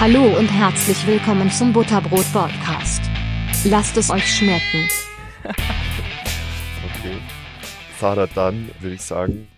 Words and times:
Hallo 0.00 0.38
und 0.38 0.46
herzlich 0.46 1.04
willkommen 1.08 1.50
zum 1.50 1.72
Butterbrot 1.72 2.32
Podcast. 2.32 3.02
Lasst 3.64 3.96
es 3.96 4.10
euch 4.10 4.32
schmecken. 4.32 4.88
Okay. 7.00 7.18
Sarah, 7.98 8.28
dann 8.28 8.70
würde 8.78 8.94
ich 8.94 9.02
sagen, 9.02 9.48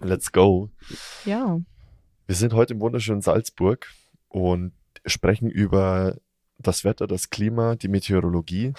let's 0.00 0.32
go. 0.32 0.70
Ja. 1.24 1.60
Wir 2.26 2.34
sind 2.34 2.52
heute 2.52 2.74
im 2.74 2.80
wunderschönen 2.80 3.22
Salzburg 3.22 3.86
und 4.28 4.72
sprechen 5.06 5.48
über 5.48 6.16
das 6.58 6.84
Wetter, 6.84 7.06
das 7.06 7.30
Klima, 7.30 7.76
die 7.76 7.88
Meteorologie. 7.88 8.72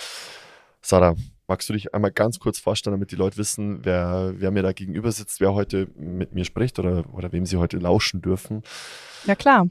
Sarah, 0.82 1.16
magst 1.48 1.70
du 1.70 1.74
dich 1.74 1.94
einmal 1.94 2.12
ganz 2.12 2.40
kurz 2.40 2.60
vorstellen, 2.60 2.94
damit 2.94 3.12
die 3.12 3.18
Leute 3.18 3.38
wissen, 3.38 3.86
wer, 3.86 4.34
wer 4.36 4.52
mir 4.52 4.64
da 4.64 4.74
gegenüber 4.74 5.12
sitzt, 5.12 5.40
wer 5.40 5.54
heute 5.54 5.88
mit 5.96 6.34
mir 6.34 6.44
spricht 6.44 6.80
oder, 6.80 7.06
oder 7.14 7.32
wem 7.32 7.46
sie 7.46 7.58
heute 7.58 7.78
lauschen 7.78 8.22
dürfen? 8.22 8.64
Ja, 9.26 9.36
klar. 9.36 9.68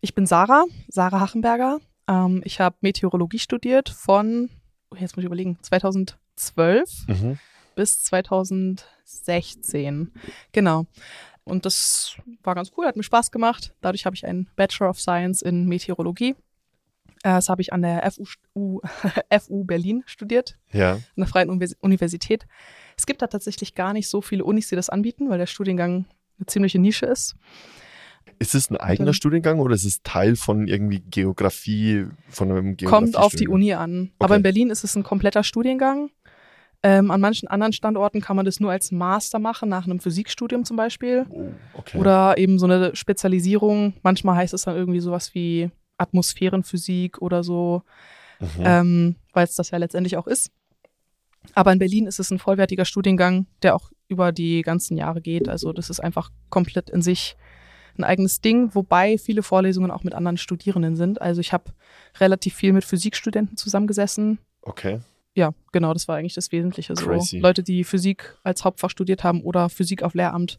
Ich 0.00 0.14
bin 0.14 0.26
Sarah, 0.26 0.64
Sarah 0.88 1.20
Hachenberger. 1.20 1.78
Ähm, 2.08 2.40
ich 2.44 2.60
habe 2.60 2.76
Meteorologie 2.80 3.38
studiert 3.38 3.88
von, 3.90 4.48
oh, 4.90 4.96
jetzt 4.98 5.16
muss 5.16 5.22
ich 5.22 5.26
überlegen, 5.26 5.58
2012 5.62 7.06
Mhm. 7.08 7.38
bis 7.76 8.02
2016. 8.04 10.12
Genau. 10.52 10.86
Und 11.44 11.66
das 11.66 12.16
war 12.42 12.54
ganz 12.54 12.70
cool, 12.76 12.86
hat 12.86 12.96
mir 12.96 13.02
Spaß 13.02 13.30
gemacht. 13.30 13.74
Dadurch 13.80 14.06
habe 14.06 14.14
ich 14.16 14.26
einen 14.26 14.48
Bachelor 14.56 14.90
of 14.90 15.00
Science 15.00 15.42
in 15.42 15.66
Meteorologie. 15.66 16.30
Äh, 17.22 17.34
Das 17.34 17.48
habe 17.48 17.60
ich 17.62 17.72
an 17.72 17.82
der 17.82 18.02
FU, 18.10 18.80
FU 19.40 19.64
Berlin 19.68 20.02
studiert, 20.06 20.58
Ja, 20.72 20.92
an 20.94 21.02
der 21.16 21.26
Freien 21.26 21.50
Univers- 21.50 21.76
Universität. 21.80 22.46
Es 22.96 23.06
gibt 23.06 23.20
da 23.22 23.26
tatsächlich 23.26 23.74
gar 23.74 23.92
nicht 23.92 24.08
so 24.08 24.20
viele 24.22 24.44
Unis, 24.44 24.68
die 24.68 24.76
das 24.76 24.88
anbieten, 24.90 25.28
weil 25.28 25.38
der 25.38 25.46
Studiengang 25.46 26.06
eine 26.38 26.46
ziemliche 26.46 26.78
Nische 26.78 27.06
ist. 27.06 27.34
Ist 28.40 28.54
es 28.56 28.70
ein 28.70 28.76
eigener 28.78 29.12
Studiengang 29.14 29.60
oder 29.60 29.74
ist 29.74 29.84
es 29.84 30.02
Teil 30.02 30.34
von 30.34 30.66
irgendwie 30.66 31.00
Geografie, 31.00 32.06
von 32.28 32.50
einem 32.50 32.76
Geografie 32.76 33.04
Kommt 33.04 33.16
auf 33.16 33.34
die 33.34 33.46
Uni 33.48 33.74
an. 33.74 34.10
Aber 34.18 34.30
Okay. 34.32 34.36
in 34.38 34.42
Berlin 34.42 34.70
ist 34.70 34.82
es 34.82 34.96
ein 34.96 35.02
kompletter 35.04 35.44
Studiengang. 35.44 36.10
Ähm, 36.82 37.10
an 37.10 37.20
manchen 37.20 37.46
anderen 37.48 37.74
Standorten 37.74 38.22
kann 38.22 38.36
man 38.36 38.46
das 38.46 38.58
nur 38.58 38.70
als 38.70 38.90
Master 38.90 39.38
machen, 39.38 39.68
nach 39.68 39.84
einem 39.84 40.00
Physikstudium 40.00 40.64
zum 40.64 40.78
Beispiel. 40.78 41.26
Oh, 41.28 41.48
okay. 41.74 41.98
Oder 41.98 42.38
eben 42.38 42.58
so 42.58 42.64
eine 42.64 42.96
Spezialisierung. 42.96 43.92
Manchmal 44.02 44.36
heißt 44.36 44.54
es 44.54 44.62
dann 44.62 44.74
irgendwie 44.76 45.00
sowas 45.00 45.34
wie 45.34 45.70
Atmosphärenphysik 45.98 47.20
oder 47.20 47.44
so, 47.44 47.82
Mhm. 48.40 48.62
ähm, 48.64 49.16
weil 49.34 49.44
es 49.44 49.54
das 49.54 49.70
ja 49.70 49.76
letztendlich 49.78 50.16
auch 50.16 50.26
ist. 50.26 50.50
Aber 51.54 51.72
in 51.72 51.78
Berlin 51.78 52.06
ist 52.06 52.18
es 52.20 52.30
ein 52.30 52.38
vollwertiger 52.38 52.86
Studiengang, 52.86 53.46
der 53.62 53.74
auch 53.74 53.90
über 54.08 54.32
die 54.32 54.62
ganzen 54.62 54.96
Jahre 54.96 55.20
geht. 55.20 55.48
Also 55.48 55.72
das 55.74 55.90
ist 55.90 56.00
einfach 56.00 56.30
komplett 56.48 56.88
in 56.88 57.02
sich 57.02 57.36
ein 57.98 58.04
eigenes 58.04 58.40
Ding, 58.40 58.74
wobei 58.74 59.18
viele 59.18 59.42
Vorlesungen 59.42 59.90
auch 59.90 60.04
mit 60.04 60.14
anderen 60.14 60.36
Studierenden 60.36 60.96
sind. 60.96 61.20
Also 61.20 61.40
ich 61.40 61.52
habe 61.52 61.72
relativ 62.18 62.54
viel 62.54 62.72
mit 62.72 62.84
Physikstudenten 62.84 63.56
zusammengesessen. 63.56 64.38
okay. 64.62 65.00
Ja, 65.36 65.52
genau, 65.70 65.92
das 65.92 66.08
war 66.08 66.16
eigentlich 66.16 66.34
das 66.34 66.50
Wesentliche. 66.50 66.94
So 66.96 67.06
Crazy. 67.06 67.38
Leute, 67.38 67.62
die 67.62 67.84
Physik 67.84 68.36
als 68.42 68.64
Hauptfach 68.64 68.90
studiert 68.90 69.22
haben 69.22 69.42
oder 69.42 69.68
Physik 69.68 70.02
auf 70.02 70.14
Lehramt. 70.14 70.58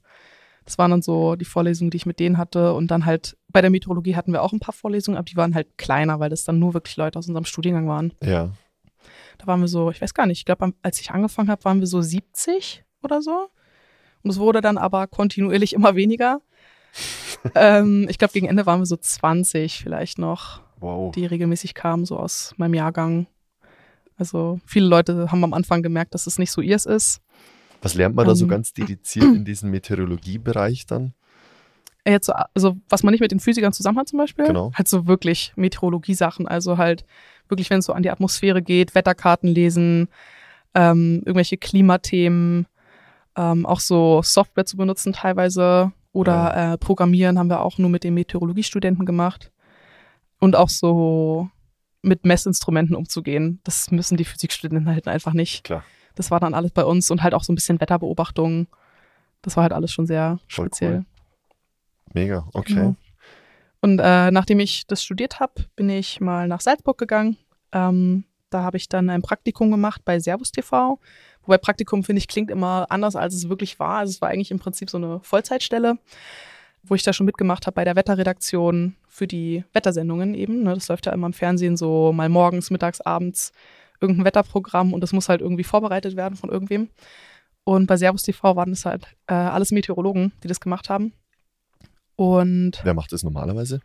Das 0.64 0.78
waren 0.78 0.92
dann 0.92 1.02
so 1.02 1.36
die 1.36 1.46
Vorlesungen, 1.46 1.92
die 1.92 1.98
ich 1.98 2.06
mit 2.06 2.20
denen 2.20 2.38
hatte. 2.38 2.74
Und 2.74 2.90
dann 2.90 3.06
halt 3.06 3.38
bei 3.50 3.62
der 3.62 3.70
Meteorologie 3.70 4.16
hatten 4.16 4.32
wir 4.32 4.42
auch 4.42 4.54
ein 4.54 4.60
paar 4.60 4.74
Vorlesungen, 4.74 5.18
aber 5.18 5.26
die 5.26 5.36
waren 5.36 5.56
halt 5.56 5.78
kleiner, 5.78 6.20
weil 6.20 6.30
das 6.30 6.46
dann 6.46 6.60
nur 6.60 6.74
wirklich 6.74 6.96
Leute 6.96 7.20
aus 7.20 7.28
unserem 7.28 7.46
Studiengang 7.46 7.88
waren. 7.88 8.14
Ja. 8.24 8.52
Da 9.38 9.48
waren 9.48 9.60
wir 9.60 9.68
so, 9.68 9.92
ich 9.92 10.02
weiß 10.02 10.14
gar 10.14 10.26
nicht, 10.26 10.40
ich 10.40 10.46
glaube, 10.46 10.72
als 10.82 11.02
ich 11.02 11.12
angefangen 11.12 11.50
habe, 11.50 11.66
waren 11.66 11.80
wir 11.80 11.88
so 11.88 12.02
70 12.02 12.84
oder 13.04 13.22
so. 13.22 13.50
Und 14.24 14.30
es 14.30 14.40
wurde 14.40 14.62
dann 14.62 14.78
aber 14.78 15.08
kontinuierlich 15.08 15.74
immer 15.74 15.96
weniger. 15.96 16.42
Ähm, 17.56 18.08
ich 18.10 18.18
glaube, 18.18 18.34
gegen 18.34 18.48
Ende 18.48 18.66
waren 18.66 18.80
wir 18.80 18.86
so 18.86 18.98
20 18.98 19.82
vielleicht 19.84 20.18
noch, 20.20 20.62
Wow. 20.80 21.12
die 21.14 21.26
regelmäßig 21.26 21.74
kamen, 21.76 22.06
so 22.06 22.18
aus 22.18 22.54
meinem 22.58 22.74
Jahrgang. 22.74 23.28
Also 24.18 24.60
viele 24.66 24.88
Leute 24.88 25.32
haben 25.32 25.44
am 25.44 25.54
Anfang 25.54 25.82
gemerkt, 25.84 26.14
dass 26.14 26.28
es 26.28 26.38
nicht 26.40 26.52
so 26.52 26.62
ihrs 26.62 26.86
ist. 26.86 27.22
Was 27.82 27.96
lernt 27.96 28.16
man 28.16 28.28
da 28.28 28.36
so 28.36 28.46
Ähm, 28.46 28.50
ganz 28.50 28.74
dediziert 28.74 29.26
in 29.26 29.46
diesem 29.46 29.72
Meteorologiebereich 29.72 30.86
dann? 30.86 31.14
Jetzt 32.06 32.28
so, 32.28 32.34
also 32.56 32.78
was 32.90 33.04
man 33.04 33.12
nicht 33.12 33.22
mit 33.22 33.32
den 33.32 33.40
Physikern 33.40 33.74
zusammen 33.74 34.00
hat 34.00 34.08
zum 34.08 34.18
Beispiel, 34.18 34.46
Genau. 34.46 34.72
halt 34.74 34.88
so 34.88 35.06
wirklich 35.08 35.54
Meteorologie-Sachen, 35.56 36.48
also 36.48 36.78
halt 36.78 37.06
wirklich, 37.48 37.70
wenn 37.70 37.80
es 37.80 37.86
so 37.86 37.94
an 37.94 38.02
die 38.04 38.10
Atmosphäre 38.10 38.62
geht, 38.64 38.96
Wetterkarten 38.96 39.48
lesen, 39.50 40.08
ähm, 40.74 41.22
irgendwelche 41.26 41.58
Klimathemen, 41.58 42.66
ähm, 43.36 43.66
auch 43.66 43.80
so 43.80 44.22
Software 44.24 44.66
zu 44.66 44.78
benutzen 44.78 45.14
teilweise 45.14 45.92
oder 46.14 46.74
äh, 46.74 46.78
Programmieren 46.78 47.40
haben 47.40 47.50
wir 47.50 47.62
auch 47.62 47.78
nur 47.78 47.90
mit 47.90 48.04
den 48.04 48.14
Meteorologiestudenten 48.14 49.06
gemacht 49.06 49.52
und 50.40 50.56
auch 50.56 50.70
so 50.70 51.50
mit 52.02 52.26
Messinstrumenten 52.26 52.96
umzugehen. 52.96 53.60
Das 53.64 53.92
müssen 53.92 54.18
die 54.18 54.26
Physikstudenten 54.26 54.90
halt 54.90 55.08
einfach 55.08 55.34
nicht. 55.34 55.64
Klar. 55.64 55.84
Das 56.16 56.32
war 56.32 56.40
dann 56.40 56.54
alles 56.54 56.72
bei 56.72 56.84
uns 56.84 57.10
und 57.12 57.24
halt 57.24 57.34
auch 57.34 57.44
so 57.44 57.54
ein 57.54 57.56
bisschen 57.56 57.80
Wetterbeobachtung. 57.80 58.68
Das 59.42 59.56
war 59.56 59.64
halt 59.64 59.74
alles 59.74 59.92
schon 59.92 60.06
sehr 60.06 60.40
Voll 60.50 60.66
speziell. 60.66 60.98
cool. 60.98 61.06
Mega, 62.14 62.48
okay. 62.54 62.74
Genau. 62.74 62.96
Und 63.82 64.00
äh, 64.00 64.32
nachdem 64.32 64.60
ich 64.60 64.86
das 64.88 65.04
studiert 65.04 65.40
habe, 65.40 65.54
bin 65.76 65.90
ich 65.90 66.20
mal 66.20 66.48
nach 66.48 66.62
Salzburg 66.62 66.98
gegangen. 66.98 67.38
Ähm, 67.72 68.26
da 68.50 68.64
habe 68.64 68.78
ich 68.78 68.90
dann 68.90 69.10
ein 69.10 69.22
Praktikum 69.22 69.72
gemacht 69.72 70.02
bei 70.06 70.20
Servus 70.20 70.52
TV. 70.52 71.00
Wobei 71.46 71.58
Praktikum, 71.58 72.04
finde 72.04 72.20
ich, 72.20 72.28
klingt 72.28 72.52
immer 72.52 72.86
anders, 72.90 73.16
als 73.16 73.34
es 73.34 73.50
wirklich 73.50 73.80
war. 73.80 74.00
Also 74.00 74.12
es 74.12 74.22
war 74.22 74.30
eigentlich 74.30 74.52
im 74.52 74.60
Prinzip 74.60 74.90
so 74.90 74.98
eine 74.98 75.20
Vollzeitstelle, 75.24 75.98
wo 76.84 76.96
ich 76.96 77.04
da 77.04 77.14
schon 77.14 77.26
mitgemacht 77.26 77.66
habe 77.68 77.76
bei 77.76 77.84
der 77.84 77.96
Wetterredaktion 77.96 78.96
für 79.08 79.28
die 79.28 79.64
Wettersendungen 79.74 80.34
eben. 80.36 80.64
Ne? 80.64 80.74
Das 80.74 80.88
läuft 80.88 81.06
ja 81.08 81.14
immer 81.14 81.28
im 81.28 81.34
Fernsehen 81.34 81.78
so 81.78 82.12
mal 82.14 82.30
morgens, 82.30 82.70
mittags, 82.70 83.02
abends 83.02 83.52
irgendein 84.00 84.26
Wetterprogramm 84.26 84.94
und 84.94 85.02
das 85.02 85.14
muss 85.14 85.30
halt 85.30 85.42
irgendwie 85.42 85.64
vorbereitet 85.64 86.16
werden 86.16 86.36
von 86.36 86.50
irgendwem. 86.50 86.90
Und 87.64 87.86
bei 87.86 87.98
Servus 87.98 88.24
TV 88.24 88.56
waren 88.56 88.72
das 88.72 88.86
halt 88.86 89.06
äh, 89.28 89.34
alles 89.34 89.72
Meteorologen, 89.72 90.32
die 90.44 90.48
das 90.48 90.60
gemacht 90.60 90.90
haben. 90.90 91.14
Und 92.16 92.80
Wer 92.84 92.94
macht 92.94 93.12
das 93.12 93.24
normalerweise? 93.24 93.82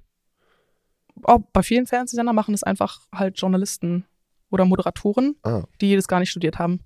auch 1.22 1.38
bei 1.52 1.62
vielen 1.62 1.86
Fernsehsendern 1.86 2.34
machen 2.36 2.52
es 2.54 2.62
einfach 2.62 3.00
halt 3.14 3.40
Journalisten 3.40 4.04
oder 4.50 4.66
Moderatoren, 4.66 5.36
Ah, 5.42 5.62
die 5.80 5.96
das 5.96 6.08
gar 6.08 6.20
nicht 6.20 6.30
studiert 6.30 6.58
haben. 6.58 6.80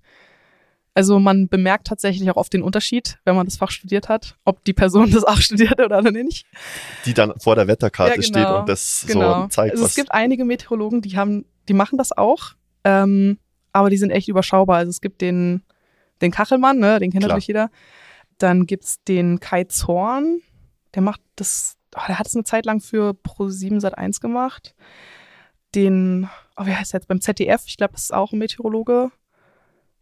Also 0.95 1.21
man 1.21 1.49
bemerkt 1.49 1.87
tatsächlich 1.87 2.29
auch 2.31 2.37
oft 2.37 2.53
den 2.53 2.63
Unterschied, 2.63 3.19
wenn 3.25 3.37
man 3.37 3.47
das 3.47 3.57
Fach 3.57 3.71
studiert 3.71 4.09
hat, 4.09 4.37
ob 4.45 4.65
die 4.65 4.73
Person 4.73 5.11
das 5.13 5.25
auch 5.25 5.39
studiert 5.41 5.79
hat 5.79 5.93
oder 5.93 6.11
nicht. 6.11 6.47
die 7.07 7.15
dann 7.15 7.33
vor 7.39 7.55
der 7.55 7.69
Wetterkarte 7.69 8.17
Ja, 8.17 8.23
steht 8.23 8.35
genau. 8.35 8.61
und 8.61 8.69
das 8.69 9.05
Genau. 9.07 9.43
so 9.43 9.49
zeigt, 9.49 9.73
also 9.75 9.85
es 9.87 9.95
gibt 9.95 10.13
einige 10.13 10.45
Meteorologen, 10.45 11.01
die 11.01 11.17
haben, 11.17 11.45
die 11.69 11.75
machen 11.75 11.97
das 11.97 12.11
auch, 12.17 12.55
ähm, 12.85 13.39
aber 13.73 13.89
die 13.89 13.99
sind 13.99 14.11
echt 14.11 14.27
überschaubar. 14.29 14.79
Also 14.79 14.91
es 14.91 15.01
gibt 15.01 15.21
den, 15.21 15.63
den 16.23 16.33
Kachelmann, 16.33 16.79
ne, 16.79 16.99
den 16.99 17.13
kennt 17.13 17.23
natürlich 17.23 17.47
jeder. 17.47 17.71
Dann 18.39 18.67
gibt's 18.67 19.03
den 19.05 19.39
Kai 19.39 19.65
Zorn, 19.65 20.41
der 20.95 21.03
macht 21.03 21.21
das, 21.37 21.77
oh, 21.95 22.01
der 22.09 22.19
hat 22.19 22.27
es 22.27 22.35
eine 22.35 22.43
Zeit 22.45 22.67
lang 22.67 22.81
für 22.81 23.11
Pro7 23.13 23.81
Sat1 23.81 24.21
gemacht. 24.21 24.75
Den, 25.77 26.29
oh, 26.57 26.67
wie 26.67 26.75
heißt 26.75 26.93
der 26.93 26.99
jetzt 27.01 27.07
beim 27.07 27.21
ZDF? 27.21 27.63
Ich 27.67 27.77
glaube, 27.77 27.93
das 27.93 28.03
ist 28.05 28.15
auch 28.15 28.33
ein 28.33 28.39
Meteorologe. 28.41 29.13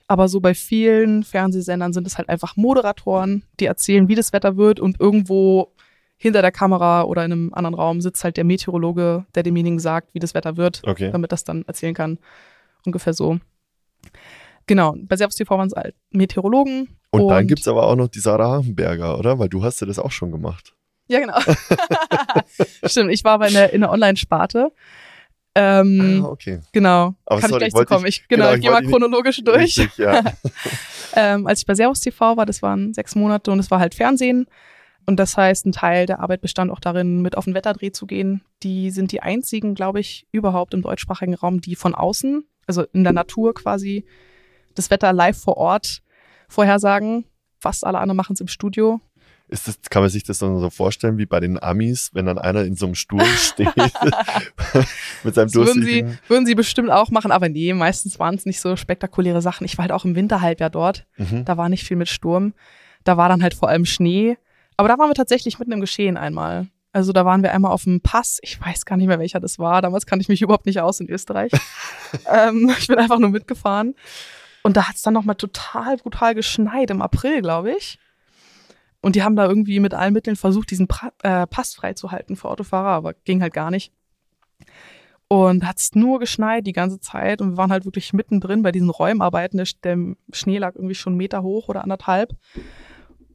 Aber 0.09 0.29
so 0.29 0.41
bei 0.41 0.55
vielen 0.55 1.23
Fernsehsendern 1.23 1.93
sind 1.93 2.07
es 2.07 2.17
halt 2.17 2.31
einfach 2.31 2.57
Moderatoren, 2.57 3.45
die 3.61 3.67
erzählen, 3.67 4.09
wie 4.09 4.15
das 4.15 4.33
Wetter 4.33 4.57
wird 4.57 4.81
und 4.81 4.99
irgendwo 4.99 5.75
hinter 6.17 6.43
der 6.43 6.51
Kamera 6.51 7.05
oder 7.05 7.25
in 7.25 7.33
einem 7.33 7.55
anderen 7.55 7.75
Raum 7.75 8.01
sitzt 8.01 8.25
halt 8.25 8.37
der 8.37 8.45
Meteorologe, 8.45 9.27
der 9.35 9.43
demjenigen 9.43 9.79
sagt, 9.79 10.15
wie 10.15 10.19
das 10.19 10.35
Wetter 10.35 10.57
wird, 10.57 10.83
okay. 10.85 11.11
damit 11.13 11.31
das 11.31 11.45
dann 11.45 11.65
erzählen 11.67 11.95
kann. 11.95 12.19
Ungefähr 12.85 13.13
so. 13.13 13.39
Genau, 14.67 14.95
bei 14.99 15.17
Servus 15.17 15.37
TV 15.37 15.57
waren 15.57 15.69
es 15.69 15.75
halt 15.75 15.95
Meteorologen. 16.11 16.89
Und, 17.11 17.29
dann 17.29 17.47
gibt 17.47 17.61
es 17.61 17.69
aber 17.69 17.87
auch 17.87 17.97
noch 17.97 18.09
die 18.09 18.19
Sarah 18.19 18.59
Hachenberger, 18.59 19.19
oder? 19.19 19.39
Weil 19.39 19.49
du 19.49 19.63
hast 19.63 19.81
ja 19.81 19.87
das 19.87 19.99
auch 19.99 20.11
schon 20.11 20.33
gemacht. 20.33 20.75
Ja, 21.07 21.21
genau. 21.21 21.39
Stimmt, 22.85 23.11
ich 23.13 23.25
war 23.25 23.33
aber 23.33 23.49
in 23.49 23.55
der, 23.55 23.73
in 23.73 23.81
der 23.81 23.91
Online-Sparte. 23.91 24.73
Ähm, 25.55 26.23
ah, 26.25 26.29
okay. 26.29 26.61
Genau, 26.73 27.15
Aber 27.27 27.41
kann 27.41 27.51
sorry, 27.51 27.67
ich 27.67 27.73
gleich 27.73 27.83
zu 27.87 27.87
kommen. 27.95 28.07
ich- 28.07 28.21
Ich, 28.23 28.29
genau, 28.29 28.45
genau, 28.45 28.55
ich 28.55 28.61
gehe 28.61 28.71
mal 28.71 28.75
wollte 28.77 28.87
nicht- 28.87 28.93
chronologisch 28.93 29.41
durch. 29.45 29.57
Richtig, 29.79 29.97
ja. 29.99 30.23
Ähm, 31.15 31.47
als 31.47 31.61
ich 31.61 31.67
bei 31.67 31.75
Servus 31.75 32.01
TV 32.01 32.37
war, 32.37 32.45
das 32.47 32.61
waren 32.63 32.93
sechs 32.95 33.15
Monate 33.17 33.51
und 33.51 33.59
es 33.59 33.71
war 33.71 33.81
halt 33.81 33.95
Fernsehen. 33.95 34.47
Und 35.07 35.17
das 35.19 35.37
heißt, 35.39 35.65
ein 35.65 35.73
Teil 35.73 36.05
der 36.05 36.21
Arbeit 36.21 36.43
bestand 36.43 36.71
auch 36.71 36.81
darin, 36.81 37.23
mit 37.23 37.37
auf 37.37 37.47
den 37.47 37.55
Wetterdreh 37.55 37.91
zu 37.93 38.07
gehen. 38.07 38.43
Die 38.63 38.91
sind 38.91 39.11
die 39.11 39.21
einzigen, 39.23 39.75
glaube 39.75 40.01
ich, 40.01 40.27
überhaupt 40.33 40.75
im 40.75 40.83
deutschsprachigen 40.83 41.35
Raum, 41.35 41.63
die 41.63 41.77
von 41.77 41.95
außen, 41.95 42.45
also 42.67 42.83
in 42.93 43.05
der 43.05 43.15
Natur 43.15 43.55
quasi, 43.55 44.05
das 44.75 44.91
Wetter 44.91 45.15
live 45.15 45.39
vor 45.41 45.57
Ort 45.57 46.03
vorhersagen. 46.47 47.25
Fast 47.59 47.85
alle 47.87 47.99
anderen 47.99 48.17
machen 48.19 48.35
es 48.35 48.41
im 48.43 48.49
Studio. 48.49 49.01
Ist 49.49 49.67
das, 49.67 49.81
kann 49.89 50.03
man 50.03 50.11
sich 50.11 50.25
das 50.25 50.39
dann 50.39 50.61
so 50.61 50.69
vorstellen 50.69 51.17
wie 51.17 51.25
bei 51.25 51.41
den 51.41 51.63
Amis, 51.63 52.11
wenn 52.13 52.27
dann 52.27 52.39
einer 52.39 52.65
in 52.65 52.77
so 52.77 52.87
einem 52.87 52.95
Sturm 52.95 53.25
steht 53.37 53.75
mit 55.25 55.35
seinem 55.35 55.47
Das 55.47 55.55
würden 55.55 55.83
sie, 55.83 56.05
würden 56.29 56.47
sie 56.47 56.55
bestimmt 56.55 56.91
auch 56.91 57.11
machen, 57.11 57.31
aber 57.31 57.49
nee, 57.49 57.73
meistens 57.73 58.19
waren 58.19 58.35
es 58.35 58.45
nicht 58.45 58.61
so 58.61 58.77
spektakuläre 58.77 59.41
Sachen. 59.41 59.65
Ich 59.65 59.79
war 59.79 59.85
halt 59.85 59.93
auch 59.93 60.05
im 60.05 60.15
Winterhalbjahr 60.15 60.71
dort. 60.71 61.07
Mhm. 61.17 61.45
Da 61.45 61.57
war 61.57 61.69
nicht 61.69 61.85
viel 61.85 61.97
mit 61.97 62.09
Sturm. 62.09 62.53
Da 63.05 63.17
war 63.17 63.29
dann 63.29 63.43
halt 63.43 63.55
vor 63.55 63.69
allem 63.69 63.87
Schnee. 63.87 64.37
Aber 64.77 64.89
da 64.89 64.99
waren 64.99 65.09
wir 65.09 65.15
tatsächlich 65.15 65.59
mitten 65.59 65.73
im 65.73 65.81
Geschehen 65.81 66.17
einmal. 66.17 66.69
Also 66.93 67.13
da 67.13 67.25
waren 67.25 67.43
wir 67.43 67.53
einmal 67.53 67.73
auf 67.73 67.85
dem 67.85 68.01
Pass. 68.01 68.39
Ich 68.43 68.61
weiß 68.61 68.85
gar 68.85 68.97
nicht 68.97 69.09
mehr, 69.09 69.19
welcher 69.19 69.41
das 69.41 69.59
war. 69.59 69.83
Damals 69.83 70.07
kannte 70.07 70.23
ich 70.23 70.29
mich 70.29 70.43
überhaupt 70.43 70.67
nicht 70.67 70.81
aus 70.81 71.01
in 71.01 71.09
Österreich. 71.09 71.53
ähm, 72.33 72.71
ich 72.79 72.87
bin 72.87 72.99
einfach 72.99 73.19
nur 73.19 73.31
mitgefahren. 73.31 73.95
Und 74.63 74.77
da 74.77 74.89
hat 74.89 74.97
es 74.97 75.03
dann 75.03 75.15
nochmal 75.15 75.37
total 75.37 75.97
brutal 75.97 76.35
geschneit 76.35 76.91
im 76.91 77.03
April, 77.03 77.41
glaube 77.41 77.73
ich. 77.73 77.99
Und 79.01 79.17
die 79.17 79.23
haben 79.23 79.37
da 79.37 79.47
irgendwie 79.47 79.81
mit 79.81 79.95
allen 79.95 80.13
Mitteln 80.13 80.37
versucht, 80.37 80.71
diesen 80.71 80.89
pra 80.89 81.13
äh, 81.23 81.47
Pass 81.47 81.75
freizuhalten 81.75 82.37
für 82.37 82.49
Autofahrer, 82.49 82.89
aber 82.89 83.15
ging 83.15 83.43
halt 83.43 83.55
gar 83.55 83.71
nicht. 83.71 83.93
Und 85.29 85.67
hat 85.67 85.79
es 85.79 85.95
nur 85.95 86.19
geschneit 86.19 86.67
die 86.67 86.73
ganze 86.73 87.01
Zeit 87.01 87.43
und 87.43 87.51
wir 87.51 87.57
waren 87.59 87.71
halt 87.71 87.85
wirklich 87.85 88.13
mittendrin 88.13 88.63
bei 88.63 88.73
diesen 88.73 88.89
Räumarbeiten. 88.89 89.59
Der, 89.59 89.67
der 89.85 90.17
Schnee 90.33 90.59
lag 90.59 90.75
irgendwie 90.75 90.95
schon 90.95 91.13
einen 91.13 91.19
Meter 91.19 91.43
hoch 91.43 91.69
oder 91.69 91.83
anderthalb. 91.83 92.35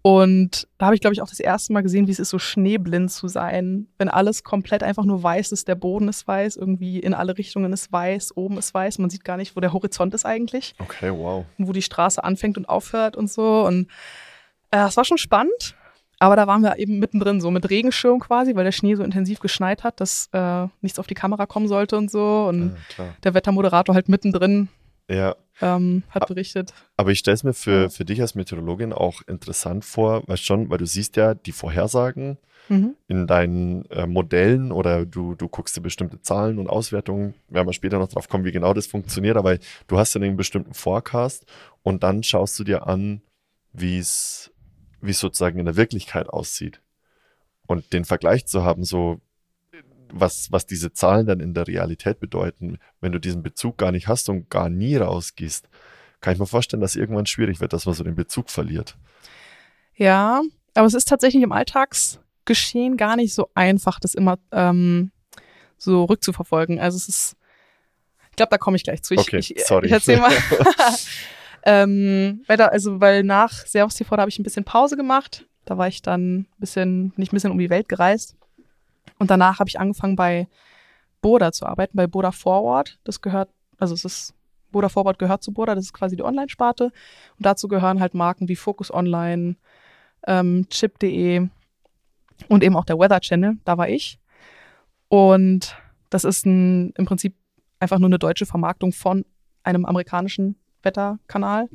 Und 0.06 0.68
da 0.78 0.88
habe 0.88 0.96
ich, 0.96 1.02
glaube 1.02 1.14
ich, 1.14 1.22
auch 1.22 1.30
das 1.30 1.40
erste 1.40 1.72
Mal 1.72 1.82
gesehen, 1.82 2.08
wie 2.08 2.12
es 2.12 2.20
ist, 2.20 2.30
so 2.30 2.38
schneeblind 2.38 3.10
zu 3.10 3.30
sein, 3.30 3.88
wenn 3.98 4.10
alles 4.10 4.44
komplett 4.44 4.84
einfach 4.84 5.06
nur 5.06 5.24
weiß 5.24 5.54
ist, 5.54 5.70
der 5.70 5.76
Boden 5.76 6.10
ist 6.10 6.28
weiß, 6.28 6.58
irgendwie 6.58 7.00
in 7.00 7.14
alle 7.14 7.38
Richtungen 7.38 7.72
ist 7.72 7.90
weiß, 7.90 8.36
oben 8.36 8.58
ist 8.58 8.74
weiß, 8.74 8.98
man 8.98 9.10
sieht 9.10 9.24
gar 9.24 9.38
nicht, 9.38 9.56
wo 9.56 9.62
der 9.62 9.72
Horizont 9.72 10.14
ist 10.14 10.26
eigentlich. 10.26 10.76
Okay, 10.80 11.10
wow. 11.10 11.46
Wo 11.58 11.72
die 11.72 11.82
Straße 11.82 12.22
anfängt 12.22 12.58
und 12.58 12.68
aufhört 12.68 13.16
und 13.16 13.32
so. 13.32 13.66
Und 13.66 13.88
es 14.74 14.98
war 14.98 15.06
schon 15.06 15.18
spannend, 15.18 15.76
aber 16.20 16.36
da 16.36 16.48
waren 16.48 16.62
wir 16.62 16.78
eben 16.80 17.00
mittendrin, 17.00 17.42
so 17.42 17.52
mit 17.52 17.70
Regenschirm 17.70 18.20
quasi, 18.20 18.56
weil 18.56 18.64
der 18.64 18.72
Schnee 18.72 18.96
so 18.96 19.04
intensiv 19.04 19.40
geschneit 19.40 19.84
hat, 19.84 20.00
dass 20.00 20.30
äh, 20.32 20.68
nichts 20.82 21.00
auf 21.00 21.08
die 21.08 21.16
Kamera 21.16 21.46
kommen 21.46 21.68
sollte 21.68 21.98
und 21.98 22.10
so. 22.10 22.46
Und 22.48 22.76
Ja, 22.98 23.14
der 23.24 23.34
Wettermoderator 23.34 23.94
halt 23.94 24.10
mittendrin 24.10 24.70
ja. 25.10 25.36
ähm, 25.62 26.04
hat 26.10 26.28
berichtet. 26.28 26.74
Aber 26.98 27.12
ich 27.12 27.20
stelle 27.20 27.36
es 27.36 27.44
mir 27.44 27.54
für, 27.54 27.90
für 27.90 28.06
dich 28.06 28.22
als 28.22 28.36
Meteorologin 28.36 28.94
auch 28.94 29.22
interessant 29.28 29.84
vor, 29.86 30.24
weil 30.28 30.38
schon, 30.38 30.70
weil 30.70 30.78
du 30.78 30.86
siehst 30.86 31.18
ja 31.18 31.34
die 31.34 31.52
Vorhersagen 31.52 32.38
Mhm. 32.70 32.96
in 33.08 33.28
deinen 33.28 33.84
äh, 33.92 34.08
Modellen 34.08 34.72
oder 34.72 35.06
du, 35.06 35.36
du 35.36 35.50
guckst 35.50 35.76
dir 35.76 35.82
bestimmte 35.82 36.22
Zahlen 36.22 36.60
und 36.60 36.70
Auswertungen, 36.70 37.34
werden 37.50 37.68
wir 37.68 37.74
später 37.74 38.00
noch 38.00 38.08
drauf 38.08 38.30
kommen, 38.30 38.46
wie 38.46 38.54
genau 38.54 38.74
das 38.74 38.88
funktioniert, 38.88 39.36
aber 39.36 39.58
du 39.88 39.98
hast 39.98 40.14
ja 40.16 40.22
einen 40.22 40.38
bestimmten 40.38 40.74
Forecast 40.74 41.46
und 41.82 42.04
dann 42.04 42.24
schaust 42.24 42.58
du 42.58 42.64
dir 42.64 42.88
an, 42.88 43.22
wie 43.74 43.98
es 43.98 44.53
wie 45.04 45.12
es 45.12 45.20
sozusagen 45.20 45.60
in 45.60 45.66
der 45.66 45.76
Wirklichkeit 45.76 46.30
aussieht. 46.30 46.82
Und 47.68 47.94
den 47.94 48.06
Vergleich 48.06 48.46
zu 48.46 48.64
haben, 48.64 48.84
so 48.84 49.20
was, 50.12 50.52
was 50.52 50.66
diese 50.66 50.94
Zahlen 50.94 51.26
dann 51.26 51.40
in 51.40 51.54
der 51.54 51.68
Realität 51.68 52.20
bedeuten, 52.20 52.78
wenn 53.02 53.12
du 53.12 53.20
diesen 53.20 53.44
Bezug 53.44 53.78
gar 53.78 53.92
nicht 53.92 54.08
hast 54.08 54.30
und 54.30 54.50
gar 54.50 54.70
nie 54.70 54.96
rausgehst, 54.96 55.68
kann 56.22 56.34
ich 56.34 56.40
mir 56.40 56.46
vorstellen, 56.46 56.82
dass 56.82 56.96
irgendwann 56.96 57.26
schwierig 57.26 57.60
wird, 57.60 57.74
dass 57.74 57.86
man 57.86 57.96
so 57.96 58.04
den 58.04 58.16
Bezug 58.16 58.50
verliert. 58.50 58.96
Ja, 59.96 60.42
aber 60.74 60.88
es 60.88 60.94
ist 60.94 61.08
tatsächlich 61.08 61.44
im 61.44 61.52
Alltagsgeschehen 61.52 62.96
gar 62.96 63.16
nicht 63.16 63.34
so 63.34 63.50
einfach, 63.56 64.00
das 64.00 64.14
immer 64.14 64.38
ähm, 64.52 65.12
so 65.78 66.06
rückzuverfolgen. 66.06 66.80
Also 66.80 66.96
es 66.96 67.10
ist, 67.10 67.36
ich 68.30 68.36
glaube, 68.36 68.52
da 68.52 68.58
komme 68.58 68.78
ich 68.78 68.84
gleich 68.84 69.04
zu. 69.04 69.16
Ich, 69.16 69.20
Okay, 69.22 69.40
ich, 69.40 69.56
sorry. 69.66 69.88
ich 69.88 69.92
erzähl 69.92 70.20
mal. 70.20 70.32
ähm, 71.66 72.44
weil 72.48 72.58
da, 72.58 72.68
also 72.68 73.00
weil 73.00 73.24
nach 73.24 73.52
Servus 73.52 73.96
TV, 73.96 74.16
da 74.16 74.22
habe 74.22 74.30
ich 74.30 74.40
ein 74.40 74.44
bisschen 74.44 74.66
Pause 74.66 74.98
gemacht. 74.98 75.48
Da 75.66 75.78
war 75.78 75.88
ich 75.88 76.02
dann 76.02 76.40
ein 76.40 76.48
bisschen, 76.58 77.14
nicht 77.16 77.32
ein 77.32 77.36
bisschen 77.36 77.52
um 77.52 77.58
die 77.58 77.70
Welt 77.70 77.88
gereist. 77.88 78.36
Und 79.18 79.32
danach 79.32 79.60
habe 79.60 79.70
ich 79.70 79.80
angefangen 79.80 80.16
bei 80.16 80.48
Boda 81.22 81.52
zu 81.54 81.66
arbeiten, 81.66 81.96
bei 81.96 82.08
Boda 82.08 82.32
Forward. 82.32 83.00
Das 83.06 83.22
gehört, 83.22 83.50
also 83.78 83.94
es 83.94 84.04
ist, 84.04 84.34
Boda 84.72 84.90
Forward 84.90 85.20
gehört 85.20 85.44
zu 85.44 85.54
Boda, 85.54 85.76
das 85.76 85.86
ist 85.86 85.94
quasi 85.94 86.18
die 86.18 86.24
Online-Sparte. 86.24 86.86
Und 86.86 87.46
dazu 87.46 87.68
gehören 87.70 88.02
halt 88.02 88.14
Marken 88.14 88.50
wie 88.50 88.56
Focus 88.56 88.94
Online, 88.94 89.56
ähm, 90.28 90.68
Chip.de 90.70 91.48
und 92.50 92.64
eben 92.64 92.76
auch 92.76 92.86
der 92.86 93.00
Weather 93.00 93.22
Channel, 93.22 93.58
da 93.64 93.78
war 93.78 93.88
ich. 93.88 94.20
Und 95.08 95.78
das 96.10 96.26
ist 96.26 96.46
ein, 96.46 96.92
im 96.98 97.06
Prinzip 97.06 97.36
einfach 97.80 98.00
nur 98.00 98.10
eine 98.10 98.20
deutsche 98.20 98.46
Vermarktung 98.46 98.92
von 98.92 99.26
einem 99.64 99.86
amerikanischen 99.86 100.58
Wetterkanal. 100.84 101.70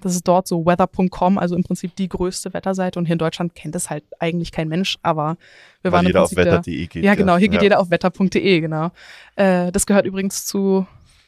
Das 0.00 0.14
ist 0.14 0.28
dort 0.28 0.46
so 0.46 0.64
weather.com, 0.64 1.38
also 1.38 1.56
im 1.56 1.64
Prinzip 1.64 1.96
die 1.96 2.08
größte 2.08 2.54
Wetterseite. 2.54 2.98
Und 2.98 3.06
hier 3.06 3.14
in 3.14 3.18
Deutschland 3.18 3.54
kennt 3.54 3.74
es 3.74 3.90
halt 3.90 4.04
eigentlich 4.20 4.52
kein 4.52 4.68
Mensch, 4.68 4.96
aber 5.02 5.36
wir 5.82 5.90
Weil 5.90 5.98
waren 5.98 6.04
im 6.04 6.10
jeder 6.10 6.22
auf 6.22 6.28
Prinzip 6.30 6.44
der, 6.44 6.52
wetter.de 6.52 6.86
geht. 6.86 7.04
ja, 7.04 7.14
genau, 7.16 7.36
hier 7.36 7.48
geht 7.48 7.60
ja. 7.60 7.64
jeder 7.64 7.80
auf 7.80 7.90
wetter.de, 7.90 8.60
genau. 8.60 8.90
Äh, 9.34 9.72
das 9.72 9.86
gehört 9.86 10.06
übrigens 10.06 10.46
zu 10.46 10.86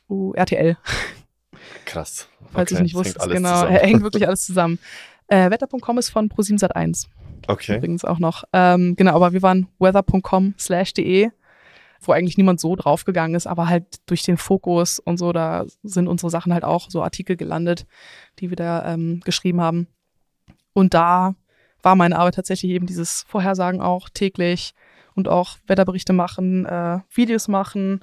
uh, 0.09 0.33
RTL, 0.35 0.77
Krass. 1.85 2.29
falls 2.53 2.71
Okay, 2.71 2.79
ich 2.79 2.83
nicht 2.85 2.95
wusste. 2.95 3.19
Genau, 3.29 3.63
zusammen. 3.63 3.77
hängt 3.81 4.03
wirklich 4.03 4.27
alles 4.29 4.47
zusammen. 4.47 4.79
Äh, 5.27 5.51
wetter.com 5.51 5.99
ist 5.99 6.11
von 6.11 6.29
ProSiebenSat1 6.29 7.07
Okay. 7.49 7.77
übrigens 7.79 8.05
auch 8.05 8.19
noch. 8.19 8.45
Ähm, 8.53 8.95
genau, 8.97 9.17
aber 9.17 9.33
wir 9.33 9.43
waren 9.43 9.67
weather.com 9.79 10.55
slash 10.59 10.95
de, 10.95 11.31
wo 12.01 12.13
eigentlich 12.13 12.39
niemand 12.39 12.61
so 12.61 12.75
draufgegangen 12.77 13.35
ist, 13.35 13.47
aber 13.47 13.69
halt 13.69 14.01
durch 14.07 14.23
den 14.23 14.37
Fokus 14.37 14.99
und 14.99 15.19
so, 15.19 15.33
da 15.33 15.67
sind 15.83 16.09
unsere 16.09 16.31
Sachen 16.31 16.53
halt 16.53 16.65
auch 16.65 16.91
so 16.91 17.03
Artikel 17.03 17.37
gelandet, 17.37 17.87
die 18.39 18.51
wir 18.51 18.57
da 18.57 18.93
ähm, 18.93 19.21
geschrieben 19.25 19.61
haben. 19.61 19.87
Und 20.73 20.95
da 20.95 21.35
war 21.83 21.97
meine 21.97 22.19
Arbeit 22.19 22.35
tatsächlich 22.35 22.73
eben 22.73 22.87
dieses 22.87 23.25
Vorhersagen 23.29 23.81
auch 23.81 24.09
täglich 24.09 24.75
und 25.15 25.29
auch 25.29 25.59
Wetterberichte 25.67 26.13
machen, 26.13 26.67
äh, 26.67 27.01
Videos 27.11 27.49
machen. 27.49 28.01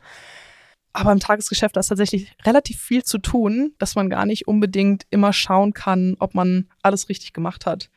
Aber 0.93 1.11
im 1.11 1.19
Tagesgeschäft 1.19 1.77
ist 1.77 1.87
tatsächlich 1.87 2.35
relativ 2.43 2.79
viel 2.79 3.03
zu 3.03 3.19
tun, 3.19 3.73
dass 3.77 3.95
man 3.95 4.09
gar 4.09 4.25
nicht 4.25 4.47
unbedingt 4.47 5.05
immer 5.09 5.31
schauen 5.31 5.73
kann, 5.73 6.15
ob 6.19 6.33
man 6.33 6.69
alles 6.81 7.09
richtig 7.09 7.33
gemacht 7.33 7.65
hat. 7.65 7.89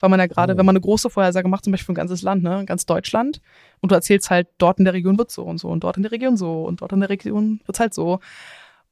Weil 0.00 0.10
man 0.10 0.20
ja 0.20 0.26
gerade, 0.26 0.54
Oh. 0.54 0.58
wenn 0.58 0.66
man 0.66 0.74
eine 0.76 0.80
große 0.80 1.10
Vorhersage 1.10 1.48
macht, 1.48 1.64
zum 1.64 1.72
Beispiel 1.72 1.86
für 1.86 1.92
ein 1.92 1.96
ganzes 1.96 2.22
Land, 2.22 2.42
ne, 2.42 2.64
ganz 2.66 2.86
Deutschland, 2.86 3.40
und 3.80 3.90
du 3.90 3.94
erzählst 3.96 4.30
halt, 4.30 4.48
dort 4.58 4.78
in 4.78 4.84
der 4.84 4.94
Region 4.94 5.18
wird 5.18 5.30
so 5.30 5.42
und 5.44 5.58
so 5.58 5.68
und 5.68 5.82
dort 5.84 5.96
in 5.96 6.02
der 6.04 6.12
Region 6.12 6.36
so 6.36 6.64
und 6.64 6.80
dort 6.82 6.92
in 6.92 7.00
der 7.00 7.08
Region 7.08 7.60
wird's 7.66 7.80
halt 7.80 7.94
so. 7.94 8.20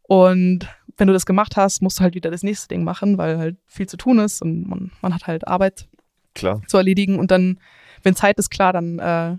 Und 0.02 0.68
wenn 0.96 1.06
du 1.08 1.12
das 1.12 1.26
gemacht 1.26 1.56
hast, 1.56 1.82
musst 1.82 1.98
du 1.98 2.02
halt 2.02 2.14
wieder 2.14 2.30
das 2.30 2.42
nächste 2.42 2.68
Ding 2.68 2.84
machen, 2.84 3.18
weil 3.18 3.38
halt 3.38 3.56
viel 3.66 3.86
zu 3.88 3.96
tun 3.96 4.18
ist 4.18 4.40
und 4.42 4.68
man, 4.68 4.90
man 5.02 5.14
hat 5.14 5.26
halt 5.26 5.46
Arbeit 5.48 5.88
Klar. 6.34 6.62
zu 6.66 6.76
erledigen. 6.76 7.18
Und 7.18 7.30
dann, 7.30 7.58
wenn 8.02 8.14
Zeit 8.14 8.38
ist, 8.38 8.50
klar, 8.50 8.72
dann 8.72 8.98
äh, 8.98 9.36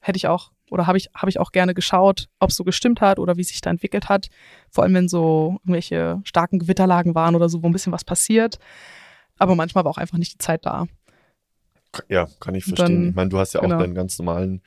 hätte 0.00 0.16
ich 0.16 0.26
auch 0.28 0.52
oder 0.70 0.86
habe 0.86 0.98
ich, 0.98 1.08
habe 1.14 1.30
ich 1.30 1.40
auch 1.40 1.50
gerne 1.50 1.72
geschaut, 1.74 2.28
ob 2.40 2.50
es 2.50 2.56
so 2.56 2.62
gestimmt 2.62 3.00
hat 3.00 3.18
oder 3.18 3.36
wie 3.38 3.44
sich 3.44 3.60
da 3.62 3.70
entwickelt 3.70 4.08
hat. 4.10 4.28
Vor 4.70 4.84
allem, 4.84 4.94
wenn 4.94 5.08
so 5.08 5.56
irgendwelche 5.62 6.20
starken 6.24 6.58
Gewitterlagen 6.58 7.14
waren 7.14 7.34
oder 7.34 7.48
so, 7.48 7.62
wo 7.62 7.66
ein 7.68 7.72
bisschen 7.72 7.92
was 7.92 8.04
passiert. 8.04 8.58
Aber 9.38 9.54
manchmal 9.54 9.84
war 9.84 9.90
auch 9.90 9.98
einfach 9.98 10.18
nicht 10.18 10.34
die 10.34 10.38
Zeit 10.38 10.66
da. 10.66 10.86
Ja, 12.08 12.28
kann 12.40 12.54
ich 12.54 12.64
verstehen. 12.64 12.94
dann- 13.02 13.08
ich 13.10 13.14
meine, 13.14 13.30
du 13.30 13.38
hast 13.38 13.54
ja 13.54 13.60
auch 13.60 13.64
genau. 13.64 13.78
deinen 13.78 13.94
ganz 13.94 14.18
normalen, 14.18 14.62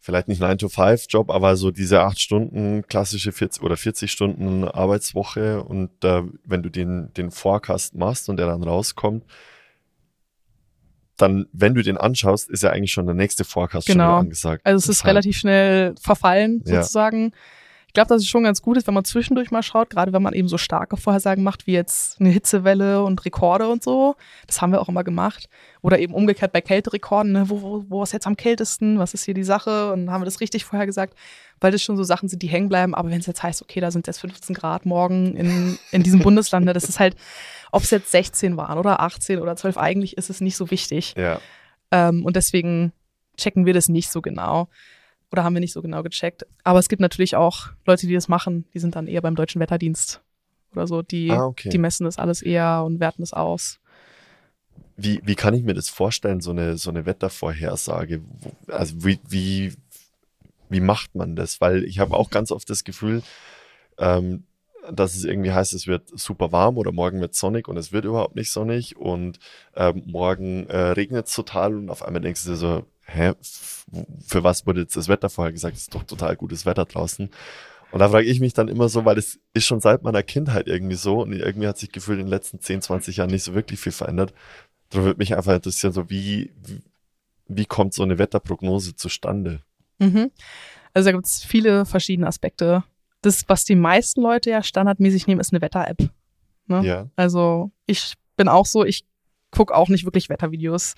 vielleicht 0.00 0.28
nicht 0.28 0.40
9-to-5-Job, 0.40 1.30
aber 1.30 1.56
so 1.56 1.70
diese 1.70 2.00
acht 2.02 2.18
Stunden, 2.20 2.82
klassische 2.86 3.32
40 3.32 3.62
oder 3.62 3.76
40 3.76 4.10
Stunden 4.10 4.64
Arbeitswoche 4.66 5.62
und 5.62 5.90
äh, 6.04 6.22
wenn 6.44 6.62
du 6.62 6.70
den, 6.70 7.12
den 7.14 7.30
Forecast 7.30 7.94
machst 7.96 8.28
und 8.28 8.38
der 8.38 8.46
dann 8.46 8.62
rauskommt, 8.62 9.24
dann, 11.16 11.46
wenn 11.52 11.74
du 11.74 11.82
den 11.82 11.96
anschaust, 11.96 12.48
ist 12.48 12.62
ja 12.62 12.70
eigentlich 12.70 12.92
schon 12.92 13.06
der 13.06 13.14
nächste 13.14 13.42
Forecast 13.44 13.88
schon 13.88 13.94
Genau. 13.96 14.06
wieder 14.10 14.16
angesagt. 14.18 14.64
Also 14.64 14.76
es 14.84 14.88
ist 14.88 14.98
heißt, 15.00 15.06
relativ 15.08 15.36
schnell 15.36 15.94
verfallen, 16.00 16.62
Ja. 16.64 16.82
Ich 17.88 17.94
glaube, 17.94 18.08
dass 18.08 18.22
es 18.22 18.28
schon 18.28 18.44
ganz 18.44 18.60
gut 18.60 18.76
ist, 18.76 18.86
wenn 18.86 18.94
man 18.94 19.04
zwischendurch 19.04 19.50
mal 19.50 19.62
schaut, 19.62 19.88
gerade 19.88 20.12
wenn 20.12 20.22
man 20.22 20.34
eben 20.34 20.46
so 20.46 20.58
starke 20.58 20.98
Vorhersagen 20.98 21.42
macht, 21.42 21.66
wie 21.66 21.72
jetzt 21.72 22.20
eine 22.20 22.28
Hitzewelle 22.28 23.02
und 23.02 23.24
Rekorde 23.24 23.66
und 23.66 23.82
so. 23.82 24.14
Das 24.46 24.60
haben 24.60 24.72
wir 24.72 24.80
auch 24.82 24.90
immer 24.90 25.04
gemacht. 25.04 25.48
Oder 25.80 25.98
eben 25.98 26.12
umgekehrt 26.12 26.52
bei 26.52 26.60
Kälterekorden, 26.60 27.32
ne? 27.32 27.48
wo, 27.48 27.62
wo, 27.62 27.84
wo 27.88 28.02
ist 28.02 28.12
jetzt 28.12 28.26
am 28.26 28.36
kältesten, 28.36 28.98
was 28.98 29.14
ist 29.14 29.24
hier 29.24 29.32
die 29.32 29.42
Sache? 29.42 29.92
Und 29.92 30.10
haben 30.10 30.20
wir 30.20 30.26
das 30.26 30.40
richtig 30.40 30.66
vorhergesagt, 30.66 31.14
weil 31.60 31.72
das 31.72 31.82
schon 31.82 31.96
so 31.96 32.04
Sachen 32.04 32.28
sind, 32.28 32.42
die 32.42 32.48
hängen 32.48 32.68
bleiben. 32.68 32.94
Aber 32.94 33.10
wenn 33.10 33.20
es 33.20 33.26
jetzt 33.26 33.42
heißt, 33.42 33.62
okay, 33.62 33.80
da 33.80 33.90
sind 33.90 34.06
jetzt 34.06 34.20
15 34.20 34.54
Grad 34.54 34.84
morgen 34.84 35.34
in, 35.34 35.78
in 35.90 36.02
diesem 36.02 36.20
Bundesland, 36.20 36.66
ne? 36.66 36.74
das 36.74 36.84
ist 36.84 37.00
halt, 37.00 37.16
ob 37.72 37.82
es 37.84 37.90
jetzt 37.90 38.10
16 38.10 38.58
waren 38.58 38.78
oder 38.78 39.00
18 39.00 39.40
oder 39.40 39.56
12, 39.56 39.78
eigentlich 39.78 40.18
ist 40.18 40.28
es 40.28 40.42
nicht 40.42 40.56
so 40.56 40.70
wichtig. 40.70 41.14
Ja, 41.16 41.40
Ähm, 41.90 42.24
und 42.24 42.36
deswegen 42.36 42.92
checken 43.36 43.66
wir 43.66 43.74
das 43.74 43.88
nicht 43.88 44.10
so 44.10 44.20
genau. 44.20 44.68
Oder 45.30 45.44
haben 45.44 45.54
wir 45.54 45.60
nicht 45.60 45.72
so 45.72 45.82
genau 45.82 46.02
gecheckt. 46.02 46.46
Aber 46.64 46.78
es 46.78 46.88
gibt 46.88 47.00
natürlich 47.00 47.36
auch 47.36 47.68
Leute, 47.86 48.06
die 48.06 48.14
das 48.14 48.28
machen. 48.28 48.64
Die 48.74 48.78
sind 48.78 48.96
dann 48.96 49.06
eher 49.06 49.20
beim 49.20 49.34
Deutschen 49.34 49.60
Wetterdienst 49.60 50.22
oder 50.72 50.86
so. 50.86 51.02
Die, 51.02 51.30
ah, 51.30 51.44
okay. 51.44 51.68
die 51.68 51.78
messen 51.78 52.04
das 52.04 52.18
alles 52.18 52.42
eher 52.42 52.82
und 52.84 53.00
werten 53.00 53.22
das 53.22 53.32
aus. 53.32 53.78
Wie, 54.96 55.20
wie 55.24 55.34
kann 55.34 55.54
ich 55.54 55.62
mir 55.62 55.74
das 55.74 55.88
vorstellen, 55.88 56.40
so 56.40 56.50
eine, 56.50 56.76
so 56.76 56.90
eine 56.90 57.06
Wettervorhersage? 57.06 58.22
Also 58.66 59.04
wie, 59.04 59.20
wie, 59.28 59.74
wie 60.68 60.80
macht 60.80 61.14
man 61.14 61.36
das? 61.36 61.60
Weil 61.60 61.84
ich 61.84 61.98
habe 61.98 62.16
auch 62.16 62.30
ganz 62.30 62.50
oft 62.50 62.68
das 62.70 62.84
Gefühl, 62.84 63.22
ähm, 63.98 64.44
dass 64.90 65.14
es 65.14 65.24
irgendwie 65.24 65.52
heißt, 65.52 65.74
es 65.74 65.86
wird 65.86 66.08
super 66.18 66.52
warm 66.52 66.78
oder 66.78 66.92
morgen 66.92 67.20
wird 67.20 67.34
sonnig 67.34 67.68
und 67.68 67.76
es 67.76 67.92
wird 67.92 68.04
überhaupt 68.04 68.36
nicht 68.36 68.50
sonnig 68.50 68.96
und 68.96 69.38
ähm, 69.76 70.02
morgen 70.06 70.66
äh, 70.68 70.76
regnet 70.76 71.26
es 71.26 71.34
total 71.34 71.76
und 71.76 71.90
auf 71.90 72.02
einmal 72.02 72.22
denkst 72.22 72.44
du 72.44 72.50
dir 72.50 72.56
so, 72.56 72.86
hä, 73.08 73.32
für 74.26 74.44
was 74.44 74.66
wurde 74.66 74.82
jetzt 74.82 74.96
das 74.96 75.08
Wetter 75.08 75.28
vorher 75.30 75.52
gesagt? 75.52 75.76
Es 75.76 75.82
ist 75.82 75.94
doch 75.94 76.04
total 76.04 76.36
gutes 76.36 76.66
Wetter 76.66 76.84
draußen. 76.84 77.30
Und 77.90 77.98
da 78.00 78.08
frage 78.08 78.26
ich 78.26 78.38
mich 78.38 78.52
dann 78.52 78.68
immer 78.68 78.88
so, 78.88 79.04
weil 79.04 79.16
es 79.16 79.40
ist 79.54 79.66
schon 79.66 79.80
seit 79.80 80.02
meiner 80.02 80.22
Kindheit 80.22 80.68
irgendwie 80.68 80.96
so 80.96 81.22
und 81.22 81.32
irgendwie 81.32 81.66
hat 81.66 81.78
sich 81.78 81.90
gefühlt 81.90 82.18
in 82.18 82.26
den 82.26 82.30
letzten 82.30 82.60
10, 82.60 82.82
20 82.82 83.16
Jahren 83.16 83.30
nicht 83.30 83.44
so 83.44 83.54
wirklich 83.54 83.80
viel 83.80 83.92
verändert. 83.92 84.34
Darum 84.90 85.06
würde 85.06 85.18
mich 85.18 85.34
einfach 85.34 85.54
interessieren, 85.54 85.92
so 85.92 86.10
wie, 86.10 86.52
wie 86.64 86.82
wie 87.48 87.64
kommt 87.64 87.94
so 87.94 88.02
eine 88.02 88.18
Wetterprognose 88.18 88.94
zustande? 88.94 89.60
Mhm. 89.98 90.30
Also 90.94 91.08
da 91.08 91.12
gibt 91.12 91.26
es 91.26 91.42
viele 91.42 91.84
verschiedene 91.86 92.28
Aspekte. 92.28 92.84
Das, 93.22 93.48
was 93.48 93.64
die 93.64 93.74
meisten 93.74 94.22
Leute 94.22 94.50
ja 94.50 94.62
standardmäßig 94.62 95.26
nehmen, 95.26 95.40
ist 95.40 95.52
eine 95.52 95.60
Wetter-App. 95.60 96.10
Ne? 96.66 96.84
Ja. 96.84 97.08
Also 97.16 97.72
ich 97.86 98.14
bin 98.36 98.48
auch 98.48 98.66
so, 98.66 98.84
ich 98.84 99.04
gucke 99.50 99.74
auch 99.74 99.88
nicht 99.88 100.04
wirklich 100.04 100.28
Wettervideos, 100.28 100.94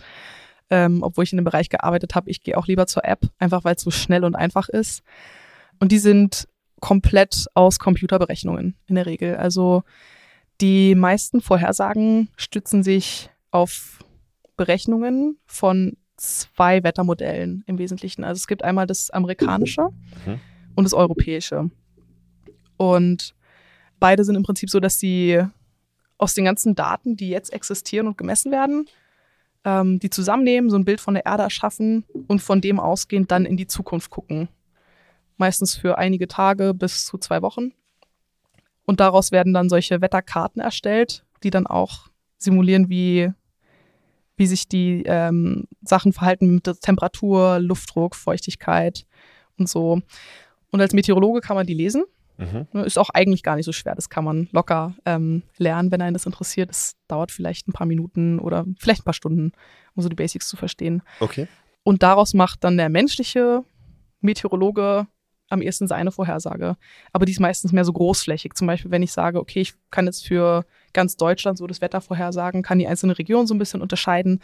ähm, 0.70 1.02
obwohl 1.02 1.24
ich 1.24 1.32
in 1.32 1.38
dem 1.38 1.44
Bereich 1.44 1.68
gearbeitet 1.68 2.14
habe. 2.14 2.30
Ich 2.30 2.42
gehe 2.42 2.56
auch 2.56 2.66
lieber 2.66 2.86
zur 2.86 3.04
App, 3.04 3.20
einfach 3.38 3.64
weil 3.64 3.74
es 3.74 3.82
so 3.82 3.90
schnell 3.90 4.24
und 4.24 4.34
einfach 4.36 4.68
ist. 4.68 5.02
Und 5.80 5.92
die 5.92 5.98
sind 5.98 6.48
komplett 6.80 7.46
aus 7.54 7.78
Computerberechnungen 7.78 8.76
in 8.86 8.94
der 8.94 9.06
Regel. 9.06 9.36
Also 9.36 9.82
die 10.60 10.94
meisten 10.94 11.40
Vorhersagen 11.40 12.28
stützen 12.36 12.82
sich 12.82 13.30
auf 13.50 13.98
Berechnungen 14.56 15.38
von 15.46 15.96
zwei 16.16 16.82
Wettermodellen 16.84 17.64
im 17.66 17.78
Wesentlichen. 17.78 18.24
Also 18.24 18.38
es 18.38 18.46
gibt 18.46 18.62
einmal 18.62 18.86
das 18.86 19.10
amerikanische 19.10 19.88
Mhm. 20.26 20.40
und 20.74 20.84
das 20.84 20.92
europäische. 20.94 21.70
Und 22.76 23.34
beide 23.98 24.24
sind 24.24 24.36
im 24.36 24.42
Prinzip 24.42 24.70
so, 24.70 24.80
dass 24.80 24.98
sie 24.98 25.42
aus 26.18 26.34
den 26.34 26.44
ganzen 26.44 26.74
Daten, 26.74 27.16
die 27.16 27.30
jetzt 27.30 27.52
existieren 27.52 28.06
und 28.06 28.18
gemessen 28.18 28.52
werden, 28.52 28.86
ähm, 29.64 29.98
die 29.98 30.10
zusammennehmen, 30.10 30.70
so 30.70 30.76
ein 30.76 30.84
Bild 30.84 31.00
von 31.00 31.14
der 31.14 31.26
Erde 31.26 31.42
erschaffen 31.42 32.04
und 32.28 32.40
von 32.40 32.60
dem 32.60 32.80
ausgehend 32.80 33.30
dann 33.30 33.44
in 33.44 33.56
die 33.56 33.66
Zukunft 33.66 34.10
gucken. 34.10 34.48
Meistens 35.36 35.76
für 35.76 35.98
einige 35.98 36.28
Tage 36.28 36.74
bis 36.74 37.04
zu 37.04 37.18
zwei 37.18 37.42
Wochen. 37.42 37.72
Und 38.84 39.00
daraus 39.00 39.32
werden 39.32 39.54
dann 39.54 39.68
solche 39.68 40.00
Wetterkarten 40.00 40.60
erstellt, 40.60 41.24
die 41.42 41.50
dann 41.50 41.66
auch 41.66 42.08
simulieren, 42.38 42.88
wie, 42.88 43.30
wie 44.36 44.46
sich 44.46 44.68
die 44.68 45.02
ähm, 45.06 45.66
Sachen 45.82 46.12
verhalten 46.12 46.56
mit 46.56 46.66
der 46.66 46.74
Temperatur, 46.74 47.58
Luftdruck, 47.60 48.16
Feuchtigkeit 48.16 49.06
und 49.58 49.68
so. 49.68 50.00
Und 50.70 50.80
als 50.80 50.92
Meteorologe 50.92 51.40
kann 51.40 51.56
man 51.56 51.66
die 51.66 51.74
lesen. 51.74 52.04
Mhm. 52.40 52.84
Ist 52.84 52.98
auch 52.98 53.10
eigentlich 53.10 53.42
gar 53.42 53.56
nicht 53.56 53.66
so 53.66 53.72
schwer. 53.72 53.94
Das 53.94 54.08
kann 54.08 54.24
man 54.24 54.48
locker 54.52 54.94
ähm, 55.04 55.42
lernen, 55.58 55.92
wenn 55.92 56.00
einen 56.00 56.14
das 56.14 56.26
interessiert. 56.26 56.70
Es 56.70 56.96
dauert 57.06 57.30
vielleicht 57.30 57.68
ein 57.68 57.72
paar 57.72 57.86
Minuten 57.86 58.38
oder 58.38 58.64
vielleicht 58.78 59.02
ein 59.02 59.04
paar 59.04 59.14
Stunden, 59.14 59.52
um 59.94 60.02
so 60.02 60.08
die 60.08 60.16
Basics 60.16 60.48
zu 60.48 60.56
verstehen. 60.56 61.02
Okay. 61.20 61.46
Und 61.82 62.02
daraus 62.02 62.34
macht 62.34 62.64
dann 62.64 62.76
der 62.76 62.88
menschliche 62.88 63.64
Meteorologe 64.20 65.06
am 65.50 65.62
ehesten 65.62 65.88
seine 65.88 66.12
Vorhersage. 66.12 66.76
Aber 67.12 67.26
die 67.26 67.32
ist 67.32 67.40
meistens 67.40 67.72
mehr 67.72 67.84
so 67.84 67.92
großflächig. 67.92 68.54
Zum 68.54 68.66
Beispiel, 68.66 68.90
wenn 68.90 69.02
ich 69.02 69.12
sage, 69.12 69.38
okay, 69.38 69.60
ich 69.60 69.74
kann 69.90 70.06
jetzt 70.06 70.26
für 70.26 70.64
ganz 70.92 71.16
Deutschland 71.16 71.58
so 71.58 71.66
das 71.66 71.80
Wetter 71.80 72.00
vorhersagen, 72.00 72.62
kann 72.62 72.78
die 72.78 72.86
einzelne 72.86 73.18
Region 73.18 73.46
so 73.46 73.54
ein 73.54 73.58
bisschen 73.58 73.82
unterscheiden. 73.82 74.40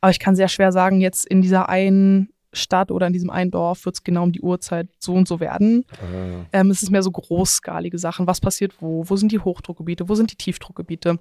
Aber 0.00 0.10
ich 0.10 0.18
kann 0.18 0.36
sehr 0.36 0.48
schwer 0.48 0.72
sagen, 0.72 1.00
jetzt 1.00 1.26
in 1.26 1.42
dieser 1.42 1.68
einen 1.68 2.30
Stadt 2.52 2.90
oder 2.90 3.06
in 3.06 3.12
diesem 3.12 3.30
einen 3.30 3.50
Dorf 3.50 3.84
wird 3.84 3.96
es 3.96 4.04
genau 4.04 4.22
um 4.22 4.32
die 4.32 4.40
Uhrzeit 4.40 4.88
so 4.98 5.14
und 5.14 5.28
so 5.28 5.40
werden. 5.40 5.84
Ah, 5.92 6.46
Ähm, 6.52 6.70
es 6.70 6.82
ist 6.82 6.90
mehr 6.90 7.02
so 7.02 7.10
großskalige 7.10 7.98
Sachen. 7.98 8.26
Was 8.26 8.40
passiert 8.40 8.80
wo? 8.80 9.04
Wo 9.06 9.16
sind 9.16 9.32
die 9.32 9.38
Hochdruckgebiete? 9.38 10.08
Wo 10.08 10.14
sind 10.14 10.32
die 10.32 10.36
Tiefdruckgebiete? 10.36 11.18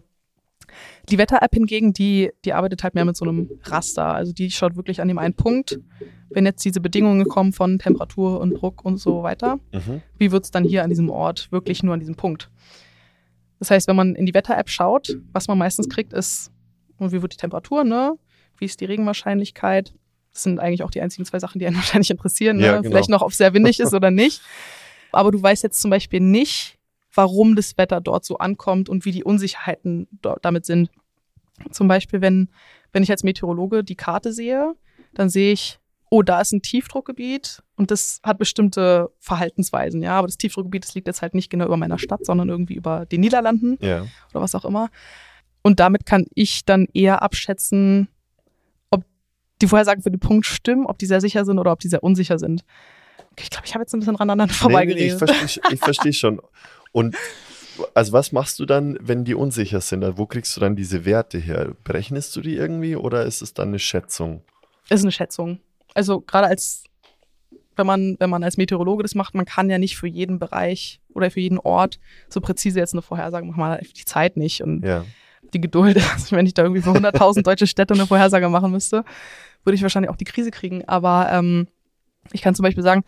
Die 1.09 1.17
Wetter-App 1.17 1.53
hingegen, 1.53 1.93
die, 1.93 2.31
die 2.43 2.53
arbeitet 2.53 2.83
halt 2.83 2.95
mehr 2.95 3.05
mit 3.05 3.15
so 3.15 3.25
einem 3.25 3.49
Raster. 3.63 4.13
Also 4.13 4.33
die 4.33 4.51
schaut 4.51 4.75
wirklich 4.75 5.01
an 5.01 5.07
dem 5.07 5.17
einen 5.17 5.33
Punkt. 5.33 5.79
Wenn 6.29 6.45
jetzt 6.45 6.63
diese 6.65 6.81
Bedingungen 6.81 7.25
kommen 7.27 7.53
von 7.53 7.79
Temperatur 7.79 8.39
und 8.39 8.55
Druck 8.55 8.83
und 8.83 8.97
so 8.97 9.23
weiter, 9.23 9.59
mhm. 9.71 10.01
wie 10.17 10.31
wird 10.31 10.45
es 10.45 10.51
dann 10.51 10.65
hier 10.65 10.83
an 10.83 10.89
diesem 10.89 11.09
Ort 11.09 11.51
wirklich 11.51 11.83
nur 11.83 11.93
an 11.93 11.99
diesem 11.99 12.15
Punkt? 12.15 12.49
Das 13.59 13.71
heißt, 13.71 13.87
wenn 13.87 13.95
man 13.95 14.15
in 14.15 14.25
die 14.25 14.33
Wetter-App 14.33 14.69
schaut, 14.69 15.17
was 15.31 15.47
man 15.47 15.57
meistens 15.57 15.89
kriegt, 15.89 16.13
ist, 16.13 16.51
und 16.97 17.11
wie 17.11 17.21
wird 17.21 17.33
die 17.33 17.37
Temperatur, 17.37 17.83
ne? 17.83 18.17
Wie 18.57 18.65
ist 18.65 18.81
die 18.81 18.85
Regenwahrscheinlichkeit? 18.85 19.93
Das 20.37 20.43
sind 20.43 20.59
eigentlich 20.59 20.83
auch 20.83 20.91
die 20.91 21.01
einzigen 21.01 21.25
zwei 21.25 21.39
Sachen, 21.39 21.57
die 21.57 21.65
einen 21.65 21.75
wahrscheinlich 21.77 22.11
interessieren. 22.11 22.57
Ne? 22.57 22.65
Ja, 22.67 22.77
genau. 22.77 22.89
Vielleicht 22.91 23.09
noch, 23.09 23.23
ob 23.23 23.31
es 23.31 23.37
sehr 23.37 23.55
windig 23.55 23.79
ist 23.79 23.93
oder 23.95 24.11
nicht. 24.11 24.41
Aber 25.11 25.31
du 25.31 25.41
weißt 25.41 25.63
jetzt 25.63 25.81
zum 25.81 25.89
Beispiel 25.89 26.19
nicht, 26.19 26.77
warum 27.11 27.55
das 27.55 27.75
Wetter 27.79 28.01
dort 28.01 28.23
so 28.23 28.37
ankommt 28.37 28.87
und 28.87 29.03
wie 29.03 29.11
die 29.11 29.23
Unsicherheiten 29.23 30.07
damit 30.43 30.67
sind. 30.67 30.91
Zum 31.71 31.87
Beispiel, 31.87 32.21
wenn, 32.21 32.49
wenn 32.93 33.01
ich 33.01 33.09
als 33.09 33.23
Meteorologe 33.23 33.83
die 33.83 33.95
Karte 33.95 34.31
sehe, 34.31 34.75
dann 35.15 35.27
sehe 35.29 35.53
ich, 35.53 35.79
oh, 36.11 36.21
da 36.21 36.39
ist 36.39 36.51
ein 36.51 36.61
Tiefdruckgebiet 36.61 37.63
und 37.77 37.89
das 37.89 38.19
hat 38.21 38.37
bestimmte 38.37 39.09
Verhaltensweisen, 39.19 40.03
ja. 40.03 40.11
Aber 40.19 40.27
das 40.27 40.37
Tiefdruckgebiet, 40.37 40.83
das 40.83 40.93
liegt 40.93 41.07
jetzt 41.07 41.23
halt 41.23 41.33
nicht 41.33 41.49
genau 41.49 41.65
über 41.65 41.77
meiner 41.77 41.97
Stadt, 41.97 42.23
sondern 42.27 42.47
irgendwie 42.49 42.75
über 42.75 43.07
den 43.07 43.21
Niederlanden 43.21 43.79
Ja. 43.81 44.01
oder 44.29 44.41
was 44.41 44.53
auch 44.53 44.65
immer. 44.65 44.89
Und 45.63 45.79
damit 45.79 46.05
kann 46.05 46.25
ich 46.35 46.63
dann 46.63 46.87
eher 46.93 47.23
abschätzen, 47.23 48.07
die 49.61 49.67
Vorhersagen 49.67 50.03
für 50.03 50.11
den 50.11 50.19
Punkt 50.19 50.45
stimmen, 50.45 50.85
ob 50.85 50.97
die 50.99 51.05
sehr 51.05 51.21
sicher 51.21 51.45
sind 51.45 51.59
oder 51.59 51.71
ob 51.71 51.79
die 51.79 51.87
sehr 51.87 52.03
unsicher 52.03 52.37
sind. 52.39 52.63
Ich 53.39 53.49
glaube, 53.49 53.65
ich 53.65 53.73
habe 53.73 53.83
jetzt 53.83 53.93
ein 53.93 53.99
bisschen 53.99 54.15
dran 54.15 54.29
aneinander 54.29 54.53
Nee, 54.67 54.85
nee, 54.85 54.93
nee, 54.93 55.05
ich 55.07 55.13
vorbeigeredet. 55.13 55.19
verstehe 55.39 55.77
versteh 55.77 56.13
schon. 56.13 56.41
Und 56.91 57.15
also 57.93 58.11
was 58.13 58.31
machst 58.31 58.57
du 58.59 58.65
dann, 58.65 58.97
wenn 59.01 59.23
die 59.23 59.35
unsicher 59.35 59.81
sind? 59.81 60.03
Also 60.03 60.17
Wo 60.17 60.25
kriegst 60.25 60.55
du 60.55 60.61
dann 60.61 60.75
diese 60.75 61.05
Werte 61.05 61.37
her? 61.37 61.73
Berechnest 61.83 62.35
du 62.35 62.41
die 62.41 62.55
irgendwie 62.55 62.95
oder 62.95 63.23
ist 63.25 63.41
es 63.41 63.53
dann 63.53 63.69
eine 63.69 63.79
Schätzung? 63.79 64.41
ist 64.89 65.01
eine 65.03 65.11
Schätzung. 65.11 65.59
Also 65.93 66.21
gerade 66.21 66.47
als, 66.47 66.83
wenn 67.75 67.85
man, 67.85 68.15
wenn 68.19 68.29
man 68.29 68.43
als 68.43 68.57
Meteorologe 68.57 69.03
das 69.03 69.15
macht, 69.15 69.35
man 69.35 69.45
kann 69.45 69.69
ja 69.69 69.77
nicht 69.77 69.97
für 69.97 70.07
jeden 70.07 70.39
Bereich 70.39 71.01
oder 71.13 71.29
für 71.29 71.39
jeden 71.41 71.59
Ort 71.59 71.99
so 72.29 72.39
präzise 72.41 72.79
jetzt 72.79 72.93
eine 72.93 73.01
Vorhersage 73.01 73.45
machen. 73.45 73.59
Man 73.59 73.71
hat 73.73 73.81
die 73.97 74.05
Zeit 74.05 74.37
nicht 74.37 74.61
und 74.63 74.83
Ja. 74.85 75.05
die 75.53 75.61
Geduld. 75.61 75.97
Also 76.13 76.35
wenn 76.35 76.45
ich 76.47 76.53
da 76.53 76.63
irgendwie 76.63 76.81
für 76.81 76.91
100.000 76.91 77.43
deutsche 77.43 77.67
Städte 77.67 77.93
eine 77.93 78.07
Vorhersage 78.07 78.47
machen 78.49 78.71
müsste, 78.71 79.03
würde 79.63 79.75
ich 79.75 79.81
wahrscheinlich 79.81 80.09
auch 80.09 80.17
die 80.17 80.25
Krise 80.25 80.51
kriegen. 80.51 80.87
Aber 80.87 81.29
ähm, 81.31 81.67
ich 82.31 82.41
kann 82.41 82.55
zum 82.55 82.63
Beispiel 82.63 82.83
sagen, 82.83 83.03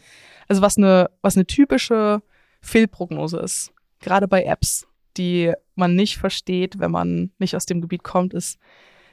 also 0.48 0.62
was 0.62 0.78
eine, 0.78 1.10
was 1.22 1.36
eine 1.36 1.46
typische 1.46 2.22
Fehlprognose 2.62 3.40
ist, 3.40 3.72
gerade 4.00 4.28
bei 4.28 4.44
Apps, 4.44 4.88
die 5.18 5.54
man 5.76 5.96
nicht 5.96 6.18
versteht, 6.18 6.80
wenn 6.80 6.92
man 6.92 7.32
nicht 7.40 7.56
aus 7.56 7.66
dem 7.66 7.82
Gebiet 7.82 8.04
kommt, 8.04 8.34
ist, 8.34 8.60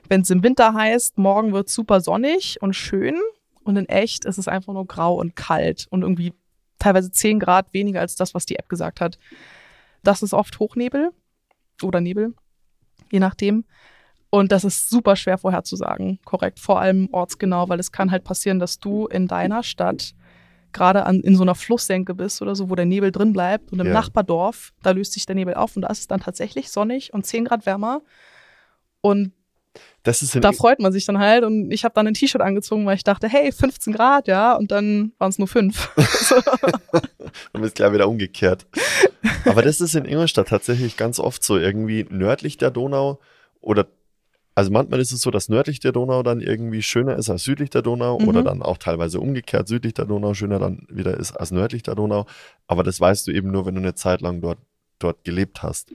wenn 0.08 0.20
es 0.20 0.30
im 0.30 0.42
Winter 0.42 0.74
heißt, 0.74 1.18
morgen 1.18 1.52
wird 1.52 1.68
super 1.68 2.00
sonnig 2.00 2.60
und 2.60 2.74
schön 2.74 3.16
und 3.64 3.76
in 3.76 3.88
echt 3.88 4.24
ist 4.24 4.38
es 4.38 4.48
einfach 4.48 4.72
nur 4.72 4.86
grau 4.86 5.14
und 5.14 5.34
kalt 5.34 5.86
und 5.90 6.02
irgendwie 6.02 6.32
teilweise 6.78 7.10
10 7.10 7.40
Grad 7.40 7.72
weniger 7.72 8.00
als 8.00 8.14
das, 8.14 8.34
was 8.34 8.46
die 8.46 8.56
App 8.56 8.68
gesagt 8.68 9.00
hat. 9.00 9.18
Das 10.02 10.22
ist 10.22 10.32
oft 10.32 10.60
Hochnebel 10.60 11.10
oder 11.82 12.00
Nebel, 12.00 12.34
je 13.10 13.18
nachdem. 13.18 13.64
Und 14.36 14.52
das 14.52 14.64
ist 14.64 14.90
super 14.90 15.16
schwer 15.16 15.38
vorherzusagen, 15.38 16.18
korrekt, 16.26 16.60
vor 16.60 16.78
allem 16.78 17.08
ortsgenau, 17.10 17.70
weil 17.70 17.80
es 17.80 17.90
kann 17.90 18.10
halt 18.10 18.22
passieren, 18.22 18.58
dass 18.58 18.78
du 18.78 19.06
in 19.06 19.28
deiner 19.28 19.62
Stadt 19.62 20.12
gerade 20.74 21.06
an, 21.06 21.20
in 21.20 21.36
so 21.36 21.42
einer 21.42 21.54
Flusssenke 21.54 22.14
bist 22.14 22.42
oder 22.42 22.54
so, 22.54 22.68
wo 22.68 22.74
der 22.74 22.84
Nebel 22.84 23.12
drin 23.12 23.32
bleibt 23.32 23.72
und 23.72 23.80
im 23.80 23.86
Ja. 23.86 23.94
Nachbardorf, 23.94 24.74
da 24.82 24.90
löst 24.90 25.14
sich 25.14 25.24
der 25.24 25.36
Nebel 25.36 25.54
auf 25.54 25.74
und 25.74 25.82
da 25.82 25.88
ist 25.88 26.00
es 26.00 26.06
dann 26.06 26.20
tatsächlich 26.20 26.70
sonnig 26.70 27.14
und 27.14 27.24
10 27.24 27.46
Grad 27.46 27.64
wärmer. 27.64 28.02
Und 29.00 29.32
da 30.42 30.52
freut 30.52 30.80
man 30.80 30.92
sich 30.92 31.06
dann 31.06 31.18
halt 31.18 31.42
und 31.42 31.70
ich 31.70 31.84
habe 31.84 31.94
dann 31.94 32.06
ein 32.06 32.12
T-Shirt 32.12 32.42
angezogen, 32.42 32.84
weil 32.84 32.96
ich 32.96 33.04
dachte, 33.04 33.28
hey, 33.28 33.50
15 33.52 33.94
Grad, 33.94 34.28
ja, 34.28 34.54
und 34.54 34.70
dann 34.70 35.12
waren 35.16 35.30
es 35.30 35.38
nur 35.38 35.48
5. 35.48 35.94
dann 37.54 37.64
ist 37.64 37.76
klar 37.76 37.94
wieder 37.94 38.06
umgekehrt. 38.06 38.66
Aber 39.46 39.62
das 39.62 39.80
ist 39.80 39.94
in 39.94 40.04
Ingolstadt 40.04 40.48
tatsächlich 40.48 40.98
ganz 40.98 41.18
oft 41.18 41.42
so. 41.42 41.56
Irgendwie 41.56 42.06
nördlich 42.10 42.58
der 42.58 42.70
Donau 42.70 43.18
oder 43.62 43.86
also 44.56 44.72
manchmal 44.72 44.98
ist 45.00 45.12
es 45.12 45.20
so, 45.20 45.30
dass 45.30 45.48
nördlich 45.48 45.78
der 45.80 45.92
Donau 45.92 46.22
dann 46.22 46.40
irgendwie 46.40 46.82
schöner 46.82 47.16
ist 47.16 47.30
als 47.30 47.44
südlich 47.44 47.70
der 47.70 47.82
Donau 47.82 48.18
Mhm. 48.18 48.28
oder 48.28 48.42
dann 48.42 48.62
auch 48.62 48.78
teilweise 48.78 49.20
umgekehrt 49.20 49.68
südlich 49.68 49.94
der 49.94 50.06
Donau 50.06 50.34
schöner 50.34 50.58
dann 50.58 50.86
wieder 50.90 51.16
ist 51.16 51.32
als 51.32 51.50
nördlich 51.52 51.82
der 51.82 51.94
Donau. 51.94 52.26
Aber 52.66 52.82
das 52.82 52.98
weißt 52.98 53.26
du 53.26 53.32
eben 53.32 53.50
nur, 53.52 53.66
wenn 53.66 53.74
du 53.74 53.82
eine 53.82 53.94
Zeit 53.94 54.22
lang 54.22 54.40
dort, 54.40 54.58
dort 54.98 55.22
gelebt 55.24 55.62
hast. 55.62 55.92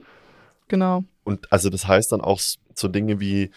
genau. 0.68 1.04
Und 1.24 1.52
also 1.52 1.70
das 1.70 1.86
heißt 1.86 2.10
dann 2.12 2.20
auch 2.20 2.40
so 2.74 2.88
Dinge 2.88 3.20
wie, 3.20 3.50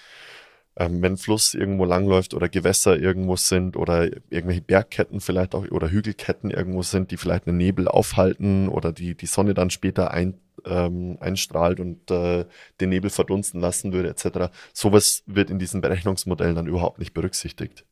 ähm, 0.77 1.01
wenn 1.01 1.17
Fluss 1.17 1.53
irgendwo 1.53 1.85
langläuft 1.85 2.33
oder 2.33 2.49
Gewässer 2.49 2.97
irgendwo 2.97 3.35
sind 3.35 3.77
oder 3.77 4.05
irgendwelche 4.29 4.61
Bergketten 4.61 5.21
vielleicht 5.21 5.55
auch 5.55 5.65
oder 5.71 5.89
Hügelketten 5.89 6.51
irgendwo 6.51 6.81
sind, 6.81 7.11
die 7.11 7.17
vielleicht 7.17 7.47
einen 7.47 7.57
Nebel 7.57 7.87
aufhalten 7.87 8.67
oder 8.67 8.91
die 8.91 9.15
die 9.15 9.25
Sonne 9.25 9.53
dann 9.53 9.69
später 9.69 10.11
ein, 10.11 10.35
ähm, 10.65 11.17
einstrahlt 11.21 11.79
und 11.79 12.11
äh, 12.11 12.45
den 12.81 12.89
Nebel 12.89 13.09
verdunsten 13.09 13.61
lassen 13.61 13.93
würde 13.93 14.09
etc. 14.09 14.53
Sowas 14.73 15.23
wird 15.25 15.49
in 15.49 15.59
diesen 15.59 15.81
Berechnungsmodellen 15.81 16.55
dann 16.55 16.67
überhaupt 16.67 16.99
nicht 16.99 17.13
berücksichtigt. 17.13 17.85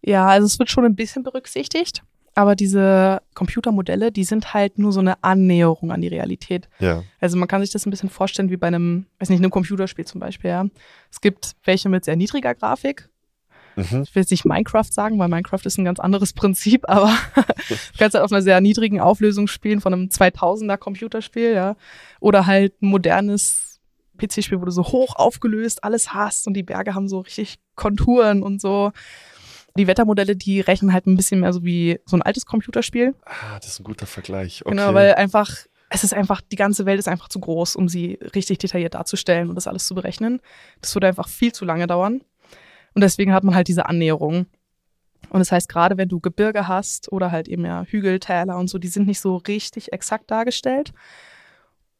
Ja, 0.00 0.26
also 0.26 0.46
es 0.46 0.58
wird 0.58 0.70
schon 0.70 0.84
ein 0.84 0.96
bisschen 0.96 1.22
berücksichtigt, 1.22 2.02
aber 2.34 2.56
diese 2.56 3.20
Computermodelle, 3.34 4.10
die 4.10 4.24
sind 4.24 4.54
halt 4.54 4.78
nur 4.78 4.92
so 4.92 5.00
eine 5.00 5.22
Annäherung 5.22 5.92
an 5.92 6.00
die 6.00 6.08
Realität. 6.08 6.68
Ja, 6.78 7.04
Also 7.20 7.36
man 7.36 7.48
kann 7.48 7.60
sich 7.60 7.70
das 7.70 7.86
ein 7.86 7.90
bisschen 7.90 8.10
vorstellen 8.10 8.50
wie 8.50 8.56
bei 8.56 8.68
einem, 8.68 9.06
weiß 9.18 9.28
nicht, 9.28 9.40
einem 9.40 9.50
Computerspiel 9.50 10.06
zum 10.06 10.20
Beispiel, 10.20 10.50
ja. 10.50 10.66
Es 11.10 11.20
gibt 11.20 11.52
welche 11.64 11.88
mit 11.88 12.04
sehr 12.04 12.16
niedriger 12.16 12.54
Grafik. 12.54 13.10
mhm. 13.76 14.02
Ich 14.02 14.14
will 14.14 14.22
jetzt 14.22 14.30
nicht 14.30 14.44
Minecraft 14.44 14.90
sagen, 14.90 15.18
weil 15.18 15.28
Minecraft 15.28 15.60
ist 15.64 15.78
ein 15.78 15.84
ganz 15.84 16.00
anderes 16.00 16.32
Prinzip, 16.34 16.88
aber 16.88 17.14
du 17.68 17.74
kannst 17.98 18.14
halt 18.14 18.24
auf 18.24 18.32
einer 18.32 18.42
sehr 18.42 18.60
niedrigen 18.60 19.00
Auflösung 19.00 19.46
spielen 19.46 19.80
von 19.80 19.92
einem 19.92 20.06
2000er 20.06 20.78
Computerspiel, 20.78 21.52
ja. 21.52 21.76
Oder 22.20 22.46
halt 22.46 22.80
ein 22.80 22.88
modernes 22.88 23.80
PC-Spiel, 24.18 24.60
wo 24.60 24.64
du 24.64 24.70
so 24.70 24.84
hoch 24.84 25.16
aufgelöst 25.16 25.84
alles 25.84 26.14
hast 26.14 26.46
und 26.46 26.54
die 26.54 26.62
Berge 26.62 26.94
haben 26.94 27.08
so 27.08 27.20
richtig 27.20 27.58
Konturen 27.74 28.42
und 28.42 28.60
so. 28.60 28.92
Die 29.76 29.86
Wettermodelle, 29.86 30.36
die 30.36 30.60
rechnen 30.60 30.92
halt 30.92 31.06
ein 31.06 31.16
bisschen 31.16 31.40
mehr 31.40 31.52
so 31.52 31.64
wie 31.64 31.98
so 32.04 32.16
ein 32.16 32.22
altes 32.22 32.46
Computerspiel. 32.46 33.14
Ah, 33.24 33.58
das 33.58 33.68
ist 33.68 33.80
ein 33.80 33.84
guter 33.84 34.06
Vergleich. 34.06 34.62
Okay. 34.64 34.76
Genau, 34.76 34.92
weil 34.94 35.14
einfach, 35.14 35.50
es 35.88 36.04
ist 36.04 36.12
einfach, 36.14 36.40
die 36.40 36.56
ganze 36.56 36.84
Welt 36.86 36.98
ist 36.98 37.08
einfach 37.08 37.28
zu 37.28 37.40
groß, 37.40 37.76
um 37.76 37.88
sie 37.88 38.18
richtig 38.34 38.58
detailliert 38.58 38.94
darzustellen 38.94 39.48
und 39.48 39.54
das 39.54 39.66
alles 39.66 39.86
zu 39.86 39.94
berechnen. 39.94 40.40
Das 40.80 40.94
würde 40.94 41.08
einfach 41.08 41.28
viel 41.28 41.52
zu 41.52 41.64
lange 41.64 41.86
dauern. 41.86 42.22
Und 42.94 43.00
deswegen 43.00 43.32
hat 43.32 43.44
man 43.44 43.54
halt 43.54 43.68
diese 43.68 43.86
Annäherung. 43.86 44.46
Und 45.30 45.38
das 45.38 45.52
heißt, 45.52 45.68
gerade 45.68 45.96
wenn 45.96 46.08
du 46.08 46.20
Gebirge 46.20 46.68
hast 46.68 47.10
oder 47.10 47.30
halt 47.30 47.48
eben 47.48 47.64
ja 47.64 47.84
Hügel, 47.84 48.20
Täler 48.20 48.58
und 48.58 48.68
so, 48.68 48.78
die 48.78 48.88
sind 48.88 49.06
nicht 49.06 49.20
so 49.20 49.36
richtig 49.36 49.92
exakt 49.92 50.30
dargestellt. 50.30 50.92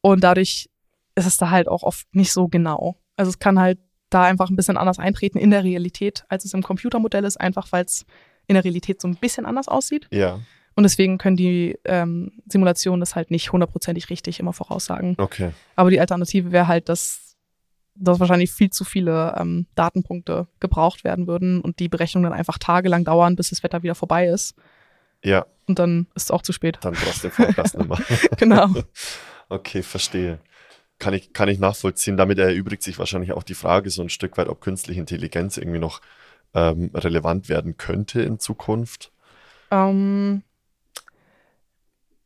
Und 0.02 0.22
dadurch 0.22 0.68
ist 1.14 1.26
es 1.26 1.36
da 1.36 1.50
halt 1.50 1.68
auch 1.68 1.82
oft 1.82 2.06
nicht 2.14 2.32
so 2.32 2.48
genau. 2.48 2.96
Also 3.16 3.30
es 3.30 3.38
kann 3.38 3.58
halt 3.58 3.78
da 4.14 4.24
einfach 4.24 4.50
ein 4.50 4.56
bisschen 4.56 4.76
anders 4.76 4.98
eintreten 4.98 5.38
in 5.38 5.50
der 5.50 5.64
Realität, 5.64 6.24
als 6.28 6.44
es 6.44 6.54
im 6.54 6.62
Computermodell 6.62 7.24
ist, 7.24 7.40
einfach 7.40 7.70
weil 7.72 7.84
es 7.84 8.04
in 8.46 8.54
der 8.54 8.64
Realität 8.64 9.00
so 9.00 9.08
ein 9.08 9.16
bisschen 9.16 9.46
anders 9.46 9.68
aussieht. 9.68 10.08
Ja, 10.10 10.40
Und 10.74 10.82
deswegen 10.82 11.18
können 11.18 11.36
die 11.36 11.78
ähm, 11.84 12.32
Simulationen 12.46 13.00
das 13.00 13.14
halt 13.14 13.30
nicht 13.30 13.52
hundertprozentig 13.52 14.10
richtig 14.10 14.40
immer 14.40 14.52
voraussagen. 14.52 15.14
okay. 15.18 15.52
Aber 15.76 15.90
die 15.90 16.00
Alternative 16.00 16.50
wäre 16.52 16.66
halt, 16.66 16.88
dass, 16.88 17.36
dass 17.94 18.18
wahrscheinlich 18.20 18.50
viel 18.50 18.70
zu 18.70 18.84
viele 18.84 19.34
ähm, 19.38 19.66
Datenpunkte 19.74 20.46
gebraucht 20.60 21.04
werden 21.04 21.26
würden 21.26 21.60
und 21.60 21.78
die 21.78 21.88
Berechnungen 21.88 22.30
dann 22.30 22.38
einfach 22.38 22.58
tagelang 22.58 23.04
dauern, 23.04 23.36
bis 23.36 23.50
das 23.50 23.62
Wetter 23.62 23.82
wieder 23.82 23.94
vorbei 23.94 24.26
ist. 24.26 24.54
Ja, 25.24 25.46
Und 25.68 25.78
dann 25.78 26.08
ist 26.16 26.24
es 26.24 26.30
auch 26.32 26.42
zu 26.42 26.52
spät. 26.52 26.78
dann 26.80 26.94
brauchst 26.94 27.22
du 27.22 27.28
den 27.28 27.32
Forecast 27.32 27.78
mehr. 27.78 27.98
genau. 28.36 28.68
Okay, 29.48 29.82
verstehe. 29.82 30.38
Kann 31.02 31.14
ich, 31.14 31.32
kann 31.32 31.48
ich 31.48 31.58
nachvollziehen. 31.58 32.16
Damit 32.16 32.38
erübrigt 32.38 32.84
sich 32.84 32.96
wahrscheinlich 32.96 33.32
auch 33.32 33.42
die 33.42 33.54
Frage 33.54 33.90
so 33.90 34.02
ein 34.02 34.08
Stück 34.08 34.38
weit, 34.38 34.48
ob 34.48 34.60
künstliche 34.60 35.00
Intelligenz 35.00 35.56
irgendwie 35.56 35.80
noch 35.80 36.00
ähm, 36.54 36.92
relevant 36.94 37.48
werden 37.48 37.76
könnte 37.76 38.22
in 38.22 38.38
Zukunft. 38.38 39.10
Ähm, 39.72 40.44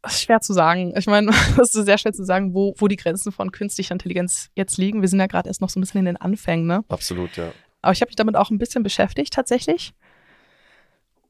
schwer 0.06 0.42
zu 0.42 0.52
sagen. 0.52 0.92
Ich 0.94 1.06
meine, 1.06 1.30
das 1.56 1.74
ist 1.74 1.86
sehr 1.86 1.96
schwer 1.96 2.12
zu 2.12 2.22
sagen, 2.22 2.52
wo, 2.52 2.74
wo 2.76 2.86
die 2.86 2.96
Grenzen 2.96 3.32
von 3.32 3.50
künstlicher 3.50 3.92
Intelligenz 3.92 4.50
jetzt 4.54 4.76
liegen. 4.76 5.00
Wir 5.00 5.08
sind 5.08 5.20
ja 5.20 5.26
gerade 5.26 5.48
erst 5.48 5.62
noch 5.62 5.70
so 5.70 5.80
ein 5.80 5.82
bisschen 5.82 6.00
in 6.00 6.04
den 6.04 6.18
Anfängen, 6.18 6.66
ne? 6.66 6.84
Absolut, 6.90 7.34
ja. 7.38 7.52
Aber 7.80 7.94
ich 7.94 8.02
habe 8.02 8.10
mich 8.10 8.16
damit 8.16 8.36
auch 8.36 8.50
ein 8.50 8.58
bisschen 8.58 8.82
beschäftigt 8.82 9.32
tatsächlich. 9.32 9.94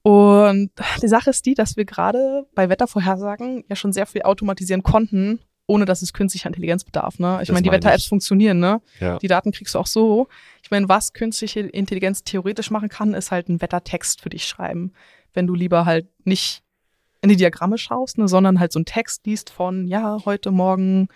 Und 0.02 0.72
die 1.00 1.08
Sache 1.08 1.30
ist 1.30 1.46
die, 1.46 1.54
dass 1.54 1.76
wir 1.76 1.84
gerade 1.84 2.48
bei 2.56 2.68
Wettervorhersagen 2.68 3.62
ja 3.68 3.76
schon 3.76 3.92
sehr 3.92 4.06
viel 4.06 4.22
automatisieren 4.22 4.82
konnten, 4.82 5.38
ohne 5.66 5.84
dass 5.84 6.02
es 6.02 6.12
künstlicher 6.12 6.48
Intelligenz 6.48 6.84
bedarf. 6.84 7.18
Ne? 7.18 7.40
Ich 7.42 7.50
meine, 7.50 7.62
die 7.62 7.70
Wetter-Apps 7.70 8.06
funktionieren, 8.06 8.60
ne? 8.60 8.80
Ja, 9.00 9.18
Die 9.18 9.26
Daten 9.26 9.52
kriegst 9.52 9.74
du 9.74 9.78
auch 9.78 9.86
so. 9.86 10.28
Ich 10.62 10.70
meine, 10.70 10.88
was 10.88 11.12
künstliche 11.12 11.60
Intelligenz 11.60 12.22
theoretisch 12.22 12.70
machen 12.70 12.88
kann, 12.88 13.14
ist 13.14 13.30
halt 13.30 13.48
einen 13.48 13.60
Wettertext 13.60 14.20
für 14.20 14.28
dich 14.28 14.46
schreiben. 14.46 14.92
Wenn 15.34 15.46
du 15.46 15.54
lieber 15.54 15.84
halt 15.84 16.06
nicht 16.24 16.62
in 17.20 17.28
die 17.28 17.36
Diagramme 17.36 17.78
schaust, 17.78 18.18
ne, 18.18 18.28
sondern 18.28 18.60
halt 18.60 18.72
so 18.72 18.78
einen 18.78 18.86
Text 18.86 19.26
liest 19.26 19.50
von, 19.50 19.88
ja, 19.88 20.18
heute 20.24 20.52
Morgen, 20.52 21.08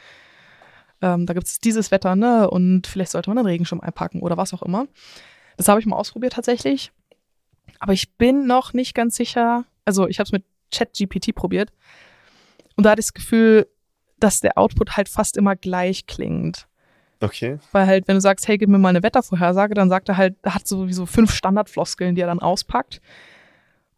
ähm, 1.02 1.26
da 1.26 1.35
gibt 1.35 1.47
es 1.47 1.61
dieses 1.61 1.90
Wetter, 1.90 2.16
ne? 2.16 2.50
Und 2.50 2.87
vielleicht 2.87 3.12
sollte 3.12 3.30
man 3.30 3.38
einen 3.38 3.47
Regenschirm 3.47 3.80
einpacken 3.80 4.21
oder 4.21 4.37
was 4.37 4.52
auch 4.52 4.62
immer. 4.62 4.87
Das 5.57 5.69
habe 5.69 5.80
ich 5.80 5.87
mal 5.87 5.97
ausprobiert 5.97 6.33
tatsächlich. 6.33 6.90
Aber 7.78 7.92
ich 7.92 8.12
bin 8.16 8.47
noch 8.47 8.73
nicht 8.73 8.95
ganz 8.95 9.16
sicher. 9.16 9.64
Also 9.85 10.09
ich 10.09 10.19
habe 10.19 10.26
es 10.26 10.33
mit 10.33 10.45
ChatGPT 10.73 11.35
probiert. 11.35 11.73
Und 12.76 12.85
da 12.85 12.90
hatte 12.90 13.00
ich 13.00 13.07
das 13.07 13.14
Gefühl, 13.14 13.66
dass 14.22 14.40
der 14.40 14.56
Output 14.58 14.96
halt 14.96 15.08
fast 15.08 15.36
immer 15.36 15.56
gleich 15.56 16.06
klingt. 16.06 16.66
okay. 17.20 17.58
Weil 17.72 17.86
halt, 17.86 18.08
wenn 18.08 18.14
du 18.16 18.20
sagst, 18.20 18.46
hey, 18.48 18.58
gib 18.58 18.68
mir 18.68 18.78
mal 18.78 18.88
eine 18.90 19.02
Wettervorhersage, 19.02 19.74
dann 19.74 19.88
sagt 19.88 20.08
er 20.08 20.16
halt, 20.16 20.36
er 20.42 20.54
hat 20.54 20.66
sowieso 20.66 21.06
fünf 21.06 21.32
Standardfloskeln, 21.34 22.14
die 22.14 22.20
er 22.20 22.26
dann 22.28 22.40
auspackt. 22.40 23.00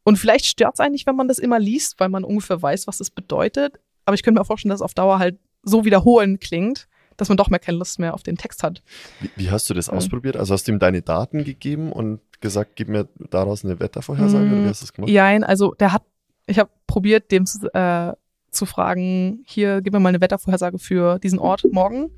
Und 0.05 0.17
vielleicht 0.17 0.47
stört 0.47 0.75
es 0.75 0.81
eigentlich, 0.81 1.07
wenn 1.07 1.15
man 1.17 1.29
das 1.29 1.39
immer 1.39 1.59
liest, 1.61 2.01
weil 2.01 2.09
man 2.09 2.25
ungefähr 2.25 2.61
weiß, 2.61 2.87
was 2.89 2.99
das 2.99 3.11
bedeutet. 3.11 3.79
Aber 4.05 4.15
ich 4.15 4.23
könnte 4.23 4.39
mir 4.39 4.43
auch 4.43 4.47
vorstellen, 4.47 4.71
dass 4.71 4.81
es 4.81 4.85
auf 4.85 4.95
Dauer 4.95 5.19
halt 5.21 5.39
so 5.63 5.85
wiederholen 5.85 6.41
klingt, 6.41 6.89
dass 7.17 7.29
man 7.29 7.37
doch 7.37 7.51
mehr 7.51 7.61
keine 7.61 7.79
Lust 7.79 8.01
mehr 8.01 8.15
auf 8.15 8.25
den 8.25 8.37
Text 8.37 8.65
hat. 8.65 8.83
Wie, 9.21 9.31
wie 9.37 9.51
hast 9.51 9.71
du 9.71 9.75
das 9.75 9.87
Ja. 9.87 9.93
ausprobiert? 9.93 10.37
Also 10.37 10.55
hast 10.55 10.67
du 10.67 10.73
ihm 10.73 10.81
deine 10.81 11.03
Daten 11.03 11.45
gegeben 11.45 11.93
und 11.93 12.21
gesagt, 12.41 12.73
gib 12.75 12.89
mir 12.89 13.09
daraus 13.31 13.65
eine 13.65 13.79
Wettervorhersage 13.79 14.51
oder 14.51 14.65
wie 14.65 14.69
hast 14.69 14.83
du 14.83 14.87
das 14.87 14.93
gemacht? 14.93 15.11
Jein, 15.11 15.45
also 15.45 15.73
der 15.75 15.93
hat, 15.93 16.03
ich 16.47 16.59
habe 16.59 16.71
probiert, 16.89 17.31
dem 17.31 17.45
äh, 17.73 18.13
zu 18.53 18.67
fragen, 18.67 19.43
hier, 19.47 19.81
gib 19.83 19.93
mir 19.93 20.01
mal 20.01 20.11
eine 20.11 20.21
Wettervorhersage 20.21 20.79
für 20.79 21.19
diesen 21.19 21.39
Ort 21.39 21.65
morgen. 21.73 22.11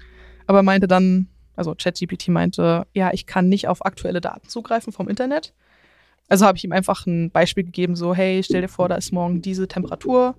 Aber 0.46 0.58
er 0.58 0.62
meinte 0.62 0.86
dann, 0.86 1.28
also 1.56 1.74
ChatGPT 1.74 2.28
meinte, 2.28 2.86
ja, 2.92 3.10
ich 3.12 3.26
kann 3.26 3.48
nicht 3.48 3.68
auf 3.68 3.84
aktuelle 3.86 4.20
Daten 4.20 4.48
zugreifen 4.48 4.92
vom 4.92 5.08
Internet. 5.08 5.54
Also 6.28 6.44
habe 6.46 6.58
ich 6.58 6.64
ihm 6.64 6.72
einfach 6.72 7.06
ein 7.06 7.30
Beispiel 7.30 7.64
gegeben, 7.64 7.96
so, 7.96 8.14
hey, 8.14 8.42
stell 8.42 8.62
dir 8.62 8.68
vor, 8.68 8.88
da 8.88 8.96
ist 8.96 9.12
morgen 9.12 9.42
diese 9.42 9.68
Temperatur 9.68 10.34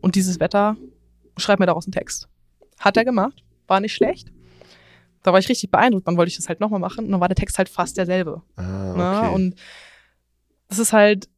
und 0.00 0.14
dieses 0.16 0.40
Wetter, 0.40 0.76
schreib 1.36 1.60
mir 1.60 1.66
daraus 1.66 1.86
einen 1.86 1.92
Text. 1.92 2.28
Hat 2.78 2.96
er 2.96 3.04
gemacht, 3.04 3.44
war 3.68 3.80
nicht 3.80 3.94
schlecht. 3.94 4.32
Da 5.22 5.32
war 5.32 5.38
ich 5.38 5.48
richtig 5.48 5.70
beeindruckt, 5.70 6.06
dann 6.08 6.16
wollte 6.16 6.30
ich 6.30 6.36
das 6.36 6.48
halt 6.48 6.60
nochmal 6.60 6.80
machen 6.80 7.04
und 7.06 7.10
dann 7.12 7.20
war 7.20 7.28
der 7.28 7.36
Text 7.36 7.58
halt 7.58 7.68
fast 7.68 7.96
derselbe. 7.96 8.42
Ah, 8.56 8.62
Ne? 8.96 9.18
okay. 9.20 9.34
Und 9.34 9.54
das 10.68 10.78
ist 10.78 10.92
halt 10.92 11.28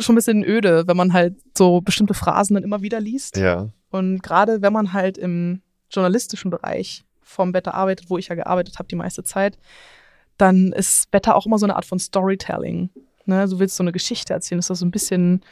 schon 0.00 0.14
ein 0.14 0.16
bisschen 0.16 0.44
öde, 0.44 0.86
wenn 0.86 0.96
man 0.96 1.12
halt 1.12 1.36
so 1.56 1.80
bestimmte 1.80 2.14
Phrasen 2.14 2.54
dann 2.54 2.64
immer 2.64 2.82
wieder 2.82 3.00
liest. 3.00 3.36
ja, 3.36 3.68
Und 3.90 4.22
gerade 4.22 4.62
wenn 4.62 4.72
man 4.72 4.92
halt 4.92 5.18
im 5.18 5.62
journalistischen 5.90 6.50
Bereich 6.50 7.04
vom 7.22 7.54
Wetter 7.54 7.74
arbeitet, 7.74 8.10
wo 8.10 8.18
ich 8.18 8.28
ja 8.28 8.34
gearbeitet 8.34 8.78
habe 8.78 8.88
die 8.88 8.96
meiste 8.96 9.22
Zeit, 9.22 9.58
dann 10.36 10.72
ist 10.72 11.12
Wetter 11.12 11.36
auch 11.36 11.46
immer 11.46 11.58
so 11.58 11.66
eine 11.66 11.76
Art 11.76 11.84
von 11.84 11.98
Storytelling. 11.98 12.90
Ne? 13.24 13.48
Du 13.48 13.58
willst 13.58 13.76
so 13.76 13.84
eine 13.84 13.92
Geschichte 13.92 14.32
erzählen, 14.32 14.58
dass 14.58 14.66
das 14.66 14.80
so 14.80 14.86
ein 14.86 14.90
bisschen, 14.90 15.42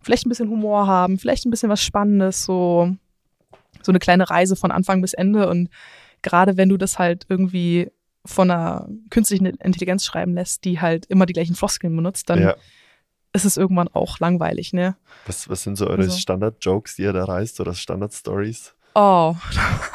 vielleicht 0.00 0.26
ein 0.26 0.30
bisschen 0.30 0.48
Humor 0.48 0.86
haben, 0.86 1.18
vielleicht 1.18 1.44
ein 1.44 1.50
bisschen 1.50 1.68
was 1.68 1.82
Spannendes, 1.82 2.44
so, 2.44 2.94
so 3.82 3.92
eine 3.92 3.98
kleine 3.98 4.28
Reise 4.30 4.56
von 4.56 4.70
Anfang 4.70 5.02
bis 5.02 5.12
Ende. 5.12 5.48
Und 5.48 5.68
gerade 6.22 6.56
wenn 6.56 6.70
du 6.70 6.78
das 6.78 6.98
halt 6.98 7.26
irgendwie 7.28 7.90
von 8.24 8.50
einer 8.50 8.88
künstlichen 9.10 9.44
Intelligenz 9.44 10.04
schreiben 10.06 10.34
lässt, 10.34 10.64
die 10.64 10.80
halt 10.80 11.04
immer 11.06 11.26
die 11.26 11.34
gleichen 11.34 11.54
Floskeln 11.54 11.94
benutzt, 11.94 12.30
dann 12.30 12.40
ja. 12.40 12.56
Ist 13.34 13.44
es 13.44 13.56
irgendwann 13.58 13.88
auch 13.88 14.18
langweilig, 14.20 14.72
ne? 14.72 14.96
Was, 15.26 15.48
was 15.50 15.62
sind 15.62 15.76
so 15.76 15.86
eure 15.86 16.02
Also- 16.02 16.16
Standard-Jokes, 16.18 16.96
die 16.96 17.02
ihr 17.02 17.12
da 17.12 17.24
reißt 17.24 17.60
oder 17.60 17.74
Standard-Stories? 17.74 18.74
Oh, 18.94 19.34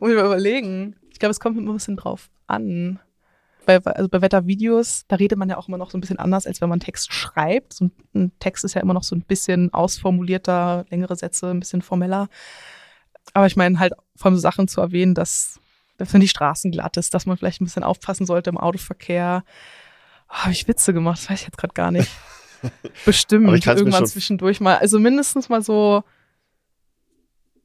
muss 0.00 0.10
ich 0.10 0.16
mal 0.16 0.26
überlegen. 0.26 0.96
Ich 1.10 1.18
glaube, 1.18 1.30
es 1.30 1.40
kommt 1.40 1.56
immer 1.58 1.72
ein 1.72 1.76
bisschen 1.76 1.96
drauf 1.96 2.30
an. 2.46 2.98
Bei, 3.64 3.78
also 3.84 4.08
bei 4.08 4.20
Wettervideos, 4.20 5.04
da 5.06 5.16
redet 5.16 5.38
man 5.38 5.48
ja 5.48 5.56
auch 5.56 5.68
immer 5.68 5.78
noch 5.78 5.90
so 5.90 5.96
ein 5.96 6.00
bisschen 6.00 6.18
anders, 6.18 6.46
als 6.46 6.60
wenn 6.60 6.68
man 6.68 6.80
Text 6.80 7.12
schreibt. 7.12 7.72
So 7.72 7.86
ein, 7.86 7.92
ein 8.14 8.32
Text 8.40 8.64
ist 8.64 8.74
ja 8.74 8.80
immer 8.82 8.92
noch 8.94 9.04
so 9.04 9.14
ein 9.14 9.22
bisschen 9.22 9.72
ausformulierter, 9.72 10.84
längere 10.90 11.14
Sätze, 11.16 11.48
ein 11.50 11.60
bisschen 11.60 11.80
formeller. 11.80 12.28
Aber 13.34 13.46
ich 13.46 13.56
meine 13.56 13.78
halt 13.78 13.92
vor 14.16 14.26
allem 14.26 14.34
so 14.34 14.40
Sachen 14.42 14.66
zu 14.66 14.80
erwähnen, 14.80 15.14
dass, 15.14 15.60
dass 15.96 16.12
wenn 16.12 16.20
die 16.20 16.28
Straßen 16.28 16.72
glatt 16.72 16.96
ist, 16.96 17.14
dass 17.14 17.24
man 17.24 17.36
vielleicht 17.36 17.60
ein 17.60 17.64
bisschen 17.64 17.84
aufpassen 17.84 18.26
sollte 18.26 18.50
im 18.50 18.58
Autoverkehr. 18.58 19.44
Habe 20.32 20.52
ich 20.52 20.66
Witze 20.66 20.94
gemacht? 20.94 21.18
Das 21.18 21.30
weiß 21.30 21.40
ich 21.40 21.46
jetzt 21.46 21.58
gerade 21.58 21.74
gar 21.74 21.90
nicht. 21.90 22.10
Bestimmt, 23.04 23.66
irgendwann 23.66 24.06
zwischendurch 24.06 24.60
mal. 24.60 24.78
Also 24.78 24.98
mindestens 24.98 25.48
mal 25.48 25.62
so 25.62 26.02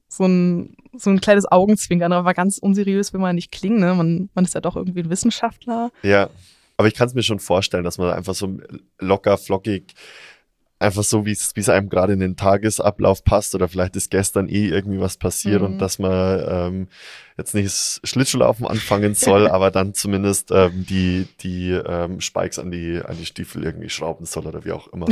so 0.09 0.25
ein, 0.25 0.75
so 0.93 1.09
ein 1.09 1.21
kleines 1.21 1.45
Augenzwinkern, 1.45 2.13
aber 2.13 2.33
ganz 2.33 2.57
unseriös 2.57 3.13
will 3.13 3.19
man 3.19 3.35
nicht 3.35 3.51
klingen. 3.51 3.79
Ne? 3.79 3.93
Man, 3.93 4.29
man 4.33 4.45
ist 4.45 4.53
ja 4.53 4.61
doch 4.61 4.75
irgendwie 4.75 5.01
ein 5.01 5.09
Wissenschaftler. 5.09 5.91
Ja, 6.01 6.29
aber 6.77 6.87
ich 6.87 6.93
kann 6.93 7.07
es 7.07 7.13
mir 7.13 7.23
schon 7.23 7.39
vorstellen, 7.39 7.83
dass 7.83 7.97
man 7.97 8.11
einfach 8.11 8.35
so 8.35 8.57
locker, 8.99 9.37
flockig, 9.37 9.93
einfach 10.79 11.03
so, 11.03 11.25
wie 11.25 11.31
es 11.31 11.55
wie 11.55 11.59
es 11.61 11.69
einem 11.69 11.89
gerade 11.89 12.13
in 12.13 12.19
den 12.19 12.35
Tagesablauf 12.35 13.23
passt 13.23 13.55
oder 13.55 13.67
vielleicht 13.67 13.95
ist 13.95 14.11
gestern 14.11 14.47
eh 14.47 14.67
irgendwie 14.67 14.99
was 14.99 15.17
passiert 15.17 15.61
Mhm. 15.61 15.67
und 15.67 15.77
dass 15.79 15.97
man 15.99 16.43
ähm, 16.47 16.87
jetzt 17.37 17.55
nicht 17.55 17.65
das 17.67 17.99
Schlittschuhlaufen 18.03 18.67
anfangen 18.67 19.15
soll, 19.15 19.47
aber 19.49 19.71
dann 19.71 19.93
zumindest 19.95 20.51
ähm, 20.51 20.85
die, 20.87 21.27
die 21.41 21.71
ähm, 21.71 22.21
Spikes 22.21 22.59
an 22.59 22.69
die, 22.71 23.01
an 23.03 23.17
die 23.17 23.25
Stiefel 23.25 23.63
irgendwie 23.63 23.89
schrauben 23.89 24.25
soll 24.25 24.45
oder 24.45 24.65
wie 24.65 24.71
auch 24.71 24.87
immer. 24.93 25.07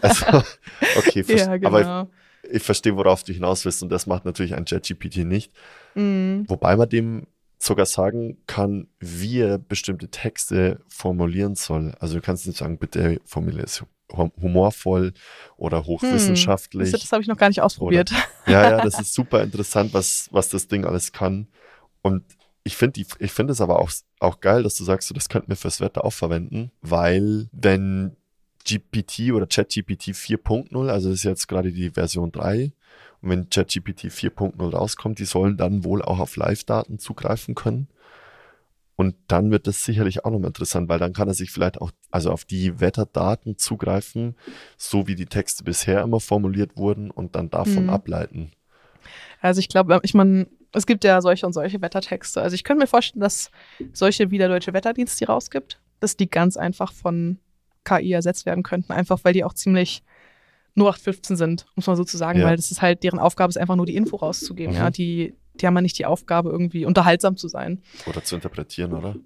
Also, 0.00 0.24
okay, 0.96 1.24
Ja, 1.28 1.56
genau. 1.56 1.68
aber 1.68 2.08
ich, 2.44 2.56
ich 2.56 2.62
verstehe, 2.62 2.96
worauf 2.96 3.24
du 3.24 3.32
hinaus 3.32 3.64
willst 3.64 3.82
und 3.82 3.90
das 3.90 4.06
macht 4.06 4.24
natürlich 4.24 4.54
ein 4.54 4.64
ChatGPT 4.64 5.18
nicht. 5.18 5.52
Mhm. 5.94 6.44
Wobei 6.48 6.76
man 6.76 6.88
dem 6.88 7.26
sogar 7.58 7.86
sagen 7.86 8.38
kann, 8.46 8.88
wie 9.00 9.40
er 9.40 9.56
bestimmte 9.58 10.08
Texte 10.08 10.80
formulieren 10.88 11.54
soll. 11.54 11.94
Also 12.00 12.14
du 12.16 12.20
kannst 12.20 12.46
nicht 12.46 12.58
sagen, 12.58 12.78
bitte 12.78 13.20
formuliere 13.24 13.64
es 13.64 13.80
hum- 13.80 13.88
humorvoll 14.16 15.12
oder 15.56 15.84
hochwissenschaftlich. 15.84 16.90
Das, 16.90 17.00
das 17.00 17.12
habe 17.12 17.22
ich 17.22 17.28
noch 17.28 17.36
gar 17.36 17.48
nicht 17.48 17.62
ausprobiert. 17.62 18.12
Ja, 18.46 18.70
ja, 18.70 18.82
das 18.82 19.00
ist 19.00 19.14
super 19.14 19.42
interessant, 19.42 19.94
was, 19.94 20.28
was 20.30 20.50
das 20.50 20.68
Ding 20.68 20.84
alles 20.84 21.12
kann. 21.12 21.48
Und 22.02 22.24
ich 22.62 22.76
finde 22.76 23.00
ich 23.18 23.32
finde 23.32 23.54
es 23.54 23.62
aber 23.62 23.78
auch, 23.78 23.90
auch 24.20 24.40
geil, 24.40 24.62
dass 24.62 24.76
du 24.76 24.84
sagst, 24.84 25.08
so, 25.08 25.14
das 25.14 25.30
könnten 25.30 25.48
wir 25.48 25.56
fürs 25.56 25.80
Wetter 25.80 26.04
auch 26.04 26.12
verwenden, 26.12 26.70
weil 26.82 27.48
wenn 27.52 28.16
GPT 28.66 29.32
oder 29.32 29.46
ChatGPT 29.46 30.08
4.0, 30.08 30.88
also 30.88 31.08
das 31.08 31.18
ist 31.18 31.24
jetzt 31.24 31.48
gerade 31.48 31.72
die 31.72 31.90
Version 31.90 32.32
3, 32.32 32.72
und 33.20 33.30
wenn 33.30 33.48
ChatGPT 33.48 34.06
4.0 34.06 34.70
rauskommt, 34.70 35.18
die 35.18 35.24
sollen 35.24 35.56
dann 35.56 35.84
wohl 35.84 36.02
auch 36.02 36.18
auf 36.18 36.36
Live-Daten 36.36 36.98
zugreifen 36.98 37.54
können. 37.54 37.88
Und 38.96 39.16
dann 39.26 39.50
wird 39.50 39.66
das 39.66 39.82
sicherlich 39.84 40.24
auch 40.24 40.30
nochmal 40.30 40.48
interessant, 40.48 40.88
weil 40.88 40.98
dann 41.00 41.12
kann 41.12 41.26
er 41.26 41.34
sich 41.34 41.50
vielleicht 41.50 41.80
auch 41.80 41.90
also 42.12 42.30
auf 42.30 42.44
die 42.44 42.80
Wetterdaten 42.80 43.58
zugreifen, 43.58 44.36
so 44.76 45.08
wie 45.08 45.16
die 45.16 45.26
Texte 45.26 45.64
bisher 45.64 46.02
immer 46.02 46.20
formuliert 46.20 46.76
wurden 46.76 47.10
und 47.10 47.34
dann 47.34 47.50
davon 47.50 47.84
Mhm. 47.84 47.90
ableiten. 47.90 48.52
Also 49.40 49.58
ich 49.58 49.68
glaube, 49.68 49.98
ich 50.04 50.14
meine, 50.14 50.46
es 50.72 50.86
gibt 50.86 51.02
ja 51.04 51.20
solche 51.20 51.44
und 51.44 51.52
solche 51.52 51.80
Wettertexte. 51.82 52.40
Also 52.40 52.54
ich 52.54 52.62
könnte 52.64 52.82
mir 52.82 52.86
vorstellen, 52.86 53.20
dass 53.20 53.50
solche 53.92 54.30
wie 54.30 54.38
der 54.38 54.48
Deutsche 54.48 54.72
Wetterdienst 54.72 55.20
die 55.20 55.24
rausgibt, 55.24 55.80
dass 56.00 56.16
die 56.16 56.30
ganz 56.30 56.56
einfach 56.56 56.92
von 56.92 57.38
KI 57.84 58.12
ersetzt 58.12 58.46
werden 58.46 58.62
könnten, 58.62 58.92
einfach 58.92 59.18
weil 59.24 59.32
die 59.32 59.44
auch 59.44 59.54
ziemlich 59.54 60.02
0815 60.76 61.36
sind, 61.36 61.66
muss 61.76 61.86
man 61.86 61.96
so 61.96 62.04
zu 62.04 62.16
sagen, 62.16 62.40
Ja. 62.40 62.46
weil 62.46 62.56
das 62.56 62.70
ist 62.70 62.82
halt, 62.82 63.02
deren 63.04 63.18
Aufgabe 63.18 63.50
ist 63.50 63.56
einfach 63.58 63.76
nur 63.76 63.86
die 63.86 63.94
Info 63.96 64.16
rauszugeben. 64.16 64.74
Mhm. 64.74 64.80
Ja, 64.80 64.90
die, 64.90 65.34
die 65.60 65.66
haben 65.66 65.74
ja 65.74 65.80
nicht 65.82 65.98
die 65.98 66.06
Aufgabe, 66.06 66.50
irgendwie 66.50 66.84
unterhaltsam 66.84 67.36
zu 67.36 67.48
sein. 67.48 67.82
Oder 68.06 68.24
zu 68.24 68.34
interpretieren, 68.34 68.92
oder? 68.92 69.16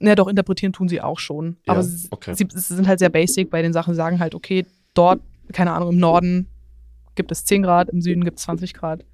Ja, 0.00 0.14
doch, 0.14 0.28
interpretieren 0.28 0.72
tun 0.72 0.88
sie 0.88 1.00
auch 1.00 1.18
schon. 1.18 1.56
Aber 1.66 1.80
Ja, 1.80 1.82
sie, 1.82 2.08
okay. 2.10 2.34
sie, 2.34 2.46
sie 2.50 2.74
sind 2.74 2.88
halt 2.88 2.98
sehr 2.98 3.08
basic 3.08 3.50
bei 3.50 3.62
den 3.62 3.72
Sachen, 3.72 3.94
Sie 3.94 3.96
sagen 3.96 4.18
halt, 4.18 4.34
okay, 4.34 4.66
dort, 4.92 5.20
keine 5.52 5.72
Ahnung, 5.72 5.90
im 5.90 5.98
Norden 5.98 6.48
gibt 7.14 7.30
es 7.32 7.44
10 7.44 7.62
Grad, 7.62 7.88
im 7.88 8.00
Süden 8.00 8.24
gibt 8.24 8.38
es 8.38 8.44
20 8.44 8.74
Grad. 8.74 9.04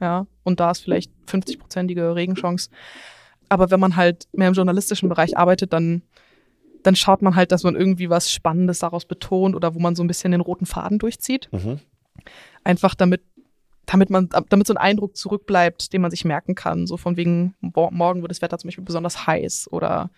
Ja, 0.00 0.26
und 0.42 0.58
da 0.58 0.70
ist 0.72 0.80
vielleicht 0.80 1.12
50-prozentige 1.28 2.14
Regenchance. 2.16 2.70
Aber 3.48 3.70
wenn 3.70 3.78
man 3.78 3.94
halt 3.94 4.26
mehr 4.32 4.48
im 4.48 4.54
journalistischen 4.54 5.08
Bereich 5.08 5.36
arbeitet, 5.36 5.72
dann, 5.72 6.02
dann 6.82 6.96
schaut 6.96 7.22
man 7.22 7.36
halt, 7.36 7.52
dass 7.52 7.62
man 7.62 7.76
irgendwie 7.76 8.10
was 8.10 8.32
Spannendes 8.32 8.80
daraus 8.80 9.04
betont 9.04 9.54
oder 9.54 9.74
wo 9.74 9.78
man 9.78 9.94
so 9.94 10.02
ein 10.02 10.08
bisschen 10.08 10.32
den 10.32 10.40
roten 10.40 10.66
Faden 10.66 10.98
durchzieht. 10.98 11.48
Mhm. 11.52 11.78
Einfach 12.64 12.94
damit, 12.94 13.22
damit 13.92 14.10
man, 14.10 14.28
damit 14.48 14.66
so 14.66 14.74
ein 14.74 14.78
Eindruck 14.78 15.16
zurückbleibt, 15.16 15.92
den 15.92 16.00
man 16.02 16.10
sich 16.10 16.24
merken 16.24 16.54
kann. 16.56 16.86
So 16.86 16.96
von 16.96 17.16
wegen, 17.16 17.54
mo- 17.60 17.90
morgen 17.92 18.22
wird 18.22 18.30
das 18.30 18.42
Wetter 18.42 18.58
zum 18.58 18.68
Beispiel 18.68 18.84
besonders 18.84 19.26
heiß 19.26 19.68
oder 19.70 20.10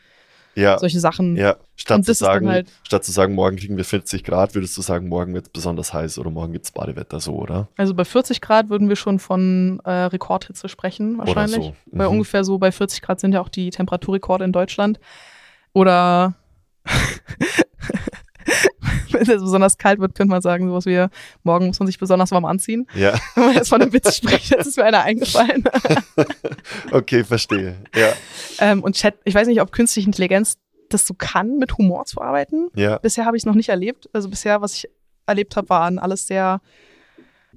Ja, 0.55 0.79
solche 0.79 1.01
Sachen. 1.01 1.37
ja. 1.37 1.57
Statt 1.77 2.05
zu 2.05 2.15
sagen, 2.15 2.49
halt- 2.49 2.69
statt 2.85 3.05
zu 3.05 3.11
sagen, 3.11 3.35
morgen 3.35 3.57
kriegen 3.57 3.77
wir 3.77 3.85
40 3.85 4.23
Grad, 4.23 4.55
würdest 4.55 4.77
du 4.79 4.83
sagen, 4.83 5.09
morgen 5.09 5.35
wird 5.35 5.47
es 5.47 5.51
besonders 5.53 5.93
heiß 5.93 6.19
oder 6.19 6.31
morgen 6.31 6.53
gibt 6.53 6.65
es 6.67 6.71
Badewetter 6.71 7.19
so, 7.19 7.35
oder? 7.35 7.67
Also 7.77 7.93
bei 7.95 8.05
40 8.05 8.41
Grad 8.41 8.69
würden 8.69 8.89
wir 8.89 8.95
schon 8.97 9.19
von 9.19 9.81
äh, 9.85 9.91
Rekordhitze 9.91 10.69
sprechen, 10.69 11.19
wahrscheinlich. 11.19 11.59
Oder 11.59 11.65
so. 11.67 11.75
Weil 11.99 12.07
Mhm. 12.07 12.13
ungefähr 12.15 12.45
so 12.45 12.59
bei 12.59 12.71
40 12.71 13.03
Grad 13.03 13.19
sind 13.19 13.33
ja 13.33 13.41
auch 13.41 13.49
die 13.49 13.71
Temperaturrekorde 13.71 14.45
in 14.45 14.53
Deutschland. 14.53 15.01
Oder 15.73 16.35
wenn 19.27 19.37
es 19.37 19.43
besonders 19.43 19.79
kalt 19.79 20.01
wird, 20.01 20.15
könnte 20.15 20.31
man 20.31 20.43
sagen, 20.43 20.69
sowas 20.69 20.87
wie, 20.87 21.07
morgen 21.43 21.69
muss 21.69 21.79
man 21.79 21.87
sich 21.87 21.99
besonders 21.99 22.31
warm 22.31 22.45
anziehen. 22.45 22.87
Ja, 22.95 23.15
Wenn 23.35 23.47
man 23.47 23.55
jetzt 23.55 23.69
von 23.69 23.81
einem 23.81 23.93
Witz 23.93 24.17
spricht, 24.17 24.51
jetzt 24.51 24.67
ist 24.67 24.77
mir 24.77 24.85
einer 24.85 25.03
eingefallen. 25.03 25.65
okay, 26.93 27.25
verstehe. 27.25 27.77
Ja, 27.95 28.13
ähm, 28.59 28.83
und 28.83 28.97
Chat, 28.97 29.15
ich 29.25 29.35
weiß 29.35 29.47
nicht, 29.49 29.61
ob 29.61 29.73
künstliche 29.73 30.09
Intelligenz 30.09 30.59
das 30.91 31.07
so 31.07 31.15
kann, 31.15 31.59
mit 31.59 31.79
Humor 31.79 32.05
zu 32.05 32.21
arbeiten. 32.21 32.69
ja, 32.75 32.99
Bisher 32.99 33.25
habe 33.25 33.37
ich 33.37 33.43
es 33.43 33.47
noch 33.47 33.55
nicht 33.55 33.71
erlebt. 33.71 34.09
Also 34.13 34.29
bisher, 34.29 34.61
was 34.61 34.75
ich 34.75 34.89
erlebt 35.27 35.57
habe, 35.57 35.69
waren 35.71 35.99
alles 35.99 36.27
sehr 36.27 36.61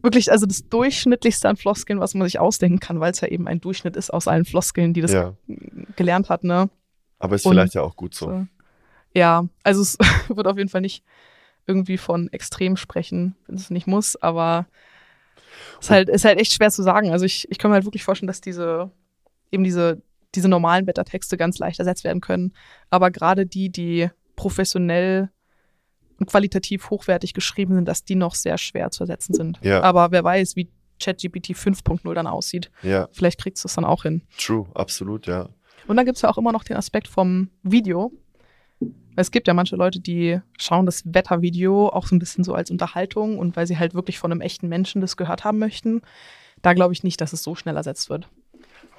wirklich, 0.02 0.32
also 0.32 0.46
das 0.46 0.68
Durchschnittlichste 0.70 1.50
an 1.50 1.58
Floskeln, 1.58 2.00
was 2.00 2.14
man 2.14 2.28
sich 2.28 2.40
ausdenken 2.40 2.80
kann, 2.80 3.00
weil 3.00 3.12
es 3.12 3.22
ja 3.22 3.28
eben 3.28 3.48
ein 3.48 3.60
Durchschnitt 3.60 3.96
ist 3.96 4.14
aus 4.14 4.28
allen 4.28 4.46
Floskeln, 4.46 4.94
die 4.94 5.02
das 5.02 5.12
ja. 5.12 5.34
gelernt 5.96 6.30
hat, 6.30 6.44
ne? 6.44 6.70
Aber 7.20 7.36
ist 7.36 7.46
Und- 7.46 7.54
vielleicht 7.54 7.74
ja 7.74 7.82
auch 7.82 7.96
gut 7.96 8.14
so. 8.14 8.28
So. 8.28 8.48
Ja, 9.14 9.46
also 9.64 9.82
es 9.82 9.98
wird 10.28 10.48
auf 10.48 10.58
jeden 10.58 10.70
Fall 10.70 10.82
nicht 10.82 11.04
irgendwie 11.68 11.98
von 11.98 12.32
extrem 12.32 12.78
sprechen, 12.78 13.36
wenn 13.46 13.56
es 13.56 13.70
nicht 13.70 13.88
muss, 13.88 14.16
aber 14.16 14.68
es 15.80 15.86
ist 15.86 15.90
halt, 15.92 16.10
ist 16.10 16.26
halt 16.26 16.40
echt 16.40 16.54
schwer 16.54 16.72
zu 16.72 16.82
sagen. 16.82 17.12
Also 17.12 17.26
ich, 17.26 17.48
ich 17.52 17.58
kann 17.58 17.70
mir 17.70 17.76
halt 17.76 17.86
wirklich 17.86 18.04
vorstellen, 18.04 18.28
dass 18.28 18.42
diese, 18.42 18.92
eben 19.52 19.64
diese, 19.64 20.02
diese 20.34 20.48
normalen 20.48 20.88
Wettertexte 20.88 21.38
ganz 21.38 21.60
leicht 21.60 21.80
ersetzt 21.80 22.04
werden 22.04 22.22
können. 22.22 22.54
Aber 22.90 23.12
gerade 23.12 23.46
die, 23.46 23.70
die 23.70 24.10
professionell 24.36 25.30
und 26.20 26.28
qualitativ 26.28 26.90
hochwertig 26.90 27.34
geschrieben 27.34 27.76
sind, 27.76 27.88
dass 27.88 28.04
die 28.04 28.16
noch 28.16 28.34
sehr 28.36 28.58
schwer 28.58 28.90
zu 28.92 29.04
ersetzen 29.04 29.34
sind. 29.34 29.60
Ja. 29.62 29.82
Aber 29.82 30.12
wer 30.12 30.24
weiß, 30.24 30.56
wie 30.56 30.70
ChatGPT 31.00 31.52
5.0 31.52 32.12
dann 32.14 32.28
aussieht. 32.28 32.72
Ja, 32.82 33.08
Vielleicht 33.12 33.40
kriegst 33.40 33.64
du 33.64 33.68
es 33.68 33.76
dann 33.76 33.86
auch 33.86 34.04
hin. 34.04 34.24
true, 34.38 34.66
absolut, 34.74 35.28
ja. 35.28 35.50
Und 35.88 35.96
dann 35.96 36.06
gibt 36.06 36.18
es 36.18 36.22
ja 36.24 36.30
auch 36.30 36.38
immer 36.38 36.52
noch 36.52 36.64
den 36.64 36.76
Aspekt 36.76 37.08
vom 37.08 37.50
Video. 37.64 38.12
Es 39.20 39.32
gibt 39.32 39.48
ja 39.48 39.56
manche 39.56 39.76
Leute, 39.76 40.00
die 40.00 40.40
schauen 40.60 40.86
das 40.86 41.02
Wettervideo 41.06 41.90
auch 41.90 42.06
so 42.06 42.16
ein 42.16 42.20
bisschen 42.20 42.44
so 42.44 42.54
als 42.54 42.70
Unterhaltung 42.70 43.40
und 43.40 43.56
weil 43.56 43.66
sie 43.66 43.78
halt 43.78 43.96
wirklich 43.96 44.20
von 44.20 44.32
einem 44.32 44.42
echten 44.42 44.68
Menschen 44.68 45.02
das 45.02 45.18
gehört 45.18 45.44
haben 45.44 45.58
möchten. 45.58 46.02
Da 46.62 46.74
glaube 46.74 46.94
ich 46.94 47.04
nicht, 47.04 47.20
dass 47.20 47.34
es 47.34 47.42
so 47.42 47.56
schnell 47.56 47.76
ersetzt 47.76 48.10
wird. 48.10 48.30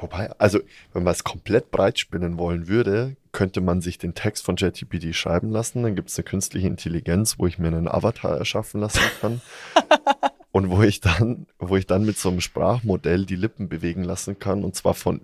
Wobei, 0.00 0.30
also, 0.38 0.60
wenn 0.92 1.02
man 1.04 1.12
es 1.12 1.24
komplett 1.24 1.70
breit 1.70 1.98
spinnen 1.98 2.38
wollen 2.38 2.68
würde, 2.68 3.16
könnte 3.32 3.60
man 3.60 3.80
sich 3.80 3.98
den 3.98 4.14
Text 4.14 4.44
von 4.44 4.56
ChatGPT 4.56 5.14
schreiben 5.14 5.50
lassen. 5.50 5.82
Dann 5.82 5.94
gibt 5.94 6.08
es 6.08 6.18
eine 6.18 6.24
künstliche 6.24 6.66
Intelligenz, 6.66 7.38
wo 7.38 7.46
ich 7.46 7.58
mir 7.58 7.68
einen 7.68 7.88
Avatar 7.88 8.36
erschaffen 8.36 8.80
lassen 8.80 9.00
kann. 9.20 9.40
und 10.52 10.70
wo 10.70 10.82
ich 10.82 11.00
dann, 11.00 11.46
wo 11.58 11.76
ich 11.76 11.86
dann 11.86 12.04
mit 12.04 12.18
so 12.18 12.28
einem 12.28 12.40
Sprachmodell 12.40 13.26
die 13.26 13.36
Lippen 13.36 13.68
bewegen 13.68 14.04
lassen 14.04 14.38
kann. 14.38 14.64
Und 14.64 14.74
zwar 14.74 14.94
von 14.94 15.20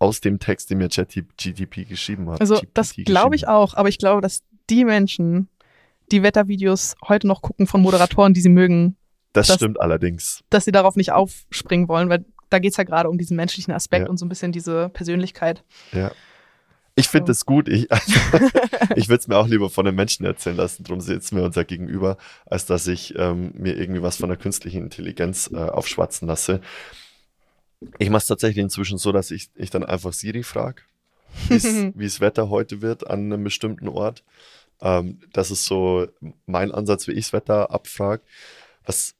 aus 0.00 0.20
dem 0.20 0.40
Text, 0.40 0.70
den 0.70 0.78
mir 0.78 0.88
ChatGPT 0.88 1.88
geschrieben 1.88 2.28
hat. 2.30 2.40
Also 2.40 2.56
GPT 2.56 2.70
das 2.74 2.94
glaube 2.96 3.36
ich 3.36 3.46
auch, 3.46 3.74
aber 3.74 3.88
ich 3.88 3.98
glaube, 3.98 4.20
dass 4.20 4.42
die 4.68 4.84
Menschen, 4.84 5.48
die 6.10 6.22
Wettervideos 6.24 6.96
heute 7.06 7.28
noch 7.28 7.42
gucken 7.42 7.68
von 7.68 7.80
Moderatoren, 7.82 8.34
die 8.34 8.40
sie 8.40 8.48
mögen. 8.48 8.96
Das, 9.32 9.46
das- 9.46 9.56
stimmt 9.56 9.80
allerdings. 9.80 10.42
dass 10.50 10.64
sie 10.64 10.72
darauf 10.72 10.96
nicht 10.96 11.12
aufspringen 11.12 11.86
wollen, 11.88 12.08
weil 12.08 12.24
da 12.48 12.58
geht 12.58 12.72
es 12.72 12.76
ja 12.78 12.82
gerade 12.84 13.08
um 13.08 13.16
diesen 13.16 13.36
menschlichen 13.36 13.72
Aspekt 13.72 14.06
Ja. 14.06 14.10
und 14.10 14.16
so 14.16 14.26
ein 14.26 14.28
bisschen 14.28 14.50
diese 14.50 14.88
Persönlichkeit. 14.88 15.62
Ja. 15.92 16.10
Ich 16.96 17.06
finde 17.08 17.26
So. 17.26 17.32
es 17.32 17.46
gut. 17.46 17.68
Ich, 17.68 17.86
ich 18.96 19.08
würde 19.08 19.20
es 19.20 19.28
mir 19.28 19.36
auch 19.36 19.46
lieber 19.46 19.70
von 19.70 19.86
einem 19.86 19.94
Menschen 19.96 20.26
erzählen 20.26 20.56
lassen. 20.56 20.82
Darum 20.82 21.00
sitzen 21.00 21.36
wir 21.36 21.44
uns 21.44 21.54
ja 21.54 21.62
gegenüber, 21.62 22.16
als 22.46 22.66
dass 22.66 22.86
ich 22.88 23.14
ähm, 23.16 23.52
mir 23.54 23.76
irgendwie 23.76 24.02
was 24.02 24.16
von 24.16 24.28
der 24.28 24.36
künstlichen 24.38 24.82
Intelligenz 24.82 25.48
äh, 25.52 25.56
aufschwatzen 25.58 26.26
lasse. 26.26 26.60
Ich 27.98 28.10
mache 28.10 28.20
es 28.20 28.26
tatsächlich 28.26 28.62
inzwischen 28.62 28.98
so, 28.98 29.12
dass 29.12 29.30
ich, 29.30 29.48
ich 29.54 29.70
dann 29.70 29.84
einfach 29.84 30.12
Siri 30.12 30.42
frage, 30.42 30.82
wie 31.48 32.04
das 32.04 32.20
Wetter 32.20 32.50
heute 32.50 32.82
wird 32.82 33.08
an 33.08 33.32
einem 33.32 33.44
bestimmten 33.44 33.88
Ort. 33.88 34.22
Ähm, 34.82 35.20
das 35.32 35.50
ist 35.50 35.64
so 35.64 36.06
mein 36.46 36.72
Ansatz, 36.72 37.06
wie 37.06 37.12
ich 37.12 37.26
das 37.26 37.32
Wetter 37.32 37.70
abfrage. 37.70 38.22
Was, 38.84 39.14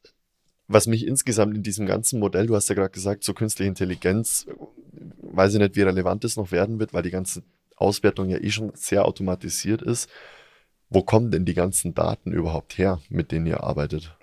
was 0.68 0.86
mich 0.86 1.06
insgesamt 1.06 1.56
in 1.56 1.62
diesem 1.62 1.86
ganzen 1.86 2.20
Modell, 2.20 2.46
du 2.46 2.56
hast 2.56 2.68
ja 2.68 2.74
gerade 2.74 2.90
gesagt, 2.90 3.24
so 3.24 3.34
künstliche 3.34 3.68
Intelligenz, 3.68 4.46
weiß 5.22 5.54
ich 5.54 5.60
nicht, 5.60 5.76
wie 5.76 5.82
relevant 5.82 6.24
es 6.24 6.36
noch 6.36 6.52
werden 6.52 6.78
wird, 6.78 6.92
weil 6.92 7.02
die 7.02 7.10
ganze 7.10 7.42
Auswertung 7.76 8.28
ja 8.28 8.38
eh 8.38 8.50
schon 8.50 8.72
sehr 8.74 9.04
automatisiert 9.06 9.82
ist. 9.82 10.10
Wo 10.90 11.02
kommen 11.02 11.30
denn 11.30 11.44
die 11.44 11.54
ganzen 11.54 11.94
Daten 11.94 12.32
überhaupt 12.32 12.76
her, 12.76 13.00
mit 13.08 13.30
denen 13.30 13.46
ihr 13.46 13.62
arbeitet? 13.62 14.16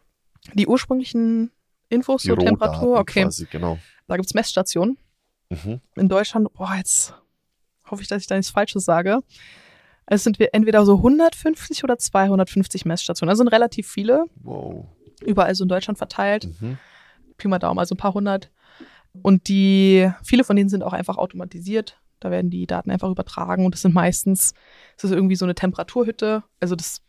Die 0.53 0.67
ursprünglichen 0.67 1.51
Infos 1.89 2.23
zur 2.23 2.37
Temperatur, 2.37 2.99
okay. 2.99 3.23
quasi, 3.23 3.47
genau. 3.49 3.79
Da 4.07 4.15
gibt 4.15 4.27
es 4.27 4.33
Messstationen. 4.33 4.97
Mhm. 5.49 5.81
In 5.95 6.09
Deutschland, 6.09 6.51
boah, 6.53 6.75
jetzt 6.75 7.13
hoffe 7.89 8.01
ich, 8.01 8.07
dass 8.07 8.21
ich 8.21 8.27
da 8.27 8.35
nichts 8.35 8.51
Falsches 8.51 8.85
sage. 8.85 9.19
Es 10.05 10.23
sind 10.23 10.39
wir 10.39 10.53
entweder 10.53 10.85
so 10.85 10.95
150 10.97 11.83
oder 11.83 11.97
250 11.97 12.85
Messstationen. 12.85 13.29
Also 13.29 13.39
sind 13.43 13.49
relativ 13.49 13.87
viele, 13.89 14.25
Wow. 14.43 14.85
überall 15.25 15.53
so 15.55 15.63
in 15.63 15.69
Deutschland 15.69 15.97
verteilt. 15.97 16.47
Mhm. 16.61 16.77
Pi 17.37 17.47
mal 17.47 17.59
Daumen, 17.59 17.79
also 17.79 17.93
ein 17.95 17.97
paar 17.97 18.13
hundert. 18.13 18.49
Und 19.21 19.47
die, 19.47 20.09
viele 20.23 20.43
von 20.43 20.55
denen 20.55 20.69
sind 20.69 20.83
auch 20.83 20.93
einfach 20.93 21.17
automatisiert. 21.17 21.99
Da 22.19 22.31
werden 22.31 22.49
die 22.49 22.65
Daten 22.67 22.89
einfach 22.89 23.09
übertragen 23.09 23.65
und 23.65 23.73
das 23.75 23.81
sind 23.83 23.93
meistens, 23.93 24.53
das 24.95 25.05
ist 25.05 25.11
irgendwie 25.11 25.35
so 25.35 25.45
eine 25.45 25.55
Temperaturhütte. 25.55 26.43
Also 26.59 26.75
das, 26.75 27.01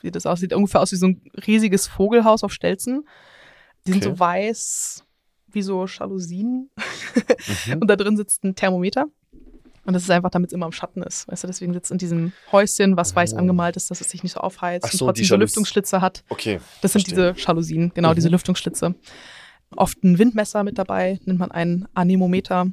wie 0.00 0.10
das 0.10 0.26
aussieht, 0.26 0.52
ungefähr 0.52 0.80
aus 0.80 0.92
wie 0.92 0.96
so 0.96 1.06
ein 1.06 1.22
riesiges 1.46 1.86
Vogelhaus 1.86 2.44
auf 2.44 2.52
Stelzen. 2.52 3.06
Die 3.86 3.92
sind 3.92 4.04
Okay. 4.04 4.14
so 4.14 4.18
weiß 4.18 5.03
wie 5.54 5.62
so 5.62 5.86
Jalousien 5.86 6.70
Mhm. 7.66 7.78
und 7.80 7.88
da 7.88 7.96
drin 7.96 8.16
sitzt 8.16 8.44
ein 8.44 8.54
Thermometer. 8.54 9.06
Und 9.86 9.92
das 9.92 10.02
ist 10.04 10.10
einfach, 10.10 10.30
damit 10.30 10.48
es 10.48 10.54
immer 10.54 10.64
im 10.66 10.72
Schatten 10.72 11.02
ist. 11.02 11.28
Weißt 11.28 11.42
du, 11.44 11.46
deswegen 11.46 11.74
sitzt 11.74 11.90
in 11.90 11.98
diesem 11.98 12.32
Häuschen, 12.52 12.96
was 12.96 13.14
weiß 13.14 13.34
Oh. 13.34 13.36
angemalt 13.36 13.76
ist, 13.76 13.90
dass 13.90 14.00
es 14.00 14.10
sich 14.10 14.22
nicht 14.22 14.32
so 14.32 14.40
aufheizt 14.40 14.86
Ach 14.86 14.90
so, 14.92 15.04
und 15.04 15.08
trotzdem 15.10 15.22
die 15.22 15.28
so 15.28 15.34
Jalous- 15.34 15.40
Lüftungsschlitze 15.50 16.00
hat. 16.00 16.24
Okay. 16.30 16.58
Das 16.80 16.92
sind 16.92 17.02
Verstehe. 17.06 17.34
diese 17.34 17.46
Jalousien, 17.46 17.92
genau, 17.94 18.10
Mhm. 18.10 18.14
diese 18.14 18.28
Lüftungsschlitze. 18.30 18.94
Oft 19.76 20.02
ein 20.02 20.18
Windmesser 20.18 20.64
mit 20.64 20.78
dabei, 20.78 21.20
nennt 21.26 21.38
man 21.38 21.50
ein 21.50 21.86
Anemometer. 21.92 22.68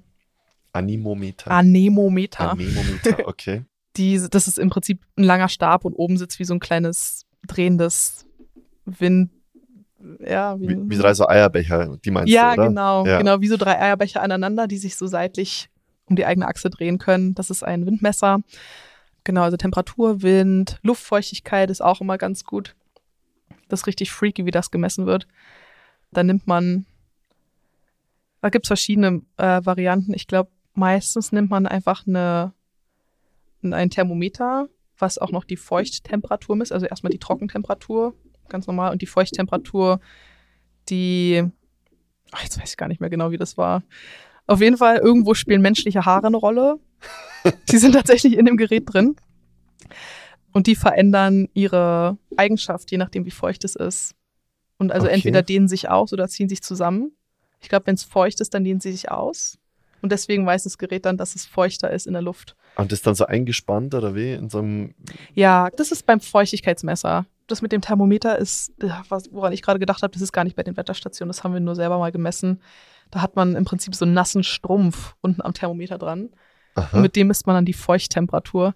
Animometer. 0.72 1.52
Anemometer. 1.52 2.52
Anemometer, 2.52 3.17
okay. 3.28 3.65
Die, 3.98 4.26
das 4.30 4.48
ist 4.48 4.58
im 4.58 4.70
Prinzip 4.70 5.02
ein 5.17 5.24
langer 5.26 5.50
Stab 5.50 5.84
und 5.84 5.94
oben 5.96 6.17
sitzt 6.17 6.39
wie 6.39 6.46
so 6.46 6.54
ein 6.54 6.62
kleines 6.62 7.26
drehendes 7.46 8.26
Wind. 8.86 9.32
Ja, 10.20 10.60
Wie, 10.60 10.78
wie 10.90 10.98
drei 10.98 11.14
so 11.14 11.28
Eierbecher, 11.28 11.98
die 12.04 12.12
meinst 12.12 12.32
ja, 12.34 12.56
du, 12.56 12.62
oder? 12.62 12.68
genau, 12.70 13.06
Ja. 13.06 13.18
genau, 13.18 13.42
wie 13.42 13.48
so 13.48 13.58
drei 13.58 13.80
Eierbecher 13.80 14.22
aneinander, 14.22 14.68
die 14.68 14.78
sich 14.78 14.96
so 14.98 15.08
seitlich 15.08 15.70
um 16.06 16.16
die 16.16 16.26
eigene 16.26 16.48
Achse 16.48 16.70
drehen 16.70 16.98
können. 16.98 17.36
Das 17.36 17.50
ist 17.50 17.64
ein 17.64 17.86
Windmesser. 17.86 18.40
Genau, 19.24 19.44
also 19.44 19.58
Temperatur, 19.58 20.22
Wind, 20.22 20.80
Luftfeuchtigkeit 20.82 21.70
ist 21.70 21.82
auch 21.82 22.02
immer 22.02 22.18
ganz 22.18 22.44
gut. 22.44 22.76
Das 23.70 23.82
ist 23.82 23.88
richtig 23.88 24.12
freaky, 24.12 24.46
wie 24.46 24.52
das 24.52 24.72
gemessen 24.72 25.06
wird. 25.06 25.28
Da 26.12 26.24
nimmt 26.24 26.48
man, 26.48 26.86
da 28.42 28.50
gibt 28.50 28.66
es 28.66 28.70
verschiedene 28.70 29.22
äh, 29.38 29.62
Varianten. 29.64 30.14
Ich 30.14 30.28
glaube, 30.28 30.50
meistens 30.74 31.32
nimmt 31.32 31.50
man 31.50 31.68
einfach 31.68 32.06
eine, 32.08 32.54
ein 33.64 33.90
Thermometer, 33.90 34.68
was 34.98 35.18
auch 35.18 35.32
noch 35.32 35.44
die 35.46 35.58
Feuchttemperatur 35.58 36.56
misst, 36.56 36.72
also 36.74 36.86
erstmal 36.86 37.12
die 37.12 37.20
Trockentemperatur, 37.20 38.14
ganz 38.52 38.68
normal, 38.68 38.92
und 38.92 39.02
die 39.02 39.08
Feuchttemperatur, 39.08 40.00
die, 40.90 41.44
ach, 42.32 42.44
jetzt 42.44 42.60
weiß 42.60 42.70
ich 42.72 42.78
gar 42.78 42.88
nicht 42.88 43.02
mehr 43.02 43.10
genau, 43.10 43.32
wie 43.32 43.38
das 43.38 43.58
war. 43.58 43.84
Auf 44.48 44.62
jeden 44.62 44.78
Fall, 44.78 44.98
irgendwo 44.98 45.34
spielen 45.34 45.62
menschliche 45.62 46.06
Haare 46.06 46.28
eine 46.28 46.38
Rolle. 46.38 46.80
die 47.72 47.78
sind 47.78 47.94
tatsächlich 47.94 48.38
in 48.38 48.46
dem 48.46 48.58
Gerät 48.58 48.84
drin. 48.86 49.16
Und 50.52 50.68
die 50.68 50.76
verändern 50.76 51.48
ihre 51.54 52.18
Eigenschaft, 52.36 52.92
je 52.92 52.98
nachdem, 52.98 53.26
wie 53.26 53.32
feucht 53.32 53.64
es 53.64 53.76
ist. 53.76 54.16
Und 54.78 54.92
also 54.92 55.08
Okay. 55.08 55.16
entweder 55.16 55.42
dehnen 55.44 55.68
sich 55.68 55.90
aus 55.90 56.12
oder 56.12 56.28
ziehen 56.28 56.50
sich 56.50 56.62
zusammen. 56.62 57.14
Ich 57.62 57.70
glaube, 57.70 57.88
wenn 57.88 57.96
es 57.96 58.04
feucht 58.04 58.42
ist, 58.42 58.54
dann 58.54 58.64
dehnen 58.64 58.82
sie 58.82 58.92
sich 58.92 59.10
aus. 59.12 59.58
Und 60.02 60.12
deswegen 60.12 60.46
weiß 60.46 60.64
das 60.64 60.78
Gerät 60.78 61.06
dann, 61.06 61.18
dass 61.18 61.36
es 61.36 61.46
feuchter 61.46 61.92
ist 61.92 62.08
in 62.08 62.14
der 62.14 62.22
Luft. 62.24 62.56
Und 62.76 62.92
das 62.92 63.00
ist 63.00 63.08
dann 63.08 63.16
so 63.16 63.26
eingespannt 63.26 63.94
oder 63.94 64.16
wie? 64.16 64.34
In 64.34 64.50
so 64.50 64.58
einem. 64.60 64.96
Ja, 65.34 65.70
das 65.78 65.92
ist 65.92 66.06
beim 66.06 66.20
Feuchtigkeitsmesser. 66.20 67.26
Das 67.52 67.62
mit 67.62 67.72
dem 67.72 67.82
Thermometer 67.82 68.38
ist, 68.38 68.70
äh, 68.82 68.90
was, 69.10 69.32
woran 69.32 69.54
ich 69.54 69.62
gerade 69.62 69.80
gedacht 69.80 70.02
habe, 70.04 70.14
das 70.14 70.22
ist 70.22 70.32
gar 70.32 70.44
nicht 70.44 70.56
bei 70.56 70.64
den 70.64 70.78
Wetterstationen. 70.78 71.30
Das 71.30 71.44
haben 71.44 71.54
wir 71.54 71.60
nur 71.60 71.76
selber 71.76 72.00
mal 72.00 72.12
gemessen. 72.12 72.62
Da 73.12 73.22
hat 73.22 73.36
man 73.36 73.56
im 73.56 73.66
Prinzip 73.66 73.94
so 73.94 74.06
einen 74.06 74.14
nassen 74.14 74.44
Strumpf 74.44 75.16
unten 75.22 75.42
am 75.42 75.54
Thermometer 75.54 75.98
dran. 75.98 76.30
Aha. 76.76 76.96
Und 76.96 77.02
mit 77.02 77.16
dem 77.16 77.28
misst 77.28 77.48
man 77.48 77.56
dann 77.56 77.66
die 77.66 77.74
Feuchttemperatur. 77.74 78.74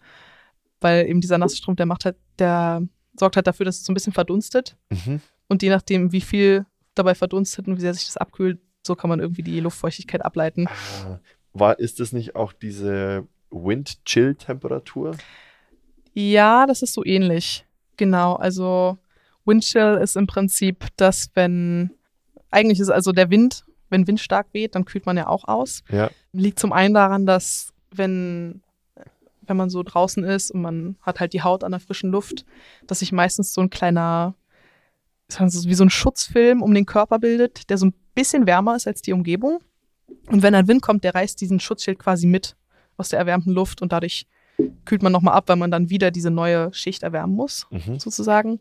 Weil 0.82 1.08
eben 1.08 1.22
dieser 1.22 1.38
nasse 1.38 1.56
Strumpf, 1.56 1.78
der 1.78 1.86
macht 1.86 2.06
halt, 2.06 2.18
der 2.38 2.84
sorgt 3.18 3.38
halt 3.38 3.48
dafür, 3.48 3.66
dass 3.66 3.78
es 3.78 3.86
so 3.86 3.92
ein 3.92 3.96
bisschen 3.96 4.14
verdunstet. 4.14 4.76
Mhm. 4.90 5.22
Und 5.48 5.64
je 5.64 5.70
nachdem, 5.70 6.12
wie 6.12 6.22
viel 6.22 6.66
dabei 6.96 7.16
verdunstet 7.16 7.68
und 7.68 7.78
wie 7.78 7.82
sehr 7.82 7.94
sich 7.94 8.06
das 8.06 8.18
abkühlt, 8.18 8.60
so 8.86 8.96
kann 8.96 9.10
man 9.10 9.20
irgendwie 9.20 9.44
die 9.44 9.60
Luftfeuchtigkeit 9.62 10.24
ableiten. 10.24 10.68
Ah, 10.68 11.20
War, 11.54 11.80
ist 11.80 12.00
das 12.00 12.12
nicht 12.12 12.36
auch 12.36 12.52
diese 12.52 13.28
Wind-Chill-Temperatur? 13.52 15.16
Ja, 16.14 16.66
das 16.66 16.82
ist 16.82 16.94
so 16.94 17.06
ähnlich. 17.06 17.66
Genau. 17.98 18.34
Also 18.34 18.98
Windchill 19.46 20.00
ist 20.02 20.16
im 20.16 20.28
Prinzip 20.28 20.86
das, 20.98 21.30
wenn 21.34 21.92
eigentlich 22.52 22.80
ist 22.80 22.90
also 22.90 23.12
der 23.12 23.30
Wind, 23.30 23.66
wenn 23.90 24.08
Wind 24.08 24.20
stark 24.20 24.48
weht, 24.54 24.76
dann 24.76 24.86
kühlt 24.86 25.06
man 25.06 25.18
ja 25.18 25.28
auch 25.28 25.46
aus. 25.48 25.84
Ja. 25.90 26.10
Liegt 26.32 26.60
zum 26.60 26.74
einen 26.74 26.94
daran, 26.94 27.26
dass 27.26 27.74
wenn 27.92 28.62
wenn 29.48 29.58
man 29.58 29.70
so 29.70 29.84
draußen 29.84 30.24
ist 30.24 30.52
und 30.52 30.62
man 30.62 30.96
hat 31.02 31.20
halt 31.20 31.34
die 31.34 31.44
Haut 31.44 31.64
an 31.64 31.72
der 31.72 31.80
frischen 31.80 32.10
Luft, 32.10 32.46
dass 32.88 33.00
sich 33.00 33.12
meistens 33.12 33.54
so 33.54 33.62
ein 33.62 33.70
kleiner, 33.70 34.36
wie 35.30 35.74
so 35.74 35.84
ein 35.84 35.90
Schutzfilm 35.90 36.62
um 36.62 36.74
den 36.74 36.86
Körper 36.86 37.20
bildet, 37.20 37.70
der 37.70 37.78
so 37.78 37.88
ein 37.88 37.94
bisschen 38.14 38.48
wärmer 38.48 38.76
ist 38.76 38.88
als 38.88 39.02
die 39.02 39.14
Umgebung. 39.14 39.60
Und 40.28 40.42
wenn 40.42 40.56
ein 40.56 40.68
Wind 40.68 40.82
kommt, 40.82 41.04
der 41.04 41.16
reißt 41.16 41.40
diesen 41.40 41.60
Schutzschild 41.60 42.00
quasi 42.00 42.28
mit 42.28 42.56
aus 42.98 43.10
der 43.10 43.20
erwärmten 43.20 43.52
Luft 43.52 43.82
und 43.82 43.92
dadurch 43.92 44.26
kühlt 44.86 45.04
man 45.04 45.12
nochmal 45.12 45.34
ab, 45.36 45.46
weil 45.48 45.56
man 45.58 45.72
dann 45.72 45.90
wieder 45.90 46.12
diese 46.12 46.32
neue 46.32 46.74
Schicht 46.74 47.04
erwärmen 47.04 47.36
muss, 47.36 47.68
Mhm. 47.70 48.00
sozusagen. 48.00 48.60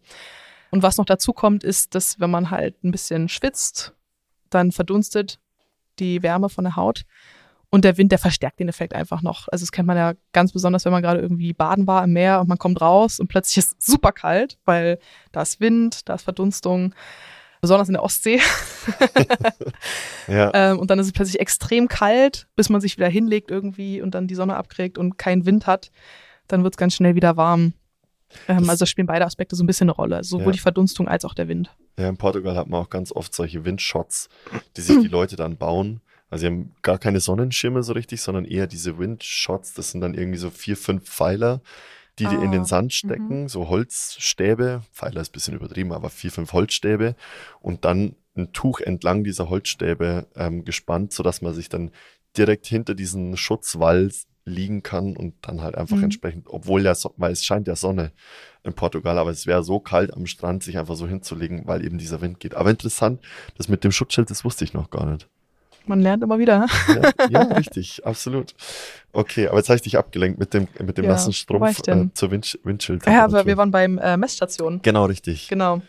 Und 0.71 0.83
was 0.83 0.97
noch 0.97 1.05
dazu 1.05 1.33
kommt, 1.33 1.63
ist, 1.65 1.95
dass 1.95 2.19
wenn 2.19 2.31
man 2.31 2.51
halt 2.51 2.83
ein 2.83 2.91
bisschen 2.91 3.29
schwitzt, 3.29 3.93
dann 4.51 4.73
verdunstet 4.73 5.39
die 5.99 6.23
Wärme 6.23 6.49
von 6.49 6.65
der 6.65 6.77
Haut. 6.77 7.05
Und 7.71 7.85
der 7.85 7.97
Wind, 7.99 8.13
der 8.13 8.19
verstärkt 8.21 8.61
den 8.61 8.69
Effekt 8.69 8.95
einfach 8.95 9.21
noch. 9.23 9.49
Also 9.49 9.65
das 9.65 9.73
kennt 9.73 9.87
man 9.89 9.97
ja 9.97 10.15
ganz 10.33 10.53
besonders, 10.53 10.85
wenn 10.85 10.93
man 10.93 11.03
gerade 11.03 11.21
irgendwie 11.21 11.53
baden 11.53 11.87
war 11.89 12.05
im 12.05 12.13
Meer 12.13 12.41
und 12.41 12.49
man 12.49 12.59
kommt 12.59 12.81
raus 12.81 13.19
und 13.19 13.27
plötzlich 13.29 13.59
ist 13.59 13.77
es 13.81 13.87
super 13.87 14.13
kalt, 14.13 14.59
weil 14.65 14.99
da 15.33 15.43
ist 15.43 15.61
Wind, 15.61 16.09
da 16.09 16.15
ist 16.15 16.23
Verdunstung, 16.23 16.95
besonders 17.65 17.89
in 17.89 17.95
der 17.95 18.03
Ostsee. 18.03 18.41
Ja. 20.29 20.51
Ähm, 20.55 20.79
und 20.79 20.91
dann 20.91 20.99
ist 20.99 21.07
es 21.07 21.13
plötzlich 21.13 21.41
extrem 21.41 21.89
kalt, 21.89 22.47
bis 22.57 22.71
man 22.71 22.81
sich 22.81 22.97
wieder 22.97 23.09
hinlegt 23.09 23.51
irgendwie 23.51 24.01
und 24.01 24.15
dann 24.15 24.27
die 24.27 24.35
Sonne 24.35 24.57
abkriegt 24.57 24.97
und 24.99 25.19
keinen 25.19 25.45
Wind 25.45 25.67
hat. 25.67 25.91
Dann 26.49 26.63
wird 26.65 26.75
es 26.75 26.79
ganz 26.79 26.95
schnell 26.95 27.15
wieder 27.15 27.37
warm. 27.37 27.75
Ähm, 28.49 28.69
also 28.71 28.87
spielen 28.87 29.07
beide 29.07 29.25
Aspekte 29.27 29.55
so 29.55 29.63
ein 29.63 29.67
bisschen 29.67 29.89
eine 29.89 29.97
Rolle. 29.97 30.25
Sowohl 30.25 30.47
Ja. 30.47 30.53
die 30.53 30.59
Verdunstung 30.61 31.09
als 31.09 31.25
auch 31.25 31.35
der 31.35 31.49
Wind. 31.49 31.75
ja, 31.99 32.09
in 32.09 32.17
Portugal 32.17 32.57
hat 32.57 32.69
man 32.69 32.81
auch 32.83 32.91
ganz 32.91 33.13
oft 33.13 33.35
solche 33.35 33.65
Windshots, 33.65 34.29
die 34.77 34.81
sich 34.81 34.99
die 35.01 35.09
Leute 35.09 35.37
dann 35.37 35.57
bauen. 35.57 36.01
Also 36.31 36.41
sie 36.43 36.47
haben 36.47 36.75
gar 36.83 36.99
keine 36.99 37.21
Sonnenschirme 37.21 37.83
so 37.83 37.93
richtig, 37.93 38.23
sondern 38.23 38.45
eher 38.47 38.67
diese 38.67 38.99
Windshots. 38.99 39.75
Das 39.75 39.91
sind 39.91 40.01
dann 40.01 40.15
irgendwie 40.15 40.39
so 40.39 40.51
vier, 40.51 40.77
fünf 40.77 41.05
Pfeiler, 41.05 41.61
die 42.19 42.27
die 42.27 42.35
in 42.37 42.49
Ah, 42.49 42.53
den 42.53 42.65
Sand 42.65 42.93
stecken, 42.93 43.49
so 43.49 43.69
Holzstäbe. 43.69 44.83
Pfeiler 44.93 45.21
ist 45.21 45.31
ein 45.31 45.33
bisschen 45.33 45.55
übertrieben, 45.55 45.93
aber 45.93 46.11
vier, 46.11 46.31
fünf 46.31 46.53
Holzstäbe. 46.53 47.17
Und 47.61 47.85
dann 47.85 48.17
ein 48.37 48.53
Tuch 48.53 48.81
entlang 48.81 49.25
dieser 49.25 49.49
Holzstäbe 49.49 50.27
ähm, 50.37 50.65
gespannt, 50.65 51.13
sodass 51.13 51.43
man 51.43 51.55
sich 51.55 51.69
dann 51.69 51.91
direkt 52.37 52.67
hinter 52.67 52.95
diesen 52.95 53.37
Schutzwall 53.37 54.11
liegen 54.45 54.83
kann 54.83 55.17
und 55.17 55.35
dann 55.43 55.63
halt 55.63 55.75
einfach 55.75 55.97
Mhm. 55.97 56.05
entsprechend, 56.05 56.47
obwohl 56.49 56.83
ja, 56.83 56.95
so, 56.95 57.15
weil 57.17 57.33
es 57.33 57.45
scheint 57.45 57.67
ja 57.67 57.77
Sonne 57.77 58.13
in 58.63 58.75
Portugal, 58.75 59.19
aber 59.19 59.31
es 59.31 59.47
wäre 59.47 59.65
so 59.65 59.81
kalt 59.81 60.13
am 60.13 60.27
Strand, 60.27 60.63
sich 60.63 60.77
einfach 60.79 60.97
so 60.97 61.07
hinzulegen, 61.09 61.67
weil 61.67 61.85
eben 61.85 61.97
dieser 61.97 62.21
Wind 62.21 62.41
geht. 62.41 62.55
Aber 62.55 62.71
interessant, 62.71 63.23
das 63.57 63.69
mit 63.69 63.85
dem 63.85 63.93
Schutzschild, 63.93 64.29
das 64.31 64.45
wusste 64.45 64.65
ich 64.65 64.75
noch 64.75 64.91
gar 64.91 65.07
nicht. 65.07 65.29
Man 65.87 66.01
lernt 66.01 66.23
immer 66.23 66.39
wieder. 66.39 66.67
Ja, 66.89 67.29
ja 67.29 67.41
richtig, 67.43 68.07
absolut. 68.07 68.55
Okay, 69.13 69.49
aber 69.49 69.59
jetzt 69.59 69.69
habe 69.69 69.77
ich 69.77 69.83
dich 69.83 69.99
abgelenkt 69.99 70.39
mit 70.39 70.55
dem, 70.55 70.67
mit 70.83 70.97
dem 70.97 71.05
Ja, 71.05 71.13
nassen 71.13 71.33
Strumpf 71.33 71.87
äh, 71.87 72.09
zur 72.15 72.31
Wind, 72.31 72.59
Windschild. 72.65 73.07
Ja, 73.07 73.25
aber 73.25 73.47
wir 73.47 73.57
waren 73.57 73.71
beim 73.71 73.99
äh, 73.99 74.17
Messstation. 74.17 74.81
Genau, 74.83 75.05
richtig. 75.05 75.49
Genau. 75.49 75.83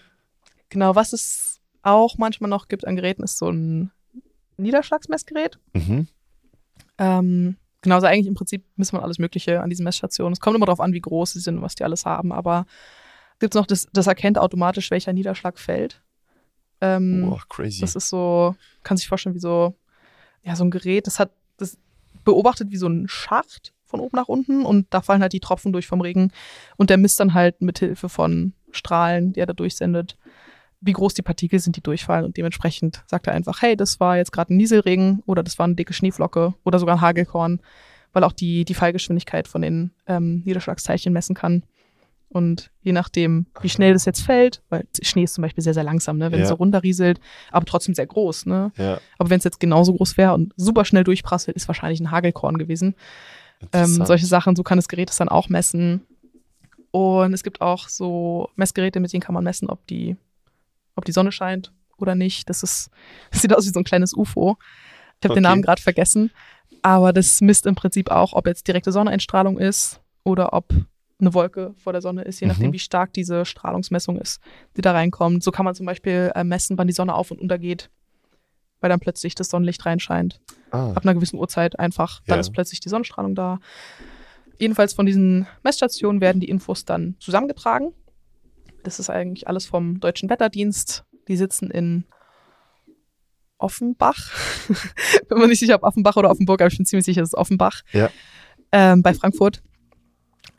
Genau, 0.69 0.95
was 0.95 1.13
es 1.13 1.62
auch 1.81 2.17
manchmal 2.17 2.49
noch 2.49 2.67
gibt 2.67 2.86
an 2.86 2.95
Geräten, 2.95 3.23
ist 3.23 3.38
so 3.38 3.49
ein 3.49 3.91
Niederschlagsmessgerät. 4.58 5.60
Mhm. 5.73 6.08
Ähm, 6.97 7.55
genau, 7.81 7.95
also 7.95 8.08
eigentlich 8.08 8.27
im 8.27 8.36
Prinzip 8.36 8.65
misst 8.75 8.93
man 8.93 9.01
alles 9.01 9.19
Mögliche 9.19 9.62
an 9.62 9.69
diesen 9.69 9.84
Messstationen. 9.84 10.34
Es 10.34 10.39
kommt 10.39 10.55
immer 10.55 10.65
darauf 10.65 10.79
an, 10.79 10.93
wie 10.93 11.01
groß 11.01 11.34
sie 11.34 11.39
sind 11.39 11.58
und 11.58 11.62
was 11.62 11.75
die 11.75 11.84
alles 11.84 12.05
haben, 12.05 12.31
aber 12.31 12.65
gibt 13.39 13.53
es 13.53 13.60
noch, 13.60 13.67
das, 13.67 13.88
das 13.93 14.08
erkennt 14.08 14.38
automatisch, 14.38 14.91
welcher 14.91 15.13
Niederschlag 15.13 15.60
fällt. 15.60 16.01
Ähm, 16.81 17.29
Boah, 17.29 17.41
crazy. 17.49 17.81
Das 17.81 17.95
ist 17.95 18.10
so, 18.10 18.55
kann 18.84 18.97
sich 18.97 19.08
vorstellen, 19.08 19.36
wie 19.36 19.39
so, 19.39 19.75
ja, 20.45 20.55
so 20.55 20.63
ein 20.63 20.71
Gerät, 20.71 21.08
das 21.08 21.19
hat, 21.19 21.31
das 21.58 21.77
beobachtet 22.23 22.71
wie 22.71 22.77
so 22.77 22.88
ein 22.88 23.08
Schacht 23.08 23.73
von 23.86 23.99
oben 23.99 24.15
nach 24.15 24.27
unten 24.27 24.65
und 24.65 24.88
da 24.91 25.01
fallen 25.01 25.21
halt 25.21 25.34
die 25.34 25.39
Tropfen 25.39 25.73
durch 25.73 25.88
vom 25.88 26.01
Regen 26.01 26.31
und 26.77 26.89
der 26.89 26.97
misst 26.97 27.19
dann 27.19 27.34
halt 27.34 27.62
mit 27.62 27.79
Hilfe 27.79 28.10
von 28.10 28.53
Strahlen, 28.71 29.34
die 29.34 29.39
er 29.39 29.45
da 29.45 29.53
durchsendet, 29.53 30.17
wie 30.81 30.93
groß 30.93 31.13
die 31.13 31.21
Partikel 31.21 31.60
sind, 31.60 31.75
die 31.75 31.81
durchfallen 31.81 32.25
und 32.25 32.38
dementsprechend 32.38 33.03
sagt 33.08 33.27
er 33.27 33.34
einfach, 33.34 33.62
hey, 33.62 33.75
das 33.75 33.99
war 33.99 34.17
jetzt 34.17 34.31
gerade 34.31 34.53
ein 34.53 34.58
Nieselregen 34.58 35.23
oder 35.25 35.43
das 35.43 35.58
war 35.58 35.65
eine 35.65 35.75
dicke 35.75 35.93
Schneeflocke 35.93 36.53
oder 36.63 36.79
sogar 36.79 36.97
ein 36.97 37.01
Hagelkorn, 37.01 37.60
weil 38.13 38.23
auch 38.23 38.34
die, 38.34 38.65
die 38.65 38.73
Fallgeschwindigkeit 38.73 39.47
von 39.47 39.62
den 39.62 39.91
ähm, 40.08 40.43
Niederschlagsteilchen 40.45 41.13
messen 41.13 41.36
kann. 41.36 41.63
Und 42.30 42.70
je 42.82 42.92
nachdem, 42.92 43.46
wie 43.62 43.70
schnell 43.70 43.94
das 43.94 44.04
jetzt 44.06 44.22
fällt, 44.22 44.62
weil 44.70 44.86
Schnee 45.02 45.24
ist 45.24 45.36
zum 45.36 45.42
Beispiel 45.44 45.64
sehr, 45.64 45.74
sehr 45.74 45.84
langsam, 45.86 46.18
ne? 46.18 46.32
wenn 46.32 46.40
es 46.42 46.46
Ja. 46.46 46.50
so 46.50 46.56
runterrieselt, 46.56 47.20
aber 47.52 47.66
trotzdem 47.66 47.96
sehr 47.96 48.08
groß. 48.08 48.46
Ne? 48.48 48.72
ja, 48.78 49.00
Aber 49.18 49.30
wenn 49.30 49.38
es 49.38 49.46
jetzt 49.46 49.60
genauso 49.60 49.94
groß 49.94 50.18
wäre 50.18 50.34
und 50.34 50.54
super 50.58 50.84
schnell 50.84 51.04
durchprasselt, 51.06 51.56
ist 51.56 51.68
wahrscheinlich 51.70 52.02
ein 52.02 52.12
Hagelkorn 52.12 52.58
gewesen. 52.58 52.96
Ähm, 53.72 54.06
solche 54.06 54.26
Sachen, 54.26 54.56
so 54.56 54.64
kann 54.64 54.78
das 54.78 54.90
Gerät 54.90 55.10
es 55.10 55.16
dann 55.18 55.30
auch 55.30 55.48
messen. 55.48 56.02
Und 56.92 57.34
es 57.34 57.44
gibt 57.44 57.62
auch 57.62 57.88
so 57.90 58.50
Messgeräte, 58.56 59.00
mit 59.00 59.12
denen 59.14 59.22
kann 59.22 59.34
man 59.34 59.44
messen, 59.44 59.70
ob 59.70 59.86
die, 59.88 60.18
ob 60.96 61.06
die 61.06 61.12
Sonne 61.14 61.32
scheint 61.32 61.72
oder 61.98 62.16
nicht. 62.16 62.50
Das 62.50 62.64
ist, 62.64 62.90
das 63.32 63.42
sieht 63.42 63.56
aus 63.56 63.66
wie 63.66 63.72
so 63.72 63.80
ein 63.80 63.84
kleines 63.86 64.14
UFO. 64.14 64.58
Ich 64.60 65.26
habe 65.26 65.34
Okay. 65.34 65.34
den 65.36 65.44
Namen 65.44 65.62
gerade 65.62 65.82
vergessen. 65.82 66.32
Aber 66.82 67.14
das 67.14 67.40
misst 67.42 67.66
im 67.66 67.76
Prinzip 67.76 68.12
auch, 68.12 68.34
ob 68.34 68.46
jetzt 68.48 68.68
direkte 68.68 68.92
Sonneneinstrahlung 68.92 69.58
ist 69.58 70.02
oder 70.24 70.54
ob 70.54 70.74
eine 71.19 71.34
Wolke 71.34 71.73
vor 71.78 71.93
der 71.93 72.01
Sonne 72.01 72.23
ist, 72.23 72.39
je 72.41 72.47
nachdem, 72.47 72.67
Mhm. 72.69 72.73
wie 72.73 72.80
stark 72.80 73.13
diese 73.13 73.45
Strahlungsmessung 73.45 74.17
ist, 74.19 74.41
die 74.75 74.82
da 74.82 74.91
reinkommt. 74.91 75.43
So 75.43 75.51
kann 75.51 75.63
man 75.65 75.73
zum 75.75 75.86
Beispiel 75.86 76.32
äh, 76.36 76.43
messen, 76.43 76.78
wann 76.78 76.88
die 76.88 76.93
Sonne 76.93 77.13
auf 77.15 77.32
und 77.32 77.39
untergeht, 77.39 77.89
weil 78.82 78.89
dann 78.89 78.99
plötzlich 78.99 79.34
das 79.36 79.49
Sonnenlicht 79.49 79.86
reinscheint 79.86 80.41
ah, 80.71 80.91
ab 80.91 81.04
einer 81.04 81.13
gewissen 81.13 81.38
Uhrzeit 81.39 81.80
einfach, 81.80 82.21
dann 82.28 82.36
Ja. 82.38 82.41
ist 82.41 82.51
plötzlich 82.51 82.82
die 82.82 82.89
Sonnenstrahlung 82.89 83.34
da. 83.34 83.60
Jedenfalls 84.60 84.93
von 84.93 85.06
diesen 85.06 85.47
Messstationen 85.63 86.19
werden 86.21 86.39
die 86.41 86.49
Infos 86.49 86.84
dann 86.86 87.15
zusammengetragen. 87.19 87.93
Das 88.84 88.99
ist 88.99 89.10
eigentlich 89.10 89.47
alles 89.47 89.65
vom 89.65 89.99
Deutschen 90.01 90.30
Wetterdienst. 90.30 91.06
Die 91.28 91.38
sitzen 91.38 91.71
in 91.71 92.06
Offenbach. 93.58 94.32
Bin 95.30 95.39
mir 95.39 95.47
nicht 95.47 95.60
sicher, 95.60 95.75
ob 95.75 95.84
Offenbach 95.84 96.17
oder 96.17 96.30
Offenburg, 96.30 96.62
aber 96.62 96.67
ich 96.71 96.78
bin 96.78 96.86
ziemlich 96.86 97.06
sicher, 97.06 97.21
es 97.21 97.30
ist 97.30 97.36
Offenbach. 97.36 97.82
Ja. 97.93 98.10
Ähm, 98.71 99.01
bei 99.01 99.13
Frankfurt. 99.13 99.63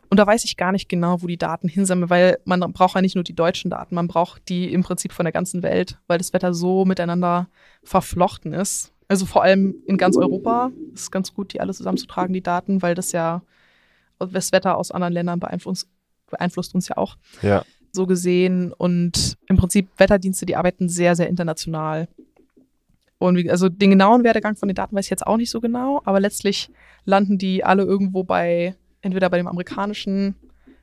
Und 0.09 0.19
da 0.19 0.27
weiß 0.27 0.45
ich 0.45 0.57
gar 0.57 0.73
nicht 0.73 0.89
genau, 0.89 1.23
wo 1.23 1.27
die 1.27 1.37
Daten 1.37 1.69
hinsammeln, 1.69 2.11
weil 2.11 2.39
man 2.45 2.61
braucht 2.73 2.95
ja 2.95 3.03
nicht 3.03 3.15
nur 3.15 3.25
die 3.25 3.35
deutschen 3.35 3.71
Daten, 3.71 3.95
man 3.95 4.09
braucht 4.09 4.49
die 4.49 4.73
im 4.73 4.83
Prinzip 4.83 5.13
von 5.13 5.25
der 5.25 5.33
ganzen 5.33 5.63
Welt, 5.63 5.99
weil 6.07 6.19
das 6.19 6.33
Wetter 6.33 6.55
so 6.55 6.85
miteinander 6.85 7.49
verflochten 7.83 8.53
ist. 8.53 8.93
Also 9.09 9.27
vor 9.27 9.43
allem 9.43 9.77
in 9.87 9.99
ganz 9.99 10.17
Europa 10.17 10.73
ist 10.93 11.03
es 11.03 11.11
ganz 11.11 11.33
gut, 11.33 11.53
die 11.53 11.61
alle 11.61 11.73
zusammenzutragen, 11.73 12.33
die 12.33 12.43
Daten, 12.43 12.83
weil 12.83 12.95
das 12.95 13.13
ja 13.13 13.43
das 14.19 14.53
Wetter 14.53 14.77
aus 14.77 14.91
anderen 14.91 15.13
Ländern 15.13 15.41
beeinflusst, 15.41 15.89
beeinflusst 16.31 16.75
uns 16.75 16.89
ja 16.89 16.97
auch 16.97 17.17
ja, 17.43 17.65
so 17.93 18.07
gesehen. 18.07 18.73
Und 18.73 19.37
im 19.49 19.57
Prinzip 19.57 19.89
Wetterdienste, 19.97 20.47
die 20.47 20.57
arbeiten 20.57 20.89
sehr, 20.89 21.15
sehr 21.15 21.29
international. 21.29 22.09
Und 23.19 23.37
wie, 23.37 23.51
also 23.51 23.69
den 23.69 23.91
genauen 23.91 24.25
Werdegang 24.25 24.57
von 24.57 24.69
den 24.69 24.75
Daten 24.75 24.97
weiß 24.97 25.07
ich 25.07 25.11
jetzt 25.11 25.27
auch 25.27 25.37
nicht 25.37 25.51
so 25.51 25.61
genau, 25.61 26.03
aber 26.05 26.21
letztlich 26.21 26.71
landen 27.05 27.39
die 27.39 27.65
alle 27.65 27.83
irgendwo 27.83 28.25
bei, 28.25 28.75
entweder 29.07 29.31
bei 29.31 29.39
dem 29.39 29.47
amerikanischen 29.47 30.35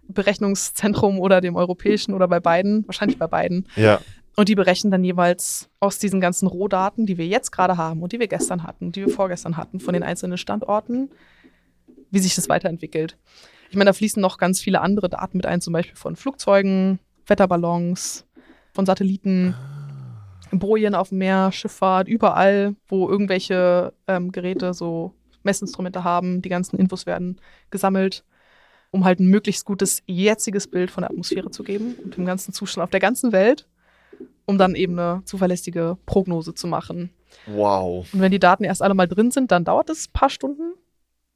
Berechnungszentrum 0.08 1.20
oder 1.20 1.42
dem 1.42 1.56
europäischen 1.56 2.14
oder 2.14 2.28
bei 2.28 2.40
beiden, 2.40 2.86
wahrscheinlich 2.88 3.18
bei 3.18 3.28
beiden. 3.28 3.68
Ja, 3.76 4.02
Und 4.36 4.50
die 4.50 4.56
berechnen 4.56 4.92
dann 4.92 5.04
jeweils 5.04 5.70
aus 5.80 6.00
diesen 6.00 6.20
ganzen 6.20 6.48
Rohdaten, 6.48 7.06
die 7.06 7.18
wir 7.18 7.28
jetzt 7.28 7.52
gerade 7.52 7.78
haben 7.78 8.02
und 8.02 8.12
die 8.12 8.20
wir 8.20 8.28
gestern 8.28 8.64
hatten, 8.64 8.92
die 8.92 9.06
wir 9.06 9.14
vorgestern 9.14 9.58
hatten, 9.58 9.80
von 9.80 9.94
den 9.94 10.04
einzelnen 10.04 10.38
Standorten, 10.38 11.10
wie 12.10 12.20
sich 12.20 12.36
das 12.36 12.50
weiterentwickelt. 12.50 13.18
Ich 13.70 13.78
meine, 13.78 13.90
da 13.90 13.94
fließen 13.94 14.22
noch 14.22 14.38
ganz 14.38 14.60
viele 14.60 14.82
andere 14.82 15.10
Daten 15.10 15.38
mit 15.38 15.46
ein, 15.46 15.62
zum 15.62 15.74
Beispiel 15.74 15.96
von 15.96 16.16
Flugzeugen, 16.16 17.00
Wetterballons, 17.28 18.26
von 18.74 18.86
Satelliten, 18.86 19.56
Bojen 20.52 20.96
auf 20.96 21.10
dem 21.10 21.20
Meer, 21.20 21.52
Schifffahrt, 21.52 22.08
überall, 22.08 22.76
wo 22.88 23.10
irgendwelche 23.10 23.94
ähm, 24.08 24.32
Geräte 24.32 24.74
so 24.74 25.14
Messinstrumente 25.44 26.04
haben, 26.04 26.42
die 26.42 26.50
ganzen 26.50 26.78
Infos 26.78 27.06
werden 27.06 27.40
gesammelt, 27.70 28.24
um 28.92 29.06
halt 29.06 29.20
ein 29.20 29.28
möglichst 29.28 29.66
gutes 29.66 30.02
jetziges 30.06 30.68
Bild 30.68 30.92
von 30.92 31.02
der 31.02 31.12
Atmosphäre 31.12 31.52
zu 31.52 31.64
geben 31.64 31.96
und 32.04 32.18
dem 32.18 32.26
ganzen 32.26 32.54
Zustand 32.54 32.84
auf 32.84 32.90
der 32.92 33.00
ganzen 33.00 33.32
Welt, 33.32 33.68
um 34.46 34.58
dann 34.58 34.76
eben 34.76 34.98
eine 35.00 35.22
zuverlässige 35.26 35.98
Prognose 36.06 36.54
zu 36.54 36.68
machen. 36.68 37.10
wow. 37.46 38.08
Und 38.14 38.22
wenn 38.22 38.32
die 38.32 38.40
Daten 38.40 38.64
erst 38.64 38.82
alle 38.82 38.94
mal 38.94 39.08
drin 39.08 39.32
sind, 39.32 39.52
dann 39.52 39.66
dauert 39.66 39.90
es 39.90 40.08
ein 40.08 40.14
paar 40.14 40.30
Stunden 40.30 40.74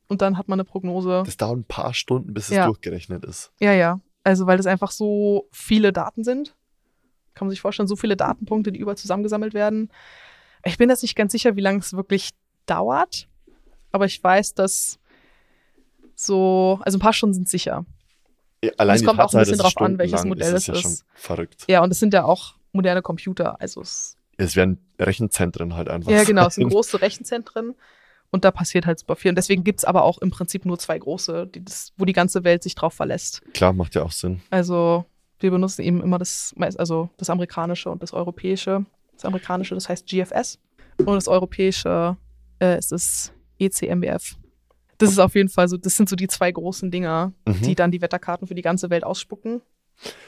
und 0.08 0.22
dann 0.22 0.38
hat 0.38 0.48
man 0.48 0.60
eine 0.60 0.66
Prognose. 0.66 1.24
Das 1.26 1.38
dauert 1.38 1.58
ein 1.60 1.64
paar 1.64 1.94
Stunden, 1.94 2.34
bis 2.34 2.50
es 2.50 2.56
Ja. 2.58 2.66
durchgerechnet 2.68 3.26
ist. 3.26 3.52
Ja, 3.60 3.74
ja. 3.74 4.00
Also, 4.24 4.46
weil 4.46 4.58
das 4.58 4.66
einfach 4.68 4.92
so 4.92 5.48
viele 5.52 5.92
Daten 5.94 6.24
sind. 6.24 6.56
Kann 7.34 7.48
man 7.48 7.52
sich 7.52 7.62
vorstellen, 7.62 7.88
so 7.88 7.96
viele 7.96 8.16
Datenpunkte, 8.18 8.72
die 8.72 8.80
überall 8.80 8.98
zusammengesammelt 8.98 9.54
werden. 9.54 9.90
Ich 10.66 10.78
bin 10.78 10.90
jetzt 10.90 11.02
nicht 11.02 11.16
ganz 11.16 11.32
sicher, 11.32 11.56
wie 11.56 11.62
lange 11.62 11.80
es 11.80 11.94
wirklich 11.94 12.32
dauert. 12.66 13.28
Aber 13.98 14.06
ich 14.06 14.24
weiß, 14.24 14.54
dass 14.54 15.00
so, 16.14 16.80
also 16.84 17.00
ein 17.00 17.02
paar 17.02 17.14
Stunden 17.14 17.34
sind 17.34 17.50
sicher. 17.50 17.84
Ja, 18.64 18.72
Allein 18.78 18.98
es 18.98 19.04
kommt 19.04 19.20
auch 19.20 19.34
ein 19.34 19.40
bisschen 19.40 19.58
drauf 19.58 19.76
an, 19.78 19.98
welches 19.98 20.24
Modell 20.24 20.54
ist, 20.54 20.70
es 20.70 20.76
ist. 20.76 20.76
Ja 20.76 20.82
schon 20.82 20.98
verrückt. 21.16 21.64
Ja, 21.68 21.82
und 21.82 21.90
es 21.90 21.98
sind 22.00 22.14
ja 22.14 22.24
auch 22.26 22.54
moderne 22.74 23.02
Computer. 23.02 23.60
Also 23.60 23.82
es, 23.82 24.16
Es 24.38 24.56
werden 24.56 24.78
Rechenzentren 25.00 25.76
halt 25.76 25.90
einfach. 25.90 26.12
ja, 26.12 26.24
genau, 26.26 26.46
es 26.46 26.56
sind 26.56 26.70
große 26.70 27.02
Rechenzentren. 27.02 27.74
Und 28.30 28.46
da 28.46 28.52
passiert 28.52 28.86
halt 28.86 29.00
super 29.00 29.16
viel. 29.16 29.30
Und 29.30 29.36
deswegen 29.36 29.64
gibt 29.64 29.80
es 29.80 29.86
aber 29.86 30.04
auch 30.04 30.20
im 30.20 30.30
Prinzip 30.30 30.64
nur 30.64 30.78
zwei 30.78 31.00
große, 31.00 31.48
die 31.48 31.66
das, 31.66 31.92
wo 31.98 32.06
die 32.06 32.14
ganze 32.14 32.44
Welt 32.44 32.62
sich 32.62 32.76
drauf 32.76 32.94
verlässt. 32.94 33.42
Klar, 33.56 33.74
macht 33.74 33.96
ja 33.96 34.04
auch 34.04 34.12
Sinn. 34.12 34.42
Also 34.52 35.06
wir 35.40 35.50
benutzen 35.50 35.82
eben 35.82 36.04
immer 36.04 36.20
das, 36.20 36.54
also 36.78 37.10
das 37.18 37.32
amerikanische 37.32 37.90
und 37.90 38.04
das 38.04 38.14
europäische. 38.14 38.86
Das 39.14 39.26
amerikanische, 39.26 39.74
das 39.74 39.90
heißt 39.90 40.06
GFS. 40.06 40.60
Und 41.00 41.16
das 41.16 41.28
europäische 41.28 42.16
äh, 42.60 42.78
ist 42.78 42.92
das 42.92 43.34
ECMWF. 43.60 44.36
Das 44.98 45.12
ist 45.12 45.20
auf 45.20 45.36
jeden 45.36 45.50
Fall 45.50 45.68
so, 45.68 45.78
das 45.78 45.96
sind 45.96 46.10
so 46.10 46.16
die 46.16 46.28
zwei 46.28 46.52
großen 46.52 46.90
Dinger, 46.90 47.34
Mhm. 47.48 47.62
die 47.62 47.76
dann 47.76 47.92
die 47.92 48.02
Wetterkarten 48.02 48.48
für 48.48 48.56
die 48.56 48.62
ganze 48.64 48.90
Welt 48.90 49.04
ausspucken 49.04 49.62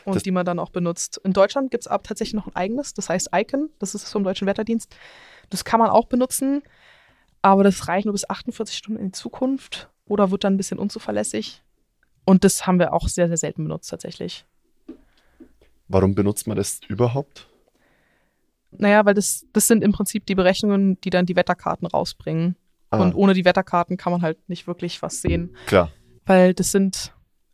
und 0.06 0.16
Das- 0.16 0.24
die 0.24 0.32
man 0.32 0.46
dann 0.46 0.60
auch 0.60 0.70
benutzt. 0.70 1.20
In 1.24 1.34
Deutschland 1.34 1.72
gibt 1.72 1.84
es 1.84 1.88
aber 1.88 2.04
tatsächlich 2.04 2.36
noch 2.36 2.48
ein 2.48 2.56
eigenes, 2.56 2.94
das 2.94 3.10
heißt 3.10 3.30
Icon, 3.34 3.70
das 3.80 3.96
ist 3.96 4.10
vom 4.12 4.24
Deutschen 4.24 4.48
Wetterdienst. 4.48 4.96
Das 5.50 5.66
kann 5.66 5.80
man 5.80 5.90
auch 5.90 6.06
benutzen, 6.06 6.62
aber 7.42 7.64
das 7.64 7.88
reicht 7.88 8.06
nur 8.06 8.14
bis 8.14 8.30
48 8.30 8.78
Stunden 8.78 9.00
in 9.00 9.06
die 9.08 9.12
Zukunft 9.14 9.90
oder 10.06 10.30
wird 10.32 10.44
dann 10.44 10.54
ein 10.54 10.58
bisschen 10.58 10.78
unzuverlässig. 10.80 11.64
Und 12.26 12.44
das 12.44 12.68
haben 12.68 12.78
wir 12.78 12.94
auch 12.94 13.08
sehr, 13.08 13.28
sehr 13.28 13.38
selten 13.38 13.64
benutzt 13.64 13.90
tatsächlich. 13.90 14.46
Warum 15.88 16.14
benutzt 16.14 16.46
man 16.46 16.58
das 16.58 16.82
überhaupt? 16.88 17.48
Naja, 18.72 19.04
weil 19.06 19.16
das, 19.16 19.48
das 19.54 19.66
sind 19.66 19.84
im 19.84 19.92
Prinzip 19.92 20.28
die 20.28 20.36
Berechnungen, 20.36 21.02
die 21.02 21.10
dann 21.10 21.26
die 21.26 21.36
Wetterkarten 21.36 21.88
rausbringen. 21.88 22.56
Ah, 22.92 23.02
Und 23.02 23.14
ohne 23.14 23.34
die 23.34 23.46
Wetterkarten 23.46 23.98
kann 23.98 24.12
man 24.12 24.22
halt 24.22 24.38
nicht 24.50 24.66
wirklich 24.68 25.02
was 25.02 25.22
sehen. 25.22 25.56
klar. 25.68 25.92
Weil 26.26 26.54
das 26.54 26.72
sind, 26.72 27.14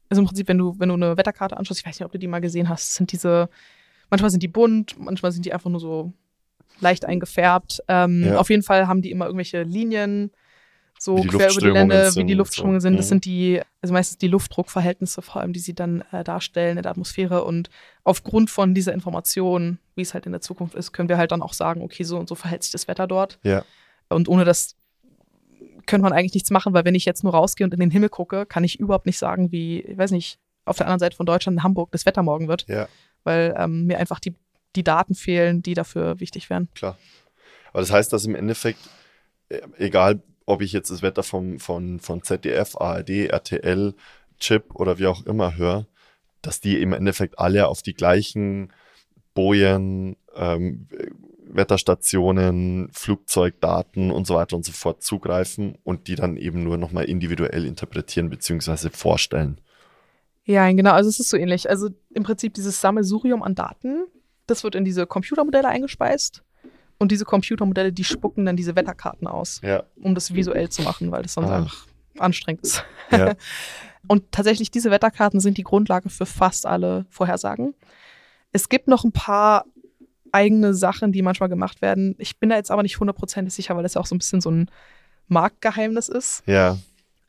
also 0.09 0.21
im 0.21 0.27
Prinzip, 0.27 0.47
wenn 0.47 0.57
du, 0.57 0.75
wenn 0.79 0.89
du 0.89 0.95
eine 0.95 1.17
Wetterkarte 1.17 1.57
anschaust, 1.57 1.79
ich 1.79 1.85
weiß 1.85 1.99
nicht, 1.99 2.05
ob 2.05 2.11
du 2.11 2.19
die 2.19 2.27
mal 2.27 2.39
gesehen 2.41 2.69
hast, 2.69 2.95
sind 2.95 3.11
diese, 3.11 3.49
manchmal 4.09 4.31
sind 4.31 4.43
die 4.43 4.47
bunt, 4.47 4.97
manchmal 4.99 5.31
sind 5.31 5.45
die 5.45 5.53
einfach 5.53 5.69
nur 5.69 5.79
so 5.79 6.13
leicht 6.79 7.05
eingefärbt. 7.05 7.81
Ähm, 7.87 8.23
Ja. 8.25 8.37
Auf 8.37 8.49
jeden 8.49 8.63
Fall 8.63 8.87
haben 8.87 9.01
die 9.01 9.11
immer 9.11 9.25
irgendwelche 9.25 9.63
Linien, 9.63 10.31
so 10.97 11.15
quer 11.23 11.51
über 11.51 11.59
die 11.61 11.67
Länder, 11.67 12.07
wie 12.07 12.11
sind 12.11 12.27
die 12.27 12.33
Luftströmungen 12.33 12.79
so. 12.79 12.85
sind. 12.87 12.97
Das 12.97 13.05
Mhm. 13.07 13.09
sind 13.09 13.25
die, 13.25 13.61
also 13.81 13.93
meistens 13.93 14.17
die 14.17 14.27
Luftdruckverhältnisse 14.29 15.21
vor 15.21 15.41
allem, 15.41 15.51
die 15.51 15.59
sie 15.59 15.73
dann 15.75 16.03
äh, 16.13 16.23
darstellen 16.23 16.77
in 16.77 16.83
der 16.83 16.91
Atmosphäre. 16.91 17.43
Und 17.43 17.69
aufgrund 18.05 18.49
von 18.49 18.73
dieser 18.73 18.93
Information, 18.93 19.79
wie 19.95 20.01
es 20.03 20.13
halt 20.13 20.25
in 20.25 20.31
der 20.31 20.39
Zukunft 20.41 20.75
ist, 20.75 20.93
können 20.93 21.09
wir 21.09 21.17
halt 21.17 21.31
dann 21.33 21.41
auch 21.41 21.53
sagen, 21.53 21.81
okay, 21.81 22.03
so 22.03 22.17
und 22.17 22.29
so 22.29 22.35
verhält 22.35 22.63
sich 22.63 22.71
das 22.71 22.87
Wetter 22.87 23.07
dort. 23.07 23.39
Ja. 23.43 23.63
Und 24.07 24.29
ohne 24.29 24.45
das 24.45 24.75
könnte 25.85 26.03
man 26.03 26.13
eigentlich 26.13 26.33
nichts 26.33 26.51
machen, 26.51 26.73
weil 26.73 26.85
wenn 26.85 26.95
ich 26.95 27.05
jetzt 27.05 27.23
nur 27.23 27.33
rausgehe 27.33 27.65
und 27.65 27.73
in 27.73 27.79
den 27.79 27.91
Himmel 27.91 28.09
gucke, 28.09 28.45
kann 28.45 28.63
ich 28.63 28.79
überhaupt 28.79 29.05
nicht 29.05 29.17
sagen, 29.17 29.51
wie, 29.51 29.81
ich 29.81 29.97
weiß 29.97 30.11
nicht, 30.11 30.39
auf 30.65 30.77
der 30.77 30.87
anderen 30.87 30.99
Seite 30.99 31.15
von 31.15 31.25
Deutschland 31.25 31.57
in 31.57 31.63
Hamburg 31.63 31.91
das 31.91 32.05
Wetter 32.05 32.23
morgen 32.23 32.47
wird, 32.47 32.65
Ja, 32.67 32.87
weil 33.23 33.53
ähm, 33.57 33.85
mir 33.85 33.99
einfach 33.99 34.19
die, 34.19 34.33
die 34.75 34.83
Daten 34.83 35.15
fehlen, 35.15 35.61
die 35.61 35.73
dafür 35.73 36.19
wichtig 36.19 36.49
wären. 36.49 36.69
klar. 36.73 36.97
Aber 37.71 37.81
das 37.81 37.91
heißt, 37.91 38.13
dass 38.13 38.25
im 38.25 38.35
Endeffekt, 38.35 38.79
äh, 39.49 39.61
egal 39.77 40.21
ob 40.45 40.61
ich 40.61 40.71
jetzt 40.71 40.89
das 40.91 41.01
Wetter 41.01 41.23
vom, 41.23 41.59
von, 41.59 41.99
von 41.99 42.23
ZDF, 42.23 42.75
ARD, 42.77 43.09
RTL, 43.29 43.93
Chip 44.39 44.75
oder 44.75 44.97
wie 44.97 45.07
auch 45.07 45.25
immer 45.25 45.57
höre, 45.57 45.85
dass 46.41 46.61
die 46.61 46.79
im 46.81 46.93
Endeffekt 46.93 47.39
alle 47.39 47.67
auf 47.67 47.81
die 47.81 47.93
gleichen 47.93 48.71
Bojen, 49.33 50.15
ähm, 50.35 50.87
Wetterstationen, 51.55 52.89
Flugzeugdaten 52.91 54.11
und 54.11 54.27
so 54.27 54.35
weiter 54.35 54.55
und 54.55 54.65
so 54.65 54.71
fort 54.71 55.01
zugreifen 55.03 55.77
und 55.83 56.07
die 56.07 56.15
dann 56.15 56.37
eben 56.37 56.63
nur 56.63 56.77
nochmal 56.77 57.05
individuell 57.05 57.65
interpretieren 57.65 58.29
bzw. 58.29 58.89
vorstellen. 58.91 59.59
Ja, 60.43 60.71
genau, 60.71 60.91
also 60.91 61.09
es 61.09 61.19
ist 61.19 61.29
so 61.29 61.37
ähnlich. 61.37 61.69
Also 61.69 61.89
im 62.13 62.23
Prinzip 62.23 62.53
dieses 62.53 62.79
Sammelsurium 62.81 63.41
an 63.41 63.55
Daten, 63.55 64.05
das 64.47 64.63
wird 64.63 64.75
in 64.75 64.85
diese 64.85 65.07
Computermodelle 65.07 65.67
eingespeist 65.67 66.43
und 66.99 67.11
diese 67.11 67.25
Computermodelle, 67.25 67.91
die 67.91 68.03
spucken 68.03 68.45
dann 68.45 68.55
diese 68.55 68.75
Wetterkarten 68.75 69.27
aus, 69.27 69.59
Ja, 69.63 69.83
um 70.01 70.13
das 70.15 70.33
visuell 70.33 70.69
zu 70.69 70.83
machen, 70.83 71.11
weil 71.11 71.23
das 71.23 71.33
sonst 71.33 71.49
Ah. 71.49 71.57
einfach 71.57 71.87
anstrengend 72.19 72.63
ist. 72.63 72.83
ja, 73.11 73.33
Und 74.07 74.31
tatsächlich, 74.31 74.69
diese 74.69 74.91
Wetterkarten 74.91 75.39
sind 75.39 75.57
die 75.57 75.63
Grundlage 75.63 76.09
für 76.11 76.27
fast 76.27 76.67
alle 76.67 77.07
Vorhersagen. 77.09 77.73
Es 78.51 78.69
gibt 78.69 78.87
noch 78.87 79.03
ein 79.03 79.11
paar 79.11 79.65
eigene 80.35 80.73
Sachen, 80.73 81.11
die 81.11 81.21
manchmal 81.21 81.49
gemacht 81.49 81.81
werden. 81.81 82.15
Ich 82.17 82.37
bin 82.37 82.49
da 82.49 82.57
jetzt 82.57 82.69
aber 82.71 82.83
nicht 82.83 82.99
hundertprozentig 82.99 83.53
sicher, 83.53 83.75
weil 83.75 83.83
das 83.83 83.93
ja 83.95 84.01
auch 84.01 84.05
so 84.05 84.13
ein 84.15 84.19
bisschen 84.19 84.41
so 84.41 84.51
ein 84.51 84.69
Marktgeheimnis 85.29 86.09
ist. 86.09 86.43
ja, 86.45 86.77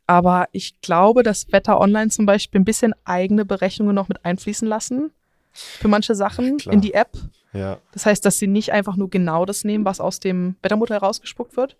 Aber 0.07 0.49
ich 0.53 0.81
glaube, 0.83 1.23
dass 1.23 1.51
Wetter 1.53 1.81
Online 1.81 2.11
zum 2.11 2.27
Beispiel 2.27 2.61
ein 2.61 2.65
bisschen 2.65 2.95
eigene 3.05 3.45
Berechnungen 3.45 3.95
noch 3.95 4.09
mit 4.09 4.25
einfließen 4.25 4.69
lassen 4.69 5.11
für 5.53 5.89
manche 5.89 6.15
Sachen 6.15 6.59
Klar. 6.59 6.75
in 6.75 6.81
die 6.83 6.93
App. 6.95 7.17
ja. 7.53 7.79
Das 7.93 8.05
heißt, 8.05 8.25
dass 8.25 8.39
sie 8.39 8.47
nicht 8.47 8.73
einfach 8.73 8.97
nur 8.97 9.09
genau 9.09 9.47
das 9.47 9.65
nehmen, 9.65 9.85
was 9.87 10.01
aus 10.01 10.21
dem 10.21 10.57
Wettermodell 10.63 10.99
rausgespuckt 10.99 11.57
wird. 11.57 11.77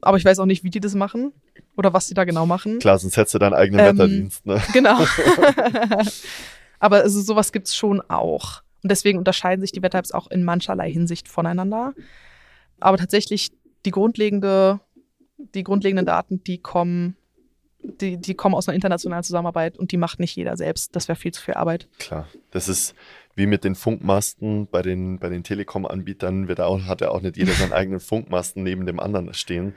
Aber 0.00 0.16
ich 0.16 0.24
weiß 0.24 0.38
auch 0.38 0.46
nicht, 0.46 0.64
wie 0.64 0.70
die 0.70 0.80
das 0.80 0.94
machen 0.94 1.32
oder 1.76 1.92
was 1.92 2.06
die 2.08 2.14
da 2.14 2.24
genau 2.24 2.46
machen. 2.46 2.78
Klar, 2.78 2.98
sonst 2.98 3.16
hättest 3.16 3.34
du 3.34 3.38
deinen 3.38 3.54
eigenen 3.54 3.80
Ähm, 3.86 3.98
Wetterdienst, 3.98 4.46
ne? 4.46 4.62
Genau. 4.72 4.98
Aber 6.78 6.96
also 6.98 7.20
sowas 7.22 7.52
gibt 7.52 7.68
es 7.68 7.76
schon 7.76 8.00
auch. 8.08 8.62
Und 8.84 8.90
deswegen 8.90 9.18
unterscheiden 9.18 9.62
sich 9.62 9.72
die 9.72 9.82
Wetter-Apps 9.82 10.12
auch 10.12 10.30
in 10.30 10.44
mancherlei 10.44 10.92
Hinsicht 10.92 11.26
voneinander. 11.26 11.94
Aber 12.80 12.98
tatsächlich 12.98 13.50
die 13.86 13.90
grundlegende, 13.90 14.78
die 15.38 15.64
grundlegenden 15.64 16.04
Daten, 16.04 16.44
die 16.44 16.58
kommen, 16.58 17.16
die, 17.82 18.18
die 18.18 18.34
kommen 18.34 18.54
aus 18.54 18.68
einer 18.68 18.74
internationalen 18.74 19.24
Zusammenarbeit 19.24 19.78
und 19.78 19.90
die 19.90 19.96
macht 19.96 20.20
nicht 20.20 20.36
jeder 20.36 20.58
selbst. 20.58 20.94
Das 20.94 21.08
wäre 21.08 21.16
viel 21.16 21.32
zu 21.32 21.40
viel 21.40 21.54
Arbeit. 21.54 21.88
Klar, 21.98 22.28
das 22.50 22.68
ist 22.68 22.94
wie 23.34 23.46
mit 23.46 23.64
den 23.64 23.74
Funkmasten 23.74 24.66
bei 24.70 24.82
den, 24.82 25.18
bei 25.18 25.30
den 25.30 25.44
Telekom-Anbietern, 25.44 26.46
wird 26.46 26.60
auch, 26.60 26.82
hat 26.82 27.00
ja 27.00 27.08
auch 27.08 27.22
nicht 27.22 27.38
jeder 27.38 27.52
seinen 27.52 27.72
eigenen 27.72 28.00
Funkmasten 28.00 28.64
neben 28.64 28.84
dem 28.84 29.00
anderen 29.00 29.32
stehen, 29.32 29.72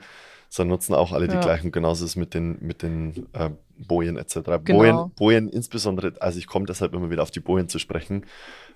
sondern 0.50 0.74
nutzen 0.74 0.94
auch 0.94 1.12
alle 1.12 1.28
die 1.28 1.34
Ja. 1.36 1.40
gleichen. 1.40 1.72
Genauso 1.72 2.04
ist 2.04 2.10
es 2.10 2.16
mit 2.16 2.34
den, 2.34 2.58
mit 2.60 2.82
den 2.82 3.26
äh, 3.32 3.48
Bojen 3.78 4.18
etc. 4.18 4.34
Genau. 4.34 4.60
Bojen, 4.64 5.10
Bojen 5.16 5.48
insbesondere, 5.48 6.12
also 6.20 6.38
ich 6.38 6.46
komme 6.46 6.66
deshalb 6.66 6.92
immer 6.92 7.10
wieder 7.10 7.22
auf 7.22 7.30
die 7.30 7.40
Bojen 7.40 7.68
zu 7.68 7.78
sprechen, 7.78 8.26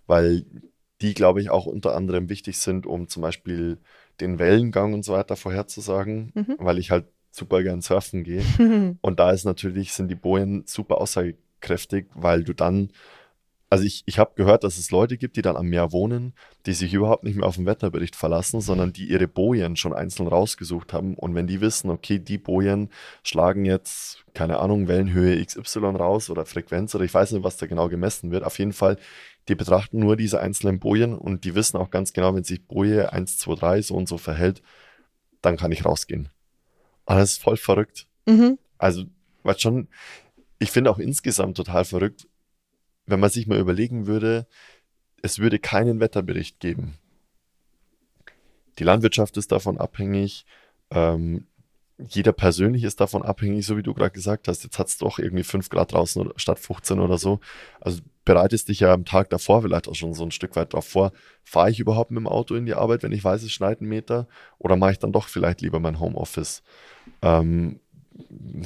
weil 0.07 0.45
die, 1.01 1.15
glaube 1.15 1.41
ich, 1.41 1.51
auch 1.51 1.67
unter 1.67 1.95
anderem 1.97 2.29
wichtig 2.29 2.59
sind, 2.59 2.87
um 2.87 3.09
zum 3.09 3.23
Beispiel 3.23 3.79
den 4.21 4.39
Wellengang 4.39 4.95
und 4.95 5.05
so 5.05 5.13
weiter 5.15 5.37
vorherzusagen, 5.37 6.33
Mhm. 6.35 6.57
weil 6.59 6.79
ich 6.79 6.91
halt 6.91 7.07
super 7.31 7.63
gern 7.63 7.81
surfen 7.81 8.25
gehe. 8.25 8.43
Und 9.01 9.19
da 9.19 9.31
ist 9.33 9.45
natürlich, 9.45 9.95
sind 9.95 10.09
die 10.09 10.15
Bojen 10.15 10.65
super 10.67 11.01
aussagekräftig, 11.01 12.07
weil 12.15 12.45
du 12.45 12.53
dann 12.53 12.91
also 13.71 13.85
ich, 13.85 14.03
ich 14.05 14.19
habe 14.19 14.33
gehört, 14.35 14.65
dass 14.65 14.77
es 14.77 14.91
Leute 14.91 15.17
gibt, 15.17 15.35
die 15.39 15.41
dann 15.41 15.57
am 15.57 15.67
Meer 15.67 15.93
wohnen, 15.93 16.35
die 16.67 16.75
sich 16.75 16.93
überhaupt 16.93 17.25
nicht 17.25 17.37
mehr 17.37 17.49
auf 17.49 17.57
den 17.57 17.65
Wetterbericht 17.65 18.15
verlassen, 18.15 18.61
sondern 18.61 18.93
die 18.93 19.07
ihre 19.07 19.27
Bojen 19.27 19.77
schon 19.77 19.95
einzeln 19.95 20.27
rausgesucht 20.29 20.93
haben. 20.93 21.15
Und 21.15 21.35
wenn 21.35 21.47
die 21.47 21.63
wissen, 21.63 21.89
okay, 21.89 22.19
die 22.19 22.37
Bojen 22.37 22.91
schlagen 23.23 23.65
jetzt, 23.65 24.27
keine 24.35 24.59
Ahnung, 24.59 24.89
Wellenhöhe 24.89 25.43
XY 25.43 25.97
raus 25.97 26.29
oder 26.29 26.45
Frequenz 26.45 26.95
oder 26.95 27.05
ich 27.05 27.15
weiß 27.15 27.33
nicht, 27.33 27.45
was 27.45 27.57
da 27.57 27.65
genau 27.65 27.89
gemessen 27.89 28.31
wird. 28.31 28.45
Auf 28.45 28.59
jeden 28.59 28.75
Fall, 28.75 28.99
die 29.49 29.55
betrachten 29.55 29.99
nur 29.99 30.17
diese 30.17 30.41
einzelnen 30.41 30.79
Bojen 30.79 31.15
und 31.15 31.45
die 31.45 31.55
wissen 31.55 31.77
auch 31.77 31.91
ganz 31.91 32.13
genau, 32.13 32.35
wenn 32.35 32.45
sich 32.45 32.67
Boje 32.67 33.13
1, 33.13 33.39
2, 33.39 33.55
3 33.57 33.83
so 33.83 33.95
und 33.95 34.09
so 34.09 34.19
verhält, 34.19 34.63
dann 35.41 35.57
kann 35.57 35.73
ich 35.73 35.85
rausgehen. 35.85 36.29
Und 37.05 37.17
das 37.17 37.33
ist 37.33 37.43
voll 37.43 37.57
verrückt. 37.57 38.07
Mhm. 38.27 38.59
Also, 38.79 39.05
was 39.43 39.61
schon, 39.61 39.89
ich 40.59 40.71
finde 40.71 40.91
auch 40.91 40.99
insgesamt 40.99 41.57
total 41.57 41.85
verrückt, 41.85 42.29
wenn 43.07 43.21
man 43.21 43.31
sich 43.31 43.49
mal 43.49 43.59
überlegen 43.59 44.07
würde, 44.07 44.47
es 45.23 45.41
würde 45.41 45.59
keinen 45.59 46.01
Wetterbericht 46.01 46.61
geben. 46.61 46.95
Die 48.79 48.85
Landwirtschaft 48.85 49.37
ist 49.37 49.53
davon 49.53 49.79
abhängig, 49.79 50.47
ähm, 50.91 51.47
jeder 52.09 52.33
persönlich 52.33 52.85
ist 52.85 53.01
davon 53.01 53.23
abhängig, 53.23 53.67
so 53.67 53.77
wie 53.77 53.83
du 53.83 53.95
gerade 53.95 54.13
gesagt 54.13 54.49
hast. 54.49 54.65
Jetzt 54.65 54.79
hat 54.79 54.89
es 54.89 54.99
doch 54.99 55.19
irgendwie 55.19 55.45
5 55.45 55.69
Grad 55.69 55.93
draußen 55.93 56.23
oder, 56.23 56.33
statt 56.37 56.59
15 56.59 57.01
oder 57.01 57.19
so. 57.19 57.41
Also 57.81 58.01
bereitest 58.25 58.69
dich 58.69 58.81
ja 58.81 58.93
am 58.93 59.05
Tag 59.05 59.31
davor 59.31 59.63
vielleicht 59.63 59.89
auch 59.89 59.95
schon 59.95 60.15
so 60.15 60.25
ein 60.25 60.31
Stück 60.31 60.57
weit 60.57 60.73
darauf 60.73 60.87
vor. 60.87 61.13
Fahre 61.45 61.71
ich 61.71 61.81
überhaupt 61.81 62.11
mit 62.11 62.21
dem 62.21 62.27
Auto 62.27 62.55
in 62.55 62.67
die 62.67 62.75
Arbeit, 62.75 63.03
wenn 63.03 63.13
ich 63.13 63.25
weiß, 63.25 63.43
es 63.43 63.53
schneit 63.53 63.81
einen 63.81 63.89
Meter? 63.89 64.29
Oder 64.59 64.77
mache 64.77 64.93
ich 64.93 64.99
dann 64.99 65.13
doch 65.13 65.29
vielleicht 65.29 65.61
lieber 65.61 65.81
mein 65.81 66.01
Homeoffice? 66.01 66.63
Ähm, 67.23 67.81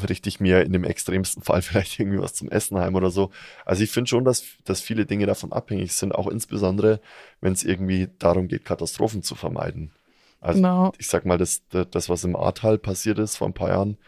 richte 0.08 0.28
ich 0.28 0.40
mir 0.40 0.62
in 0.62 0.72
dem 0.72 0.84
extremsten 0.84 1.42
Fall 1.42 1.62
vielleicht 1.62 1.98
irgendwie 1.98 2.20
was 2.20 2.34
zum 2.34 2.50
Essen 2.50 2.78
heim 2.78 2.94
oder 2.94 3.10
so. 3.10 3.30
Also 3.64 3.82
ich 3.82 3.90
finde 3.90 4.08
schon, 4.08 4.24
dass, 4.24 4.44
dass 4.64 4.80
viele 4.80 5.06
Dinge 5.06 5.26
davon 5.26 5.52
abhängig 5.52 5.92
sind, 5.92 6.14
auch 6.14 6.28
insbesondere, 6.28 7.00
wenn 7.40 7.52
es 7.52 7.64
irgendwie 7.64 8.08
darum 8.18 8.48
geht, 8.48 8.64
Katastrophen 8.64 9.22
zu 9.22 9.34
vermeiden. 9.34 9.92
Also 10.40 10.58
Genau. 10.58 10.92
ich 10.98 11.08
sag 11.08 11.24
mal, 11.26 11.38
das, 11.38 11.62
das, 11.68 12.08
was 12.08 12.24
im 12.24 12.36
Ahrtal 12.36 12.78
passiert 12.78 13.18
ist 13.18 13.36
vor 13.36 13.48
ein 13.48 13.54
paar 13.54 13.70
Jahren, 13.70 13.98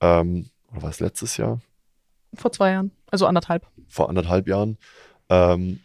ähm, 0.00 0.50
oder 0.72 0.82
war 0.82 0.90
es 0.90 1.00
letztes 1.00 1.36
Jahr? 1.36 1.60
Vor 2.34 2.52
zwei 2.52 2.72
Jahren. 2.72 2.90
Also 3.10 3.26
anderthalb. 3.26 3.66
Vor 3.88 4.08
anderthalb 4.08 4.48
Jahren. 4.48 4.78
Ähm, 5.28 5.80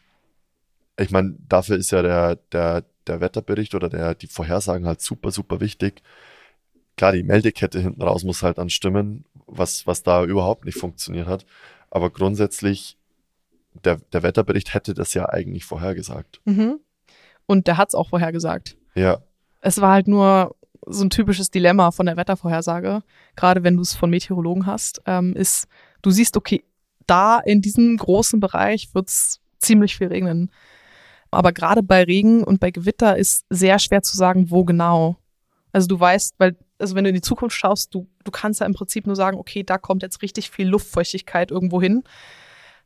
ich 0.98 1.12
meine, 1.12 1.36
dafür 1.48 1.78
ist 1.78 1.92
ja 1.92 2.02
der, 2.02 2.36
der, 2.52 2.84
der 3.08 3.22
Wetterbericht 3.22 3.76
oder 3.76 3.90
der, 3.90 4.16
die 4.16 4.28
Vorhersagen 4.28 4.86
halt 4.86 5.02
super, 5.02 5.32
super 5.32 5.60
wichtig. 5.60 6.02
Klar, 6.98 7.14
die 7.14 7.24
Meldekette 7.24 7.80
hinten 7.80 8.02
raus 8.02 8.24
muss 8.24 8.44
halt 8.44 8.58
dann 8.58 8.70
stimmen, 8.70 9.26
was, 9.48 9.88
was 9.88 10.04
da 10.04 10.24
überhaupt 10.24 10.66
nicht 10.66 10.78
funktioniert 10.78 11.28
hat. 11.28 11.46
Aber 11.90 12.10
grundsätzlich, 12.10 12.98
der, 13.74 13.98
der 14.12 14.22
Wetterbericht 14.22 14.74
hätte 14.74 14.94
das 14.94 15.14
ja 15.14 15.30
eigentlich 15.30 15.66
vorhergesagt. 15.66 16.42
Mhm. 16.46 16.80
Und 17.48 17.68
der 17.68 17.78
hat 17.78 17.90
es 17.90 17.96
auch 17.96 18.10
vorhergesagt. 18.10 18.78
Ja, 18.96 19.22
Es 19.64 19.80
war 19.80 19.94
halt 19.94 20.08
nur 20.08 20.56
so 20.86 21.06
ein 21.06 21.10
typisches 21.10 21.50
Dilemma 21.50 21.92
von 21.92 22.06
der 22.06 22.18
Wettervorhersage, 22.18 23.02
gerade 23.38 23.64
wenn 23.64 23.78
du 23.78 23.82
es 23.82 23.94
von 23.94 24.10
Meteorologen 24.10 24.66
hast, 24.66 25.02
ähm, 25.06 25.34
ist, 25.34 25.68
du 26.02 26.12
siehst, 26.12 26.36
okay, 26.36 26.66
da 27.08 27.40
in 27.40 27.62
diesem 27.62 27.96
großen 27.96 28.42
Bereich 28.42 28.94
wird 28.94 29.08
es 29.08 29.40
ziemlich 29.60 29.96
viel 29.96 30.08
regnen. 30.08 30.52
Aber 31.32 31.54
gerade 31.54 31.82
bei 31.82 32.04
Regen 32.04 32.44
und 32.44 32.60
bei 32.60 32.72
Gewitter 32.72 33.18
ist 33.18 33.46
sehr 33.50 33.80
schwer 33.80 34.04
zu 34.04 34.16
sagen, 34.16 34.52
wo 34.52 34.66
genau. 34.66 35.18
Also 35.72 35.88
du 35.88 36.00
weißt, 36.00 36.36
weil, 36.38 36.58
also 36.78 36.96
wenn 36.96 37.06
du 37.06 37.10
in 37.10 37.16
die 37.16 37.22
Zukunft 37.22 37.56
schaust, 37.56 37.96
du, 37.96 38.08
du 38.24 38.32
kannst 38.32 38.60
ja 38.60 38.66
im 38.66 38.74
Prinzip 38.74 39.08
nur 39.08 39.16
sagen, 39.16 39.38
okay, 39.38 39.64
da 39.64 39.78
kommt 39.78 40.04
jetzt 40.04 40.22
richtig 40.22 40.52
viel 40.52 40.68
Luftfeuchtigkeit 40.68 41.50
irgendwo 41.50 41.82
hin. 41.82 42.04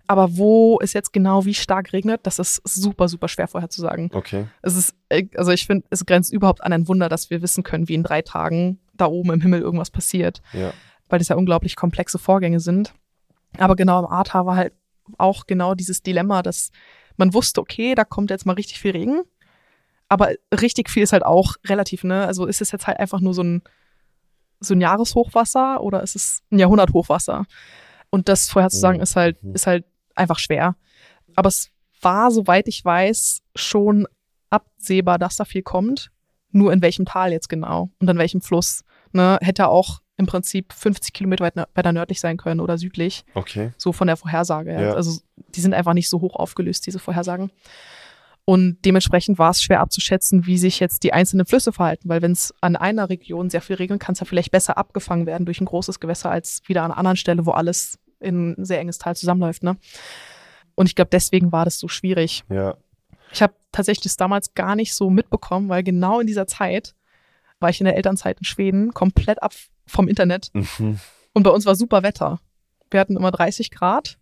Aber 0.07 0.37
wo 0.37 0.79
es 0.81 0.93
jetzt 0.93 1.11
genau 1.11 1.43
wie 1.45 1.53
stark 1.53 1.91
regnet, 1.93 2.21
das 2.25 2.39
ist 2.39 2.61
super, 2.63 3.07
super 3.09 3.27
schwer 3.27 3.47
vorherzusagen. 3.47 4.09
okay. 4.13 4.47
Es 4.61 4.75
ist, 4.77 4.95
äh, 5.09 5.25
also 5.35 5.51
ich 5.51 5.65
finde, 5.67 5.85
es 5.89 6.05
grenzt 6.05 6.31
überhaupt 6.31 6.63
an 6.63 6.71
ein 6.73 6.87
Wunder, 6.87 7.09
dass 7.09 7.29
wir 7.29 7.41
wissen 7.41 7.63
können, 7.63 7.87
wie 7.89 7.93
in 7.95 8.03
drei 8.03 8.21
Tagen 8.21 8.79
da 8.93 9.05
oben 9.07 9.31
im 9.33 9.41
Himmel 9.41 9.61
irgendwas 9.61 9.91
passiert, 9.91 10.41
Ja, 10.53 10.71
weil 11.09 11.19
das 11.19 11.27
ja 11.27 11.35
unglaublich 11.35 11.75
komplexe 11.75 12.17
Vorgänge 12.19 12.59
sind. 12.59 12.93
Aber 13.57 13.75
genau 13.75 13.99
im 13.99 14.05
Ahrtal 14.05 14.45
war 14.45 14.55
halt 14.55 14.73
auch 15.17 15.45
genau 15.45 15.73
dieses 15.75 16.01
Dilemma, 16.01 16.41
dass 16.41 16.71
man 17.17 17.33
wusste, 17.33 17.61
okay, 17.61 17.95
da 17.95 18.03
kommt 18.05 18.29
jetzt 18.29 18.45
mal 18.45 18.53
richtig 18.53 18.79
viel 18.79 18.91
Regen, 18.91 19.21
aber 20.09 20.31
richtig 20.53 20.89
viel 20.89 21.03
ist 21.03 21.13
halt 21.13 21.23
auch 21.25 21.55
relativ, 21.65 22.03
ne? 22.03 22.25
Also 22.25 22.45
ist 22.45 22.61
es 22.61 22.71
jetzt 22.71 22.87
halt 22.87 22.99
einfach 22.99 23.19
nur 23.19 23.33
so 23.33 23.41
ein, 23.43 23.61
so 24.59 24.73
ein 24.73 24.81
Jahreshochwasser 24.81 25.81
oder 25.81 26.01
ist 26.01 26.15
es 26.15 26.43
ein 26.51 26.59
Jahrhunderthochwasser? 26.59 27.45
Und 28.09 28.29
das 28.29 28.49
vorherzusagen 28.49 28.97
Mhm. 28.97 29.03
ist 29.03 29.15
halt, 29.15 29.43
Mhm. 29.43 29.53
ist 29.53 29.67
halt 29.67 29.85
einfach 30.17 30.39
schwer. 30.39 30.75
Aber 31.35 31.47
es 31.47 31.69
war, 32.01 32.31
soweit 32.31 32.67
ich 32.67 32.83
weiß, 32.83 33.41
schon 33.55 34.07
absehbar, 34.49 35.19
dass 35.19 35.35
da 35.37 35.45
viel 35.45 35.63
kommt. 35.63 36.11
Nur 36.51 36.71
in 36.71 36.81
welchem 36.81 37.05
Tal 37.05 37.31
jetzt 37.31 37.49
genau 37.49 37.91
und 37.99 38.09
an 38.09 38.17
welchem 38.17 38.41
Fluss. 38.41 38.83
Ne? 39.11 39.37
Hätte 39.41 39.67
auch 39.67 39.99
im 40.15 40.25
Prinzip 40.25 40.73
50 40.73 41.13
Kilometer 41.13 41.43
weit, 41.43 41.55
weiter 41.75 41.91
nördlich 41.91 42.19
sein 42.19 42.37
können 42.37 42.59
oder 42.59 42.77
südlich, 42.77 43.23
okay. 43.35 43.71
so 43.77 43.91
von 43.93 44.07
der 44.07 44.17
Vorhersage. 44.17 44.71
her. 44.71 44.81
Ja. 44.81 44.93
Also 44.93 45.19
die 45.55 45.61
sind 45.61 45.73
einfach 45.73 45.93
nicht 45.93 46.09
so 46.09 46.21
hoch 46.21 46.35
aufgelöst, 46.35 46.87
diese 46.87 46.99
Vorhersagen. 46.99 47.51
Und 48.43 48.77
dementsprechend 48.85 49.37
war 49.37 49.51
es 49.51 49.61
schwer 49.61 49.81
abzuschätzen, 49.81 50.47
wie 50.47 50.57
sich 50.57 50.79
jetzt 50.79 51.03
die 51.03 51.13
einzelnen 51.13 51.45
Flüsse 51.45 51.73
verhalten, 51.73 52.07
weil 52.07 52.21
wenn 52.21 52.31
es 52.31 52.53
an 52.61 52.77
einer 52.77 53.09
Region 53.09 53.49
sehr 53.49 53.61
viel 53.61 53.75
regnet, 53.75 53.99
kann 53.99 54.13
es 54.13 54.21
ja 54.21 54.25
vielleicht 54.25 54.51
besser 54.51 54.77
abgefangen 54.77 55.25
werden 55.25 55.45
durch 55.45 55.59
ein 55.59 55.65
großes 55.65 55.99
Gewässer 55.99 56.31
als 56.31 56.61
wieder 56.65 56.83
an 56.83 56.91
einer 56.91 56.97
anderen 56.97 57.17
Stelle, 57.17 57.45
wo 57.45 57.51
alles 57.51 57.99
in 58.19 58.51
ein 58.57 58.65
sehr 58.65 58.79
enges 58.79 58.97
Tal 58.97 59.15
zusammenläuft. 59.15 59.63
Ne? 59.63 59.77
Und 60.75 60.87
ich 60.87 60.95
glaube, 60.95 61.09
deswegen 61.11 61.51
war 61.51 61.65
das 61.65 61.79
so 61.79 61.87
schwierig. 61.87 62.43
Ja, 62.49 62.75
Ich 63.31 63.41
habe 63.41 63.53
tatsächlich 63.71 64.03
das 64.03 64.17
damals 64.17 64.53
gar 64.53 64.75
nicht 64.75 64.93
so 64.93 65.09
mitbekommen, 65.09 65.69
weil 65.69 65.83
genau 65.83 66.19
in 66.19 66.27
dieser 66.27 66.47
Zeit 66.47 66.95
war 67.59 67.69
ich 67.69 67.79
in 67.81 67.85
der 67.85 67.95
Elternzeit 67.95 68.37
in 68.39 68.45
Schweden, 68.45 68.93
komplett 68.93 69.41
ab 69.41 69.53
vom 69.87 70.07
Internet. 70.07 70.49
mhm. 70.53 70.99
Und 71.33 71.43
bei 71.43 71.49
uns 71.51 71.65
war 71.65 71.75
super 71.75 72.01
Wetter. 72.03 72.39
Wir 72.89 72.99
hatten 72.99 73.15
immer 73.17 73.31
30 73.31 73.69
Grad, 73.71 74.17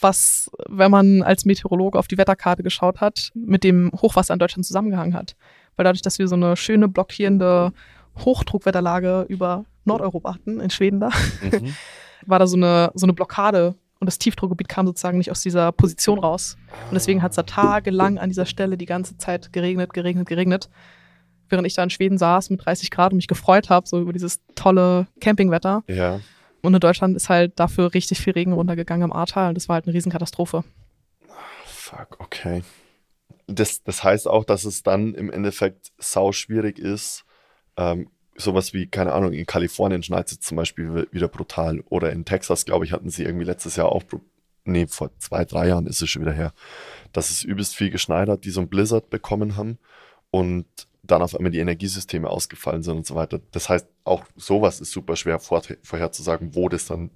was, 0.00 0.50
wenn 0.68 0.90
man 0.90 1.22
als 1.22 1.44
Meteorologe 1.44 1.98
auf 1.98 2.06
die 2.08 2.16
Wetterkarte 2.18 2.62
geschaut 2.62 3.00
hat, 3.00 3.30
mit 3.34 3.64
dem 3.64 3.90
Hochwasser 4.00 4.32
in 4.32 4.38
Deutschland 4.38 4.64
zusammengehangen 4.64 5.14
hat. 5.14 5.36
Weil 5.76 5.84
dadurch, 5.84 6.02
dass 6.02 6.18
wir 6.18 6.28
so 6.28 6.36
eine 6.36 6.56
schöne 6.56 6.88
blockierende 6.88 7.72
Hochdruckwetterlage 8.18 9.26
über 9.28 9.64
Nordeuropa 9.84 10.34
hatten, 10.34 10.60
in 10.60 10.70
Schweden 10.70 11.00
da, 11.00 11.10
Mhm. 11.42 11.74
war 12.28 12.38
da 12.38 12.46
so 12.46 12.56
eine, 12.56 12.90
so 12.94 13.06
eine 13.06 13.12
Blockade 13.12 13.74
und 14.00 14.06
das 14.06 14.18
Tiefdruckgebiet 14.18 14.68
kam 14.68 14.86
sozusagen 14.86 15.18
nicht 15.18 15.30
aus 15.30 15.42
dieser 15.42 15.72
Position 15.72 16.18
raus. 16.18 16.56
Und 16.88 16.94
deswegen 16.94 17.22
hat 17.22 17.32
es 17.32 17.36
da 17.36 17.42
tagelang 17.42 18.18
an 18.18 18.30
dieser 18.30 18.46
Stelle 18.46 18.76
die 18.76 18.86
ganze 18.86 19.16
Zeit 19.18 19.52
geregnet, 19.52 19.92
geregnet, 19.92 20.28
geregnet. 20.28 20.70
Während 21.48 21.66
ich 21.66 21.74
da 21.74 21.82
in 21.82 21.90
Schweden 21.90 22.18
saß 22.18 22.50
mit 22.50 22.64
30 22.64 22.90
Grad 22.90 23.12
und 23.12 23.16
mich 23.16 23.26
gefreut 23.26 23.70
habe, 23.70 23.88
so 23.88 24.00
über 24.00 24.12
dieses 24.12 24.40
tolle 24.54 25.06
Campingwetter. 25.20 25.82
ja. 25.88 26.20
Und 26.60 26.74
in 26.74 26.80
Deutschland 26.80 27.16
ist 27.16 27.28
halt 27.28 27.58
dafür 27.60 27.94
richtig 27.94 28.18
viel 28.18 28.32
Regen 28.32 28.52
runtergegangen 28.52 29.04
im 29.04 29.12
Ahrtal 29.12 29.50
und 29.50 29.54
das 29.54 29.68
war 29.68 29.74
halt 29.74 29.86
eine 29.86 29.94
Riesenkatastrophe. 29.94 30.64
Fuck, 31.64 32.16
okay. 32.18 32.64
Das, 33.46 33.82
das 33.84 34.02
heißt 34.02 34.26
auch, 34.26 34.44
dass 34.44 34.64
es 34.64 34.82
dann 34.82 35.14
im 35.14 35.30
Endeffekt 35.30 35.92
sau 35.98 36.32
schwierig 36.32 36.80
ist, 36.80 37.24
ähm, 37.76 38.10
sowas 38.38 38.72
wie, 38.72 38.86
keine 38.86 39.12
Ahnung, 39.12 39.32
in 39.32 39.44
Kalifornien 39.46 40.02
schneit 40.02 40.32
es 40.32 40.40
zum 40.40 40.56
Beispiel 40.56 40.94
wi- 40.94 41.08
wieder 41.12 41.28
brutal. 41.28 41.80
Oder 41.88 42.12
in 42.12 42.24
Texas, 42.24 42.64
glaube 42.64 42.84
ich, 42.84 42.92
hatten 42.92 43.10
sie 43.10 43.24
irgendwie 43.24 43.44
letztes 43.44 43.76
Jahr 43.76 43.92
auch, 43.92 44.02
nee, 44.64 44.86
vor 44.86 45.10
zwei, 45.18 45.44
drei 45.44 45.68
Jahren 45.68 45.86
ist 45.86 46.00
es 46.00 46.08
schon 46.08 46.22
wieder 46.22 46.32
her, 46.32 46.52
dass 47.12 47.30
es 47.30 47.42
übelst 47.42 47.76
viel 47.76 47.90
geschneit 47.90 48.28
hat, 48.28 48.44
die 48.44 48.50
so 48.50 48.60
ein 48.60 48.68
Blizzard 48.68 49.10
bekommen 49.10 49.56
haben 49.56 49.78
und 50.30 50.66
dann 51.02 51.22
auf 51.22 51.34
einmal 51.34 51.52
die 51.52 51.58
Energiesysteme 51.58 52.28
ausgefallen 52.28 52.82
sind 52.82 52.96
und 52.98 53.06
so 53.06 53.14
weiter. 53.14 53.40
Das 53.52 53.68
heißt, 53.68 53.86
auch 54.04 54.24
sowas 54.36 54.80
ist 54.80 54.92
super 54.92 55.16
schwer 55.16 55.38
vor, 55.38 55.62
vorherzusagen, 55.82 56.54
wo 56.54 56.68
das 56.68 56.86
dann 56.86 57.10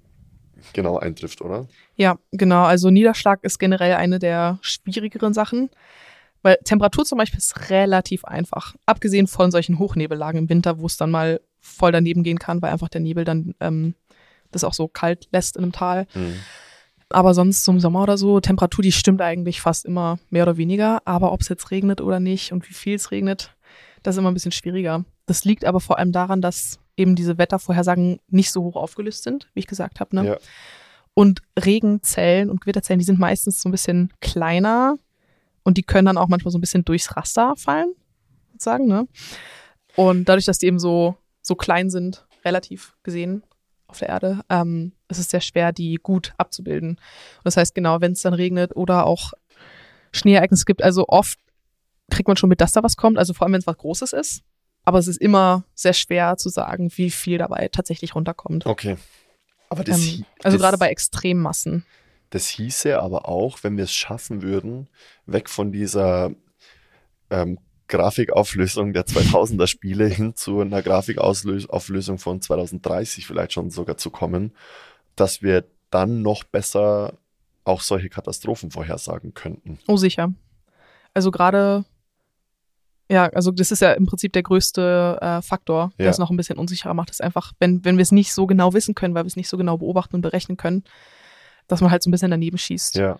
genau 0.73 0.97
eintrifft, 0.97 1.41
oder? 1.41 1.67
Ja, 1.95 2.17
genau. 2.31 2.63
Also 2.63 2.89
Niederschlag 2.89 3.43
ist 3.43 3.59
generell 3.59 3.93
eine 3.95 4.17
der 4.19 4.59
schwierigeren 4.61 5.33
Sachen, 5.33 5.69
weil 6.43 6.57
Temperatur 6.63 7.05
zum 7.05 7.17
Beispiel 7.17 7.39
ist 7.39 7.69
relativ 7.69 8.25
einfach. 8.25 8.75
Abgesehen 8.85 9.27
von 9.27 9.49
solchen 9.49 9.79
Hochnebellagen 9.79 10.43
im 10.43 10.49
Winter, 10.49 10.79
wo 10.79 10.85
es 10.85 10.97
dann 10.97 11.09
mal 11.09 11.41
voll 11.59 11.91
daneben 11.91 12.23
gehen 12.23 12.37
kann, 12.37 12.61
weil 12.61 12.71
einfach 12.71 12.89
der 12.89 13.01
Nebel 13.01 13.23
dann 13.23 13.55
ähm, 13.59 13.95
das 14.51 14.63
auch 14.63 14.73
so 14.73 14.87
kalt 14.87 15.27
lässt 15.31 15.55
in 15.57 15.63
einem 15.63 15.71
Tal. 15.71 16.05
Mhm. 16.13 16.35
Aber 17.09 17.33
sonst 17.33 17.63
zum 17.63 17.79
Sommer 17.79 18.03
oder 18.03 18.17
so, 18.17 18.39
Temperatur, 18.39 18.81
die 18.81 18.91
stimmt 18.91 19.21
eigentlich 19.21 19.61
fast 19.61 19.85
immer 19.85 20.19
mehr 20.29 20.43
oder 20.43 20.57
weniger. 20.57 21.01
Aber 21.05 21.31
ob 21.31 21.41
es 21.41 21.49
jetzt 21.49 21.71
regnet 21.71 22.01
oder 22.01 22.19
nicht 22.19 22.51
und 22.51 22.67
wie 22.69 22.73
viel 22.73 22.95
es 22.95 23.11
regnet, 23.11 23.55
das 24.01 24.15
ist 24.15 24.19
immer 24.19 24.31
ein 24.31 24.33
bisschen 24.33 24.51
schwieriger. 24.51 25.05
Das 25.25 25.45
liegt 25.45 25.63
aber 25.63 25.79
vor 25.79 25.97
allem 25.97 26.11
daran, 26.11 26.41
dass 26.41 26.79
eben 26.97 27.15
diese 27.15 27.37
Wettervorhersagen 27.37 28.19
nicht 28.27 28.51
so 28.51 28.63
hoch 28.63 28.75
aufgelöst 28.75 29.23
sind, 29.23 29.49
wie 29.53 29.61
ich 29.61 29.67
gesagt 29.67 29.99
habe. 29.99 30.15
Ne? 30.15 30.25
Ja. 30.25 30.37
Und 31.13 31.41
Regenzellen 31.57 32.49
und 32.49 32.61
Gewitterzellen, 32.61 32.99
die 32.99 33.05
sind 33.05 33.19
meistens 33.19 33.61
so 33.61 33.69
ein 33.69 33.71
bisschen 33.71 34.11
kleiner 34.19 34.97
und 35.63 35.77
die 35.77 35.83
können 35.83 36.05
dann 36.05 36.17
auch 36.17 36.27
manchmal 36.27 36.51
so 36.51 36.57
ein 36.57 36.61
bisschen 36.61 36.85
durchs 36.85 37.15
Raster 37.15 37.55
fallen, 37.57 37.93
sozusagen. 38.51 38.87
Ne? 38.87 39.07
Und 39.95 40.25
dadurch, 40.29 40.45
dass 40.45 40.57
die 40.57 40.67
eben 40.67 40.79
so, 40.79 41.15
so 41.41 41.55
klein 41.55 41.89
sind, 41.89 42.25
relativ 42.45 42.95
gesehen, 43.03 43.43
auf 43.87 43.99
der 43.99 44.09
Erde, 44.09 44.41
ähm, 44.49 44.93
es 45.07 45.19
ist 45.19 45.29
sehr 45.29 45.41
schwer, 45.41 45.71
die 45.71 45.95
gut 45.95 46.33
abzubilden. 46.37 46.89
Und 46.89 47.45
das 47.45 47.57
heißt, 47.57 47.75
genau, 47.75 48.01
wenn 48.01 48.13
es 48.13 48.21
dann 48.21 48.33
regnet 48.33 48.75
oder 48.75 49.05
auch 49.05 49.33
Schneeereignisse 50.11 50.65
gibt, 50.65 50.83
also 50.83 51.05
oft 51.07 51.39
kriegt 52.09 52.27
man 52.27 52.37
schon 52.37 52.49
mit, 52.49 52.61
dass 52.61 52.71
da 52.71 52.83
was 52.83 52.97
kommt, 52.97 53.17
also 53.17 53.33
vor 53.33 53.45
allem, 53.45 53.53
wenn 53.53 53.61
es 53.61 53.67
was 53.67 53.77
Großes 53.77 54.13
ist. 54.13 54.43
Aber 54.85 54.99
es 54.99 55.07
ist 55.07 55.21
immer 55.21 55.63
sehr 55.73 55.93
schwer 55.93 56.35
zu 56.37 56.49
sagen, 56.49 56.91
wie 56.95 57.09
viel 57.09 57.37
dabei 57.37 57.69
tatsächlich 57.69 58.15
runterkommt. 58.15 58.65
Okay. 58.65 58.97
Aber 59.69 59.83
das, 59.83 59.99
Ähm, 59.99 60.25
also 60.43 60.57
das, 60.57 60.61
gerade 60.61 60.77
bei 60.77 60.89
Extremmassen. 60.89 61.85
Das 62.33 62.47
hieße 62.47 62.99
aber 62.99 63.29
auch, 63.29 63.59
wenn 63.61 63.77
wir 63.77 63.83
es 63.83 63.93
schaffen 63.93 64.41
würden, 64.41 64.87
weg 65.27 65.49
von 65.49 65.71
dieser 65.71 66.31
ähm, 67.29 67.59
Grafikauflösung 67.87 68.91
der 68.91 69.05
2000er 69.05 69.67
Spiele 69.67 70.07
hin 70.07 70.35
zu 70.35 70.59
einer 70.59 70.81
Grafikauflösung 70.81 72.17
von 72.17 72.41
2030 72.41 73.27
vielleicht 73.27 73.53
schon 73.53 73.69
sogar 73.69 73.97
zu 73.97 74.09
kommen, 74.09 74.51
dass 75.15 75.43
wir 75.43 75.65
dann 75.91 76.23
noch 76.23 76.43
besser 76.43 77.13
auch 77.65 77.81
solche 77.81 78.09
Katastrophen 78.09 78.71
vorhersagen 78.71 79.35
könnten. 79.35 79.77
Oh, 79.87 79.97
sicher. 79.97 80.33
Also 81.13 81.29
gerade, 81.29 81.85
ja, 83.11 83.27
also 83.27 83.51
das 83.51 83.71
ist 83.71 83.81
ja 83.83 83.93
im 83.93 84.07
Prinzip 84.07 84.33
der 84.33 84.41
größte 84.41 85.19
äh, 85.21 85.41
Faktor, 85.43 85.93
der 85.99 86.05
Ja. 86.05 86.09
es 86.11 86.17
noch 86.17 86.31
ein 86.31 86.37
bisschen 86.37 86.57
unsicherer 86.57 86.95
macht. 86.95 87.11
Ist 87.11 87.21
einfach, 87.21 87.53
wenn, 87.59 87.85
wenn 87.85 87.97
wir 87.97 88.01
es 88.01 88.11
nicht 88.11 88.33
so 88.33 88.47
genau 88.47 88.73
wissen 88.73 88.95
können, 88.95 89.13
weil 89.13 89.23
wir 89.23 89.27
es 89.27 89.35
nicht 89.35 89.49
so 89.49 89.57
genau 89.57 89.77
beobachten 89.77 90.15
und 90.15 90.23
berechnen 90.23 90.57
können, 90.57 90.83
dass 91.67 91.81
man 91.81 91.91
halt 91.91 92.03
so 92.03 92.09
ein 92.09 92.11
bisschen 92.11 92.31
daneben 92.31 92.57
schießt. 92.57 92.95
Ja. 92.95 93.19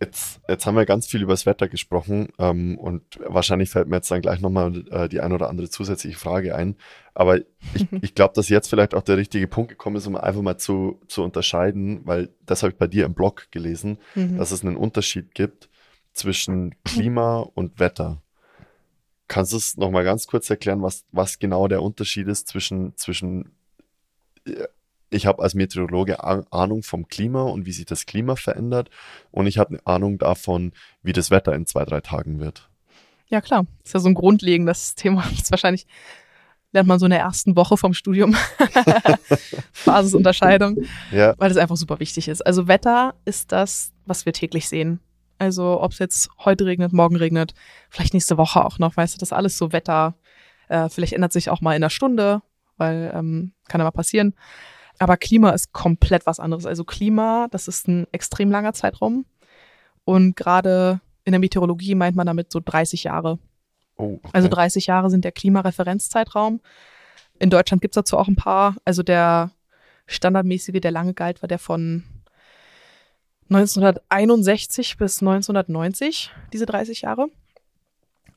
Jetzt, 0.00 0.40
jetzt 0.48 0.66
haben 0.66 0.74
wir 0.76 0.86
ganz 0.86 1.06
viel 1.06 1.22
über 1.22 1.32
das 1.32 1.46
Wetter 1.46 1.68
gesprochen 1.68 2.28
ähm, 2.38 2.76
und 2.78 3.02
wahrscheinlich 3.26 3.70
fällt 3.70 3.88
mir 3.88 3.96
jetzt 3.96 4.10
dann 4.10 4.20
gleich 4.20 4.40
nochmal 4.40 4.84
äh, 4.90 5.08
die 5.08 5.20
ein 5.20 5.32
oder 5.32 5.48
andere 5.48 5.70
zusätzliche 5.70 6.18
Frage 6.18 6.54
ein. 6.54 6.76
Aber 7.14 7.38
ich, 7.38 7.46
ich 8.02 8.14
glaube, 8.14 8.34
dass 8.34 8.48
jetzt 8.48 8.68
vielleicht 8.68 8.94
auch 8.94 9.02
der 9.02 9.16
richtige 9.16 9.46
Punkt 9.46 9.70
gekommen 9.70 9.96
ist, 9.96 10.06
um 10.06 10.16
einfach 10.16 10.42
mal 10.42 10.58
zu, 10.58 11.00
zu 11.06 11.22
unterscheiden, 11.22 12.00
weil 12.04 12.30
das 12.44 12.62
habe 12.62 12.72
ich 12.72 12.78
bei 12.78 12.88
dir 12.88 13.06
im 13.06 13.14
Blog 13.14 13.46
gelesen, 13.50 13.98
Mhm. 14.14 14.36
dass 14.36 14.50
es 14.50 14.62
einen 14.62 14.76
Unterschied 14.76 15.34
gibt 15.34 15.68
zwischen 16.12 16.74
Klima 16.84 17.38
und 17.38 17.78
Wetter. 17.78 18.20
Kannst 19.28 19.52
du 19.52 19.56
es 19.56 19.76
nochmal 19.76 20.04
ganz 20.04 20.26
kurz 20.26 20.50
erklären, 20.50 20.82
was, 20.82 21.04
was 21.12 21.38
genau 21.38 21.66
der 21.68 21.82
Unterschied 21.82 22.26
ist 22.28 22.48
zwischen, 22.48 22.96
zwischen 22.96 23.52
äh, 24.44 24.66
ich 25.14 25.26
habe 25.26 25.42
als 25.42 25.54
Meteorologe 25.54 26.22
Ahnung 26.22 26.82
vom 26.82 27.08
Klima 27.08 27.42
und 27.42 27.66
wie 27.66 27.72
sich 27.72 27.86
das 27.86 28.06
Klima 28.06 28.36
verändert 28.36 28.90
und 29.30 29.46
ich 29.46 29.58
habe 29.58 29.70
eine 29.70 29.86
Ahnung 29.86 30.18
davon, 30.18 30.72
wie 31.02 31.12
das 31.12 31.30
Wetter 31.30 31.54
in 31.54 31.66
zwei, 31.66 31.84
drei 31.84 32.00
Tagen 32.00 32.40
wird. 32.40 32.68
Ja, 33.28 33.40
klar. 33.40 33.66
Das 33.82 33.90
ist 33.90 33.94
ja 33.94 34.00
so 34.00 34.08
ein 34.08 34.14
grundlegendes 34.14 34.94
Thema. 34.96 35.22
Das 35.22 35.42
ist 35.42 35.50
wahrscheinlich 35.50 35.86
lernt 36.74 36.88
man 36.88 36.98
so 36.98 37.06
in 37.06 37.10
der 37.10 37.20
ersten 37.20 37.56
Woche 37.56 37.76
vom 37.76 37.94
Studium. 37.94 38.36
Basisunterscheidung. 39.84 40.84
Ja, 41.12 41.34
weil 41.38 41.48
das 41.48 41.56
einfach 41.56 41.76
super 41.76 42.00
wichtig 42.00 42.28
ist. 42.28 42.44
Also 42.44 42.66
Wetter 42.66 43.14
ist 43.24 43.52
das, 43.52 43.92
was 44.06 44.26
wir 44.26 44.32
täglich 44.32 44.68
sehen. 44.68 44.98
Also 45.38 45.80
ob 45.80 45.92
es 45.92 46.00
jetzt 46.00 46.28
heute 46.44 46.66
regnet, 46.66 46.92
morgen 46.92 47.16
regnet, 47.16 47.54
vielleicht 47.90 48.12
nächste 48.12 48.36
Woche 48.36 48.64
auch 48.64 48.78
noch, 48.78 48.96
weißt 48.96 49.14
du, 49.14 49.18
das 49.18 49.28
ist 49.28 49.32
alles 49.32 49.56
so 49.56 49.72
Wetter. 49.72 50.16
Äh, 50.68 50.88
vielleicht 50.88 51.12
ändert 51.12 51.32
sich 51.32 51.48
auch 51.48 51.60
mal 51.60 51.72
in 51.72 51.82
einer 51.82 51.90
Stunde, 51.90 52.42
weil 52.76 53.12
ähm, 53.14 53.52
kann 53.68 53.80
ja 53.80 53.84
mal 53.84 53.90
passieren. 53.92 54.34
Aber 54.98 55.16
Klima 55.16 55.50
ist 55.50 55.72
komplett 55.72 56.26
was 56.26 56.40
anderes. 56.40 56.66
Also 56.66 56.84
Klima, 56.84 57.48
das 57.50 57.68
ist 57.68 57.88
ein 57.88 58.06
extrem 58.12 58.50
langer 58.50 58.72
Zeitraum. 58.72 59.26
Und 60.04 60.36
gerade 60.36 61.00
in 61.24 61.32
der 61.32 61.40
Meteorologie 61.40 61.94
meint 61.94 62.16
man 62.16 62.26
damit 62.26 62.52
so 62.52 62.60
30 62.64 63.04
Jahre. 63.04 63.38
oh, 63.96 64.18
okay. 64.22 64.30
Also 64.32 64.48
30 64.48 64.86
Jahre 64.86 65.10
sind 65.10 65.24
der 65.24 65.32
Klimareferenzzeitraum. 65.32 66.60
In 67.38 67.50
Deutschland 67.50 67.82
gibt 67.82 67.92
es 67.92 67.96
dazu 67.96 68.16
auch 68.18 68.28
ein 68.28 68.36
paar. 68.36 68.76
Also 68.84 69.02
der 69.02 69.50
standardmäßige, 70.06 70.80
der 70.80 70.90
lange 70.90 71.14
galt, 71.14 71.42
war 71.42 71.48
der 71.48 71.58
von 71.58 72.04
1961 73.50 74.96
bis 74.96 75.20
1990, 75.20 76.30
diese 76.52 76.66
30 76.66 77.02
Jahre. 77.02 77.28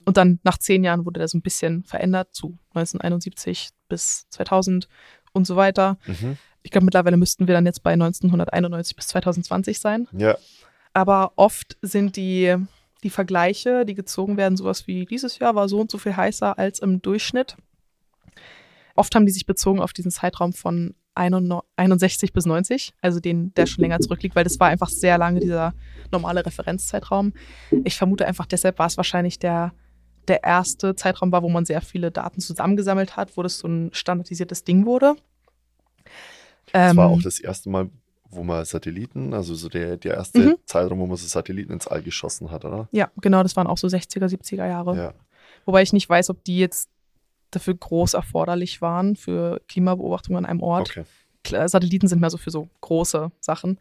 Und 0.05 0.15
dann 0.15 0.39
nach 0.43 0.57
zehn 0.57 0.83
Jahren 0.83 1.05
wurde 1.05 1.19
der 1.19 1.27
so 1.27 1.37
ein 1.37 1.41
bisschen 1.41 1.83
verändert 1.83 2.33
zu 2.33 2.57
1971 2.69 3.69
bis 3.89 4.27
2000 4.29 4.87
und 5.33 5.45
so 5.45 5.55
weiter. 5.55 5.97
Mhm. 6.05 6.37
Ich 6.63 6.71
glaube, 6.71 6.85
mittlerweile 6.85 7.17
müssten 7.17 7.47
wir 7.47 7.53
dann 7.53 7.65
jetzt 7.65 7.83
bei 7.83 7.93
1991 7.93 8.95
bis 8.95 9.07
2020 9.07 9.79
sein. 9.79 10.07
Ja, 10.11 10.37
Aber 10.93 11.33
oft 11.35 11.77
sind 11.81 12.15
die, 12.15 12.55
die 13.03 13.09
Vergleiche, 13.09 13.85
die 13.85 13.93
gezogen 13.93 14.37
werden, 14.37 14.57
sowas 14.57 14.87
wie 14.87 15.05
dieses 15.05 15.39
Jahr 15.39 15.55
war 15.55 15.69
so 15.69 15.79
und 15.79 15.91
so 15.91 15.97
viel 15.97 16.15
heißer 16.15 16.57
als 16.57 16.79
im 16.79 17.01
Durchschnitt. 17.01 17.55
Oft 18.95 19.13
haben 19.15 19.25
die 19.25 19.31
sich 19.31 19.45
bezogen 19.45 19.79
auf 19.79 19.93
diesen 19.93 20.11
Zeitraum 20.11 20.53
von 20.53 20.95
61 21.17 22.33
bis 22.33 22.45
90, 22.45 22.93
also 23.01 23.19
den, 23.19 23.53
der 23.55 23.65
schon 23.65 23.81
länger 23.81 23.99
zurückliegt, 23.99 24.35
weil 24.35 24.43
das 24.43 24.59
war 24.59 24.67
einfach 24.67 24.89
sehr 24.89 25.17
lange 25.17 25.39
dieser 25.39 25.73
normale 26.11 26.45
Referenzzeitraum. 26.45 27.33
Ich 27.83 27.95
vermute 27.95 28.27
einfach, 28.27 28.45
deshalb 28.45 28.77
war 28.79 28.87
es 28.87 28.97
wahrscheinlich 28.97 29.39
der, 29.39 29.73
der 30.27 30.43
erste 30.43 30.95
Zeitraum 30.95 31.31
war, 31.31 31.41
wo 31.43 31.49
man 31.49 31.65
sehr 31.65 31.81
viele 31.81 32.11
Daten 32.11 32.41
zusammengesammelt 32.41 33.15
hat, 33.15 33.37
wo 33.37 33.43
das 33.43 33.59
so 33.59 33.67
ein 33.67 33.89
standardisiertes 33.93 34.63
Ding 34.63 34.85
wurde. 34.85 35.15
das 36.71 36.95
war 36.97 37.05
Ähm, 37.07 37.13
auch 37.13 37.21
das 37.21 37.39
erste 37.39 37.69
Mal, 37.69 37.89
wo 38.29 38.43
man 38.43 38.65
Satelliten, 38.65 39.33
also 39.33 39.55
so 39.55 39.69
der, 39.69 39.97
der 39.97 40.15
erste 40.15 40.39
Mhm. 40.39 40.55
Zeitraum, 40.65 40.99
wo 40.99 41.05
man 41.05 41.17
so 41.17 41.25
Satelliten 41.27 41.71
ins 41.71 41.87
All 41.87 42.01
geschossen 42.01 42.51
hat, 42.51 42.65
oder? 42.65 42.89
ja, 42.91 43.09
genau, 43.21 43.41
das 43.43 43.55
waren 43.55 43.67
auch 43.67 43.77
so 43.77 43.87
60er, 43.87 44.27
70er 44.27 44.67
Jahre. 44.67 44.97
Ja. 44.97 45.13
Wobei 45.65 45.81
ich 45.81 45.93
nicht 45.93 46.09
weiß, 46.09 46.29
ob 46.29 46.43
die 46.43 46.57
jetzt 46.59 46.89
dafür 47.51 47.75
groß 47.75 48.13
erforderlich 48.13 48.81
waren 48.81 49.15
für 49.15 49.61
Klimabeobachtung 49.69 50.35
an 50.37 50.45
einem 50.45 50.61
Ort. 50.61 50.89
Okay. 50.89 51.67
Satelliten 51.69 52.09
sind 52.09 52.19
mehr 52.19 52.29
so 52.29 52.37
für 52.37 52.51
so 52.51 52.67
große 52.81 53.31
Sachen. 53.39 53.79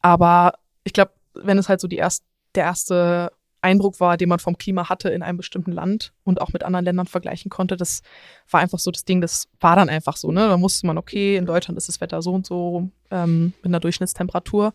Aber 0.00 0.54
ich 0.84 0.94
glaube, 0.94 1.12
wenn 1.34 1.58
es 1.58 1.68
halt 1.68 1.80
so 1.80 1.88
die 1.88 1.96
erst, 1.96 2.24
der 2.54 2.64
erste 2.64 3.32
Eindruck 3.62 3.98
war, 4.00 4.16
den 4.16 4.28
man 4.28 4.38
vom 4.38 4.58
Klima 4.58 4.88
hatte 4.88 5.08
in 5.08 5.22
einem 5.22 5.36
bestimmten 5.38 5.72
Land 5.72 6.12
und 6.24 6.40
auch 6.40 6.52
mit 6.52 6.62
anderen 6.62 6.84
Ländern 6.84 7.06
vergleichen 7.06 7.50
konnte, 7.50 7.76
das 7.76 8.02
war 8.50 8.60
einfach 8.60 8.78
so 8.78 8.90
das 8.90 9.04
Ding, 9.04 9.20
das 9.20 9.48
war 9.60 9.76
dann 9.76 9.88
einfach 9.88 10.16
so. 10.16 10.30
Ne? 10.30 10.46
Da 10.48 10.56
musste 10.56 10.86
man, 10.86 10.98
okay, 10.98 11.36
in 11.36 11.46
Deutschland 11.46 11.76
ist 11.78 11.88
das 11.88 12.00
Wetter 12.00 12.22
so 12.22 12.32
und 12.32 12.46
so 12.46 12.90
ähm, 13.10 13.52
mit 13.62 13.66
einer 13.66 13.80
Durchschnittstemperatur. 13.80 14.72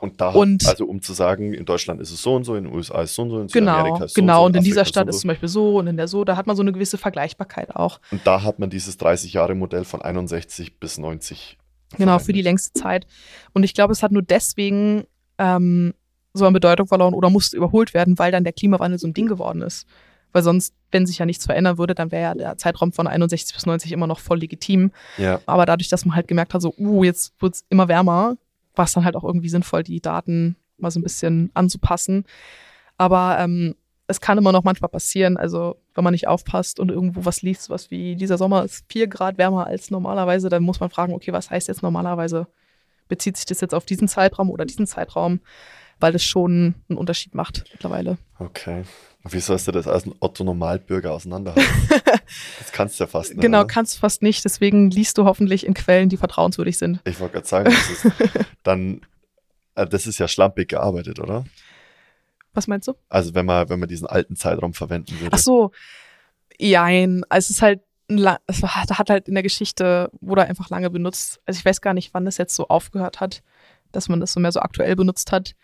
Und 0.00 0.20
da, 0.20 0.30
Und- 0.30 0.66
also 0.66 0.84
um 0.86 1.00
zu 1.00 1.12
sagen, 1.14 1.54
in 1.54 1.64
Deutschland 1.64 2.00
ist 2.00 2.10
es 2.10 2.20
so 2.20 2.34
und 2.34 2.44
so, 2.44 2.56
in 2.56 2.64
den 2.64 2.74
USA 2.74 3.00
ist 3.02 3.10
es 3.10 3.16
so 3.16 3.22
und 3.22 3.30
so, 3.30 3.36
in 3.40 3.46
Genau, 3.48 3.72
Südamerika 3.72 4.04
ist 4.04 4.10
es 4.10 4.14
so 4.14 4.20
genau. 4.20 4.40
und 4.40 4.46
Und 4.48 4.52
so, 4.54 4.58
in 4.58 4.64
dieser 4.64 4.80
Afrika 4.82 4.88
Stadt 4.90 5.04
so 5.06 5.08
ist 5.10 5.14
und 5.16 5.20
zum 5.22 5.28
Beispiel 5.28 5.48
so 5.48 5.78
und 5.78 5.86
in 5.86 5.96
der 5.96 6.08
so. 6.08 6.24
Da 6.24 6.36
hat 6.36 6.46
man 6.46 6.56
so 6.56 6.62
eine 6.62 6.72
gewisse 6.72 6.98
Vergleichbarkeit 6.98 7.74
auch. 7.74 8.00
Und 8.10 8.26
da 8.26 8.42
hat 8.42 8.58
man 8.58 8.68
dieses 8.70 8.98
30-Jahre-Modell 9.00 9.84
von 9.84 10.02
61 10.02 10.78
bis 10.78 10.98
90. 10.98 11.56
Genau, 11.96 12.18
für 12.18 12.32
die 12.32 12.42
verwendet. 12.42 12.44
längste 12.44 12.72
Zeit. 12.80 13.06
Und 13.54 13.62
ich 13.62 13.72
glaube, 13.72 13.92
es 13.92 14.02
hat 14.02 14.12
nur 14.12 14.22
deswegen 14.22 15.04
ähm, 15.38 15.94
so 16.34 16.46
an 16.46 16.52
Bedeutung 16.52 16.86
verloren 16.86 17.14
oder 17.14 17.30
musste 17.30 17.56
überholt 17.56 17.94
werden, 17.94 18.18
weil 18.18 18.32
dann 18.32 18.44
der 18.44 18.52
Klimawandel 18.52 18.98
so 18.98 19.06
ein 19.06 19.14
Ding 19.14 19.26
geworden 19.26 19.62
ist. 19.62 19.86
Weil 20.32 20.42
sonst, 20.42 20.74
wenn 20.90 21.06
sich 21.06 21.18
ja 21.18 21.26
nichts 21.26 21.46
verändern 21.46 21.78
würde, 21.78 21.94
dann 21.94 22.10
wäre 22.10 22.22
ja 22.22 22.34
der 22.34 22.58
Zeitraum 22.58 22.92
von 22.92 23.06
61 23.06 23.54
bis 23.54 23.66
90 23.66 23.92
immer 23.92 24.08
noch 24.08 24.18
voll 24.18 24.40
legitim. 24.40 24.90
Ja, 25.16 25.40
Aber 25.46 25.64
dadurch, 25.64 25.88
dass 25.88 26.04
man 26.04 26.16
halt 26.16 26.26
gemerkt 26.26 26.54
hat, 26.54 26.60
so, 26.60 26.74
uh, 26.76 27.04
jetzt 27.04 27.40
wird's 27.40 27.64
immer 27.68 27.86
wärmer, 27.86 28.36
war 28.74 28.84
es 28.84 28.92
dann 28.92 29.04
halt 29.04 29.14
auch 29.14 29.22
irgendwie 29.22 29.48
sinnvoll, 29.48 29.84
die 29.84 30.00
Daten 30.00 30.56
mal 30.76 30.90
so 30.90 30.98
ein 30.98 31.04
bisschen 31.04 31.52
anzupassen. 31.54 32.24
Aber 32.96 33.38
ähm, 33.38 33.76
es 34.08 34.20
kann 34.20 34.36
immer 34.36 34.50
noch 34.50 34.64
manchmal 34.64 34.90
passieren, 34.90 35.36
also 35.36 35.76
wenn 35.94 36.04
man 36.04 36.12
nicht 36.12 36.28
aufpasst 36.28 36.78
und 36.80 36.90
irgendwo 36.90 37.24
was 37.24 37.42
liest, 37.42 37.70
was 37.70 37.90
wie 37.90 38.16
dieser 38.16 38.36
Sommer 38.36 38.64
ist 38.64 38.84
vier 38.88 39.06
Grad 39.06 39.38
wärmer 39.38 39.66
als 39.66 39.90
normalerweise, 39.90 40.48
dann 40.48 40.62
muss 40.62 40.80
man 40.80 40.90
fragen, 40.90 41.14
okay, 41.14 41.32
was 41.32 41.50
heißt 41.50 41.68
jetzt 41.68 41.82
normalerweise? 41.82 42.48
Bezieht 43.08 43.36
sich 43.36 43.46
das 43.46 43.60
jetzt 43.60 43.74
auf 43.74 43.84
diesen 43.84 44.08
Zeitraum 44.08 44.50
oder 44.50 44.64
diesen 44.64 44.86
Zeitraum? 44.86 45.40
Weil 46.00 46.12
das 46.12 46.24
schon 46.24 46.74
einen 46.88 46.98
Unterschied 46.98 47.34
macht 47.34 47.64
mittlerweile. 47.72 48.18
okay. 48.38 48.84
Und 49.24 49.32
wie 49.32 49.40
sollst 49.40 49.66
du 49.66 49.72
das 49.72 49.88
als 49.88 50.04
ein 50.04 50.14
Otto-Normalbürger 50.20 51.12
auseinanderhalten? 51.12 51.64
das 52.58 52.72
kannst 52.72 53.00
du 53.00 53.04
ja 53.04 53.08
fast 53.08 53.30
nicht. 53.30 53.40
genau, 53.40 53.60
oder? 53.60 53.66
kannst 53.66 53.96
du 53.96 54.00
fast 54.00 54.20
nicht, 54.20 54.44
deswegen 54.44 54.90
liest 54.90 55.16
du 55.16 55.24
hoffentlich 55.24 55.66
in 55.66 55.72
Quellen, 55.72 56.10
die 56.10 56.18
vertrauenswürdig 56.18 56.76
sind. 56.76 57.00
Ich 57.04 57.18
wollte 57.20 57.34
gerade 57.34 57.46
sagen, 57.46 57.70
das 57.70 57.90
ist 57.90 58.12
dann, 58.62 59.00
äh, 59.76 59.86
das 59.86 60.06
ist 60.06 60.18
ja 60.18 60.28
schlampig 60.28 60.68
gearbeitet, 60.68 61.20
oder? 61.20 61.46
Was 62.52 62.66
meinst 62.66 62.86
du? 62.86 62.94
Also 63.08 63.34
wenn 63.34 63.46
man, 63.46 63.70
wenn 63.70 63.80
man 63.80 63.88
diesen 63.88 64.06
alten 64.06 64.36
Zeitraum 64.36 64.74
verwenden 64.74 65.18
würde. 65.18 65.34
Ach 65.34 65.38
so, 65.38 65.72
jein. 66.58 67.24
Also 67.30 67.46
es 67.46 67.50
ist 67.50 67.62
halt, 67.62 67.80
es 68.46 68.62
hat 68.62 69.08
halt 69.08 69.26
in 69.26 69.34
der 69.34 69.42
Geschichte, 69.42 70.10
wurde 70.20 70.44
einfach 70.44 70.68
lange 70.68 70.90
benutzt. 70.90 71.40
Also 71.46 71.58
ich 71.58 71.64
weiß 71.64 71.80
gar 71.80 71.94
nicht, 71.94 72.12
wann 72.12 72.26
das 72.26 72.36
jetzt 72.36 72.54
so 72.54 72.68
aufgehört 72.68 73.20
hat, 73.20 73.42
dass 73.96 74.08
man 74.08 74.20
das 74.20 74.32
so 74.32 74.40
mehr 74.40 74.52
so 74.52 74.60
aktuell 74.60 74.96
benutzt 74.96 75.32
hat. 75.32 75.54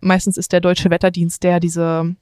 Meistens 0.00 0.36
ist 0.38 0.52
der 0.52 0.60
Deutsche 0.60 0.90
Wetterdienst, 0.90 1.42
der 1.42 1.60
diese, 1.60 2.16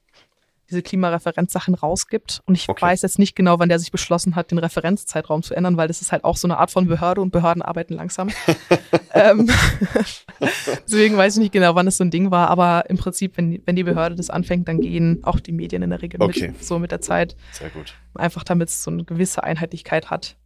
diese 0.69 0.83
Klimareferenzsachen 0.83 1.75
rausgibt. 1.75 2.41
Und 2.45 2.57
ich 2.57 2.69
Okay. 2.69 2.83
weiß 2.83 3.03
jetzt 3.03 3.19
nicht 3.19 3.37
genau, 3.37 3.59
wann 3.59 3.69
der 3.69 3.79
sich 3.79 3.93
beschlossen 3.93 4.35
hat, 4.37 4.51
den 4.51 4.59
Referenzzeitraum 4.59 5.43
zu 5.43 5.55
ändern, 5.55 5.77
weil 5.77 5.89
das 5.89 6.03
ist 6.03 6.11
halt 6.13 6.25
auch 6.25 6.37
so 6.37 6.47
eine 6.49 6.59
Art 6.59 6.71
von 6.71 6.87
Behörde 6.89 7.21
und 7.21 7.31
Behörden 7.31 7.63
arbeiten 7.63 7.95
langsam. 7.95 8.31
ähm, 9.15 9.49
deswegen 10.87 11.17
weiß 11.17 11.37
ich 11.37 11.41
nicht 11.41 11.53
genau, 11.53 11.75
wann 11.75 11.87
es 11.87 11.97
so 11.97 12.05
ein 12.05 12.11
Ding 12.11 12.31
war, 12.31 12.49
aber 12.51 12.89
im 12.91 12.97
Prinzip, 12.99 13.37
wenn, 13.37 13.63
wenn 13.65 13.77
die 13.77 13.85
Behörde 13.85 14.17
das 14.17 14.31
anfängt, 14.31 14.69
dann 14.69 14.81
gehen 14.81 15.21
auch 15.23 15.41
die 15.41 15.53
Medien 15.53 15.83
in 15.83 15.91
der 15.91 16.03
Regel 16.03 16.23
Okay. 16.23 16.49
mit, 16.49 16.65
so 16.65 16.79
mit 16.79 16.91
der 16.91 17.01
Zeit. 17.01 17.37
Sehr 17.53 17.71
gut. 17.71 17.95
Einfach 18.15 18.45
damit 18.45 18.69
es 18.69 18.83
so 18.83 18.91
eine 18.91 19.05
gewisse 19.05 19.43
Einheitlichkeit 19.45 20.11
hat. 20.11 20.37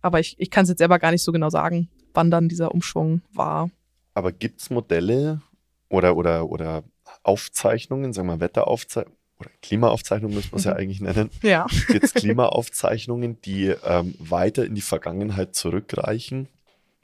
Aber 0.00 0.20
ich, 0.20 0.36
ich 0.38 0.50
kann 0.50 0.62
es 0.64 0.68
jetzt 0.68 0.78
selber 0.78 0.98
gar 0.98 1.10
nicht 1.10 1.22
so 1.22 1.32
genau 1.32 1.50
sagen, 1.50 1.88
wann 2.14 2.30
dann 2.30 2.48
dieser 2.48 2.72
Umschwung 2.72 3.22
war. 3.32 3.70
Aber 4.18 4.32
gibt 4.32 4.60
es 4.60 4.68
Modelle 4.68 5.42
oder, 5.88 6.16
oder, 6.16 6.50
oder 6.50 6.82
Aufzeichnungen, 7.22 8.12
sagen 8.12 8.26
wir 8.26 8.34
mal 8.34 8.40
Wetteraufzeichnungen, 8.40 9.16
oder 9.38 9.50
Klimaaufzeichnungen 9.62 10.34
muss 10.34 10.50
man 10.50 10.58
es 10.58 10.64
ja 10.64 10.72
Mhm. 10.72 10.76
eigentlich 10.78 11.00
nennen. 11.00 11.30
Ja. 11.42 11.66
Gibt 11.86 12.04
es 12.04 12.14
Klimaaufzeichnungen, 12.14 13.40
die 13.42 13.66
ähm, 13.84 14.16
weiter 14.18 14.64
in 14.64 14.74
die 14.74 14.80
Vergangenheit 14.80 15.54
zurückreichen? 15.54 16.48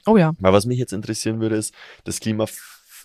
Oh 0.07 0.17
ja. 0.17 0.33
Weil 0.41 0.53
was 0.53 0.67
mich 0.67 0.81
jetzt 0.81 0.93
interessieren 0.93 1.39
würde, 1.39 1.55
ist, 1.55 1.73
das 2.03 2.19
Klima, 2.19 2.47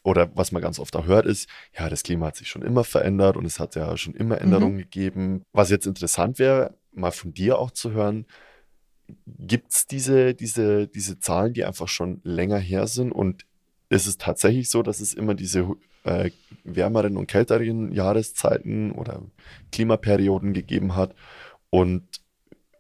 oder 0.04 0.36
was 0.36 0.52
man 0.52 0.64
ganz 0.64 0.80
oft 0.80 0.96
auch 0.96 1.06
hört, 1.06 1.28
ist, 1.28 1.48
ja, 1.78 1.88
das 1.88 2.02
Klima 2.02 2.26
hat 2.26 2.36
sich 2.36 2.48
schon 2.50 2.64
immer 2.64 2.84
verändert 2.84 3.38
und 3.38 3.46
es 3.46 3.60
hat 3.60 3.76
ja 3.76 3.96
schon 3.96 4.16
immer 4.16 4.42
Änderungen 4.42 4.80
gegeben. 4.80 5.44
Was 5.54 5.70
jetzt 5.70 5.86
interessant 5.86 6.40
wäre, 6.40 6.74
mal 6.92 7.12
von 7.12 7.32
dir 7.32 7.60
auch 7.60 7.70
zu 7.70 7.92
hören, 7.92 8.26
gibt 9.28 9.72
es 9.72 9.86
diese, 9.86 10.34
diese, 10.34 10.88
diese 10.88 11.20
Zahlen, 11.20 11.54
die 11.54 11.66
einfach 11.66 11.88
schon 11.88 12.22
länger 12.24 12.58
her 12.58 12.88
sind 12.88 13.12
und 13.12 13.46
ist 13.90 14.08
es 14.08 14.18
tatsächlich 14.18 14.70
so, 14.70 14.84
dass 14.84 15.00
es 15.00 15.14
immer 15.14 15.34
diese 15.34 15.76
äh, 16.04 16.32
wärmeren 16.64 17.18
und 17.18 17.28
kälteren 17.28 17.92
Jahreszeiten 17.92 18.92
oder 18.92 19.22
Klimaperioden 19.72 20.54
gegeben 20.54 20.96
hat 20.96 21.16
und 21.70 22.04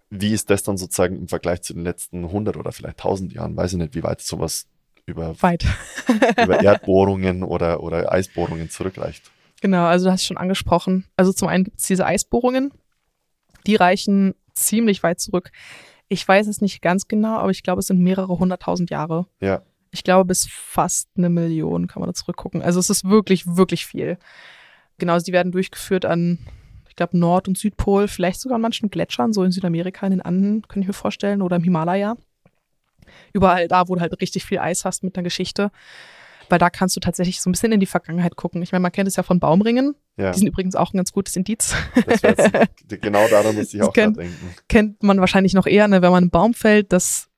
wie 0.09 0.33
ist 0.33 0.49
das 0.49 0.63
dann 0.63 0.77
sozusagen 0.77 1.15
im 1.15 1.27
Vergleich 1.27 1.61
zu 1.61 1.73
den 1.73 1.83
letzten 1.83 2.25
100 2.25 2.57
oder 2.57 2.71
vielleicht 2.71 2.99
1000 2.99 3.33
Jahren? 3.33 3.55
Weiß 3.55 3.73
ich 3.73 3.77
nicht, 3.77 3.93
wie 3.95 4.03
weit 4.03 4.21
sowas 4.21 4.67
über, 5.05 5.35
über 6.43 6.59
Erdbohrungen 6.63 7.43
oder, 7.43 7.83
oder 7.83 8.11
Eisbohrungen 8.11 8.69
zurückreicht. 8.69 9.31
Genau, 9.61 9.85
also 9.85 10.05
du 10.05 10.11
hast 10.11 10.21
es 10.21 10.27
schon 10.27 10.37
angesprochen. 10.37 11.05
Also 11.15 11.33
zum 11.33 11.47
einen 11.47 11.65
gibt 11.65 11.79
es 11.79 11.85
diese 11.85 12.05
Eisbohrungen, 12.05 12.71
die 13.67 13.75
reichen 13.75 14.33
ziemlich 14.53 15.03
weit 15.03 15.19
zurück. 15.19 15.51
Ich 16.07 16.27
weiß 16.27 16.47
es 16.47 16.61
nicht 16.61 16.81
ganz 16.81 17.07
genau, 17.07 17.37
aber 17.37 17.51
ich 17.51 17.61
glaube, 17.61 17.79
es 17.79 17.87
sind 17.87 17.99
mehrere 17.99 18.39
hunderttausend 18.39 18.89
Jahre. 18.89 19.27
Ja, 19.41 19.61
Ich 19.91 20.03
glaube, 20.03 20.25
bis 20.25 20.47
fast 20.49 21.09
eine 21.17 21.29
Million 21.29 21.87
kann 21.87 22.01
man 22.01 22.09
da 22.09 22.13
zurückgucken. 22.13 22.61
Also 22.61 22.79
es 22.79 22.89
ist 22.89 23.05
wirklich, 23.05 23.45
wirklich 23.55 23.85
viel. 23.85 24.17
Genau, 24.97 25.13
also 25.13 25.25
die 25.25 25.31
werden 25.33 25.51
durchgeführt 25.51 26.05
an, 26.05 26.37
ich 26.87 26.95
glaube, 26.95 27.17
Nord- 27.17 27.47
und 27.47 27.57
Südpol, 27.57 28.07
vielleicht 28.07 28.39
sogar 28.41 28.55
an 28.57 28.61
manchen 28.61 28.89
Gletschern, 28.89 29.33
so 29.33 29.43
in 29.43 29.51
Südamerika, 29.51 30.05
in 30.05 30.11
den 30.11 30.21
Anden, 30.21 30.61
könnte 30.67 30.81
ich 30.81 30.87
mir 30.87 30.93
vorstellen, 30.93 31.41
oder 31.41 31.55
im 31.55 31.63
Himalaya. 31.63 32.17
Überall 33.33 33.67
da, 33.67 33.87
wo 33.87 33.95
du 33.95 34.01
halt 34.01 34.19
richtig 34.21 34.45
viel 34.45 34.59
Eis 34.59 34.85
hast 34.85 35.03
mit 35.03 35.15
einer 35.17 35.23
Geschichte. 35.23 35.71
Weil 36.49 36.59
da 36.59 36.69
kannst 36.71 36.95
du 36.95 36.99
tatsächlich 36.99 37.41
so 37.41 37.49
ein 37.49 37.53
bisschen 37.53 37.71
in 37.71 37.79
die 37.79 37.85
Vergangenheit 37.85 38.35
gucken. 38.35 38.61
Ich 38.63 38.71
meine, 38.71 38.81
man 38.81 38.91
kennt 38.91 39.07
es 39.07 39.15
ja 39.15 39.23
von 39.23 39.39
Baumringen. 39.39 39.95
ja. 40.17 40.31
Die 40.31 40.39
sind 40.39 40.47
übrigens 40.47 40.75
auch 40.75 40.93
ein 40.93 40.97
ganz 40.97 41.11
gutes 41.11 41.35
Indiz. 41.35 41.75
Das 42.07 42.21
jetzt, 42.23 42.51
genau 43.01 43.27
daran 43.29 43.55
muss 43.55 43.71
ich 43.73 43.79
Das 43.79 43.87
auch 43.89 43.93
kennt- 43.93 44.17
denken. 44.17 44.55
Kennt 44.67 45.03
man 45.03 45.19
wahrscheinlich 45.19 45.53
noch 45.53 45.67
eher, 45.67 45.87
ne, 45.87 46.01
wenn 46.01 46.11
man 46.11 46.23
einen 46.23 46.31
Baum 46.31 46.53
fällt, 46.55 46.91
dass 46.91 47.28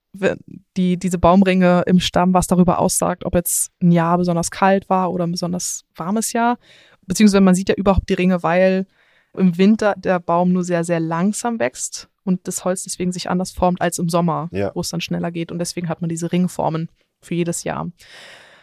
die, 0.78 0.97
diese 0.97 1.18
Baumringe 1.18 1.84
im 1.86 1.99
Stamm 1.99 2.34
was 2.34 2.47
darüber 2.47 2.80
aussagt, 2.80 3.26
ob 3.26 3.36
jetzt 3.36 3.72
ein 3.82 3.91
Jahr 3.91 4.18
besonders 4.18 4.51
kalt 4.51 4.89
war 4.89 5.12
oder 5.12 5.26
ein 5.26 5.32
besonders 5.32 5.84
warmes 5.95 6.34
Jahr. 6.34 6.57
Beziehungsweise 7.07 7.41
man 7.41 7.55
sieht 7.55 7.70
ja 7.70 7.76
überhaupt 7.76 8.09
die 8.09 8.14
Ringe, 8.14 8.43
weil 8.43 8.88
im 9.38 9.57
Winter 9.57 9.95
der 9.97 10.20
Baum 10.20 10.51
nur 10.51 10.64
sehr, 10.64 10.84
sehr 10.84 10.99
langsam 10.99 11.59
wächst 11.59 12.09
und 12.24 12.47
das 12.47 12.66
Holz 12.66 12.84
deswegen 12.84 13.12
sich 13.12 13.30
anders 13.30 13.51
formt 13.51 13.82
als 13.82 13.97
im 13.97 14.09
Sommer, 14.09 14.49
Ja. 14.51 14.72
wo 14.76 14.82
es 14.82 14.89
dann 14.89 15.01
schneller 15.01 15.32
geht. 15.32 15.51
Und 15.51 15.59
deswegen 15.59 15.88
hat 15.89 16.01
man 16.01 16.09
diese 16.09 16.32
Ringformen 16.32 16.89
für 17.22 17.36
jedes 17.36 17.64
Jahr. 17.64 17.89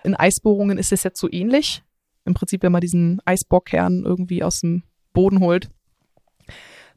In 0.05 0.15
Eisbohrungen 0.15 0.79
ist 0.79 0.93
es 0.93 1.03
jetzt 1.03 1.19
so 1.19 1.29
ähnlich. 1.31 1.83
Im 2.25 2.35
Prinzip, 2.35 2.63
wenn 2.63 2.73
man 2.73 2.83
diesen 2.83 3.21
Eisbohrkern 3.25 4.05
irgendwie 4.05 4.43
aus 4.45 4.61
dem 4.61 4.83
Boden 5.15 5.41
holt, 5.41 5.71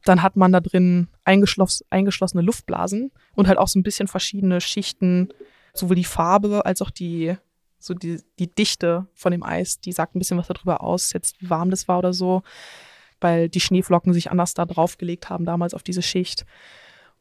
dann 0.06 0.24
hat 0.24 0.36
man 0.36 0.52
da 0.52 0.60
drin 0.60 1.08
eingeschloss, 1.24 1.84
eingeschlossene 1.90 2.42
Luftblasen 2.42 3.12
und 3.36 3.48
halt 3.48 3.58
auch 3.58 3.68
so 3.68 3.80
ein 3.80 3.84
bisschen 3.84 4.08
verschiedene 4.08 4.62
Schichten, 4.62 5.30
sowohl 5.74 5.96
die 5.96 6.04
Farbe 6.04 6.66
als 6.66 6.82
auch 6.82 6.90
die, 6.90 7.36
so 7.80 7.94
die, 7.94 8.22
die 8.40 8.50
Dichte 8.50 9.08
von 9.14 9.32
dem 9.32 9.44
Eis, 9.44 9.80
die 9.80 9.92
sagt 9.92 10.16
ein 10.16 10.20
bisschen 10.20 10.38
was 10.38 10.48
darüber 10.48 10.82
aus, 10.82 11.14
jetzt 11.14 11.42
wie 11.42 11.50
warm 11.50 11.70
das 11.70 11.88
war 11.88 12.00
oder 12.00 12.14
so, 12.14 12.44
weil 13.20 13.50
die 13.50 13.60
Schneeflocken 13.60 14.14
sich 14.14 14.32
anders 14.32 14.54
da 14.54 14.66
draufgelegt 14.66 15.30
haben 15.30 15.46
damals 15.46 15.74
auf 15.74 15.84
diese 15.84 16.02
Schicht. 16.02 16.46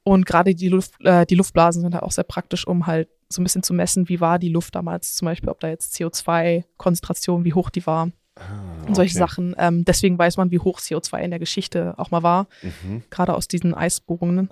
Und 0.03 0.25
gerade 0.25 0.55
die, 0.55 0.69
Luft, 0.69 0.95
äh, 1.05 1.27
die 1.27 1.35
Luftblasen 1.35 1.83
sind 1.83 1.95
halt 1.95 2.05
auch 2.05 2.13
sehr 2.13 2.25
praktisch, 2.25 2.67
um 2.67 2.87
halt 2.87 3.11
so 3.29 3.41
ein 3.41 3.45
bisschen 3.45 3.63
zu 3.63 3.75
messen, 3.75 4.09
wie 4.09 4.21
war 4.21 4.39
die 4.39 4.49
Luft 4.49 4.75
damals, 4.75 5.15
zum 5.15 5.27
Beispiel, 5.27 5.51
ob 5.51 5.61
da 5.61 5.69
jetzt 5.69 5.95
CO2-Konzentration, 5.95 7.45
wie 7.45 7.53
hoch 7.53 7.69
die 7.69 7.87
war 7.87 8.11
Ah, 8.41 8.87
und 8.87 8.95
solche 8.97 9.13
okay. 9.13 9.19
Sachen. 9.29 9.55
Ähm, 9.59 9.85
deswegen 9.85 10.19
weiß 10.19 10.37
man, 10.39 10.51
wie 10.51 10.59
hoch 10.59 10.81
CO2 10.81 11.21
in 11.21 11.31
der 11.31 11.39
Geschichte 11.39 11.95
auch 11.99 12.11
mal 12.11 12.23
war, 12.23 12.49
Mhm. 12.63 13.03
gerade 13.11 13.35
aus 13.35 13.47
diesen 13.49 13.75
Eisbohrungen. 13.75 14.51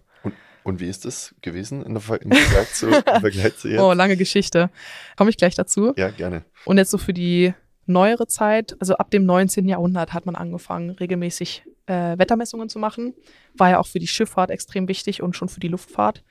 Und 0.65 0.81
wie 0.81 0.89
ist 0.89 1.07
das 1.07 1.35
gewesen 1.41 1.83
im 1.87 1.99
Ver- 1.99 2.21
im 2.21 2.31
Vergleich 2.33 2.75
zu, 2.75 2.89
im 2.89 2.93
Vergleich 3.21 3.57
zu 3.57 3.69
jetzt? 3.69 3.81
Oh, 3.81 3.93
lange 3.93 4.17
Geschichte. 4.19 4.69
Komme 5.17 5.31
ich 5.31 5.39
gleich 5.39 5.55
dazu. 5.55 5.95
Ja, 5.97 6.11
gerne. 6.11 6.45
Und 6.67 6.77
jetzt 6.77 6.91
so 6.91 6.99
für 6.99 7.15
die 7.15 7.55
neuere 7.87 8.27
Zeit, 8.27 8.77
also 8.79 8.95
ab 8.97 9.11
dem 9.11 9.25
19. 9.25 9.67
Jahrhundert 9.67 10.13
hat 10.13 10.27
man 10.27 10.35
angefangen, 10.35 10.91
regelmäßig 10.91 11.65
äh, 11.87 12.19
Wettermessungen 12.19 12.69
zu 12.69 12.79
machen. 12.79 13.15
War 13.57 13.71
ja 13.71 13.79
auch 13.79 13.87
für 13.87 13.99
die 13.99 14.07
Schifffahrt 14.09 14.51
extrem 14.51 14.89
wichtig 14.89 15.23
und 15.23 15.35
schon 15.37 15.49
für 15.49 15.61
die 15.61 15.69
Luftfahrt. 15.69 16.23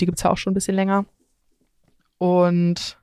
Die 0.00 0.06
gibt's 0.06 0.24
ja 0.24 0.30
auch 0.30 0.36
schon 0.36 0.50
ein 0.50 0.54
bisschen 0.54 0.74
länger. 0.74 1.04
Und 2.18 2.98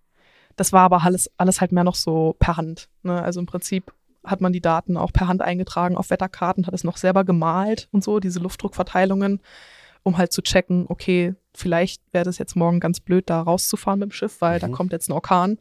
das 0.55 0.71
war 0.73 0.81
aber 0.81 1.03
alles, 1.03 1.29
alles 1.37 1.61
halt 1.61 1.71
mehr 1.71 1.83
noch 1.83 1.95
so 1.95 2.35
per 2.39 2.57
Hand. 2.57 2.89
Ne? 3.03 3.21
Also 3.21 3.39
im 3.39 3.45
Prinzip 3.45 3.93
hat 4.23 4.39
man 4.41 4.53
die 4.53 4.61
Daten 4.61 4.95
auch 4.97 5.11
per 5.11 5.27
Hand 5.27 5.41
eingetragen 5.41 5.97
auf 5.97 6.09
Wetterkarten, 6.09 6.65
hat 6.65 6.73
es 6.73 6.83
noch 6.83 6.97
selber 6.97 7.23
gemalt 7.25 7.89
und 7.91 8.03
so, 8.03 8.19
diese 8.19 8.39
Luftdruckverteilungen, 8.39 9.41
um 10.03 10.17
halt 10.17 10.31
zu 10.31 10.41
checken, 10.41 10.85
okay, 10.87 11.35
vielleicht 11.53 12.01
wäre 12.13 12.25
das 12.25 12.37
jetzt 12.37 12.55
morgen 12.55 12.79
ganz 12.79 12.99
blöd, 12.99 13.29
da 13.29 13.41
rauszufahren 13.41 13.99
mit 13.99 14.09
dem 14.09 14.13
Schiff, 14.13 14.39
weil 14.41 14.59
da 14.59 14.67
Mhm. 14.67 14.71
kommt 14.73 14.91
jetzt 14.93 15.09
ein 15.09 15.13
Orkan. 15.13 15.57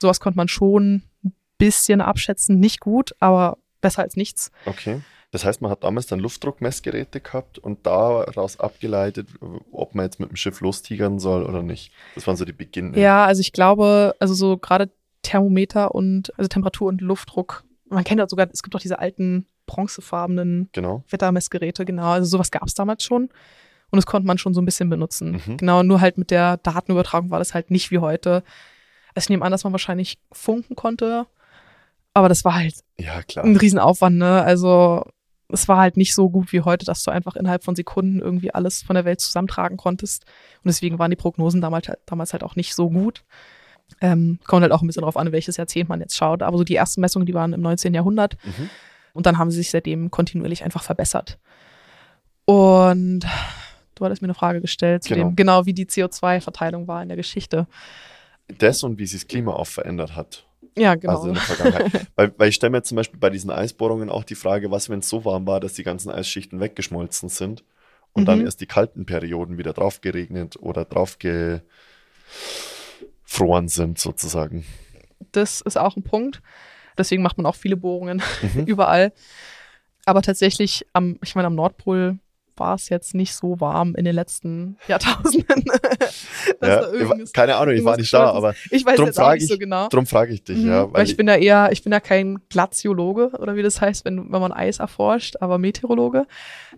Sowas 0.00 0.20
konnte 0.20 0.36
man 0.36 0.48
schon 0.48 1.02
ein 1.24 1.34
bisschen 1.58 2.00
abschätzen, 2.00 2.58
nicht 2.58 2.80
gut, 2.80 3.14
aber 3.20 3.58
besser 3.80 4.02
als 4.02 4.16
nichts. 4.16 4.50
Okay. 4.66 5.00
Das 5.34 5.44
heißt, 5.44 5.60
man 5.62 5.70
hat 5.72 5.82
damals 5.82 6.06
dann 6.06 6.20
Luftdruckmessgeräte 6.20 7.20
gehabt 7.20 7.58
und 7.58 7.84
daraus 7.86 8.60
abgeleitet, 8.60 9.26
ob 9.72 9.96
man 9.96 10.04
jetzt 10.04 10.20
mit 10.20 10.30
dem 10.30 10.36
Schiff 10.36 10.60
lostigern 10.60 11.18
soll 11.18 11.42
oder 11.42 11.60
nicht. 11.64 11.90
Das 12.14 12.24
waren 12.28 12.36
so 12.36 12.44
die 12.44 12.52
Beginne. 12.52 12.96
Ja, 13.00 13.24
also 13.24 13.40
ich 13.40 13.50
glaube, 13.52 14.14
also 14.20 14.32
so 14.32 14.56
gerade 14.56 14.90
Thermometer 15.22 15.92
und 15.92 16.32
also 16.38 16.46
Temperatur 16.46 16.86
und 16.86 17.00
Luftdruck. 17.00 17.64
Man 17.88 18.04
kennt 18.04 18.20
ja 18.20 18.28
sogar, 18.28 18.46
es 18.52 18.62
gibt 18.62 18.76
auch 18.76 18.80
diese 18.80 19.00
alten 19.00 19.46
bronzefarbenen 19.66 20.68
Genau. 20.72 21.02
Wettermessgeräte, 21.10 21.84
genau. 21.84 22.12
Also 22.12 22.26
sowas 22.28 22.52
gab 22.52 22.68
es 22.68 22.74
damals 22.74 23.02
schon. 23.02 23.24
Und 23.24 23.96
das 23.96 24.06
konnte 24.06 24.28
man 24.28 24.38
schon 24.38 24.54
so 24.54 24.62
ein 24.62 24.64
bisschen 24.66 24.88
benutzen. 24.88 25.42
Mhm. 25.46 25.56
Genau, 25.56 25.82
nur 25.82 26.00
halt 26.00 26.16
mit 26.16 26.30
der 26.30 26.58
Datenübertragung 26.58 27.30
war 27.30 27.40
das 27.40 27.54
halt 27.54 27.72
nicht 27.72 27.90
wie 27.90 27.98
heute. 27.98 28.44
Also 29.16 29.24
ich 29.26 29.30
nehme 29.30 29.44
an, 29.44 29.50
dass 29.50 29.64
man 29.64 29.72
wahrscheinlich 29.72 30.18
funken 30.30 30.76
konnte. 30.76 31.26
Aber 32.12 32.28
das 32.28 32.44
war 32.44 32.54
halt 32.54 32.74
Ja, 32.98 33.20
klar. 33.24 33.44
ein 33.44 33.56
Riesenaufwand, 33.56 34.16
ne? 34.18 34.42
Also 34.44 35.04
es 35.48 35.68
war 35.68 35.78
halt 35.78 35.96
nicht 35.96 36.14
so 36.14 36.30
gut 36.30 36.52
wie 36.52 36.62
heute, 36.62 36.86
dass 36.86 37.02
du 37.02 37.10
einfach 37.10 37.36
innerhalb 37.36 37.64
von 37.64 37.76
Sekunden 37.76 38.20
irgendwie 38.20 38.52
alles 38.54 38.82
von 38.82 38.94
der 38.94 39.04
Welt 39.04 39.20
zusammentragen 39.20 39.76
konntest. 39.76 40.24
Und 40.62 40.68
deswegen 40.68 40.98
waren 40.98 41.10
die 41.10 41.16
Prognosen 41.16 41.60
damals, 41.60 41.88
halt- 41.88 42.00
damals 42.06 42.32
halt 42.32 42.42
auch 42.42 42.56
nicht 42.56 42.74
so 42.74 42.88
gut. 42.90 43.24
Ähm, 44.00 44.38
kommt 44.46 44.62
halt 44.62 44.72
auch 44.72 44.80
ein 44.82 44.86
bisschen 44.86 45.02
drauf 45.02 45.16
an, 45.18 45.30
welches 45.32 45.56
Jahrzehnt 45.58 45.88
man 45.88 46.00
jetzt 46.00 46.16
schaut. 46.16 46.42
Aber 46.42 46.56
so 46.56 46.64
die 46.64 46.74
ersten 46.76 47.00
Messungen, 47.02 47.26
die 47.26 47.34
waren 47.34 47.52
im 47.52 47.60
19. 47.60 47.92
Jahrhundert. 47.94 48.36
Mhm. 48.44 48.70
Und 49.12 49.26
dann 49.26 49.38
haben 49.38 49.50
sie 49.50 49.58
sich 49.58 49.70
seitdem 49.70 50.10
kontinuierlich 50.10 50.64
einfach 50.64 50.82
verbessert. 50.82 51.38
Und 52.46 53.20
du 53.94 54.04
hattest 54.04 54.22
mir 54.22 54.26
eine 54.26 54.34
Frage 54.34 54.60
gestellt 54.60 55.04
zu 55.04 55.14
Genau. 55.14 55.28
dem, 55.28 55.36
genau 55.36 55.66
wie 55.66 55.74
die 55.74 55.86
CO2-Verteilung 55.86 56.88
war 56.88 57.02
in 57.02 57.08
der 57.08 57.16
Geschichte. 57.16 57.66
Das 58.58 58.82
und 58.82 58.98
wie 58.98 59.06
sich 59.06 59.20
das 59.22 59.28
Klima 59.28 59.52
auch 59.52 59.66
verändert 59.66 60.16
hat. 60.16 60.46
Ja, 60.76 60.94
genau. 60.94 61.14
Also 61.14 61.28
in 61.28 61.34
der 61.34 61.42
Vergangenheit. 61.42 62.08
weil, 62.16 62.34
weil 62.38 62.48
ich 62.48 62.54
stelle 62.56 62.70
mir 62.70 62.82
zum 62.82 62.96
Beispiel 62.96 63.18
bei 63.20 63.30
diesen 63.30 63.50
Eisbohrungen 63.50 64.10
auch 64.10 64.24
die 64.24 64.34
Frage, 64.34 64.70
was, 64.70 64.88
wenn 64.88 65.00
es 65.00 65.08
so 65.08 65.24
warm 65.24 65.46
war, 65.46 65.60
dass 65.60 65.74
die 65.74 65.82
ganzen 65.84 66.10
Eisschichten 66.10 66.60
weggeschmolzen 66.60 67.28
sind 67.28 67.64
und 68.12 68.28
dann 68.28 68.38
Mhm. 68.40 68.44
erst 68.46 68.60
die 68.60 68.66
kalten 68.66 69.06
Perioden 69.06 69.58
wieder 69.58 69.72
drauf 69.72 70.00
geregnet 70.00 70.56
oder 70.60 70.84
drauf 70.84 71.18
gefroren 73.24 73.68
sind, 73.68 73.98
sozusagen. 73.98 74.64
das 75.32 75.60
ist 75.62 75.76
auch 75.78 75.96
ein 75.96 76.02
Punkt. 76.04 76.42
Deswegen 76.96 77.22
macht 77.22 77.38
man 77.38 77.46
auch 77.46 77.56
viele 77.56 77.76
Bohrungen 77.76 78.22
Mhm. 78.42 78.64
überall. 78.66 79.12
Aber 80.04 80.22
tatsächlich, 80.22 80.86
am, 80.92 81.18
ich 81.22 81.34
meine, 81.34 81.46
am 81.46 81.54
Nordpol 81.54 82.18
war 82.56 82.74
es 82.74 82.88
jetzt 82.88 83.14
nicht 83.14 83.34
so 83.34 83.60
warm 83.60 83.94
in 83.96 84.04
den 84.04 84.14
letzten 84.14 84.76
Jahrtausenden. 84.88 85.64
Ja, 86.62 86.82
ich 86.92 87.32
keine 87.32 87.56
Ahnung, 87.56 87.74
ich 87.74 87.84
war 87.84 87.96
nicht 87.96 88.12
da, 88.12 88.30
aber 88.30 88.50
ist. 88.50 88.68
ich 88.72 88.84
weiß 88.86 88.96
drum 88.96 89.06
jetzt 89.06 89.18
auch 89.18 89.24
frage 89.24 89.38
nicht 89.40 89.48
so 89.48 89.54
ich- 89.54 89.60
genau. 89.60 89.88
darum 89.88 90.06
frage 90.06 90.32
ich 90.32 90.44
dich, 90.44 90.58
Mhm, 90.58 90.68
ja. 90.68 90.92
weil 90.92 91.04
ich 91.04 91.16
bin 91.16 91.26
da 91.26 91.36
eher, 91.36 91.70
ich 91.72 91.82
bin 91.82 91.90
da 91.90 92.00
kein 92.00 92.38
Glaziologe 92.48 93.30
oder 93.38 93.56
wie 93.56 93.62
das 93.62 93.80
heißt, 93.80 94.04
wenn, 94.04 94.32
wenn 94.32 94.40
man 94.40 94.52
Eis 94.52 94.78
erforscht, 94.78 95.36
aber 95.40 95.58
Meteorologe. 95.58 96.26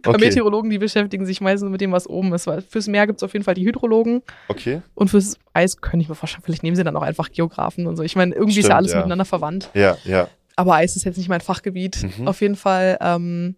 Aber 0.05 0.15
okay, 0.17 0.27
Meteorologen, 0.27 0.71
die 0.71 0.79
beschäftigen 0.79 1.27
sich 1.27 1.41
meistens 1.41 1.71
mit 1.71 1.81
dem, 1.81 1.93
was 1.93 2.09
oben 2.09 2.33
ist. 2.35 2.47
Weil 2.47 2.63
fürs 2.63 2.87
Meer 2.89 3.07
gibt 3.07 3.19
es 3.21 3.23
auf 3.23 3.33
jeden 3.33 3.45
Fall 3.45 3.55
die 3.55 3.65
Hydrologen 3.67 4.23
okay, 4.49 4.83
und 4.95 5.09
fürs 5.09 5.37
Eis 5.53 5.77
könnte 5.81 6.03
ich 6.03 6.09
mir 6.09 6.15
vorstellen, 6.15 6.43
vielleicht 6.45 6.63
nehmen 6.63 6.77
sie 6.77 6.85
dann 6.85 6.97
auch 6.97 7.03
einfach 7.03 7.31
Geografen 7.31 7.87
und 7.87 7.97
so. 7.97 8.03
Ich 8.03 8.17
meine, 8.17 8.35
irgendwie 8.35 8.59
ist 8.61 8.67
Stimmt, 8.67 8.71
ja 8.71 8.77
alles 8.77 8.93
ja. 8.93 8.99
miteinander 8.99 9.25
verwandt. 9.25 9.71
ja, 9.75 9.97
ja. 10.05 10.29
Aber 10.59 10.75
Eis 10.75 10.97
ist 10.97 11.05
jetzt 11.05 11.19
nicht 11.19 11.29
mein 11.29 11.43
Fachgebiet. 11.43 12.03
Mhm. 12.19 12.29
Auf 12.29 12.41
jeden 12.41 12.57
Fall, 12.57 12.97
ähm, 13.03 13.57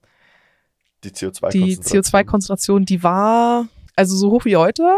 Die 1.04 1.10
CO2-Konzentration. 1.10 1.64
die 1.64 1.76
CO2-Konzentration, 1.76 2.84
die 2.84 3.02
war 3.02 3.68
also 3.96 4.16
so 4.16 4.30
hoch 4.30 4.44
wie 4.44 4.56
heute, 4.56 4.88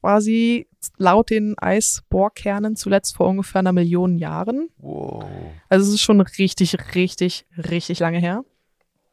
quasi 0.00 0.66
laut 0.96 1.30
den 1.30 1.56
Eisbohrkernen 1.58 2.76
zuletzt 2.76 3.16
vor 3.16 3.28
ungefähr 3.28 3.60
einer 3.60 3.72
Million 3.72 4.16
Jahren. 4.16 4.68
Wow. 4.78 5.24
Also 5.68 5.88
es 5.88 5.94
ist 5.94 6.02
schon 6.02 6.20
richtig, 6.20 6.76
richtig, 6.94 7.46
richtig 7.56 7.98
lange 7.98 8.18
her. 8.18 8.44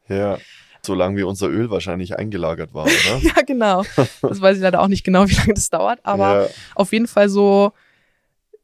Ja. 0.08 0.38
So 0.82 0.94
lange 0.94 1.16
wie 1.16 1.24
unser 1.24 1.48
Öl 1.48 1.70
wahrscheinlich 1.70 2.16
eingelagert 2.16 2.72
war, 2.72 2.84
oder? 2.84 3.18
Ja, 3.20 3.42
genau. 3.44 3.84
Das 4.22 4.40
weiß 4.40 4.56
ich 4.56 4.62
leider 4.62 4.80
auch 4.80 4.88
nicht 4.88 5.04
genau, 5.04 5.28
wie 5.28 5.34
lange 5.34 5.54
das 5.54 5.68
dauert, 5.68 5.98
aber 6.04 6.42
ja. 6.42 6.48
auf 6.76 6.92
jeden 6.92 7.08
Fall 7.08 7.28
so, 7.28 7.72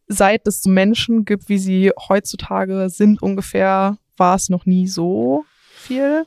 seit 0.07 0.47
es 0.47 0.65
Menschen 0.65 1.25
gibt, 1.25 1.49
wie 1.49 1.59
sie 1.59 1.91
heutzutage 2.09 2.89
sind 2.91 3.21
ungefähr, 3.23 3.99
war 4.17 4.37
es 4.37 4.51
noch 4.51 4.67
nie 4.67 4.87
so 4.87 5.45
viel. 5.83 6.27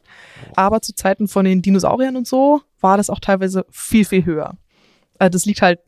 Aber 0.56 0.82
zu 0.82 0.94
Zeiten 0.94 1.28
von 1.28 1.46
den 1.46 1.62
Dinosauriern 1.62 2.16
und 2.16 2.28
so 2.28 2.62
war 2.82 2.98
das 2.98 3.10
auch 3.10 3.20
teilweise 3.20 3.66
viel, 3.72 4.06
viel 4.06 4.26
höher. 4.26 4.58
Also 5.18 5.32
das 5.32 5.46
liegt 5.46 5.62
halt 5.62 5.80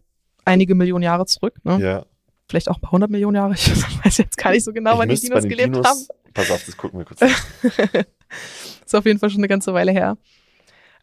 einige 0.46 0.74
Millionen 0.76 1.04
Jahre 1.04 1.26
zurück. 1.26 1.56
Ne? 1.64 1.80
ja. 1.82 2.06
Vielleicht 2.50 2.70
auch 2.70 2.78
ein 2.78 2.82
paar 2.82 2.94
hundert 2.94 3.10
Millionen 3.12 3.36
Jahre. 3.36 3.54
Ich 3.56 3.70
weiß 4.06 4.20
jetzt 4.20 4.38
gar 4.38 4.52
nicht 4.52 4.64
so 4.64 4.72
genau, 4.72 4.94
Ich 4.94 5.00
wann 5.00 5.10
die 5.10 5.20
Dinos 5.20 5.44
gelebt 5.44 5.76
Dinos- 5.76 5.86
haben. 5.86 6.00
Pass 6.34 6.50
auf, 6.50 6.64
das 6.66 6.78
gucken 6.78 7.00
wir 7.00 7.06
kurz. 7.06 7.20
ist 8.86 8.96
auf 8.96 9.06
jeden 9.06 9.20
Fall 9.20 9.30
schon 9.30 9.40
eine 9.42 9.48
ganze 9.50 9.74
Weile 9.74 9.92
her. 9.92 10.18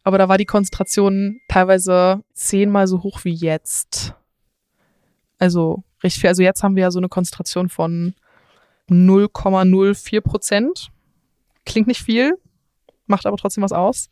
Aber 0.03 0.17
da 0.17 0.27
war 0.27 0.37
die 0.39 0.45
Konzentration 0.45 1.39
teilweise 1.47 2.23
zehnmal 2.33 2.87
so 2.87 3.03
hoch 3.03 3.23
wie 3.25 3.33
jetzt. 3.33 4.13
Also 5.37 5.83
richtig 6.03 6.21
viel. 6.21 6.29
Also 6.29 6.41
jetzt 6.41 6.63
haben 6.63 6.75
wir 6.75 6.81
ja 6.83 6.91
so 6.91 6.99
eine 6.99 7.09
Konzentration 7.09 7.69
von 7.69 8.15
0,04 8.89 10.21
Prozent. 10.21 10.89
Klingt 11.65 11.87
nicht 11.87 12.01
viel, 12.03 12.37
macht 13.07 13.25
aber 13.25 13.37
trotzdem 13.37 13.63
was 13.63 13.71
aus. 13.71 14.09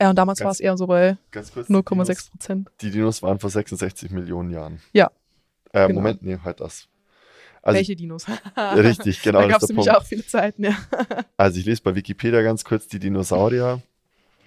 Ja, 0.00 0.10
und 0.10 0.16
damals 0.16 0.40
war 0.40 0.50
es 0.50 0.60
eher 0.60 0.76
so 0.78 0.86
bei 0.86 1.18
Ganz 1.30 1.52
kurz. 1.52 1.66
die 1.66 1.72
Dinos- 1.74 1.84
0,6 2.08 2.30
Prozent. 2.30 2.70
Die 2.80 2.90
Dinos 2.90 3.22
waren 3.22 3.38
vor 3.38 3.50
66 3.50 4.10
Millionen 4.10 4.50
Jahren. 4.50 4.80
Ja. 4.92 5.10
Äh, 5.72 5.86
Genau. 5.88 6.00
Moment, 6.00 6.22
nee, 6.22 6.38
halt 6.42 6.60
das. 6.60 6.88
Also, 7.62 7.76
Welche 7.76 7.94
Dinos? 7.96 8.24
richtig, 8.56 9.20
genau. 9.22 9.40
da 9.42 9.48
gab 9.48 9.62
es 9.62 9.68
nämlich 9.68 9.86
Punkt. 9.86 10.00
auch 10.00 10.06
viele 10.06 10.26
Zeiten, 10.26 10.64
ja. 10.64 10.74
Also 11.36 11.60
ich 11.60 11.66
lese 11.66 11.82
bei 11.82 11.94
Wikipedia 11.94 12.40
ganz 12.40 12.64
kurz, 12.64 12.86
die 12.88 12.98
Dinosaurier 12.98 13.82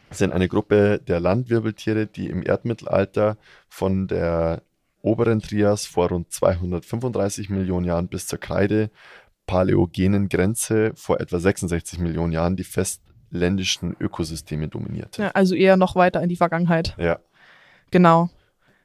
sind 0.09 0.33
eine 0.33 0.47
Gruppe 0.47 0.99
der 1.07 1.19
Landwirbeltiere, 1.19 2.07
die 2.07 2.27
im 2.29 2.43
Erdmittelalter 2.43 3.37
von 3.69 4.07
der 4.07 4.63
oberen 5.01 5.41
Trias 5.41 5.85
vor 5.85 6.09
rund 6.09 6.31
235 6.31 7.49
Millionen 7.49 7.85
Jahren 7.85 8.07
bis 8.07 8.25
zur 8.25 8.39
Kreide-paläogenen 8.39 10.29
Grenze 10.29 10.91
vor 10.95 11.19
etwa 11.19 11.39
66 11.39 11.99
Millionen 11.99 12.31
Jahren 12.31 12.55
die 12.55 12.63
festländischen 13.33 13.95
Ökosysteme 13.99 14.67
dominierte. 14.67 15.23
ja. 15.23 15.31
Also 15.33 15.55
eher 15.55 15.75
noch 15.77 15.95
weiter 15.95 16.21
in 16.21 16.29
die 16.29 16.35
Vergangenheit. 16.37 16.95
Ja, 16.97 17.19
Genau. 17.91 18.29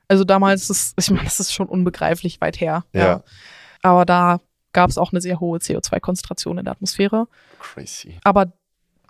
Also 0.09 0.25
damals 0.25 0.71
ist, 0.71 0.95
ich 0.99 1.11
meine, 1.11 1.25
das 1.25 1.41
ist 1.41 1.53
schon 1.53 1.67
unbegreiflich 1.69 2.41
weit 2.41 2.61
her. 2.61 2.85
Ja. 2.93 3.23
Aber 3.83 4.05
da 4.05 4.41
gab 4.73 4.91
es 4.91 4.99
auch 4.99 5.13
eine 5.13 5.21
sehr 5.21 5.41
hohe 5.41 5.59
CO2-Konzentration 5.59 6.59
in 6.59 6.65
der 6.65 6.73
Atmosphäre. 6.73 7.27
crazy. 7.59 8.19
Aber 8.25 8.53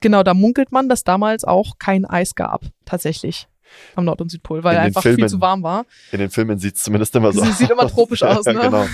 genau, 0.00 0.22
da 0.22 0.34
munkelt 0.34 0.72
man, 0.72 0.88
dass 0.88 1.04
damals 1.04 1.44
auch 1.44 1.78
kein 1.78 2.04
Eis 2.04 2.34
gab, 2.34 2.62
tatsächlich. 2.84 3.48
Am 3.96 4.04
Nord- 4.06 4.20
und 4.22 4.30
Südpol, 4.30 4.64
weil 4.64 4.78
einfach 4.78 5.02
viel 5.02 5.14
Filmen. 5.14 5.28
zu 5.28 5.40
warm 5.42 5.62
war. 5.62 5.84
In 6.10 6.20
den 6.20 6.30
Filmen 6.30 6.58
sieht 6.58 6.76
es 6.76 6.82
zumindest 6.82 7.14
immer 7.16 7.32
so 7.32 7.44
Sie- 7.44 7.52
sieht 7.52 7.70
immer 7.70 7.86
tropisch 7.88 8.22
aus, 8.24 8.46
ja, 8.46 8.52
ne? 8.54 8.60
Genau. 8.60 8.86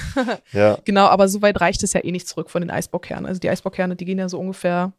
Ja, 0.52 0.78
Genau, 0.84 1.06
aber 1.06 1.28
so 1.28 1.42
weit 1.42 1.60
reicht 1.60 1.82
es 1.84 1.92
ja 1.92 2.02
eh 2.02 2.10
nicht 2.10 2.26
zurück 2.28 2.50
von 2.50 2.60
den 2.62 2.70
Eisbohrkernen. 2.70 3.24
Also 3.26 3.38
die 3.40 3.48
Eisbohrkerne, 3.50 3.94
die 3.94 4.04
gehen 4.04 4.18
ja 4.18 4.28
so 4.28 4.38
ungefähr, 4.40 4.92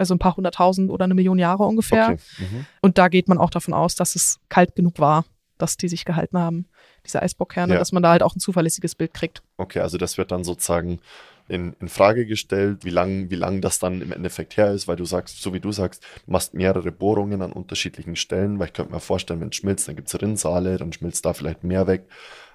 also 0.00 0.14
ein 0.14 0.18
paar 0.18 0.36
hunderttausend 0.36 0.90
oder 0.90 1.04
eine 1.04 1.14
Million 1.14 1.38
Jahre 1.38 1.64
ungefähr. 1.64 2.06
okay. 2.10 2.18
Mhm. 2.38 2.66
Und 2.80 2.98
da 2.98 3.08
geht 3.08 3.28
man 3.28 3.38
auch 3.38 3.50
davon 3.50 3.74
aus, 3.74 3.94
dass 3.94 4.16
es 4.16 4.40
kalt 4.48 4.74
genug 4.74 4.98
war, 4.98 5.24
dass 5.58 5.76
die 5.76 5.88
sich 5.88 6.04
gehalten 6.04 6.38
haben, 6.38 6.66
diese 7.04 7.22
Eisbohrkerne, 7.22 7.74
Ja. 7.74 7.78
dass 7.78 7.92
man 7.92 8.02
da 8.02 8.10
halt 8.10 8.22
auch 8.22 8.34
ein 8.34 8.40
zuverlässiges 8.40 8.94
Bild 8.94 9.14
kriegt. 9.14 9.42
Okay, 9.58 9.80
also 9.80 9.98
das 9.98 10.18
wird 10.18 10.32
dann 10.32 10.42
sozusagen 10.42 11.00
in, 11.48 11.74
in 11.80 11.88
Frage 11.88 12.26
gestellt, 12.26 12.84
wie 12.84 12.90
lang, 12.90 13.28
wie 13.30 13.34
lang 13.34 13.60
das 13.60 13.78
dann 13.78 14.00
im 14.00 14.12
Endeffekt 14.12 14.56
her 14.56 14.72
ist, 14.72 14.88
weil 14.88 14.96
du 14.96 15.04
sagst, 15.04 15.42
so 15.42 15.52
wie 15.52 15.60
du 15.60 15.72
sagst, 15.72 16.02
du 16.24 16.30
machst 16.32 16.54
mehrere 16.54 16.92
Bohrungen 16.92 17.42
an 17.42 17.52
unterschiedlichen 17.52 18.16
Stellen, 18.16 18.58
weil 18.58 18.68
ich 18.68 18.72
könnte 18.72 18.92
mir 18.92 19.00
vorstellen, 19.00 19.40
wenn 19.40 19.48
es 19.48 19.56
schmilzt, 19.56 19.88
dann 19.88 19.96
gibt 19.96 20.08
es 20.08 20.20
Rinnsale, 20.20 20.76
dann 20.78 20.92
schmilzt 20.92 21.24
da 21.26 21.32
vielleicht 21.32 21.64
mehr 21.64 21.86
weg 21.86 22.06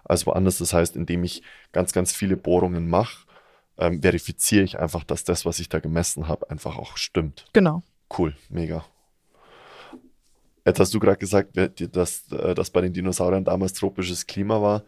als 0.05 0.25
woanders. 0.25 0.57
Das 0.59 0.73
heißt, 0.73 0.95
indem 0.95 1.23
ich 1.23 1.43
ganz, 1.73 1.91
ganz 1.91 2.13
viele 2.13 2.37
Bohrungen 2.37 2.87
mache, 2.89 3.24
ähm, 3.77 4.01
verifiziere 4.01 4.63
ich 4.63 4.79
einfach, 4.79 5.03
dass 5.03 5.23
das, 5.23 5.45
was 5.45 5.59
ich 5.59 5.69
da 5.69 5.79
gemessen 5.79 6.27
habe, 6.27 6.49
einfach 6.49 6.77
auch 6.77 6.97
stimmt. 6.97 7.45
Genau. 7.53 7.83
Cool, 8.17 8.35
mega. 8.49 8.85
Jetzt 10.65 10.79
hast 10.79 10.93
du 10.93 10.99
gerade 10.99 11.17
gesagt, 11.17 11.51
dass, 11.55 12.31
äh, 12.31 12.55
dass 12.55 12.69
bei 12.71 12.81
den 12.81 12.93
Dinosauriern 12.93 13.45
damals 13.45 13.73
tropisches 13.73 14.25
Klima 14.25 14.61
war 14.61 14.83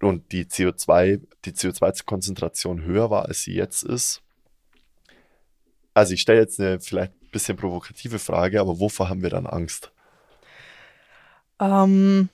und 0.00 0.30
die 0.32 0.44
CO2, 0.44 1.20
die 1.44 1.52
CO2-Konzentration 1.52 2.82
höher 2.82 3.10
war, 3.10 3.26
als 3.26 3.42
sie 3.42 3.54
jetzt 3.54 3.82
ist. 3.82 4.22
Also 5.94 6.14
ich 6.14 6.20
stelle 6.20 6.40
jetzt 6.40 6.60
eine 6.60 6.80
vielleicht 6.80 7.12
ein 7.12 7.30
bisschen 7.32 7.56
provokative 7.56 8.18
Frage, 8.18 8.60
aber 8.60 8.78
wovor 8.78 9.08
haben 9.08 9.22
wir 9.22 9.30
dann 9.30 9.46
Angst? 9.46 9.90
Ähm, 11.60 12.28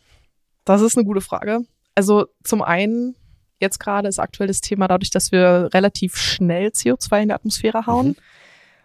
das 0.64 0.82
ist 0.82 0.96
eine 0.96 1.06
gute 1.06 1.20
Frage. 1.20 1.60
Also 1.94 2.26
zum 2.42 2.62
einen, 2.62 3.14
jetzt 3.60 3.78
gerade 3.80 4.08
ist 4.08 4.18
aktuell 4.18 4.48
das 4.48 4.60
Thema, 4.60 4.88
dadurch, 4.88 5.10
dass 5.10 5.32
wir 5.32 5.70
relativ 5.72 6.16
schnell 6.16 6.68
CO2 6.68 7.22
in 7.22 7.28
die 7.28 7.34
Atmosphäre 7.34 7.86
hauen, 7.86 8.08
Mhm. 8.08 8.16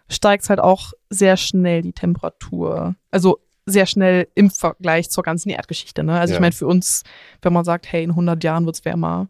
steigt 0.08 0.48
halt 0.48 0.60
auch 0.60 0.92
sehr 1.08 1.36
schnell 1.36 1.82
die 1.82 1.92
Temperatur. 1.92 2.94
Also 3.10 3.38
sehr 3.66 3.86
schnell 3.86 4.26
im 4.34 4.50
Vergleich 4.50 5.10
zur 5.10 5.22
ganzen 5.22 5.50
Erdgeschichte. 5.50 6.02
Ne? 6.02 6.18
Also 6.18 6.32
Ja. 6.32 6.38
ich 6.38 6.40
meine, 6.40 6.52
für 6.52 6.66
uns, 6.66 7.02
wenn 7.42 7.52
man 7.52 7.64
sagt, 7.64 7.90
hey, 7.92 8.02
in 8.02 8.14
100 8.16 8.42
Jahren 8.42 8.66
wird's 8.66 8.84
wärmer, 8.84 9.28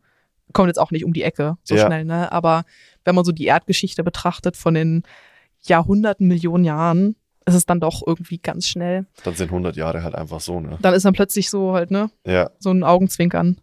kommt 0.53 0.69
jetzt 0.69 0.79
auch 0.79 0.91
nicht 0.91 1.05
um 1.05 1.13
die 1.13 1.23
Ecke 1.23 1.57
so 1.63 1.75
Ja. 1.75 1.87
schnell. 1.87 2.05
Ne? 2.05 2.31
Aber 2.33 2.65
wenn 3.05 3.15
man 3.15 3.25
so 3.25 3.33
die 3.33 3.45
Erdgeschichte 3.47 4.03
betrachtet 4.05 4.57
von 4.57 4.75
den 4.75 5.03
Jahrhunderten, 5.63 6.27
Millionen 6.27 6.65
Jahren, 6.65 7.17
ist 7.47 7.55
es 7.55 7.67
dann 7.67 7.81
doch 7.81 8.03
irgendwie 8.07 8.39
ganz 8.39 8.67
schnell. 8.67 9.07
Dann 9.25 9.35
sind 9.35 9.51
100 9.51 9.77
Jahre 9.77 10.03
halt 10.03 10.15
einfach 10.15 10.41
so, 10.41 10.61
ne? 10.61 10.79
Dann 10.81 10.95
ist 10.95 11.05
dann 11.05 11.15
plötzlich 11.15 11.51
so 11.51 11.75
halt, 11.75 11.91
ne? 11.91 12.11
Ja, 12.27 12.51
so 12.59 12.71
ein 12.71 12.85
Augenzwinkern. 12.85 13.59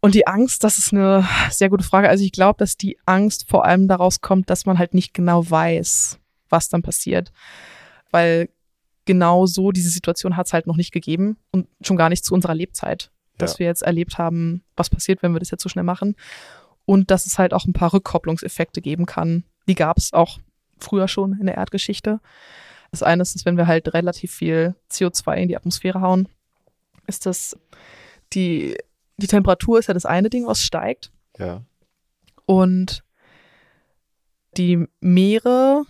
Und 0.00 0.14
die 0.14 0.26
Angst, 0.26 0.62
das 0.62 0.78
ist 0.78 0.92
eine 0.92 1.26
sehr 1.50 1.68
gute 1.68 1.84
Frage. 1.84 2.08
Also 2.08 2.22
ich 2.24 2.32
glaube, 2.32 2.58
dass 2.58 2.76
die 2.76 2.98
Angst 3.06 3.48
vor 3.48 3.64
allem 3.64 3.88
daraus 3.88 4.20
kommt, 4.20 4.50
dass 4.50 4.66
man 4.66 4.78
halt 4.78 4.94
nicht 4.94 5.14
genau 5.14 5.48
weiß, 5.48 6.18
was 6.48 6.68
dann 6.68 6.82
passiert. 6.82 7.32
Weil 8.10 8.48
genau 9.04 9.46
so 9.46 9.72
diese 9.72 9.90
Situation 9.90 10.36
hat 10.36 10.46
es 10.46 10.52
halt 10.52 10.66
noch 10.66 10.76
nicht 10.76 10.92
gegeben 10.92 11.36
und 11.50 11.66
schon 11.80 11.96
gar 11.96 12.08
nicht 12.08 12.24
zu 12.24 12.34
unserer 12.34 12.54
Lebzeit, 12.54 13.10
dass 13.38 13.54
Ja. 13.54 13.58
wir 13.60 13.66
jetzt 13.66 13.82
erlebt 13.82 14.18
haben, 14.18 14.62
was 14.76 14.90
passiert, 14.90 15.22
wenn 15.22 15.32
wir 15.32 15.40
das 15.40 15.50
jetzt 15.50 15.62
so 15.62 15.68
schnell 15.68 15.84
machen. 15.84 16.14
Und 16.84 17.10
dass 17.10 17.26
es 17.26 17.38
halt 17.38 17.52
auch 17.52 17.64
ein 17.64 17.72
paar 17.72 17.92
Rückkopplungseffekte 17.92 18.80
geben 18.80 19.06
kann. 19.06 19.44
Die 19.66 19.74
gab 19.74 19.96
es 19.98 20.12
auch 20.12 20.38
früher 20.78 21.08
schon 21.08 21.36
in 21.40 21.46
der 21.46 21.56
Erdgeschichte. 21.56 22.20
Das 22.92 23.02
eine 23.02 23.22
ist, 23.22 23.34
dass 23.34 23.44
wenn 23.44 23.56
wir 23.56 23.66
halt 23.66 23.92
relativ 23.92 24.32
viel 24.32 24.76
CO2 24.92 25.34
in 25.36 25.48
die 25.48 25.56
Atmosphäre 25.56 26.00
hauen, 26.00 26.28
ist 27.08 27.26
das 27.26 27.56
die, 28.32 28.76
die 29.18 29.26
Temperatur 29.26 29.78
ist 29.78 29.86
ja 29.88 29.94
das 29.94 30.06
eine 30.06 30.30
Ding, 30.30 30.46
was 30.46 30.60
steigt. 30.62 31.10
ja. 31.38 31.62
Und 32.48 33.02
die 34.56 34.86
Meere 35.00 35.82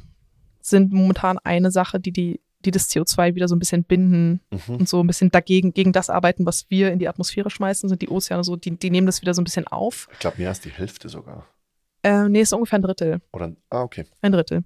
sind 0.60 0.92
momentan 0.92 1.38
eine 1.44 1.70
Sache, 1.70 2.00
die, 2.00 2.12
die, 2.12 2.40
die 2.64 2.70
das 2.70 2.88
CO2 2.90 3.34
wieder 3.34 3.46
so 3.46 3.54
ein 3.54 3.58
bisschen 3.58 3.84
binden 3.84 4.40
Mhm. 4.50 4.74
und 4.76 4.88
so 4.88 5.00
ein 5.00 5.06
bisschen 5.06 5.30
dagegen, 5.30 5.72
gegen 5.74 5.92
das 5.92 6.08
arbeiten, 6.10 6.46
was 6.46 6.64
wir 6.70 6.90
in 6.92 6.98
die 6.98 7.08
Atmosphäre 7.08 7.50
schmeißen, 7.50 7.88
sind 7.88 8.00
die 8.02 8.08
Ozeane 8.08 8.42
so, 8.42 8.56
die, 8.56 8.76
die 8.76 8.90
nehmen 8.90 9.06
das 9.06 9.20
wieder 9.20 9.34
so 9.34 9.42
ein 9.42 9.44
bisschen 9.44 9.66
auf. 9.68 10.08
Ich 10.14 10.18
glaube, 10.18 10.38
mehr 10.38 10.48
als 10.48 10.60
die 10.60 10.70
Hälfte 10.70 11.08
sogar. 11.08 11.46
Äh, 12.02 12.28
nee, 12.28 12.40
ist 12.40 12.52
ungefähr 12.52 12.78
ein 12.78 12.82
Drittel. 12.82 13.20
Oder, 13.32 13.52
ah, 13.70 13.82
okay. 13.82 14.06
Ein 14.22 14.32
Drittel. 14.32 14.64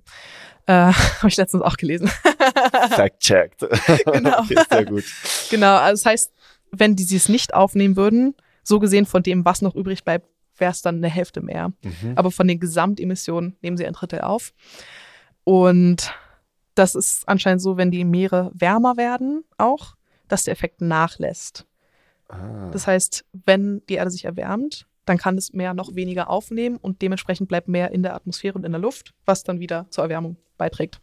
Äh, 0.66 0.72
Habe 0.92 1.28
ich 1.28 1.36
letztens 1.36 1.62
auch 1.62 1.76
gelesen. 1.76 2.08
Fact-checked. 2.90 3.66
Genau. 4.12 4.38
okay, 4.42 4.56
sehr 4.70 4.84
gut. 4.84 5.04
Genau, 5.50 5.76
also 5.76 6.02
das 6.04 6.06
heißt, 6.10 6.32
wenn 6.70 6.96
die 6.96 7.02
sie 7.04 7.16
es 7.16 7.28
nicht 7.28 7.52
aufnehmen 7.54 7.96
würden, 7.96 8.34
so 8.70 8.78
gesehen 8.78 9.04
von 9.04 9.22
dem, 9.22 9.44
was 9.44 9.60
noch 9.60 9.74
übrig 9.74 10.04
bleibt, 10.04 10.26
wäre 10.56 10.70
es 10.70 10.80
dann 10.80 10.96
eine 10.96 11.08
Hälfte 11.08 11.42
mehr. 11.42 11.72
Mhm. 11.82 12.12
Aber 12.16 12.30
von 12.30 12.48
den 12.48 12.58
Gesamtemissionen 12.60 13.56
nehmen 13.60 13.76
sie 13.76 13.86
ein 13.86 13.92
Drittel 13.92 14.22
auf. 14.22 14.54
Und 15.44 16.14
das 16.74 16.94
ist 16.94 17.28
anscheinend 17.28 17.60
so, 17.60 17.76
wenn 17.76 17.90
die 17.90 18.04
Meere 18.04 18.50
wärmer 18.54 18.96
werden, 18.96 19.44
auch, 19.58 19.96
dass 20.28 20.44
der 20.44 20.52
Effekt 20.52 20.80
nachlässt. 20.80 21.66
Ah, 22.28 22.70
Das 22.72 22.86
heißt, 22.86 23.24
wenn 23.32 23.82
die 23.88 23.94
Erde 23.94 24.10
sich 24.10 24.24
erwärmt, 24.24 24.86
dann 25.04 25.18
kann 25.18 25.34
das 25.36 25.52
Meer 25.52 25.74
noch 25.74 25.94
weniger 25.94 26.30
aufnehmen 26.30 26.76
und 26.76 27.02
dementsprechend 27.02 27.48
bleibt 27.48 27.68
mehr 27.68 27.90
in 27.90 28.02
der 28.02 28.14
Atmosphäre 28.14 28.54
und 28.54 28.64
in 28.64 28.72
der 28.72 28.80
Luft, 28.80 29.12
was 29.24 29.42
dann 29.42 29.58
wieder 29.58 29.86
zur 29.90 30.04
Erwärmung 30.04 30.36
beiträgt. 30.56 31.00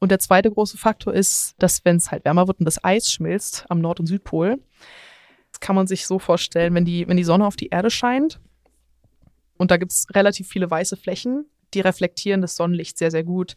Und 0.00 0.10
der 0.10 0.18
zweite 0.18 0.50
große 0.50 0.78
Faktor 0.78 1.14
ist, 1.14 1.54
dass 1.58 1.84
wenn 1.84 1.96
es 1.96 2.10
halt 2.10 2.24
wärmer 2.24 2.48
wird 2.48 2.58
und 2.58 2.64
das 2.64 2.82
Eis 2.82 3.12
schmilzt 3.12 3.66
am 3.68 3.80
Nord- 3.80 4.00
und 4.00 4.06
Südpol, 4.06 4.58
das 5.52 5.60
kann 5.60 5.76
man 5.76 5.86
sich 5.86 6.06
so 6.06 6.18
vorstellen, 6.18 6.74
wenn 6.74 6.84
die, 6.84 7.06
wenn 7.08 7.16
die 7.16 7.24
Sonne 7.24 7.46
auf 7.46 7.56
die 7.56 7.68
Erde 7.68 7.90
scheint 7.90 8.40
und 9.58 9.70
da 9.70 9.76
gibt 9.76 9.92
es 9.92 10.06
relativ 10.14 10.48
viele 10.48 10.70
weiße 10.70 10.96
Flächen, 10.96 11.46
die 11.74 11.80
reflektieren 11.80 12.40
das 12.40 12.56
Sonnenlicht 12.56 12.98
sehr, 12.98 13.10
sehr 13.10 13.24
gut. 13.24 13.54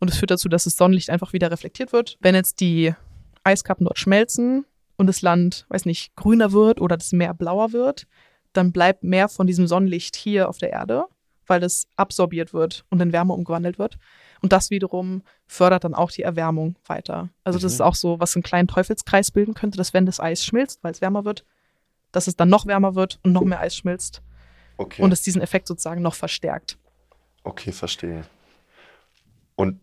Und 0.00 0.10
es 0.10 0.16
führt 0.16 0.30
dazu, 0.30 0.48
dass 0.48 0.64
das 0.64 0.76
Sonnenlicht 0.76 1.10
einfach 1.10 1.32
wieder 1.32 1.50
reflektiert 1.50 1.92
wird. 1.92 2.16
Wenn 2.20 2.34
jetzt 2.34 2.60
die 2.60 2.94
Eiskappen 3.42 3.84
dort 3.84 3.98
schmelzen, 3.98 4.64
und 4.96 5.06
das 5.06 5.22
Land, 5.22 5.66
weiß 5.68 5.86
nicht, 5.86 6.14
grüner 6.16 6.52
wird 6.52 6.80
oder 6.80 6.96
das 6.96 7.12
Meer 7.12 7.34
blauer 7.34 7.72
wird, 7.72 8.06
dann 8.52 8.72
bleibt 8.72 9.02
mehr 9.02 9.28
von 9.28 9.46
diesem 9.46 9.66
Sonnenlicht 9.66 10.16
hier 10.16 10.48
auf 10.48 10.58
der 10.58 10.70
Erde, 10.70 11.04
weil 11.46 11.62
es 11.62 11.88
absorbiert 11.96 12.52
wird 12.52 12.84
und 12.90 13.00
in 13.00 13.12
Wärme 13.12 13.32
umgewandelt 13.32 13.78
wird. 13.78 13.98
Und 14.44 14.52
das 14.52 14.68
wiederum 14.68 15.22
fördert 15.46 15.84
dann 15.84 15.94
auch 15.94 16.10
die 16.10 16.20
Erwärmung 16.20 16.76
weiter. 16.84 17.30
Also 17.44 17.58
das 17.58 17.62
Mhm. 17.72 17.76
ist 17.76 17.80
auch 17.80 17.94
so, 17.94 18.20
was 18.20 18.36
einen 18.36 18.42
kleinen 18.42 18.68
Teufelskreis 18.68 19.30
bilden 19.30 19.54
könnte, 19.54 19.78
dass 19.78 19.94
wenn 19.94 20.04
das 20.04 20.20
Eis 20.20 20.44
schmilzt, 20.44 20.84
weil 20.84 20.92
es 20.92 21.00
wärmer 21.00 21.24
wird, 21.24 21.46
dass 22.12 22.26
es 22.26 22.36
dann 22.36 22.50
noch 22.50 22.66
wärmer 22.66 22.94
wird 22.94 23.18
und 23.22 23.32
noch 23.32 23.40
mehr 23.40 23.60
Eis 23.60 23.74
schmilzt 23.74 24.20
Okay. 24.76 25.00
und 25.02 25.12
es 25.14 25.22
diesen 25.22 25.40
Effekt 25.40 25.66
sozusagen 25.66 26.02
noch 26.02 26.14
verstärkt. 26.14 26.76
okay, 27.42 27.72
verstehe. 27.72 28.24
Und 29.56 29.80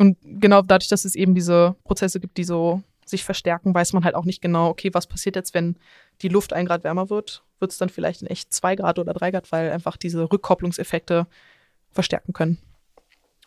Und 0.00 0.18
genau 0.24 0.60
dadurch, 0.62 0.88
dass 0.88 1.04
es 1.04 1.14
eben 1.14 1.36
diese 1.36 1.76
Prozesse 1.84 2.18
gibt, 2.18 2.36
die 2.36 2.42
so 2.44 2.82
sich 3.06 3.22
verstärken, 3.22 3.74
weiß 3.74 3.92
man 3.92 4.02
halt 4.04 4.16
auch 4.16 4.24
nicht 4.24 4.42
genau, 4.42 4.70
okay, 4.70 4.90
was 4.92 5.06
passiert 5.06 5.36
jetzt, 5.36 5.54
wenn 5.54 5.76
die 6.20 6.28
Luft 6.28 6.52
ein 6.52 6.66
Grad 6.66 6.82
wärmer 6.82 7.10
wird? 7.10 7.44
Wird 7.60 7.70
es 7.70 7.78
dann 7.78 7.90
vielleicht 7.90 8.22
in 8.22 8.26
echt 8.26 8.52
zwei 8.52 8.74
Grad 8.74 8.98
oder 8.98 9.12
drei 9.14 9.30
Grad, 9.30 9.52
weil 9.52 9.70
einfach 9.70 9.96
diese 9.96 10.32
Rückkopplungseffekte 10.32 11.28
verstärken 11.92 12.32
können. 12.32 12.58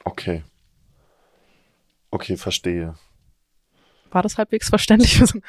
Okay. 0.08 0.44
Okay, 2.12 2.38
verstehe. 2.38 2.96
War 4.12 4.22
das 4.22 4.38
halbwegs 4.38 4.70
verständlich 4.70 5.18
für 5.18 5.28
so 5.28 5.40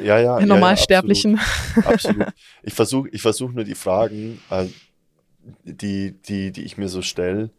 Ja, 0.00 0.18
ja. 0.18 0.36
einen 0.36 0.48
ja, 0.48 0.54
Normalsterblichen? 0.54 1.36
Ja, 1.36 1.42
absolut. 1.82 2.22
absolut. 2.22 2.26
Ich 2.62 2.74
versuche 2.74 3.08
ich 3.10 3.22
versuch 3.22 3.52
nur 3.52 3.64
die 3.64 3.74
Fragen, 3.74 4.40
äh, 4.50 4.66
die, 5.64 6.12
die, 6.12 6.50
die 6.50 6.62
ich 6.62 6.78
mir 6.78 6.88
so 6.88 7.02
stelle, 7.02 7.50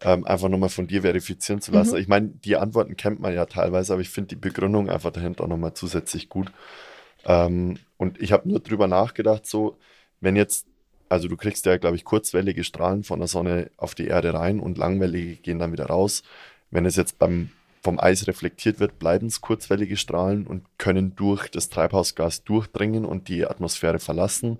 ähm, 0.00 0.24
einfach 0.24 0.48
nochmal 0.48 0.68
von 0.68 0.86
dir 0.86 1.02
verifizieren 1.02 1.60
zu 1.60 1.72
lassen. 1.72 1.94
Mhm. 1.94 2.00
Ich 2.00 2.08
meine, 2.08 2.28
die 2.28 2.56
Antworten 2.56 2.96
kennt 2.96 3.20
man 3.20 3.34
ja 3.34 3.46
teilweise, 3.46 3.92
aber 3.92 4.02
ich 4.02 4.10
finde 4.10 4.28
die 4.28 4.36
Begründung 4.36 4.88
einfach 4.88 5.10
dahinter 5.10 5.44
auch 5.44 5.48
nochmal 5.48 5.74
zusätzlich 5.74 6.28
gut. 6.28 6.50
Ähm, 7.24 7.78
und 7.96 8.20
ich 8.20 8.32
habe 8.32 8.48
nur 8.48 8.60
drüber 8.60 8.86
nachgedacht, 8.86 9.46
so, 9.46 9.78
wenn 10.20 10.36
jetzt, 10.36 10.66
also 11.14 11.28
du 11.28 11.36
kriegst 11.36 11.64
ja, 11.64 11.76
glaube 11.76 11.94
ich, 11.94 12.04
kurzwellige 12.04 12.64
Strahlen 12.64 13.04
von 13.04 13.20
der 13.20 13.28
Sonne 13.28 13.70
auf 13.76 13.94
die 13.94 14.08
Erde 14.08 14.34
rein 14.34 14.58
und 14.58 14.78
langwellige 14.78 15.36
gehen 15.36 15.60
dann 15.60 15.70
wieder 15.70 15.86
raus. 15.86 16.24
Wenn 16.72 16.86
es 16.86 16.96
jetzt 16.96 17.20
beim, 17.20 17.50
vom 17.84 18.00
Eis 18.00 18.26
reflektiert 18.26 18.80
wird, 18.80 18.98
bleiben 18.98 19.28
es 19.28 19.40
kurzwellige 19.40 19.96
Strahlen 19.96 20.44
und 20.44 20.64
können 20.76 21.14
durch 21.14 21.48
das 21.48 21.68
Treibhausgas 21.68 22.42
durchdringen 22.42 23.04
und 23.04 23.28
die 23.28 23.46
Atmosphäre 23.46 24.00
verlassen. 24.00 24.58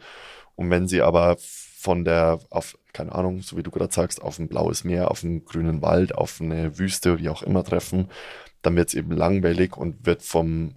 Und 0.55 0.71
wenn 0.71 0.87
sie 0.87 1.03
aber 1.03 1.39
von 1.41 2.05
der, 2.05 2.39
auf, 2.51 2.79
keine 2.93 3.13
Ahnung, 3.13 3.43
so 3.43 3.57
wie 3.57 3.65
du 3.65 3.73
gerade 3.73 3.93
sagst, 3.93 4.23
auf 4.23 4.39
ein 4.39 4.47
blaues 4.47 4.85
Meer, 4.85 5.11
auf 5.11 5.25
einen 5.25 5.45
grünen 5.45 5.83
Wald, 5.83 6.15
auf 6.15 6.41
eine 6.41 6.79
Wüste, 6.79 7.19
wie 7.19 7.31
auch 7.31 7.43
immer 7.43 7.65
treffen, 7.65 8.11
dann 8.63 8.77
wird 8.77 8.91
es 8.91 8.95
eben 8.95 9.11
langwellig 9.11 9.77
und 9.77 10.07
wird 10.07 10.23
vom, 10.23 10.77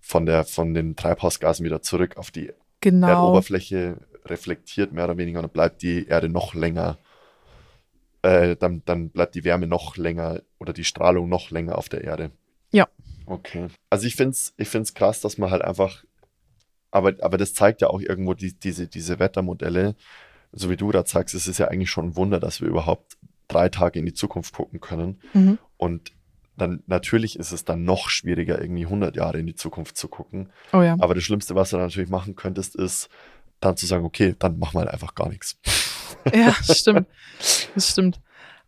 von, 0.00 0.26
der, 0.26 0.42
von 0.42 0.74
den 0.74 0.96
Treibhausgasen 0.96 1.64
wieder 1.64 1.82
zurück 1.82 2.16
auf 2.16 2.32
die 2.32 2.50
Genau. 2.80 3.08
Erdoberfläche 3.08 3.96
reflektiert, 4.30 4.92
mehr 4.92 5.04
oder 5.04 5.16
weniger, 5.16 5.38
und 5.38 5.44
dann 5.44 5.52
bleibt 5.52 5.82
die 5.82 6.06
Erde 6.06 6.28
noch 6.28 6.54
länger, 6.54 6.98
äh, 8.22 8.56
dann, 8.56 8.82
dann 8.84 9.10
bleibt 9.10 9.34
die 9.34 9.44
Wärme 9.44 9.66
noch 9.66 9.96
länger 9.96 10.42
oder 10.58 10.72
die 10.72 10.84
Strahlung 10.84 11.28
noch 11.28 11.50
länger 11.50 11.78
auf 11.78 11.88
der 11.88 12.04
Erde. 12.04 12.30
Ja. 12.70 12.88
Okay. 13.26 13.68
Also 13.90 14.06
ich 14.06 14.16
finde 14.16 14.30
es 14.30 14.54
ich 14.56 14.68
find's 14.68 14.94
krass, 14.94 15.20
dass 15.20 15.38
man 15.38 15.50
halt 15.50 15.62
einfach, 15.62 16.04
aber, 16.90 17.14
aber 17.20 17.36
das 17.36 17.54
zeigt 17.54 17.80
ja 17.80 17.88
auch 17.88 18.00
irgendwo 18.00 18.34
die, 18.34 18.58
diese, 18.58 18.88
diese 18.88 19.18
Wettermodelle, 19.18 19.94
so 20.52 20.70
wie 20.70 20.76
du 20.76 20.88
gerade 20.88 21.08
sagst, 21.08 21.34
es 21.34 21.46
ist 21.46 21.58
ja 21.58 21.68
eigentlich 21.68 21.90
schon 21.90 22.06
ein 22.06 22.16
Wunder, 22.16 22.40
dass 22.40 22.60
wir 22.60 22.68
überhaupt 22.68 23.18
drei 23.48 23.68
Tage 23.68 23.98
in 23.98 24.06
die 24.06 24.14
Zukunft 24.14 24.54
gucken 24.54 24.80
können. 24.80 25.20
Mhm. 25.34 25.58
Und 25.76 26.12
dann 26.56 26.82
natürlich 26.86 27.38
ist 27.38 27.52
es 27.52 27.64
dann 27.64 27.84
noch 27.84 28.08
schwieriger, 28.08 28.60
irgendwie 28.60 28.84
100 28.84 29.14
Jahre 29.16 29.38
in 29.38 29.46
die 29.46 29.54
Zukunft 29.54 29.96
zu 29.96 30.08
gucken. 30.08 30.50
Oh 30.72 30.82
ja. 30.82 30.96
Aber 30.98 31.14
das 31.14 31.24
Schlimmste, 31.24 31.54
was 31.54 31.70
du 31.70 31.76
dann 31.76 31.86
natürlich 31.86 32.10
machen 32.10 32.34
könntest, 32.34 32.74
ist 32.76 33.08
dann 33.60 33.76
zu 33.76 33.86
sagen, 33.86 34.04
okay, 34.04 34.34
dann 34.38 34.58
machen 34.58 34.74
wir 34.74 34.80
halt 34.80 34.90
einfach 34.90 35.14
gar 35.14 35.28
nichts. 35.28 35.58
Ja, 36.34 36.54
das 36.66 36.78
stimmt. 36.80 37.06
Das 37.74 37.90
stimmt. 37.90 38.20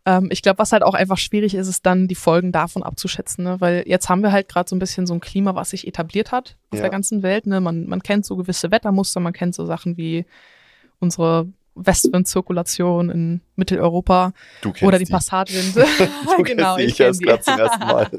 Ähm, 0.05 0.29
ich 0.31 0.41
glaube, 0.41 0.57
was 0.57 0.71
halt 0.71 0.81
auch 0.83 0.93
einfach 0.95 1.17
schwierig 1.17 1.53
ist, 1.53 1.67
ist 1.67 1.85
dann 1.85 2.07
die 2.07 2.15
Folgen 2.15 2.51
davon 2.51 2.81
abzuschätzen, 2.81 3.43
ne? 3.43 3.59
weil 3.59 3.83
jetzt 3.85 4.09
haben 4.09 4.23
wir 4.23 4.31
halt 4.31 4.47
gerade 4.49 4.67
so 4.67 4.75
ein 4.75 4.79
bisschen 4.79 5.05
so 5.05 5.13
ein 5.13 5.19
Klima, 5.19 5.53
was 5.53 5.71
sich 5.71 5.85
etabliert 5.85 6.31
hat 6.31 6.55
auf 6.71 6.77
Ja. 6.77 6.83
der 6.83 6.89
ganzen 6.89 7.21
Welt. 7.21 7.45
Ne? 7.45 7.59
Man, 7.61 7.87
man 7.87 8.01
kennt 8.01 8.25
so 8.25 8.35
gewisse 8.37 8.71
Wettermuster, 8.71 9.19
man 9.19 9.33
kennt 9.33 9.53
so 9.53 9.65
Sachen 9.65 9.97
wie 9.97 10.25
unsere 10.99 11.47
Westwindzirkulation 11.75 13.09
in 13.09 13.41
Mitteleuropa 13.55 14.33
oder 14.81 14.97
die 14.97 15.05
die. 15.05 15.11
Passatwinde. 15.11 15.85
Genau, 16.43 16.77
ich 16.77 16.93
ich 16.93 16.99
erst 16.99 17.21
gerade 17.21 17.41
zum 17.43 17.59
ersten 17.59 17.79
Mal. 17.85 18.09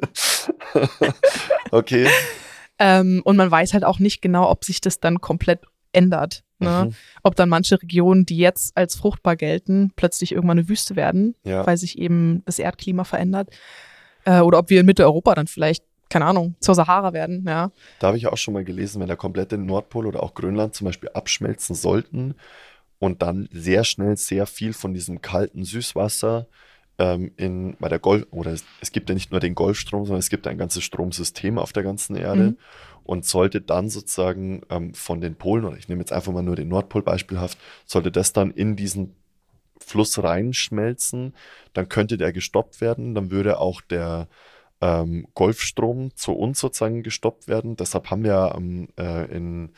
okay. 1.71 2.09
Ähm, 2.79 3.23
und 3.25 3.37
man 3.37 3.51
weiß 3.51 3.73
halt 3.75 3.85
auch 3.85 3.99
nicht 3.99 4.23
genau, 4.23 4.49
ob 4.51 4.65
sich 4.65 4.81
das 4.81 5.01
dann 5.01 5.21
komplett 5.21 5.61
ändert. 5.93 6.45
Ne? 6.63 6.85
Mhm. 6.87 6.95
Ob 7.23 7.37
dann 7.37 7.49
manche 7.49 7.81
Regionen, 7.81 8.25
die 8.27 8.37
jetzt 8.39 8.77
als 8.77 8.95
fruchtbar 8.97 9.37
gelten, 9.37 9.93
plötzlich 9.97 10.33
irgendwann 10.33 10.59
eine 10.59 10.69
Wüste 10.69 10.97
werden, 10.97 11.35
Ja. 11.45 11.67
weil 11.67 11.77
sich 11.77 11.99
eben 11.99 12.43
das 12.47 12.59
Erdklima 12.59 13.05
verändert. 13.05 13.51
Äh, 14.25 14.41
oder 14.41 14.59
ob 14.59 14.71
wir 14.71 14.81
in 14.81 14.87
Mitteleuropa 14.87 15.35
dann 15.35 15.47
vielleicht, 15.47 15.85
keine 16.09 16.27
Ahnung, 16.27 16.55
zur 16.61 16.75
Sahara 16.75 17.13
werden, 17.13 17.45
ja. 17.47 17.71
Da 17.99 18.09
habe 18.09 18.17
ich 18.17 18.27
auch 18.27 18.37
schon 18.37 18.55
mal 18.55 18.65
gelesen, 18.65 19.01
wenn 19.01 19.09
der 19.09 19.17
komplette 19.17 19.59
Nordpol 19.59 20.07
oder 20.07 20.23
auch 20.23 20.35
Grönland 20.35 20.75
zum 20.75 20.85
Beispiel 20.87 21.09
abschmelzen 21.15 21.75
sollten 21.75 22.35
und 22.99 23.23
dann 23.23 23.49
sehr 23.53 23.83
schnell 23.85 24.17
sehr 24.17 24.47
viel 24.47 24.73
von 24.75 24.95
diesem 24.95 25.21
kalten 25.23 25.65
Süßwasser 25.65 26.47
ähm, 26.99 27.33
in, 27.37 27.77
bei 27.81 27.89
der 27.89 27.99
Golf, 27.99 28.27
oder 28.31 28.53
es, 28.53 28.65
es 28.81 28.93
gibt 28.93 29.09
ja 29.09 29.15
nicht 29.15 29.31
nur 29.31 29.41
den 29.41 29.55
Golfstrom, 29.55 30.05
sondern 30.05 30.21
es 30.21 30.29
gibt 30.29 30.47
ein 30.47 30.59
ganzes 30.59 30.85
Stromsystem 30.85 31.59
auf 31.59 31.73
der 31.73 31.83
ganzen 31.83 32.15
Erde. 32.17 32.43
Mhm. 32.43 32.59
Und 33.05 33.25
sollte 33.25 33.61
dann 33.61 33.89
sozusagen 33.89 34.63
ähm, 34.71 34.95
von 34.95 35.21
den 35.21 35.35
Polen, 35.37 35.65
oder 35.65 35.77
ich 35.77 35.89
nehme 35.89 36.01
jetzt 36.01 36.13
einfach 36.13 36.33
mal 36.33 36.43
nur 36.43 36.57
den 36.57 36.69
Nordpol 36.69 37.03
beispielhaft, 37.03 37.59
sollte 37.85 38.11
das 38.13 38.33
dann 38.33 38.51
in 38.51 38.77
diesen 38.77 39.15
Fluss 39.79 40.23
reinschmelzen, 40.23 41.35
dann 41.73 41.89
könnte 41.89 42.17
der 42.17 42.33
gestoppt 42.33 42.81
werden, 42.81 43.15
dann 43.15 43.31
würde 43.31 43.59
auch 43.59 43.81
der 43.81 44.29
ähm, 44.81 45.27
Golfstrom 45.35 46.15
zu 46.15 46.33
uns 46.33 46.61
sozusagen 46.61 47.03
gestoppt 47.03 47.49
werden. 47.49 47.77
Deshalb 47.77 48.11
haben 48.11 48.25
wir 48.25 48.55
ähm, 48.57 48.89
äh, 48.99 49.25
in, 49.35 49.71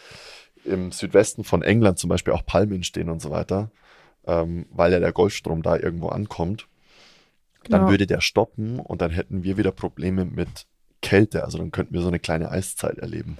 im 0.64 0.92
Südwesten 0.92 1.44
von 1.44 1.62
England 1.62 1.98
zum 1.98 2.08
Beispiel 2.08 2.32
auch 2.32 2.44
Palmen 2.44 2.84
stehen 2.84 3.10
und 3.10 3.20
so 3.20 3.30
weiter, 3.30 3.70
ähm, 4.26 4.66
weil 4.70 4.92
ja 4.92 5.00
der 5.00 5.12
Golfstrom 5.12 5.62
da 5.62 5.76
irgendwo 5.76 6.08
ankommt. 6.08 6.68
Dann 7.70 7.80
Genau. 7.80 7.90
würde 7.90 8.06
der 8.06 8.20
stoppen 8.20 8.78
und 8.78 9.00
dann 9.00 9.10
hätten 9.10 9.42
wir 9.42 9.56
wieder 9.56 9.72
Probleme 9.72 10.24
mit 10.24 10.66
Kälte. 11.04 11.44
Also 11.44 11.58
dann 11.58 11.70
könnten 11.70 11.94
wir 11.94 12.00
so 12.00 12.08
eine 12.08 12.18
kleine 12.18 12.50
Eiszeit 12.50 12.98
erleben. 12.98 13.36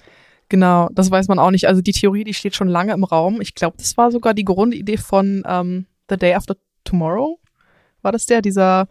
Genau, 0.49 0.89
das 0.93 1.11
weiß 1.11 1.29
man 1.29 1.39
auch 1.39 1.51
nicht. 1.51 1.67
Also 1.67 1.81
die 1.81 1.93
Theorie, 1.93 2.23
die 2.23 2.35
steht 2.35 2.55
schon 2.55 2.69
lange 2.69 2.93
im 2.93 3.03
Raum. 3.03 3.41
Ich 3.41 3.55
glaube, 3.55 3.77
das 3.79 3.97
war 3.97 4.13
sogar 4.13 4.35
die 4.35 4.45
Grundidee 4.45 4.99
von 4.99 5.43
ähm, 5.47 5.87
The 6.09 6.17
Day 6.17 6.35
After 6.35 6.57
Tomorrow. 6.85 7.41
War 8.03 8.13
das 8.13 8.27
der, 8.27 8.43
dieser, 8.43 8.87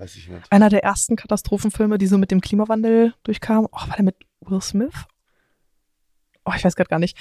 einer 0.50 0.70
der 0.70 0.84
ersten 0.84 1.16
Katastrophenfilme, 1.16 2.00
die 2.00 2.08
so 2.08 2.18
mit 2.18 2.32
dem 2.32 2.42
Klimawandel 2.42 3.14
durchkamen? 3.22 3.68
Oh, 3.72 3.88
war 3.88 3.96
der 3.96 4.06
mit 4.06 4.16
Will 4.42 4.62
Smith? 4.62 5.06
Oh, 6.46 6.52
ich 6.56 6.64
weiß 6.64 6.76
gerade 6.76 6.90
gar 6.90 7.00
nicht. 7.00 7.16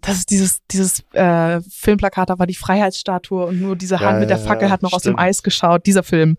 Das 0.00 0.16
ist 0.16 0.30
dieses, 0.30 0.60
dieses 0.70 1.04
äh, 1.12 1.60
Filmplakat, 1.62 2.28
da 2.28 2.38
war 2.40 2.46
die 2.48 2.56
Freiheitsstatue 2.56 3.46
und 3.46 3.60
nur 3.60 3.76
diese 3.76 3.94
Ja, 3.94 4.00
Hand 4.00 4.20
mit 4.20 4.28
der 4.28 4.38
ja, 4.38 4.42
Fackel 4.42 4.66
ja, 4.66 4.72
hat 4.72 4.82
noch 4.82 4.92
aus 4.92 5.02
dem 5.02 5.12
stimmt. 5.12 5.20
Eis 5.20 5.42
geschaut. 5.44 5.86
Dieser 5.86 6.02
Film. 6.02 6.36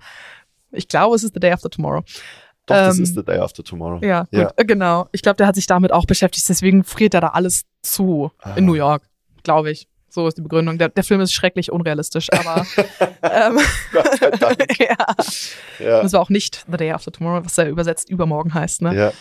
Ich 0.72 0.90
glaube, 0.90 1.16
es 1.16 1.24
ist 1.24 1.34
The 1.34 1.40
Day 1.40 1.54
After 1.54 1.70
Tomorrow. 1.70 2.04
Doch, 2.68 2.76
das 2.76 2.98
Ähm, 2.98 3.04
ist 3.04 3.16
The 3.16 3.24
Day 3.24 3.40
After 3.40 3.64
Tomorrow. 3.64 4.00
Ja, 4.06 4.22
gut, 4.24 4.34
Ja. 4.34 4.52
äh, 4.56 4.66
genau. 4.66 5.08
Ich 5.12 5.22
glaube, 5.24 5.38
der 5.38 5.48
hat 5.48 5.56
sich 5.56 5.66
damit 5.68 5.92
auch 5.92 6.06
beschäftigt, 6.06 6.48
deswegen 6.48 6.84
friert 6.84 7.14
er 7.16 7.22
da 7.22 7.28
alles 7.30 7.64
zu 7.82 8.32
Ah. 8.42 8.54
in 8.56 8.66
New 8.66 8.74
York, 8.76 9.04
glaube 9.44 9.72
ich. 9.72 9.88
So 10.10 10.28
ist 10.28 10.38
die 10.38 10.42
Begründung. 10.42 10.78
Der, 10.78 10.90
der 10.90 11.04
Film 11.04 11.22
ist 11.22 11.32
schrecklich 11.34 11.72
unrealistisch, 11.72 12.28
aber 12.34 12.66
ähm, 13.22 13.60
Gott 13.92 14.18
sei 14.20 14.30
Dank. 14.32 14.80
ja. 14.80 14.96
Ja. 15.80 16.02
Das 16.02 16.14
war 16.14 16.22
auch 16.22 16.30
nicht 16.30 16.66
The 16.70 16.78
Day 16.78 16.92
After 16.92 17.12
Tomorrow, 17.12 17.46
was 17.46 17.58
er 17.58 17.70
übersetzt 17.70 18.10
übermorgen 18.10 18.54
heißt. 18.54 18.82
Ne? 18.82 18.96
ja. 18.96 19.12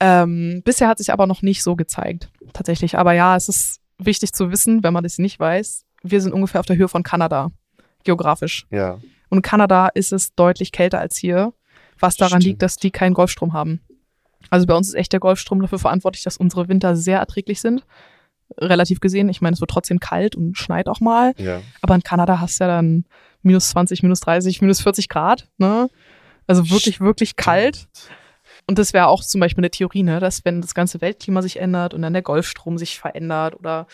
Ähm, 0.00 0.62
bisher 0.64 0.88
hat 0.88 0.98
sich 0.98 1.12
aber 1.12 1.26
noch 1.26 1.42
nicht 1.42 1.62
so 1.62 1.76
gezeigt, 1.76 2.30
tatsächlich. 2.54 2.96
Aber 2.96 3.12
ja, 3.12 3.36
es 3.36 3.48
ist 3.50 3.80
wichtig 3.98 4.32
zu 4.32 4.50
wissen, 4.50 4.82
wenn 4.82 4.94
man 4.94 5.04
das 5.04 5.18
nicht 5.18 5.38
weiß. 5.38 5.84
Wir 6.02 6.20
sind 6.22 6.32
ungefähr 6.32 6.60
auf 6.60 6.66
der 6.66 6.76
Höhe 6.76 6.88
von 6.88 7.02
Kanada, 7.02 7.50
geografisch. 8.04 8.66
Ja. 8.70 8.94
Und 9.28 9.38
in 9.38 9.42
Kanada 9.42 9.88
ist 9.88 10.12
es 10.12 10.34
deutlich 10.34 10.72
kälter 10.72 10.98
als 11.00 11.16
hier, 11.18 11.52
was 12.00 12.16
daran 12.16 12.40
Stimmt. 12.40 12.44
liegt, 12.44 12.62
dass 12.62 12.76
die 12.76 12.90
keinen 12.90 13.14
Golfstrom 13.14 13.52
haben. 13.52 13.80
Also 14.48 14.66
bei 14.66 14.74
uns 14.74 14.88
ist 14.88 14.94
echt 14.94 15.12
der 15.12 15.20
Golfstrom 15.20 15.60
dafür 15.60 15.78
verantwortlich, 15.78 16.24
dass 16.24 16.36
unsere 16.36 16.68
Winter 16.68 16.96
sehr 16.96 17.18
erträglich 17.18 17.60
sind. 17.60 17.84
Relativ 18.58 19.00
gesehen. 19.00 19.28
Ich 19.28 19.40
meine, 19.40 19.54
es 19.54 19.60
wird 19.60 19.70
trotzdem 19.70 20.00
kalt 20.00 20.34
und 20.34 20.56
schneit 20.58 20.88
auch 20.88 21.00
mal. 21.00 21.34
Ja. 21.36 21.60
Aber 21.82 21.94
in 21.94 22.02
Kanada 22.02 22.40
hast 22.40 22.58
du 22.58 22.64
ja 22.64 22.68
dann 22.68 23.04
minus 23.42 23.68
20, 23.70 24.02
minus 24.02 24.20
30, 24.20 24.60
minus 24.60 24.80
40 24.80 25.08
Grad. 25.08 25.48
Ne? 25.58 25.88
Also 26.46 26.68
wirklich, 26.70 27.00
wirklich 27.00 27.36
kalt. 27.36 27.86
Und 28.66 28.78
das 28.78 28.92
wäre 28.92 29.06
auch 29.08 29.22
zum 29.22 29.40
Beispiel 29.40 29.62
eine 29.62 29.70
Theorie, 29.70 30.02
ne? 30.02 30.20
dass 30.20 30.44
wenn 30.44 30.60
das 30.60 30.74
ganze 30.74 31.00
Weltklima 31.00 31.42
sich 31.42 31.58
ändert 31.60 31.94
und 31.94 32.02
dann 32.02 32.12
der 32.12 32.22
Golfstrom 32.22 32.76
sich 32.78 32.98
verändert 32.98 33.54
oder 33.58 33.86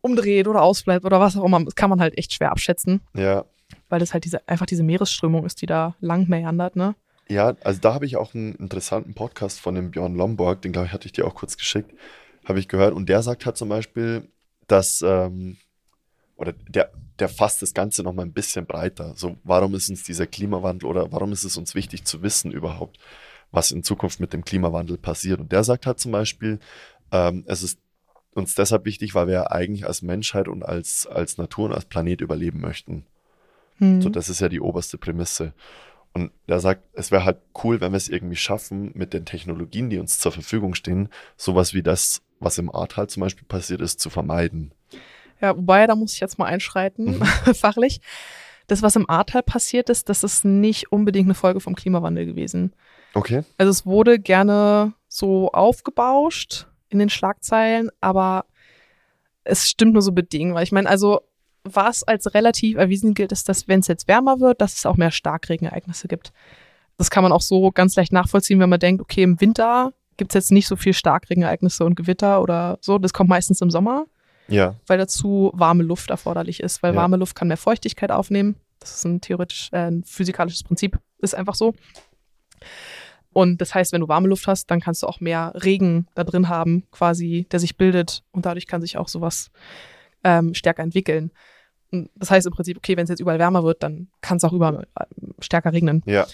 umdreht 0.00 0.46
oder 0.48 0.62
ausbleibt 0.62 1.04
oder 1.04 1.20
was 1.20 1.36
auch 1.36 1.44
immer, 1.44 1.62
das 1.64 1.74
kann 1.74 1.90
man 1.90 2.00
halt 2.00 2.16
echt 2.16 2.32
schwer 2.32 2.52
abschätzen 2.52 3.00
Ja. 3.14 3.44
weil 3.88 3.98
das 4.00 4.12
halt 4.14 4.24
diese, 4.24 4.46
einfach 4.48 4.66
diese 4.66 4.82
Meeresströmung 4.84 5.44
ist, 5.44 5.60
die 5.60 5.66
da 5.66 5.94
lang 6.00 6.28
meandert, 6.28 6.76
ne? 6.76 6.94
Ja, 7.28 7.56
also 7.62 7.80
da 7.80 7.94
habe 7.94 8.06
ich 8.06 8.16
auch 8.16 8.34
einen 8.34 8.54
interessanten 8.54 9.14
Podcast 9.14 9.60
von 9.60 9.74
dem 9.74 9.90
Björn 9.90 10.14
Lomborg, 10.14 10.62
den 10.62 10.72
glaube 10.72 10.86
ich 10.86 10.92
hatte 10.92 11.06
ich 11.06 11.12
dir 11.12 11.26
auch 11.26 11.34
kurz 11.34 11.56
geschickt. 11.56 11.92
habe 12.44 12.58
ich 12.58 12.68
gehört. 12.68 12.94
Und 12.94 13.08
der 13.08 13.22
sagt 13.22 13.44
halt 13.44 13.56
zum 13.56 13.68
Beispiel, 13.68 14.28
dass, 14.66 15.02
ähm, 15.02 15.58
oder 16.36 16.54
der, 16.68 16.90
der 17.18 17.28
fasst 17.28 17.62
das 17.62 17.74
Ganze 17.74 18.02
nochmal 18.02 18.24
ein 18.24 18.32
bisschen 18.32 18.64
breiter. 18.64 19.12
So, 19.16 19.36
warum 19.44 19.74
ist 19.74 19.90
uns 19.90 20.04
dieser 20.04 20.26
Klimawandel 20.26 20.88
oder 20.88 21.12
warum 21.12 21.32
ist 21.32 21.44
es 21.44 21.56
uns 21.56 21.74
wichtig 21.74 22.04
zu 22.04 22.22
wissen 22.22 22.50
überhaupt, 22.50 22.98
was 23.50 23.70
in 23.72 23.82
Zukunft 23.82 24.20
mit 24.20 24.32
dem 24.32 24.44
Klimawandel 24.44 24.96
passiert? 24.96 25.40
Und 25.40 25.52
der 25.52 25.64
sagt 25.64 25.86
halt 25.86 25.98
zum 26.00 26.12
Beispiel, 26.12 26.58
ähm, 27.12 27.44
es 27.46 27.62
ist 27.62 27.78
uns 28.34 28.54
deshalb 28.54 28.84
wichtig, 28.84 29.14
weil 29.14 29.26
wir 29.26 29.34
ja 29.34 29.50
eigentlich 29.50 29.86
als 29.86 30.00
Menschheit 30.02 30.48
und 30.48 30.62
als, 30.62 31.06
als 31.06 31.38
Natur 31.38 31.66
und 31.66 31.72
als 31.72 31.86
Planet 31.86 32.20
überleben 32.20 32.60
möchten. 32.60 33.04
Hm. 33.78 34.00
So, 34.00 34.08
das 34.08 34.28
ist 34.28 34.40
ja 34.40 34.48
die 34.48 34.60
oberste 34.60 34.96
Prämisse. 34.96 35.52
Und 36.14 36.32
er 36.46 36.60
sagt, 36.60 36.82
es 36.94 37.10
wäre 37.10 37.24
halt 37.24 37.38
cool, 37.62 37.80
wenn 37.80 37.92
wir 37.92 37.96
es 37.96 38.08
irgendwie 38.08 38.36
schaffen, 38.36 38.90
mit 38.94 39.12
den 39.12 39.24
Technologien, 39.24 39.90
die 39.90 39.98
uns 39.98 40.18
zur 40.18 40.32
Verfügung 40.32 40.74
stehen, 40.74 41.08
sowas 41.36 41.74
wie 41.74 41.82
das, 41.82 42.22
was 42.40 42.58
im 42.58 42.74
Ahrtal 42.74 43.08
zum 43.08 43.20
Beispiel 43.22 43.46
passiert 43.46 43.80
ist, 43.80 44.00
zu 44.00 44.10
vermeiden. 44.10 44.72
Ja, 45.40 45.56
wobei, 45.56 45.86
da 45.86 45.94
muss 45.94 46.14
ich 46.14 46.20
jetzt 46.20 46.38
mal 46.38 46.46
einschreiten, 46.46 47.18
Mhm. 47.18 47.22
fachlich. 47.54 48.00
Das, 48.66 48.82
was 48.82 48.96
im 48.96 49.08
Ahrtal 49.08 49.42
passiert 49.42 49.88
ist, 49.88 50.08
das 50.08 50.24
ist 50.24 50.44
nicht 50.44 50.92
unbedingt 50.92 51.26
eine 51.26 51.34
Folge 51.34 51.60
vom 51.60 51.74
Klimawandel 51.74 52.26
gewesen. 52.26 52.74
Okay. 53.14 53.42
Also 53.56 53.70
es 53.70 53.86
wurde 53.86 54.18
gerne 54.18 54.92
so 55.08 55.50
aufgebauscht 55.52 56.66
in 56.90 56.98
den 56.98 57.08
Schlagzeilen, 57.08 57.90
aber 58.00 58.44
es 59.44 59.68
stimmt 59.68 59.94
nur 59.94 60.02
so 60.02 60.12
bedingt, 60.12 60.54
weil 60.54 60.64
ich 60.64 60.72
meine, 60.72 60.88
also 60.88 61.22
was 61.74 62.02
als 62.04 62.34
relativ 62.34 62.76
erwiesen 62.76 63.14
gilt, 63.14 63.32
ist, 63.32 63.48
dass 63.48 63.68
wenn 63.68 63.80
es 63.80 63.86
jetzt 63.88 64.08
wärmer 64.08 64.40
wird, 64.40 64.60
dass 64.60 64.74
es 64.76 64.86
auch 64.86 64.96
mehr 64.96 65.10
Starkregenereignisse 65.10 66.08
gibt. 66.08 66.32
Das 66.96 67.10
kann 67.10 67.22
man 67.22 67.32
auch 67.32 67.40
so 67.42 67.70
ganz 67.70 67.94
leicht 67.96 68.12
nachvollziehen, 68.12 68.58
wenn 68.60 68.68
man 68.70 68.80
denkt, 68.80 69.00
okay, 69.00 69.22
im 69.22 69.40
Winter 69.40 69.92
gibt 70.16 70.32
es 70.32 70.34
jetzt 70.34 70.50
nicht 70.52 70.66
so 70.66 70.74
viel 70.76 70.92
Starkregenereignisse 70.94 71.84
und 71.84 71.94
Gewitter 71.94 72.42
oder 72.42 72.78
so. 72.80 72.98
Das 72.98 73.12
kommt 73.12 73.30
meistens 73.30 73.60
im 73.60 73.70
Sommer, 73.70 74.06
Ja. 74.48 74.74
weil 74.88 74.98
dazu 74.98 75.52
warme 75.54 75.84
Luft 75.84 76.10
erforderlich 76.10 76.60
ist, 76.60 76.82
weil 76.82 76.94
Ja. 76.94 77.00
warme 77.00 77.16
Luft 77.16 77.36
kann 77.36 77.48
mehr 77.48 77.56
Feuchtigkeit 77.56 78.10
aufnehmen. 78.10 78.56
Das 78.80 78.94
ist 78.96 79.04
ein 79.04 79.20
theoretisch 79.20 79.68
äh, 79.72 79.86
ein 79.90 80.02
physikalisches 80.04 80.62
Prinzip, 80.64 80.98
ist 81.20 81.34
einfach 81.34 81.54
so. 81.54 81.74
Und 83.32 83.60
das 83.60 83.74
heißt, 83.74 83.92
wenn 83.92 84.00
du 84.00 84.08
warme 84.08 84.28
Luft 84.28 84.46
hast, 84.46 84.70
dann 84.70 84.80
kannst 84.80 85.02
du 85.02 85.06
auch 85.06 85.20
mehr 85.20 85.52
Regen 85.62 86.08
da 86.14 86.24
drin 86.24 86.48
haben, 86.48 86.84
quasi, 86.90 87.46
der 87.52 87.60
sich 87.60 87.76
bildet 87.76 88.24
und 88.32 88.46
dadurch 88.46 88.66
kann 88.66 88.80
sich 88.80 88.96
auch 88.96 89.08
sowas 89.08 89.50
ähm, 90.24 90.54
stärker 90.54 90.82
entwickeln. 90.82 91.30
Und 91.90 92.10
das 92.14 92.30
heißt 92.30 92.46
im 92.46 92.52
Prinzip, 92.52 92.76
okay, 92.76 92.96
wenn 92.96 93.04
es 93.04 93.10
jetzt 93.10 93.20
überall 93.20 93.38
wärmer 93.38 93.64
wird, 93.64 93.82
dann 93.82 94.08
kann 94.20 94.36
es 94.36 94.44
auch 94.44 94.52
überall 94.52 94.86
äh, 94.98 95.04
stärker 95.40 95.72
regnen. 95.72 96.02
Ja. 96.06 96.26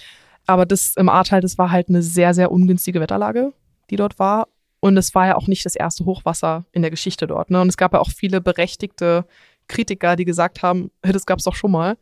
Aber 0.47 0.67
das 0.67 0.97
im 0.97 1.09
Ahrtal, 1.09 1.41
das 1.41 1.59
war 1.59 1.71
halt 1.71 1.89
eine 1.89 2.03
sehr, 2.03 2.35
sehr 2.35 2.51
ungünstige 2.51 3.01
Wetterlage, 3.01 3.53
die 3.91 3.97
dort 3.97 4.19
war. 4.19 4.49
Und 4.81 4.97
es 4.97 5.15
war 5.15 5.27
ja 5.27 5.37
auch 5.37 5.47
nicht 5.47 5.65
das 5.65 5.77
erste 5.77 6.05
Hochwasser 6.05 6.67
in 6.73 6.83
der 6.83 6.91
Geschichte 6.91 7.27
dort. 7.27 7.51
Ne? 7.51 7.61
Und 7.61 7.69
es 7.69 7.77
gab 7.77 7.95
ja 7.95 8.01
auch 8.01 8.11
viele 8.11 8.41
berechtigte 8.41 9.25
Kritiker, 9.67 10.17
die 10.17 10.27
gesagt 10.27 10.63
haben, 10.63 10.91
"Hey, 11.03 11.13
das 11.13 11.25
gab 11.25 11.39
es 11.39 11.45
doch 11.45 11.55
schon 11.55 11.71
mal. 11.71 11.97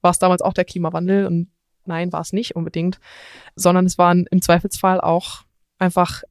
War 0.00 0.10
es 0.10 0.18
damals 0.18 0.42
auch 0.42 0.52
der 0.52 0.64
Klimawandel? 0.64 1.26
Und 1.26 1.48
nein, 1.84 2.12
war 2.12 2.20
es 2.20 2.32
nicht 2.32 2.56
unbedingt. 2.56 2.98
Sondern 3.54 3.86
es 3.86 3.98
waren 3.98 4.26
im 4.32 4.42
Zweifelsfall 4.42 5.00
auch 5.00 5.44
einfach 5.78 6.22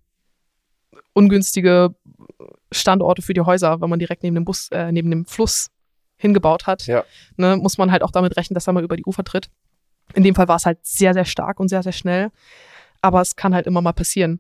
ungünstige 1.14 1.96
Standorte 2.72 3.22
für 3.22 3.34
die 3.34 3.42
Häuser, 3.42 3.82
wenn 3.82 3.90
man 3.90 4.00
direkt 4.00 4.24
neben 4.24 4.36
dem 4.36 4.46
Bus, 4.46 4.70
äh, 4.72 4.92
neben 4.92 5.10
dem 5.10 5.26
Fluss 5.26 5.71
hingebaut 6.22 6.68
hat. 6.68 6.86
Ja. 6.88 7.04
Ne, 7.38 7.58
muss 7.58 7.78
man 7.78 7.92
halt 7.92 8.04
auch 8.04 8.12
damit 8.12 8.38
rechnen, 8.38 8.54
dass 8.56 8.68
er 8.68 8.74
mal 8.74 8.84
über 8.84 8.96
die 8.96 9.06
Ufer 9.06 9.24
tritt. 9.24 9.50
In 10.14 10.24
dem 10.24 10.36
Fall 10.36 10.48
war 10.48 10.56
es 10.58 10.66
halt 10.66 10.80
sehr, 10.84 11.14
sehr 11.14 11.26
stark 11.26 11.60
und 11.60 11.68
sehr, 11.70 11.84
sehr 11.84 11.92
schnell. 11.92 12.32
Aber 13.02 13.22
es 13.22 13.36
kann 13.36 13.54
halt 13.56 13.66
immer 13.68 13.82
mal 13.82 13.94
passieren. 13.94 14.40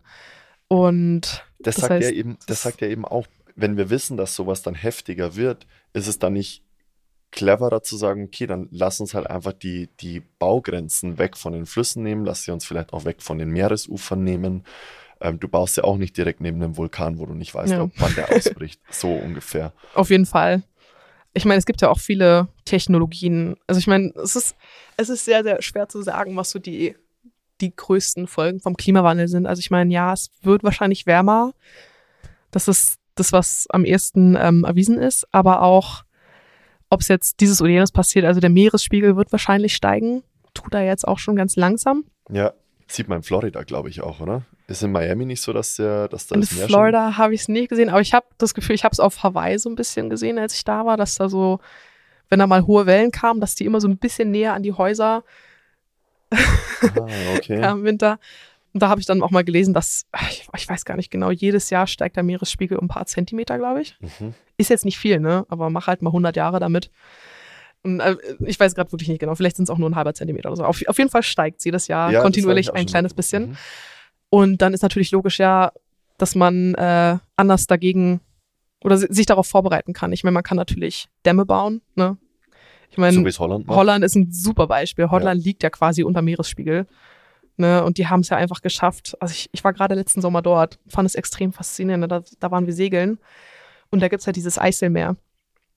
Und 0.68 1.22
Das, 1.60 1.76
Das 1.76 1.82
sagt 1.82 1.92
heißt, 1.94 2.12
er 2.12 2.14
eben, 2.16 2.38
das 2.48 2.62
sagt 2.62 2.82
er 2.82 2.90
eben 2.90 3.06
auch, 3.06 3.28
wenn 3.56 3.78
wir 3.78 3.90
wissen, 3.90 4.18
dass 4.18 4.36
sowas 4.36 4.62
dann 4.62 4.76
heftiger 4.76 5.36
wird, 5.36 5.68
ist 5.94 6.08
es 6.08 6.20
dann 6.20 6.34
nicht 6.34 6.64
cleverer 7.32 7.82
zu 7.84 7.96
sagen, 7.98 8.24
okay, 8.26 8.46
dann 8.48 8.68
lass 8.72 9.00
uns 9.00 9.14
halt 9.14 9.28
einfach 9.30 9.54
die, 9.54 9.90
die 10.00 10.22
Baugrenzen 10.40 11.18
weg 11.18 11.38
von 11.38 11.54
den 11.54 11.66
Flüssen 11.66 12.04
nehmen, 12.04 12.26
lass 12.26 12.44
sie 12.44 12.52
uns 12.52 12.66
vielleicht 12.66 12.94
auch 12.94 13.06
weg 13.06 13.22
von 13.22 13.38
den 13.38 13.50
Meeresufern 13.50 14.24
nehmen. 14.24 14.64
Ähm, 15.22 15.40
du 15.40 15.48
baust 15.48 15.78
ja 15.78 15.84
auch 15.86 15.98
nicht 15.98 16.18
direkt 16.18 16.42
neben 16.42 16.62
einem 16.62 16.76
Vulkan, 16.78 17.20
wo 17.20 17.26
du 17.26 17.34
nicht 17.34 17.54
weißt, 17.54 17.74
Ja. 17.74 17.84
ob, 17.84 17.92
wann 17.98 18.14
der 18.16 18.32
ausbricht. 18.36 18.82
So 18.90 19.14
ungefähr. 19.14 19.72
Auf 19.94 20.10
jeden 20.10 20.26
Fall. 20.26 20.64
Ich 21.34 21.46
meine, 21.46 21.60
es 21.60 21.66
gibt 21.66 21.82
ja 21.82 21.90
auch 21.90 22.00
viele 22.00 22.50
Technologien. 22.66 23.56
Also 23.68 23.80
ich 23.80 23.88
meine, 23.88 24.12
es 24.22 24.36
ist, 24.36 24.56
es 24.98 25.10
ist 25.10 25.26
sehr, 25.26 25.44
sehr 25.44 25.62
schwer 25.62 25.88
zu 25.88 26.02
sagen, 26.02 26.36
was 26.36 26.52
so 26.52 26.60
die, 26.60 26.96
die 27.62 27.76
größten 27.76 28.28
Folgen 28.28 28.60
vom 28.60 28.76
Klimawandel 28.76 29.28
sind. 29.28 29.46
Also 29.46 29.60
ich 29.60 29.72
meine, 29.72 29.94
ja, 29.94 30.14
es 30.14 30.30
wird 30.42 30.64
wahrscheinlich 30.64 31.06
wärmer. 31.06 31.54
Das 32.52 32.68
ist 32.68 33.00
das, 33.16 33.32
was 33.32 33.68
am 33.70 33.86
ehesten 33.86 34.36
ähm, 34.40 34.66
erwiesen 34.66 34.98
ist. 34.98 35.26
Aber 35.32 35.62
auch, 35.62 36.04
ob 36.90 37.02
es 37.02 37.08
jetzt 37.08 37.40
dieses 37.40 37.62
oder 37.62 37.70
jenes 37.70 37.92
passiert, 37.92 38.26
also 38.26 38.40
der 38.40 38.50
Meeresspiegel 38.50 39.16
wird 39.16 39.32
wahrscheinlich 39.32 39.76
steigen. 39.76 40.24
Tut 40.54 40.74
er 40.74 40.84
jetzt 40.84 41.08
auch 41.08 41.20
schon 41.20 41.36
ganz 41.36 41.56
langsam. 41.56 42.04
Ja, 42.30 42.54
sieht 42.88 43.08
man 43.08 43.20
in 43.20 43.24
Florida, 43.24 43.64
glaube 43.64 43.90
ich, 43.90 44.02
auch, 44.02 44.20
oder? 44.20 44.44
Ist 44.72 44.84
in 44.84 44.92
Miami 44.92 45.26
nicht 45.26 45.42
so, 45.42 45.54
dass, 45.54 45.76
der, 45.76 46.08
dass 46.08 46.28
da 46.28 46.36
In 46.36 46.42
das 46.42 46.54
Meer 46.54 46.68
Florida 46.68 47.18
habe 47.18 47.34
ich 47.34 47.42
es 47.42 47.48
nicht 47.48 47.70
gesehen, 47.70 47.90
aber 47.90 48.02
ich 48.02 48.14
habe 48.14 48.26
das 48.38 48.54
Gefühl, 48.54 48.76
ich 48.76 48.84
habe 48.84 48.94
es 48.94 49.00
auf 49.00 49.22
Hawaii 49.22 49.58
so 49.60 49.70
ein 49.70 49.76
bisschen 49.76 50.10
gesehen, 50.10 50.40
als 50.40 50.56
ich 50.56 50.64
da 50.64 50.86
war, 50.86 50.98
dass 50.98 51.16
da 51.16 51.30
so, 51.30 51.60
wenn 52.30 52.40
da 52.40 52.48
mal 52.48 52.66
hohe 52.66 52.86
Wellen 52.86 53.12
kamen, 53.12 53.42
dass 53.42 53.56
die 53.56 53.66
immer 53.66 53.82
so 53.82 53.88
ein 53.88 53.98
bisschen 53.98 54.32
näher 54.32 54.54
an 54.54 54.64
die 54.64 54.74
Häuser. 54.74 55.24
Ah, 56.32 57.08
okay. 57.36 57.60
kamen 57.62 57.82
im 57.82 57.86
Winter. 57.86 58.20
Und 58.74 58.82
da 58.82 58.88
habe 58.88 59.02
ich 59.02 59.06
dann 59.06 59.22
auch 59.22 59.32
mal 59.32 59.44
gelesen, 59.44 59.74
dass, 59.74 60.06
ich, 60.30 60.48
ich 60.56 60.70
weiß 60.70 60.86
gar 60.86 60.96
nicht 60.96 61.12
genau, 61.12 61.32
jedes 61.32 61.70
Jahr 61.70 61.88
steigt 61.88 62.16
der 62.16 62.24
Meeresspiegel 62.24 62.78
um 62.78 62.86
ein 62.86 62.90
paar 62.90 63.06
Zentimeter, 63.06 63.58
glaube 63.58 63.82
ich. 63.82 63.98
Mhm. 64.00 64.34
Ist 64.58 64.70
jetzt 64.70 64.86
nicht 64.86 64.98
viel, 64.98 65.20
ne? 65.20 65.46
Aber 65.50 65.70
mach 65.70 65.88
halt 65.88 66.02
mal 66.02 66.10
100 66.10 66.36
Jahre 66.38 66.60
damit. 66.60 66.90
Und, 67.84 68.00
äh, 68.00 68.16
ich 68.46 68.60
weiß 68.60 68.76
gerade 68.76 68.92
wirklich 68.92 69.10
nicht 69.10 69.20
genau, 69.20 69.36
vielleicht 69.36 69.58
sind 69.58 69.64
es 69.64 69.70
auch 69.70 69.78
nur 69.78 69.90
ein 69.90 69.96
halber 69.96 70.14
Zentimeter 70.14 70.50
oder 70.50 70.58
so. 70.58 70.64
Auf, 70.64 70.82
auf 70.88 70.98
jeden 70.98 71.10
Fall 71.10 71.24
steigt 71.24 71.62
sie 71.62 71.70
jedes 71.70 71.88
Jahr 71.88 72.12
Ja, 72.12 72.22
kontinuierlich 72.22 72.74
ein 72.74 72.86
kleines 72.86 73.14
bisschen. 73.14 73.50
Mhm. 73.50 73.58
Und 74.32 74.62
dann 74.64 74.74
ist 74.74 74.82
natürlich 74.82 75.12
logisch 75.12 75.38
ja, 75.38 75.72
dass 76.18 76.34
man 76.36 76.74
äh, 76.76 77.20
anders 77.36 77.68
dagegen 77.68 78.22
oder 78.84 78.98
si- 78.98 79.08
sich 79.10 79.26
darauf 79.28 79.46
vorbereiten 79.46 79.94
kann. 79.94 80.14
Ich 80.14 80.24
meine, 80.24 80.34
man 80.34 80.44
kann 80.44 80.58
natürlich 80.58 81.10
Dämme 81.26 81.46
bauen. 81.46 81.82
Ne? 81.96 82.18
Ich 82.90 82.98
meine, 82.98 83.14
So 83.14 83.26
es 83.28 83.40
Holland 83.40 83.68
macht. 83.68 83.78
Holland 83.78 84.04
ist 84.06 84.16
ein 84.16 84.32
super 84.32 84.68
Beispiel. 84.68 85.10
Holland 85.10 85.44
liegt 85.44 85.62
ja 85.64 85.70
quasi 85.70 86.04
unter 86.04 86.22
Meeresspiegel. 86.22 86.88
Ne? 87.58 87.84
Und 87.84 87.98
die 87.98 88.08
haben 88.08 88.22
es 88.22 88.30
ja 88.30 88.38
einfach 88.38 88.62
geschafft. 88.62 89.16
Also 89.20 89.34
ich, 89.34 89.50
ich 89.52 89.64
war 89.64 89.74
gerade 89.74 89.96
letzten 89.96 90.22
Sommer 90.22 90.42
dort, 90.42 90.80
fand 90.88 91.06
es 91.06 91.16
extrem 91.16 91.52
faszinierend. 91.52 92.10
Da, 92.12 92.24
da 92.40 92.52
waren 92.52 92.66
wir 92.66 92.74
segeln 92.74 93.20
und 93.90 94.00
da 94.02 94.08
gibt's 94.08 94.26
halt 94.26 94.38
dieses 94.38 94.58
Eiselmeer. 94.58 95.10
Und 95.10 95.18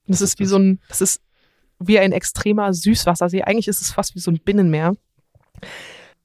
das 0.06 0.20
ist 0.20 0.38
wie 0.38 0.46
so 0.46 0.56
ein, 0.58 0.80
das 0.88 1.00
ist 1.00 1.20
wie 1.80 1.98
ein 1.98 2.12
extremer 2.12 2.72
Süßwassersee. 2.72 3.42
Eigentlich 3.42 3.68
ist 3.68 3.80
es 3.80 3.90
fast 3.90 4.14
wie 4.14 4.20
so 4.20 4.30
ein 4.30 4.38
Binnenmeer. 4.38 4.94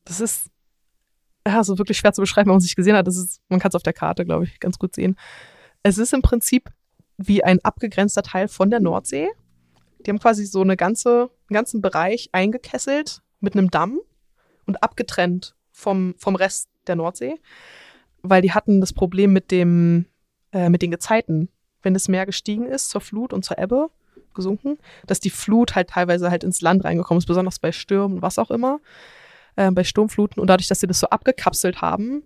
Das 0.06 0.20
ist 0.22 0.48
ja 1.54 1.64
so 1.64 1.78
wirklich 1.78 1.98
schwer 1.98 2.14
zu 2.14 2.22
beschreiben, 2.22 2.48
wenn 2.48 2.54
man 2.54 2.60
es 2.60 2.66
nicht 2.66 2.76
gesehen 2.76 2.96
hat. 2.96 3.08
Das 3.08 3.18
ist, 3.18 3.42
man 3.50 3.60
kann 3.60 3.70
es 3.70 3.76
auf 3.76 3.84
der 3.84 3.94
Karte, 3.94 4.26
glaube 4.26 4.46
ich, 4.46 4.60
ganz 4.60 4.80
gut 4.80 4.96
sehen. 4.96 5.18
Es 5.84 5.98
ist 5.98 6.14
im 6.14 6.22
Prinzip 6.22 6.70
wie 7.18 7.44
ein 7.44 7.60
abgegrenzter 7.64 8.24
Teil 8.24 8.48
von 8.48 8.70
der 8.70 8.80
Nordsee. 8.80 9.30
Die 10.06 10.10
haben 10.10 10.20
quasi 10.20 10.46
so 10.46 10.62
eine 10.62 10.78
ganze, 10.78 11.30
einen 11.50 11.56
ganzen 11.56 11.82
Bereich 11.82 12.30
eingekesselt 12.32 13.22
mit 13.40 13.54
einem 13.54 13.70
Damm 13.70 14.00
und 14.66 14.82
abgetrennt 14.84 15.56
vom, 15.72 16.16
vom 16.18 16.36
Rest 16.36 16.70
der 16.88 16.96
Nordsee, 16.96 17.36
weil 18.22 18.42
die 18.42 18.54
hatten 18.54 18.80
das 18.82 18.94
Problem 18.94 19.34
mit 19.34 19.52
dem, 19.52 20.06
äh, 20.52 20.70
mit 20.70 20.82
den 20.82 20.92
Gezeiten. 20.92 21.50
Wenn 21.82 21.94
das 21.94 22.08
Meer 22.08 22.26
gestiegen 22.26 22.66
ist 22.66 22.90
zur 22.90 23.02
Flut 23.02 23.34
und 23.34 23.46
zur 23.46 23.58
Ebbe, 23.58 23.90
gesunken, 24.34 24.78
dass 25.06 25.20
die 25.20 25.30
Flut 25.30 25.76
halt 25.76 25.90
teilweise 25.90 26.32
halt 26.32 26.44
ins 26.44 26.62
Land 26.62 26.84
reingekommen 26.84 27.20
ist, 27.20 27.26
besonders 27.26 27.60
bei 27.60 27.72
Stürmen, 27.72 28.22
was 28.22 28.40
auch 28.40 28.52
immer, 28.52 28.80
äh, 29.56 29.72
bei 29.72 29.84
Sturmfluten. 29.84 30.40
Und 30.42 30.48
dadurch, 30.48 30.68
dass 30.68 30.80
sie 30.80 30.88
das 30.88 31.00
so 31.00 31.08
abgekapselt 31.08 31.82
haben, 31.82 32.24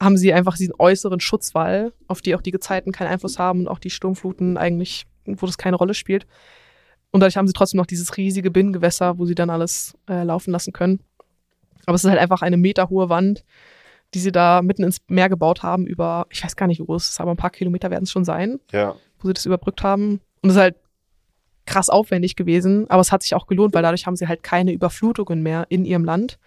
haben 0.00 0.16
sie 0.16 0.32
einfach 0.32 0.56
diesen 0.56 0.74
äußeren 0.78 1.20
Schutzwall, 1.20 1.92
auf 2.06 2.20
die 2.20 2.34
auch 2.34 2.42
die 2.42 2.50
Gezeiten 2.50 2.92
keinen 2.92 3.08
Einfluss 3.08 3.38
haben 3.38 3.60
und 3.60 3.68
auch 3.68 3.78
die 3.78 3.90
Sturmfluten 3.90 4.56
eigentlich, 4.58 5.06
wo 5.24 5.46
das 5.46 5.58
keine 5.58 5.76
Rolle 5.76 5.94
spielt. 5.94 6.26
Und 7.12 7.20
dadurch 7.20 7.36
haben 7.36 7.46
sie 7.46 7.54
trotzdem 7.54 7.78
noch 7.78 7.86
dieses 7.86 8.16
riesige 8.16 8.50
Binnengewässer, 8.50 9.18
wo 9.18 9.24
sie 9.24 9.34
dann 9.34 9.48
alles 9.48 9.96
äh, 10.08 10.22
laufen 10.22 10.50
lassen 10.50 10.72
können. 10.72 11.00
Aber 11.86 11.94
es 11.94 12.04
ist 12.04 12.10
halt 12.10 12.20
einfach 12.20 12.42
eine 12.42 12.56
meterhohe 12.56 13.08
Wand, 13.08 13.44
die 14.12 14.18
sie 14.18 14.32
da 14.32 14.60
mitten 14.62 14.84
ins 14.84 14.98
Meer 15.08 15.28
gebaut 15.28 15.62
haben, 15.62 15.86
über, 15.86 16.26
ich 16.30 16.44
weiß 16.44 16.56
gar 16.56 16.66
nicht, 16.66 16.80
wie 16.80 16.84
groß 16.84 17.04
es 17.04 17.10
ist, 17.10 17.20
aber 17.20 17.30
ein 17.30 17.36
paar 17.36 17.50
Kilometer 17.50 17.90
werden 17.90 18.04
es 18.04 18.10
schon 18.10 18.24
sein, 18.24 18.60
Ja. 18.72 18.96
wo 19.20 19.28
sie 19.28 19.34
das 19.34 19.46
überbrückt 19.46 19.82
haben. 19.82 20.20
Und 20.42 20.50
es 20.50 20.56
ist 20.56 20.60
halt 20.60 20.76
krass 21.66 21.88
aufwendig 21.90 22.36
gewesen, 22.36 22.88
aber 22.90 23.00
es 23.00 23.12
hat 23.12 23.22
sich 23.22 23.34
auch 23.34 23.46
gelohnt, 23.46 23.74
weil 23.74 23.82
dadurch 23.82 24.06
haben 24.06 24.16
sie 24.16 24.28
halt 24.28 24.42
keine 24.42 24.72
Überflutungen 24.72 25.42
mehr 25.42 25.66
in 25.68 25.84
ihrem 25.84 26.04
Land, 26.04 26.38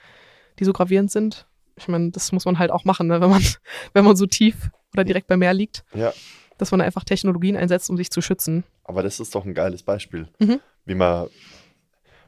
die 0.60 0.64
so 0.66 0.74
gravierend 0.74 1.12
sind. 1.12 1.46
Ich 1.76 1.88
meine, 1.88 2.12
das 2.12 2.32
muss 2.32 2.46
man 2.46 2.60
halt 2.60 2.72
auch 2.72 2.86
machen, 2.86 3.08
ne? 3.08 3.22
wenn, 3.22 3.30
man, 3.30 3.44
wenn 3.94 4.06
man 4.06 4.16
so 4.16 4.26
tief 4.26 4.70
oder 4.94 5.04
direkt 5.04 5.28
beim 5.28 5.40
Meer 5.40 5.54
liegt, 5.54 5.84
Ja. 5.94 6.14
dass 6.58 6.72
man 6.72 6.82
einfach 6.82 7.04
Technologien 7.04 7.56
einsetzt, 7.56 7.90
um 7.90 7.98
sich 7.98 8.10
zu 8.12 8.22
schützen. 8.22 8.64
Aber 8.84 9.04
das 9.04 9.20
ist 9.20 9.36
doch 9.36 9.46
ein 9.46 9.54
geiles 9.54 9.84
Beispiel, 9.84 10.28
Mhm. 10.40 10.60
wie 10.86 10.96
man, 10.96 11.28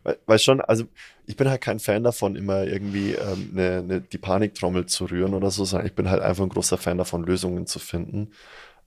weil, 0.03 0.17
weil 0.25 0.39
schon, 0.39 0.61
also 0.61 0.85
ich 1.25 1.35
bin 1.35 1.49
halt 1.49 1.61
kein 1.61 1.79
Fan 1.79 2.03
davon, 2.03 2.35
immer 2.35 2.63
irgendwie 2.63 3.13
ähm, 3.13 3.49
ne, 3.53 3.83
ne, 3.83 4.01
die 4.01 4.17
Paniktrommel 4.17 4.85
zu 4.85 5.05
rühren 5.05 5.33
oder 5.33 5.51
so, 5.51 5.65
sondern 5.65 5.87
ich 5.87 5.93
bin 5.95 6.09
halt 6.09 6.21
einfach 6.21 6.43
ein 6.43 6.49
großer 6.49 6.77
Fan 6.77 6.97
davon, 6.97 7.23
Lösungen 7.23 7.67
zu 7.67 7.79
finden. 7.79 8.31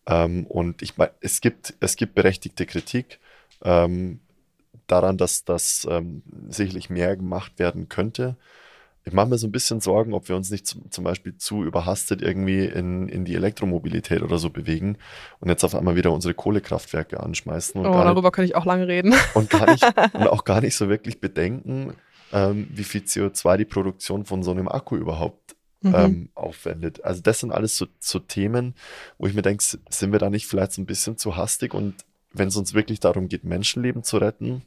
Ähm, 0.07 0.47
und 0.47 0.83
ich 0.83 0.97
meine, 0.97 1.13
es 1.21 1.41
gibt, 1.41 1.75
es 1.81 1.97
gibt 1.97 2.15
berechtigte 2.15 2.67
Kritik 2.67 3.19
ähm, 3.65 4.21
daran, 4.87 5.17
dass 5.17 5.45
das 5.45 5.87
ähm, 5.91 6.23
sicherlich 6.49 6.91
mehr 6.91 7.17
gemacht 7.17 7.59
werden 7.59 7.89
könnte. 7.89 8.37
Ich 9.07 9.13
mache 9.13 9.29
mir 9.29 9.37
so 9.37 9.47
ein 9.47 9.53
bisschen 9.53 9.81
Sorgen, 9.81 10.15
ob 10.15 10.29
wir 10.29 10.37
uns 10.37 10.51
nicht 10.51 10.67
zum, 10.67 10.91
zum 10.91 11.05
Beispiel 11.05 11.37
zu 11.37 11.63
überhastet 11.63 12.23
irgendwie 12.23 12.65
in, 12.65 13.09
in 13.09 13.27
die 13.27 13.35
Elektromobilität 13.35 14.23
oder 14.23 14.39
so 14.39 14.49
bewegen 14.49 14.97
und 15.41 15.51
jetzt 15.51 15.63
auf 15.63 15.75
einmal 15.75 15.95
wieder 15.97 16.11
unsere 16.11 16.33
Kohlekraftwerke 16.33 17.21
anschmeißen. 17.21 17.81
Und 17.81 17.87
oh, 17.87 17.93
darüber 17.93 18.29
nicht, 18.29 18.33
kann 18.33 18.45
ich 18.47 18.55
auch 18.55 18.65
lange 18.65 18.89
reden. 18.89 19.15
und, 19.35 19.51
gar 19.51 19.71
nicht, 19.71 19.85
und 19.85 20.29
auch 20.29 20.45
gar 20.45 20.63
nicht 20.63 20.75
so 20.75 20.89
wirklich 20.89 21.21
bedenken, 21.21 21.95
ähm, 22.33 22.67
wie 22.71 22.85
viel 22.85 23.03
CO2 23.03 23.59
die 23.59 23.67
Produktion 23.67 24.25
von 24.25 24.43
so 24.43 24.53
einem 24.53 24.69
Akku 24.69 24.97
überhaupt 24.97 25.45
Mhm. 25.85 25.95
ähm, 25.95 26.29
aufwendet. 26.35 27.05
Also 27.05 27.21
das 27.21 27.41
sind 27.41 27.53
alles 27.53 27.77
so, 27.77 27.87
so 28.01 28.19
Themen, 28.19 28.75
wo 29.19 29.27
ich 29.27 29.35
mir 29.35 29.43
denke, 29.43 29.63
sind 29.63 30.13
wir 30.13 30.19
da 30.19 30.31
nicht 30.31 30.47
vielleicht 30.47 30.73
so 30.73 30.81
ein 30.81 30.87
bisschen 30.87 31.19
zu 31.19 31.37
hastig 31.37 31.75
und 31.75 31.95
wenn 32.35 32.49
es 32.49 32.57
uns 32.57 32.75
wirklich 32.75 33.01
darum 33.01 33.29
geht, 33.29 33.45
Menschenleben 33.45 34.03
zu 34.03 34.19
retten, 34.19 34.63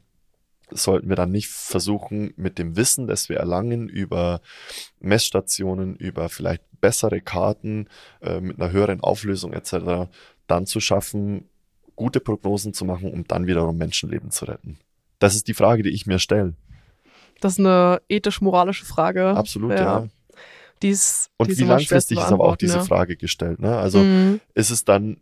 sollten 0.71 1.07
wir 1.07 1.15
dann 1.15 1.31
nicht 1.31 1.47
versuchen, 1.47 2.33
mit 2.35 2.57
dem 2.57 2.75
Wissen, 2.75 3.07
das 3.07 3.29
wir 3.29 3.37
erlangen 3.37 3.87
über 3.87 4.41
Messstationen, 4.99 5.95
über 5.95 6.29
vielleicht 6.29 6.63
bessere 6.81 7.21
Karten 7.21 7.87
äh, 8.21 8.39
mit 8.39 8.59
einer 8.59 8.71
höheren 8.71 9.01
Auflösung 9.01 9.53
etc., 9.53 10.09
dann 10.47 10.65
zu 10.65 10.79
schaffen, 10.79 11.45
gute 11.95 12.19
Prognosen 12.19 12.73
zu 12.73 12.85
machen, 12.85 13.11
um 13.11 13.25
dann 13.27 13.47
wiederum 13.47 13.77
Menschenleben 13.77 14.31
zu 14.31 14.45
retten. 14.45 14.77
Das 15.19 15.35
ist 15.35 15.47
die 15.47 15.53
Frage, 15.53 15.83
die 15.83 15.89
ich 15.89 16.05
mir 16.05 16.19
stelle. 16.19 16.53
Das 17.41 17.53
ist 17.53 17.59
eine 17.59 18.01
ethisch-moralische 18.09 18.85
Frage. 18.85 19.29
Absolut, 19.29 19.71
ja. 19.71 20.07
Die 20.81 20.89
ist, 20.89 21.31
Und 21.37 21.57
wie 21.57 21.63
langfristig 21.63 22.19
ist 22.19 22.25
aber 22.25 22.45
auch 22.45 22.55
diese 22.55 22.77
ja. 22.77 22.83
Frage 22.83 23.15
gestellt. 23.15 23.59
Ne? 23.59 23.75
Also 23.75 23.99
Mhm. 23.99 24.39
ist 24.53 24.69
es 24.69 24.85
dann, 24.85 25.17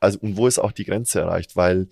also 0.00 0.18
und 0.20 0.36
wo 0.36 0.46
ist 0.46 0.58
auch 0.58 0.72
die 0.72 0.84
Grenze 0.84 1.20
erreicht? 1.20 1.56
Weil 1.56 1.88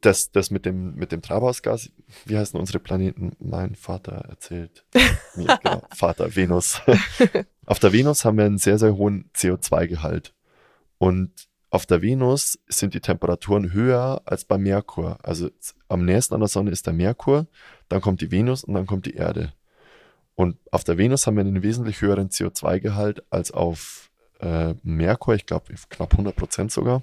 das, 0.00 0.32
das 0.32 0.50
mit 0.50 0.64
dem, 0.64 0.94
mit 0.94 1.12
dem 1.12 1.22
Treibhausgas, 1.22 1.90
wie 2.24 2.38
heißen 2.38 2.58
unsere 2.58 2.78
Planeten? 2.78 3.32
Mein 3.38 3.74
Vater 3.74 4.12
erzählt 4.28 4.84
mir, 5.36 5.58
genau, 5.62 5.82
Vater, 5.94 6.34
Venus. 6.34 6.80
auf 7.66 7.78
der 7.78 7.92
Venus 7.92 8.24
haben 8.24 8.38
wir 8.38 8.44
einen 8.44 8.58
sehr, 8.58 8.78
sehr 8.78 8.96
hohen 8.96 9.30
CO2-Gehalt. 9.34 10.34
Und 10.98 11.48
auf 11.70 11.86
der 11.86 12.02
Venus 12.02 12.58
sind 12.66 12.94
die 12.94 13.00
Temperaturen 13.00 13.72
höher 13.72 14.22
als 14.24 14.44
beim 14.44 14.62
Merkur. 14.62 15.18
Also 15.22 15.50
am 15.88 16.04
nächsten 16.04 16.34
an 16.34 16.40
der 16.40 16.48
Sonne 16.48 16.72
ist 16.72 16.86
der 16.86 16.92
Merkur, 16.92 17.46
dann 17.88 18.00
kommt 18.00 18.20
die 18.20 18.30
Venus 18.30 18.64
und 18.64 18.74
dann 18.74 18.86
kommt 18.86 19.06
die 19.06 19.14
Erde. 19.14 19.52
Und 20.34 20.56
auf 20.72 20.84
der 20.84 20.98
Venus 20.98 21.26
haben 21.26 21.36
wir 21.36 21.42
einen 21.42 21.62
wesentlich 21.62 22.00
höheren 22.00 22.28
CO2-Gehalt 22.28 23.22
als 23.30 23.52
auf 23.52 24.09
äh, 24.40 24.74
Merkur, 24.82 25.34
ich 25.34 25.46
glaube 25.46 25.74
knapp 25.88 26.12
100 26.12 26.34
Prozent 26.34 26.72
sogar. 26.72 27.02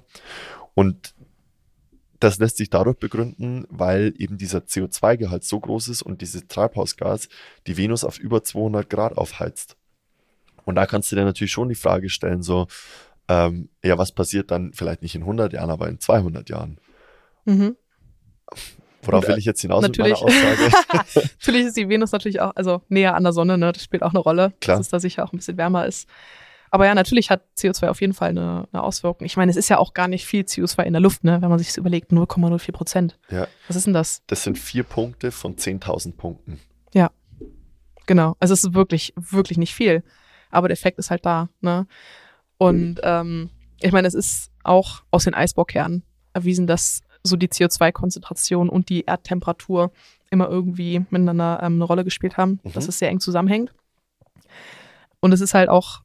Und 0.74 1.14
das 2.20 2.38
lässt 2.38 2.56
sich 2.56 2.70
dadurch 2.70 2.98
begründen, 2.98 3.64
weil 3.68 4.12
eben 4.18 4.38
dieser 4.38 4.58
CO2-Gehalt 4.58 5.44
so 5.44 5.60
groß 5.60 5.88
ist 5.88 6.02
und 6.02 6.20
dieses 6.20 6.48
Treibhausgas 6.48 7.28
die 7.66 7.76
Venus 7.76 8.04
auf 8.04 8.18
über 8.18 8.42
200 8.42 8.90
Grad 8.90 9.16
aufheizt. 9.16 9.76
Und 10.64 10.74
da 10.74 10.86
kannst 10.86 11.10
du 11.12 11.16
dir 11.16 11.24
natürlich 11.24 11.52
schon 11.52 11.68
die 11.68 11.74
Frage 11.74 12.10
stellen, 12.10 12.42
so, 12.42 12.66
ähm, 13.28 13.68
ja, 13.84 13.98
was 13.98 14.12
passiert 14.12 14.50
dann 14.50 14.72
vielleicht 14.72 15.02
nicht 15.02 15.14
in 15.14 15.22
100 15.22 15.52
Jahren, 15.52 15.70
aber 15.70 15.88
in 15.88 16.00
200 16.00 16.48
Jahren? 16.50 16.78
Mhm. 17.44 17.76
Worauf 19.02 19.24
Und, 19.24 19.28
will 19.28 19.38
ich 19.38 19.44
jetzt 19.44 19.60
hinaus 19.60 19.82
natürlich. 19.82 20.20
mit 20.20 20.34
meiner 20.34 20.56
Aussage? 20.56 21.08
Natürlich 21.38 21.66
ist 21.66 21.76
die 21.76 21.88
Venus 21.88 22.12
natürlich 22.12 22.40
auch, 22.40 22.54
also 22.56 22.82
näher 22.88 23.14
an 23.14 23.22
der 23.22 23.32
Sonne, 23.32 23.56
ne? 23.56 23.72
Das 23.72 23.84
spielt 23.84 24.02
auch 24.02 24.10
eine 24.10 24.18
Rolle, 24.18 24.52
Klar. 24.60 24.78
dass 24.78 24.86
es 24.86 24.90
da 24.90 25.00
sicher 25.00 25.24
auch 25.24 25.32
ein 25.32 25.38
bisschen 25.38 25.56
wärmer 25.56 25.86
ist. 25.86 26.08
Aber 26.70 26.86
ja, 26.86 26.94
natürlich 26.94 27.30
hat 27.30 27.42
CO2 27.56 27.88
auf 27.88 28.00
jeden 28.00 28.12
Fall 28.12 28.30
eine, 28.30 28.68
eine 28.72 28.82
Auswirkung. 28.82 29.24
Ich 29.26 29.36
meine, 29.36 29.50
es 29.50 29.56
ist 29.56 29.68
ja 29.68 29.78
auch 29.78 29.94
gar 29.94 30.08
nicht 30.08 30.26
viel 30.26 30.42
CO2 30.42 30.82
in 30.84 30.92
der 30.92 31.00
Luft, 31.00 31.24
ne? 31.24 31.40
Wenn 31.40 31.48
man 31.48 31.58
sich 31.58 31.68
das 31.68 31.76
überlegt, 31.76 32.10
0,04 32.12 32.72
Prozent. 32.72 33.18
Ja. 33.30 33.46
Was 33.66 33.76
ist 33.76 33.86
denn 33.86 33.94
das? 33.94 34.22
Das 34.26 34.42
sind 34.44 34.58
vier 34.58 34.84
Punkte 34.84 35.30
von 35.32 35.56
10.000 35.56 36.16
Punkten. 36.16 36.60
Genau. 38.06 38.36
Also 38.40 38.54
es 38.54 38.64
ist 38.64 38.72
wirklich, 38.72 39.12
wirklich 39.16 39.58
nicht 39.58 39.74
viel. 39.74 40.02
Aber 40.50 40.68
der 40.68 40.72
Effekt 40.72 40.98
ist 40.98 41.10
halt 41.10 41.26
da, 41.26 41.50
ne? 41.60 41.86
Und 42.56 43.00
ähm, 43.02 43.50
ich 43.80 43.92
meine, 43.92 44.08
es 44.08 44.14
ist 44.14 44.50
auch 44.64 45.02
aus 45.10 45.24
den 45.24 45.34
Eisbohrkernen 45.34 46.04
erwiesen, 46.32 46.66
dass 46.66 47.02
so 47.22 47.36
die 47.36 47.48
CO2-Konzentration 47.48 48.70
und 48.70 48.88
die 48.88 49.04
Erdtemperatur 49.04 49.92
immer 50.30 50.48
irgendwie 50.48 51.00
miteinander 51.10 51.60
ähm, 51.62 51.74
eine 51.74 51.84
Rolle 51.84 52.02
gespielt 52.02 52.38
haben, 52.38 52.60
Mhm. 52.62 52.72
dass 52.72 52.88
es 52.88 52.98
sehr 52.98 53.10
eng 53.10 53.20
zusammenhängt. 53.20 53.74
Und 55.20 55.32
es 55.32 55.42
ist 55.42 55.52
halt 55.52 55.68
auch 55.68 56.00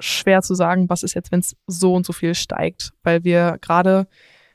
schwer 0.00 0.42
zu 0.42 0.54
sagen, 0.54 0.88
was 0.88 1.02
ist 1.02 1.14
jetzt, 1.14 1.32
wenn 1.32 1.40
es 1.40 1.56
so 1.66 1.94
und 1.94 2.04
so 2.06 2.12
viel 2.12 2.34
steigt, 2.34 2.92
weil 3.02 3.24
wir 3.24 3.58
gerade 3.60 4.06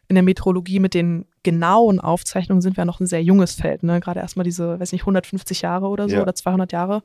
in 0.07 0.15
der 0.15 0.23
Meteorologie 0.23 0.79
mit 0.79 0.93
den 0.93 1.25
genauen 1.43 1.99
Aufzeichnungen 1.99 2.61
sind 2.61 2.77
wir 2.77 2.85
noch 2.85 2.99
ein 2.99 3.07
sehr 3.07 3.23
junges 3.23 3.53
Feld, 3.55 3.81
ne? 3.83 3.99
Gerade 3.99 4.19
erstmal 4.19 4.43
diese, 4.43 4.79
weiß 4.79 4.91
nicht, 4.91 5.01
150 5.01 5.61
Jahre 5.61 5.87
oder 5.87 6.07
so 6.07 6.15
Ja. 6.17 6.21
oder 6.21 6.35
200 6.35 6.71
Jahre, 6.71 7.01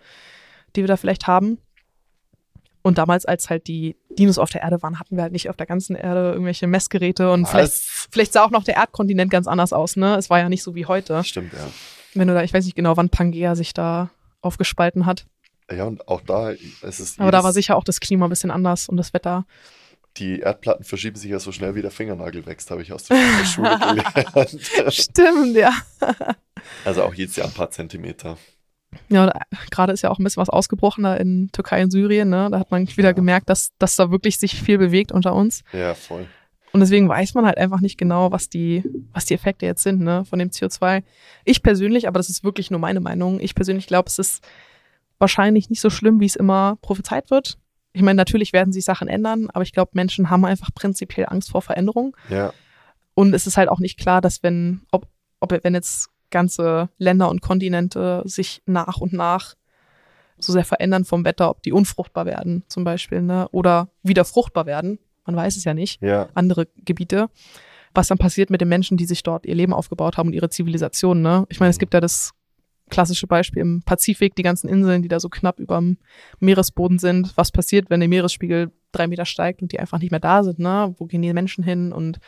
die 0.74 0.82
wir 0.82 0.88
da 0.88 0.96
vielleicht 0.96 1.26
haben. 1.26 1.58
Und 2.82 2.98
damals, 2.98 3.24
als 3.24 3.50
halt 3.50 3.66
die 3.66 3.96
Dinos 4.16 4.38
auf 4.38 4.50
der 4.50 4.62
Erde 4.62 4.80
waren, 4.82 5.00
hatten 5.00 5.16
wir 5.16 5.22
halt 5.22 5.32
nicht 5.32 5.48
auf 5.50 5.56
der 5.56 5.66
ganzen 5.66 5.96
Erde 5.96 6.32
irgendwelche 6.32 6.66
Messgeräte 6.66 7.32
und 7.32 7.48
vielleicht, 7.48 7.72
vielleicht 8.12 8.32
sah 8.32 8.44
auch 8.44 8.50
noch 8.50 8.62
der 8.64 8.76
Erdkontinent 8.76 9.30
ganz 9.30 9.46
anders 9.48 9.72
aus, 9.72 9.96
ne? 9.96 10.16
Es 10.16 10.30
war 10.30 10.38
ja 10.38 10.48
nicht 10.48 10.62
so 10.62 10.74
wie 10.74 10.86
heute. 10.86 11.24
Stimmt, 11.24 11.52
ja. 11.52 11.66
Wenn 12.14 12.28
du 12.28 12.34
da, 12.34 12.42
ich 12.42 12.52
weiß 12.52 12.64
nicht 12.64 12.76
genau, 12.76 12.96
wann 12.96 13.08
Pangea 13.08 13.54
sich 13.56 13.74
da 13.74 14.10
aufgespalten 14.40 15.06
hat. 15.06 15.26
Ja, 15.70 15.84
und 15.84 16.06
auch 16.08 16.20
da 16.20 16.50
ist 16.50 17.00
es. 17.00 17.18
Aber 17.18 17.32
da 17.32 17.42
war 17.42 17.52
sicher 17.52 17.76
auch 17.76 17.84
das 17.84 18.00
Klima 18.00 18.26
ein 18.26 18.30
bisschen 18.30 18.50
anders 18.50 18.88
und 18.88 18.96
das 18.96 19.12
Wetter. 19.14 19.46
Die 20.16 20.40
Erdplatten 20.40 20.84
verschieben 20.84 21.16
sich 21.16 21.30
ja 21.30 21.38
so 21.38 21.52
schnell, 21.52 21.74
wie 21.74 21.82
der 21.82 21.90
Fingernagel 21.90 22.46
wächst, 22.46 22.70
habe 22.70 22.80
ich 22.82 22.92
aus 22.92 23.04
der 23.04 23.16
Schule 23.44 23.78
gelernt. 23.78 24.92
Stimmt, 24.94 25.56
ja. 25.56 25.72
Also 26.84 27.02
auch 27.02 27.12
jedes 27.14 27.36
Jahr 27.36 27.48
ein 27.48 27.52
paar 27.52 27.70
Zentimeter. 27.70 28.38
Ja, 29.08 29.24
und, 29.24 29.30
äh, 29.30 29.40
gerade 29.70 29.92
ist 29.92 30.02
ja 30.02 30.10
auch 30.10 30.18
ein 30.18 30.24
bisschen 30.24 30.40
was 30.40 30.48
ausgebrochen 30.48 31.04
da 31.04 31.16
in 31.16 31.50
Türkei 31.52 31.82
und 31.82 31.90
Syrien, 31.90 32.30
ne? 32.30 32.48
Da 32.50 32.60
hat 32.60 32.70
man 32.70 32.86
wieder 32.88 33.08
Ja. 33.08 33.12
gemerkt, 33.12 33.50
dass, 33.50 33.72
dass 33.78 33.96
da 33.96 34.10
wirklich 34.10 34.38
sich 34.38 34.54
viel 34.54 34.78
bewegt 34.78 35.12
unter 35.12 35.34
uns. 35.34 35.62
Ja, 35.72 35.94
voll. 35.94 36.26
Und 36.72 36.80
deswegen 36.80 37.08
weiß 37.08 37.34
man 37.34 37.44
halt 37.44 37.58
einfach 37.58 37.80
nicht 37.80 37.98
genau, 37.98 38.32
was 38.32 38.48
die, 38.48 38.84
was 39.12 39.24
die 39.26 39.34
Effekte 39.34 39.66
jetzt 39.66 39.82
sind, 39.82 40.00
ne, 40.00 40.24
von 40.24 40.38
dem 40.38 40.50
CO2. 40.50 41.02
Ich 41.44 41.62
persönlich, 41.62 42.06
aber 42.08 42.18
das 42.18 42.28
ist 42.30 42.44
wirklich 42.44 42.70
nur 42.70 42.80
meine 42.80 43.00
Meinung, 43.00 43.40
ich 43.40 43.54
persönlich 43.54 43.86
glaube, 43.86 44.08
es 44.08 44.18
ist 44.18 44.44
wahrscheinlich 45.18 45.70
nicht 45.70 45.80
so 45.80 45.90
schlimm, 45.90 46.20
wie 46.20 46.26
es 46.26 46.36
immer 46.36 46.76
prophezeit 46.82 47.30
wird. 47.30 47.58
Ich 47.92 48.02
meine, 48.02 48.16
natürlich 48.16 48.52
werden 48.52 48.72
sich 48.72 48.84
Sachen 48.84 49.08
ändern, 49.08 49.48
aber 49.52 49.62
ich 49.62 49.72
glaube, 49.72 49.92
Menschen 49.94 50.28
haben 50.30 50.44
einfach 50.44 50.68
prinzipiell 50.74 51.26
Angst 51.28 51.50
vor 51.50 51.62
Veränderung. 51.62 52.14
Ja, 52.28 52.52
Und 53.14 53.34
es 53.34 53.46
ist 53.46 53.56
halt 53.56 53.70
auch 53.70 53.78
nicht 53.78 53.98
klar, 53.98 54.20
dass 54.20 54.42
wenn, 54.42 54.82
ob, 54.92 55.06
ob 55.40 55.52
wenn 55.64 55.74
jetzt 55.74 56.10
ganze 56.30 56.90
Länder 56.98 57.30
und 57.30 57.40
Kontinente 57.40 58.22
sich 58.26 58.62
nach 58.66 58.98
und 58.98 59.12
nach 59.14 59.54
so 60.38 60.52
sehr 60.52 60.64
verändern 60.66 61.06
vom 61.06 61.24
Wetter, 61.24 61.48
ob 61.48 61.62
die 61.62 61.72
unfruchtbar 61.72 62.26
werden 62.26 62.64
zum 62.68 62.84
Beispiel, 62.84 63.22
ne? 63.22 63.48
Oder 63.52 63.88
wieder 64.02 64.26
fruchtbar 64.26 64.66
werden. 64.66 64.98
Man 65.24 65.34
weiß 65.34 65.56
es 65.56 65.64
ja 65.64 65.72
nicht. 65.72 66.02
ja, 66.02 66.28
Andere 66.34 66.66
Gebiete. 66.84 67.30
Was 67.94 68.08
dann 68.08 68.18
passiert 68.18 68.50
mit 68.50 68.60
den 68.60 68.68
Menschen, 68.68 68.98
die 68.98 69.06
sich 69.06 69.22
dort 69.22 69.46
ihr 69.46 69.54
Leben 69.54 69.72
aufgebaut 69.72 70.18
haben 70.18 70.26
und 70.28 70.34
ihre 70.34 70.50
Zivilisation, 70.50 71.22
ne? 71.22 71.46
Ich 71.48 71.58
meine, 71.60 71.70
es 71.70 71.76
Mhm. 71.76 71.80
gibt 71.80 71.94
ja 71.94 72.00
das 72.00 72.32
klassische 72.90 73.26
Beispiel 73.26 73.62
im 73.62 73.82
Pazifik, 73.82 74.36
die 74.36 74.42
ganzen 74.42 74.68
Inseln, 74.68 75.02
die 75.02 75.08
da 75.08 75.20
so 75.20 75.28
knapp 75.28 75.58
über 75.58 75.76
dem 75.76 75.98
Meeresboden 76.38 76.98
sind. 76.98 77.36
Was 77.36 77.50
passiert, 77.50 77.90
wenn 77.90 78.00
der 78.00 78.08
Meeresspiegel 78.08 78.70
drei 78.92 79.06
Meter 79.06 79.24
steigt 79.24 79.62
und 79.62 79.72
die 79.72 79.80
einfach 79.80 79.98
nicht 79.98 80.10
mehr 80.10 80.20
da 80.20 80.42
sind, 80.44 80.58
ne? 80.58 80.94
Wo 80.98 81.06
gehen 81.06 81.22
die 81.22 81.32
Menschen 81.32 81.64
hin? 81.64 81.92
Und 81.92 82.18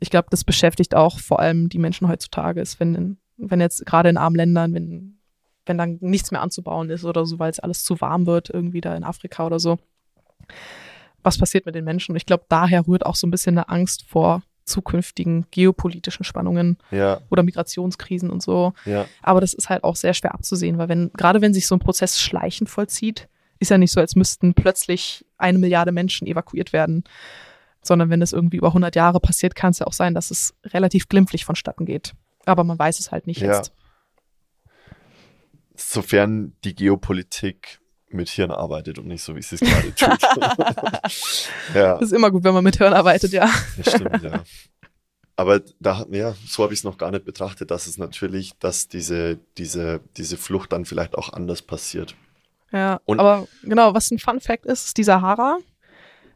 ich 0.00 0.10
glaube, 0.10 0.28
das 0.30 0.44
beschäftigt 0.44 0.94
auch 0.94 1.20
vor 1.20 1.40
allem 1.40 1.68
die 1.68 1.78
Menschen 1.78 2.08
heutzutage, 2.08 2.60
ist, 2.60 2.80
wenn, 2.80 3.18
wenn 3.36 3.60
jetzt 3.60 3.86
gerade 3.86 4.08
in 4.08 4.16
armen 4.16 4.36
Ländern, 4.36 4.74
wenn, 4.74 5.18
wenn 5.64 5.78
dann 5.78 5.98
nichts 6.00 6.32
mehr 6.32 6.42
anzubauen 6.42 6.90
ist 6.90 7.04
oder 7.04 7.24
so, 7.24 7.38
weil 7.38 7.50
es 7.50 7.60
alles 7.60 7.84
zu 7.84 8.00
warm 8.00 8.26
wird, 8.26 8.50
irgendwie 8.50 8.80
da 8.80 8.94
in 8.96 9.04
Afrika 9.04 9.46
oder 9.46 9.58
so. 9.58 9.78
Was 11.22 11.38
passiert 11.38 11.66
mit 11.66 11.74
den 11.74 11.84
Menschen? 11.84 12.12
Und 12.12 12.16
ich 12.16 12.26
glaube, 12.26 12.44
daher 12.48 12.86
rührt 12.86 13.06
auch 13.06 13.16
so 13.16 13.26
ein 13.26 13.30
bisschen 13.30 13.56
eine 13.56 13.68
Angst 13.68 14.04
vor 14.04 14.42
zukünftigen 14.66 15.46
geopolitischen 15.50 16.24
Spannungen 16.24 16.76
ja, 16.90 17.20
oder 17.30 17.42
Migrationskrisen 17.42 18.30
und 18.30 18.42
so. 18.42 18.74
ja. 18.84 19.06
Aber 19.22 19.40
das 19.40 19.54
ist 19.54 19.70
halt 19.70 19.84
auch 19.84 19.96
sehr 19.96 20.12
schwer 20.12 20.34
abzusehen, 20.34 20.76
weil 20.78 20.88
wenn, 20.88 21.10
gerade 21.14 21.40
wenn 21.40 21.54
sich 21.54 21.66
so 21.66 21.74
ein 21.76 21.80
Prozess 21.80 22.20
schleichend 22.20 22.68
vollzieht, 22.68 23.28
ist 23.58 23.70
ja 23.70 23.78
nicht 23.78 23.92
so, 23.92 24.00
als 24.00 24.16
müssten 24.16 24.54
plötzlich 24.54 25.24
eine 25.38 25.58
Milliarde 25.58 25.92
Menschen 25.92 26.26
evakuiert 26.26 26.72
werden, 26.72 27.04
sondern 27.80 28.10
wenn 28.10 28.20
es 28.20 28.32
irgendwie 28.32 28.58
über 28.58 28.68
100 28.68 28.94
Jahre 28.96 29.20
passiert, 29.20 29.54
kann 29.54 29.70
es 29.70 29.78
ja 29.78 29.86
auch 29.86 29.92
sein, 29.92 30.14
dass 30.14 30.30
es 30.30 30.54
relativ 30.64 31.08
glimpflich 31.08 31.44
vonstatten 31.44 31.86
geht. 31.86 32.12
Aber 32.44 32.64
man 32.64 32.78
weiß 32.78 32.98
es 33.00 33.12
halt 33.12 33.26
nicht 33.26 33.40
Ja. 33.40 33.54
jetzt. 33.56 33.72
Sofern 35.74 36.54
die 36.64 36.74
Geopolitik 36.74 37.80
mit 38.08 38.28
Hirn 38.28 38.50
arbeitet 38.50 38.98
und 38.98 39.06
nicht 39.08 39.22
so, 39.22 39.34
wie 39.36 39.42
sie 39.42 39.56
es 39.56 39.60
gerade 39.60 39.94
tut. 39.94 40.22
ja, 41.74 41.94
Das 41.94 42.02
ist 42.02 42.12
immer 42.12 42.30
gut, 42.30 42.44
wenn 42.44 42.54
man 42.54 42.64
mit 42.64 42.76
Hirn 42.78 42.92
arbeitet, 42.92 43.32
ja. 43.32 43.48
das 43.76 43.94
stimmt, 43.94 44.22
ja. 44.22 44.42
Aber 45.38 45.60
da, 45.80 46.06
ja, 46.10 46.34
so 46.46 46.62
habe 46.62 46.72
ich 46.72 46.80
es 46.80 46.84
noch 46.84 46.96
gar 46.96 47.10
nicht 47.10 47.24
betrachtet, 47.24 47.70
dass 47.70 47.86
es 47.86 47.98
natürlich, 47.98 48.52
dass 48.58 48.88
diese, 48.88 49.38
diese, 49.58 50.00
diese 50.16 50.36
Flucht 50.38 50.72
dann 50.72 50.84
vielleicht 50.86 51.14
auch 51.16 51.32
anders 51.32 51.60
passiert. 51.62 52.14
Ja, 52.72 53.00
Und- 53.04 53.20
aber 53.20 53.46
genau, 53.62 53.92
was 53.94 54.10
ein 54.10 54.18
Fun 54.18 54.40
Fact 54.40 54.64
ist, 54.66 54.86
ist 54.86 54.96
die 54.96 55.04
Sahara 55.04 55.58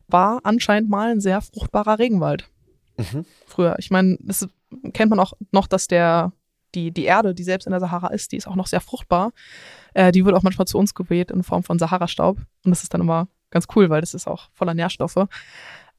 war 0.08 0.40
anscheinend 0.42 0.90
mal 0.90 1.12
ein 1.12 1.20
sehr 1.20 1.40
fruchtbarer 1.40 1.98
Regenwald 1.98 2.48
Mhm. 2.98 3.24
früher. 3.46 3.76
Ich 3.78 3.90
meine, 3.90 4.18
das 4.20 4.46
kennt 4.92 5.08
man 5.10 5.20
auch 5.20 5.32
noch, 5.52 5.66
dass 5.66 5.86
der, 5.86 6.32
die, 6.74 6.90
die 6.90 7.04
Erde, 7.04 7.34
die 7.34 7.42
selbst 7.42 7.66
in 7.66 7.70
der 7.70 7.80
Sahara 7.80 8.08
ist, 8.08 8.32
die 8.32 8.36
ist 8.36 8.46
auch 8.46 8.56
noch 8.56 8.66
sehr 8.66 8.80
fruchtbar. 8.80 9.32
Äh, 9.94 10.12
die 10.12 10.24
wird 10.24 10.34
auch 10.34 10.42
manchmal 10.42 10.66
zu 10.66 10.78
uns 10.78 10.94
geweht 10.94 11.30
in 11.30 11.42
Form 11.42 11.62
von 11.62 11.78
Sahara-Staub. 11.78 12.38
Und 12.38 12.70
das 12.70 12.82
ist 12.82 12.94
dann 12.94 13.00
immer 13.00 13.28
ganz 13.50 13.66
cool, 13.74 13.90
weil 13.90 14.00
das 14.00 14.14
ist 14.14 14.26
auch 14.26 14.48
voller 14.52 14.74
Nährstoffe. 14.74 15.26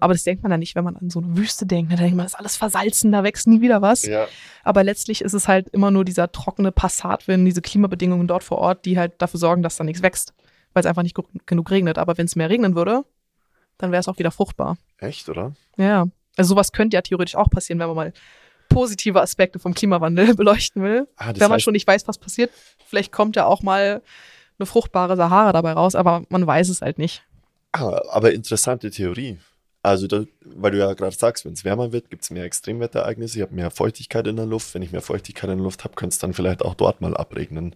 Aber 0.01 0.13
das 0.13 0.23
denkt 0.23 0.41
man 0.41 0.49
dann 0.49 0.59
nicht, 0.59 0.73
wenn 0.75 0.83
man 0.83 0.97
an 0.97 1.11
so 1.11 1.19
eine 1.19 1.37
Wüste 1.37 1.67
denkt. 1.67 1.91
Da 1.91 1.97
denkt 1.97 2.15
man, 2.15 2.25
das 2.25 2.33
ist 2.33 2.39
alles 2.39 2.57
versalzen, 2.57 3.11
da 3.11 3.23
wächst 3.23 3.47
nie 3.47 3.61
wieder 3.61 3.83
was. 3.83 4.05
Ja. 4.05 4.27
Aber 4.63 4.83
letztlich 4.83 5.21
ist 5.21 5.33
es 5.33 5.47
halt 5.47 5.69
immer 5.69 5.91
nur 5.91 6.03
dieser 6.03 6.31
trockene 6.31 6.71
Passatwind, 6.71 7.45
diese 7.45 7.61
Klimabedingungen 7.61 8.27
dort 8.27 8.43
vor 8.43 8.57
Ort, 8.57 8.85
die 8.85 8.97
halt 8.97 9.21
dafür 9.21 9.39
sorgen, 9.39 9.61
dass 9.61 9.77
da 9.77 9.83
nichts 9.83 10.01
wächst, 10.01 10.33
weil 10.73 10.81
es 10.81 10.87
einfach 10.87 11.03
nicht 11.03 11.15
genug 11.45 11.69
regnet. 11.69 11.99
Aber 11.99 12.17
wenn 12.17 12.25
es 12.25 12.35
mehr 12.35 12.49
regnen 12.49 12.75
würde, 12.75 13.05
dann 13.77 13.91
wäre 13.91 13.99
es 13.99 14.07
auch 14.07 14.17
wieder 14.17 14.31
fruchtbar. 14.31 14.77
Echt, 14.97 15.29
oder? 15.29 15.53
Ja. 15.77 16.07
Also 16.35 16.49
sowas 16.49 16.71
könnte 16.71 16.95
ja 16.95 17.01
theoretisch 17.01 17.35
auch 17.35 17.49
passieren, 17.51 17.79
wenn 17.79 17.87
man 17.87 17.95
mal 17.95 18.13
positive 18.73 19.21
Aspekte 19.21 19.59
vom 19.59 19.73
Klimawandel 19.73 20.35
beleuchten 20.35 20.83
will. 20.83 21.07
Ah, 21.17 21.33
wenn 21.35 21.49
man 21.49 21.59
heißt- 21.59 21.63
schon 21.63 21.73
nicht 21.73 21.87
weiß, 21.87 22.07
was 22.07 22.17
passiert, 22.17 22.51
vielleicht 22.87 23.11
kommt 23.11 23.35
ja 23.35 23.45
auch 23.45 23.61
mal 23.63 24.01
eine 24.59 24.65
fruchtbare 24.65 25.15
Sahara 25.15 25.51
dabei 25.53 25.73
raus, 25.73 25.95
aber 25.95 26.23
man 26.29 26.45
weiß 26.45 26.69
es 26.69 26.81
halt 26.81 26.97
nicht. 26.97 27.23
Ah, 27.71 28.01
aber 28.09 28.33
interessante 28.33 28.91
Theorie. 28.91 29.37
Also, 29.83 30.05
da, 30.05 30.25
weil 30.45 30.71
du 30.71 30.77
ja 30.77 30.93
gerade 30.93 31.15
sagst, 31.15 31.43
wenn 31.45 31.53
es 31.53 31.65
wärmer 31.65 31.91
wird, 31.91 32.11
gibt 32.11 32.21
es 32.23 32.29
mehr 32.29 32.43
Extremwetterereignisse. 32.43 33.37
Ich 33.37 33.41
habe 33.41 33.55
mehr 33.55 33.71
Feuchtigkeit 33.71 34.27
in 34.27 34.35
der 34.35 34.45
Luft. 34.45 34.75
Wenn 34.75 34.83
ich 34.83 34.91
mehr 34.91 35.01
Feuchtigkeit 35.01 35.49
in 35.49 35.57
der 35.57 35.63
Luft 35.63 35.83
habe, 35.83 35.95
könnte 35.95 36.13
es 36.13 36.19
dann 36.19 36.33
vielleicht 36.33 36.61
auch 36.63 36.75
dort 36.75 37.01
mal 37.01 37.17
abregnen. 37.17 37.75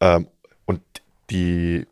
Ähm, 0.00 0.26
und 0.64 0.80
die 1.30 1.86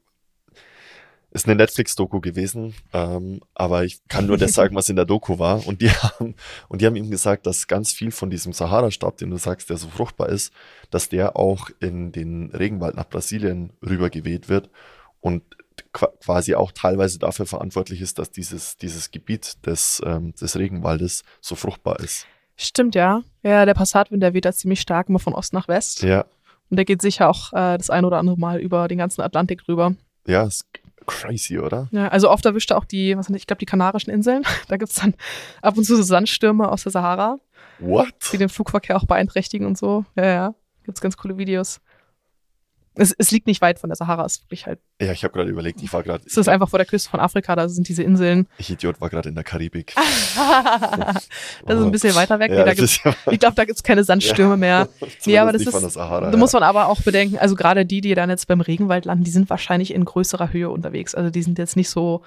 ist 1.34 1.46
eine 1.46 1.56
Netflix-Doku 1.56 2.20
gewesen, 2.20 2.74
ähm, 2.94 3.40
aber 3.54 3.84
ich 3.84 4.00
kann 4.08 4.26
nur 4.26 4.38
das 4.38 4.52
sagen, 4.54 4.74
was 4.74 4.88
in 4.88 4.96
der 4.96 5.04
Doku 5.04 5.38
war. 5.38 5.66
Und 5.66 5.82
die 5.82 5.90
haben, 5.90 6.34
und 6.68 6.80
die 6.80 6.86
haben 6.86 6.96
ihm 6.96 7.10
gesagt, 7.10 7.46
dass 7.46 7.66
ganz 7.66 7.92
viel 7.92 8.10
von 8.12 8.30
diesem 8.30 8.52
Sahara-Staub, 8.54 9.18
den 9.18 9.30
du 9.30 9.36
sagst, 9.36 9.68
der 9.68 9.76
so 9.76 9.88
fruchtbar 9.88 10.28
ist, 10.30 10.52
dass 10.90 11.08
der 11.10 11.36
auch 11.36 11.68
in 11.80 12.12
den 12.12 12.50
Regenwald 12.52 12.94
nach 12.96 13.08
Brasilien 13.08 13.72
rübergeweht 13.84 14.48
wird 14.48 14.70
und 15.20 15.42
qua- 15.92 16.12
quasi 16.24 16.54
auch 16.54 16.72
teilweise 16.72 17.18
dafür 17.18 17.46
verantwortlich 17.46 18.00
ist, 18.00 18.18
dass 18.18 18.30
dieses, 18.30 18.76
dieses 18.76 19.10
Gebiet 19.10 19.66
des, 19.66 20.00
ähm, 20.06 20.34
des 20.40 20.56
Regenwaldes 20.56 21.24
so 21.40 21.56
fruchtbar 21.56 22.00
ist. 22.00 22.26
Stimmt, 22.56 22.94
ja. 22.94 23.22
Ja, 23.42 23.66
der 23.66 23.74
Passatwind, 23.74 24.22
der 24.22 24.32
weht 24.34 24.44
da 24.44 24.52
ziemlich 24.52 24.80
stark 24.80 25.08
immer 25.08 25.18
von 25.18 25.34
Ost 25.34 25.52
nach 25.52 25.66
West. 25.66 26.02
Ja, 26.02 26.24
Und 26.70 26.76
der 26.76 26.84
geht 26.84 27.02
sicher 27.02 27.28
auch 27.28 27.52
äh, 27.52 27.76
das 27.76 27.90
ein 27.90 28.04
oder 28.04 28.18
andere 28.18 28.38
Mal 28.38 28.60
über 28.60 28.86
den 28.86 28.98
ganzen 28.98 29.20
Atlantik 29.22 29.66
rüber. 29.66 29.94
ja, 30.28 30.44
ist 30.44 30.64
crazy, 31.06 31.58
oder? 31.58 31.88
Ja, 31.92 32.08
also 32.08 32.30
oft 32.30 32.44
erwischt 32.44 32.70
er 32.70 32.78
auch 32.78 32.84
die, 32.84 33.16
was 33.16 33.28
ich 33.30 33.46
glaube, 33.46 33.58
die 33.58 33.66
Kanarischen 33.66 34.10
Inseln. 34.10 34.42
Da 34.68 34.76
gibt's 34.76 34.96
dann 34.96 35.14
ab 35.62 35.76
und 35.76 35.84
zu 35.84 35.96
so 35.96 36.02
Sandstürme 36.02 36.70
aus 36.70 36.84
der 36.84 36.92
Sahara, 36.92 37.38
What? 37.78 38.14
die 38.32 38.38
den 38.38 38.48
Flugverkehr 38.48 38.96
auch 38.96 39.04
beeinträchtigen 39.04 39.66
und 39.66 39.76
so. 39.78 40.04
Ja, 40.16 40.24
ja. 40.24 40.54
Gibt's 40.84 41.00
ganz 41.00 41.16
coole 41.16 41.38
Videos. 41.38 41.80
Es, 42.96 43.12
es 43.18 43.32
liegt 43.32 43.48
nicht 43.48 43.60
weit 43.60 43.80
von 43.80 43.90
der 43.90 43.96
Sahara, 43.96 44.24
es 44.24 44.34
ist 44.36 44.42
wirklich 44.44 44.66
halt, 44.66 44.78
Ja, 45.00 45.10
ich 45.10 45.24
habe 45.24 45.34
gerade 45.34 45.50
überlegt, 45.50 45.82
ich 45.82 45.92
war 45.92 46.04
gerade, 46.04 46.22
es 46.26 46.36
ist 46.36 46.48
einfach 46.48 46.68
vor 46.68 46.78
der 46.78 46.86
Küste 46.86 47.10
von 47.10 47.18
Afrika, 47.18 47.56
da 47.56 47.68
sind 47.68 47.88
diese 47.88 48.04
Inseln. 48.04 48.46
ich 48.56 48.70
Idiot 48.70 49.00
war 49.00 49.10
gerade 49.10 49.28
in 49.28 49.34
der 49.34 49.42
Karibik. 49.42 49.94
das 51.66 51.78
ist 51.78 51.84
ein 51.84 51.90
bisschen 51.90 52.14
weiter 52.14 52.38
weg. 52.38 52.50
Ja, 52.52 52.58
nee, 52.58 52.64
da 52.64 52.74
gibt's, 52.74 53.02
ja, 53.02 53.14
ich 53.30 53.38
glaube, 53.40 53.56
da 53.56 53.64
gibt's 53.64 53.82
keine 53.82 54.04
Sandstürme 54.04 54.56
mehr. 54.56 54.88
zumindest 55.18 55.38
aber 55.38 55.52
das 55.52 55.62
ist- 55.62 55.72
der 55.82 55.90
Sahara. 55.90 56.26
Da 56.26 56.30
ja. 56.32 56.36
muss 56.36 56.52
man 56.52 56.62
aber 56.62 56.86
auch 56.88 57.00
bedenken, 57.02 57.38
also 57.38 57.56
gerade 57.56 57.84
die, 57.84 58.00
die 58.00 58.14
dann 58.14 58.30
jetzt 58.30 58.46
beim 58.46 58.60
Regenwald 58.60 59.04
landen, 59.06 59.24
die 59.24 59.30
sind 59.30 59.50
wahrscheinlich 59.50 59.92
in 59.92 60.04
größerer 60.04 60.52
Höhe 60.52 60.70
unterwegs. 60.70 61.14
Also 61.14 61.30
die 61.30 61.42
sind 61.42 61.58
jetzt 61.58 61.76
nicht 61.76 61.90
so, 61.90 62.22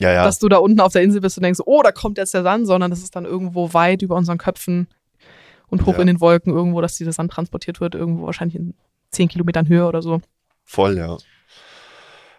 ja, 0.00 0.10
ja, 0.10 0.24
dass 0.24 0.38
du 0.38 0.48
da 0.48 0.56
unten 0.56 0.80
auf 0.80 0.92
der 0.92 1.02
Insel 1.02 1.20
bist 1.20 1.36
und 1.36 1.42
denkst, 1.44 1.60
oh, 1.64 1.82
da 1.82 1.92
kommt 1.92 2.18
jetzt 2.18 2.34
der 2.34 2.42
Sand, 2.42 2.66
sondern 2.66 2.90
das 2.90 3.00
ist 3.02 3.14
dann 3.14 3.24
irgendwo 3.24 3.74
weit 3.74 4.02
über 4.02 4.16
unseren 4.16 4.38
Köpfen 4.38 4.88
und 5.68 5.84
hoch 5.86 5.94
Ja. 5.94 6.00
in 6.00 6.06
den 6.06 6.20
Wolken 6.20 6.52
irgendwo, 6.52 6.80
dass 6.80 6.96
dieser 6.96 7.12
Sand 7.12 7.30
transportiert 7.30 7.80
wird, 7.80 7.94
irgendwo 7.94 8.26
wahrscheinlich 8.26 8.56
in 8.56 8.74
zehn 9.12 9.28
Kilometern 9.28 9.68
Höhe 9.68 9.86
oder 9.86 10.02
so. 10.02 10.20
voll, 10.64 10.96
ja. 10.96 11.16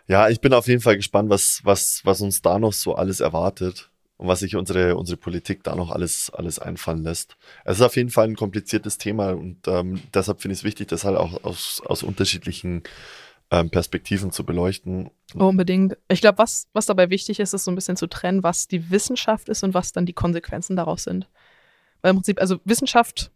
Ja, 0.08 0.28
ich 0.28 0.42
bin 0.42 0.54
auf 0.54 0.68
jeden 0.68 0.82
Fall 0.82 0.98
gespannt, 0.98 1.30
was, 1.30 1.62
was, 1.64 2.02
was 2.04 2.20
uns 2.20 2.42
da 2.42 2.60
noch 2.60 2.74
so 2.74 2.96
alles 2.96 3.22
erwartet 3.22 3.90
und 4.18 4.28
was 4.28 4.40
sich 4.40 4.56
unsere, 4.56 4.98
unsere 4.98 5.18
Politik 5.18 5.64
da 5.64 5.76
noch 5.76 5.92
alles, 5.92 6.30
alles 6.30 6.60
einfallen 6.60 7.04
lässt. 7.04 7.38
Es 7.64 7.78
ist 7.78 7.84
auf 7.84 7.96
jeden 7.96 8.10
Fall 8.10 8.28
ein 8.28 8.36
kompliziertes 8.36 8.98
Thema 8.98 9.32
und 9.32 9.68
ähm, 9.68 10.02
deshalb 10.14 10.42
finde 10.42 10.54
ich 10.54 10.60
es 10.60 10.64
wichtig, 10.66 10.90
das 10.90 11.06
halt 11.06 11.18
auch 11.18 11.44
aus, 11.46 11.82
aus 11.86 12.04
unterschiedlichen 12.04 12.84
ähm, 13.50 13.70
Perspektiven 13.70 14.32
zu 14.32 14.46
beleuchten. 14.46 15.10
Unbedingt. 15.36 15.98
Ich 16.10 16.22
glaube, 16.22 16.38
was, 16.38 16.68
was 16.74 16.86
dabei 16.86 17.10
wichtig 17.10 17.40
ist, 17.40 17.54
ist 17.54 17.64
so 17.64 17.72
ein 17.72 17.76
bisschen 17.76 17.98
zu 17.98 18.08
trennen, 18.08 18.44
was 18.44 18.68
die 18.68 18.90
Wissenschaft 18.92 19.48
ist 19.48 19.64
und 19.64 19.74
was 19.74 19.94
dann 19.94 20.06
die 20.06 20.14
Konsequenzen 20.14 20.76
daraus 20.76 21.04
sind. 21.04 21.30
Weil 22.02 22.12
im 22.12 22.18
Prinzip, 22.18 22.42
also 22.42 22.60
Wissenschaft 22.66 23.32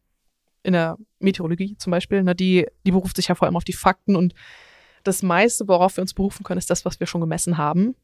in 0.68 0.74
der 0.74 0.98
Meteorologie 1.20 1.78
zum 1.78 1.92
Beispiel, 1.92 2.24
ne, 2.24 2.36
die, 2.36 2.68
die 2.86 2.92
beruft 2.92 3.16
sich 3.16 3.30
ja 3.30 3.36
vor 3.36 3.46
allem 3.46 3.56
auf 3.56 3.64
die 3.64 3.74
Fakten 3.74 4.18
und 4.18 4.34
das 5.04 5.24
meiste, 5.24 5.66
worauf 5.70 5.96
wir 5.96 6.02
uns 6.02 6.14
berufen 6.14 6.44
können, 6.44 6.58
ist 6.58 6.70
das, 6.70 6.84
was 6.84 7.00
wir 7.00 7.08
schon 7.08 7.22
gemessen 7.22 7.58
haben. 7.58 7.96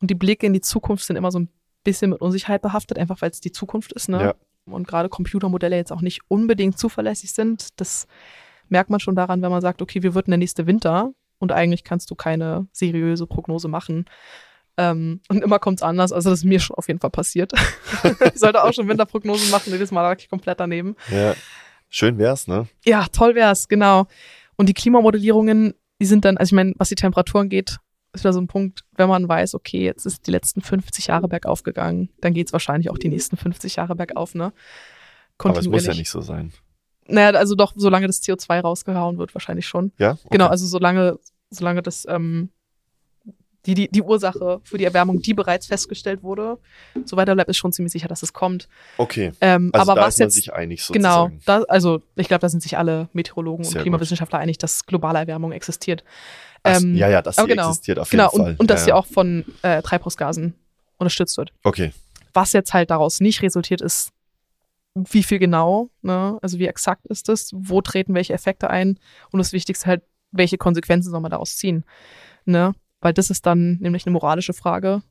Und 0.00 0.10
die 0.10 0.14
Blicke 0.14 0.46
in 0.46 0.54
die 0.54 0.62
Zukunft 0.62 1.04
sind 1.04 1.16
immer 1.16 1.30
so 1.30 1.40
ein 1.40 1.50
bisschen 1.84 2.10
mit 2.10 2.22
Unsicherheit 2.22 2.62
behaftet, 2.62 2.98
einfach 2.98 3.20
weil 3.20 3.30
es 3.30 3.42
die 3.42 3.52
Zukunft 3.52 3.92
ist. 3.92 4.08
Ne? 4.08 4.22
Ja. 4.22 4.34
Und 4.64 4.88
gerade 4.88 5.10
Computermodelle 5.10 5.76
jetzt 5.76 5.92
auch 5.92 6.00
nicht 6.00 6.22
unbedingt 6.28 6.78
zuverlässig 6.78 7.34
sind. 7.34 7.68
Das 7.78 8.06
merkt 8.70 8.88
man 8.88 9.00
schon 9.00 9.14
daran, 9.14 9.42
wenn 9.42 9.50
man 9.50 9.60
sagt, 9.60 9.82
okay, 9.82 10.02
wie 10.02 10.14
wird 10.14 10.26
denn 10.26 10.32
der 10.32 10.38
nächste 10.38 10.66
Winter? 10.66 11.12
Und 11.38 11.52
eigentlich 11.52 11.84
kannst 11.84 12.10
du 12.10 12.14
keine 12.14 12.66
seriöse 12.72 13.26
Prognose 13.26 13.68
machen. 13.68 14.06
Ähm, 14.78 15.20
und 15.28 15.42
immer 15.42 15.58
kommt 15.58 15.80
es 15.80 15.82
anders. 15.82 16.12
Also 16.12 16.30
das 16.30 16.38
ist 16.38 16.44
mir 16.46 16.60
schon 16.60 16.76
auf 16.76 16.88
jeden 16.88 17.00
Fall 17.00 17.10
passiert. 17.10 17.52
ich 18.34 18.40
sollte 18.40 18.64
auch 18.64 18.72
schon 18.72 18.88
Winterprognosen 18.88 19.50
machen, 19.50 19.70
jedes 19.70 19.90
Mal 19.90 20.00
lag 20.00 20.18
ich 20.18 20.30
komplett 20.30 20.60
daneben. 20.60 20.96
Ja. 21.10 21.34
Schön 21.90 22.18
wär's, 22.18 22.46
ne? 22.46 22.68
Ja, 22.84 23.06
toll 23.12 23.34
wär's, 23.34 23.68
genau. 23.68 24.06
Und 24.56 24.68
die 24.68 24.74
Klimamodellierungen, 24.74 25.74
die 26.00 26.06
sind 26.06 26.24
dann, 26.24 26.36
also 26.36 26.50
ich 26.50 26.56
meine, 26.56 26.72
was 26.78 26.88
die 26.88 26.94
Temperaturen 26.94 27.48
geht, 27.48 27.78
ist 28.12 28.24
wieder 28.24 28.32
so 28.32 28.40
ein 28.40 28.46
Punkt, 28.46 28.84
wenn 28.96 29.08
man 29.08 29.28
weiß, 29.28 29.54
okay, 29.54 29.84
jetzt 29.84 30.06
ist 30.06 30.26
die 30.26 30.30
letzten 30.30 30.62
50 30.62 31.08
Jahre 31.08 31.28
bergauf 31.28 31.62
gegangen, 31.62 32.08
dann 32.20 32.32
geht's 32.32 32.52
wahrscheinlich 32.52 32.90
auch 32.90 32.98
die 32.98 33.08
nächsten 33.08 33.36
50 33.36 33.76
Jahre 33.76 33.94
bergauf, 33.94 34.34
ne? 34.34 34.52
Aber 35.38 35.58
es 35.58 35.66
muss 35.66 35.86
ja 35.86 35.94
nicht 35.94 36.10
so 36.10 36.20
sein. 36.20 36.52
Naja, 37.06 37.30
also 37.38 37.54
doch, 37.54 37.72
solange 37.76 38.06
das 38.06 38.22
CO2 38.22 38.60
rausgehauen 38.60 39.18
wird, 39.18 39.34
wahrscheinlich 39.34 39.66
schon. 39.66 39.92
Ja? 39.98 40.12
Okay. 40.12 40.28
Genau, 40.30 40.46
also 40.46 40.66
solange, 40.66 41.18
solange 41.50 41.82
das, 41.82 42.06
ähm, 42.08 42.50
die, 43.66 43.74
die, 43.74 43.88
die 43.88 44.02
Ursache 44.02 44.60
für 44.64 44.78
die 44.78 44.84
Erwärmung, 44.84 45.20
die 45.20 45.34
bereits 45.34 45.66
festgestellt 45.66 46.22
wurde, 46.22 46.58
so 47.04 47.16
weiter 47.16 47.34
bleibt, 47.34 47.50
ist 47.50 47.58
schon 47.58 47.72
ziemlich 47.72 47.92
sicher, 47.92 48.08
dass 48.08 48.22
es 48.22 48.32
kommt. 48.32 48.68
Okay. 48.96 49.32
Ähm, 49.40 49.70
Also 49.72 49.90
aber 49.92 50.00
da 50.00 50.06
was 50.06 50.14
ist 50.14 50.20
man 50.20 50.26
jetzt 50.28 50.34
sich 50.36 50.52
einig 50.52 50.86
Genau, 50.88 51.24
sozusagen. 51.28 51.40
da, 51.44 51.62
also 51.68 52.00
ich 52.16 52.28
glaube, 52.28 52.40
da 52.40 52.48
sind 52.48 52.62
sich 52.62 52.78
alle 52.78 53.08
Meteorologen 53.12 53.64
Sehr 53.64 53.72
und 53.72 53.74
gut. 53.78 53.82
Klimawissenschaftler 53.82 54.38
einig, 54.38 54.58
dass 54.58 54.86
globale 54.86 55.18
Erwärmung 55.18 55.52
existiert. 55.52 56.04
Ach, 56.62 56.80
Ähm, 56.80 56.94
ja, 56.96 57.08
ja, 57.08 57.20
dass 57.22 57.36
sie 57.36 57.42
aber 57.42 57.48
genau, 57.48 57.68
existiert 57.68 57.98
auf 57.98 58.08
genau, 58.10 58.30
jeden 58.32 58.42
Fall. 58.44 58.50
und, 58.52 58.60
und 58.60 58.70
dass 58.70 58.80
ja, 58.80 58.84
sie 58.84 58.90
ja. 58.90 58.94
auch 58.96 59.06
von 59.06 59.44
äh, 59.62 59.82
Treibhausgasen 59.82 60.54
unterstützt 60.98 61.36
wird. 61.36 61.52
Okay. 61.62 61.92
Was 62.32 62.52
jetzt 62.52 62.72
halt 62.72 62.90
daraus 62.90 63.20
nicht 63.20 63.42
resultiert, 63.42 63.80
ist, 63.82 64.10
wie 64.94 65.22
viel 65.22 65.38
genau, 65.38 65.90
ne? 66.02 66.38
also 66.42 66.58
wie 66.58 66.66
exakt 66.66 67.06
ist 67.06 67.28
es, 67.28 67.52
wo 67.54 67.80
treten 67.80 68.14
welche 68.14 68.32
Effekte 68.32 68.70
ein 68.70 68.98
und 69.30 69.38
das 69.38 69.52
Wichtigste 69.52 69.86
halt, 69.86 70.02
welche 70.32 70.58
Konsequenzen 70.58 71.10
soll 71.10 71.20
man 71.20 71.30
daraus 71.30 71.56
ziehen. 71.56 71.84
Ne? 72.44 72.72
Weil 73.00 73.12
das 73.14 73.30
ist 73.30 73.46
dann 73.46 73.78
nämlich 73.80 74.06
eine 74.06 74.12
moralische 74.12 74.52
Frage 74.52 75.02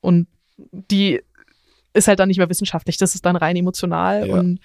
und 0.00 0.28
die 0.56 1.22
ist 1.92 2.08
halt 2.08 2.18
dann 2.18 2.28
nicht 2.28 2.38
mehr 2.38 2.50
wissenschaftlich, 2.50 2.98
das 2.98 3.14
ist 3.14 3.24
dann 3.24 3.36
rein 3.36 3.56
emotional 3.56 4.28
Ja. 4.28 4.34
und 4.34 4.60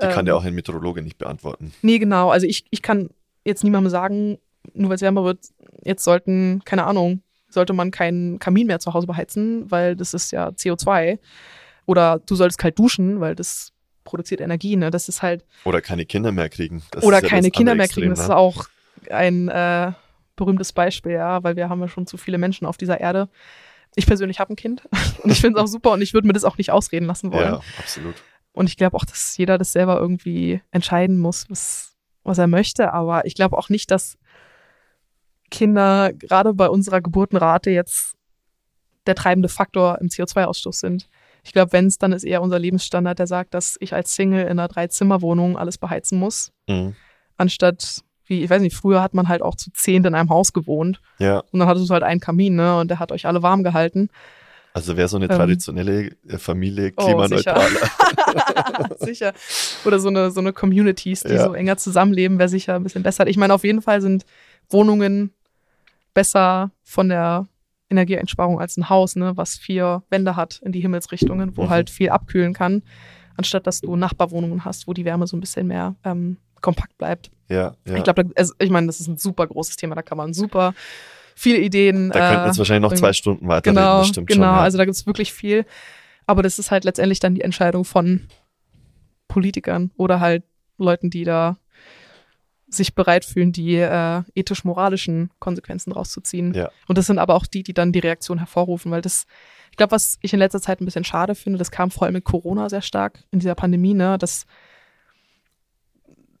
Die 0.00 0.06
kann 0.06 0.20
ähm, 0.20 0.26
ja 0.26 0.34
auch 0.34 0.44
ein 0.44 0.54
Meteorologe 0.54 1.02
nicht 1.02 1.18
beantworten. 1.18 1.72
Nee, 1.82 1.98
genau. 1.98 2.30
Also 2.30 2.46
ich, 2.46 2.64
ich 2.70 2.82
kann 2.82 3.10
jetzt 3.44 3.64
niemandem 3.64 3.90
sagen, 3.90 4.38
nur 4.74 4.90
weil 4.90 4.96
es 4.96 5.02
wärmer 5.02 5.24
wird, 5.24 5.40
jetzt 5.84 6.04
sollten, 6.04 6.62
keine 6.64 6.84
Ahnung, 6.84 7.22
sollte 7.48 7.72
man 7.72 7.90
keinen 7.90 8.38
Kamin 8.38 8.66
mehr 8.66 8.78
zu 8.80 8.92
Hause 8.94 9.06
beheizen, 9.06 9.70
weil 9.70 9.96
das 9.96 10.14
ist 10.14 10.32
ja 10.32 10.48
CO2. 10.48 11.18
Oder 11.86 12.20
du 12.26 12.34
solltest 12.34 12.58
kalt 12.58 12.78
duschen, 12.78 13.20
weil 13.20 13.34
das 13.34 13.72
produziert 14.04 14.40
Energie. 14.40 14.76
Ne? 14.76 14.90
Das 14.90 15.08
ist 15.08 15.22
halt, 15.22 15.44
Oder 15.64 15.80
keine 15.80 16.04
Kinder 16.04 16.32
mehr 16.32 16.48
kriegen. 16.48 16.82
Das 16.90 17.04
oder 17.04 17.18
ist 17.18 17.22
ja 17.24 17.28
keine 17.28 17.50
Kinder 17.50 17.74
mehr 17.74 17.88
kriegen. 17.88 18.10
Das 18.10 18.20
ist 18.20 18.28
ne? 18.28 18.36
auch 18.36 18.66
ein 19.10 19.48
äh, 19.48 19.92
berühmtes 20.38 20.72
Beispiel, 20.72 21.12
ja, 21.12 21.42
weil 21.44 21.56
wir 21.56 21.68
haben 21.68 21.80
ja 21.80 21.88
schon 21.88 22.06
zu 22.06 22.16
viele 22.16 22.38
Menschen 22.38 22.66
auf 22.66 22.78
dieser 22.78 22.98
Erde. 23.00 23.28
Ich 23.94 24.06
persönlich 24.06 24.40
habe 24.40 24.52
ein 24.52 24.56
Kind 24.56 24.88
und 25.22 25.30
ich 25.30 25.40
finde 25.40 25.58
es 25.58 25.64
auch 25.64 25.68
super 25.68 25.90
und 25.92 26.00
ich 26.02 26.14
würde 26.14 26.26
mir 26.26 26.32
das 26.32 26.44
auch 26.44 26.56
nicht 26.56 26.70
ausreden 26.70 27.04
lassen 27.06 27.32
wollen. 27.32 27.52
Ja, 27.54 27.60
absolut. 27.78 28.14
Und 28.52 28.66
ich 28.68 28.76
glaube 28.76 28.96
auch, 28.96 29.04
dass 29.04 29.36
jeder 29.36 29.58
das 29.58 29.72
selber 29.72 29.98
irgendwie 30.00 30.62
entscheiden 30.70 31.18
muss, 31.18 31.48
was, 31.50 31.94
was 32.24 32.38
er 32.38 32.46
möchte. 32.46 32.92
Aber 32.92 33.24
ich 33.26 33.34
glaube 33.34 33.56
auch 33.58 33.68
nicht, 33.68 33.90
dass 33.90 34.16
Kinder 35.50 36.12
gerade 36.12 36.54
bei 36.54 36.68
unserer 36.68 37.00
Geburtenrate 37.00 37.70
jetzt 37.70 38.14
der 39.06 39.14
treibende 39.14 39.48
Faktor 39.48 39.98
im 40.00 40.08
CO2-Ausstoß 40.08 40.80
sind. 40.80 41.08
Ich 41.44 41.52
glaube, 41.52 41.72
wenn 41.72 41.86
es, 41.86 41.96
dann 41.98 42.12
ist 42.12 42.24
eher 42.24 42.42
unser 42.42 42.58
Lebensstandard, 42.58 43.18
der 43.18 43.26
sagt, 43.26 43.54
dass 43.54 43.76
ich 43.80 43.94
als 43.94 44.14
Single 44.14 44.42
in 44.42 44.50
einer 44.50 44.68
Dreizimmerwohnung 44.68 45.56
alles 45.56 45.78
beheizen 45.78 46.18
muss, 46.18 46.52
Mhm. 46.68 46.94
anstatt, 47.36 48.02
wie, 48.28 48.44
ich 48.44 48.50
weiß 48.50 48.62
nicht, 48.62 48.76
früher 48.76 49.02
hat 49.02 49.14
man 49.14 49.28
halt 49.28 49.42
auch 49.42 49.54
zu 49.56 49.70
zehnt 49.72 50.06
in 50.06 50.14
einem 50.14 50.30
Haus 50.30 50.52
gewohnt 50.52 51.00
Ja, 51.18 51.40
und 51.50 51.58
dann 51.58 51.68
hattest 51.68 51.88
du 51.88 51.94
halt 51.94 52.02
einen 52.02 52.20
Kamin, 52.20 52.54
ne, 52.56 52.78
und 52.78 52.88
der 52.88 52.98
hat 52.98 53.12
euch 53.12 53.26
alle 53.26 53.42
warm 53.42 53.62
gehalten. 53.64 54.08
Also 54.74 54.96
wäre 54.96 55.08
so 55.08 55.16
eine 55.16 55.26
Ähm. 55.30 55.36
traditionelle 55.36 56.10
äh, 56.28 56.38
Familie 56.38 56.92
Oh, 56.96 57.02
klimaneutral. 57.04 57.68
sicher. 58.98 59.32
Oder 59.84 59.98
so 59.98 60.08
eine, 60.08 60.30
so 60.30 60.40
eine 60.40 60.52
Communities, 60.52 61.20
die 61.22 61.34
Ja. 61.34 61.44
so 61.46 61.54
enger 61.54 61.76
zusammenleben, 61.78 62.38
wäre 62.38 62.48
sicher 62.48 62.74
ein 62.76 62.82
bisschen 62.82 63.02
besser. 63.02 63.26
Ich 63.26 63.36
meine, 63.36 63.54
auf 63.54 63.64
jeden 63.64 63.82
Fall 63.82 64.00
sind 64.00 64.24
Wohnungen 64.68 65.32
besser 66.14 66.70
von 66.84 67.08
der 67.08 67.46
Energieeinsparung 67.90 68.60
als 68.60 68.76
ein 68.76 68.88
Haus, 68.90 69.16
ne, 69.16 69.36
was 69.36 69.56
vier 69.56 70.02
Wände 70.10 70.36
hat 70.36 70.60
in 70.62 70.72
die 70.72 70.80
Himmelsrichtungen, 70.80 71.56
wo 71.56 71.64
Mhm. 71.64 71.70
halt 71.70 71.90
viel 71.90 72.10
abkühlen 72.10 72.52
kann, 72.52 72.82
anstatt 73.36 73.66
dass 73.66 73.80
du 73.80 73.96
Nachbarwohnungen 73.96 74.64
hast, 74.64 74.86
wo 74.86 74.92
die 74.92 75.04
Wärme 75.06 75.26
so 75.26 75.36
ein 75.36 75.40
bisschen 75.40 75.66
mehr 75.66 75.96
ähm, 76.04 76.36
kompakt 76.60 76.98
bleibt. 76.98 77.30
Ja, 77.48 77.74
ja. 77.84 77.96
Ich 77.96 78.04
glaube, 78.04 78.30
also, 78.34 78.54
ich 78.58 78.70
meine, 78.70 78.86
das 78.86 79.00
ist 79.00 79.08
ein 79.08 79.18
super 79.18 79.46
großes 79.46 79.76
Thema, 79.76 79.94
da 79.94 80.02
kann 80.02 80.18
man 80.18 80.34
super 80.34 80.74
viele 81.34 81.58
Ideen. 81.58 82.10
da 82.10 82.18
könnten 82.18 82.44
äh, 82.44 82.46
jetzt 82.48 82.58
wahrscheinlich 82.58 82.82
noch 82.82 82.88
bringen. 82.90 82.98
zwei 82.98 83.12
Stunden 83.12 83.46
weiterreden, 83.46 83.76
Genau, 83.76 83.98
das 83.98 84.08
stimmt 84.08 84.26
genau. 84.26 84.46
schon. 84.46 84.54
Ja. 84.56 84.60
Also 84.60 84.78
da 84.78 84.84
gibt 84.84 84.96
es 84.96 85.06
wirklich 85.06 85.32
viel. 85.32 85.64
Aber 86.26 86.42
das 86.42 86.58
ist 86.58 86.70
halt 86.70 86.84
letztendlich 86.84 87.20
dann 87.20 87.34
die 87.34 87.40
Entscheidung 87.42 87.84
von 87.84 88.26
Politikern 89.28 89.92
oder 89.96 90.20
halt 90.20 90.44
Leuten, 90.76 91.10
die 91.10 91.24
da 91.24 91.56
sich 92.68 92.94
bereit 92.94 93.24
fühlen, 93.24 93.52
die 93.52 93.76
äh, 93.76 94.22
ethisch-moralischen 94.34 95.30
Konsequenzen 95.38 95.92
rauszuziehen. 95.92 96.52
Ja. 96.54 96.70
Und 96.86 96.98
das 96.98 97.06
sind 97.06 97.18
aber 97.18 97.34
auch 97.34 97.46
die, 97.46 97.62
die 97.62 97.72
dann 97.72 97.92
die 97.92 97.98
Reaktion 97.98 98.38
hervorrufen, 98.38 98.90
weil 98.90 99.00
das, 99.00 99.26
ich 99.70 99.76
glaube, 99.76 99.92
was 99.92 100.18
ich 100.20 100.32
in 100.34 100.38
letzter 100.38 100.60
Zeit 100.60 100.80
ein 100.80 100.84
bisschen 100.84 101.04
schade 101.04 101.34
finde, 101.34 101.58
das 101.58 101.70
kam 101.70 101.90
vor 101.90 102.02
allem 102.04 102.14
mit 102.14 102.24
Corona 102.24 102.68
sehr 102.68 102.82
stark 102.82 103.24
in 103.30 103.38
dieser 103.38 103.54
Pandemie, 103.54 103.94
ne, 103.94 104.18
dass, 104.18 104.44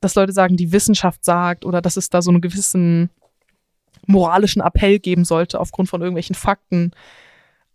dass 0.00 0.14
Leute 0.14 0.32
sagen, 0.32 0.56
die 0.56 0.72
Wissenschaft 0.72 1.24
sagt 1.24 1.64
oder 1.64 1.82
dass 1.82 1.96
es 1.96 2.10
da 2.10 2.22
so 2.22 2.30
einen 2.30 2.40
gewissen 2.40 3.10
moralischen 4.06 4.62
Appell 4.62 4.98
geben 4.98 5.24
sollte 5.24 5.60
aufgrund 5.60 5.88
von 5.88 6.00
irgendwelchen 6.00 6.34
Fakten. 6.34 6.92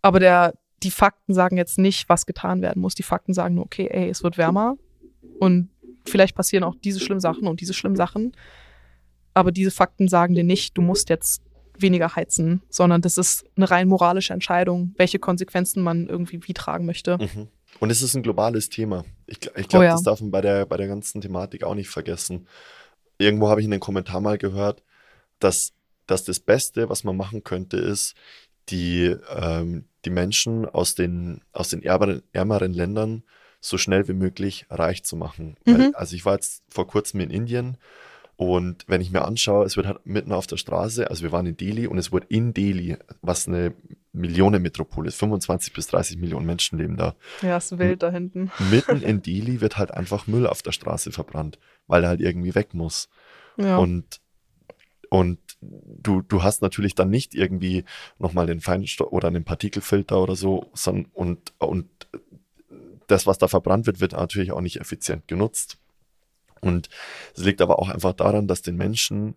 Aber 0.02 0.20
der, 0.20 0.54
die 0.82 0.90
Fakten 0.90 1.34
sagen 1.34 1.56
jetzt 1.56 1.78
nicht, 1.78 2.08
was 2.08 2.26
getan 2.26 2.62
werden 2.62 2.80
muss. 2.82 2.94
Die 2.94 3.02
Fakten 3.02 3.34
sagen 3.34 3.54
nur, 3.54 3.64
okay, 3.64 3.88
ey, 3.90 4.08
es 4.08 4.22
wird 4.22 4.38
wärmer 4.38 4.76
und 5.38 5.70
vielleicht 6.06 6.34
passieren 6.34 6.64
auch 6.64 6.74
diese 6.82 7.00
schlimmen 7.00 7.20
Sachen 7.20 7.46
und 7.46 7.60
diese 7.60 7.74
schlimmen 7.74 7.96
Sachen. 7.96 8.32
Aber 9.32 9.52
diese 9.52 9.70
Fakten 9.70 10.08
sagen 10.08 10.34
dir 10.34 10.44
nicht, 10.44 10.76
du 10.76 10.82
musst 10.82 11.08
jetzt 11.08 11.42
weniger 11.78 12.14
heizen, 12.14 12.62
sondern 12.68 13.02
das 13.02 13.18
ist 13.18 13.44
eine 13.56 13.70
rein 13.70 13.88
moralische 13.88 14.32
Entscheidung, 14.32 14.94
welche 14.96 15.18
Konsequenzen 15.18 15.82
man 15.82 16.06
irgendwie 16.06 16.40
wie 16.46 16.54
tragen 16.54 16.86
möchte. 16.86 17.18
Mhm. 17.18 17.48
Und 17.80 17.90
es 17.90 18.02
ist 18.02 18.14
ein 18.14 18.22
globales 18.22 18.68
Thema. 18.68 19.04
Ich, 19.26 19.38
ich 19.56 19.68
glaube, 19.68 19.84
Oh 19.84 19.88
ja. 19.88 19.92
das 19.92 20.02
darf 20.02 20.20
man 20.20 20.30
bei 20.30 20.40
der, 20.40 20.66
bei 20.66 20.76
der 20.76 20.88
ganzen 20.88 21.20
Thematik 21.20 21.64
auch 21.64 21.74
nicht 21.74 21.88
vergessen. 21.88 22.46
Irgendwo 23.18 23.48
habe 23.48 23.60
ich 23.60 23.66
in 23.66 23.72
einem 23.72 23.80
Kommentar 23.80 24.20
mal 24.20 24.38
gehört, 24.38 24.82
dass, 25.38 25.72
dass 26.06 26.24
das 26.24 26.40
Beste, 26.40 26.88
was 26.88 27.04
man 27.04 27.16
machen 27.16 27.44
könnte, 27.44 27.76
ist, 27.76 28.14
die, 28.68 29.16
ähm, 29.36 29.84
die 30.04 30.10
Menschen 30.10 30.66
aus 30.66 30.94
den, 30.94 31.42
aus 31.52 31.68
den 31.68 31.82
ärmeren, 31.82 32.22
ärmeren 32.32 32.72
Ländern 32.72 33.22
so 33.60 33.78
schnell 33.78 34.08
wie 34.08 34.14
möglich 34.14 34.66
reich 34.68 35.04
zu 35.04 35.16
machen. 35.16 35.56
Mhm. 35.64 35.72
Weil, 35.72 35.94
also 35.94 36.16
ich 36.16 36.24
war 36.24 36.34
jetzt 36.34 36.62
vor 36.68 36.86
kurzem 36.86 37.20
in 37.20 37.30
Indien 37.30 37.78
und 38.36 38.84
wenn 38.88 39.00
ich 39.00 39.12
mir 39.12 39.24
anschaue, 39.24 39.64
es 39.64 39.76
wird 39.76 39.86
halt 39.86 40.04
mitten 40.04 40.32
auf 40.32 40.46
der 40.46 40.56
Straße, 40.56 41.08
also 41.08 41.22
wir 41.22 41.30
waren 41.30 41.46
in 41.46 41.56
Delhi 41.56 41.86
und 41.86 41.98
es 41.98 42.10
wurde 42.10 42.26
in 42.28 42.52
Delhi, 42.52 42.96
was 43.22 43.46
eine 43.46 43.74
Millionenmetropole 44.12 45.08
ist, 45.08 45.16
25 45.16 45.72
bis 45.72 45.86
30 45.88 46.18
Millionen 46.18 46.46
Menschen 46.46 46.78
leben 46.78 46.96
da. 46.96 47.14
Ja, 47.42 47.56
ist 47.56 47.78
wild 47.78 48.02
da 48.02 48.10
hinten. 48.10 48.50
Mitten 48.70 49.02
in 49.02 49.22
Delhi 49.22 49.60
wird 49.60 49.76
halt 49.76 49.92
einfach 49.92 50.26
Müll 50.26 50.46
auf 50.46 50.62
der 50.62 50.72
Straße 50.72 51.12
verbrannt, 51.12 51.58
weil 51.86 52.02
er 52.02 52.08
halt 52.08 52.20
irgendwie 52.20 52.54
weg 52.54 52.74
muss. 52.74 53.08
Ja. 53.56 53.78
Und, 53.78 54.20
und 55.10 55.38
du, 55.60 56.22
du 56.22 56.42
hast 56.42 56.60
natürlich 56.60 56.96
dann 56.96 57.10
nicht 57.10 57.34
irgendwie 57.34 57.84
nochmal 58.18 58.46
den 58.46 58.60
Feinstaub 58.60 59.12
oder 59.12 59.28
einen 59.28 59.44
Partikelfilter 59.44 60.20
oder 60.20 60.34
so, 60.34 60.70
sondern 60.74 61.06
und, 61.12 61.52
und 61.58 61.88
das, 63.06 63.26
was 63.26 63.38
da 63.38 63.48
verbrannt 63.48 63.86
wird, 63.86 64.00
wird 64.00 64.12
natürlich 64.12 64.52
auch 64.52 64.60
nicht 64.60 64.80
effizient 64.80 65.28
genutzt. 65.28 65.78
Und 66.64 66.88
es 67.36 67.44
liegt 67.44 67.60
aber 67.60 67.78
auch 67.78 67.88
einfach 67.88 68.12
daran, 68.12 68.46
dass 68.46 68.62
den 68.62 68.76
Menschen, 68.76 69.34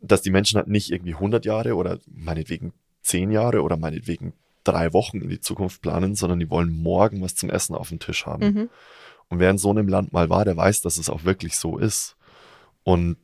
dass 0.00 0.22
die 0.22 0.30
Menschen 0.30 0.56
halt 0.56 0.68
nicht 0.68 0.90
irgendwie 0.90 1.14
100 1.14 1.44
Jahre 1.44 1.74
oder 1.74 1.98
meinetwegen 2.06 2.72
10 3.02 3.30
Jahre 3.30 3.62
oder 3.62 3.76
meinetwegen 3.76 4.32
drei 4.64 4.92
Wochen 4.92 5.20
in 5.20 5.28
die 5.28 5.40
Zukunft 5.40 5.80
planen, 5.82 6.14
sondern 6.14 6.38
die 6.38 6.50
wollen 6.50 6.70
morgen 6.70 7.22
was 7.22 7.34
zum 7.34 7.50
Essen 7.50 7.74
auf 7.74 7.88
dem 7.88 7.98
Tisch 7.98 8.26
haben. 8.26 8.44
mhm. 8.44 8.70
Und 9.28 9.38
wer 9.38 9.50
in 9.50 9.58
so 9.58 9.70
einem 9.70 9.86
Land 9.86 10.12
mal 10.12 10.28
war, 10.28 10.44
der 10.44 10.56
weiß, 10.56 10.82
dass 10.82 10.98
es 10.98 11.08
auch 11.08 11.22
wirklich 11.22 11.56
so 11.56 11.78
ist. 11.78 12.16
Und 12.82 13.16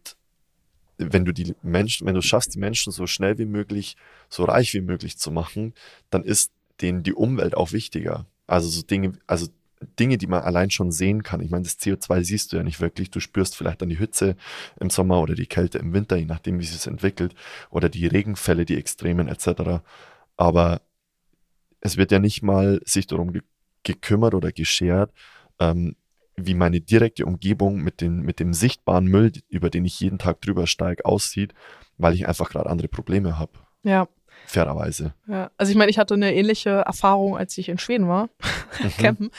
wenn 0.99 1.25
du 1.25 1.33
die 1.33 1.55
Menschen, 1.63 2.07
wenn 2.07 2.15
du 2.15 2.23
schaffst, 2.23 2.55
die 2.55 2.61
Menschen 2.61 2.93
so 2.93 3.09
schnell 3.09 3.39
wie 3.39 3.45
möglich, 3.45 3.97
so 4.29 4.45
reich 4.45 4.73
wie 4.73 4.81
möglich 4.81 5.19
zu 5.19 5.33
machen, 5.33 5.75
dann 6.11 6.23
ist 6.23 6.53
denen 6.81 7.03
die 7.03 7.13
Umwelt 7.13 7.57
auch 7.57 7.73
wichtiger. 7.73 8.25
Also 8.47 8.69
so 8.69 8.83
Dinge, 8.83 9.19
also 9.27 9.49
Dinge, 9.99 10.19
die 10.19 10.27
man 10.27 10.43
allein 10.43 10.71
schon 10.71 10.91
sehen 10.91 11.23
kann. 11.23 11.41
Ich 11.41 11.51
meine, 11.51 11.65
das 11.65 11.79
CO2 11.79 12.25
siehst 12.25 12.53
du 12.53 12.57
ja 12.57 12.63
nicht 12.63 12.81
wirklich. 12.81 13.11
Du 13.11 13.21
spürst 13.21 13.57
vielleicht 13.57 13.83
dann 13.83 13.89
die 13.89 13.99
Hitze 13.99 14.37
im 14.81 14.91
Sommer 14.91 15.21
oder 15.21 15.35
die 15.35 15.47
Kälte 15.47 15.79
im 15.79 15.93
Winter, 15.93 16.17
je 16.17 16.25
nachdem, 16.25 16.59
wie 16.59 16.65
sich 16.65 16.77
es 16.77 16.87
entwickelt, 16.87 17.35
oder 17.71 17.89
die 17.89 18.07
Regenfälle, 18.07 18.65
die 18.65 18.77
Extremen 18.77 19.29
etc. 19.29 19.83
Aber 20.37 20.81
es 21.81 21.97
wird 21.97 22.11
ja 22.11 22.19
nicht 22.19 22.43
mal 22.43 22.81
sich 22.85 23.07
darum 23.07 23.33
ge 23.33 23.43
gekümmert 23.83 24.35
oder 24.35 24.51
geschert, 24.51 25.13
ähm, 25.61 25.95
wie 26.35 26.55
meine 26.55 26.81
direkte 26.81 27.25
Umgebung 27.25 27.81
mit, 27.83 28.01
den, 28.01 28.23
mit 28.23 28.41
dem 28.41 28.53
sichtbaren 28.53 29.07
Müll, 29.07 29.31
über 29.49 29.71
den 29.71 29.85
ich 29.85 30.01
jeden 30.01 30.19
Tag 30.19 30.41
drüber 30.41 30.67
steige, 30.67 31.05
aussieht, 31.05 31.55
weil 31.97 32.15
ich 32.15 32.27
einfach 32.27 32.51
gerade 32.51 32.69
andere 32.69 32.89
Probleme 32.89 33.39
habe. 33.39 33.53
ja. 33.85 34.09
Fairerweise. 34.47 35.13
Ja, 35.27 35.51
also 35.57 35.71
ich 35.71 35.77
meine, 35.77 35.91
ich 35.91 35.99
hatte 35.99 36.15
eine 36.15 36.35
ähnliche 36.35 36.71
Erfahrung, 36.71 37.37
als 37.37 37.57
ich 37.59 37.69
in 37.69 37.79
Schweden 37.79 38.09
war, 38.09 38.29
Mhm. 38.83 38.97
campen, 38.99 39.31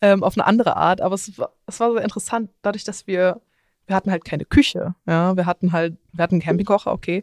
ähm, 0.00 0.24
auf 0.24 0.36
eine 0.36 0.46
andere 0.46 0.76
Art, 0.76 1.00
aber 1.00 1.14
es 1.14 1.38
war, 1.38 1.50
es 1.66 1.80
war 1.80 1.92
sehr 1.92 2.02
interessant, 2.02 2.50
dadurch, 2.62 2.84
dass 2.84 3.06
wir, 3.06 3.40
wir 3.86 3.96
hatten 3.96 4.10
halt 4.10 4.24
keine 4.24 4.44
Küche, 4.44 4.94
ja, 5.06 5.36
wir 5.36 5.46
hatten 5.46 5.72
halt, 5.72 5.96
wir 6.12 6.22
hatten 6.22 6.34
einen 6.34 6.42
Campingkocher, 6.42 6.92
okay, 6.92 7.22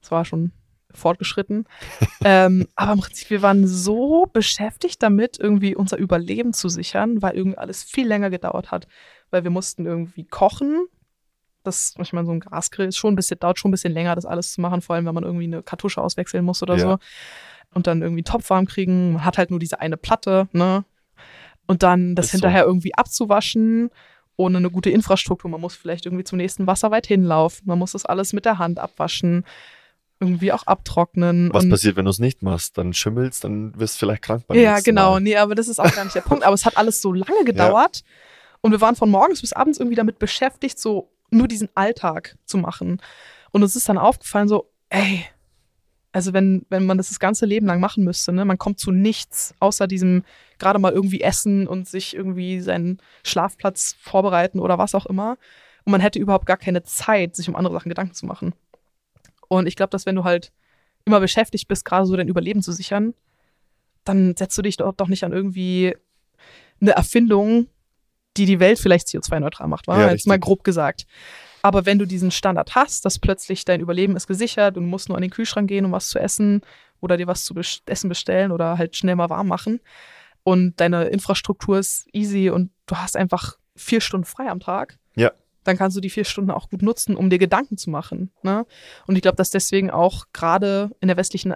das 0.00 0.10
war 0.10 0.24
schon 0.24 0.52
fortgeschritten, 0.92 1.66
ähm, 2.24 2.66
aber 2.76 2.92
im 2.92 3.00
Prinzip, 3.00 3.30
wir 3.30 3.42
waren 3.42 3.66
so 3.66 4.26
beschäftigt 4.32 5.02
damit, 5.02 5.38
irgendwie 5.38 5.74
unser 5.74 5.98
Überleben 5.98 6.52
zu 6.52 6.68
sichern, 6.68 7.20
weil 7.20 7.34
irgendwie 7.36 7.58
alles 7.58 7.82
viel 7.82 8.06
länger 8.06 8.30
gedauert 8.30 8.70
hat, 8.70 8.86
weil 9.30 9.44
wir 9.44 9.50
mussten 9.50 9.84
irgendwie 9.86 10.24
kochen, 10.24 10.86
das, 11.64 11.94
ich 12.00 12.12
meine, 12.12 12.26
so 12.26 12.32
ein 12.32 12.40
Gasgrill 12.40 12.86
ist 12.88 12.96
schon 12.96 13.12
ein 13.14 13.16
bisschen, 13.16 13.38
dauert 13.40 13.58
schon 13.58 13.70
ein 13.70 13.72
bisschen 13.72 13.92
länger, 13.92 14.14
das 14.14 14.26
alles 14.26 14.52
zu 14.52 14.60
machen, 14.60 14.80
vor 14.82 14.94
allem, 14.96 15.06
wenn 15.06 15.14
man 15.14 15.24
irgendwie 15.24 15.44
eine 15.44 15.62
Kartusche 15.62 16.00
auswechseln 16.00 16.44
muss 16.44 16.62
oder 16.62 16.76
Ja. 16.76 16.80
so. 16.80 16.98
Und 17.74 17.86
dann 17.88 18.02
irgendwie 18.02 18.22
Topf 18.22 18.50
warm 18.50 18.66
kriegen. 18.66 19.14
Man 19.14 19.24
hat 19.24 19.36
halt 19.38 19.50
nur 19.50 19.58
diese 19.58 19.80
eine 19.80 19.96
Platte, 19.96 20.48
ne? 20.52 20.84
Und 21.66 21.82
dann 21.82 22.14
das 22.14 22.26
Ist 22.26 22.32
so. 22.32 22.36
hinterher 22.38 22.64
irgendwie 22.64 22.94
abzuwaschen, 22.94 23.90
ohne 24.36 24.58
eine 24.58 24.70
gute 24.70 24.90
Infrastruktur. 24.90 25.50
Man 25.50 25.60
muss 25.60 25.74
vielleicht 25.74 26.06
irgendwie 26.06 26.24
zum 26.24 26.36
nächsten 26.36 26.66
Wasser 26.66 26.90
weit 26.90 27.06
hinlaufen. 27.06 27.62
Man 27.66 27.78
muss 27.78 27.92
das 27.92 28.04
alles 28.04 28.32
mit 28.32 28.44
der 28.44 28.58
Hand 28.58 28.78
abwaschen, 28.78 29.44
irgendwie 30.20 30.52
auch 30.52 30.64
abtrocknen. 30.66 31.50
Was 31.52 31.68
passiert, 31.68 31.96
wenn 31.96 32.04
du 32.04 32.10
es 32.10 32.18
nicht 32.18 32.42
machst? 32.42 32.78
Dann 32.78 32.92
schimmelst, 32.92 33.42
dann 33.44 33.76
wirst 33.78 33.94
du 33.94 33.98
vielleicht 34.06 34.22
krank 34.22 34.44
beim 34.46 34.58
ja, 34.58 34.78
genau. 34.80 35.12
Mal. 35.12 35.20
Nee, 35.20 35.36
aber 35.36 35.54
das 35.54 35.66
ist 35.68 35.80
auch 35.80 35.92
gar 35.94 36.04
nicht 36.04 36.14
der 36.14 36.20
Punkt. 36.20 36.44
Aber 36.44 36.54
es 36.54 36.64
hat 36.66 36.76
alles 36.76 37.00
so 37.00 37.12
lange 37.12 37.42
gedauert. 37.44 38.02
Und 38.60 38.70
wir 38.70 38.80
waren 38.80 38.94
von 38.96 39.10
morgens 39.10 39.40
bis 39.40 39.52
abends 39.52 39.78
irgendwie 39.78 39.96
damit 39.96 40.18
beschäftigt, 40.18 40.78
so 40.78 41.10
nur 41.34 41.48
diesen 41.48 41.68
Alltag 41.74 42.36
zu 42.44 42.58
machen. 42.58 43.00
Und 43.50 43.62
uns 43.62 43.76
ist 43.76 43.88
dann 43.88 43.98
aufgefallen, 43.98 44.48
so, 44.48 44.70
ey, 44.88 45.24
also 46.12 46.32
wenn, 46.32 46.64
wenn 46.68 46.86
man 46.86 46.96
das 46.96 47.08
das 47.08 47.18
ganze 47.18 47.44
Leben 47.44 47.66
lang 47.66 47.80
machen 47.80 48.04
müsste, 48.04 48.32
ne, 48.32 48.44
man 48.44 48.58
kommt 48.58 48.78
zu 48.78 48.92
nichts, 48.92 49.54
außer 49.58 49.88
diesem 49.88 50.24
gerade 50.58 50.78
mal 50.78 50.92
irgendwie 50.92 51.20
essen 51.20 51.66
und 51.66 51.88
sich 51.88 52.14
irgendwie 52.14 52.60
seinen 52.60 52.98
Schlafplatz 53.24 53.96
vorbereiten 54.00 54.60
oder 54.60 54.78
was 54.78 54.94
auch 54.94 55.06
immer. 55.06 55.36
Und 55.84 55.90
man 55.90 56.00
hätte 56.00 56.20
überhaupt 56.20 56.46
gar 56.46 56.56
keine 56.56 56.84
Zeit, 56.84 57.34
sich 57.34 57.48
um 57.48 57.56
andere 57.56 57.74
Sachen 57.74 57.88
Gedanken 57.88 58.14
zu 58.14 58.26
machen. 58.26 58.54
Und 59.48 59.66
ich 59.66 59.76
glaube, 59.76 59.90
dass 59.90 60.06
wenn 60.06 60.14
du 60.14 60.24
halt 60.24 60.52
immer 61.04 61.20
beschäftigt 61.20 61.68
bist, 61.68 61.84
gerade 61.84 62.06
so 62.06 62.16
dein 62.16 62.28
Überleben 62.28 62.62
zu 62.62 62.72
sichern, 62.72 63.14
dann 64.04 64.36
setzt 64.36 64.56
du 64.56 64.62
dich 64.62 64.76
doch, 64.76 64.92
doch 64.92 65.08
nicht 65.08 65.24
an 65.24 65.32
irgendwie 65.32 65.96
eine 66.80 66.92
Erfindung, 66.92 67.66
die 68.36 68.46
die 68.46 68.60
Welt 68.60 68.78
vielleicht 68.78 69.08
CO2-neutral 69.08 69.68
macht, 69.68 69.86
war 69.86 69.96
Ja, 69.96 70.02
jetzt 70.06 70.12
richtig. 70.14 70.26
mal 70.28 70.38
grob 70.38 70.64
gesagt. 70.64 71.06
Aber 71.62 71.86
wenn 71.86 71.98
du 71.98 72.06
diesen 72.06 72.30
Standard 72.30 72.74
hast, 72.74 73.04
dass 73.04 73.18
plötzlich 73.18 73.64
dein 73.64 73.80
Überleben 73.80 74.16
ist 74.16 74.26
gesichert 74.26 74.76
und 74.76 74.84
du 74.84 74.88
musst 74.90 75.08
nur 75.08 75.16
an 75.16 75.22
den 75.22 75.30
Kühlschrank 75.30 75.68
gehen, 75.68 75.84
um 75.86 75.92
was 75.92 76.08
zu 76.08 76.18
essen 76.18 76.60
oder 77.00 77.16
dir 77.16 77.26
was 77.26 77.44
zu 77.44 77.54
essen 77.86 78.08
bestellen 78.08 78.50
oder 78.52 78.76
halt 78.76 78.96
schnell 78.96 79.16
mal 79.16 79.30
warm 79.30 79.48
machen 79.48 79.80
und 80.42 80.78
deine 80.80 81.04
Infrastruktur 81.04 81.78
ist 81.78 82.06
easy 82.12 82.50
und 82.50 82.70
du 82.86 82.96
hast 82.96 83.16
einfach 83.16 83.56
vier 83.76 84.00
Stunden 84.02 84.26
frei 84.26 84.50
am 84.50 84.60
Tag, 84.60 84.98
Ja. 85.16 85.32
dann 85.64 85.76
kannst 85.78 85.96
du 85.96 86.00
die 86.02 86.10
vier 86.10 86.24
Stunden 86.24 86.50
auch 86.50 86.68
gut 86.68 86.82
nutzen, 86.82 87.16
um 87.16 87.30
dir 87.30 87.38
Gedanken 87.38 87.78
zu 87.78 87.88
machen. 87.90 88.30
Ne? 88.42 88.66
Und 89.06 89.16
ich 89.16 89.22
glaube, 89.22 89.36
dass 89.36 89.50
deswegen 89.50 89.90
auch 89.90 90.26
gerade 90.34 90.90
in 91.00 91.08
der 91.08 91.16
westlichen, 91.16 91.54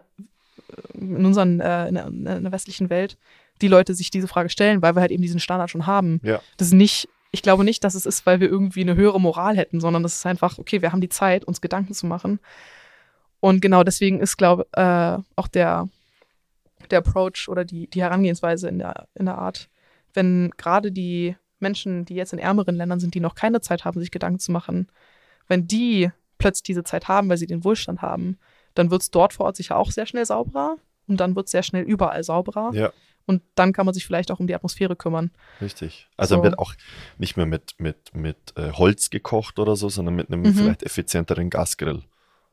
in 0.95 1.25
unseren, 1.27 1.61
äh, 1.61 1.89
in, 1.89 1.95
der, 1.95 2.07
in 2.07 2.25
der 2.25 2.53
westlichen 2.53 2.89
Welt 2.91 3.17
die 3.60 3.68
Leute 3.68 3.94
sich 3.94 4.10
diese 4.10 4.28
Frage 4.28 4.48
stellen, 4.48 4.82
weil 4.82 4.94
wir 4.94 5.01
halt 5.01 5.10
eben 5.10 5.22
diesen 5.22 5.40
Standard 5.40 5.70
schon 5.70 5.86
haben. 5.86 6.20
Ja. 6.22 6.40
Das 6.56 6.68
ist 6.68 6.74
nicht, 6.74 7.09
ich 7.30 7.43
glaube 7.43 7.64
nicht, 7.64 7.85
dass 7.85 7.94
es 7.94 8.06
ist, 8.06 8.26
weil 8.26 8.40
wir 8.40 8.48
irgendwie 8.48 8.82
eine 8.82 8.94
höhere 8.94 9.20
Moral 9.20 9.56
hätten, 9.56 9.80
sondern 9.80 10.02
das 10.02 10.14
ist 10.14 10.26
einfach, 10.26 10.59
okay, 10.59 10.82
wir 10.82 10.93
haben 10.93 11.01
die 11.01 11.09
Zeit, 11.09 11.44
uns 11.44 11.60
Gedanken 11.60 11.94
zu 11.94 12.06
machen. 12.06 12.40
Und 13.40 13.60
genau 13.60 13.85
deswegen 13.85 14.20
ist, 14.20 14.36
glaube 14.36 14.66
äh, 14.72 15.18
auch 15.36 15.48
der, 15.48 15.89
der 16.90 16.98
Approach 16.98 17.48
oder 17.48 17.64
die, 17.64 17.89
die 17.89 18.02
Herangehensweise 18.02 18.68
in 18.68 18.78
der, 18.78 19.06
in 19.14 19.26
der 19.26 19.39
Art. 19.39 19.68
Wenn 20.14 20.51
gerade 20.56 20.90
die 20.90 21.36
Menschen, 21.60 22.05
die 22.05 22.14
jetzt 22.14 22.32
in 22.32 22.39
ärmeren 22.39 22.76
Ländern 22.76 23.01
sind, 23.01 23.14
die 23.14 23.20
noch 23.20 23.35
keine 23.35 23.60
Zeit 23.60 23.85
haben, 23.85 24.01
sich 24.01 24.10
Gedanken 24.10 24.39
zu 24.39 24.52
machen, 24.52 24.89
wenn 25.47 25.66
die 25.66 26.10
plötzlich 26.39 26.64
diese 26.64 26.85
Zeit 26.85 27.09
haben, 27.09 27.28
weil 27.28 27.36
sie 27.36 27.47
den 27.47 27.64
Wohlstand 27.64 28.01
haben, 28.02 28.39
dann 28.74 28.90
wird 28.90 29.02
es 29.02 29.10
dort 29.10 29.32
vor 29.32 29.47
Ort 29.47 29.56
sicher 29.56 29.76
auch 29.76 29.90
sehr 29.90 30.06
schnell 30.06 30.24
sauberer 30.24 30.76
und 31.09 31.18
dann 31.18 31.35
wird 31.35 31.47
es 31.47 31.52
sehr 31.52 31.62
schnell 31.62 31.82
überall 31.82 32.22
sauberer. 32.22 32.70
Ja, 32.74 32.93
Und 33.29 33.43
dann 33.55 33.73
kann 33.73 33.85
man 33.87 33.95
sich 33.95 34.05
vielleicht 34.07 34.31
auch 34.33 34.41
um 34.41 34.47
die 34.49 34.55
Atmosphäre 34.55 34.97
kümmern. 34.97 35.31
richtig. 35.61 36.09
Also 36.17 36.35
So. 36.35 36.37
dann 36.43 36.51
wird 36.51 36.59
auch 36.59 36.75
nicht 37.19 37.37
mehr 37.37 37.47
mit, 37.47 37.75
mit, 37.79 38.15
mit 38.15 38.37
äh, 38.57 38.73
Holz 38.73 39.11
gekocht 39.11 39.59
oder 39.61 39.77
so, 39.77 39.89
sondern 39.91 40.17
mit 40.17 40.33
einem 40.33 40.41
Mhm. 40.43 40.55
vielleicht 40.55 40.83
effizienteren 40.83 41.51
Gasgrill. 41.51 42.03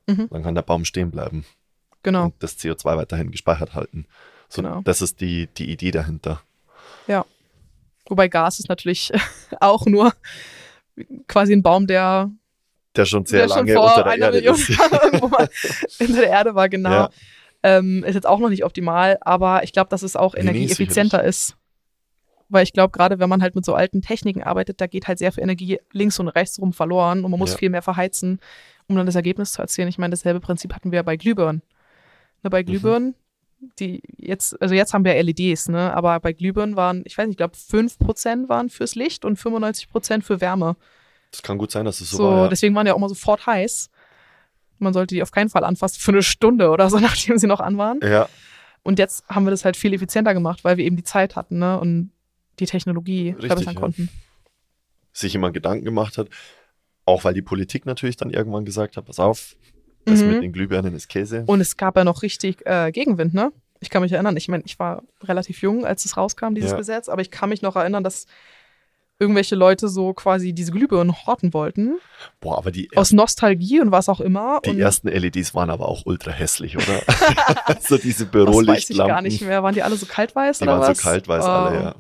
Mhm. 0.06 0.28
Dann 0.30 0.44
kann 0.44 0.54
der 0.54 0.62
Baum 0.62 0.86
stehen 0.86 1.10
bleiben 1.12 1.46
Genau. 2.04 2.26
und 2.26 2.36
das 2.44 2.60
CO2 2.60 2.98
weiterhin 2.98 3.32
gespeichert 3.32 3.74
halten. 3.74 4.06
So, 4.50 4.62
Genau. 4.62 4.82
Das 4.84 5.02
ist 5.02 5.22
die, 5.22 5.48
die 5.48 5.72
Idee 5.72 5.90
dahinter. 5.92 6.42
Wobei 8.08 8.28
Gas 8.28 8.60
ist 8.60 8.70
natürlich 8.70 9.12
auch 9.60 9.88
nur 9.88 10.14
quasi 11.28 11.54
ein 11.54 11.64
Baum, 11.64 11.88
der, 11.88 12.30
Der 12.96 13.06
schon 13.06 13.26
sehr 13.26 13.48
der 13.48 13.48
schon 13.48 13.58
lange 13.66 13.74
vor 13.74 13.86
unter 13.86 14.04
der 14.04 14.12
einer 14.14 14.26
Erde 14.26 14.38
Million 14.38 14.56
ist. 14.56 14.70
Jahren 14.70 14.92
irgendwo 15.02 15.28
mal 15.28 15.50
hinter 15.98 16.22
der 16.22 16.30
Erde 16.30 16.54
war, 16.54 16.70
genau. 16.70 16.92
Ja. 16.92 17.10
Ähm, 17.68 18.04
ist 18.04 18.14
jetzt 18.14 18.28
auch 18.28 18.40
noch 18.40 18.50
nicht 18.50 18.64
optimal, 18.64 19.18
aber 19.22 19.64
ich 19.64 19.74
glaube, 19.74 19.90
dass 19.90 20.04
es 20.04 20.16
auch 20.16 20.36
Nee, 20.36 20.44
nee, 20.44 20.50
energieeffizienter 20.50 21.24
ist. 21.24 21.56
Weil 22.48 22.62
ich 22.64 22.74
glaube, 22.74 22.92
gerade 22.92 23.18
wenn 23.18 23.28
man 23.28 23.42
halt 23.42 23.56
mit 23.56 23.66
so 23.66 23.74
alten 23.74 24.04
Techniken 24.04 24.44
arbeitet, 24.44 24.80
da 24.80 24.86
geht 24.86 25.08
halt 25.08 25.18
sehr 25.18 25.32
viel 25.32 25.42
Energie 25.44 25.80
links 25.92 26.20
und 26.20 26.28
rechts 26.28 26.60
rum 26.60 26.74
verloren 26.74 27.26
und 27.26 27.32
man 27.32 27.40
muss 27.40 27.54
Ja. 27.54 27.58
viel 27.58 27.70
mehr 27.72 27.82
verheizen, 27.82 28.40
um 28.88 28.96
dann 28.96 29.08
das 29.08 29.16
Ergebnis 29.16 29.54
zu 29.54 29.62
erzielen. 29.64 29.88
Ich 29.88 29.98
meine, 29.98 30.12
dasselbe 30.12 30.40
Prinzip 30.42 30.74
hatten 30.76 30.92
wir 30.92 31.02
bei 31.02 31.18
Glühbirnen. 31.18 31.64
Ne, 32.44 32.50
Mhm. 32.50 32.52
bei 32.52 32.62
Glühbirnen, 32.62 33.16
die 33.80 34.04
jetzt, 34.18 34.62
also 34.62 34.76
jetzt 34.76 34.94
haben 34.94 35.04
wir 35.06 35.16
LEDs, 35.16 35.70
ne? 35.70 35.92
Aber 35.96 36.20
bei 36.20 36.34
Glühbirnen 36.34 36.76
waren, 36.76 37.02
ich 37.06 37.18
weiß 37.18 37.26
nicht, 37.26 37.34
ich 37.34 37.38
glaube 37.38 37.56
5% 37.58 38.48
waren 38.48 38.70
fürs 38.70 38.94
Licht 38.94 39.26
und 39.26 39.40
95% 39.40 40.24
für 40.24 40.40
Wärme. 40.40 40.76
Das 41.32 41.42
kann 41.42 41.58
gut 41.58 41.72
sein, 41.72 41.86
dass 41.86 42.00
es 42.00 42.12
so, 42.12 42.18
So, 42.18 42.24
war. 42.26 42.38
Ja. 42.44 42.48
deswegen 42.50 42.76
waren 42.76 42.86
die 42.86 42.92
auch 42.92 42.98
immer 42.98 43.10
sofort 43.10 43.48
heiß. 43.48 43.90
Man 44.80 44.94
sollte 44.94 45.16
die 45.16 45.22
auf 45.24 45.32
keinen 45.32 45.50
Fall 45.50 45.64
anfassen 45.64 46.00
für 46.00 46.12
eine 46.12 46.24
Stunde 46.24 46.70
oder 46.70 46.90
so, 46.90 47.00
nachdem 47.00 47.38
sie 47.38 47.48
noch 47.48 47.60
an 47.60 47.78
waren. 47.78 48.00
ja, 48.04 48.28
Und 48.84 49.00
jetzt 49.00 49.28
haben 49.30 49.46
wir 49.46 49.52
das 49.52 49.66
halt 49.66 49.78
viel 49.78 49.94
effizienter 49.94 50.34
gemacht, 50.34 50.64
weil 50.64 50.78
wir 50.78 50.86
eben 50.86 50.96
die 50.96 51.04
Zeit 51.04 51.36
hatten, 51.36 51.60
ne? 51.60 51.80
Und 51.80 52.12
die 52.60 52.66
Technologie 52.66 53.30
Richtig, 53.32 53.48
verbessern 53.48 53.74
ja. 53.76 53.80
konnten. 53.80 54.10
sich 55.14 55.36
immer 55.36 55.52
Gedanken 55.52 55.86
gemacht 55.86 56.18
hat. 56.18 56.30
Auch 57.06 57.24
weil 57.24 57.34
die 57.34 57.42
Politik 57.42 57.86
natürlich 57.86 58.18
dann 58.18 58.30
irgendwann 58.32 58.66
gesagt 58.66 58.98
hat, 58.98 59.06
pass 59.06 59.20
auf, 59.20 59.56
das 60.06 60.22
Mhm. 60.22 60.28
mit 60.32 60.44
den 60.44 60.54
Glühbirnen 60.54 60.94
ist 60.96 61.08
Käse. 61.08 61.44
Und 61.48 61.62
es 61.62 61.78
gab 61.78 61.96
ja 61.98 62.04
noch 62.04 62.22
richtig 62.22 62.66
äh, 62.66 62.92
Gegenwind, 62.92 63.34
ne? 63.34 63.52
Ich 63.82 63.90
kann 63.90 64.02
mich 64.02 64.12
erinnern, 64.14 64.36
ich 64.38 64.48
meine, 64.48 64.64
ich 64.66 64.80
war 64.80 65.04
relativ 65.24 65.62
jung, 65.62 65.86
als 65.86 66.06
es 66.06 66.16
rauskam, 66.18 66.54
dieses 66.56 66.72
Ja. 66.72 66.78
Gesetz, 66.78 67.10
aber 67.10 67.22
ich 67.22 67.30
kann 67.30 67.50
mich 67.50 67.62
noch 67.62 67.76
erinnern, 67.76 68.04
dass 68.04 68.26
irgendwelche 69.20 69.56
Leute 69.56 69.88
so 69.88 70.14
quasi 70.14 70.54
diese 70.54 70.72
Glühbirnen 70.72 71.16
horten 71.26 71.54
wollten. 71.54 71.98
Boah, 72.42 72.58
aber 72.58 72.72
die, 72.72 72.90
Aus 72.98 73.12
Nostalgie 73.14 73.80
und 73.80 73.92
was 73.92 74.10
auch 74.10 74.20
immer. 74.20 74.60
die 74.66 74.72
und 74.72 74.80
ersten 74.80 75.08
LEDs 75.08 75.56
waren 75.56 75.70
aber 75.70 75.88
auch 75.88 76.06
ultra 76.06 76.32
hässlich, 76.32 76.76
oder? 76.78 77.02
so 77.82 77.98
diese 77.98 78.26
das 78.26 78.34
weiß 78.36 78.90
ich 78.90 78.98
gar 78.98 79.08
Bürolichtlampen. 79.08 79.24
nicht 79.24 79.42
mehr. 79.42 79.64
Waren 79.64 79.74
die 79.74 79.84
alle 79.84 79.96
so 79.96 80.06
kaltweiß 80.06 80.60
Die 80.60 80.66
waren 80.68 80.82
was? 80.82 80.98
so 80.98 81.04
kaltweiß 81.04 81.44
Oh. 81.44 81.48
alle, 81.48 81.76
ja. 81.84 81.96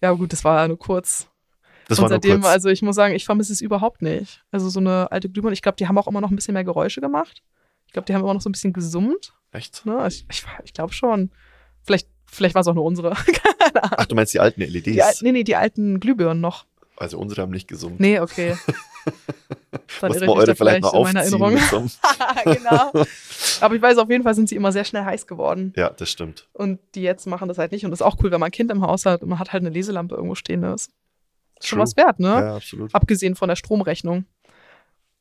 Ja, 0.00 0.12
gut, 0.12 0.32
das 0.32 0.44
war 0.44 0.60
ja 0.62 0.68
nur 0.68 0.78
kurz. 0.78 1.28
Das 1.88 1.98
und 1.98 2.02
war 2.04 2.08
nur 2.10 2.16
seitdem, 2.16 2.40
kurz. 2.42 2.52
also 2.52 2.68
ich 2.68 2.82
muss 2.82 2.96
sagen, 2.96 3.14
ich 3.14 3.24
vermisse 3.24 3.52
es 3.52 3.60
überhaupt 3.60 4.00
nicht. 4.02 4.42
Also 4.50 4.68
so 4.70 4.80
eine 4.80 5.10
alte 5.12 5.28
Glühbirne, 5.28 5.54
ich 5.54 5.62
glaube, 5.62 5.76
die 5.76 5.88
haben 5.88 5.98
auch 5.98 6.06
immer 6.06 6.20
noch 6.20 6.30
ein 6.30 6.36
bisschen 6.36 6.54
mehr 6.54 6.64
Geräusche 6.64 7.00
gemacht. 7.00 7.42
Ich 7.86 7.92
glaube, 7.92 8.06
die 8.06 8.14
haben 8.14 8.22
immer 8.22 8.34
noch 8.34 8.40
so 8.42 8.48
ein 8.48 8.52
bisschen 8.52 8.72
gesummt. 8.72 9.32
Echt? 9.52 9.84
Ne? 9.86 10.06
Ich, 10.06 10.24
ich, 10.30 10.44
ich 10.64 10.72
glaube 10.74 10.92
schon. 10.92 11.30
Vielleicht, 11.84 12.08
vielleicht 12.30 12.54
waren 12.54 12.62
es 12.62 12.68
auch 12.68 12.74
nur 12.74 12.84
unsere. 12.84 13.12
Ach, 13.74 14.06
du 14.06 14.14
meinst 14.14 14.32
die 14.34 14.40
alten 14.40 14.60
LEDs? 14.62 14.84
Die, 14.84 15.02
al- 15.02 15.14
nee, 15.22 15.32
nee, 15.32 15.44
die 15.44 15.56
alten 15.56 16.00
Glühbirnen 16.00 16.40
noch. 16.40 16.64
Also 16.96 17.18
unsere 17.18 17.42
haben 17.42 17.52
nicht 17.52 17.68
gesummt. 17.68 18.00
Nee, 18.00 18.18
okay. 18.20 18.56
Dann 20.00 20.10
Muss 20.12 20.20
man 20.20 20.28
eure 20.30 20.54
vielleicht 20.56 20.82
mal 20.82 20.92
in 20.94 21.02
meiner 21.02 21.20
aufziehen. 21.20 21.88
So 21.88 21.88
genau. 22.44 22.92
Aber 23.60 23.74
ich 23.74 23.80
weiß, 23.82 23.98
auf 23.98 24.10
jeden 24.10 24.24
Fall 24.24 24.34
sind 24.34 24.48
sie 24.48 24.56
immer 24.56 24.72
sehr 24.72 24.84
schnell 24.84 25.04
heiß 25.04 25.26
geworden. 25.26 25.72
ja, 25.76 25.90
das 25.90 26.10
stimmt. 26.10 26.48
Und 26.52 26.80
die 26.94 27.02
jetzt 27.02 27.26
machen 27.26 27.48
das 27.48 27.58
halt 27.58 27.72
nicht. 27.72 27.84
Und 27.84 27.90
das 27.92 28.00
ist 28.00 28.06
auch 28.06 28.16
cool, 28.22 28.30
wenn 28.30 28.40
man 28.40 28.48
ein 28.48 28.52
Kind 28.52 28.70
im 28.70 28.82
Haus 28.82 29.06
hat 29.06 29.22
und 29.22 29.28
man 29.28 29.38
hat 29.38 29.52
halt 29.52 29.62
eine 29.62 29.70
Leselampe 29.70 30.14
irgendwo 30.16 30.34
stehen. 30.34 30.62
Das 30.62 30.88
ist 31.60 31.66
schon 31.66 31.76
True. 31.78 31.82
was 31.84 31.96
wert, 31.96 32.18
ne? 32.20 32.28
Ja, 32.28 32.56
absolut. 32.56 32.94
Abgesehen 32.94 33.34
von 33.36 33.48
der 33.48 33.56
Stromrechnung. 33.56 34.24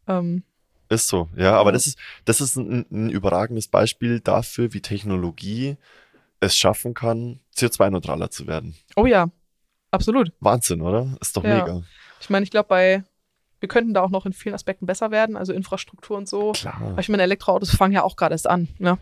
Ähm, 0.08 0.44
Ist 0.90 1.08
so, 1.08 1.30
ja, 1.38 1.54
aber 1.54 1.70
Ja. 1.70 1.74
das 1.74 1.88
ist, 1.88 1.98
das 2.26 2.42
ist 2.42 2.56
ein, 2.58 2.86
ein 2.92 3.10
überragendes 3.10 3.68
Beispiel 3.68 4.20
dafür, 4.20 4.74
wie 4.74 4.82
Technologie 4.82 5.78
es 6.40 6.56
schaffen 6.58 6.94
kann, 6.94 7.40
CO2-neutraler 7.56 8.30
zu 8.30 8.48
werden. 8.48 8.76
oh 8.96 9.06
ja, 9.06 9.30
absolut. 9.92 10.32
Wahnsinn, 10.40 10.82
oder? 10.82 11.16
Ist 11.22 11.36
doch 11.38 11.44
Ja. 11.44 11.56
mega. 11.56 11.84
Ich 12.20 12.30
meine, 12.30 12.44
ich 12.44 12.52
glaube, 12.52 12.70
bei 12.70 13.04
wir 13.60 13.68
könnten 13.70 13.94
da 13.96 14.04
auch 14.04 14.12
noch 14.12 14.28
in 14.28 14.34
vielen 14.34 14.54
Aspekten 14.54 14.86
besser 14.86 15.10
werden, 15.10 15.36
also 15.36 15.52
Infrastruktur 15.52 16.16
und 16.16 16.30
so. 16.30 16.52
Klar. 16.52 16.80
Aber 16.80 17.00
ich 17.00 17.10
meine, 17.10 17.24
Elektroautos 17.24 17.72
fangen 17.76 17.92
ja 17.94 18.04
auch 18.04 18.16
gerade 18.16 18.36
erst 18.36 18.46
an. 18.48 18.68
Ne? 18.78 19.00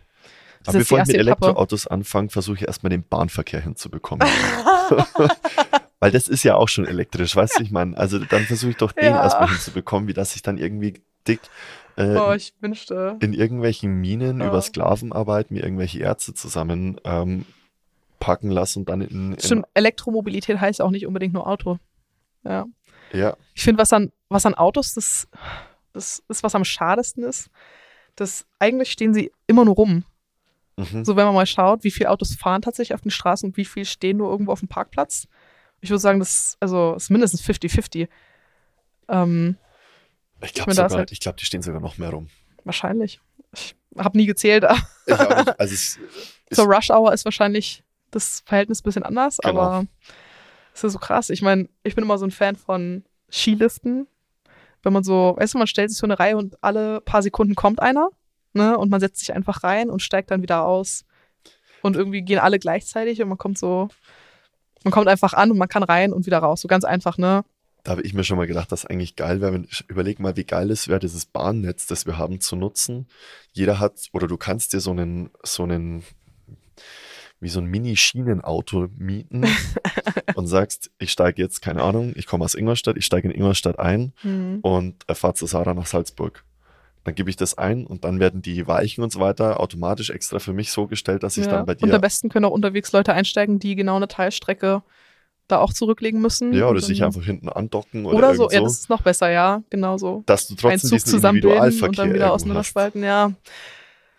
Das 0.63 0.69
Aber 0.73 0.79
bevor 0.79 0.99
ich 1.01 1.07
mit. 1.07 1.17
Elektroautos 1.17 1.87
anfange, 1.87 2.29
versuche 2.29 2.55
ich 2.55 2.61
erstmal 2.67 2.89
den 2.89 3.03
Bahnverkehr 3.03 3.59
hinzubekommen. 3.59 4.25
Weil 5.99 6.11
das 6.11 6.27
ist 6.27 6.43
ja 6.43 6.55
auch 6.55 6.67
schon 6.69 6.85
elektrisch, 6.85 7.35
weißt 7.35 7.59
du, 7.59 7.63
ich 7.63 7.71
meine, 7.71 7.97
also 7.97 8.19
dann 8.19 8.45
versuche 8.45 8.71
ich 8.71 8.77
doch 8.77 8.91
den 8.91 9.13
Ja. 9.15 9.23
erstmal 9.23 9.49
hinzubekommen, 9.49 10.07
wie 10.07 10.13
dass 10.13 10.35
ich 10.35 10.41
dann 10.41 10.57
irgendwie 10.57 11.01
dick 11.27 11.39
äh, 11.97 12.15
Oh, 12.17 12.33
ich 12.33 12.53
wünschte. 12.59 13.17
in 13.21 13.33
irgendwelchen 13.33 13.99
Minen 14.01 14.39
Ja. 14.41 14.47
über 14.47 14.61
Sklavenarbeit 14.61 15.51
mir 15.51 15.63
irgendwelche 15.63 15.99
Ärzte 15.99 16.33
zusammen 16.33 16.99
ähm, 17.03 17.45
packen 18.19 18.49
lasse 18.49 18.79
und 18.79 18.89
dann 18.89 19.01
in, 19.01 19.33
in 19.33 19.39
Stimmt, 19.39 19.65
Elektromobilität 19.73 20.59
heißt 20.59 20.81
auch 20.81 20.91
nicht 20.91 21.05
unbedingt 21.05 21.33
nur 21.33 21.47
Auto. 21.47 21.77
Ja. 22.43 22.65
ja, 23.11 23.35
Ich 23.53 23.63
finde, 23.63 23.81
was 23.81 23.91
an, 23.93 24.11
was 24.29 24.45
an 24.45 24.53
Autos 24.55 24.93
das, 24.93 25.27
das 25.93 26.23
ist, 26.27 26.43
was 26.43 26.55
am 26.55 26.63
schadesten 26.65 27.23
ist, 27.23 27.49
dass 28.15 28.45
eigentlich 28.59 28.91
stehen 28.91 29.13
sie 29.13 29.31
immer 29.47 29.65
nur 29.65 29.75
rum. 29.75 30.03
mhm. 30.77 31.03
So, 31.05 31.15
wenn 31.15 31.25
man 31.25 31.33
mal 31.35 31.45
schaut, 31.45 31.83
wie 31.83 31.91
viele 31.91 32.09
Autos 32.11 32.35
fahren 32.35 32.61
tatsächlich 32.61 32.93
auf 32.93 33.01
den 33.01 33.11
Straßen 33.11 33.49
und 33.49 33.57
wie 33.57 33.65
viel 33.65 33.85
stehen 33.85 34.17
nur 34.17 34.29
irgendwo 34.31 34.51
auf 34.51 34.59
dem 34.59 34.67
Parkplatz. 34.69 35.27
Ich 35.81 35.89
würde 35.89 35.99
sagen, 35.99 36.19
das 36.19 36.55
also, 36.59 36.93
ist 36.95 37.09
mindestens 37.09 37.41
50-50. 37.43 38.07
Ähm, 39.07 39.57
ich 40.43 40.53
glaube 40.53 40.73
sogar, 40.73 40.89
halt- 40.91 41.11
ich 41.11 41.19
glaube, 41.19 41.37
die 41.39 41.45
stehen 41.45 41.61
sogar 41.61 41.81
noch 41.81 41.97
mehr 41.97 42.09
rum. 42.09 42.27
wahrscheinlich. 42.63 43.19
Ich 43.53 43.75
habe 43.97 44.17
nie 44.17 44.25
gezählt. 44.25 44.63
nicht. 44.63 45.59
Also 45.59 45.73
es, 45.73 45.99
Zur 46.51 46.65
Rush 46.65 46.89
Hour 46.89 47.13
ist 47.13 47.25
wahrscheinlich 47.25 47.83
das 48.11 48.41
Verhältnis 48.45 48.81
ein 48.81 48.83
bisschen 48.83 49.03
anders, 49.03 49.37
Genau. 49.37 49.59
aber 49.61 49.85
es 50.73 50.83
ist 50.83 50.93
so 50.93 50.99
krass. 50.99 51.29
Ich 51.29 51.41
meine, 51.41 51.69
ich 51.83 51.95
bin 51.95 52.03
immer 52.03 52.17
so 52.17 52.25
ein 52.25 52.31
Fan 52.31 52.55
von 52.55 53.03
Skiliften. 53.31 54.07
Wenn 54.83 54.93
man 54.93 55.03
so, 55.03 55.35
weißt 55.37 55.53
du, 55.53 55.57
man 55.57 55.67
stellt 55.67 55.89
sich 55.89 55.97
so 55.97 56.05
eine 56.05 56.19
Reihe 56.19 56.37
und 56.37 56.61
alle 56.63 57.01
paar 57.01 57.23
Sekunden 57.23 57.55
kommt 57.55 57.81
einer, 57.81 58.09
ne? 58.53 58.77
Und 58.77 58.91
man 58.91 58.99
setzt 58.99 59.19
sich 59.19 59.33
einfach 59.33 59.63
rein 59.63 59.89
und 59.89 60.01
steigt 60.01 60.29
dann 60.31 60.41
wieder 60.43 60.63
aus. 60.65 61.05
Und 61.81 61.95
irgendwie 61.95 62.21
gehen 62.21 62.39
alle 62.39 62.59
gleichzeitig 62.59 63.21
und 63.21 63.29
man 63.29 63.37
kommt 63.37 63.57
so, 63.57 63.89
man 64.83 64.91
kommt 64.91 65.07
einfach 65.07 65.33
an 65.33 65.49
und 65.51 65.57
man 65.57 65.67
kann 65.69 65.81
rein 65.83 66.13
und 66.13 66.25
wieder 66.25 66.39
raus. 66.39 66.61
So 66.61 66.67
ganz 66.67 66.83
einfach, 66.83 67.17
ne? 67.17 67.43
Da 67.85 67.91
habe 67.91 68.01
ich 68.01 68.13
mir 68.13 68.23
schon 68.25 68.35
mal 68.37 68.47
gedacht, 68.47 68.71
dass 68.71 68.85
eigentlich 68.85 69.15
geil 69.15 69.39
wäre. 69.39 69.53
wenn- 69.53 69.67
Überleg 69.87 70.19
mal, 70.19 70.35
wie 70.35 70.43
geil 70.43 70.69
es 70.71 70.87
wäre, 70.89 70.99
dieses 70.99 71.25
Bahnnetz, 71.25 71.87
das 71.87 72.05
wir 72.05 72.17
haben, 72.17 72.41
zu 72.41 72.55
nutzen. 72.57 73.07
Jeder 73.53 73.79
hat, 73.79 74.09
oder 74.11 74.27
du 74.27 74.35
kannst 74.37 74.73
dir 74.73 74.79
so 74.81 74.91
einen, 74.91 75.29
so 75.43 75.63
einen, 75.63 76.03
wie 77.39 77.49
so 77.49 77.59
ein 77.59 77.65
Mini-Schienenauto 77.65 78.87
mieten 78.97 79.43
und 80.35 80.47
sagst, 80.47 80.89
ich 80.97 81.11
steige 81.11 81.41
jetzt, 81.41 81.61
keine 81.61 81.83
Ahnung, 81.83 82.13
ich 82.15 82.25
komme 82.27 82.43
aus 82.43 82.55
Ingolstadt, 82.55 82.97
ich 82.97 83.05
steige 83.05 83.29
in 83.29 83.35
Ingolstadt 83.35 83.79
ein 83.79 84.13
Hm. 84.21 84.59
und 84.61 85.03
äh, 85.07 85.15
fahre 85.15 85.33
zu 85.35 85.45
Sarah 85.45 85.73
nach 85.73 85.85
Salzburg. 85.85 86.43
Dann 87.03 87.13
gebe 87.13 87.29
ich 87.29 87.35
das 87.35 87.55
ein 87.57 87.85
und 87.85 88.03
dann 88.03 88.19
werden 88.19 88.41
die 88.41 88.65
Weichen 88.65 89.03
und 89.03 89.11
so 89.11 89.19
weiter 89.19 89.59
automatisch 89.59 90.09
extra 90.09 90.39
für 90.39 90.53
mich 90.53 90.71
so 90.71 90.87
gestellt, 90.87 91.21
dass 91.21 91.37
ich 91.37 91.45
Ja. 91.45 91.51
dann 91.51 91.65
bei 91.67 91.73
Und 91.73 91.83
am 91.83 91.89
dir, 91.91 91.99
besten 91.99 92.29
können 92.29 92.45
auch 92.45 92.51
unterwegs 92.51 92.91
Leute 92.93 93.13
einsteigen, 93.13 93.59
die 93.59 93.75
genau 93.75 93.95
eine 93.97 94.07
Teilstrecke 94.07 94.81
da 95.47 95.59
auch 95.59 95.73
zurücklegen 95.73 96.21
müssen. 96.21 96.53
ja, 96.53 96.67
oder 96.67 96.81
sich 96.81 97.03
einfach 97.03 97.23
hinten 97.23 97.49
andocken 97.49 98.05
oder, 98.05 98.17
Oder 98.17 98.35
so, 98.35 98.49
ja, 98.49 98.61
das 98.61 98.73
ist 98.73 98.89
noch 98.89 99.01
besser, 99.01 99.29
ja, 99.29 99.61
genau 99.69 99.97
so. 99.97 100.23
dass 100.25 100.47
du 100.47 100.55
trotzdem 100.55 100.89
Zug 100.89 101.03
diesen 101.03 101.23
Individualverkehr 101.23 101.89
und 101.89 101.97
dann 101.97 102.13
wieder 102.13 102.33
auseinanderspalten, 102.33 103.03
ja. 103.03 103.31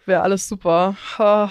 Wäre 0.06 0.22
alles 0.22 0.48
super. 0.48 0.94
Ah. 1.18 1.50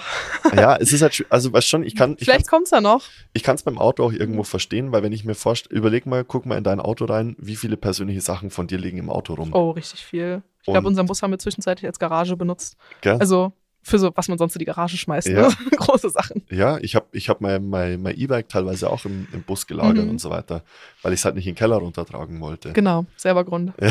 Ja, 0.56 0.76
es 0.76 0.90
ist 0.90 1.02
halt, 1.02 1.26
also 1.28 1.52
weißt 1.52 1.68
schon, 1.68 1.82
ich 1.82 1.94
kann, 1.94 2.16
ich 2.18 2.24
Vielleicht 2.24 2.48
kommt's 2.48 2.70
ja 2.70 2.80
noch. 2.80 3.04
Ich 3.34 3.42
kann 3.42 3.56
es 3.56 3.62
beim 3.62 3.76
Auto 3.76 4.02
auch 4.02 4.12
irgendwo 4.12 4.44
verstehen, 4.44 4.92
weil 4.92 5.02
wenn 5.02 5.12
ich 5.12 5.26
mir 5.26 5.34
vorstelle, 5.34 5.78
überleg 5.78 6.06
mal, 6.06 6.24
guck 6.24 6.46
mal 6.46 6.56
in 6.56 6.64
dein 6.64 6.80
Auto 6.80 7.04
rein, 7.04 7.36
wie 7.38 7.54
viele 7.54 7.76
persönliche 7.76 8.22
Sachen 8.22 8.48
von 8.48 8.66
dir 8.66 8.78
liegen 8.78 8.96
im 8.96 9.10
Auto 9.10 9.34
rum. 9.34 9.52
Oh, 9.52 9.72
richtig 9.72 10.06
viel. 10.06 10.42
Ich 10.62 10.72
glaube, 10.72 10.88
unseren 10.88 11.06
Bus 11.06 11.22
haben 11.22 11.32
wir 11.32 11.38
zwischenzeitlich 11.38 11.86
als 11.86 11.98
Garage 11.98 12.34
benutzt. 12.34 12.78
Gell? 13.02 13.18
Also 13.20 13.52
für 13.88 14.00
so, 14.00 14.10
was 14.16 14.26
man 14.26 14.36
sonst 14.36 14.56
in 14.56 14.58
die 14.58 14.64
Garage 14.64 14.96
schmeißt. 14.96 15.28
Ja. 15.28 15.48
Ne? 15.48 15.54
Große 15.76 16.10
Sachen. 16.10 16.42
ja, 16.50 16.76
ich 16.78 16.96
habe 16.96 17.06
ich 17.12 17.28
hab 17.28 17.40
mein, 17.40 17.68
mein, 17.68 18.02
mein 18.02 18.16
E-Bike 18.18 18.48
teilweise 18.48 18.90
auch 18.90 19.04
im, 19.04 19.28
im 19.32 19.42
Bus 19.44 19.66
gelagert 19.68 20.04
Mhm. 20.04 20.10
und 20.10 20.20
so 20.20 20.28
weiter, 20.28 20.64
weil 21.02 21.12
ich 21.12 21.20
es 21.20 21.24
halt 21.24 21.36
nicht 21.36 21.46
in 21.46 21.52
den 21.52 21.58
Keller 21.58 21.76
runtertragen 21.76 22.40
wollte. 22.40 22.72
Genau, 22.72 23.06
selber 23.16 23.44
Grund. 23.44 23.72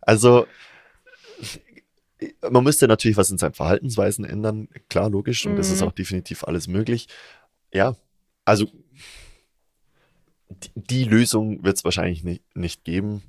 Also, 0.00 0.46
man 2.48 2.62
müsste 2.62 2.86
natürlich 2.86 3.16
was 3.16 3.30
in 3.32 3.38
seinen 3.38 3.54
Verhaltensweisen 3.54 4.24
ändern, 4.24 4.68
klar, 4.88 5.10
logisch, 5.10 5.44
und 5.46 5.56
das 5.56 5.70
ist 5.70 5.80
Mhm. 5.82 5.88
auch 5.88 5.92
definitiv 5.92 6.44
alles 6.44 6.68
möglich. 6.68 7.08
Ja, 7.74 7.96
also 8.44 8.66
die, 10.48 10.70
die 10.76 11.04
Lösung 11.04 11.64
wird 11.64 11.76
es 11.78 11.84
wahrscheinlich 11.84 12.22
nicht, 12.22 12.42
nicht 12.56 12.84
geben 12.84 13.22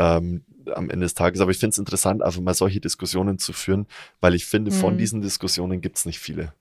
ähm, 0.00 0.44
am 0.74 0.88
Ende 0.90 1.04
des 1.04 1.14
Tages, 1.14 1.40
aber 1.40 1.50
ich 1.50 1.58
finde 1.58 1.72
es 1.74 1.78
interessant, 1.78 2.22
einfach 2.22 2.40
mal 2.40 2.54
solche 2.54 2.80
Diskussionen 2.80 3.38
zu 3.38 3.52
führen, 3.52 3.86
weil 4.20 4.34
ich 4.34 4.46
finde, 4.46 4.70
von 4.70 4.94
Mhm. 4.94 4.98
diesen 4.98 5.20
Diskussionen 5.20 5.80
gibt 5.80 5.96
es 5.98 6.04
nicht 6.06 6.18
viele. 6.20 6.52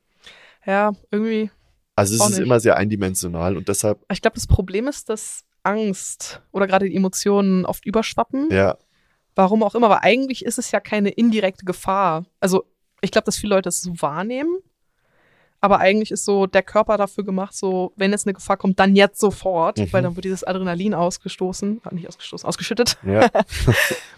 Ja, 0.65 0.91
irgendwie. 1.11 1.49
Also 1.95 2.15
es 2.15 2.21
ist 2.21 2.37
nicht. 2.37 2.45
immer 2.45 2.59
sehr 2.59 2.77
eindimensional 2.77 3.57
und 3.57 3.67
deshalb, 3.67 3.99
Ich 4.11 4.21
glaube, 4.21 4.35
das 4.35 4.47
Problem 4.47 4.87
ist, 4.87 5.09
dass 5.09 5.43
Angst 5.63 6.41
oder 6.51 6.65
gerade 6.67 6.87
die 6.89 6.95
Emotionen 6.95 7.65
oft 7.65 7.85
überschwappen. 7.85 8.47
ja, 8.51 8.77
Warum 9.35 9.63
auch 9.63 9.75
immer, 9.75 9.85
aber 9.87 10.03
eigentlich 10.03 10.43
ist 10.43 10.57
es 10.59 10.71
ja 10.71 10.79
keine 10.81 11.09
indirekte 11.11 11.63
Gefahr. 11.65 12.25
Also 12.41 12.65
ich 13.01 13.11
glaube, 13.11 13.25
dass 13.25 13.37
viele 13.37 13.55
Leute 13.55 13.69
es 13.69 13.81
so 13.81 13.93
wahrnehmen, 14.01 14.57
aber 15.61 15.79
eigentlich 15.79 16.11
ist 16.11 16.23
so 16.25 16.45
der 16.45 16.63
Körper 16.63 16.97
dafür 16.97 17.23
gemacht, 17.25 17.53
so 17.53 17.91
wenn 17.97 18.11
jetzt 18.11 18.25
eine 18.25 18.33
Gefahr 18.33 18.55
kommt, 18.57 18.79
dann 18.79 18.95
jetzt 18.95 19.19
sofort, 19.19 19.77
Mhm. 19.77 19.91
weil 19.93 20.01
dann 20.03 20.15
wird 20.15 20.25
dieses 20.25 20.43
Adrenalin 20.43 20.93
ausgestoßen, 20.93 21.81
äh, 21.89 21.95
nicht 21.95 22.07
ausgestoßen, 22.07 22.47
ausgeschüttet. 22.47 22.97
ja, 23.05 23.27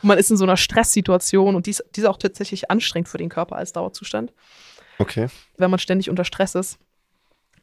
Und 0.02 0.04
man 0.04 0.18
ist 0.18 0.30
in 0.32 0.38
so 0.38 0.44
einer 0.44 0.58
Stresssituation 0.58 1.56
und 1.56 1.66
die 1.66 1.72
ist, 1.72 1.84
die 1.96 2.02
ist 2.02 2.06
auch 2.08 2.18
tatsächlich 2.18 2.70
anstrengend 2.70 3.10
für 3.10 3.18
den 3.18 3.30
Körper 3.30 3.56
als 3.56 3.74
Dauerzustand, 3.74 4.34
okay, 5.00 5.28
wenn 5.58 5.70
man 5.72 5.80
ständig 5.80 6.10
unter 6.10 6.24
Stress 6.26 6.56
ist, 6.56 6.78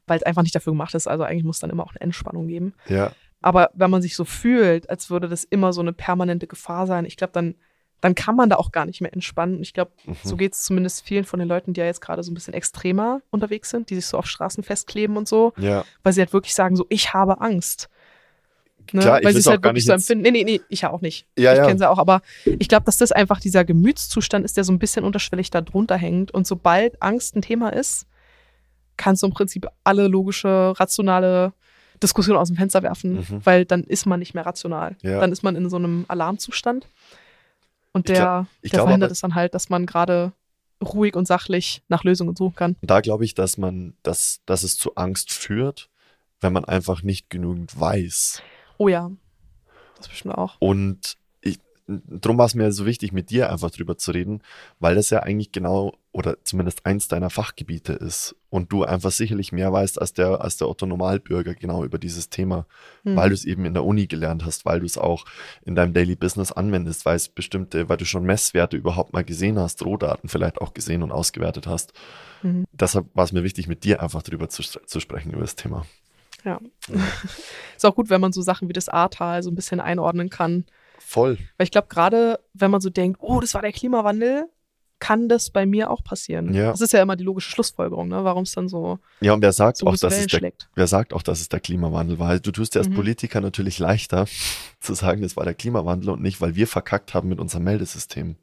weil 0.07 0.17
es 0.19 0.23
einfach 0.25 0.43
nicht 0.43 0.55
dafür 0.55 0.73
gemacht 0.73 0.95
ist. 0.95 1.07
Also 1.07 1.25
eigentlich 1.25 1.45
muss 1.45 1.59
dann 1.61 1.71
immer 1.71 1.85
auch 1.85 1.91
eine 1.93 2.01
Entspannung 2.01 2.49
geben. 2.49 2.75
ja, 2.89 3.13
Aber 3.43 3.71
wenn 3.75 3.91
man 3.91 4.03
sich 4.03 4.17
so 4.17 4.25
fühlt, 4.25 4.89
als 4.91 5.11
würde 5.11 5.29
das 5.29 5.45
immer 5.45 5.73
so 5.73 5.81
eine 5.83 5.93
permanente 5.93 6.47
Gefahr 6.49 6.87
sein, 6.87 7.05
ich 7.05 7.17
glaube, 7.17 7.33
dann, 7.35 7.55
dann 8.01 8.15
kann 8.15 8.37
man 8.37 8.49
da 8.49 8.57
auch 8.57 8.71
gar 8.71 8.87
nicht 8.87 9.01
mehr 9.01 9.13
entspannen. 9.13 9.61
Ich 9.63 9.73
glaube, 9.75 9.91
mhm. 10.05 10.17
so 10.23 10.37
geht 10.37 10.53
es 10.53 10.65
zumindest 10.65 11.05
vielen 11.05 11.25
von 11.25 11.41
den 11.41 11.49
Leuten, 11.49 11.73
die 11.73 11.81
ja 11.81 11.87
jetzt 11.87 12.01
gerade 12.01 12.23
so 12.23 12.31
ein 12.31 12.35
bisschen 12.35 12.55
extremer 12.55 13.21
unterwegs 13.31 13.71
sind, 13.71 13.91
die 13.91 13.97
sich 13.97 14.07
so 14.07 14.19
auf 14.19 14.27
Straßen 14.27 14.63
festkleben 14.63 15.17
und 15.17 15.27
so, 15.27 15.53
ja, 15.57 15.85
weil 16.03 16.13
sie 16.13 16.21
halt 16.21 16.33
wirklich 16.33 16.55
sagen, 16.55 16.77
so, 16.77 16.87
ich 16.89 17.13
habe 17.13 17.41
Angst. 17.41 17.89
Ne? 18.93 19.03
Klar, 19.03 19.21
weil 19.23 19.33
sie 19.33 19.41
es 19.41 19.47
halt 19.47 19.63
wirklich 19.63 19.85
nicht 19.85 19.87
so 19.87 19.93
empfinden. 19.93 20.23
Nee, 20.23 20.31
nee, 20.31 20.45
nee, 20.45 20.61
ich 20.69 20.83
ja 20.83 20.91
auch 20.91 21.01
nicht. 21.01 21.27
Ja, 21.37 21.53
ich 21.53 21.59
ja. 21.59 21.67
kenne 21.67 21.79
sie 21.79 21.89
auch, 21.89 21.99
aber 21.99 22.23
ich 22.45 22.69
glaube, 22.69 22.85
dass 22.87 22.97
das 22.97 23.13
einfach 23.13 23.41
dieser 23.41 23.65
Gemütszustand 23.65 24.45
ist, 24.45 24.57
der 24.57 24.65
so 24.65 24.73
ein 24.73 24.79
bisschen 24.79 25.05
unterschwellig 25.05 25.51
da 25.51 25.61
drunter 25.61 25.97
hängt. 25.97 26.31
Und 26.31 26.47
sobald 26.47 27.03
Angst 27.03 27.37
ein 27.37 27.43
Thema 27.43 27.71
ist, 27.71 28.07
kannst 28.97 29.23
du 29.23 29.27
im 29.27 29.35
Prinzip 29.35 29.67
alle 29.85 30.09
logische, 30.09 30.73
rationale 30.79 31.53
Diskussionen 32.03 32.39
aus 32.39 32.49
dem 32.49 32.57
Fenster 32.57 32.83
werfen, 32.83 33.17
Mhm. 33.17 33.41
weil 33.45 33.65
dann 33.65 33.85
ist 33.85 34.07
man 34.07 34.21
nicht 34.21 34.35
mehr 34.35 34.47
rational. 34.47 34.97
Ja. 35.03 35.21
Dann 35.21 35.33
ist 35.33 35.43
man 35.43 35.57
in 35.57 35.69
so 35.69 35.77
einem 35.77 36.05
Alarmzustand. 36.09 36.87
Und 37.93 38.09
Ich 38.09 38.15
der, 38.15 38.23
glaub- 38.25 38.47
ich 38.61 38.71
der 38.71 38.79
glaube 38.79 38.89
verhindert 38.89 39.11
es 39.11 39.21
dann 39.21 39.35
halt, 39.35 39.55
dass 39.55 39.69
man 39.69 39.87
gerade 39.87 40.33
ruhig 40.83 41.17
und 41.17 41.27
sachlich 41.27 41.83
nach 41.89 42.05
Lösungen 42.05 42.37
suchen 42.37 42.55
kann. 42.55 42.77
da 42.83 43.01
glaube 43.01 43.25
ich, 43.25 43.35
dass 43.35 43.59
man, 43.59 43.95
dass, 44.03 44.41
dass 44.47 44.63
es 44.63 44.77
zu 44.77 44.95
Angst 44.95 45.33
führt, 45.33 45.91
wenn 46.41 46.53
man 46.53 46.65
einfach 46.65 47.03
nicht 47.03 47.31
genügend 47.31 47.79
weiß. 47.79 48.43
Oh 48.77 48.87
ja, 48.89 49.11
das 49.97 50.09
bestimmt 50.09 50.37
auch. 50.37 50.57
Und 50.61 51.17
ich, 51.41 51.59
drum 51.89 52.39
war 52.39 52.47
es 52.47 52.55
mir 52.55 52.71
so 52.71 52.87
wichtig, 52.87 53.11
mit 53.13 53.31
dir 53.31 53.51
einfach 53.51 53.73
drüber 53.73 53.99
zu 53.99 54.13
reden, 54.13 54.43
weil 54.79 54.95
das 54.95 55.11
ja 55.11 55.21
eigentlich 55.21 55.51
genau 55.51 55.97
oder 56.19 56.43
zumindest 56.43 56.85
eins 56.85 57.07
deiner 57.07 57.31
Fachgebiete 57.31 57.93
ist 57.93 58.35
und 58.51 58.73
du 58.73 58.83
einfach 58.83 59.13
sicherlich 59.13 59.53
mehr 59.53 59.73
weißt 59.73 60.01
als 60.01 60.15
der, 60.15 60.41
als 60.41 60.57
der 60.57 60.69
Otto 60.69 60.85
Normalbürger 60.85 61.55
genau 61.55 61.85
über 61.85 61.99
dieses 61.99 62.29
Thema, 62.29 62.67
Hm. 63.05 63.15
weil 63.15 63.29
du 63.29 63.35
es 63.35 63.45
eben 63.45 63.65
in 63.65 63.73
der 63.73 63.85
Uni 63.85 64.09
gelernt 64.09 64.45
hast, 64.45 64.67
weil 64.67 64.81
du 64.81 64.87
es 64.87 64.99
auch 64.99 65.27
in 65.65 65.77
deinem 65.77 65.95
Daily 65.95 66.17
Business 66.17 66.51
anwendest, 66.51 67.07
weil 67.07 67.15
es 67.15 67.29
bestimmte, 67.29 67.89
weil 67.89 67.99
du 67.99 68.05
schon 68.05 68.25
Messwerte 68.25 68.77
überhaupt 68.77 69.13
mal 69.13 69.23
gesehen 69.23 69.61
hast, 69.61 69.85
Rohdaten 69.85 70.29
vielleicht 70.29 70.61
auch 70.61 70.75
gesehen 70.75 71.05
und 71.05 71.13
ausgewertet 71.13 71.69
hast. 71.69 71.93
Mhm. 72.43 72.65
Deshalb 72.73 73.07
war 73.15 73.25
es 73.25 73.31
mir 73.31 73.45
wichtig, 73.45 73.69
mit 73.69 73.85
dir 73.85 74.03
einfach 74.03 74.25
drüber 74.25 74.49
zu, 74.49 74.65
zu 74.65 74.99
sprechen, 74.99 75.31
über 75.31 75.43
das 75.43 75.55
Thema. 75.55 75.87
Ja. 76.45 76.61
ist 77.77 77.87
auch 77.87 77.95
gut, 77.95 78.11
wenn 78.11 78.21
man 78.21 78.33
so 78.33 78.43
Sachen 78.43 78.69
wie 78.69 78.73
das 78.73 78.89
Ahrtal 78.89 79.45
so 79.45 79.51
ein 79.53 79.55
bisschen 79.55 79.79
einordnen 79.79 80.31
kann. 80.31 80.67
Voll. 80.99 81.39
Weil 81.57 81.65
ich 81.65 81.71
glaube, 81.71 81.87
gerade 81.87 82.41
wenn 82.55 82.73
man 82.73 82.81
so 82.81 82.91
denkt, 82.91 83.21
oh, 83.23 83.39
das 83.39 83.55
war 83.55 83.63
der 83.63 83.73
Klimawandel, 83.73 84.49
kann 85.01 85.29
das 85.29 85.51
bei 85.51 85.65
mir 85.67 85.91
auch 85.91 86.03
passieren. 86.03 86.53
Ja. 86.55 86.71
Das 86.73 86.81
ist 86.81 86.93
ja 86.93 87.01
immer 87.03 87.15
die 87.17 87.25
logische 87.25 87.51
Schlussfolgerung, 87.51 88.09
ne? 88.09 88.25
warum 88.25 88.43
es 88.43 88.53
dann 88.53 88.69
so, 88.69 88.99
Ja, 89.21 89.33
und 89.33 89.43
wer 89.43 89.53
sagt 89.53 89.77
so 89.79 89.87
auch, 89.87 89.93
dass 89.93 90.03
Wellen 90.13 90.25
es 90.25 90.27
der 90.27 90.39
schlägt. 90.39 90.69
Wer 90.75 90.87
sagt 90.87 91.13
auch, 91.13 91.23
dass 91.23 91.41
es 91.41 91.49
der 91.49 91.61
Klimawandel 91.61 92.19
war? 92.19 92.39
Du 92.41 92.51
tust 92.51 92.75
dir 92.75 92.81
als 92.81 92.89
Mhm. 92.89 92.95
Politiker 92.95 93.41
natürlich 93.41 93.79
leichter 93.79 94.27
zu 94.81 94.95
sagen, 94.95 95.23
es 95.23 95.37
war 95.37 95.45
der 95.45 95.55
Klimawandel 95.55 96.11
und 96.11 96.23
nicht, 96.23 96.41
weil 96.41 96.57
wir 96.57 96.67
verkackt 96.67 97.15
haben 97.15 97.29
mit 97.29 97.39
unserem 97.39 97.65
Meldesystem. 97.65 98.37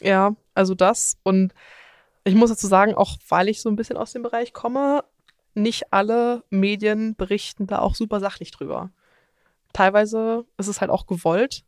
Ja, 0.00 0.34
also 0.54 0.74
das. 0.74 1.16
Und 1.22 1.52
ich 2.24 2.34
muss 2.34 2.50
dazu 2.50 2.66
sagen, 2.66 2.94
auch 2.94 3.16
weil 3.28 3.48
ich 3.48 3.60
so 3.60 3.68
ein 3.68 3.76
bisschen 3.76 3.96
aus 3.96 4.12
dem 4.12 4.22
Bereich 4.22 4.52
komme, 4.52 5.04
nicht 5.54 5.92
alle 5.92 6.42
Medien 6.50 7.14
berichten 7.16 7.66
da 7.66 7.78
auch 7.80 7.94
super 7.94 8.20
sachlich 8.20 8.50
drüber. 8.50 8.90
Teilweise 9.72 10.44
ist 10.58 10.66
es 10.68 10.80
halt 10.80 10.90
auch 10.90 11.06
gewollt, 11.06 11.64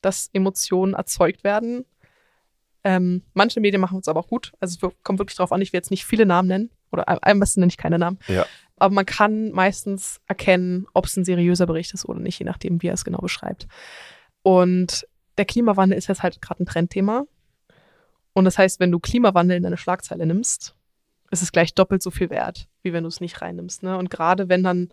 dass 0.00 0.30
Emotionen 0.32 0.94
erzeugt 0.94 1.44
werden. 1.44 1.84
Ähm, 2.84 3.22
manche 3.32 3.60
Medien 3.60 3.80
machen 3.80 3.98
es 4.00 4.08
aber 4.08 4.20
auch 4.20 4.28
gut. 4.28 4.52
Also 4.60 4.76
es 4.76 4.82
wir- 4.82 4.92
kommt 5.02 5.18
wirklich 5.18 5.36
darauf 5.36 5.52
an, 5.52 5.62
ich 5.62 5.72
will 5.72 5.78
jetzt 5.78 5.90
nicht 5.90 6.04
viele 6.04 6.26
Namen 6.26 6.48
nennen. 6.48 6.70
Oder 6.92 7.08
am- 7.08 7.18
am 7.22 7.40
besten 7.40 7.60
nenne 7.60 7.70
ich 7.70 7.76
keine 7.78 7.98
Namen. 7.98 8.18
Ja. 8.28 8.44
Aber 8.76 8.94
man 8.94 9.06
kann 9.06 9.50
meistens 9.52 10.20
erkennen, 10.26 10.86
ob 10.94 11.06
es 11.06 11.16
ein 11.16 11.24
seriöser 11.24 11.66
Bericht 11.66 11.94
ist 11.94 12.04
oder 12.06 12.20
nicht, 12.20 12.38
je 12.38 12.44
nachdem, 12.44 12.82
wie 12.82 12.88
er 12.88 12.94
es 12.94 13.04
genau 13.04 13.18
beschreibt. 13.18 13.66
Und 14.42 15.06
der 15.38 15.44
Klimawandel 15.44 15.96
ist 15.98 16.08
jetzt 16.08 16.22
halt 16.22 16.40
gerade 16.42 16.62
ein 16.62 16.66
Trendthema. 16.66 17.24
Und 18.32 18.44
das 18.44 18.58
heißt, 18.58 18.80
wenn 18.80 18.90
du 18.92 18.98
Klimawandel 18.98 19.56
in 19.56 19.62
deine 19.62 19.76
Schlagzeile 19.76 20.26
nimmst, 20.26 20.74
ist 21.30 21.42
es 21.42 21.52
gleich 21.52 21.74
doppelt 21.74 22.02
so 22.02 22.10
viel 22.10 22.30
wert, 22.30 22.68
wie 22.82 22.92
wenn 22.92 23.04
du 23.04 23.08
es 23.08 23.20
nicht 23.20 23.40
reinnimmst. 23.40 23.82
Ne? 23.82 23.96
Und 23.96 24.10
gerade 24.10 24.48
wenn 24.48 24.62
dann, 24.62 24.88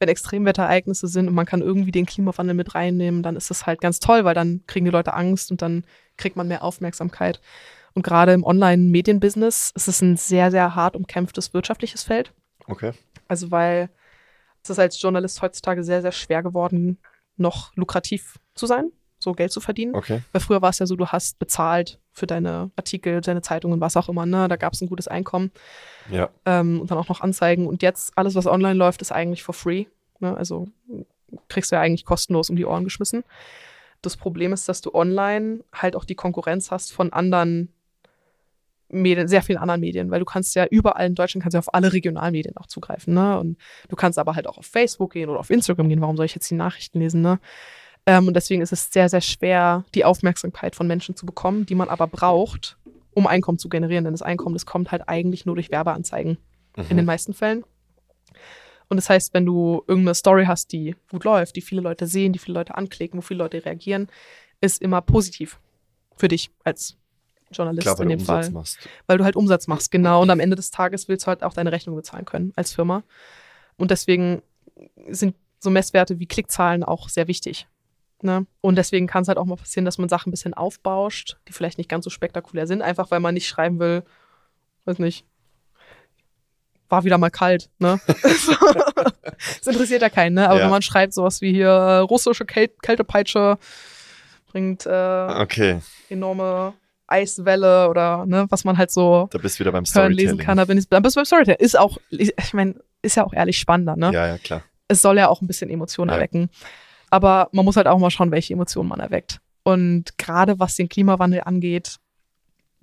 wenn 0.00 0.08
Extremwetterereignisse 0.08 1.06
sind 1.06 1.28
und 1.28 1.34
man 1.34 1.46
kann 1.46 1.60
irgendwie 1.60 1.92
den 1.92 2.06
Klimawandel 2.06 2.54
mit 2.54 2.74
reinnehmen, 2.74 3.22
dann 3.22 3.36
ist 3.36 3.50
das 3.50 3.66
halt 3.66 3.80
ganz 3.80 4.00
toll, 4.00 4.24
weil 4.24 4.34
dann 4.34 4.64
kriegen 4.66 4.86
die 4.86 4.90
Leute 4.90 5.12
Angst 5.12 5.50
und 5.50 5.62
dann 5.62 5.84
kriegt 6.16 6.36
man 6.36 6.48
mehr 6.48 6.64
Aufmerksamkeit. 6.64 7.40
Und 7.92 8.02
gerade 8.02 8.32
im 8.32 8.44
Online-Medienbusiness 8.44 9.72
ist 9.74 9.88
es 9.88 10.00
ein 10.00 10.16
sehr, 10.16 10.50
sehr 10.50 10.74
hart 10.74 10.96
umkämpftes 10.96 11.52
wirtschaftliches 11.52 12.02
Feld. 12.02 12.32
Okay. 12.66 12.92
Also 13.28 13.50
weil 13.50 13.90
es 14.62 14.70
ist 14.70 14.78
als 14.78 15.00
Journalist 15.00 15.42
heutzutage 15.42 15.84
sehr, 15.84 16.02
sehr 16.02 16.12
schwer 16.12 16.42
geworden, 16.42 16.98
noch 17.36 17.74
lukrativ 17.76 18.38
zu 18.54 18.66
sein, 18.66 18.90
so 19.18 19.32
Geld 19.32 19.52
zu 19.52 19.60
verdienen. 19.60 19.94
Okay. 19.94 20.22
Weil 20.32 20.40
früher 20.40 20.62
war 20.62 20.70
es 20.70 20.78
ja 20.78 20.86
so, 20.86 20.96
du 20.96 21.06
hast 21.06 21.38
bezahlt 21.38 21.99
für 22.12 22.26
deine 22.26 22.70
Artikel, 22.76 23.20
deine 23.20 23.42
Zeitungen, 23.42 23.80
was 23.80 23.96
auch 23.96 24.08
immer, 24.08 24.26
ne? 24.26 24.48
Da 24.48 24.56
gab 24.56 24.72
es 24.72 24.80
ein 24.80 24.88
gutes 24.88 25.08
Einkommen 25.08 25.50
Ja. 26.10 26.28
ähm, 26.44 26.80
und 26.80 26.90
dann 26.90 26.98
auch 26.98 27.08
noch 27.08 27.20
Anzeigen. 27.20 27.66
Und 27.66 27.82
jetzt, 27.82 28.12
alles, 28.16 28.34
was 28.34 28.46
online 28.46 28.74
läuft, 28.74 29.00
ist 29.02 29.12
eigentlich 29.12 29.42
for 29.42 29.54
free. 29.54 29.86
Ne? 30.18 30.36
Also 30.36 30.68
kriegst 31.48 31.70
du 31.70 31.76
ja 31.76 31.82
eigentlich 31.82 32.04
kostenlos 32.04 32.50
um 32.50 32.56
die 32.56 32.64
Ohren 32.66 32.84
geschmissen. 32.84 33.22
Das 34.02 34.16
Problem 34.16 34.52
ist, 34.52 34.68
dass 34.68 34.80
du 34.80 34.94
online 34.94 35.62
halt 35.72 35.94
auch 35.94 36.04
die 36.04 36.14
Konkurrenz 36.14 36.70
hast 36.70 36.92
von 36.92 37.12
anderen 37.12 37.72
Medien, 38.88 39.28
sehr 39.28 39.42
vielen 39.42 39.58
anderen 39.58 39.80
Medien, 39.80 40.10
weil 40.10 40.18
du 40.18 40.24
kannst 40.24 40.54
ja 40.56 40.66
überall 40.66 41.06
in 41.06 41.14
Deutschland 41.14 41.42
kannst 41.42 41.54
ja 41.54 41.60
auf 41.60 41.72
alle 41.72 41.92
Regionalmedien 41.92 42.56
auch 42.56 42.66
zugreifen, 42.66 43.14
ne? 43.14 43.38
Und 43.38 43.56
du 43.88 43.94
kannst 43.94 44.18
aber 44.18 44.34
halt 44.34 44.48
auch 44.48 44.58
auf 44.58 44.66
Facebook 44.66 45.12
gehen 45.12 45.30
oder 45.30 45.38
auf 45.38 45.50
Instagram 45.50 45.88
gehen. 45.88 46.00
Warum 46.00 46.16
soll 46.16 46.26
ich 46.26 46.34
jetzt 46.34 46.50
die 46.50 46.56
Nachrichten 46.56 46.98
lesen, 46.98 47.22
ne? 47.22 47.38
Ähm, 48.06 48.28
und 48.28 48.34
deswegen 48.34 48.62
ist 48.62 48.72
es 48.72 48.90
sehr, 48.92 49.08
sehr 49.08 49.20
schwer, 49.20 49.84
die 49.94 50.04
Aufmerksamkeit 50.04 50.74
von 50.74 50.86
Menschen 50.86 51.16
zu 51.16 51.26
bekommen, 51.26 51.66
die 51.66 51.74
man 51.74 51.88
aber 51.88 52.06
braucht, 52.06 52.76
um 53.12 53.26
Einkommen 53.26 53.58
zu 53.58 53.68
generieren. 53.68 54.04
Denn 54.04 54.14
das 54.14 54.22
Einkommen, 54.22 54.54
das 54.54 54.66
kommt 54.66 54.90
halt 54.90 55.08
eigentlich 55.08 55.46
nur 55.46 55.54
durch 55.54 55.70
Werbeanzeigen 55.70 56.38
in 56.76 56.84
den 56.88 56.98
Mhm. 57.00 57.04
meisten 57.06 57.34
Fällen. 57.34 57.64
Und 58.88 58.96
das 58.96 59.08
heißt, 59.08 59.34
wenn 59.34 59.46
du 59.46 59.84
irgendeine 59.86 60.14
Story 60.14 60.46
hast, 60.46 60.72
die 60.72 60.96
gut 61.10 61.24
läuft, 61.24 61.54
die 61.56 61.60
viele 61.60 61.80
Leute 61.80 62.06
sehen, 62.06 62.32
die 62.32 62.38
viele 62.40 62.54
Leute 62.58 62.74
anklicken, 62.74 63.18
wo 63.18 63.22
viele 63.22 63.38
Leute 63.38 63.64
reagieren, 63.64 64.08
ist 64.60 64.82
immer 64.82 65.00
positiv 65.00 65.60
für 66.16 66.28
dich 66.28 66.50
als 66.64 66.96
Journalist 67.52 67.82
Klar, 67.82 68.00
in 68.00 68.08
dem 68.08 68.20
Fall. 68.20 68.50
machst. 68.50 68.78
Weil 69.06 69.18
du 69.18 69.24
halt 69.24 69.36
Umsatz 69.36 69.66
machst, 69.66 69.90
genau. 69.90 70.22
Und 70.22 70.30
am 70.30 70.40
Ende 70.40 70.56
des 70.56 70.70
Tages 70.70 71.08
willst 71.08 71.26
du 71.26 71.28
halt 71.28 71.42
auch 71.42 71.52
deine 71.52 71.70
Rechnung 71.72 71.96
bezahlen 71.96 72.24
können 72.24 72.52
als 72.56 72.72
Firma. 72.72 73.02
Und 73.76 73.90
deswegen 73.90 74.42
sind 75.08 75.34
so 75.58 75.70
Messwerte 75.70 76.18
wie 76.18 76.26
Klickzahlen 76.26 76.82
auch 76.84 77.08
sehr 77.08 77.28
wichtig. 77.28 77.68
Ne? 78.22 78.46
Und 78.60 78.76
deswegen 78.76 79.06
kann 79.06 79.22
es 79.22 79.28
halt 79.28 79.38
auch 79.38 79.44
mal 79.46 79.56
passieren, 79.56 79.84
dass 79.84 79.98
man 79.98 80.08
Sachen 80.08 80.28
ein 80.28 80.32
bisschen 80.32 80.54
aufbauscht, 80.54 81.38
die 81.48 81.52
vielleicht 81.52 81.78
nicht 81.78 81.88
ganz 81.88 82.04
so 82.04 82.10
spektakulär 82.10 82.66
sind, 82.66 82.82
einfach 82.82 83.10
weil 83.10 83.20
man 83.20 83.34
nicht 83.34 83.48
schreiben 83.48 83.78
will, 83.78 84.02
weiß 84.84 84.98
nicht, 84.98 85.24
war 86.88 87.04
wieder 87.04 87.18
mal 87.18 87.30
kalt, 87.30 87.70
ne? 87.78 88.00
Das 89.58 89.66
interessiert 89.66 90.02
ja 90.02 90.10
keinen, 90.10 90.34
ne? 90.34 90.48
Aber 90.48 90.58
Ja. 90.58 90.64
wenn 90.64 90.70
man 90.70 90.82
schreibt 90.82 91.14
sowas 91.14 91.40
wie 91.40 91.52
hier 91.52 91.70
russische 92.08 92.44
Käl 92.44 92.68
Kältepeitsche 92.82 93.58
bringt 94.48 94.84
äh, 94.86 94.90
Okay, 94.90 95.80
enorme 96.08 96.74
Eiswelle 97.06 97.88
oder 97.88 98.26
ne, 98.26 98.46
was 98.50 98.64
man 98.64 98.76
halt 98.76 98.90
so 98.90 99.28
da 99.30 99.38
bist 99.38 99.56
du 99.56 99.60
wieder 99.60 99.72
beim 99.72 99.84
hören, 99.84 100.12
lesen 100.12 100.38
kann, 100.38 100.56
da 100.58 100.64
bin 100.64 100.78
ich, 100.78 100.88
dann 100.88 101.02
bist 101.02 101.16
du 101.16 101.20
beim 101.20 101.24
Storytelling. 101.24 101.58
Ist 101.60 101.78
auch, 101.78 101.98
ich 102.10 102.32
ich 102.38 102.52
meine, 102.52 102.74
ist 103.02 103.16
ja 103.16 103.24
auch 103.24 103.32
ehrlich 103.32 103.58
spannender, 103.58 103.96
ne? 103.96 104.12
Ja, 104.12 104.26
ja, 104.26 104.38
klar. 104.38 104.62
Es 104.88 105.02
soll 105.02 105.16
ja 105.18 105.28
auch 105.28 105.40
ein 105.40 105.46
bisschen 105.46 105.70
Emotionen 105.70 106.10
Ja. 106.10 106.16
erwecken. 106.16 106.50
Aber 107.10 107.48
man 107.52 107.64
muss 107.64 107.76
halt 107.76 107.86
auch 107.86 107.98
mal 107.98 108.10
schauen, 108.10 108.30
welche 108.30 108.54
Emotionen 108.54 108.88
man 108.88 109.00
erweckt. 109.00 109.40
Und 109.62 110.16
gerade 110.16 110.58
was 110.58 110.76
den 110.76 110.88
Klimawandel 110.88 111.42
angeht, 111.44 111.96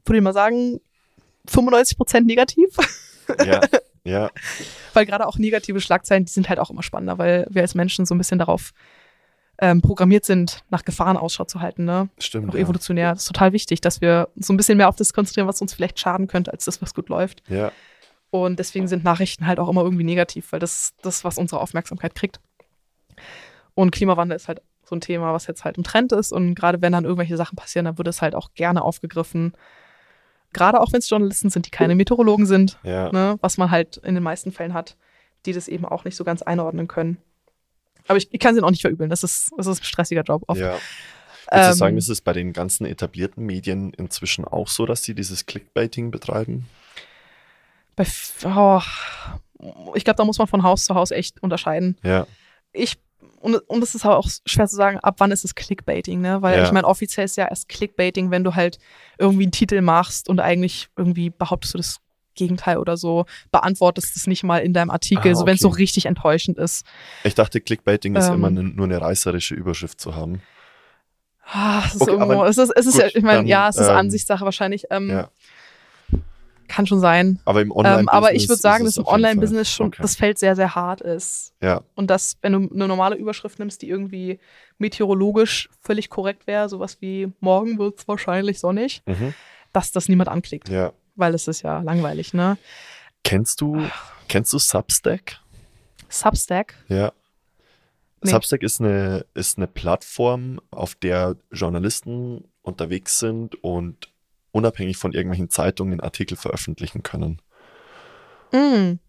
würde 0.06 0.18
ich 0.18 0.24
mal 0.24 0.34
sagen, 0.34 0.80
95 1.48 1.98
Prozent 1.98 2.28
negativ. 2.28 2.76
Ja, 3.46 3.62
ja, 4.04 4.32
weil 4.94 5.06
gerade 5.06 5.28
auch 5.28 5.38
negative 5.38 5.82
Schlagzeilen, 5.82 6.26
die 6.26 6.32
sind 6.32 6.50
halt 6.50 6.60
auch 6.60 6.70
immer 6.70 6.84
spannender, 6.84 7.18
weil 7.18 7.48
wir 7.50 7.62
als 7.62 7.76
Menschen 7.76 8.06
so 8.06 8.16
ein 8.16 8.18
bisschen 8.18 8.40
darauf 8.40 8.74
ähm, 9.60 9.82
programmiert 9.82 10.26
sind, 10.26 10.64
nach 10.70 10.86
Gefahren 10.86 11.18
Ausschau 11.18 11.46
zu 11.46 11.62
halten, 11.62 11.86
ne? 11.86 12.10
stimmt. 12.20 12.52
Auch 12.52 12.54
ja. 12.54 12.62
evolutionär. 12.62 13.12
Das 13.12 13.24
ist 13.24 13.28
total 13.28 13.54
wichtig, 13.54 13.82
dass 13.82 14.02
wir 14.02 14.30
so 14.36 14.54
ein 14.54 14.58
bisschen 14.58 14.78
mehr 14.78 14.88
auf 14.88 14.96
das 14.96 15.14
konzentrieren, 15.14 15.48
was 15.48 15.62
uns 15.62 15.74
vielleicht 15.74 16.00
schaden 16.00 16.28
könnte, 16.28 16.52
als 16.52 16.66
das, 16.66 16.82
was 16.82 16.94
gut 16.94 17.10
läuft. 17.10 17.42
Ja, 17.50 17.72
Und 18.30 18.60
deswegen 18.60 18.88
sind 18.88 19.04
Nachrichten 19.04 19.48
halt 19.48 19.60
auch 19.60 19.70
immer 19.70 19.82
irgendwie 19.82 20.04
negativ, 20.04 20.52
weil 20.52 20.60
das 20.60 20.80
ist 20.80 20.96
das, 21.02 21.24
was 21.24 21.38
unsere 21.38 21.60
Aufmerksamkeit 21.60 22.14
kriegt. 22.14 22.40
Und 23.78 23.92
Klimawandel 23.92 24.36
ist 24.36 24.48
halt 24.48 24.64
so 24.84 24.96
ein 24.96 25.02
Thema, 25.02 25.34
was 25.34 25.46
jetzt 25.46 25.64
halt 25.64 25.78
im 25.78 25.84
Trend 25.84 26.12
ist. 26.12 26.32
Und 26.32 26.56
gerade 26.56 26.82
wenn 26.82 26.94
dann 26.94 27.04
irgendwelche 27.04 27.38
Sachen 27.38 27.56
passieren, 27.56 27.86
dann 27.86 28.00
wird 28.00 28.08
es 28.08 28.24
halt 28.24 28.34
auch 28.34 28.56
gerne 28.56 28.82
aufgegriffen. 28.82 29.54
Gerade 30.52 30.82
auch 30.82 30.92
wenn 30.92 31.00
es 31.00 31.08
Journalisten 31.08 31.52
sind, 31.52 31.68
die 31.68 31.70
keine 31.70 31.94
Meteorologen 31.94 32.48
sind, 32.48 32.80
ja. 32.82 33.12
ne, 33.12 33.38
was 33.42 33.60
man 33.60 33.70
halt 33.70 33.98
in 33.98 34.16
den 34.16 34.24
meisten 34.24 34.52
Fällen 34.52 34.74
hat, 34.74 34.98
die 35.46 35.54
das 35.54 35.68
eben 35.68 35.86
auch 35.86 36.06
nicht 36.06 36.16
so 36.16 36.24
ganz 36.24 36.42
einordnen 36.42 36.88
können. 36.88 37.18
Aber 38.08 38.18
ich, 38.18 38.34
ich 38.34 38.40
kann 38.40 38.56
sie 38.56 38.64
auch 38.64 38.72
nicht 38.72 38.82
verübeln. 38.82 39.12
Das 39.12 39.24
ist, 39.24 39.52
das 39.56 39.68
ist 39.68 39.82
ein 39.82 39.84
stressiger 39.84 40.24
Job. 40.24 40.44
Oft. 40.48 40.60
ja. 40.60 40.72
Würdest 40.72 41.52
du 41.52 41.58
Ähm, 41.60 41.74
sagen, 41.74 41.98
ist 41.98 42.10
es 42.10 42.22
bei 42.22 42.34
den 42.34 42.52
ganzen 42.52 42.88
etablierten 42.88 43.46
Medien 43.46 43.94
inzwischen 43.94 44.44
auch 44.44 44.70
so, 44.70 44.88
dass 44.88 45.04
sie 45.04 45.14
dieses 45.14 45.46
Clickbaiting 45.46 46.10
betreiben? 46.10 46.66
bei, 47.96 48.06
oh, 48.46 48.82
ich 49.96 50.04
glaube, 50.04 50.18
da 50.18 50.24
muss 50.24 50.38
man 50.38 50.48
von 50.48 50.64
Haus 50.64 50.86
zu 50.86 50.96
Haus 50.96 51.12
echt 51.12 51.44
unterscheiden. 51.44 51.98
Ja, 52.04 52.26
ich 52.72 52.98
und, 53.40 53.56
und 53.56 53.84
es 53.84 53.96
ist 53.96 54.06
aber 54.06 54.18
auch 54.18 54.28
schwer 54.46 54.68
zu 54.68 54.76
sagen, 54.76 55.00
ab 55.00 55.16
wann 55.20 55.32
ist 55.32 55.44
es 55.46 55.56
Clickbaiting, 55.56 56.22
ne? 56.22 56.42
Weil 56.42 56.58
Ja. 56.60 56.64
ich 56.66 56.72
meine, 56.72 56.88
offiziell 56.88 57.26
ist 57.26 57.38
ja 57.38 57.48
erst 57.48 57.70
Clickbaiting, 57.70 58.32
wenn 58.32 58.44
du 58.44 58.56
halt 58.56 58.78
irgendwie 59.18 59.44
einen 59.44 59.52
Titel 59.52 59.82
machst 59.82 60.30
und 60.30 60.40
eigentlich 60.40 60.90
irgendwie 60.96 61.30
behauptest 61.30 61.74
du 61.74 61.78
das 61.78 61.98
Gegenteil 62.36 62.78
oder 62.78 62.98
so, 62.98 63.26
beantwortest 63.52 64.16
es 64.16 64.28
nicht 64.28 64.44
mal 64.44 64.60
in 64.60 64.72
deinem 64.74 64.92
Artikel, 64.92 65.32
Ah, 65.32 65.36
so 65.36 65.46
wenn 65.48 65.56
es 65.56 65.62
so 65.62 65.70
okay. 65.70 65.78
richtig 65.78 66.06
enttäuschend 66.06 66.58
ist. 66.60 66.86
ich 67.24 67.34
dachte, 67.34 67.60
Clickbaiting 67.62 68.16
ist 68.16 68.28
Ähm. 68.28 68.36
immer 68.36 68.52
ne, 68.52 68.64
nur 68.64 68.86
eine 68.86 69.02
reißerische 69.02 69.56
Überschrift 69.56 70.00
zu 70.00 70.16
haben. 70.16 70.42
Ah, 71.50 71.84
es 71.88 71.96
ist 71.96 72.02
Okay, 72.04 72.12
irgendwo, 72.12 72.44
es 72.44 72.58
ist, 72.58 72.72
es 72.76 72.86
ist 72.86 72.98
ja, 72.98 73.06
gut, 73.06 73.16
ich 73.16 73.24
meine, 73.24 73.48
ja, 73.48 73.70
es 73.70 73.78
ist 73.78 73.88
ähm, 73.88 73.96
Ansichtssache 73.96 74.44
wahrscheinlich. 74.46 74.84
Ähm, 74.92 75.10
Ja. 75.10 75.30
Kann 76.68 76.86
schon 76.86 77.00
sein. 77.00 77.40
Aber 77.46 77.62
im 77.62 77.72
Online-Business. 77.72 78.02
Ähm, 78.14 78.18
aber 78.18 78.34
ich 78.34 78.50
würde 78.50 78.62
sagen, 78.62 78.86
dass 78.86 78.98
im 78.98 79.06
Online-Business 79.06 79.70
schon 79.72 79.88
Okay. 79.88 80.02
das 80.02 80.16
Feld 80.16 80.38
sehr, 80.38 80.56
sehr 80.56 80.76
hart 80.76 81.02
ist. 81.02 81.54
Ja, 81.62 81.82
Und 81.96 82.10
dass, 82.10 82.38
wenn 82.42 82.54
du 82.54 82.70
eine 82.74 82.88
normale 82.88 83.16
Überschrift 83.16 83.60
nimmst, 83.60 83.82
die 83.82 83.90
irgendwie 83.90 84.40
meteorologisch 84.78 85.70
völlig 85.82 86.10
korrekt 86.10 86.46
wäre, 86.48 86.68
sowas 86.70 86.98
wie 87.02 87.32
morgen 87.40 87.78
wird 87.80 88.00
es 88.00 88.08
wahrscheinlich 88.08 88.60
sonnig, 88.60 89.02
mhm. 89.06 89.34
dass 89.74 89.92
das 89.92 90.10
niemand 90.10 90.30
anklickt. 90.30 90.70
ja. 90.70 90.92
Weil 91.20 91.34
es 91.34 91.48
ist 91.48 91.64
ja 91.64 91.82
langweilig, 91.82 92.36
ne? 92.36 92.60
Kennst 93.24 93.60
du, 93.62 93.82
kennst 94.28 94.54
du 94.54 94.60
Substack? 94.60 95.40
Substack. 96.10 96.76
Ja. 96.90 97.12
Nee. 98.24 98.30
Substack 98.32 98.62
ist 98.62 98.80
eine, 98.80 99.26
ist 99.34 99.58
eine 99.58 99.66
Plattform, 99.66 100.60
auf 100.70 100.94
der 100.94 101.36
Journalisten 101.52 102.44
unterwegs 102.62 103.18
sind 103.18 103.56
und 103.64 104.12
unabhängig 104.52 104.98
von 104.98 105.14
irgendwelchen 105.14 105.50
Zeitungen 105.50 106.00
Artikel 106.00 106.38
veröffentlichen 106.38 107.04
können. 107.04 107.42
Mm. 108.52 109.00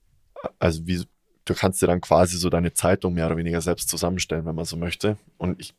Also 0.59 0.87
wie, 0.87 1.05
du 1.45 1.55
kannst 1.55 1.83
dir 1.83 1.87
dann 1.87 2.01
quasi 2.01 2.37
so 2.37 2.51
deine 2.51 2.73
Zeitung 2.75 3.15
mehr 3.15 3.27
oder 3.27 3.37
weniger 3.37 3.61
selbst 3.61 3.89
zusammenstellen, 3.89 4.45
wenn 4.47 4.55
man 4.55 4.65
so 4.65 4.77
möchte. 4.77 5.17
Und 5.37 5.61
ich, 5.61 5.75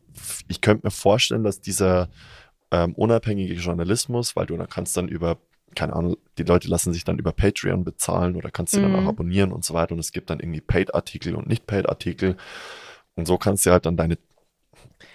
ich 0.48 0.62
könnte 0.62 0.88
mir 0.88 0.92
vorstellen, 0.92 1.44
dass 1.44 1.62
dieser 1.62 2.10
ähm, 2.72 2.94
unabhängige 2.96 3.54
Journalismus, 3.54 4.36
weil 4.36 4.46
du 4.46 4.58
da 4.58 4.66
kannst 4.66 4.96
dann 4.98 5.08
über, 5.08 5.38
keine 5.76 5.94
Ahnung, 5.94 6.18
die 6.38 6.44
Leute 6.44 6.68
lassen 6.68 6.94
sich 6.94 7.04
dann 7.04 7.20
über 7.20 7.32
Patreon 7.32 7.84
bezahlen 7.84 8.36
oder 8.36 8.52
kannst 8.52 8.76
du 8.76 8.82
dann 8.82 8.92
Mhm. 8.92 9.00
auch 9.00 9.08
abonnieren 9.08 9.52
und 9.52 9.64
so 9.64 9.74
weiter. 9.74 9.94
Und 9.94 10.00
es 10.00 10.12
gibt 10.12 10.30
dann 10.30 10.40
irgendwie 10.40 10.62
Paid-Artikel 10.62 11.36
und 11.36 11.48
Nicht-Paid-Artikel. 11.48 12.38
Und 13.16 13.28
so 13.28 13.38
kannst 13.38 13.66
du 13.66 13.72
halt 13.72 13.86
dann 13.86 13.98
deine 13.98 14.18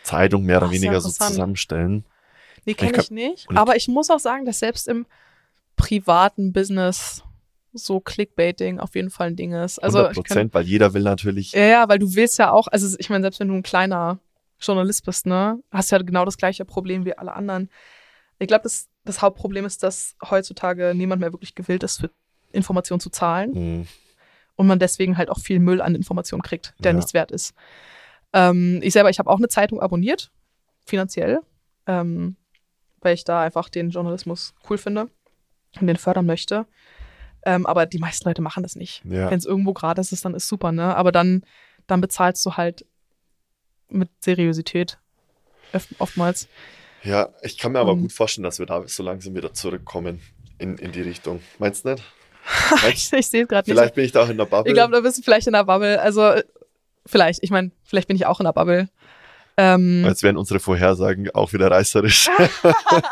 Zeitung 0.02 0.44
mehr 0.44 0.58
oder 0.58 0.66
Ach, 0.66 0.72
weniger 0.72 1.00
so 1.00 1.10
zusammenstellen. 1.10 2.04
Nee, 2.66 2.73
Ich 2.73 2.77
kenne 2.77 2.93
kann- 2.93 3.01
ich 3.05 3.11
nicht. 3.11 3.47
ich- 3.51 3.57
Aber 3.57 3.77
ich 3.77 3.89
muss 3.89 4.11
auch 4.11 4.19
sagen, 4.20 4.45
dass 4.45 4.59
selbst 4.59 4.89
im 4.89 5.07
privaten 5.77 6.53
Business 6.53 7.23
so 7.73 7.99
Clickbaiting 8.01 8.78
auf 8.78 8.95
jeden 8.95 9.11
Fall 9.11 9.28
ein 9.28 9.36
Ding 9.36 9.53
ist. 9.53 9.78
Also 9.81 9.99
100 9.99 10.12
ich 10.12 10.16
kann, 10.16 10.24
Prozent, 10.24 10.55
weil 10.55 10.65
jeder 10.65 10.95
will 10.95 11.03
natürlich, 11.03 11.53
Ja, 11.53 11.65
ja, 11.65 11.89
weil 11.89 11.99
du 11.99 12.15
willst 12.15 12.39
ja 12.39 12.53
auch, 12.53 12.69
also 12.69 12.97
ich 12.99 13.11
meine, 13.11 13.24
selbst 13.24 13.41
wenn 13.41 13.49
du 13.49 13.55
ein 13.55 13.65
kleiner 13.65 14.19
Journalist 14.61 15.05
bist, 15.05 15.27
ne, 15.27 15.59
hast 15.73 15.91
du 15.91 15.97
ja 15.97 16.03
genau 16.03 16.24
das 16.24 16.36
gleiche 16.36 16.65
Problem 16.65 17.05
wie 17.05 17.19
alle 17.19 17.32
anderen. 17.35 17.69
Ich 18.39 18.47
glaube, 18.47 18.62
das, 18.62 18.89
das 19.05 19.20
Hauptproblem 19.23 19.65
ist, 19.65 19.82
dass 19.82 20.15
heutzutage 20.31 20.93
niemand 20.95 21.20
mehr 21.20 21.32
wirklich 21.32 21.55
gewillt 21.57 21.82
ist, 21.82 22.01
für 22.01 22.11
Informationen 22.53 23.01
zu 23.01 23.11
zahlen 23.11 23.81
Mh, 23.81 23.86
und 24.55 24.66
man 24.69 24.78
deswegen 24.78 25.16
halt 25.19 25.28
auch 25.28 25.41
viel 25.41 25.59
Müll 25.59 25.81
an 25.82 25.97
Informationen 25.97 26.43
kriegt, 26.43 26.74
der 26.78 26.93
Ja. 26.93 26.97
nichts 26.97 27.12
wert 27.12 27.32
ist. 27.32 27.55
Ähm, 28.32 28.78
ich 28.85 28.93
selber, 28.93 29.11
ich 29.11 29.19
habe 29.19 29.28
auch 29.31 29.39
eine 29.39 29.49
Zeitung 29.49 29.81
abonniert, 29.81 30.31
finanziell, 30.86 31.41
ähm, 31.89 32.36
weil 33.05 33.14
ich 33.14 33.24
da 33.24 33.43
einfach 33.43 33.68
den 33.68 33.90
Journalismus 33.90 34.55
cool 34.68 34.78
finde 34.78 35.09
und 35.81 35.86
den 35.86 35.97
fördern 35.97 36.26
möchte. 36.26 36.66
Ähm, 37.47 37.66
aber 37.66 37.86
die 37.86 37.98
meisten 37.98 38.26
Leute 38.28 38.40
machen 38.43 38.62
das 38.62 38.74
nicht. 38.74 39.02
ja. 39.05 39.31
Wenn 39.31 39.39
es 39.39 39.44
irgendwo 39.44 39.74
gratis 39.74 40.12
ist, 40.12 40.24
dann 40.24 40.35
ist 40.35 40.48
super, 40.48 40.72
ne? 40.72 40.97
Aber 40.97 41.12
dann, 41.12 41.44
dann 41.86 42.01
bezahlst 42.01 42.44
du 42.47 42.55
halt 42.56 42.86
mit 43.89 44.09
Seriosität 44.20 44.98
oftmals. 45.98 46.48
Ja, 47.02 47.28
ich 47.43 47.59
kann 47.59 47.72
mir 47.72 47.81
aber 47.81 47.93
Und- 47.93 48.01
gut 48.02 48.12
vorstellen, 48.12 48.44
dass 48.44 48.59
wir 48.59 48.66
da 48.66 48.86
so 48.89 49.02
langsam 49.02 49.35
wieder 49.35 49.52
zurückkommen 49.52 50.20
in, 50.59 50.78
in 50.78 50.93
die 50.93 51.02
Richtung. 51.02 51.40
Meinst 51.59 51.85
du 51.85 51.90
nicht? 51.90 52.02
ich 52.89 53.12
ich 53.12 53.26
sehe 53.26 53.43
es 53.43 53.48
gerade 53.48 53.68
nicht. 53.68 53.76
Vielleicht 53.78 53.94
bin 53.94 54.05
ich 54.05 54.12
da 54.12 54.22
auch 54.22 54.28
in 54.28 54.39
der 54.39 54.44
Bubble. 54.47 54.70
Ich 54.70 54.74
glaube, 54.74 54.93
da 54.93 55.01
bist 55.01 55.18
du 55.18 55.22
vielleicht 55.22 55.47
in 55.47 55.52
der 55.52 55.64
Bubble. 55.64 56.01
Also 56.01 56.35
vielleicht, 57.06 57.43
ich 57.43 57.51
meine, 57.51 57.72
vielleicht 57.85 58.09
bin 58.09 58.16
ich 58.16 58.26
auch 58.26 58.40
in 58.40 58.44
der 58.44 58.52
Bubble. 58.52 58.89
Ähm, 59.56 60.05
Als 60.06 60.22
wären 60.22 60.36
unsere 60.36 60.60
Vorhersagen 60.60 61.31
auch 61.31 61.52
wieder 61.52 61.70
reißerisch. 61.70 62.28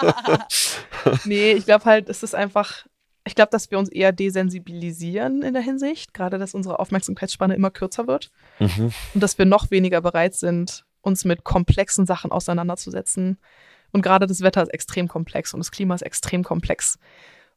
nee, 1.25 1.53
ich 1.53 1.65
glaube 1.65 1.85
halt, 1.85 2.09
es 2.09 2.23
ist 2.23 2.35
einfach, 2.35 2.85
ich 3.25 3.35
glaube, 3.35 3.51
dass 3.51 3.71
wir 3.71 3.79
uns 3.79 3.89
eher 3.89 4.13
desensibilisieren 4.13 5.43
in 5.43 5.55
der 5.55 5.63
Hinsicht, 5.63 6.15
gerade 6.15 6.39
dass 6.39 6.55
unsere 6.55 6.81
Aufmerksamkeitsspanne 6.81 7.55
immer 7.55 7.71
kürzer 7.71 8.07
wird 8.09 8.31
mhm. 8.59 8.93
und 9.15 9.23
dass 9.23 9.39
wir 9.39 9.45
noch 9.45 9.71
weniger 9.71 10.01
bereit 10.01 10.35
sind, 10.35 10.85
uns 11.01 11.25
mit 11.25 11.45
komplexen 11.45 12.07
Sachen 12.07 12.33
auseinanderzusetzen. 12.33 13.39
Und 13.93 14.03
gerade 14.03 14.27
das 14.27 14.41
Wetter 14.41 14.63
ist 14.63 14.73
extrem 14.73 15.07
komplex 15.07 15.55
und 15.55 15.61
das 15.61 15.71
Klima 15.71 15.95
ist 15.95 16.03
extrem 16.03 16.43
komplex. 16.43 16.99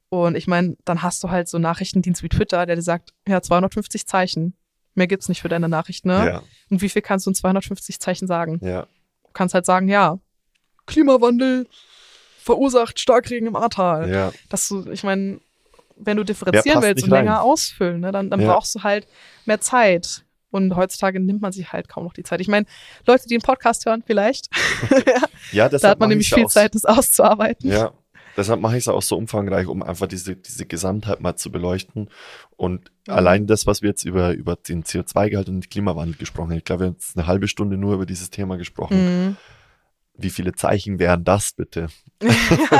Und 0.09 0.35
ich 0.35 0.47
meine, 0.47 0.77
dann 0.85 1.01
hast 1.01 1.23
du 1.23 1.29
halt 1.29 1.47
so 1.47 1.57
Nachrichtendienst 1.57 2.21
wie 2.21 2.29
Twitter, 2.29 2.65
der 2.65 2.75
dir 2.75 2.81
sagt, 2.81 3.13
ja, 3.27 3.41
250 3.41 4.05
Zeichen. 4.05 4.55
Mehr 4.95 5.07
gibt's 5.07 5.29
nicht 5.29 5.41
für 5.41 5.49
deine 5.49 5.69
Nachricht, 5.69 6.05
ne? 6.05 6.25
Ja, 6.25 6.43
Und 6.69 6.81
wie 6.81 6.89
viel 6.89 7.01
kannst 7.01 7.25
du 7.25 7.31
in 7.31 7.35
250 7.35 7.99
Zeichen 7.99 8.27
sagen? 8.27 8.59
ja, 8.63 8.83
Du 9.23 9.31
kannst 9.33 9.53
halt 9.53 9.65
sagen, 9.65 9.87
ja, 9.89 10.17
Klimawandel 10.87 11.67
verursacht 12.41 12.99
Starkregen 12.99 13.47
im 13.47 13.55
Ahrtal. 13.55 14.09
ja. 14.09 14.31
Dass 14.49 14.67
du, 14.67 14.89
ich 14.91 15.03
meine, 15.03 15.39
wenn 15.97 16.17
du 16.17 16.23
differenzieren 16.23 16.81
willst 16.83 17.03
und 17.03 17.09
länger 17.09 17.33
rein. 17.33 17.39
ausfüllen, 17.41 18.01
ne, 18.01 18.11
dann, 18.11 18.29
dann 18.29 18.39
Ja. 18.41 18.53
brauchst 18.53 18.75
du 18.75 18.83
halt 18.83 19.07
mehr 19.45 19.59
Zeit. 19.61 20.23
Und 20.51 20.73
heutzutage 20.77 21.19
nimmt 21.19 21.41
man 21.41 21.51
sich 21.51 21.73
halt 21.73 21.89
kaum 21.89 22.05
noch 22.05 22.13
die 22.13 22.23
Zeit. 22.23 22.39
Ich 22.39 22.47
meine, 22.47 22.65
Leute, 23.05 23.27
die 23.27 23.33
einen 23.35 23.41
Podcast 23.41 23.85
hören, 23.85 24.03
vielleicht, 24.05 24.47
Ja, 25.51 25.67
deshalb 25.69 25.81
da 25.81 25.89
hat 25.89 25.99
man 25.99 26.09
nämlich 26.09 26.29
viel 26.33 26.47
Zeit, 26.47 26.75
das 26.75 26.85
auszuarbeiten. 26.85 27.69
Ja, 27.69 27.91
deshalb 28.37 28.59
mache 28.61 28.73
ich 28.77 28.83
es 28.83 28.87
auch 28.87 29.01
so 29.01 29.17
umfangreich, 29.17 29.67
um 29.67 29.81
einfach 29.83 30.07
diese, 30.07 30.35
diese 30.35 30.65
Gesamtheit 30.65 31.21
mal 31.21 31.35
zu 31.35 31.51
beleuchten. 31.51 32.09
Und 32.57 32.91
Mhm. 33.07 33.13
allein 33.13 33.47
das, 33.47 33.65
was 33.67 33.81
wir 33.81 33.89
jetzt 33.89 34.03
über, 34.05 34.31
über 34.33 34.55
den 34.55 34.83
CO2-Gehalt 34.83 35.47
und 35.49 35.61
den 35.61 35.69
Klimawandel 35.69 36.15
gesprochen 36.17 36.51
haben, 36.51 36.57
ich 36.57 36.63
glaube, 36.65 36.81
wir 36.83 36.87
haben 36.87 36.93
jetzt 36.93 37.17
eine 37.17 37.27
halbe 37.27 37.47
Stunde 37.47 37.77
nur 37.77 37.93
über 37.95 38.05
dieses 38.05 38.29
Thema 38.29 38.57
gesprochen. 38.57 39.27
Mhm. 39.27 39.37
Wie 40.17 40.29
viele 40.29 40.53
Zeichen 40.53 40.97
wären 40.97 41.23
das 41.23 41.51
bitte? 41.53 41.87
ja, 42.21 42.29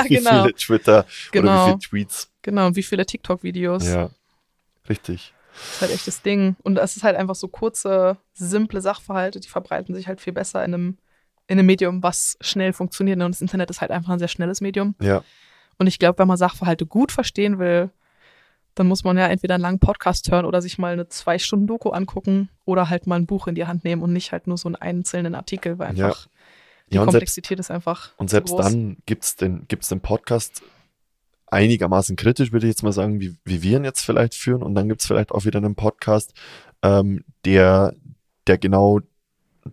wie 0.06 0.16
genau. 0.16 0.44
viele 0.44 0.54
Twitter 0.56 1.00
oder 1.00 1.08
wie 1.08 1.32
Genau, 1.32 1.66
viele 1.66 1.80
Tweets? 1.80 2.32
genau. 2.42 2.68
Und 2.68 2.76
wie 2.76 2.84
viele 2.84 3.06
TikTok-Videos. 3.06 3.86
Ja, 3.88 4.10
richtig. 4.90 5.34
Das 5.54 5.76
ist 5.76 5.82
halt 5.82 5.92
echt 5.92 6.08
das 6.08 6.22
Ding. 6.22 6.56
Und 6.64 6.78
es 6.78 6.98
ist 6.98 7.04
halt 7.04 7.16
einfach 7.16 7.36
so 7.36 7.48
kurze, 7.48 8.18
simple 8.34 8.82
Sachverhalte, 8.82 9.40
die 9.40 9.48
verbreiten 9.48 9.96
sich 9.96 10.08
halt 10.08 10.20
viel 10.22 10.34
besser 10.34 10.64
in 10.66 10.74
einem, 10.74 10.98
in 11.48 11.60
einem 11.60 11.66
Medium, 11.68 12.02
was 12.04 12.38
schnell 12.42 12.74
funktioniert. 12.74 13.22
Und 13.22 13.32
das 13.32 13.42
Internet 13.42 13.70
ist 13.70 13.82
halt 13.82 13.92
einfach 13.92 14.12
ein 14.12 14.20
sehr 14.20 14.28
schnelles 14.28 14.62
Medium. 14.62 14.96
Ja, 15.02 15.24
Und 15.78 15.88
ich 15.88 16.00
glaube, 16.00 16.20
wenn 16.20 16.28
man 16.28 16.38
Sachverhalte 16.38 16.86
gut 16.86 17.12
verstehen 17.12 17.60
will, 17.60 17.90
dann 18.74 18.88
muss 18.88 19.04
man 19.04 19.18
ja 19.18 19.28
entweder 19.28 19.56
einen 19.56 19.62
langen 19.62 19.80
Podcast 19.80 20.30
hören 20.32 20.46
oder 20.46 20.62
sich 20.62 20.78
mal 20.78 20.94
eine 20.94 21.08
zwei 21.08 21.40
Stunden 21.40 21.68
Doku 21.68 21.90
angucken 21.92 22.50
oder 22.66 22.90
halt 22.90 23.08
mal 23.08 23.16
ein 23.16 23.26
Buch 23.26 23.48
in 23.48 23.56
die 23.56 23.66
Hand 23.68 23.84
nehmen 23.86 24.02
und 24.02 24.12
nicht 24.12 24.32
halt 24.32 24.48
nur 24.48 24.58
so 24.58 24.68
einen 24.68 24.76
einzelnen 24.76 25.34
Artikel, 25.36 25.80
weil 25.80 25.96
Ja. 25.98 26.08
einfach 26.08 26.28
die 26.92 26.96
ja 26.96 27.02
selbst, 27.02 27.12
Komplexität 27.14 27.60
ist 27.60 27.72
einfach 27.72 28.12
und 28.18 28.30
selbst 28.30 28.52
groß. 28.52 28.66
dann 28.66 28.98
gibt's 29.06 29.36
den, 29.38 29.66
gibt's 29.68 29.88
den 29.90 30.02
Podcast 30.02 30.62
einigermaßen 31.48 32.16
kritisch, 32.16 32.52
würde 32.52 32.68
ich 32.68 32.72
jetzt 32.72 32.84
mal 32.84 32.92
sagen, 32.92 33.20
wie, 33.22 33.36
wie 33.46 33.62
wir 33.64 33.78
ihn 33.78 33.86
jetzt 33.86 34.02
vielleicht 34.02 34.34
führen. 34.36 34.62
Und 34.62 34.76
dann 34.76 34.90
gibt's 34.90 35.06
vielleicht 35.08 35.32
auch 35.32 35.46
wieder 35.46 35.58
einen 35.60 35.76
Podcast, 35.76 36.34
ähm, 36.82 37.24
der, 37.46 37.94
der 38.48 38.58
genau 38.58 39.00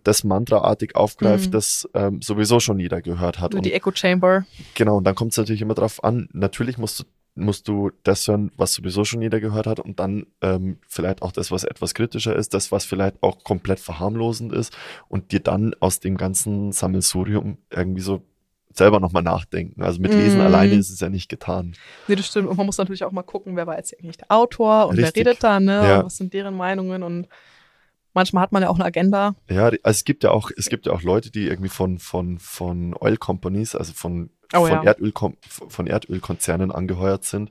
das 0.03 0.23
mantraartig 0.23 0.95
aufgreift, 0.95 1.47
Mhm. 1.47 1.51
das 1.51 1.87
ähm, 1.93 2.21
sowieso 2.21 2.59
schon 2.59 2.79
jeder 2.79 3.01
gehört 3.01 3.39
hat. 3.39 3.51
Nur 3.51 3.59
Und 3.59 3.65
die 3.65 3.73
Echo 3.73 3.91
Chamber. 3.93 4.45
Genau, 4.73 4.97
und 4.97 5.03
dann 5.03 5.15
kommt 5.15 5.31
es 5.33 5.37
natürlich 5.37 5.61
immer 5.61 5.75
drauf 5.75 6.03
an. 6.03 6.27
Natürlich 6.33 6.77
musst 6.77 6.99
du, 7.01 7.03
musst 7.35 7.67
du 7.67 7.91
das 8.03 8.27
hören, 8.27 8.51
was 8.57 8.73
sowieso 8.73 9.05
schon 9.05 9.21
jeder 9.21 9.39
gehört 9.39 9.67
hat, 9.67 9.79
und 9.79 9.99
dann 9.99 10.25
ähm, 10.41 10.77
vielleicht 10.87 11.21
auch 11.21 11.31
das, 11.31 11.51
was 11.51 11.63
etwas 11.63 11.93
kritischer 11.93 12.35
ist, 12.35 12.53
das, 12.53 12.71
was 12.71 12.85
vielleicht 12.85 13.21
auch 13.21 13.43
komplett 13.43 13.79
verharmlosend 13.79 14.51
ist, 14.51 14.75
und 15.09 15.31
dir 15.31 15.39
dann 15.39 15.75
aus 15.79 15.99
dem 15.99 16.17
ganzen 16.17 16.71
Sammelsurium 16.71 17.57
irgendwie 17.69 18.01
so 18.01 18.23
selber 18.75 18.99
nochmal 18.99 19.21
nachdenken. 19.21 19.83
Also 19.83 20.01
mit 20.01 20.15
Lesen 20.15 20.39
Mhm. 20.39 20.45
alleine 20.47 20.73
ist 20.75 20.89
es 20.89 20.99
ja 20.99 21.09
nicht 21.09 21.29
getan. 21.29 21.75
Nee, 22.07 22.15
das 22.15 22.25
stimmt. 22.25 22.49
Und 22.49 22.57
man 22.57 22.65
muss 22.65 22.79
natürlich 22.79 23.03
auch 23.03 23.11
mal 23.11 23.21
gucken, 23.21 23.55
wer 23.55 23.67
war 23.67 23.77
jetzt 23.77 23.93
eigentlich 23.99 24.17
der 24.17 24.31
Autor 24.31 24.87
und 24.87 24.97
Richtig. 24.97 25.23
wer 25.25 25.31
redet 25.31 25.43
da, 25.43 25.59
ne? 25.59 25.73
Ja. 25.87 25.99
Und 25.99 26.05
was 26.07 26.17
sind 26.17 26.33
deren 26.33 26.55
Meinungen 26.57 27.03
und 27.03 27.27
manchmal 28.13 28.43
hat 28.43 28.51
man 28.51 28.63
ja 28.63 28.69
auch 28.69 28.75
eine 28.75 28.85
Agenda. 28.85 29.35
Ja, 29.49 29.65
also 29.65 29.79
es 29.83 30.03
gibt 30.05 30.23
ja 30.23 30.31
auch, 30.31 30.51
es 30.55 30.69
gibt 30.69 30.85
ja 30.85 30.93
auch 30.93 31.01
Leute, 31.01 31.31
die 31.31 31.47
irgendwie 31.47 31.69
von, 31.69 31.99
von, 31.99 32.39
von 32.39 32.95
Oil 32.99 33.17
Companies, 33.17 33.75
also 33.75 33.93
von, 33.93 34.29
Oh 34.53 34.61
von, 34.67 34.69
ja. 34.71 34.83
Erdöl, 34.83 35.11
von 35.49 35.87
Erdölkonzernen 35.87 36.71
angeheuert 36.71 37.23
sind 37.25 37.49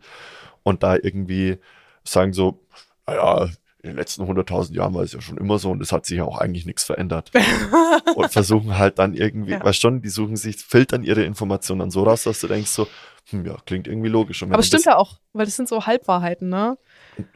und 0.63 0.83
da 0.83 0.97
irgendwie 0.97 1.59
sagen 2.05 2.33
so, 2.33 2.61
naja, 3.07 3.49
in 3.83 3.91
den 3.91 3.97
letzten 3.97 4.23
100.000 4.23 4.75
Jahren 4.75 4.95
war 4.95 5.03
es 5.03 5.13
ja 5.13 5.21
schon 5.21 5.37
immer 5.39 5.59
so 5.59 5.73
und 5.73 5.83
es 5.83 5.91
hat 5.91 6.07
sich 6.07 6.19
ja 6.19 6.25
auch 6.25 6.39
eigentlich 6.39 6.67
nichts 6.67 6.85
verändert. 6.85 7.33
und 8.15 8.31
versuchen 8.31 8.79
halt 8.79 9.01
dann 9.01 9.15
irgendwie, 9.15 9.53
Ja. 9.53 9.65
weißt 9.65 9.81
schon, 9.81 10.03
die 10.03 10.09
suchen 10.09 10.37
sich, 10.37 10.57
filtern 10.59 11.03
ihre 11.03 11.25
Informationen 11.25 11.81
dann 11.81 11.91
so 11.91 12.05
raus, 12.05 12.23
dass 12.23 12.41
du 12.41 12.47
denkst 12.47 12.71
so, 12.71 12.87
hm, 13.31 13.45
ja, 13.45 13.57
klingt 13.67 13.89
irgendwie 13.89 14.09
logisch. 14.09 14.43
Und 14.43 14.53
Aber 14.53 14.61
es 14.61 14.69
stimmt 14.69 14.85
ja 14.85 14.97
auch, 14.97 15.19
weil 15.33 15.47
das 15.47 15.57
sind 15.57 15.69
so 15.69 15.85
Halbwahrheiten, 15.87 16.49
ne? 16.49 16.79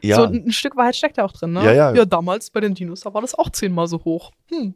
Ja, 0.01 0.15
So 0.17 0.23
ein, 0.23 0.45
ein 0.47 0.51
Stück 0.51 0.75
Wahrheit 0.75 0.95
steckt 0.95 1.17
ja 1.17 1.25
auch 1.25 1.31
drin, 1.31 1.53
ne? 1.53 1.63
Ja, 1.65 1.71
ja. 1.71 1.93
Ja, 1.93 2.05
damals 2.05 2.49
bei 2.49 2.61
den 2.61 2.73
Dinos, 2.73 3.01
da 3.01 3.13
war 3.13 3.21
das 3.21 3.35
auch 3.35 3.49
zehnmal 3.49 3.87
so 3.87 4.03
hoch. 4.03 4.31
Hm. 4.49 4.73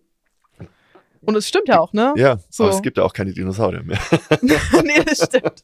Und 1.23 1.35
es 1.35 1.47
stimmt 1.47 1.67
ja 1.67 1.79
auch, 1.79 1.93
ne? 1.93 2.13
ja, 2.17 2.39
so. 2.49 2.63
aber 2.63 2.73
es 2.73 2.81
gibt 2.81 2.97
ja 2.97 3.03
auch 3.03 3.13
keine 3.13 3.31
Dinosaurier 3.31 3.83
mehr. 3.83 3.99
nee, 4.41 5.03
das 5.05 5.25
stimmt. 5.25 5.63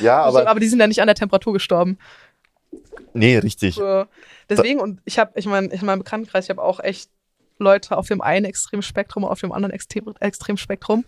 ja, 0.00 0.20
aber, 0.22 0.48
aber 0.48 0.58
die 0.58 0.66
sind 0.66 0.80
ja 0.80 0.88
nicht 0.88 1.00
an 1.00 1.06
der 1.06 1.14
Temperatur 1.14 1.52
gestorben. 1.52 1.96
nee, 3.12 3.38
richtig. 3.38 3.76
So. 3.76 4.06
Deswegen, 4.48 4.80
und 4.80 5.00
ich 5.04 5.20
habe, 5.20 5.32
ich 5.36 5.46
meine, 5.46 5.68
in 5.68 5.86
meinem 5.86 6.00
Bekanntenkreis, 6.00 6.46
ich 6.46 6.50
habe 6.50 6.62
auch 6.62 6.80
echt 6.80 7.08
Leute 7.58 7.96
auf 7.96 8.08
dem 8.08 8.20
einen 8.20 8.46
Extremspektrum, 8.46 9.24
auf 9.24 9.40
dem 9.40 9.52
anderen 9.52 9.72
Extrem 9.72 10.12
Extremspektrum. 10.18 11.04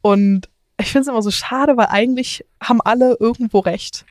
Und 0.00 0.48
ich 0.80 0.90
finde 0.90 1.02
es 1.02 1.08
immer 1.08 1.22
so 1.22 1.30
schade, 1.30 1.76
weil 1.76 1.88
eigentlich 1.90 2.46
haben 2.62 2.80
alle 2.80 3.16
irgendwo 3.20 3.58
recht. 3.58 4.06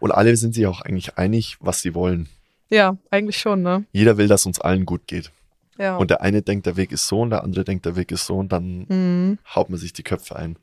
Und 0.00 0.12
alle 0.12 0.36
sind 0.36 0.54
sich 0.54 0.66
auch 0.66 0.80
eigentlich 0.80 1.16
einig, 1.18 1.56
was 1.60 1.80
sie 1.82 1.94
wollen. 1.94 2.28
Ja, 2.70 2.96
eigentlich 3.10 3.38
schon, 3.38 3.62
ne? 3.62 3.84
Jeder 3.92 4.16
will, 4.18 4.28
dass 4.28 4.46
uns 4.46 4.60
allen 4.60 4.84
gut 4.84 5.06
geht. 5.06 5.30
Ja. 5.78 5.96
Und 5.96 6.10
der 6.10 6.20
eine 6.20 6.42
denkt, 6.42 6.66
der 6.66 6.76
Weg 6.76 6.92
ist 6.92 7.06
so 7.06 7.20
und 7.20 7.30
der 7.30 7.44
andere 7.44 7.64
denkt, 7.64 7.86
der 7.86 7.96
Weg 7.96 8.10
ist 8.10 8.26
so 8.26 8.36
und 8.36 8.52
dann 8.52 8.86
mhm. 8.88 9.38
haut 9.54 9.70
man 9.70 9.78
sich 9.78 9.92
die 9.92 10.02
Köpfe 10.02 10.36
ein. 10.36 10.58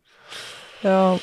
Ja. 0.83 1.19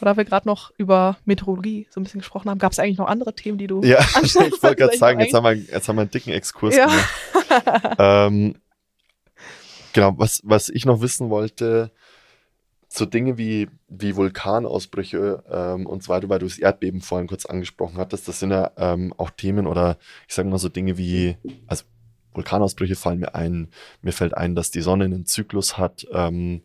Da 0.00 0.16
wir 0.16 0.24
gerade 0.24 0.46
noch 0.46 0.70
über 0.76 1.16
Meteorologie 1.24 1.86
so 1.90 1.98
ein 1.98 2.04
bisschen 2.04 2.20
gesprochen 2.20 2.50
haben, 2.50 2.58
gab 2.58 2.70
es 2.70 2.78
eigentlich 2.78 2.98
noch 2.98 3.08
andere 3.08 3.34
Themen, 3.34 3.58
die 3.58 3.66
du. 3.66 3.82
Ja, 3.82 3.98
ich 4.22 4.34
wollte 4.36 4.76
gerade 4.76 4.96
sagen, 4.96 5.20
jetzt 5.20 5.34
haben, 5.34 5.44
wir, 5.44 5.54
jetzt 5.54 5.88
haben 5.88 5.96
wir 5.96 6.02
einen 6.02 6.10
dicken 6.10 6.30
Exkurs 6.30 6.76
Ja. 6.76 6.86
gemacht. 6.86 7.08
Ähm, 7.98 8.56
genau, 9.92 10.12
was, 10.18 10.40
was 10.44 10.68
ich 10.68 10.84
noch 10.84 11.00
wissen 11.00 11.30
wollte, 11.30 11.90
so 12.96 13.04
Dinge 13.04 13.36
wie, 13.36 13.68
wie 13.88 14.16
Vulkanausbrüche 14.16 15.44
ähm, 15.50 15.86
und 15.86 16.02
so 16.02 16.08
weiter, 16.08 16.28
weil 16.28 16.38
du 16.38 16.46
das 16.46 16.58
Erdbeben 16.58 17.00
vorhin 17.00 17.28
kurz 17.28 17.46
angesprochen 17.46 17.98
hattest, 17.98 18.26
das 18.26 18.40
sind 18.40 18.50
ja 18.50 18.70
ähm, 18.76 19.12
auch 19.16 19.30
Themen 19.30 19.66
oder 19.66 19.98
ich 20.28 20.34
sage 20.34 20.48
mal 20.48 20.58
so 20.58 20.68
Dinge 20.68 20.96
wie, 20.96 21.36
also 21.66 21.84
Vulkanausbrüche 22.32 22.96
fallen 22.96 23.20
mir 23.20 23.34
ein, 23.34 23.68
mir 24.02 24.12
fällt 24.12 24.34
ein, 24.34 24.54
dass 24.54 24.70
die 24.70 24.80
Sonne 24.80 25.04
einen 25.04 25.26
Zyklus 25.26 25.76
hat, 25.76 26.06
ähm, 26.12 26.62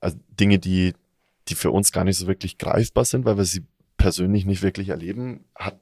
also 0.00 0.16
Dinge, 0.28 0.58
die, 0.58 0.94
die 1.48 1.54
für 1.54 1.70
uns 1.70 1.92
gar 1.92 2.04
nicht 2.04 2.16
so 2.16 2.26
wirklich 2.26 2.58
greifbar 2.58 3.04
sind, 3.04 3.24
weil 3.24 3.36
wir 3.36 3.44
sie 3.44 3.64
persönlich 3.96 4.44
nicht 4.44 4.62
wirklich 4.62 4.88
erleben. 4.88 5.44
Hat 5.54 5.78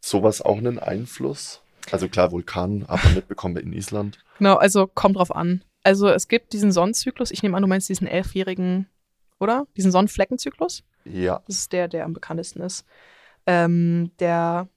sowas 0.00 0.42
auch 0.42 0.58
einen 0.58 0.78
Einfluss? 0.78 1.62
Also 1.90 2.08
klar, 2.08 2.32
Vulkan 2.32 2.84
man 2.86 3.14
mitbekommen 3.14 3.56
in 3.56 3.72
Island. 3.72 4.18
Genau, 4.38 4.56
also 4.56 4.86
kommt 4.86 5.16
drauf 5.16 5.34
an. 5.34 5.64
Also 5.82 6.08
es 6.08 6.28
gibt 6.28 6.52
diesen 6.52 6.70
Sonnenzyklus, 6.70 7.30
ich 7.30 7.42
nehme 7.42 7.56
an, 7.56 7.62
du 7.62 7.68
meinst 7.68 7.88
diesen 7.88 8.06
elfjährigen, 8.06 8.86
oder? 9.42 9.66
Diesen 9.76 9.90
Sonnenfleckenzyklus. 9.92 10.82
Ja. 11.04 11.42
Das 11.46 11.56
ist 11.56 11.72
der, 11.72 11.88
der 11.88 12.04
am 12.04 12.12
bekanntesten 12.14 12.60
ist. 12.62 12.84
Ähm, 13.46 14.12
der, 14.20 14.68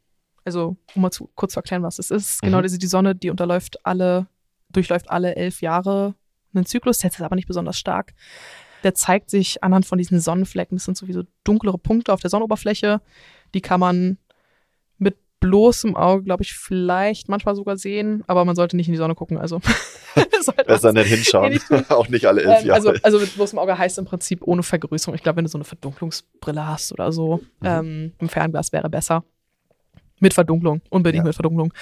also 0.44 0.76
um 0.96 1.02
mal 1.04 1.12
zu, 1.12 1.30
kurz 1.36 1.54
zu 1.54 1.60
erklären, 1.60 1.84
was 1.84 2.00
es 2.00 2.12
ist. 2.12 2.42
Genau, 2.42 2.58
Mhm. 2.60 2.64
diese, 2.64 2.78
die 2.80 2.88
Sonne, 2.88 3.16
die 3.16 3.30
unterläuft 3.30 3.86
alle, 3.86 4.28
durchläuft 4.70 5.10
alle 5.10 5.36
elf 5.36 5.62
Jahre 5.62 6.16
einen 6.54 6.66
Zyklus, 6.66 6.98
der 7.00 7.12
ist 7.12 7.22
aber 7.22 7.36
nicht 7.36 7.48
besonders 7.48 7.78
stark. 7.78 8.14
Der 8.84 8.94
zeigt 8.94 9.30
sich 9.30 9.64
anhand 9.64 9.86
von 9.86 9.98
diesen 9.98 10.20
Sonnenflecken. 10.20 10.78
Das 10.78 10.86
sind 10.86 10.98
sowieso 10.98 11.24
dunklere 11.44 11.78
Punkte 11.78 12.14
auf 12.14 12.22
der 12.22 12.30
Sonnenoberfläche. 12.30 13.02
Die 13.54 13.62
kann 13.62 13.80
man 13.80 14.18
bloßem 15.50 15.96
Auge, 15.96 16.24
glaube 16.24 16.44
ich, 16.44 16.54
vielleicht 16.54 17.30
manchmal 17.30 17.56
sogar 17.56 17.78
sehen, 17.78 18.24
aber 18.28 18.46
man 18.46 18.56
sollte 18.56 18.76
nicht 18.76 18.88
in 18.88 18.94
die 18.94 18.98
Sonne 18.98 19.16
gucken. 19.16 19.38
Also 19.38 19.60
Besser 20.68 20.94
nicht 20.94 21.08
hinschauen. 21.08 21.52
nicht 21.54 21.70
auch 21.92 22.08
nicht 22.08 22.26
alle 22.26 22.42
elf 22.44 22.62
ähm, 22.62 22.68
Jahre. 22.68 22.76
also, 22.78 22.94
also 23.04 23.20
mit 23.20 23.34
bloßem 23.36 23.60
Auge 23.60 23.78
heißt 23.78 23.98
im 23.98 24.06
Prinzip 24.06 24.42
ohne 24.46 24.64
Vergrößerung. 24.64 25.16
Ich 25.16 25.24
glaube, 25.24 25.38
wenn 25.38 25.46
du 25.46 25.52
so 25.52 25.58
eine 25.58 25.66
Verdunklungsbrille 25.66 26.66
hast 26.66 26.92
oder 26.94 27.12
so, 27.12 27.38
Mhm. 27.62 27.66
ähm, 27.68 28.14
im 28.20 28.30
Fernglas 28.30 28.72
wäre 28.74 28.90
besser. 28.90 29.24
Mit 30.20 30.34
Verdunklung, 30.34 30.82
unbedingt 30.90 31.24
Ja. 31.24 31.28
mit 31.28 31.36
Verdunklung. 31.36 31.74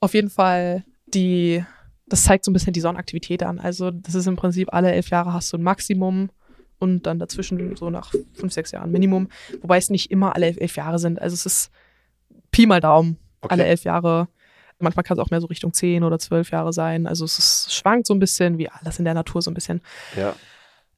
Auf 0.00 0.14
jeden 0.14 0.30
Fall, 0.30 0.84
die, 1.06 1.64
das 2.06 2.24
zeigt 2.24 2.44
so 2.44 2.50
ein 2.50 2.54
bisschen 2.54 2.72
die 2.74 2.80
Sonnenaktivität 2.80 3.42
an. 3.42 3.58
Also, 3.58 3.90
das 3.90 4.14
ist 4.14 4.26
im 4.26 4.36
Prinzip 4.36 4.72
alle 4.72 4.92
elf 4.92 5.08
Jahre 5.08 5.32
hast 5.32 5.52
du 5.52 5.56
ein 5.56 5.62
Maximum 5.62 6.30
und 6.78 7.06
dann 7.06 7.18
dazwischen 7.18 7.74
so 7.76 7.88
nach 7.90 8.12
fünf, 8.34 8.52
sechs 8.52 8.70
Jahren 8.72 8.90
Minimum. 8.92 9.28
Wobei 9.62 9.78
es 9.78 9.88
nicht 9.90 10.10
immer 10.10 10.34
alle 10.36 10.46
elf, 10.46 10.58
elf 10.60 10.76
Jahre 10.76 10.98
sind. 10.98 11.20
Also, 11.20 11.34
es 11.34 11.46
ist 11.46 11.70
Pi 12.50 12.66
mal 12.66 12.80
Daumen, 12.80 13.16
Okay. 13.42 13.52
alle 13.54 13.64
elf 13.64 13.84
Jahre. 13.84 14.28
Manchmal 14.78 15.02
kann 15.04 15.16
es 15.18 15.22
auch 15.22 15.30
mehr 15.30 15.40
so 15.40 15.46
Richtung 15.46 15.72
zehn 15.74 16.04
oder 16.04 16.18
zwölf 16.18 16.50
Jahre 16.50 16.72
sein. 16.72 17.06
Also, 17.06 17.24
es 17.24 17.38
ist, 17.38 17.72
schwankt 17.74 18.06
so 18.06 18.14
ein 18.14 18.18
bisschen, 18.18 18.56
wie 18.58 18.68
alles 18.68 18.98
in 18.98 19.04
der 19.04 19.14
Natur 19.14 19.42
so 19.42 19.50
ein 19.50 19.54
bisschen. 19.54 19.80
ja. 20.16 20.34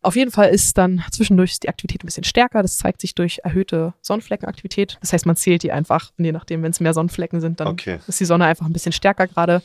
Auf 0.04 0.16
jeden 0.16 0.32
Fall 0.32 0.48
ist 0.48 0.76
dann 0.78 1.04
zwischendurch 1.12 1.60
die 1.60 1.68
Aktivität 1.68 2.02
ein 2.02 2.06
bisschen 2.06 2.24
stärker. 2.24 2.60
Das 2.62 2.76
zeigt 2.76 3.00
sich 3.00 3.14
durch 3.14 3.38
erhöhte 3.44 3.94
Sonnenfleckenaktivität. 4.00 4.98
Das 5.00 5.12
heißt, 5.12 5.26
man 5.26 5.36
zählt 5.36 5.62
die 5.62 5.70
einfach. 5.70 6.10
Und 6.18 6.24
je 6.24 6.32
nachdem, 6.32 6.64
wenn 6.64 6.72
es 6.72 6.80
mehr 6.80 6.92
Sonnenflecken 6.92 7.40
sind, 7.40 7.60
dann 7.60 7.68
Okay. 7.68 8.00
ist 8.08 8.18
die 8.18 8.24
Sonne 8.24 8.46
einfach 8.46 8.66
ein 8.66 8.72
bisschen 8.72 8.90
stärker 8.90 9.28
gerade. 9.28 9.62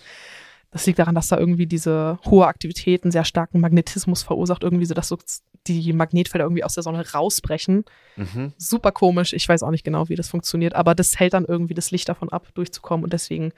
Das 0.72 0.86
liegt 0.86 1.00
daran, 1.00 1.16
dass 1.16 1.30
da 1.30 1.38
irgendwie 1.38 1.66
diese 1.66 2.20
hohe 2.26 2.46
Aktivität 2.46 3.04
einen 3.04 3.12
sehr 3.12 3.24
starken 3.24 3.62
Magnetismus 3.62 4.24
verursacht, 4.24 4.64
irgendwie 4.64 4.86
so, 4.86 4.94
dass 4.94 5.08
so 5.08 5.18
die 5.66 5.94
Magnetfelder 5.94 6.46
irgendwie 6.46 6.64
aus 6.64 6.74
der 6.74 6.84
Sonne 6.84 7.06
rausbrechen. 7.14 7.86
Mhm. 8.16 8.54
Super 8.58 8.92
komisch. 8.92 9.34
Ich 9.34 9.48
weiß 9.48 9.64
auch 9.64 9.72
nicht 9.72 9.84
genau, 9.84 10.10
wie 10.10 10.16
das 10.16 10.30
funktioniert, 10.30 10.76
aber 10.76 10.96
das 10.96 11.20
hält 11.20 11.34
dann 11.34 11.46
irgendwie 11.46 11.74
das 11.74 11.92
Licht 11.92 12.10
davon 12.10 12.30
ab, 12.30 12.48
durchzukommen. 12.54 13.04
Und 13.04 13.14
deswegen 13.14 13.52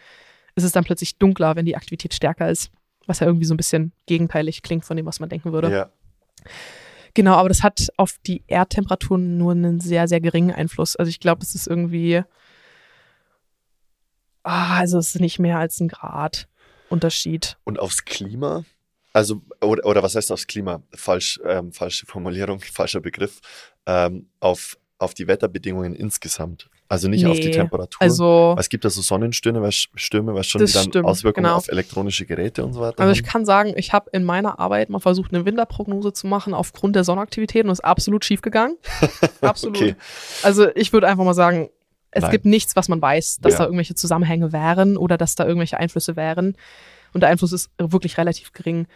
ist 0.55 0.63
es 0.63 0.71
dann 0.71 0.83
plötzlich 0.83 1.17
dunkler, 1.17 1.55
wenn 1.55 1.65
die 1.65 1.75
Aktivität 1.75 2.13
stärker 2.13 2.49
ist. 2.49 2.71
Was 3.07 3.21
ja 3.21 3.27
irgendwie 3.27 3.45
so 3.45 3.53
ein 3.53 3.57
bisschen 3.57 3.91
gegenteilig 4.05 4.61
klingt 4.61 4.85
von 4.85 4.95
dem, 4.95 5.05
was 5.05 5.19
man 5.19 5.29
denken 5.29 5.51
würde. 5.51 5.71
Ja. 5.71 5.89
Genau, 7.15 7.33
aber 7.35 7.49
das 7.49 7.63
hat 7.63 7.87
auf 7.97 8.15
die 8.25 8.43
Erdtemperatur 8.47 9.17
nur 9.17 9.53
einen 9.53 9.79
sehr, 9.79 10.07
sehr 10.07 10.21
geringen 10.21 10.51
Einfluss. 10.53 10.95
Also 10.95 11.09
ich 11.09 11.19
glaube, 11.19 11.41
es 11.41 11.55
ist 11.55 11.67
irgendwie, 11.67 12.23
ah, 14.43 14.77
also 14.77 14.99
es 14.99 15.15
ist 15.15 15.21
nicht 15.21 15.39
mehr 15.39 15.57
als 15.57 15.79
ein 15.79 15.87
Grad 15.87 16.48
Unterschied. 16.89 17.57
Und 17.63 17.79
aufs 17.79 18.05
Klima? 18.05 18.63
Also, 19.13 19.41
oder, 19.61 19.85
oder 19.85 20.03
was 20.03 20.15
heißt 20.15 20.31
aufs 20.31 20.47
Klima? 20.47 20.83
Falsch, 20.93 21.39
ähm, 21.45 21.71
falsche 21.71 22.05
Formulierung, 22.05 22.59
falscher 22.73 23.01
Begriff. 23.01 23.39
Ähm, 23.85 24.29
auf, 24.39 24.77
auf 24.97 25.13
die 25.13 25.27
Wetterbedingungen 25.27 25.95
insgesamt. 25.95 26.69
Also 26.91 27.07
nicht 27.07 27.25
auf 27.27 27.39
die 27.39 27.47
Nee, 27.47 27.51
Temperatur. 27.51 28.01
Also, 28.01 28.55
es 28.57 28.67
gibt 28.67 28.83
ja 28.83 28.89
so 28.89 29.01
Sonnenstürme, 29.01 29.61
was, 29.61 29.75
Stürme, 29.93 30.33
was 30.33 30.47
schon 30.47 30.59
dann 30.59 30.67
stimmt, 30.67 31.05
Auswirkungen 31.05 31.45
genau. 31.45 31.57
auf 31.57 31.67
elektronische 31.67 32.25
Geräte 32.25 32.65
und 32.65 32.73
so 32.73 32.81
weiter 32.81 32.99
also 32.99 33.11
ich 33.11 33.19
haben. 33.19 33.31
kann 33.31 33.45
sagen, 33.45 33.73
ich 33.77 33.93
habe 33.93 34.09
in 34.11 34.23
meiner 34.23 34.59
Arbeit 34.59 34.89
mal 34.89 34.99
versucht, 34.99 35.31
eine 35.31 35.45
Winterprognose 35.45 36.13
zu 36.13 36.25
machen 36.25 36.55
aufgrund 36.55 36.95
der 36.95 37.03
Sonnenaktivität 37.03 37.65
und 37.65 37.69
ist 37.69 37.85
absolut 37.85 38.25
schief 38.25 38.41
gegangen. 38.41 38.75
Absolut. 39.41 39.77
Okay. 39.77 39.95
Also 40.41 40.67
ich 40.75 40.91
würde 40.91 41.07
einfach 41.07 41.23
mal 41.23 41.35
sagen, 41.35 41.69
es 42.11 42.23
Nein. 42.23 42.31
gibt 42.31 42.45
nichts, 42.45 42.75
was 42.75 42.87
man 42.89 43.01
weiß, 43.01 43.37
dass 43.41 43.53
Ja. 43.53 43.59
da 43.59 43.63
irgendwelche 43.65 43.95
Zusammenhänge 43.95 44.51
wären 44.51 44.97
oder 44.97 45.17
dass 45.17 45.35
da 45.35 45.45
irgendwelche 45.45 45.77
Einflüsse 45.77 46.15
wären. 46.15 46.55
Und 47.13 47.21
der 47.21 47.29
Einfluss 47.29 47.53
ist 47.53 47.69
wirklich 47.77 48.17
relativ 48.17 48.51
gering. 48.53 48.87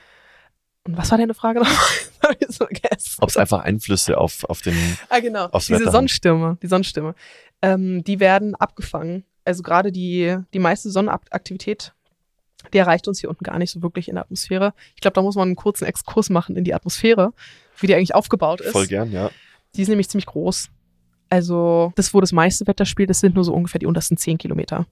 Und 0.86 0.98
was 0.98 1.12
war 1.12 1.18
deine 1.18 1.34
Frage 1.34 1.60
noch? 1.60 1.68
Hab 2.22 2.36
ich 2.42 2.48
so 2.50 2.66
vergessen. 2.66 3.18
Ob 3.22 3.30
es 3.30 3.38
einfach 3.38 3.62
Einflüsse 3.62 4.18
auf, 4.18 4.44
auf 4.46 4.62
den. 4.62 4.76
Ah, 5.10 5.20
genau. 5.20 5.46
aufs 5.48 5.68
Diese 5.68 5.80
Wetter 5.80 5.86
haben. 5.88 5.94
Sonnenstürme, 5.94 6.58
die 6.62 6.68
Sonnenstürme, 6.68 7.16
ähm, 7.62 8.04
die 8.04 8.20
werden 8.20 8.56
abgefangen. 8.56 9.24
Also 9.46 9.64
gerade 9.64 9.92
die, 9.92 10.38
die 10.54 10.60
meiste 10.60 10.90
Sonnenaktivität, 10.90 11.94
die 12.74 12.78
erreicht 12.78 13.08
uns 13.08 13.20
hier 13.20 13.30
unten 13.30 13.44
gar 13.44 13.58
nicht 13.60 13.72
so 13.72 13.82
wirklich 13.82 14.08
in 14.08 14.16
der 14.16 14.24
Atmosphäre. 14.24 14.74
Ich 14.96 15.02
glaube, 15.02 15.16
da 15.16 15.22
muss 15.22 15.36
man 15.36 15.50
einen 15.50 15.56
kurzen 15.56 15.86
Exkurs 15.86 16.30
machen 16.30 16.56
in 16.56 16.64
die 16.64 16.74
Atmosphäre, 16.74 17.34
wie 17.80 17.88
die 17.88 17.96
eigentlich 17.96 18.16
aufgebaut 18.16 18.62
ist. 18.62 18.72
Voll 18.72 18.88
gern, 18.88 19.12
ja. 19.12 19.30
Die 19.76 19.82
ist 19.82 19.88
nämlich 19.90 20.10
ziemlich 20.10 20.26
groß. 20.28 20.70
Also 21.34 21.92
das, 21.96 22.14
wo 22.14 22.22
das 22.22 22.32
meiste 22.32 22.68
Wetter 22.68 22.86
spielt, 22.86 23.10
das 23.10 23.20
sind 23.20 23.34
nur 23.34 23.44
so 23.44 23.54
ungefähr 23.56 23.80
die 23.80 23.88
untersten 23.88 24.18
10 24.18 24.38
Kilometer. 24.38 24.86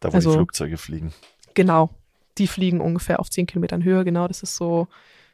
Da, 0.00 0.12
wo 0.12 0.16
Also- 0.16 0.30
die 0.30 0.36
Flugzeuge 0.36 0.76
fliegen. 0.76 1.12
Genau. 1.54 1.88
Die 2.36 2.46
fliegen 2.46 2.80
ungefähr 2.82 3.18
auf 3.18 3.30
10 3.30 3.46
Kilometern 3.46 3.82
Höhe, 3.82 4.04
genau. 4.04 4.28
Das 4.28 4.42
ist 4.42 4.56
so 4.56 4.88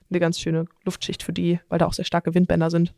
eine 0.08 0.20
ganz 0.20 0.38
schöne 0.38 0.66
Luftschicht 0.84 1.22
für 1.24 1.32
die, 1.32 1.58
weil 1.68 1.78
da 1.80 1.86
auch 1.86 1.94
sehr 1.94 2.04
starke 2.04 2.32
Windbänder 2.34 2.70
sind. 2.70 2.94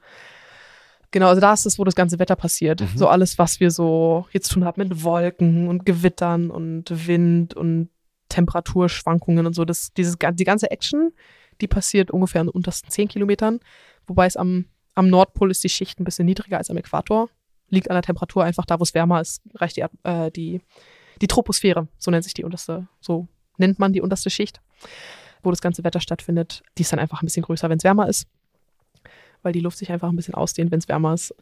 Genau, 1.11 1.29
also 1.29 1.41
da 1.41 1.53
ist 1.55 1.65
es, 1.67 1.79
wo 1.79 1.85
das 1.85 1.95
ganze 1.95 2.19
Wetter 2.19 2.37
passiert. 2.37 2.81
Mhm. 2.81 2.89
So 2.97 3.09
alles, 3.09 3.39
was 3.39 3.61
wir 3.61 3.71
so 3.71 4.27
jetzt 4.33 4.51
tun 4.51 4.65
haben 4.65 4.83
mit 4.83 5.03
Wolken 5.03 5.69
und 5.69 5.87
Gewittern 5.87 6.51
und 6.51 7.07
Wind 7.07 7.55
und 7.55 7.89
Temperaturschwankungen 8.29 9.47
und 9.47 9.55
so. 9.55 9.65
Das, 9.65 9.93
dieses, 9.95 10.17
die 10.19 10.45
ganze 10.45 10.71
Action, 10.71 11.13
die 11.61 11.69
passiert 11.69 12.11
ungefähr 12.11 12.41
in 12.43 12.49
den 12.49 12.55
untersten 12.55 12.91
10 12.91 13.09
Kilometern. 13.09 13.61
Wobei 14.07 14.27
es 14.27 14.37
am, 14.37 14.67
am 14.95 15.09
Nordpol 15.09 15.51
ist 15.51 15.65
die 15.65 15.69
Schicht 15.69 16.01
ein 16.01 16.05
bisschen 16.05 16.27
niedriger 16.27 16.59
als 16.59 16.71
am 16.71 16.77
Äquator. 16.77 17.29
Liegt 17.69 17.91
an 17.91 17.95
der 17.95 18.03
Temperatur 18.03 18.45
einfach 18.45 18.67
da, 18.67 18.79
wo 18.79 18.83
es 18.83 18.95
wärmer 18.95 19.21
ist, 19.21 19.43
reicht 19.55 19.77
die, 19.77 19.85
äh, 20.03 20.31
die, 20.31 20.61
die 21.21 21.27
Troposphäre, 21.27 21.89
so 21.99 22.11
nennt 22.11 22.25
sich 22.25 22.35
die 22.35 22.45
unterste, 22.45 22.87
so 23.01 23.29
nennt 23.57 23.79
man 23.79 23.93
die 23.93 24.03
unterste 24.03 24.29
Schicht, 24.29 24.61
wo 25.43 25.51
das 25.51 25.63
ganze 25.63 25.83
Wetter 25.83 26.01
stattfindet. 26.01 26.63
Die 26.77 26.83
ist 26.83 26.93
dann 26.93 26.99
einfach 26.99 27.23
ein 27.23 27.27
bisschen 27.27 27.45
größer, 27.45 27.71
wenn 27.71 27.79
es 27.79 27.85
wärmer 27.85 28.09
ist 28.09 28.27
weil 29.43 29.53
die 29.53 29.61
Luft 29.61 29.79
sich 29.79 29.91
einfach 29.91 30.09
ein 30.09 30.17
bisschen 30.17 30.35
ausdehnt, 30.35 30.71
wenn 30.71 30.79
es 30.79 30.89
wärmer 30.89 31.15
ist. 31.15 31.35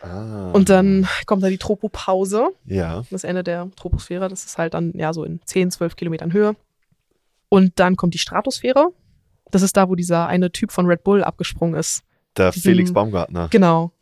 Ah. 0.00 0.50
Und 0.52 0.68
dann 0.68 1.06
kommt 1.26 1.42
da 1.42 1.48
die 1.48 1.58
Tropopause, 1.58 2.48
Ja. 2.64 3.02
das 3.10 3.24
Ende 3.24 3.42
der 3.42 3.70
Troposphäre. 3.76 4.28
Das 4.28 4.44
ist 4.44 4.58
halt 4.58 4.74
dann 4.74 4.92
ja 4.94 5.12
so 5.12 5.24
in 5.24 5.40
10, 5.44 5.70
12 5.70 5.96
Kilometern 5.96 6.32
Höhe. 6.32 6.56
Und 7.48 7.78
dann 7.80 7.96
kommt 7.96 8.14
die 8.14 8.18
Stratosphäre. 8.18 8.88
Das 9.50 9.62
ist 9.62 9.76
da, 9.76 9.88
wo 9.88 9.94
dieser 9.94 10.26
eine 10.26 10.52
Typ 10.52 10.72
von 10.72 10.86
Red 10.86 11.02
Bull 11.04 11.24
abgesprungen 11.24 11.78
ist. 11.78 12.02
Der 12.38 12.50
Diesen- 12.52 12.62
Felix 12.70 12.92
Baumgartner. 12.92 13.48
Genau. 13.50 13.92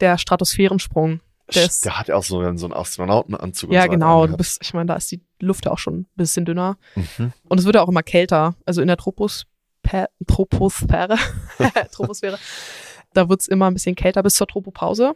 Der 0.00 0.18
Stratosphärensprung. 0.18 1.20
Der 1.54 1.68
Der 1.84 1.98
hat 1.98 2.08
ja 2.08 2.16
auch 2.16 2.22
so 2.22 2.38
einen, 2.40 2.58
so 2.58 2.66
einen 2.66 2.74
Astronautenanzug. 2.74 3.72
ja, 3.72 3.84
so 3.84 3.88
genau. 3.88 4.26
Du 4.26 4.36
bist, 4.36 4.58
ich 4.62 4.74
meine, 4.74 4.86
da 4.86 4.96
ist 4.96 5.10
die 5.10 5.22
Luft 5.40 5.64
ja 5.64 5.72
auch 5.72 5.78
schon 5.78 6.00
ein 6.00 6.06
bisschen 6.14 6.44
dünner. 6.44 6.76
Mhm. 6.94 7.32
Und 7.48 7.58
es 7.58 7.64
wird 7.64 7.74
ja 7.76 7.82
auch 7.82 7.88
immer 7.88 8.02
kälter. 8.02 8.54
Also 8.66 8.82
in 8.82 8.86
der 8.86 8.98
Troposphäre, 8.98 9.48
Troposphäre, 10.26 11.16
Troposphäre 11.92 12.38
da 13.14 13.28
wird 13.30 13.40
es 13.40 13.48
immer 13.48 13.66
ein 13.70 13.72
bisschen 13.74 13.96
kälter 13.96 14.22
bis 14.22 14.34
zur 14.34 14.46
Tropopause. 14.46 15.14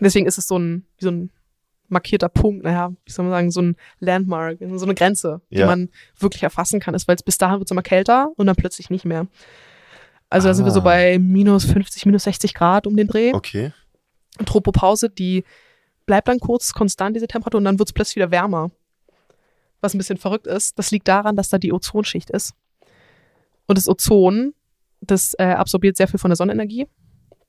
Deswegen 0.00 0.26
ist 0.26 0.36
es 0.38 0.46
so 0.46 0.58
ein, 0.58 0.86
wie 0.98 1.04
so 1.06 1.10
ein 1.10 1.30
markierter 1.88 2.28
Punkt, 2.28 2.64
naja, 2.64 2.92
wie 3.06 3.10
soll 3.10 3.24
man 3.24 3.32
sagen, 3.32 3.50
so 3.50 3.62
ein 3.62 3.76
Landmark, 3.98 4.58
so 4.74 4.84
eine 4.84 4.94
Grenze, 4.94 5.40
die 5.50 5.56
Ja. 5.58 5.66
man 5.66 5.88
wirklich 6.18 6.42
erfassen 6.42 6.80
kann, 6.80 6.94
ist, 6.94 7.08
weil 7.08 7.16
es 7.16 7.22
bis 7.22 7.38
dahin 7.38 7.58
wird 7.58 7.68
es 7.68 7.70
immer 7.72 7.82
kälter 7.82 8.30
und 8.36 8.46
dann 8.46 8.56
plötzlich 8.56 8.90
nicht 8.90 9.06
mehr. 9.06 9.26
Also 10.30 10.48
da 10.48 10.54
sind 10.54 10.64
wir 10.64 10.72
so 10.72 10.80
Ah. 10.80 10.84
bei 10.84 11.18
minus 11.18 11.64
50, 11.64 12.06
minus 12.06 12.24
60 12.24 12.54
Grad 12.54 12.86
um 12.86 12.96
den 12.96 13.06
Dreh. 13.06 13.32
Okay. 13.32 13.72
Tropopause, 14.44 15.08
die 15.10 15.44
bleibt 16.06 16.28
dann 16.28 16.38
kurz 16.40 16.72
konstant, 16.72 17.16
diese 17.16 17.26
Temperatur, 17.26 17.58
und 17.58 17.64
dann 17.64 17.78
wird 17.78 17.88
es 17.88 17.92
plötzlich 17.92 18.16
wieder 18.16 18.30
wärmer. 18.30 18.70
Was 19.80 19.94
ein 19.94 19.98
bisschen 19.98 20.18
verrückt 20.18 20.46
ist, 20.46 20.78
das 20.78 20.90
liegt 20.90 21.08
daran, 21.08 21.36
dass 21.36 21.48
da 21.48 21.58
die 21.58 21.72
Ozonschicht 21.72 22.30
ist. 22.30 22.54
Und 23.66 23.78
das 23.78 23.88
Ozon, 23.88 24.54
das 25.00 25.34
äh, 25.38 25.44
absorbiert 25.44 25.96
sehr 25.96 26.08
viel 26.08 26.18
von 26.18 26.30
der 26.30 26.36
Sonnenenergie, 26.36 26.86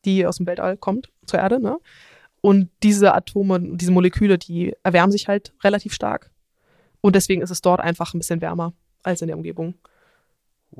die 0.05 0.25
aus 0.25 0.37
dem 0.37 0.45
Weltall 0.47 0.77
kommt 0.77 1.09
zur 1.25 1.39
Erde, 1.39 1.61
ne? 1.61 1.77
Und 2.41 2.69
diese 2.83 3.13
Atome, 3.13 3.59
diese 3.75 3.91
Moleküle, 3.91 4.37
die 4.37 4.73
erwärmen 4.83 5.11
sich 5.11 5.27
halt 5.27 5.53
relativ 5.63 5.93
stark. 5.93 6.31
Und 7.01 7.15
deswegen 7.15 7.41
ist 7.41 7.49
es 7.49 7.61
dort 7.61 7.81
einfach 7.81 8.13
ein 8.13 8.19
bisschen 8.19 8.39
wärmer 8.41 8.73
als 9.03 9.21
in 9.21 9.27
der 9.27 9.35
Umgebung. 9.35 9.73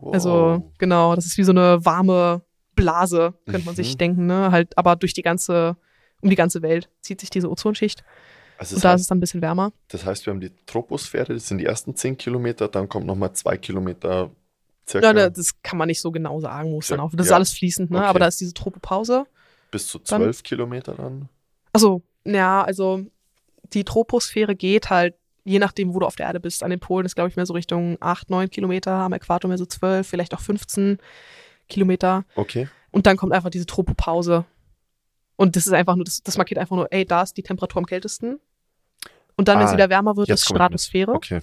Wow. 0.01 0.13
Also, 0.13 0.71
genau, 0.77 1.15
das 1.15 1.25
ist 1.25 1.37
wie 1.37 1.43
so 1.43 1.51
eine 1.51 1.83
warme 1.85 2.41
Blase, 2.75 3.33
könnte 3.45 3.65
man 3.65 3.73
Mhm. 3.73 3.77
sich 3.77 3.97
denken, 3.97 4.25
ne? 4.25 4.51
Halt, 4.51 4.77
aber 4.77 4.95
durch 4.95 5.13
die 5.13 5.21
ganze, 5.21 5.75
um 6.21 6.29
die 6.29 6.35
ganze 6.35 6.61
Welt 6.61 6.89
zieht 7.01 7.19
sich 7.19 7.29
diese 7.29 7.49
Ozonschicht 7.49 8.03
also 8.57 8.75
und 8.75 8.83
da 8.83 8.89
ist 8.89 8.93
heißt, 8.93 9.01
es 9.01 9.07
dann 9.07 9.17
ein 9.17 9.21
bisschen 9.21 9.41
wärmer. 9.41 9.71
das 9.89 10.05
heißt, 10.05 10.25
wir 10.25 10.31
haben 10.31 10.39
die 10.41 10.51
Troposphäre, 10.65 11.33
das 11.33 11.47
sind 11.47 11.57
die 11.59 11.65
ersten 11.65 11.95
10 11.95 12.17
Kilometer, 12.17 12.67
dann 12.67 12.87
kommt 12.89 13.05
nochmal 13.05 13.33
zwei 13.33 13.57
Kilometer 13.57 14.31
circa 14.87 15.07
Ja, 15.07 15.13
da- 15.13 15.29
das 15.29 15.61
kann 15.61 15.77
man 15.77 15.87
nicht 15.87 16.01
so 16.01 16.11
genau 16.11 16.39
sagen, 16.39 16.71
wo 16.71 16.79
es 16.79 16.87
dann 16.87 16.99
auf. 16.99 17.11
Das 17.15 17.25
ist 17.27 17.29
ja. 17.31 17.35
alles 17.35 17.51
fließend, 17.51 17.91
ne? 17.91 17.97
Okay. 17.99 18.07
Aber 18.07 18.19
da 18.19 18.27
ist 18.27 18.39
diese 18.41 18.53
Tropopause. 18.53 19.25
bis 19.71 19.87
zu 19.87 19.99
dann- 19.99 20.21
12 20.23 20.41
Kilometer 20.43 20.93
dann. 20.95 21.29
Also, 21.73 22.01
ja, 22.25 22.63
also 22.63 23.05
die 23.73 23.83
Troposphäre 23.83 24.55
geht 24.55 24.89
halt, 24.89 25.13
je 25.49 25.57
nachdem, 25.57 25.93
wo 25.95 25.99
du 25.99 26.05
auf 26.05 26.15
der 26.15 26.27
Erde 26.27 26.39
bist. 26.39 26.61
An 26.61 26.69
den 26.69 26.79
Polen 26.79 27.07
ist, 27.07 27.15
glaube 27.15 27.29
ich, 27.29 27.35
mehr 27.35 27.45
so 27.47 27.53
Richtung 27.53 27.97
8, 27.99 28.29
9 28.29 28.51
Kilometer, 28.51 28.91
am 28.91 29.13
Äquator 29.13 29.47
mehr 29.49 29.57
so 29.57 29.65
12, 29.65 30.07
vielleicht 30.07 30.35
auch 30.35 30.39
15 30.39 30.99
Kilometer. 31.67 32.23
Okay. 32.35 32.69
Und 32.91 33.07
dann 33.07 33.17
kommt 33.17 33.33
einfach 33.33 33.49
diese 33.49 33.65
Tropopause. 33.65 34.45
Und 35.35 35.55
das 35.55 35.65
ist 35.65 35.73
einfach 35.73 35.95
nur, 35.95 36.05
das, 36.05 36.21
das 36.21 36.37
markiert 36.37 36.59
einfach 36.59 36.75
nur, 36.75 36.91
ey, 36.93 37.03
da 37.03 37.23
ist 37.23 37.35
die 37.35 37.41
Temperatur 37.41 37.79
am 37.79 37.87
kältesten. 37.87 38.39
Und 39.37 39.47
dann, 39.47 39.57
wenn 39.57 39.65
es 39.65 39.71
Ah, 39.71 39.75
wieder 39.75 39.89
wärmer 39.89 40.17
wird, 40.17 40.29
ist. 40.29 40.45
Stratosphäre. 40.45 41.13
Okay. 41.13 41.41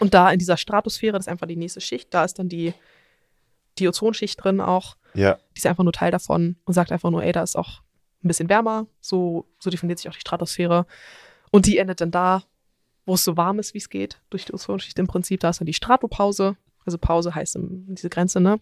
Und 0.00 0.14
da 0.14 0.30
in 0.32 0.40
dieser 0.40 0.56
Stratosphäre, 0.56 1.12
das 1.12 1.26
ist 1.26 1.30
einfach 1.30 1.46
die 1.46 1.56
nächste 1.56 1.80
Schicht, 1.80 2.12
da 2.12 2.24
ist 2.24 2.40
dann 2.40 2.48
die, 2.48 2.74
die 3.78 3.86
Ozonschicht 3.86 4.42
drin 4.42 4.60
auch. 4.60 4.96
Ja. 5.14 5.38
Die 5.54 5.58
ist 5.58 5.66
einfach 5.66 5.84
nur 5.84 5.92
Teil 5.92 6.10
davon 6.10 6.56
und 6.64 6.74
sagt 6.74 6.90
einfach 6.90 7.10
nur, 7.10 7.22
ey, 7.22 7.30
da 7.30 7.42
ist 7.42 7.54
auch 7.54 7.82
ein 8.24 8.28
bisschen 8.28 8.48
wärmer. 8.48 8.86
So, 9.00 9.46
so 9.60 9.70
definiert 9.70 9.98
sich 10.00 10.08
auch 10.08 10.14
die 10.14 10.20
Stratosphäre. 10.20 10.86
Und 11.52 11.66
die 11.66 11.78
endet 11.78 12.00
dann 12.00 12.10
da, 12.10 12.42
wo 13.04 13.14
es 13.14 13.24
so 13.24 13.36
warm 13.36 13.58
ist, 13.58 13.74
wie 13.74 13.78
es 13.78 13.88
geht, 13.88 14.20
durch 14.30 14.44
die 14.44 14.54
Ozonschicht 14.54 14.98
im 14.98 15.06
Prinzip. 15.06 15.40
Da 15.40 15.50
ist 15.50 15.60
dann 15.60 15.66
die 15.66 15.74
Stratopause. 15.74 16.56
Also 16.84 16.98
Pause 16.98 17.34
heißt 17.34 17.56
diese 17.60 18.10
Grenze, 18.10 18.40
ne? 18.40 18.60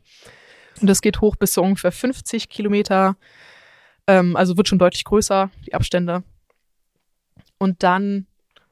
Und 0.81 0.87
das 0.87 1.03
geht 1.03 1.21
hoch 1.21 1.37
bis 1.37 1.55
so 1.55 1.63
ungefähr 1.63 1.93
50 1.93 2.49
Kilometer. 2.49 3.17
Ähm, 4.07 4.37
also 4.37 4.57
wird 4.57 4.69
schon 4.69 4.79
deutlich 4.79 5.05
größer, 5.05 5.51
die 5.67 5.75
Abstände. 5.75 6.23
Und 7.59 7.83
dann 7.83 8.27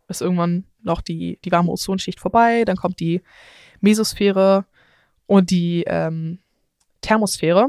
ist 0.09 0.23
irgendwann 0.23 0.65
noch 0.83 1.01
die, 1.01 1.39
die 1.45 1.53
warme 1.53 1.71
Ozonschicht 1.71 2.21
vorbei. 2.21 2.65
Dann 2.65 2.77
kommt 2.77 3.01
die 3.01 3.23
Mesosphäre 3.81 4.65
und 5.27 5.51
die 5.51 5.85
ähm, 5.87 6.39
Thermosphäre. 7.01 7.69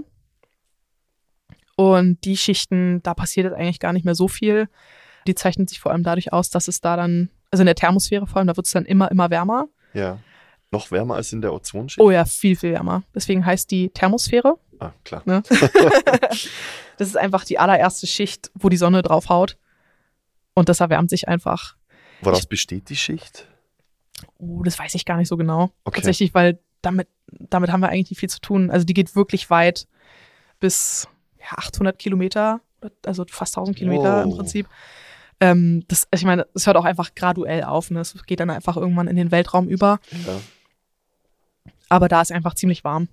Und 1.75 2.23
die 2.25 2.37
Schichten, 2.37 3.01
da 3.03 3.13
passiert 3.13 3.45
jetzt 3.45 3.55
eigentlich 3.55 3.79
gar 3.79 3.93
nicht 3.93 4.05
mehr 4.05 4.15
so 4.15 4.27
viel. 4.27 4.67
Die 5.27 5.35
zeichnen 5.35 5.67
sich 5.67 5.79
vor 5.79 5.91
allem 5.91 6.03
dadurch 6.03 6.33
aus, 6.33 6.49
dass 6.49 6.67
es 6.67 6.81
da 6.81 6.97
dann, 6.97 7.29
also 7.51 7.61
in 7.61 7.65
der 7.65 7.75
Thermosphäre 7.75 8.27
vor 8.27 8.37
allem, 8.37 8.47
da 8.47 8.55
wird 8.55 8.65
es 8.67 8.73
dann 8.73 8.85
immer, 8.85 9.09
immer 9.11 9.29
wärmer. 9.29 9.67
Ja. 9.93 10.19
Noch 10.71 10.91
wärmer 10.91 11.15
als 11.15 11.33
in 11.33 11.41
der 11.41 11.53
Ozonschicht? 11.53 11.99
Oh 11.99 12.11
ja, 12.11 12.25
viel, 12.25 12.55
viel 12.55 12.73
wärmer. 12.73 13.03
Deswegen 13.15 13.45
heißt 13.45 13.71
die 13.71 13.89
Thermosphäre. 13.89 14.57
Ah, 14.79 14.91
klar. 15.03 15.23
Ne? 15.25 15.41
das 15.49 17.07
ist 17.07 17.17
einfach 17.17 17.43
die 17.43 17.57
allererste 17.57 18.05
Schicht, 18.07 18.51
wo 18.53 18.69
die 18.69 18.77
Sonne 18.77 19.01
draufhaut. 19.01 19.57
Und 20.53 20.69
das 20.69 20.79
erwärmt 20.79 21.09
sich 21.09 21.27
einfach. 21.27 21.75
Woraus 22.21 22.45
besteht 22.45 22.89
die 22.89 22.95
Schicht? 22.95 23.47
Oh, 24.37 24.61
das 24.63 24.77
weiß 24.77 24.93
ich 24.95 25.05
gar 25.05 25.17
nicht 25.17 25.29
so 25.29 25.37
genau. 25.37 25.71
Okay. 25.85 25.95
Tatsächlich, 25.97 26.33
weil 26.33 26.59
damit, 26.81 27.07
damit 27.27 27.71
haben 27.71 27.81
wir 27.81 27.89
eigentlich 27.89 28.11
nicht 28.11 28.19
viel 28.19 28.29
zu 28.29 28.41
tun. 28.41 28.69
Also 28.69 28.85
die 28.85 28.93
geht 28.93 29.15
wirklich 29.15 29.49
weit 29.49 29.87
bis 30.59 31.07
ja, 31.39 31.57
800 31.57 31.97
Kilometer, 31.97 32.61
also 33.05 33.25
fast 33.29 33.57
1000 33.57 33.77
Kilometer 33.77 34.23
im 34.23 34.29
Wow. 34.31 34.37
Prinzip. 34.37 34.67
Ähm, 35.39 35.85
das, 35.87 36.07
ich 36.13 36.25
meine, 36.25 36.47
es 36.53 36.67
hört 36.67 36.77
auch 36.77 36.85
einfach 36.85 37.15
graduell 37.15 37.63
auf. 37.63 37.91
Ne? 37.91 38.01
Es 38.01 38.15
geht 38.25 38.39
dann 38.39 38.49
einfach 38.49 38.77
irgendwann 38.77 39.07
in 39.07 39.15
den 39.15 39.31
Weltraum 39.31 39.67
über. 39.67 39.99
Ja. 40.11 40.39
Aber 41.87 42.07
da 42.07 42.21
ist 42.21 42.31
einfach 42.31 42.55
ziemlich 42.55 42.83
warm. 42.83 43.07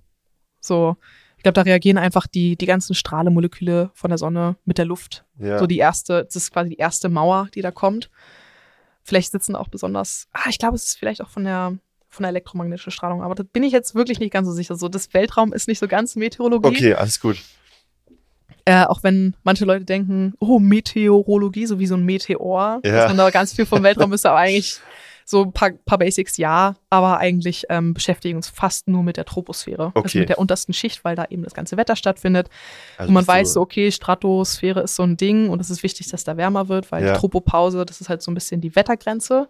So, 0.60 0.96
ich 1.36 1.42
glaube, 1.42 1.54
da 1.54 1.62
reagieren 1.62 1.98
einfach 1.98 2.26
die, 2.26 2.56
die 2.56 2.66
ganzen 2.66 2.94
Strahlemoleküle 2.94 3.90
von 3.94 4.10
der 4.10 4.18
Sonne 4.18 4.56
mit 4.64 4.78
der 4.78 4.84
Luft. 4.84 5.24
Ja. 5.38 5.58
So 5.58 5.66
die 5.66 5.78
erste, 5.78 6.24
das 6.24 6.36
ist 6.36 6.52
quasi 6.52 6.70
die 6.70 6.76
erste 6.76 7.08
Mauer, 7.08 7.48
die 7.54 7.62
da 7.62 7.70
kommt. 7.70 8.10
Vielleicht 9.02 9.30
sitzen 9.30 9.54
auch 9.54 9.68
besonders, 9.68 10.28
ah, 10.32 10.48
ich 10.48 10.58
glaube, 10.58 10.74
es 10.74 10.86
ist 10.86 10.98
vielleicht 10.98 11.22
auch 11.22 11.28
von 11.28 11.44
der, 11.44 11.78
von 12.08 12.22
der 12.24 12.30
elektromagnetischen 12.30 12.90
Strahlung, 12.90 13.22
aber 13.22 13.36
da 13.36 13.44
bin 13.44 13.62
ich 13.62 13.72
jetzt 13.72 13.94
wirklich 13.94 14.18
nicht 14.18 14.32
ganz 14.32 14.48
so 14.48 14.52
sicher. 14.52 14.74
So, 14.74 14.88
das 14.88 15.14
Weltraum 15.14 15.52
ist 15.52 15.68
nicht 15.68 15.78
so 15.78 15.86
ganz 15.86 16.16
Meteorologie. 16.16 16.68
okay, 16.68 16.94
alles 16.94 17.20
gut. 17.20 17.36
Äh, 18.68 18.84
auch 18.84 19.02
wenn 19.04 19.34
manche 19.44 19.64
Leute 19.64 19.84
denken, 19.84 20.34
oh, 20.40 20.58
Meteorologie, 20.58 21.66
so 21.66 21.78
wie 21.78 21.86
so 21.86 21.94
ein 21.94 22.04
Meteor, 22.04 22.80
Ja. 22.84 22.92
dass 22.92 23.08
man 23.08 23.16
da 23.16 23.30
ganz 23.30 23.52
viel 23.52 23.64
vom 23.64 23.82
Weltraum 23.84 24.10
wüsste, 24.10 24.28
aber 24.30 24.40
eigentlich 24.40 24.78
so 25.24 25.42
ein 25.44 25.52
paar, 25.52 25.70
paar 25.84 25.98
Basics 25.98 26.36
ja, 26.36 26.74
aber 26.90 27.18
eigentlich 27.18 27.64
ähm, 27.68 27.94
beschäftigen 27.94 28.36
uns 28.36 28.48
fast 28.48 28.88
nur 28.88 29.02
mit 29.04 29.16
der 29.16 29.24
Troposphäre, 29.24 29.86
also 29.94 29.98
Okay. 30.00 30.18
mit 30.20 30.28
der 30.30 30.38
untersten 30.38 30.72
Schicht, 30.74 31.04
weil 31.04 31.14
da 31.16 31.26
eben 31.30 31.42
das 31.44 31.54
ganze 31.54 31.76
Wetter 31.76 31.94
stattfindet. 31.96 32.48
Also 32.98 33.08
und 33.08 33.14
man 33.14 33.26
weiß 33.26 33.52
so, 33.52 33.60
okay, 33.60 33.90
Stratosphäre 33.92 34.80
ist 34.80 34.96
so 34.96 35.04
ein 35.04 35.16
Ding 35.16 35.48
und 35.48 35.60
es 35.60 35.70
ist 35.70 35.82
wichtig, 35.84 36.08
dass 36.10 36.24
da 36.24 36.36
wärmer 36.36 36.68
wird, 36.68 36.90
weil 36.92 37.04
Ja. 37.04 37.12
die 37.14 37.18
Tropopause, 37.20 37.84
das 37.86 38.00
ist 38.00 38.08
halt 38.08 38.20
so 38.22 38.30
ein 38.30 38.34
bisschen 38.34 38.60
die 38.60 38.74
Wettergrenze. 38.74 39.48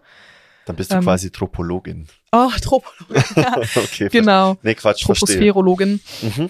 Dann 0.65 0.75
bist 0.75 0.91
du 0.91 0.95
ähm, 0.97 1.03
quasi 1.03 1.31
Tropologin. 1.31 2.07
Oh, 2.31 2.49
Tropologie. 2.61 3.23
Ja, 3.35 3.55
okay. 3.75 4.09
genau. 4.11 4.57
Nee, 4.61 4.75
Quatsch, 4.75 5.05
verstehe. 5.05 5.25
Troposphärologin. 5.27 6.01
Mhm. 6.21 6.49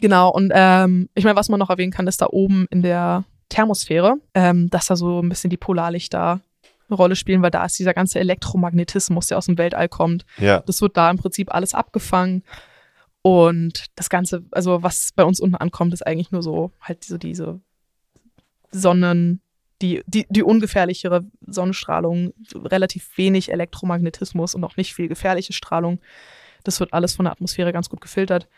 Genau, 0.00 0.30
und 0.30 0.52
ähm, 0.54 1.08
ich 1.14 1.24
meine, 1.24 1.36
was 1.36 1.48
man 1.48 1.58
noch 1.58 1.70
erwähnen 1.70 1.92
kann, 1.92 2.06
ist 2.06 2.20
da 2.20 2.26
oben 2.30 2.66
in 2.70 2.82
der 2.82 3.24
Thermosphäre, 3.48 4.16
ähm, 4.34 4.68
dass 4.70 4.86
da 4.86 4.96
so 4.96 5.20
ein 5.20 5.28
bisschen 5.28 5.50
die 5.50 5.56
Polarlichter 5.56 6.40
eine 6.88 6.96
Rolle 6.96 7.16
spielen, 7.16 7.42
weil 7.42 7.50
da 7.50 7.64
ist 7.64 7.78
dieser 7.78 7.94
ganze 7.94 8.18
Elektromagnetismus, 8.18 9.28
der 9.28 9.38
aus 9.38 9.46
dem 9.46 9.58
Weltall 9.58 9.88
kommt. 9.88 10.24
Ja. 10.38 10.60
Das 10.60 10.82
wird 10.82 10.96
da 10.96 11.10
im 11.10 11.18
Prinzip 11.18 11.52
alles 11.54 11.74
abgefangen. 11.74 12.42
Und 13.22 13.86
das 13.96 14.08
Ganze, 14.08 14.44
also 14.52 14.82
was 14.82 15.10
bei 15.16 15.24
uns 15.24 15.40
unten 15.40 15.56
ankommt, 15.56 15.92
ist 15.92 16.06
eigentlich 16.06 16.30
nur 16.30 16.42
so 16.42 16.70
halt 16.80 17.02
diese, 17.04 17.18
diese 17.18 17.60
die, 19.82 20.02
die, 20.06 20.26
die 20.28 20.42
ungefährlichere 20.42 21.24
Sonnenstrahlung, 21.46 22.32
relativ 22.54 23.16
wenig 23.16 23.52
Elektromagnetismus 23.52 24.54
und 24.54 24.64
auch 24.64 24.76
nicht 24.76 24.94
viel 24.94 25.08
gefährliche 25.08 25.52
Strahlung. 25.52 26.00
Das 26.64 26.80
wird 26.80 26.92
alles 26.92 27.14
von 27.14 27.24
der 27.24 27.32
Atmosphäre 27.32 27.72
ganz 27.72 27.88
gut 27.88 28.00
gefiltert. 28.00 28.48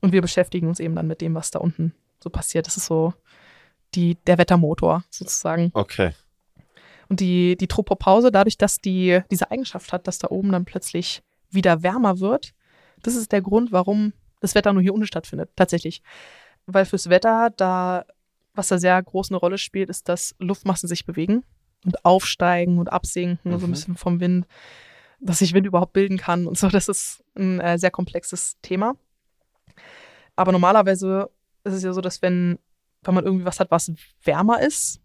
Und 0.00 0.12
wir 0.12 0.22
beschäftigen 0.22 0.68
uns 0.68 0.80
eben 0.80 0.94
dann 0.94 1.06
mit 1.06 1.20
dem, 1.20 1.34
was 1.34 1.50
da 1.50 1.58
unten 1.58 1.94
so 2.22 2.30
passiert. 2.30 2.66
Das 2.66 2.76
ist 2.76 2.86
so 2.86 3.14
die, 3.94 4.16
der 4.26 4.38
Wettermotor 4.38 5.04
sozusagen. 5.10 5.70
Okay. 5.74 6.12
Und 7.08 7.20
die, 7.20 7.56
die 7.56 7.68
Tropopause, 7.68 8.30
dadurch, 8.32 8.58
dass 8.58 8.80
die 8.80 9.20
diese 9.30 9.50
Eigenschaft 9.50 9.92
hat, 9.92 10.06
dass 10.06 10.18
da 10.18 10.28
oben 10.28 10.50
dann 10.52 10.64
plötzlich 10.64 11.22
wieder 11.50 11.82
wärmer 11.82 12.18
wird, 12.20 12.52
das 13.02 13.14
ist 13.14 13.32
der 13.32 13.42
Grund, 13.42 13.72
warum 13.72 14.12
das 14.40 14.54
Wetter 14.54 14.72
nur 14.72 14.82
hier 14.82 14.92
unten 14.92 15.06
stattfindet, 15.06 15.50
tatsächlich. 15.56 16.02
Weil 16.66 16.84
fürs 16.84 17.08
Wetter, 17.08 17.50
da, 17.56 18.04
was 18.54 18.68
da 18.68 18.78
sehr 18.78 19.00
groß 19.02 19.30
eine 19.30 19.38
Rolle 19.38 19.56
spielt, 19.58 19.88
ist, 19.88 20.08
dass 20.08 20.34
Luftmassen 20.38 20.88
sich 20.88 21.06
bewegen 21.06 21.44
und 21.84 22.04
aufsteigen 22.04 22.78
und 22.78 22.92
absinken, 22.92 23.52
Mhm. 23.52 23.58
so 23.60 23.66
ein 23.66 23.70
bisschen 23.70 23.96
vom 23.96 24.18
Wind, 24.20 24.46
dass 25.20 25.38
sich 25.38 25.54
Wind 25.54 25.66
überhaupt 25.66 25.92
bilden 25.92 26.18
kann 26.18 26.46
und 26.46 26.58
so. 26.58 26.68
Das 26.68 26.88
ist 26.88 27.22
ein 27.36 27.60
äh, 27.60 27.78
sehr 27.78 27.90
komplexes 27.92 28.56
Thema. 28.62 28.94
Aber 30.36 30.52
normalerweise 30.52 31.30
ist 31.64 31.74
es 31.74 31.82
ja 31.82 31.92
so, 31.92 32.00
dass 32.00 32.22
wenn, 32.22 32.58
wenn 33.02 33.14
man 33.14 33.24
irgendwie 33.24 33.44
was 33.44 33.58
hat, 33.58 33.70
was 33.70 33.90
wärmer 34.22 34.60
ist, 34.60 35.00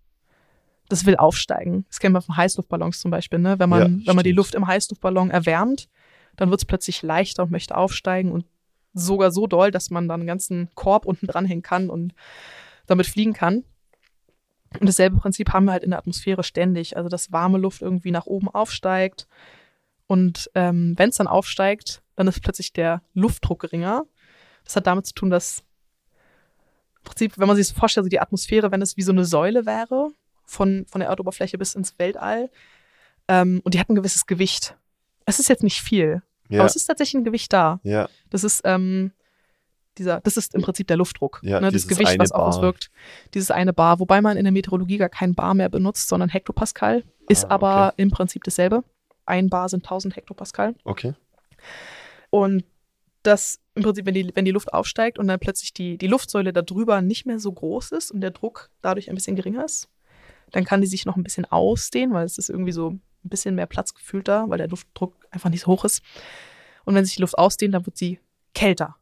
das 0.90 1.06
will 1.06 1.16
aufsteigen. 1.16 1.86
Das 1.88 2.00
kennen 2.00 2.14
wir 2.14 2.22
von 2.22 2.36
Heißluftballons 2.36 3.00
zum 3.00 3.12
Beispiel. 3.12 3.40
Ne? 3.40 3.58
Wenn, 3.58 3.70
man, 3.70 4.00
Ja, 4.00 4.08
wenn 4.08 4.16
man 4.16 4.24
die. 4.24 4.34
Luft 4.34 4.56
im 4.56 4.68
Heißluftballon 4.68 5.32
erwärmt, 5.32 5.88
dann 6.36 6.50
wird 6.50 6.62
es 6.62 6.66
plötzlich 6.66 7.02
leichter 7.02 7.44
und 7.44 7.52
möchte 7.52 7.78
aufsteigen 7.78 8.32
und 8.32 8.46
sogar 8.94 9.32
so 9.32 9.48
doll, 9.48 9.72
dass 9.72 9.90
man 9.90 10.10
dann 10.10 10.22
einen 10.22 10.28
ganzen 10.28 10.70
Korb 10.76 11.06
unten 11.06 11.28
dranhängen 11.28 11.62
kann 11.62 11.90
und 11.90 12.14
damit 12.88 13.08
fliegen 13.08 13.34
kann. 13.34 13.64
Und 14.80 14.88
dasselbe 14.88 15.18
Prinzip 15.18 15.54
haben 15.54 15.66
wir 15.66 15.72
halt 15.72 15.84
in 15.84 15.92
der 15.92 16.00
Atmosphäre 16.00 16.44
ständig. 16.44 16.98
Also, 16.98 17.10
dass 17.10 17.32
warme 17.32 17.58
Luft 17.58 17.82
irgendwie 17.82 18.12
nach 18.12 18.26
oben 18.26 18.50
aufsteigt. 18.50 19.28
Und 20.08 20.50
ähm, 20.56 20.94
wenn 20.98 21.10
es 21.10 21.16
dann 21.16 21.28
aufsteigt, 21.28 22.02
dann 22.16 22.28
ist 22.28 22.42
plötzlich 22.42 22.74
der 22.74 23.02
Luftdruck 23.14 23.62
geringer. 23.62 24.04
Das 24.66 24.76
hat 24.76 24.88
damit 24.88 25.06
zu 25.06 25.14
tun, 25.14 25.30
dass 25.30 25.64
im 27.00 27.04
Prinzip, 27.06 27.38
wenn 27.38 27.48
man 27.48 27.56
sich 27.58 27.68
das 27.70 27.78
vorstellt, 27.78 28.06
so 28.06 28.10
die 28.10 28.20
Atmosphäre, 28.20 28.72
wenn 28.72 28.82
es 28.82 28.96
wie 28.98 29.02
so 29.02 29.12
eine 29.12 29.26
Säule 29.26 29.66
wäre, 29.66 30.10
von, 30.46 30.86
von 30.90 31.00
der 31.00 31.10
Erdoberfläche 31.10 31.58
bis 31.58 31.76
ins 31.76 31.98
Weltall, 31.98 32.50
ähm, 33.28 33.62
und 33.64 33.74
die 33.74 33.80
hat 33.80 33.90
ein 33.90 33.96
gewisses 33.96 34.26
Gewicht. 34.28 34.76
Es 35.26 35.40
ist 35.40 35.48
jetzt 35.50 35.64
nicht 35.64 35.82
viel, 35.82 36.22
Ja. 36.50 36.60
aber 36.60 36.68
es 36.68 36.76
ist 36.76 36.86
tatsächlich 36.86 37.22
ein 37.22 37.24
Gewicht 37.26 37.54
da. 37.54 37.80
ja. 37.84 38.08
Das 38.30 38.44
ist 38.44 38.62
ähm, 38.66 39.12
dieser, 39.98 40.22
das 40.22 40.38
ist 40.38 40.54
im 40.56 40.62
Prinzip 40.62 40.88
der 40.88 40.98
Luftdruck, 40.98 41.40
Ja, 41.44 41.60
ne, 41.60 41.72
das 41.72 41.88
Gewicht, 41.88 42.18
was 42.20 42.32
auf 42.32 42.46
uns 42.48 42.56
Bar. 42.58 42.64
wirkt. 42.64 42.92
Dieses 43.34 43.52
eine 43.52 43.74
Bar, 43.74 44.00
wobei 44.00 44.22
man 44.22 44.38
in 44.38 44.44
der 44.44 44.52
Meteorologie 44.52 44.98
gar 44.98 45.10
kein 45.10 45.34
Bar 45.36 45.54
mehr 45.54 45.70
benutzt, 45.70 46.08
sondern 46.08 46.30
Hektopascal, 46.30 47.04
ist 47.30 47.46
Ah, 47.46 47.50
aber 47.52 47.94
im 47.98 48.10
Prinzip 48.12 48.44
dasselbe. 48.44 48.84
Ein 49.26 49.50
Bar 49.50 49.70
sind 49.70 49.84
1000 49.86 50.16
Hektopascal. 50.16 50.76
Okay. 50.84 51.14
Und 52.30 52.64
das 53.24 53.60
im 53.76 53.84
Prinzip, 53.84 54.06
wenn 54.06 54.14
die, 54.14 54.32
wenn 54.36 54.46
die 54.46 54.52
Luft 54.52 54.74
aufsteigt 54.74 55.18
und 55.18 55.28
dann 55.28 55.40
plötzlich 55.40 55.74
die, 55.74 55.98
die 55.98 56.08
Luftsäule 56.08 56.52
da 56.52 56.62
drüber 56.62 57.02
nicht 57.02 57.26
mehr 57.26 57.40
so 57.40 57.52
groß 57.52 57.92
ist 57.92 58.12
und 58.12 58.22
der 58.22 58.32
Druck 58.32 58.70
dadurch 58.82 59.10
ein 59.10 59.16
bisschen 59.16 59.36
geringer 59.36 59.64
ist, 59.64 59.90
dann 60.52 60.66
kann 60.66 60.82
die 60.82 60.88
sich 60.88 61.06
noch 61.06 61.16
ein 61.16 61.24
bisschen 61.24 61.46
ausdehnen, 61.46 62.14
weil 62.14 62.26
es 62.26 62.38
ist 62.38 62.50
irgendwie 62.50 62.74
so 62.74 62.90
ein 62.92 63.02
bisschen 63.24 63.56
mehr 63.56 63.68
Platz 63.68 63.94
gefühlt 63.94 64.28
da, 64.28 64.50
weil 64.50 64.58
der 64.58 64.68
Luftdruck 64.68 65.16
einfach 65.32 65.50
nicht 65.50 65.62
so 65.62 65.68
hoch 65.68 65.86
ist. 65.86 66.02
Und 66.84 66.96
wenn 66.96 67.06
sich 67.06 67.16
die 67.16 67.22
Luft 67.22 67.38
ausdehnt, 67.38 67.74
dann 67.74 67.86
wird 67.86 67.98
sie 67.98 68.20
kälter 68.54 68.98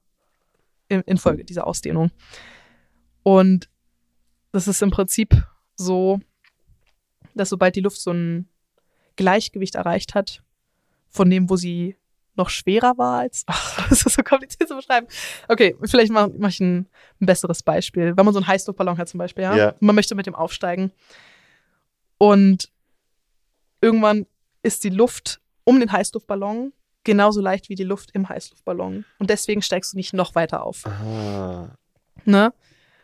in, 0.88 1.02
infolge 1.02 1.44
dieser 1.44 1.66
Ausdehnung. 1.66 2.12
Und 3.24 3.70
das 4.52 4.68
ist 4.68 4.82
im 4.82 4.92
Prinzip 4.92 5.44
so, 5.76 6.20
dass 7.34 7.50
sobald 7.50 7.76
die 7.76 7.82
Luft 7.82 8.02
so 8.02 8.12
ein 8.12 8.48
Gleichgewicht 9.16 9.76
erreicht 9.76 10.14
hat, 10.14 10.44
von 11.10 11.30
dem, 11.30 11.50
wo 11.50 11.56
sie 11.56 11.96
noch 12.40 12.50
schwerer 12.50 12.98
war 12.98 13.20
als. 13.20 13.44
Ach, 13.48 13.88
das 13.90 14.04
ist 14.04 14.16
so 14.16 14.24
kompliziert 14.24 14.68
zu 14.68 14.76
beschreiben. 14.76 15.06
Okay, 15.48 15.76
vielleicht 15.86 16.12
mache 16.12 16.32
mach 16.38 16.50
ich 16.50 16.60
ein, 16.60 16.88
ein 17.22 17.26
besseres 17.28 17.62
Beispiel. 17.62 18.18
Wenn 18.18 18.26
man 18.26 18.34
so 18.34 18.40
einen 18.40 18.48
Heißluftballon 18.48 18.98
hat 18.98 19.08
zum 19.10 19.20
Beispiel, 19.20 19.44
ja, 19.44 19.56
Ja. 19.56 19.76
man 19.80 19.94
möchte 19.96 20.16
mit 20.16 20.26
dem 20.26 20.34
aufsteigen 20.36 20.92
und 22.18 22.70
irgendwann 23.82 24.26
ist 24.64 24.84
die 24.84 24.90
Luft 24.90 25.40
um 25.64 25.80
den 25.80 25.92
Heißluftballon 25.92 26.74
genauso 27.04 27.42
leicht 27.42 27.70
wie 27.70 27.76
die 27.76 27.84
Luft 27.84 28.12
im 28.14 28.28
Heißluftballon. 28.28 29.06
Und 29.20 29.30
deswegen 29.30 29.62
steigst 29.62 29.94
du 29.94 29.98
nicht 29.98 30.14
noch 30.14 30.36
weiter 30.36 30.64
auf. 30.64 30.86
Ah. 30.86 31.70
Ne? 32.26 32.54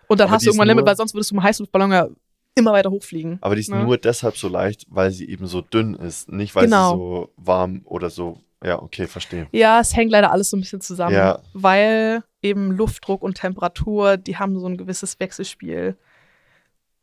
Und 0.07 0.19
dann 0.19 0.27
Aber 0.27 0.35
hast 0.35 0.45
du 0.45 0.49
irgendwann 0.49 0.65
ein 0.69 0.75
Limit, 0.75 0.85
weil 0.85 0.95
sonst 0.97 1.13
würdest 1.13 1.31
du 1.31 1.35
im 1.35 1.43
Heißluftballon 1.43 1.91
ja 1.91 2.07
immer 2.55 2.73
weiter 2.73 2.91
hochfliegen. 2.91 3.37
Aber 3.41 3.55
die 3.55 3.61
ist 3.61 3.69
Ne? 3.69 3.83
nur 3.83 3.97
deshalb 3.97 4.37
so 4.37 4.47
leicht, 4.47 4.85
weil 4.89 5.11
sie 5.11 5.27
eben 5.29 5.47
so 5.47 5.61
dünn 5.61 5.95
ist. 5.95 6.29
Nicht, 6.31 6.55
weil 6.55 6.65
Genau. 6.65 6.91
sie 6.91 6.97
so 6.97 7.33
warm 7.37 7.81
oder 7.85 8.09
so. 8.09 8.41
Ja, 8.63 8.81
okay, 8.81 9.07
verstehe. 9.07 9.47
Ja, 9.51 9.79
es 9.79 9.95
hängt 9.95 10.11
leider 10.11 10.31
alles 10.31 10.49
so 10.49 10.57
ein 10.57 10.61
bisschen 10.61 10.81
zusammen, 10.81 11.15
Ja. 11.15 11.39
weil 11.53 12.23
eben 12.41 12.71
Luftdruck 12.71 13.21
und 13.21 13.35
Temperatur, 13.37 14.17
die 14.17 14.37
haben 14.37 14.59
so 14.59 14.67
ein 14.67 14.77
gewisses 14.77 15.19
Wechselspiel. 15.19 15.97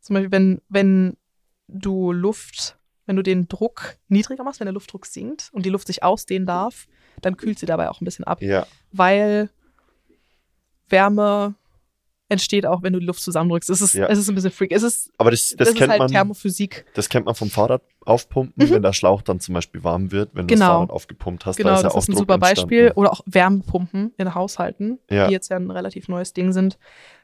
Zum 0.00 0.14
Beispiel, 0.14 0.32
wenn, 0.32 0.60
wenn 0.68 1.16
du 1.68 2.12
Luft, 2.12 2.78
wenn 3.06 3.16
du 3.16 3.22
den 3.22 3.48
Druck 3.48 3.96
niedriger 4.08 4.44
machst, 4.44 4.60
wenn 4.60 4.66
der 4.66 4.72
Luftdruck 4.74 5.06
sinkt 5.06 5.50
und 5.52 5.64
die 5.66 5.70
Luft 5.70 5.86
sich 5.86 6.02
ausdehnen 6.02 6.46
darf, 6.46 6.86
dann 7.20 7.36
kühlt 7.36 7.58
sie 7.58 7.66
dabei 7.66 7.90
auch 7.90 8.00
ein 8.00 8.04
bisschen 8.04 8.24
ab, 8.24 8.40
Ja, 8.42 8.66
weil 8.90 9.50
Wärme 10.88 11.54
entsteht 12.32 12.66
auch, 12.66 12.82
wenn 12.82 12.92
du 12.92 12.98
die 12.98 13.06
Luft 13.06 13.20
zusammendrückst. 13.22 13.70
Es 13.70 13.80
ist, 13.80 13.94
Ja. 13.94 14.06
es 14.08 14.18
ist 14.18 14.28
ein 14.28 14.34
bisschen 14.34 14.50
freak. 14.50 14.72
Es 14.72 14.82
ist, 14.82 15.10
aber 15.18 15.30
das, 15.30 15.50
das, 15.50 15.56
das, 15.58 15.68
ist 15.68 15.74
kennt 15.76 15.90
halt 15.90 15.98
man. 16.00 16.08
Thermophysik. 16.10 16.84
Das 16.94 17.08
kennt 17.08 17.26
man 17.26 17.34
vom 17.36 17.50
Fahrrad 17.50 17.82
aufpumpen, 18.04 18.66
Mhm. 18.66 18.70
wenn 18.74 18.82
der 18.82 18.92
Schlauch 18.92 19.22
dann 19.22 19.38
zum 19.38 19.54
Beispiel 19.54 19.84
warm 19.84 20.10
wird, 20.10 20.30
wenn 20.34 20.48
du 20.48 20.54
Genau. 20.54 20.66
das 20.66 20.74
Fahrrad 20.74 20.90
aufgepumpt 20.90 21.46
hast. 21.46 21.58
da 21.58 21.62
Genau, 21.62 21.74
ist 21.76 21.82
ja 21.82 21.88
das 21.90 21.96
ist 22.04 22.08
ein 22.08 22.16
super 22.16 22.38
Beispiel. 22.38 22.78
entstanden. 22.86 22.98
Oder 23.00 23.12
auch 23.12 23.20
Wärmepumpen 23.26 24.12
in 24.16 24.34
Haushalten, 24.34 24.98
Ja. 25.10 25.26
die 25.28 25.32
jetzt 25.32 25.48
ja 25.50 25.56
ein 25.56 25.70
relativ 25.70 26.08
neues 26.08 26.32
Ding 26.32 26.52
sind. 26.52 26.78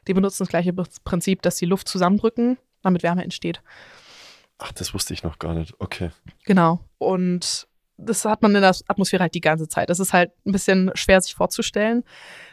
Die 0.07 0.13
benutzen 0.13 0.43
das 0.43 0.49
gleiche 0.49 0.73
Prinzip, 1.03 1.41
dass 1.41 1.57
die 1.57 1.65
Luft 1.65 1.87
zusammendrücken, 1.89 2.57
damit 2.81 3.03
Wärme 3.03 3.23
entsteht. 3.23 3.61
Ach, 4.57 4.71
das 4.73 4.93
wusste 4.93 5.13
ich 5.13 5.23
noch 5.23 5.39
gar 5.39 5.53
nicht. 5.53 5.73
Okay. 5.79 6.09
Genau. 6.45 6.79
Und 6.97 7.67
das 8.05 8.25
hat 8.25 8.41
man 8.41 8.55
in 8.55 8.61
der 8.61 8.75
Atmosphäre 8.87 9.21
halt 9.23 9.33
die 9.35 9.41
ganze 9.41 9.67
Zeit. 9.67 9.89
Das 9.89 9.99
ist 9.99 10.13
halt 10.13 10.31
ein 10.45 10.51
bisschen 10.51 10.91
schwer 10.95 11.19
sich 11.21 11.35
vorzustellen. 11.35 12.03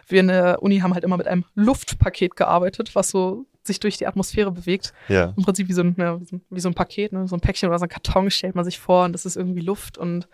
Wir 0.08 0.20
in 0.20 0.28
der 0.28 0.62
Uni 0.62 0.78
haben 0.80 0.94
halt 0.94 1.04
immer 1.04 1.16
mit 1.16 1.26
einem 1.28 1.44
Luftpaket 1.54 2.36
gearbeitet, 2.36 2.94
was 2.94 3.10
so 3.10 3.46
sich 3.62 3.80
durch 3.80 3.96
die 3.96 4.06
Atmosphäre 4.06 4.52
bewegt. 4.52 4.92
Ja. 5.08 5.34
Im 5.36 5.42
Prinzip 5.42 5.68
wie 5.68 5.72
so 5.72 5.82
ein, 5.82 5.94
ja, 5.98 6.20
wie 6.20 6.24
so 6.24 6.36
ein- 6.36 6.42
wie 6.50 6.60
so 6.60 6.68
ein 6.68 6.74
Paket, 6.74 7.12
ne? 7.12 7.26
so 7.26 7.34
ein 7.36 7.40
Päckchen 7.40 7.68
oder 7.68 7.78
so 7.78 7.84
ein 7.86 7.88
Karton 7.88 8.30
stellt 8.30 8.54
man 8.54 8.64
sich 8.64 8.78
vor 8.78 9.04
und 9.04 9.12
das 9.12 9.26
ist 9.26 9.36
irgendwie 9.36 9.60
Luft 9.60 9.98
und 9.98 10.28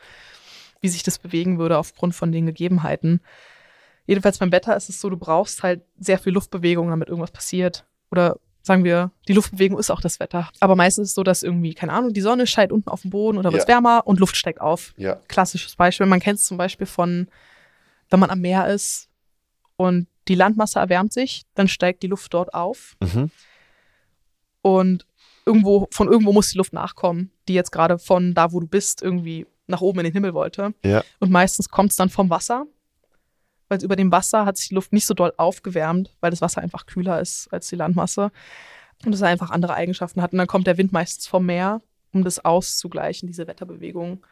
wie 0.82 0.89
sich 0.89 1.02
das 1.02 1.18
bewegen 1.18 1.59
würde 1.59 1.78
aufgrund 1.78 2.14
von 2.14 2.32
den 2.32 2.44
Gegebenheiten. 2.47 3.20
Jedenfalls 4.06 4.39
beim 4.39 4.52
Wetter 4.52 4.76
ist 4.76 4.89
es 4.89 5.01
so, 5.01 5.09
du 5.10 5.16
brauchst 5.16 5.62
halt 5.62 5.82
sehr 5.98 6.18
viel 6.18 6.32
Luftbewegung, 6.32 6.89
damit 6.90 7.09
irgendwas 7.09 7.30
passiert. 7.30 7.86
Oder 8.10 8.36
sagen 8.62 8.84
wir, 8.84 9.10
die 9.28 9.32
Luftbewegung 9.32 9.78
ist 9.78 9.90
auch 9.90 10.01
das 10.01 10.20
Wetter. 10.20 10.48
Aber 10.60 10.76
meistens 10.76 11.05
ist 11.05 11.09
es 11.10 11.14
so, 11.16 11.22
dass 11.24 11.43
irgendwie, 11.43 11.74
keine 11.74 11.93
Ahnung, 11.93 12.12
die 12.12 12.20
Sonne 12.20 12.47
scheint 12.47 12.70
unten 12.72 12.89
auf 12.89 13.02
dem 13.02 13.10
Boden 13.10 13.39
oder 13.39 13.52
wird 13.52 13.62
Ja. 13.62 13.68
wärmer 13.68 14.02
und 14.06 14.20
Luft 14.20 14.36
steigt 14.36 14.60
auf. 14.60 14.94
Ja. 14.97 15.16
Klassisches 15.28 15.74
Beispiel. 15.76 16.06
Man 16.06 16.20
kennt 16.20 16.39
es 16.39 16.47
zum 16.47 16.56
Beispiel 16.56 16.86
von, 16.86 17.28
wenn 18.10 18.20
man 18.20 18.30
am 18.30 18.40
Meer 18.40 18.68
ist 18.68 19.09
und 19.76 20.06
die 20.28 20.36
Landmasse 20.36 20.78
erwärmt 20.78 21.12
sich, 21.12 21.43
dann 21.55 21.66
steigt 21.66 22.02
die 22.05 22.06
Luft 22.06 22.32
dort 22.32 22.55
auf 22.55 22.97
Mhm. 23.02 23.30
und 24.62 25.06
irgendwo, 25.44 25.89
von 25.90 26.09
irgendwo 26.09 26.32
muss 26.32 26.51
die 26.51 26.59
Luft 26.59 26.72
nachkommen, 26.72 27.30
die 27.48 27.55
jetzt 27.55 27.72
gerade 27.72 27.98
von 27.98 28.34
da, 28.34 28.52
wo 28.52 28.60
du 28.60 28.66
bist, 28.66 29.02
irgendwie 29.02 29.47
nach 29.66 29.80
oben 29.80 30.01
in 30.01 30.05
den 30.05 30.12
Himmel 30.12 30.34
wollte. 30.34 30.74
Ja. 30.84 31.02
Und 31.18 31.30
meistens 31.30 31.68
kommt 31.68 31.90
es 31.90 31.97
dann 31.97 32.10
vom 32.10 32.30
Wasser, 32.30 32.66
weil 33.73 33.82
über 33.82 33.97
dem 33.97 34.12
Wasser 34.12 34.44
hat 34.44 34.59
sich 34.59 34.69
die 34.69 34.74
Luft 34.74 34.93
nicht 34.93 35.07
so 35.07 35.15
doll 35.15 35.32
aufgewärmt, 35.39 36.11
weil 36.20 36.31
das 36.31 36.43
Wasser 36.43 36.61
einfach 36.61 36.85
kühler 36.85 37.20
ist 37.20 37.49
als 37.51 37.69
die 37.69 37.77
Landmasse. 37.77 38.31
Und 39.05 39.15
es 39.15 39.23
einfach 39.23 39.51
andere 39.51 39.74
Eigenschaften 39.74 40.23
hat. 40.23 40.32
Und 40.32 40.39
dann 40.39 40.47
kommt 40.47 40.66
der 40.66 40.77
Wind 40.77 40.93
meistens 40.93 41.27
vom 41.27 41.47
Meer, 41.47 41.81
um 42.12 42.23
das 42.23 42.44
auszugleichen, 42.44 43.27
diese 43.27 43.47
Wetterbewegung. 43.49 44.24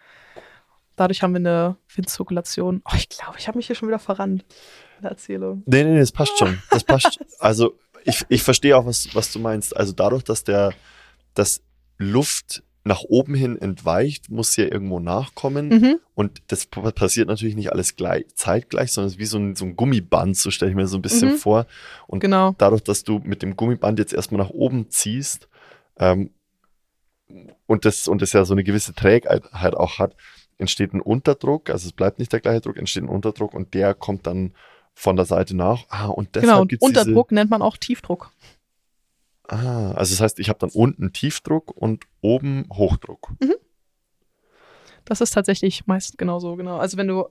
Dadurch 0.94 1.22
haben 1.22 1.32
wir 1.32 1.38
eine 1.38 1.76
Windzirkulation. 1.92 2.82
Oh, 2.84 2.94
ich 2.94 3.08
glaube, 3.08 3.38
ich 3.38 3.48
habe 3.48 3.56
mich 3.56 3.66
hier 3.66 3.74
schon 3.74 3.88
wieder 3.88 3.98
verrannt 3.98 4.44
in 4.98 5.02
der 5.02 5.12
Erzählung. 5.12 5.62
Nee, 5.64 5.82
nee, 5.82 5.94
nee, 5.94 5.98
das 6.00 6.12
passt 6.12 6.38
schon. 6.38 6.62
Das 6.70 6.84
passt. 6.84 7.18
Also 7.38 7.78
ich, 8.04 8.24
ich 8.28 8.42
verstehe 8.42 8.76
auch, 8.76 8.84
was, 8.84 9.14
was 9.14 9.32
du 9.32 9.38
meinst. 9.38 9.74
Also 9.74 9.92
dadurch, 9.92 10.22
dass 10.22 10.44
der 10.44 10.74
dass 11.32 11.62
Luft 11.96 12.62
nach 12.82 13.02
oben 13.02 13.34
hin 13.34 13.60
entweicht, 13.60 14.30
muss 14.30 14.56
ja 14.56 14.64
irgendwo 14.64 15.00
nachkommen. 15.00 15.68
Mhm. 15.68 15.98
Und 16.14 16.42
das 16.48 16.66
passiert 16.66 17.28
natürlich 17.28 17.54
nicht 17.54 17.72
alles 17.72 17.94
gleich, 17.96 18.24
zeitgleich, 18.34 18.92
sondern 18.92 19.08
es 19.08 19.14
ist 19.14 19.18
wie 19.18 19.26
so 19.26 19.38
ein, 19.38 19.54
so 19.54 19.66
ein 19.66 19.76
Gummiband, 19.76 20.36
so 20.36 20.50
stelle 20.50 20.70
ich 20.70 20.76
mir 20.76 20.86
so 20.86 20.96
ein 20.96 21.02
bisschen 21.02 21.32
Mhm. 21.32 21.36
vor. 21.36 21.66
Und 22.06 22.20
Genau. 22.20 22.54
dadurch, 22.56 22.82
dass 22.82 23.04
du 23.04 23.20
mit 23.22 23.42
dem 23.42 23.54
Gummiband 23.56 23.98
jetzt 23.98 24.14
erstmal 24.14 24.40
nach 24.42 24.50
oben 24.50 24.88
ziehst 24.88 25.48
ähm, 25.98 26.30
und, 27.66 27.84
das, 27.84 28.08
und 28.08 28.22
das 28.22 28.32
ja 28.32 28.44
so 28.44 28.54
eine 28.54 28.64
gewisse 28.64 28.94
Trägheit 28.94 29.44
halt 29.52 29.74
auch 29.74 29.98
hat, 29.98 30.16
entsteht 30.58 30.92
ein 30.94 31.00
Unterdruck, 31.00 31.70
also 31.70 31.86
es 31.86 31.92
bleibt 31.92 32.18
nicht 32.18 32.32
der 32.32 32.40
gleiche 32.40 32.60
Druck, 32.62 32.76
entsteht 32.76 33.02
ein 33.04 33.08
Unterdruck 33.08 33.54
und 33.54 33.74
der 33.74 33.94
kommt 33.94 34.26
dann 34.26 34.52
von 34.94 35.16
der 35.16 35.24
Seite 35.24 35.56
nach. 35.56 35.84
Ah, 35.88 36.06
und 36.06 36.34
deshalb 36.34 36.50
Genau. 36.50 36.60
Und 36.62 36.82
Unterdruck 36.82 37.32
nennt 37.32 37.50
man 37.50 37.62
auch 37.62 37.76
Tiefdruck. 37.76 38.30
Ah, 39.52 39.92
also 39.92 40.14
das 40.14 40.20
heißt, 40.20 40.38
ich 40.38 40.48
habe 40.48 40.60
dann 40.60 40.70
unten 40.70 41.12
Tiefdruck 41.12 41.72
und 41.76 42.04
oben 42.20 42.66
Hochdruck. 42.72 43.32
Das 45.04 45.20
ist 45.20 45.32
tatsächlich 45.32 45.86
meist 45.86 46.18
genauso, 46.18 46.54
genau. 46.54 46.76
Also 46.78 46.96
wenn 46.96 47.08
du, 47.08 47.26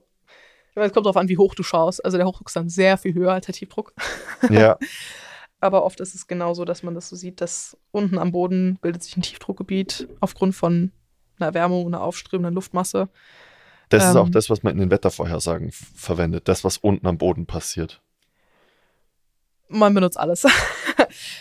es 0.74 0.92
kommt 0.92 1.06
darauf 1.06 1.16
an, 1.16 1.28
wie 1.28 1.38
hoch 1.38 1.54
du 1.54 1.62
schaust. 1.62 2.04
Also 2.04 2.18
der 2.18 2.26
Hochdruck 2.26 2.48
ist 2.48 2.56
dann 2.56 2.68
sehr 2.68 2.98
viel 2.98 3.14
höher 3.14 3.32
als 3.32 3.46
der 3.46 3.54
Tiefdruck. 3.54 3.94
Ja, 4.50 4.76
Aber 5.60 5.84
oft 5.84 6.00
ist 6.00 6.14
es 6.14 6.26
genauso, 6.26 6.64
dass 6.66 6.82
man 6.82 6.94
das 6.94 7.08
so 7.08 7.16
sieht, 7.16 7.40
dass 7.40 7.76
unten 7.90 8.18
am 8.18 8.32
Boden 8.32 8.78
bildet 8.82 9.02
sich 9.02 9.16
ein 9.16 9.22
Tiefdruckgebiet 9.22 10.08
aufgrund 10.20 10.54
von 10.54 10.92
einer 11.38 11.46
Erwärmung, 11.48 11.86
einer 11.86 12.02
aufströmenden 12.02 12.54
Luftmasse. 12.54 13.08
das 13.88 14.10
ist 14.10 14.16
auch 14.16 14.26
Ähm. 14.26 14.32
das, 14.32 14.50
was 14.50 14.62
man 14.62 14.74
in 14.74 14.80
den 14.80 14.90
Wettervorhersagen 14.90 15.70
verwendet. 15.72 16.48
Das, 16.48 16.64
was 16.64 16.76
unten 16.76 17.06
am 17.06 17.16
Boden 17.18 17.46
passiert. 17.46 18.02
Man 19.68 19.94
benutzt 19.94 20.18
alles. 20.18 20.44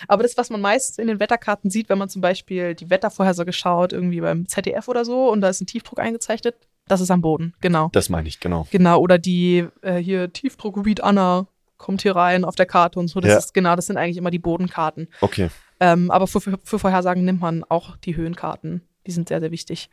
Aber 0.07 0.23
das, 0.23 0.37
was 0.37 0.49
man 0.49 0.61
meist 0.61 0.99
in 0.99 1.07
den 1.07 1.19
Wetterkarten 1.19 1.69
sieht, 1.69 1.89
wenn 1.89 1.97
man 1.97 2.09
zum 2.09 2.21
Beispiel 2.21 2.75
die 2.75 2.89
Wettervorhersage 2.89 3.53
schaut, 3.53 3.93
irgendwie 3.93 4.21
beim 4.21 4.47
ZDF 4.47 4.87
oder 4.87 5.05
so, 5.05 5.29
und 5.31 5.41
da 5.41 5.49
ist 5.49 5.61
ein 5.61 5.67
Tiefdruck 5.67 5.99
eingezeichnet, 5.99 6.55
das 6.87 7.01
ist 7.01 7.11
am 7.11 7.21
Boden, 7.21 7.53
genau. 7.61 7.89
Das 7.91 8.09
meine 8.09 8.27
ich, 8.27 8.39
genau. 8.39 8.67
Genau, 8.71 8.99
oder 8.99 9.17
die 9.19 9.67
äh, 9.81 9.97
hier 9.97 10.33
Tiefdruckgebiet 10.33 11.01
Anna 11.03 11.47
kommt 11.77 12.01
hier 12.01 12.15
rein 12.15 12.43
auf 12.43 12.55
der 12.55 12.65
Karte 12.65 12.99
und 12.99 13.07
so. 13.07 13.19
Das 13.19 13.31
Ja. 13.31 13.37
ist 13.37 13.53
genau, 13.53 13.75
das 13.75 13.85
sind 13.87 13.97
eigentlich 13.97 14.17
immer 14.17 14.31
die 14.31 14.39
Bodenkarten. 14.39 15.07
Okay. 15.21 15.49
Ähm, 15.79 16.11
aber 16.11 16.27
für, 16.27 16.41
für, 16.41 16.59
für 16.63 16.79
Vorhersagen 16.79 17.23
nimmt 17.23 17.41
man 17.41 17.63
auch 17.63 17.95
die 17.97 18.15
Höhenkarten. 18.15 18.81
Die 19.07 19.11
sind 19.11 19.29
sehr, 19.29 19.39
sehr 19.39 19.51
wichtig. 19.51 19.89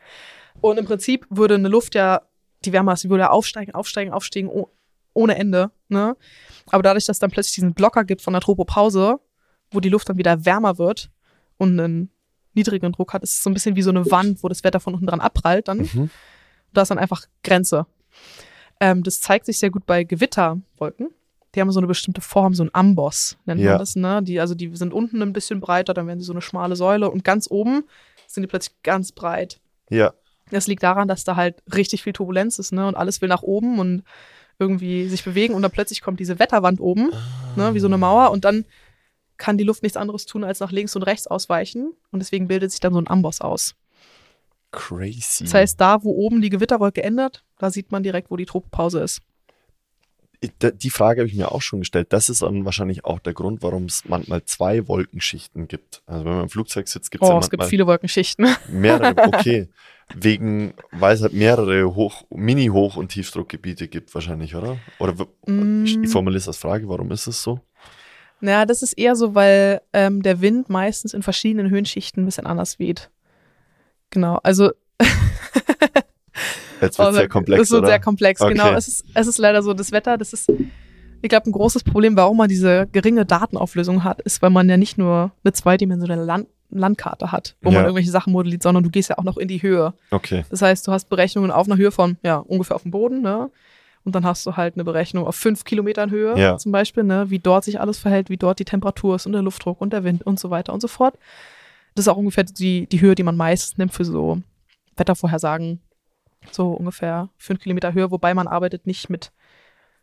Und 0.59 0.77
im 0.77 0.85
Prinzip 0.85 1.25
würde 1.29 1.55
eine 1.55 1.69
Luft 1.69 1.95
ja, 1.95 2.23
die 2.65 2.71
die 2.71 3.09
würde 3.09 3.21
ja 3.21 3.29
aufsteigen, 3.29 3.73
aufsteigen, 3.73 4.11
aufsteigen 4.11 4.49
oh, 4.49 4.69
ohne 5.13 5.37
Ende. 5.37 5.71
Ne? 5.87 6.17
Aber 6.69 6.83
dadurch, 6.83 7.05
dass 7.05 7.15
es 7.17 7.19
dann 7.19 7.31
plötzlich 7.31 7.55
diesen 7.55 7.73
Blocker 7.73 8.03
gibt 8.03 8.21
von 8.21 8.33
der 8.33 8.41
Tropopause, 8.41 9.19
wo 9.71 9.79
die 9.79 9.89
Luft 9.89 10.09
dann 10.09 10.17
wieder 10.17 10.45
wärmer 10.45 10.77
wird 10.77 11.09
und 11.57 11.79
einen 11.79 12.09
niedrigeren 12.53 12.91
Druck 12.93 13.13
hat, 13.13 13.23
ist 13.23 13.33
es 13.35 13.43
so 13.43 13.49
ein 13.49 13.53
bisschen 13.53 13.75
wie 13.75 13.81
so 13.81 13.89
eine 13.91 14.09
Wand, 14.09 14.43
wo 14.43 14.47
das 14.47 14.63
Wetter 14.63 14.79
von 14.79 14.93
unten 14.93 15.05
dran 15.07 15.19
abprallt. 15.21 15.67
Dann 15.67 15.79
Mhm. 15.79 16.09
da 16.73 16.81
ist 16.81 16.89
dann 16.89 16.97
einfach 16.99 17.23
Grenze. 17.43 17.85
Ähm, 18.79 19.03
das 19.03 19.21
zeigt 19.21 19.45
sich 19.45 19.57
sehr 19.59 19.69
gut 19.71 19.85
bei 19.85 20.03
Gewitterwolken. 20.03 21.09
Die 21.55 21.61
haben 21.61 21.71
so 21.71 21.79
eine 21.79 21.87
bestimmte 21.87 22.21
Form, 22.21 22.53
so 22.53 22.63
ein 22.63 22.69
Amboss 22.73 23.37
nennt 23.45 23.61
Ja. 23.61 23.71
man 23.71 23.79
das. 23.79 23.95
Ne? 23.95 24.21
Die, 24.23 24.39
also 24.39 24.53
die 24.55 24.75
sind 24.75 24.93
unten 24.93 25.21
ein 25.21 25.33
bisschen 25.33 25.59
breiter, 25.59 25.93
dann 25.93 26.05
werden 26.07 26.19
sie 26.19 26.25
so 26.25 26.33
eine 26.33 26.41
schmale 26.41 26.75
Säule 26.75 27.09
und 27.09 27.23
ganz 27.23 27.47
oben 27.49 27.83
sind 28.27 28.43
die 28.43 28.47
plötzlich 28.47 28.75
ganz 28.83 29.11
breit. 29.11 29.59
Ja, 29.89 30.13
Das 30.51 30.67
liegt 30.67 30.83
daran, 30.83 31.07
dass 31.07 31.23
da 31.23 31.35
halt 31.35 31.61
richtig 31.73 32.03
viel 32.03 32.13
Turbulenz 32.13 32.59
ist 32.59 32.71
ne? 32.73 32.87
und 32.87 32.95
alles 32.95 33.21
will 33.21 33.29
nach 33.29 33.41
oben 33.43 33.79
und 33.79 34.03
irgendwie 34.59 35.07
sich 35.07 35.23
bewegen 35.23 35.53
und 35.53 35.61
dann 35.61 35.71
plötzlich 35.71 36.01
kommt 36.01 36.19
diese 36.19 36.39
Wetterwand 36.39 36.79
oben, 36.79 37.11
ne? 37.55 37.73
wie 37.73 37.79
so 37.79 37.87
eine 37.87 37.97
Mauer 37.97 38.31
und 38.31 38.45
dann 38.45 38.65
kann 39.37 39.57
die 39.57 39.63
Luft 39.63 39.83
nichts 39.83 39.97
anderes 39.97 40.25
tun, 40.25 40.43
als 40.43 40.59
nach 40.59 40.71
links 40.71 40.95
und 40.95 41.03
rechts 41.03 41.27
ausweichen 41.27 41.93
und 42.11 42.19
deswegen 42.19 42.47
bildet 42.47 42.71
sich 42.71 42.79
dann 42.79 42.93
so 42.93 42.99
ein 42.99 43.07
Amboss 43.07 43.41
aus. 43.41 43.75
crazy. 44.71 45.43
Das 45.45 45.53
heißt, 45.53 45.79
da, 45.81 46.03
wo 46.03 46.11
oben 46.11 46.41
die 46.41 46.49
Gewitterwolke 46.49 47.03
endet, 47.03 47.43
da 47.57 47.69
sieht 47.71 47.91
man 47.91 48.03
direkt, 48.03 48.29
wo 48.31 48.35
die 48.37 48.45
Tropopause 48.45 48.99
ist. 49.01 49.21
Die 50.61 50.91
Frage 50.91 51.21
habe 51.21 51.27
ich 51.27 51.33
mir 51.35 51.51
auch 51.51 51.63
schon 51.63 51.79
gestellt. 51.79 52.13
Das 52.13 52.29
ist 52.29 52.43
dann 52.43 52.63
wahrscheinlich 52.63 53.05
auch 53.05 53.17
der 53.17 53.33
Grund, 53.33 53.63
warum 53.63 53.85
es 53.85 54.03
manchmal 54.05 54.45
zwei 54.45 54.87
Wolkenschichten 54.87 55.67
gibt. 55.67 56.03
Also 56.05 56.25
wenn 56.25 56.33
man 56.33 56.43
im 56.43 56.49
Flugzeug 56.49 56.87
sitzt, 56.87 57.09
gibt 57.09 57.23
es 57.23 57.29
Oh, 57.29 57.33
ja 57.33 57.39
es 57.39 57.49
gibt 57.49 57.63
viele 57.63 57.87
Wolkenschichten. 57.87 58.47
mehrere. 58.69 59.15
Okay, 59.17 59.67
wegen, 60.13 60.75
weil 60.91 61.15
es 61.15 61.23
halt 61.23 61.33
mehrere 61.33 61.95
Hoch, 61.95 62.23
Mini-Hoch- 62.29 62.97
und 62.97 63.07
Tiefdruckgebiete 63.09 63.87
gibt 63.87 64.13
wahrscheinlich, 64.13 64.53
oder? 64.53 64.77
Oder 64.99 65.15
Mm. 65.47 65.85
ich 65.85 65.97
formuliere 66.07 66.37
es 66.37 66.47
als 66.47 66.57
Frage, 66.57 66.87
warum 66.87 67.09
ist 67.11 67.25
es 67.25 67.41
so? 67.41 67.59
Naja, 68.39 68.65
das 68.65 68.83
ist 68.83 68.93
eher 68.93 69.15
so, 69.15 69.33
weil 69.35 69.81
ähm, 69.93 70.21
der 70.21 70.41
Wind 70.41 70.69
meistens 70.69 71.13
in 71.13 71.23
verschiedenen 71.23 71.69
Höhenschichten 71.71 72.23
ein 72.23 72.25
bisschen 72.25 72.45
anders 72.45 72.77
weht. 72.79 73.09
Genau, 74.11 74.39
also 74.43 74.71
Jetzt 76.81 76.99
wird 76.99 77.07
Oh, 77.09 77.11
sehr 77.11 77.27
komplex, 77.27 77.59
Das 77.59 77.65
ist 77.65 77.69
so 77.71 77.77
oder? 77.79 77.87
sehr 77.87 77.99
komplex, 77.99 78.41
Okay. 78.41 78.53
genau. 78.53 78.73
Es 78.73 78.87
ist, 78.87 79.05
es 79.13 79.27
ist 79.27 79.37
leider 79.39 79.63
so, 79.63 79.73
das 79.73 79.91
Wetter, 79.91 80.17
das 80.17 80.33
ist, 80.33 80.49
ich 81.21 81.29
glaube, 81.29 81.49
ein 81.49 81.51
großes 81.51 81.83
Problem, 81.83 82.15
warum 82.15 82.37
man 82.37 82.47
diese 82.49 82.87
geringe 82.91 83.25
Datenauflösung 83.25 84.03
hat, 84.03 84.21
ist, 84.21 84.41
weil 84.41 84.51
man 84.51 84.69
ja 84.69 84.77
nicht 84.77 84.97
nur 84.97 85.31
eine 85.43 85.53
zweidimensionale 85.53 86.23
Land 86.23 86.47
Landkarte 86.69 87.31
hat, 87.31 87.55
wo 87.61 87.69
Ja. 87.69 87.75
man 87.75 87.85
irgendwelche 87.85 88.11
Sachen 88.11 88.33
modelliert, 88.33 88.61
sondern 88.61 88.83
du 88.83 88.89
gehst 88.89 89.09
ja 89.09 89.17
auch 89.17 89.23
noch 89.23 89.37
in 89.37 89.47
die 89.47 89.61
Höhe. 89.61 89.93
Okay, 90.11 90.43
Das 90.49 90.61
heißt, 90.61 90.85
du 90.85 90.91
hast 90.91 91.07
Berechnungen 91.07 91.49
auf 91.49 91.65
einer 91.65 91.77
Höhe 91.77 91.91
von, 91.91 92.17
ja, 92.23 92.35
ungefähr 92.39 92.75
auf 92.75 92.81
dem 92.81 92.91
Boden, 92.91 93.21
ne? 93.21 93.49
Und 94.07 94.15
dann 94.15 94.23
hast 94.25 94.45
du 94.45 94.55
halt 94.55 94.75
eine 94.75 94.85
Berechnung 94.85 95.27
auf 95.27 95.35
fünf 95.35 95.65
Kilometern 95.65 96.11
Höhe 96.11 96.37
Ja. 96.39 96.57
zum 96.57 96.71
Beispiel, 96.71 97.03
ne? 97.03 97.29
Wie 97.29 97.39
dort 97.39 97.65
sich 97.65 97.81
alles 97.81 97.99
verhält, 97.99 98.29
wie 98.29 98.37
dort 98.37 98.57
die 98.57 98.63
Temperatur 98.63 99.17
ist 99.17 99.25
und 99.25 99.33
der 99.33 99.41
Luftdruck 99.41 99.81
und 99.81 99.91
der 99.91 100.05
Wind 100.05 100.23
und 100.23 100.39
so 100.39 100.49
weiter 100.49 100.71
und 100.73 100.79
so 100.79 100.87
fort. 100.87 101.17
Das 101.93 102.05
ist 102.05 102.07
auch 102.07 102.15
ungefähr 102.15 102.45
die, 102.45 102.87
die 102.87 103.01
Höhe, 103.01 103.15
die 103.15 103.23
man 103.23 103.35
meistens 103.35 103.77
nimmt 103.77 103.91
für 103.93 104.05
so 104.05 104.41
Wettervorhersagen. 104.95 105.81
So 106.51 106.71
ungefähr 106.71 107.29
fünf 107.37 107.59
Kilometer 107.59 107.93
Höhe, 107.93 108.09
wobei 108.11 108.33
man 108.33 108.47
arbeitet 108.47 108.87
nicht 108.87 109.09
mit 109.09 109.31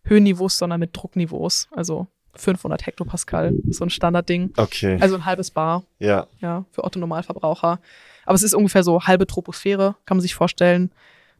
Höhenniveaus, 0.04 0.58
sondern 0.58 0.80
mit 0.80 0.90
Druckniveaus. 0.94 1.68
Also 1.70 2.06
500 2.34 2.84
Hektopascal, 2.86 3.54
so 3.70 3.84
ein 3.84 3.90
Standardding. 3.90 4.52
okay, 4.56 4.98
Also 5.00 5.14
ein 5.14 5.24
halbes 5.24 5.50
Bar 5.50 5.84
ja, 5.98 6.26
ja, 6.40 6.64
für 6.72 6.84
Otto 6.84 6.98
Normalverbraucher. 6.98 7.78
Aber 8.26 8.34
es 8.34 8.42
ist 8.42 8.54
ungefähr 8.54 8.82
so 8.82 9.02
halbe 9.02 9.26
Troposphäre, 9.26 9.94
kann 10.04 10.16
man 10.16 10.22
sich 10.22 10.34
vorstellen. 10.34 10.90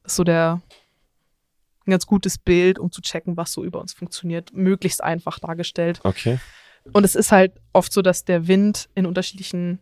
Das 0.02 0.12
ist 0.12 0.16
so 0.16 0.24
der 0.24 0.62
ein 1.86 1.90
ganz 1.90 2.06
gutes 2.06 2.38
Bild, 2.38 2.78
um 2.78 2.90
zu 2.90 3.00
checken, 3.02 3.36
was 3.36 3.52
so 3.52 3.64
über 3.64 3.80
uns 3.80 3.92
funktioniert, 3.92 4.52
möglichst 4.52 5.02
einfach 5.02 5.38
dargestellt. 5.38 6.00
okay, 6.04 6.38
Und 6.92 7.04
es 7.04 7.14
ist 7.14 7.32
halt 7.32 7.52
oft 7.72 7.92
so, 7.92 8.02
dass 8.02 8.24
der 8.24 8.46
Wind 8.48 8.88
in 8.94 9.06
unterschiedlichen 9.06 9.80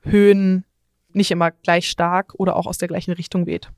Höhen 0.00 0.64
nicht 1.12 1.30
immer 1.30 1.50
gleich 1.50 1.88
stark 1.88 2.34
oder 2.34 2.56
auch 2.56 2.66
aus 2.66 2.78
der 2.78 2.88
gleichen 2.88 3.12
Richtung 3.12 3.46
weht. 3.46 3.70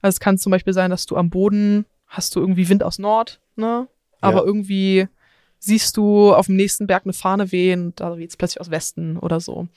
Also 0.00 0.16
es 0.16 0.20
kann 0.20 0.38
zum 0.38 0.50
Beispiel 0.50 0.72
sein, 0.72 0.90
dass 0.90 1.06
du 1.06 1.16
am 1.16 1.30
Boden 1.30 1.84
hast 2.06 2.34
du 2.34 2.40
irgendwie 2.40 2.68
Wind 2.68 2.82
aus 2.82 2.98
Nord, 2.98 3.40
ne? 3.56 3.88
Aber 4.20 4.38
Ja. 4.38 4.44
irgendwie 4.44 5.08
siehst 5.58 5.96
du 5.96 6.32
auf 6.32 6.46
dem 6.46 6.56
nächsten 6.56 6.86
Berg 6.86 7.04
eine 7.04 7.12
Fahne 7.12 7.52
wehen 7.52 7.86
und 7.86 8.00
da 8.00 8.16
weht 8.16 8.30
es 8.30 8.36
plötzlich 8.36 8.60
aus 8.60 8.70
Westen 8.70 9.18
oder 9.18 9.40
so. 9.40 9.68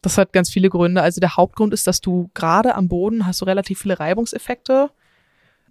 Das 0.00 0.18
hat 0.18 0.32
ganz 0.32 0.50
viele 0.50 0.68
Gründe. 0.68 1.02
Also 1.02 1.20
der 1.20 1.36
Hauptgrund 1.36 1.74
ist, 1.74 1.86
dass 1.86 2.00
du 2.00 2.30
gerade 2.34 2.74
am 2.74 2.88
Boden 2.88 3.26
hast 3.26 3.40
du 3.40 3.44
relativ 3.44 3.80
viele 3.80 4.00
Reibungseffekte. 4.00 4.90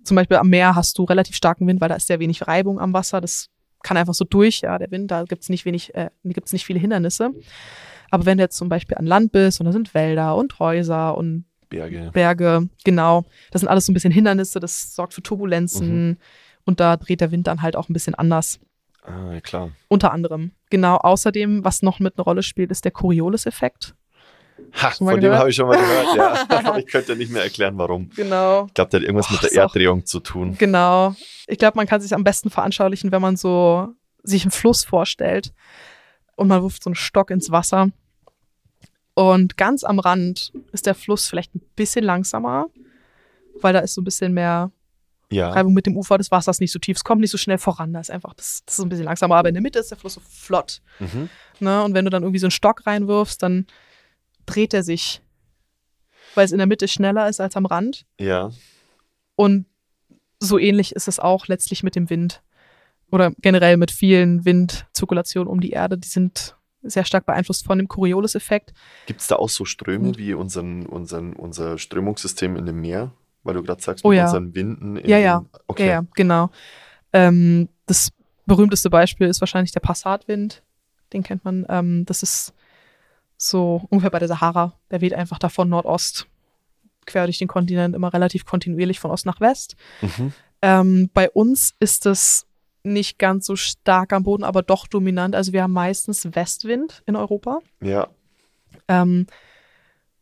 Zum 0.04 0.16
Beispiel 0.16 0.38
am 0.38 0.50
Meer 0.50 0.76
hast 0.76 0.98
du 0.98 1.04
relativ 1.04 1.36
starken 1.36 1.68
Wind, 1.68 1.82
weil 1.82 1.90
da 1.90 1.96
ist 1.96 2.08
sehr 2.08 2.20
wenig 2.20 2.48
Reibung 2.48 2.80
am 2.80 2.94
Wasser. 2.94 3.22
Das 3.22 3.48
kann 3.84 3.98
einfach 3.98 4.14
so 4.14 4.26
durch, 4.26 4.62
ja, 4.62 4.78
der 4.78 4.92
Wind, 4.92 5.12
da 5.12 5.24
gibt's 5.24 5.50
nicht 5.50 5.66
wenig, 5.66 5.94
äh, 5.96 6.10
gibt's 6.24 6.54
nicht 6.54 6.66
viele 6.66 6.80
Hindernisse. 6.80 7.32
Aber 8.10 8.26
wenn 8.26 8.38
du 8.38 8.44
jetzt 8.44 8.58
zum 8.58 8.70
Beispiel 8.70 8.98
an 8.98 9.06
Land 9.06 9.32
bist 9.32 9.60
und 9.60 9.66
da 9.66 9.72
sind 9.72 9.94
Wälder 9.94 10.36
und 10.36 10.60
Häuser 10.60 11.18
und 11.18 11.46
Berge. 11.70 12.10
Berge, 12.14 12.70
genau, 12.84 13.26
das 13.52 13.62
sind 13.62 13.70
alles 13.70 13.86
so 13.86 13.92
ein 13.92 13.94
bisschen 13.94 14.12
Hindernisse, 14.12 14.60
das 14.60 14.94
sorgt 14.94 15.14
für 15.14 15.24
Turbulenzen 15.24 16.18
und 16.66 16.80
da 16.80 16.98
dreht 16.98 17.22
der 17.22 17.32
Wind 17.32 17.48
dann 17.48 17.62
halt 17.62 17.76
auch 17.76 17.90
ein 17.90 17.94
bisschen 17.94 18.14
anders. 18.14 18.60
Ah, 19.04 19.40
klar. 19.42 19.72
Unter 19.88 20.12
anderem. 20.12 20.52
Genau, 20.70 20.98
außerdem, 20.98 21.64
was 21.64 21.82
noch 21.82 22.00
mit 22.00 22.18
eine 22.18 22.24
Rolle 22.24 22.44
spielt, 22.44 22.72
ist 22.72 22.86
der 22.86 22.92
Coriolis-Effekt. 22.92 23.96
Ha, 24.74 24.92
von 24.92 25.08
dem 25.08 25.20
gehört? 25.22 25.40
habe 25.40 25.50
ich 25.50 25.56
schon 25.56 25.68
mal 25.68 25.78
gehört, 25.78 26.16
ja. 26.16 26.46
Aber 26.50 26.78
ich 26.80 26.88
könnte 26.88 27.16
nicht 27.16 27.32
mehr 27.32 27.44
erklären, 27.44 27.78
warum. 27.78 28.10
Genau. 28.16 28.66
Ich 28.68 28.74
glaube, 28.74 28.90
der 28.92 29.00
hat 29.00 29.06
irgendwas 29.06 29.28
Boah, 29.28 29.34
mit 29.42 29.52
der 29.52 29.66
auch- 29.66 29.70
Erddrehung 29.76 30.06
zu 30.06 30.20
tun. 30.20 30.56
Genau. 30.58 31.16
Ich 31.48 31.58
glaube, 31.58 31.76
man 31.76 31.88
kann 31.88 32.02
sich 32.02 32.14
am 32.14 32.24
besten 32.24 32.50
veranschaulichen, 32.50 33.12
wenn 33.12 33.22
man 33.22 33.36
so 33.36 33.90
sich 34.24 34.44
einen 34.44 34.52
Fluss 34.52 34.84
vorstellt 34.86 35.54
und 36.36 36.48
man 36.48 36.62
wirft 36.64 36.84
so 36.84 36.90
einen 36.90 36.96
Stock 36.96 37.32
ins 37.32 37.52
Wasser. 37.52 37.90
Und 39.14 39.58
ganz 39.58 39.84
am 39.84 40.00
Rand 40.00 40.54
ist 40.72 40.86
der 40.86 40.96
Fluss 40.96 41.28
vielleicht 41.28 41.54
ein 41.56 41.62
bisschen 41.76 42.04
langsamer, 42.06 42.68
weil 43.60 43.74
da 43.74 43.80
ist 43.80 43.94
so 43.94 44.02
ein 44.02 44.06
bisschen 44.06 44.34
mehr 44.34 44.72
Ja, 45.30 45.50
Reibung 45.50 45.74
mit 45.74 45.86
dem 45.86 45.98
Ufer 45.98 46.18
des 46.18 46.32
Wassers 46.32 46.60
nicht 46.60 46.72
so 46.72 46.80
tief. 46.80 46.98
Es 46.98 47.04
kommt 47.04 47.20
nicht 47.22 47.32
so 47.32 47.38
schnell 47.38 47.58
voran. 47.58 47.92
Da 47.94 48.00
ist 48.00 48.10
einfach, 48.10 48.34
das, 48.34 48.64
das 48.66 48.80
ist 48.80 48.86
ein 48.86 48.90
bisschen 48.90 49.06
langsamer. 49.06 49.36
Aber 49.36 49.50
in 49.50 49.56
der 49.56 49.62
Mitte 49.62 49.80
ist 49.80 49.92
der 49.92 49.98
Fluss 49.98 50.14
so 50.14 50.22
flott. 50.28 50.82
mhm. 51.00 51.30
Ne? 51.60 51.84
Und 51.84 51.94
wenn 51.94 52.06
du 52.06 52.10
dann 52.12 52.24
irgendwie 52.24 52.40
so 52.40 52.48
einen 52.48 52.52
Stock 52.52 52.88
reinwirfst, 52.88 53.44
dann 53.44 53.68
dreht 54.52 54.74
er 54.74 54.84
sich, 54.84 55.22
weil 56.36 56.46
es 56.46 56.52
in 56.52 56.58
der 56.58 56.68
Mitte 56.68 56.88
schneller 56.88 57.30
ist 57.30 57.40
als 57.40 57.56
am 57.56 57.66
Rand. 57.66 58.06
ja, 58.20 58.52
Und 59.36 59.66
so 60.40 60.58
ähnlich 60.58 60.96
ist 60.96 61.08
es 61.08 61.20
auch 61.20 61.48
letztlich 61.48 61.84
mit 61.84 61.96
dem 61.96 62.10
Wind 62.10 62.42
oder 63.12 63.32
generell 63.42 63.78
mit 63.78 63.92
vielen 63.92 64.44
Windzirkulationen 64.46 65.48
um 65.52 65.60
die 65.62 65.72
Erde. 65.72 65.98
Die 65.98 66.08
sind 66.08 66.56
sehr 66.82 67.06
stark 67.06 67.26
beeinflusst 67.26 67.66
von 67.66 67.78
dem 67.78 67.88
Coriolis-Effekt. 67.88 68.74
Gibt 69.06 69.22
es 69.22 69.28
da 69.28 69.36
auch 69.36 69.50
so 69.50 69.66
Ströme 69.66 70.18
wie 70.18 70.34
unseren, 70.34 70.86
unseren, 70.86 71.34
unser 71.34 71.78
Strömungssystem 71.78 72.56
in 72.56 72.66
dem 72.66 72.82
Meer? 72.82 73.12
Weil 73.44 73.56
du 73.56 73.64
gerade 73.64 73.82
sagst, 73.82 74.04
Oh 74.04 74.10
mit 74.10 74.18
ja. 74.18 74.26
unseren 74.26 74.56
Winden. 74.56 74.98
In 74.98 75.10
Ja, 75.10 75.18
ja. 75.18 75.46
Okay. 75.68 75.88
Ja, 75.88 75.92
ja, 75.94 76.06
genau. 76.16 76.50
Ähm, 77.14 77.70
das 77.86 78.10
berühmteste 78.46 78.90
Beispiel 78.90 79.28
ist 79.28 79.42
wahrscheinlich 79.42 79.72
der 79.72 79.80
Passatwind. 79.82 80.64
Den 81.14 81.24
kennt 81.24 81.44
man. 81.44 81.66
Ähm, 81.70 82.06
das 82.06 82.24
ist 82.24 82.54
so 83.42 83.86
ungefähr 83.90 84.12
bei 84.12 84.20
der 84.20 84.28
Sahara. 84.28 84.74
Der 84.92 85.02
weht 85.02 85.14
einfach 85.14 85.40
davon 85.40 85.70
Nordost 85.70 86.28
quer 87.06 87.26
durch 87.26 87.40
den 87.40 87.48
Kontinent 87.48 87.96
immer 87.96 88.14
relativ 88.14 88.46
kontinuierlich 88.46 89.00
von 89.00 89.12
Ost 89.12 89.26
nach 89.26 89.42
West. 89.42 89.76
Mhm. 90.02 90.34
Ähm, 90.62 91.10
bei 91.14 91.30
uns 91.30 91.74
ist 91.80 92.06
es 92.06 92.46
nicht 92.84 93.20
ganz 93.20 93.46
so 93.46 93.56
stark 93.56 94.14
am 94.14 94.24
Boden, 94.24 94.44
aber 94.44 94.62
doch 94.62 94.88
dominant. 94.88 95.36
Also 95.36 95.54
wir 95.54 95.64
haben 95.64 95.74
meistens 95.74 96.28
Westwind 96.36 97.04
in 97.06 97.16
Europa. 97.16 97.60
Ja. 97.82 98.08
Ähm, 98.88 99.28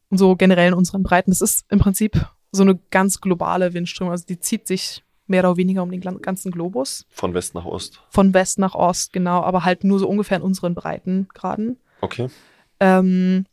und 0.09 0.17
so 0.17 0.35
generell 0.35 0.69
in 0.69 0.73
unseren 0.73 1.03
Breiten. 1.03 1.31
Das 1.31 1.41
ist 1.41 1.65
im 1.69 1.79
Prinzip 1.79 2.25
so 2.51 2.63
eine 2.63 2.79
ganz 2.89 3.21
globale 3.21 3.73
Windströmung. 3.73 4.11
Also 4.11 4.25
die 4.25 4.39
zieht 4.39 4.67
sich 4.67 5.03
mehr 5.27 5.43
oder 5.43 5.57
weniger 5.57 5.83
um 5.83 5.91
den 5.91 6.01
ganzen 6.01 6.51
Globus. 6.51 7.05
Von 7.09 7.33
West 7.33 7.53
nach 7.53 7.65
Ost. 7.65 8.01
Von 8.09 8.33
West 8.33 8.57
nach 8.57 8.73
Ost, 8.73 9.13
genau, 9.13 9.43
aber 9.43 9.63
halt 9.63 9.83
nur 9.83 9.99
so 9.99 10.09
ungefähr 10.09 10.37
in 10.37 10.43
unseren 10.43 10.73
Breitengraden. 10.73 11.77
Okay. 12.01 12.29
Ähm, 12.79 13.45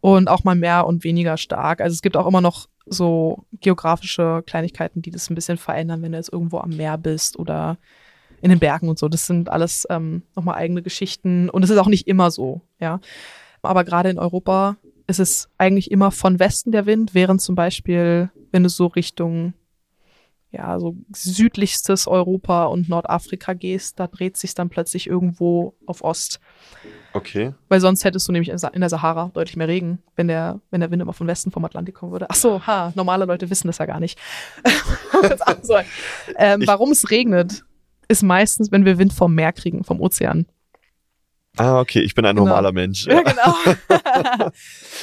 und 0.00 0.28
auch 0.28 0.44
mal 0.44 0.56
mehr 0.56 0.86
und 0.86 1.04
weniger 1.04 1.36
stark. 1.36 1.80
Also 1.80 1.94
es 1.94 2.02
gibt 2.02 2.16
auch 2.16 2.26
immer 2.26 2.40
noch 2.40 2.68
so 2.86 3.44
geografische 3.60 4.42
Kleinigkeiten, 4.46 5.02
die 5.02 5.10
das 5.10 5.30
ein 5.30 5.34
bisschen 5.34 5.58
verändern, 5.58 6.02
wenn 6.02 6.12
du 6.12 6.18
jetzt 6.18 6.32
irgendwo 6.32 6.58
am 6.58 6.70
Meer 6.70 6.96
bist 6.96 7.38
oder 7.38 7.76
in 8.40 8.50
den 8.50 8.58
Bergen 8.58 8.88
und 8.88 8.98
so. 8.98 9.08
Das 9.08 9.26
sind 9.26 9.50
alles 9.50 9.86
ähm, 9.90 10.22
nochmal 10.34 10.56
eigene 10.56 10.82
Geschichten. 10.82 11.50
Und 11.50 11.62
es 11.62 11.70
ist 11.70 11.78
auch 11.78 11.88
nicht 11.88 12.08
immer 12.08 12.30
so, 12.30 12.62
ja. 12.78 13.00
Aber 13.62 13.84
gerade 13.84 14.08
in 14.08 14.18
Europa 14.18 14.76
ist 15.06 15.20
es 15.20 15.50
eigentlich 15.58 15.90
immer 15.90 16.10
von 16.10 16.38
Westen 16.38 16.72
der 16.72 16.86
Wind, 16.86 17.14
während 17.14 17.42
zum 17.42 17.54
Beispiel, 17.54 18.30
wenn 18.52 18.62
du 18.62 18.70
so 18.70 18.86
Richtung 18.86 19.52
ja, 20.52 20.78
so 20.80 20.96
südlichstes 21.14 22.08
Europa 22.08 22.64
und 22.64 22.88
Nordafrika 22.88 23.52
gehst, 23.52 24.00
da 24.00 24.08
dreht 24.08 24.36
sich 24.36 24.54
dann 24.54 24.68
plötzlich 24.68 25.06
irgendwo 25.06 25.74
auf 25.86 26.02
Ost. 26.02 26.40
Okay. 27.12 27.52
Weil 27.68 27.80
sonst 27.80 28.04
hättest 28.04 28.28
du 28.28 28.32
nämlich 28.32 28.50
in 28.50 28.80
der 28.80 28.88
Sahara 28.88 29.30
deutlich 29.34 29.56
mehr 29.56 29.68
Regen, 29.68 29.98
wenn 30.16 30.28
der, 30.28 30.60
wenn 30.70 30.80
der 30.80 30.90
Wind 30.90 31.02
immer 31.02 31.12
von 31.12 31.26
Westen 31.26 31.50
vom 31.50 31.64
Atlantik 31.64 31.96
kommen 31.96 32.12
würde. 32.12 32.26
Ach 32.30 32.34
so, 32.36 32.64
ha, 32.66 32.92
normale 32.94 33.24
Leute 33.24 33.50
wissen 33.50 33.66
das 33.66 33.78
ja 33.78 33.86
gar 33.86 34.00
nicht. 34.00 34.18
Ähm, 36.36 36.62
warum 36.64 36.92
es 36.92 37.10
regnet, 37.10 37.62
ist 38.08 38.22
meistens, 38.22 38.72
wenn 38.72 38.86
wir 38.86 38.96
Wind 38.98 39.12
vom 39.12 39.34
Meer 39.34 39.52
kriegen, 39.52 39.84
vom 39.84 40.00
Ozean. 40.00 40.46
Ah, 41.56 41.80
okay. 41.80 42.00
Ich 42.00 42.14
bin 42.14 42.24
ein 42.24 42.36
Genau. 42.36 42.46
normaler 42.48 42.72
Mensch. 42.72 43.06
Ja, 43.06 43.22
genau. 43.22 44.50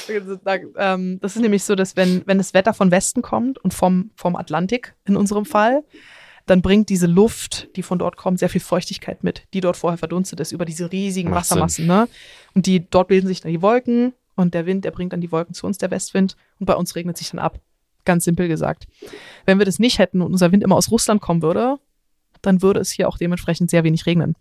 ähm, 0.76 1.18
das 1.20 1.36
ist 1.36 1.42
nämlich 1.42 1.62
so, 1.62 1.74
dass 1.74 1.96
wenn, 1.96 2.22
wenn 2.26 2.38
das 2.38 2.54
Wetter 2.54 2.74
von 2.74 2.90
Westen 2.90 3.22
kommt 3.22 3.58
und 3.58 3.74
vom, 3.74 4.10
vom 4.16 4.34
Atlantik 4.34 4.94
in 5.06 5.16
unserem 5.16 5.44
Fall, 5.44 5.84
dann 6.48 6.62
bringt 6.62 6.88
diese 6.88 7.06
Luft, 7.06 7.68
die 7.76 7.82
von 7.82 7.98
dort 7.98 8.16
kommt, 8.16 8.38
sehr 8.38 8.48
viel 8.48 8.60
Feuchtigkeit 8.60 9.22
mit, 9.22 9.42
die 9.52 9.60
dort 9.60 9.76
vorher 9.76 9.98
verdunstet 9.98 10.40
ist 10.40 10.52
über 10.52 10.64
diese 10.64 10.90
riesigen 10.90 11.30
Macht 11.30 11.50
Wassermassen. 11.50 11.86
Ne? 11.86 12.08
Und 12.54 12.66
die 12.66 12.88
dort 12.88 13.08
bilden 13.08 13.26
sich 13.26 13.40
dann 13.40 13.52
die 13.52 13.62
Wolken 13.62 14.14
und 14.34 14.54
der 14.54 14.66
Wind, 14.66 14.84
der 14.84 14.90
bringt 14.90 15.12
dann 15.12 15.20
die 15.20 15.30
Wolken 15.30 15.54
zu 15.54 15.66
uns, 15.66 15.78
der 15.78 15.90
Westwind, 15.90 16.36
und 16.58 16.66
bei 16.66 16.74
uns 16.74 16.94
regnet 16.96 17.16
sich 17.18 17.30
dann 17.30 17.38
ab. 17.38 17.60
Ganz 18.04 18.24
simpel 18.24 18.48
gesagt. 18.48 18.86
Wenn 19.44 19.58
wir 19.58 19.66
das 19.66 19.78
nicht 19.78 19.98
hätten 19.98 20.22
und 20.22 20.32
unser 20.32 20.50
Wind 20.50 20.62
immer 20.62 20.76
aus 20.76 20.90
Russland 20.90 21.20
kommen 21.20 21.42
würde, 21.42 21.76
dann 22.40 22.62
würde 22.62 22.80
es 22.80 22.90
hier 22.90 23.08
auch 23.08 23.18
dementsprechend 23.18 23.70
sehr 23.70 23.84
wenig 23.84 24.06
regnen. 24.06 24.34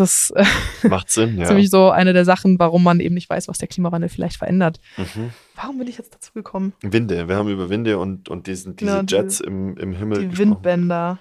Das 0.00 0.32
Macht 0.82 1.10
Sinn, 1.10 1.36
ja. 1.36 1.42
ist 1.44 1.48
nämlich 1.50 1.70
so 1.70 1.90
eine 1.90 2.12
der 2.12 2.24
Sachen, 2.24 2.58
warum 2.58 2.82
man 2.82 3.00
eben 3.00 3.14
nicht 3.14 3.28
weiß, 3.30 3.48
was 3.48 3.58
der 3.58 3.68
Klimawandel 3.68 4.08
vielleicht 4.08 4.36
verändert. 4.38 4.80
Mhm. 4.96 5.30
Warum 5.54 5.78
bin 5.78 5.88
ich 5.88 5.98
jetzt 5.98 6.14
dazu 6.14 6.32
gekommen? 6.32 6.72
Winde. 6.80 7.28
Wir 7.28 7.36
haben 7.36 7.48
über 7.48 7.68
Winde 7.70 7.98
und, 7.98 8.28
und 8.28 8.46
diesen, 8.46 8.76
diese 8.76 8.90
Genau, 8.90 9.02
die- 9.02 9.14
Jets 9.14 9.40
im, 9.40 9.76
im 9.76 9.92
Himmel 9.92 10.20
Die 10.20 10.28
gesprochen. 10.28 10.50
Windbänder. 10.50 11.18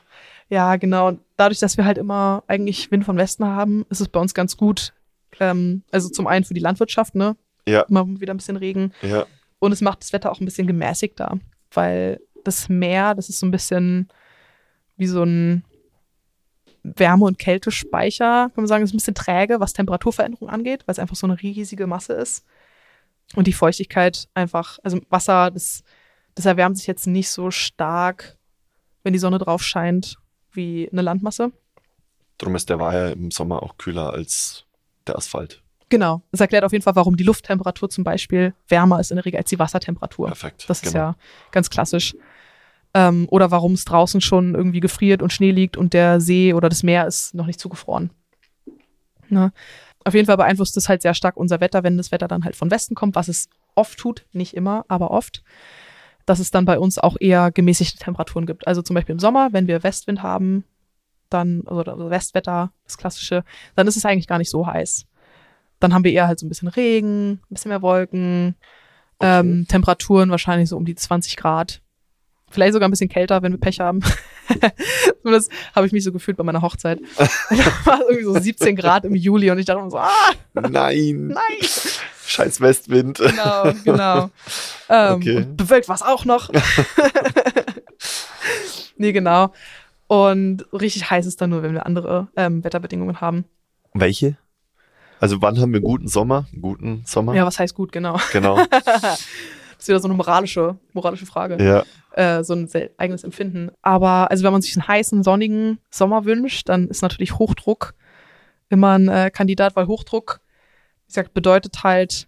Ja, 0.49 0.75
genau. 0.77 1.17
Dadurch, 1.37 1.59
dass 1.59 1.77
wir 1.77 1.85
halt 1.85 1.97
immer 1.97 2.43
eigentlich 2.47 2.89
Wind 2.91 3.05
von 3.05 3.17
Westen 3.17 3.45
haben, 3.45 3.85
ist 3.89 4.01
es 4.01 4.07
bei 4.07 4.19
uns 4.19 4.33
ganz 4.33 4.57
gut. 4.57 4.93
Ähm, 5.39 5.83
also 5.91 6.09
zum 6.09 6.25
einen 6.27 6.43
für 6.45 6.53
die 6.55 6.59
Landwirtschaft, 6.59 7.15
ne? 7.15 7.35
Ja. 7.67 7.81
Immer 7.81 8.07
wieder 8.19 8.33
ein 8.33 8.37
bisschen 8.37 8.57
Regen. 8.57 8.93
Ja. 9.03 9.25
Und 9.59 9.71
es 9.73 9.81
macht 9.81 10.01
das 10.01 10.11
Wetter 10.13 10.31
auch 10.31 10.39
ein 10.39 10.45
bisschen 10.45 10.65
gemäßigter, 10.67 11.37
weil 11.73 12.19
das 12.43 12.67
Meer, 12.69 13.13
das 13.13 13.29
ist 13.29 13.39
so 13.39 13.45
ein 13.45 13.51
bisschen 13.51 14.07
wie 14.97 15.05
so 15.07 15.23
ein 15.23 15.63
Wärme- 16.83 17.25
und 17.25 17.39
Kältespeicher, 17.39 18.49
kann 18.49 18.53
man 18.55 18.67
sagen, 18.67 18.83
ist 18.83 18.93
ein 18.93 18.97
bisschen 18.97 19.15
träge, 19.15 19.59
was 19.59 19.73
Temperaturveränderung 19.73 20.49
angeht, 20.49 20.83
weil 20.85 20.93
es 20.93 20.99
einfach 20.99 21.15
so 21.15 21.27
eine 21.27 21.41
riesige 21.41 21.87
Masse 21.87 22.13
ist. 22.13 22.45
Und 23.35 23.47
die 23.47 23.53
Feuchtigkeit 23.53 24.27
einfach, 24.33 24.79
also 24.83 24.99
Wasser, 25.09 25.51
das, 25.51 25.83
das 26.35 26.45
erwärmt 26.45 26.77
sich 26.77 26.87
jetzt 26.87 27.07
nicht 27.07 27.29
so 27.29 27.51
stark, 27.51 28.37
wenn 29.03 29.13
die 29.13 29.19
Sonne 29.19 29.37
drauf 29.37 29.63
scheint, 29.63 30.17
wie 30.51 30.89
eine 30.91 31.01
Landmasse. 31.01 31.51
Drum 32.37 32.55
ist 32.55 32.69
der 32.69 32.79
Weiher 32.79 33.11
im 33.11 33.31
Sommer 33.31 33.61
auch 33.61 33.77
kühler 33.77 34.13
als 34.13 34.65
der 35.05 35.17
Asphalt. 35.17 35.61
Genau. 35.89 36.21
Das 36.31 36.39
erklärt 36.39 36.63
auf 36.63 36.71
jeden 36.71 36.83
Fall, 36.83 36.95
warum 36.95 37.17
die 37.17 37.23
Lufttemperatur 37.23 37.89
zum 37.89 38.03
Beispiel 38.03 38.53
wärmer 38.67 38.99
ist 38.99 39.11
in 39.11 39.15
der 39.15 39.25
Regel 39.25 39.37
als 39.37 39.49
die 39.49 39.59
Wassertemperatur. 39.59 40.27
Perfekt. 40.27 40.65
Das 40.69 40.83
ist 40.83 40.93
genau. 40.93 41.05
ja 41.05 41.15
ganz 41.51 41.69
klassisch. 41.69 42.15
Ähm, 42.93 43.27
oder 43.29 43.51
warum 43.51 43.73
es 43.73 43.85
draußen 43.85 44.19
schon 44.19 44.55
irgendwie 44.55 44.79
gefriert 44.79 45.21
und 45.21 45.31
Schnee 45.31 45.51
liegt 45.51 45.77
und 45.77 45.93
der 45.93 46.19
See 46.19 46.53
oder 46.53 46.69
das 46.69 46.81
Meer 46.83 47.05
ist 47.05 47.35
noch 47.35 47.45
nicht 47.45 47.59
zugefroren. 47.59 48.09
Ne? 49.29 49.51
Auf 50.05 50.13
jeden 50.15 50.25
Fall 50.25 50.37
beeinflusst 50.37 50.75
es 50.77 50.89
halt 50.89 51.01
sehr 51.03 51.13
stark 51.13 51.37
unser 51.37 51.59
Wetter, 51.59 51.83
wenn 51.83 51.97
das 51.97 52.11
Wetter 52.11 52.27
dann 52.27 52.45
halt 52.45 52.55
von 52.55 52.71
Westen 52.71 52.95
kommt, 52.95 53.15
was 53.15 53.27
es 53.27 53.47
oft 53.75 53.99
tut, 53.99 54.25
nicht 54.31 54.55
immer, 54.55 54.85
aber 54.87 55.11
oft, 55.11 55.43
dass 56.25 56.39
es 56.39 56.49
dann 56.51 56.65
bei 56.65 56.79
uns 56.79 56.97
auch 56.97 57.15
eher 57.19 57.51
gemäßigte 57.51 57.99
Temperaturen 57.99 58.47
gibt. 58.47 58.67
Also 58.67 58.81
zum 58.81 58.95
Beispiel 58.95 59.13
im 59.13 59.19
Sommer, 59.19 59.49
wenn 59.51 59.67
wir 59.67 59.83
Westwind 59.83 60.23
haben, 60.23 60.63
dann, 61.29 61.61
also 61.67 61.83
also 61.83 62.09
Westwetter, 62.09 62.71
das 62.85 62.97
klassische, 62.97 63.43
dann 63.75 63.87
ist 63.87 63.97
es 63.97 64.05
eigentlich 64.05 64.27
gar 64.27 64.39
nicht 64.39 64.49
so 64.49 64.65
heiß. 64.65 65.05
Dann 65.79 65.93
haben 65.93 66.03
wir 66.03 66.11
eher 66.11 66.27
halt 66.27 66.39
so 66.39 66.45
ein 66.45 66.49
bisschen 66.49 66.67
Regen, 66.69 67.33
ein 67.33 67.41
bisschen 67.49 67.69
mehr 67.69 67.81
Wolken, 67.83 68.55
Okay. 69.21 69.39
ähm, 69.41 69.65
Temperaturen 69.67 70.31
wahrscheinlich 70.31 70.69
so 70.69 70.77
um 70.77 70.85
die 70.85 70.95
20 70.95 71.35
Grad. 71.35 71.81
Vielleicht 72.49 72.73
sogar 72.73 72.87
ein 72.87 72.91
bisschen 72.91 73.09
kälter, 73.09 73.41
wenn 73.41 73.53
wir 73.53 73.59
Pech 73.59 73.79
haben. 73.79 74.01
das 75.23 75.49
habe 75.75 75.85
ich 75.85 75.93
mich 75.93 76.03
so 76.03 76.11
gefühlt 76.11 76.37
bei 76.37 76.43
meiner 76.43 76.61
Hochzeit. 76.61 76.99
da 77.17 77.25
war 77.85 78.01
irgendwie 78.01 78.23
so 78.23 78.39
17 78.39 78.75
Grad 78.75 79.05
im 79.05 79.15
Juli 79.15 79.51
und 79.51 79.59
ich 79.59 79.65
dachte 79.65 79.83
mir 79.83 79.91
so, 79.91 79.97
ah, 79.97 80.09
Nein. 80.53 81.27
nein. 81.27 81.69
Scheiß 82.25 82.61
Westwind. 82.61 83.17
Genau, 83.17 83.71
genau. 83.83 84.29
Ähm, 84.89 85.13
Okay. 85.15 85.37
Und 85.37 85.57
bewölkt 85.57 85.87
war 85.87 85.95
es 85.95 86.01
auch 86.01 86.25
noch. 86.25 86.49
nee, 88.97 89.11
genau. 89.11 89.53
Und 90.07 90.65
richtig 90.73 91.09
heiß 91.09 91.25
ist 91.25 91.41
dann 91.41 91.51
nur, 91.51 91.63
wenn 91.63 91.73
wir 91.73 91.85
andere 91.85 92.27
ähm, 92.35 92.63
Wetterbedingungen 92.63 93.21
haben. 93.21 93.45
Welche? 93.93 94.37
Also 95.19 95.41
wann 95.41 95.59
haben 95.59 95.71
wir 95.71 95.77
einen 95.77 95.85
guten 95.85 96.07
Sommer? 96.07 96.47
Einen 96.51 96.61
guten 96.61 97.03
Sommer? 97.05 97.35
Ja, 97.35 97.45
was 97.45 97.59
heißt 97.59 97.75
gut, 97.75 97.91
genau. 97.91 98.19
Genau. 98.31 98.59
Das 99.79 99.85
ist 99.85 99.87
wieder 99.87 100.01
so 100.01 100.09
eine 100.09 100.17
moralische, 100.17 100.77
moralische 100.91 101.25
Frage. 101.25 101.63
ja. 101.63 101.85
äh, 102.11 102.43
so 102.43 102.53
ein 102.53 102.69
eigenes 102.97 103.23
Empfinden. 103.23 103.71
Aber 103.81 104.29
also 104.29 104.43
wenn 104.43 104.51
man 104.51 104.61
sich 104.61 104.75
einen 104.75 104.85
heißen, 104.85 105.23
sonnigen 105.23 105.79
Sommer 105.89 106.25
wünscht, 106.25 106.67
dann 106.67 106.89
ist 106.89 107.01
natürlich 107.01 107.39
Hochdruck 107.39 107.93
immer 108.67 108.99
ein 108.99 109.07
äh, 109.07 109.31
Kandidat, 109.31 109.77
weil 109.77 109.87
Hochdruck, 109.87 110.41
wie 111.05 111.07
gesagt, 111.07 111.33
bedeutet 111.33 111.81
halt, 111.85 112.27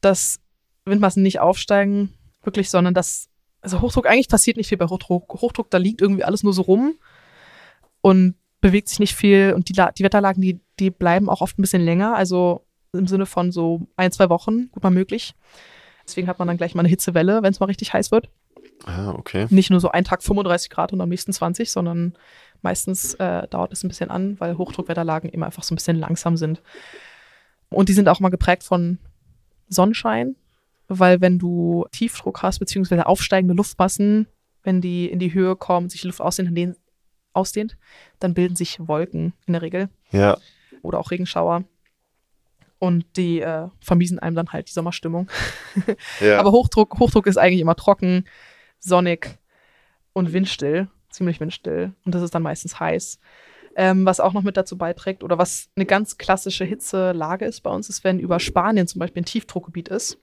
dass 0.00 0.38
Windmassen 0.84 1.24
nicht 1.24 1.40
aufsteigen, 1.40 2.14
wirklich, 2.44 2.70
sondern 2.70 2.94
dass, 2.94 3.28
also 3.62 3.80
Hochdruck, 3.80 4.06
eigentlich 4.06 4.28
passiert 4.28 4.56
nicht 4.56 4.68
viel 4.68 4.78
bei 4.78 4.86
Hochdruck. 4.86 5.42
Hochdruck, 5.42 5.70
da 5.70 5.78
liegt 5.78 6.00
irgendwie 6.00 6.22
alles 6.22 6.44
nur 6.44 6.52
so 6.52 6.62
rum 6.62 6.94
und 8.00 8.36
bewegt 8.60 8.88
sich 8.88 9.00
nicht 9.00 9.16
viel 9.16 9.54
und 9.56 9.68
die, 9.68 9.72
die 9.72 10.04
Wetterlagen, 10.04 10.40
die, 10.40 10.60
die 10.78 10.90
bleiben 10.90 11.28
auch 11.28 11.40
oft 11.40 11.58
ein 11.58 11.62
bisschen 11.62 11.82
länger, 11.82 12.14
also 12.14 12.64
im 12.92 13.08
Sinne 13.08 13.26
von 13.26 13.50
so 13.50 13.88
ein, 13.96 14.12
zwei 14.12 14.28
Wochen, 14.28 14.70
gut 14.70 14.84
mal 14.84 14.90
möglich. 14.90 15.34
Deswegen 16.10 16.28
hat 16.28 16.38
man 16.38 16.48
dann 16.48 16.56
gleich 16.56 16.74
mal 16.74 16.80
eine 16.80 16.88
Hitzewelle, 16.88 17.42
wenn 17.42 17.52
es 17.52 17.60
mal 17.60 17.66
richtig 17.66 17.92
heiß 17.92 18.10
wird 18.10 18.28
Ah, 18.84 19.10
okay. 19.10 19.46
nicht 19.50 19.70
nur 19.70 19.80
so 19.80 19.90
ein 19.90 20.04
Tag 20.04 20.22
35 20.22 20.70
Grad 20.70 20.92
und 20.92 21.00
am 21.00 21.08
nächsten 21.08 21.32
20, 21.32 21.70
sondern 21.70 22.14
meistens 22.62 23.14
äh, 23.14 23.46
dauert 23.48 23.72
es 23.72 23.84
ein 23.84 23.88
bisschen 23.88 24.10
an, 24.10 24.38
weil 24.40 24.56
Hochdruckwetterlagen 24.58 25.30
immer 25.30 25.46
einfach 25.46 25.62
so 25.62 25.72
ein 25.74 25.76
bisschen 25.76 25.96
langsam 25.98 26.36
sind. 26.36 26.62
Und 27.68 27.88
die 27.88 27.92
sind 27.92 28.08
auch 28.08 28.20
mal 28.20 28.30
geprägt 28.30 28.64
von 28.64 28.98
Sonnenschein, 29.68 30.36
weil 30.88 31.20
wenn 31.20 31.38
du 31.38 31.86
Tiefdruck 31.92 32.42
hast, 32.42 32.58
beziehungsweise 32.58 33.06
aufsteigende 33.06 33.54
Luftmassen, 33.54 34.26
wenn 34.62 34.80
die 34.80 35.06
in 35.10 35.18
die 35.18 35.32
Höhe 35.32 35.56
kommen, 35.56 35.88
sich 35.88 36.00
die 36.02 36.08
Luft 36.08 36.20
ausdehnt, 36.20 36.56
dann- 36.56 36.76
ausdehnt, 37.32 37.76
dann 38.18 38.34
bilden 38.34 38.56
sich 38.56 38.78
Wolken 38.80 39.32
in 39.46 39.52
der 39.52 39.62
Regel 39.62 39.88
Ja. 40.10 40.36
oder 40.82 40.98
auch 40.98 41.10
Regenschauer. 41.12 41.62
Und 42.80 43.04
die 43.16 43.40
äh, 43.40 43.68
vermiesen 43.80 44.18
einem 44.18 44.34
dann 44.34 44.48
halt 44.48 44.68
die 44.68 44.72
Sommerstimmung. 44.72 45.30
ja. 46.20 46.40
Aber 46.40 46.50
Hochdruck, 46.50 46.98
Hochdruck 46.98 47.26
ist 47.26 47.36
eigentlich 47.36 47.60
immer 47.60 47.76
trocken, 47.76 48.24
sonnig 48.78 49.38
und 50.14 50.32
windstill, 50.32 50.88
ziemlich 51.10 51.40
windstill. 51.40 51.92
Und 52.06 52.14
das 52.14 52.22
ist 52.22 52.34
dann 52.34 52.42
meistens 52.42 52.80
heiß. 52.80 53.20
Ähm, 53.76 54.06
was 54.06 54.18
auch 54.18 54.32
noch 54.32 54.42
mit 54.42 54.56
dazu 54.56 54.78
beiträgt 54.78 55.22
oder 55.22 55.36
was 55.36 55.68
eine 55.76 55.84
ganz 55.84 56.16
klassische 56.18 56.64
Hitzelage 56.64 57.44
ist 57.44 57.60
bei 57.60 57.70
uns, 57.70 57.88
ist, 57.90 58.02
wenn 58.02 58.18
über 58.18 58.40
Spanien 58.40 58.86
zum 58.86 58.98
Beispiel 58.98 59.22
ein 59.22 59.26
Tiefdruckgebiet 59.26 59.88
ist, 59.88 60.18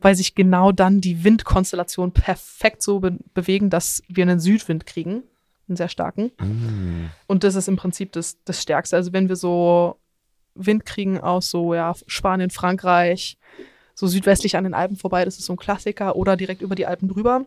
weil 0.00 0.16
sich 0.16 0.34
genau 0.34 0.72
dann 0.72 1.00
die 1.00 1.24
Windkonstellationen 1.24 2.12
perfekt 2.12 2.82
so 2.82 3.00
be 3.00 3.16
bewegen, 3.34 3.70
dass 3.70 4.02
wir 4.08 4.22
einen 4.24 4.40
Südwind 4.40 4.84
kriegen, 4.84 5.22
einen 5.68 5.76
sehr 5.76 5.88
starken. 5.88 6.32
Mm. 6.38 7.10
Und 7.26 7.44
das 7.44 7.54
ist 7.54 7.68
im 7.68 7.76
Prinzip 7.76 8.12
das, 8.12 8.42
das 8.44 8.60
Stärkste. 8.60 8.96
Also 8.96 9.12
wenn 9.12 9.28
wir 9.28 9.36
so 9.36 9.96
Wind 10.54 10.84
kriegen 10.84 11.20
aus 11.20 11.50
so 11.50 11.74
ja, 11.74 11.94
Spanien, 12.06 12.50
Frankreich, 12.50 13.38
so 13.94 14.06
südwestlich 14.06 14.56
an 14.56 14.64
den 14.64 14.74
Alpen 14.74 14.96
vorbei, 14.96 15.24
das 15.24 15.38
ist 15.38 15.46
so 15.46 15.52
ein 15.52 15.58
Klassiker, 15.58 16.16
oder 16.16 16.36
direkt 16.36 16.62
über 16.62 16.74
die 16.74 16.86
Alpen 16.86 17.08
drüber. 17.08 17.46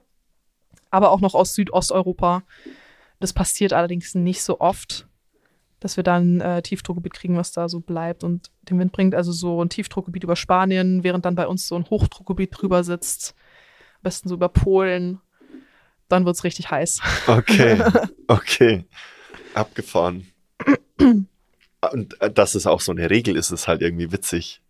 Aber 0.91 1.11
auch 1.11 1.19
noch 1.19 1.33
aus 1.33 1.53
Südosteuropa, 1.55 2.43
Das 3.19 3.33
passiert 3.33 3.73
allerdings 3.73 4.13
nicht 4.13 4.43
so 4.43 4.59
oft, 4.59 5.07
dass 5.79 5.97
wir 5.97 6.03
dann 6.03 6.41
äh, 6.41 6.61
Tiefdruckgebiet 6.61 7.13
kriegen, 7.13 7.37
was 7.37 7.51
da 7.51 7.69
so 7.69 7.79
bleibt 7.79 8.23
und 8.23 8.51
den 8.63 8.79
Wind 8.79 8.91
bringt. 8.91 9.15
Also 9.15 9.31
so 9.31 9.63
ein 9.63 9.69
Tiefdruckgebiet 9.69 10.23
über 10.23 10.35
Spanien, 10.35 11.03
während 11.03 11.25
dann 11.25 11.35
bei 11.35 11.47
uns 11.47 11.67
so 11.67 11.75
ein 11.75 11.89
Hochdruckgebiet 11.89 12.51
drüber 12.53 12.83
sitzt. 12.83 13.35
Am 13.97 14.03
besten 14.03 14.29
so 14.29 14.35
über 14.35 14.49
Polen. 14.49 15.19
Dann 16.07 16.25
wird 16.25 16.35
es 16.35 16.43
richtig 16.43 16.71
heiß. 16.71 17.01
Okay, 17.27 17.81
okay. 18.27 18.85
Abgefahren. 19.53 20.27
Und 21.91 22.19
äh, 22.21 22.31
dass 22.31 22.55
es 22.55 22.67
auch 22.67 22.81
so 22.81 22.91
eine 22.91 23.09
Regel 23.09 23.35
ist, 23.35 23.51
ist 23.51 23.67
halt 23.67 23.81
irgendwie 23.81 24.11
witzig. 24.11 24.61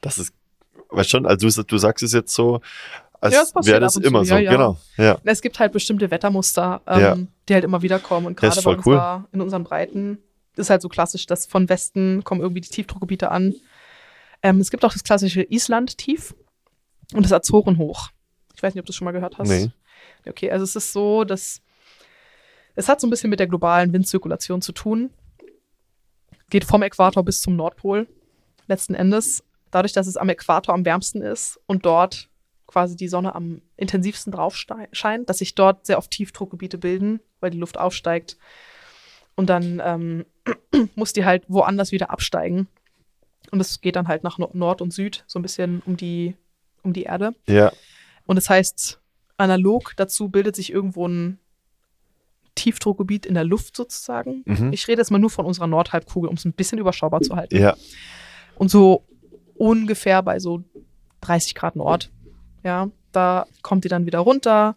Das 0.00 0.18
ist, 0.18 0.32
weißt 0.90 1.10
schon, 1.10 1.26
also 1.26 1.48
du, 1.48 1.62
du 1.64 1.78
sagst 1.78 2.02
es 2.02 2.12
jetzt 2.12 2.34
so, 2.34 2.60
als 3.20 3.34
Ja, 3.34 3.44
wäre 3.64 3.80
das 3.80 3.96
und 3.96 4.02
zu, 4.02 4.08
immer 4.08 4.24
so, 4.24 4.34
ja, 4.34 4.40
ja. 4.40 4.52
genau. 4.52 4.78
Ja. 4.96 5.18
Es 5.24 5.42
gibt 5.42 5.58
halt 5.58 5.72
bestimmte 5.72 6.10
Wettermuster, 6.10 6.82
ähm, 6.86 7.28
die 7.48 7.54
halt 7.54 7.64
immer 7.64 7.82
wieder 7.82 7.98
kommen. 7.98 8.26
Und 8.26 8.36
gerade 8.36 8.60
bei 8.62 8.72
cool. 8.72 8.76
unserer, 8.76 9.28
in 9.32 9.40
unseren 9.40 9.64
Breiten 9.64 10.18
ist 10.56 10.70
halt 10.70 10.82
so 10.82 10.88
klassisch, 10.88 11.26
dass 11.26 11.46
von 11.46 11.68
Westen 11.68 12.22
kommen 12.24 12.40
irgendwie 12.40 12.60
die 12.60 12.68
Tiefdruckgebiete 12.68 13.30
an. 13.30 13.54
Ähm, 14.42 14.60
es 14.60 14.70
gibt 14.70 14.84
auch 14.84 14.92
das 14.92 15.02
klassische 15.02 15.42
Island-Tief 15.42 16.34
und 17.12 17.24
das 17.24 17.32
Azorenhoch. 17.32 18.10
Ich 18.54 18.62
weiß 18.62 18.74
nicht, 18.74 18.80
ob 18.80 18.86
du 18.86 18.90
das 18.90 18.96
schon 18.96 19.04
mal 19.04 19.12
gehört 19.12 19.38
hast. 19.38 19.48
Nee. 19.48 19.70
Okay, 20.26 20.50
also 20.50 20.64
es 20.64 20.76
ist 20.76 20.92
so, 20.92 21.24
dass 21.24 21.60
es 22.74 22.88
hat 22.88 23.00
so 23.00 23.06
ein 23.08 23.10
bisschen 23.10 23.30
mit 23.30 23.40
der 23.40 23.48
globalen 23.48 23.92
Windzirkulation 23.92 24.62
zu 24.62 24.72
tun. 24.72 25.10
Geht 26.50 26.64
vom 26.64 26.82
Äquator 26.82 27.24
bis 27.24 27.40
zum 27.40 27.56
Nordpol 27.56 28.06
letzten 28.66 28.94
Endes. 28.94 29.44
Dadurch, 29.70 29.92
dass 29.92 30.06
es 30.06 30.16
am 30.16 30.28
Äquator 30.28 30.74
am 30.74 30.84
wärmsten 30.84 31.22
ist 31.22 31.60
und 31.66 31.84
dort 31.84 32.28
quasi 32.66 32.96
die 32.96 33.08
Sonne 33.08 33.34
am 33.34 33.62
intensivsten 33.76 34.32
drauf 34.32 34.56
scheint, 34.92 35.28
dass 35.28 35.38
sich 35.38 35.54
dort 35.54 35.86
sehr 35.86 35.98
oft 35.98 36.10
Tiefdruckgebiete 36.10 36.78
bilden, 36.78 37.20
weil 37.40 37.50
die 37.50 37.58
Luft 37.58 37.78
aufsteigt. 37.78 38.36
Und 39.34 39.48
dann 39.48 39.80
ähm, 39.84 40.26
muss 40.94 41.12
die 41.12 41.24
halt 41.24 41.44
woanders 41.48 41.92
wieder 41.92 42.10
absteigen. 42.10 42.68
Und 43.50 43.60
es 43.60 43.80
geht 43.80 43.96
dann 43.96 44.08
halt 44.08 44.24
nach 44.24 44.38
Nord- 44.38 44.54
Nord 44.54 44.82
und 44.82 44.92
Süd 44.92 45.24
so 45.26 45.38
ein 45.38 45.42
bisschen 45.42 45.82
um 45.86 45.96
die, 45.96 46.36
um 46.82 46.92
die 46.92 47.04
Erde. 47.04 47.34
Ja, 47.46 47.72
Und 48.26 48.36
das 48.36 48.50
heißt, 48.50 49.00
analog 49.38 49.94
dazu 49.96 50.28
bildet 50.28 50.56
sich 50.56 50.70
irgendwo 50.70 51.06
ein 51.08 51.38
Tiefdruckgebiet 52.58 53.26
in 53.26 53.34
der 53.34 53.44
Luft 53.44 53.76
sozusagen. 53.76 54.42
Mhm. 54.44 54.72
Ich 54.72 54.88
rede 54.88 55.00
jetzt 55.00 55.10
mal 55.10 55.18
nur 55.18 55.30
von 55.30 55.46
unserer 55.46 55.66
Nordhalbkugel, 55.66 56.28
um 56.28 56.36
es 56.36 56.44
ein 56.44 56.52
bisschen 56.52 56.78
überschaubar 56.78 57.20
zu 57.20 57.36
halten. 57.36 57.56
ja, 57.56 57.76
Und 58.56 58.70
so 58.70 59.04
ungefähr 59.56 60.22
bei 60.22 60.38
so 60.38 60.62
30 61.20 61.54
Grad 61.54 61.76
Nord. 61.76 62.10
Ja, 62.64 62.90
da 63.12 63.46
kommt 63.62 63.84
die 63.84 63.88
dann 63.88 64.06
wieder 64.06 64.18
runter. 64.20 64.76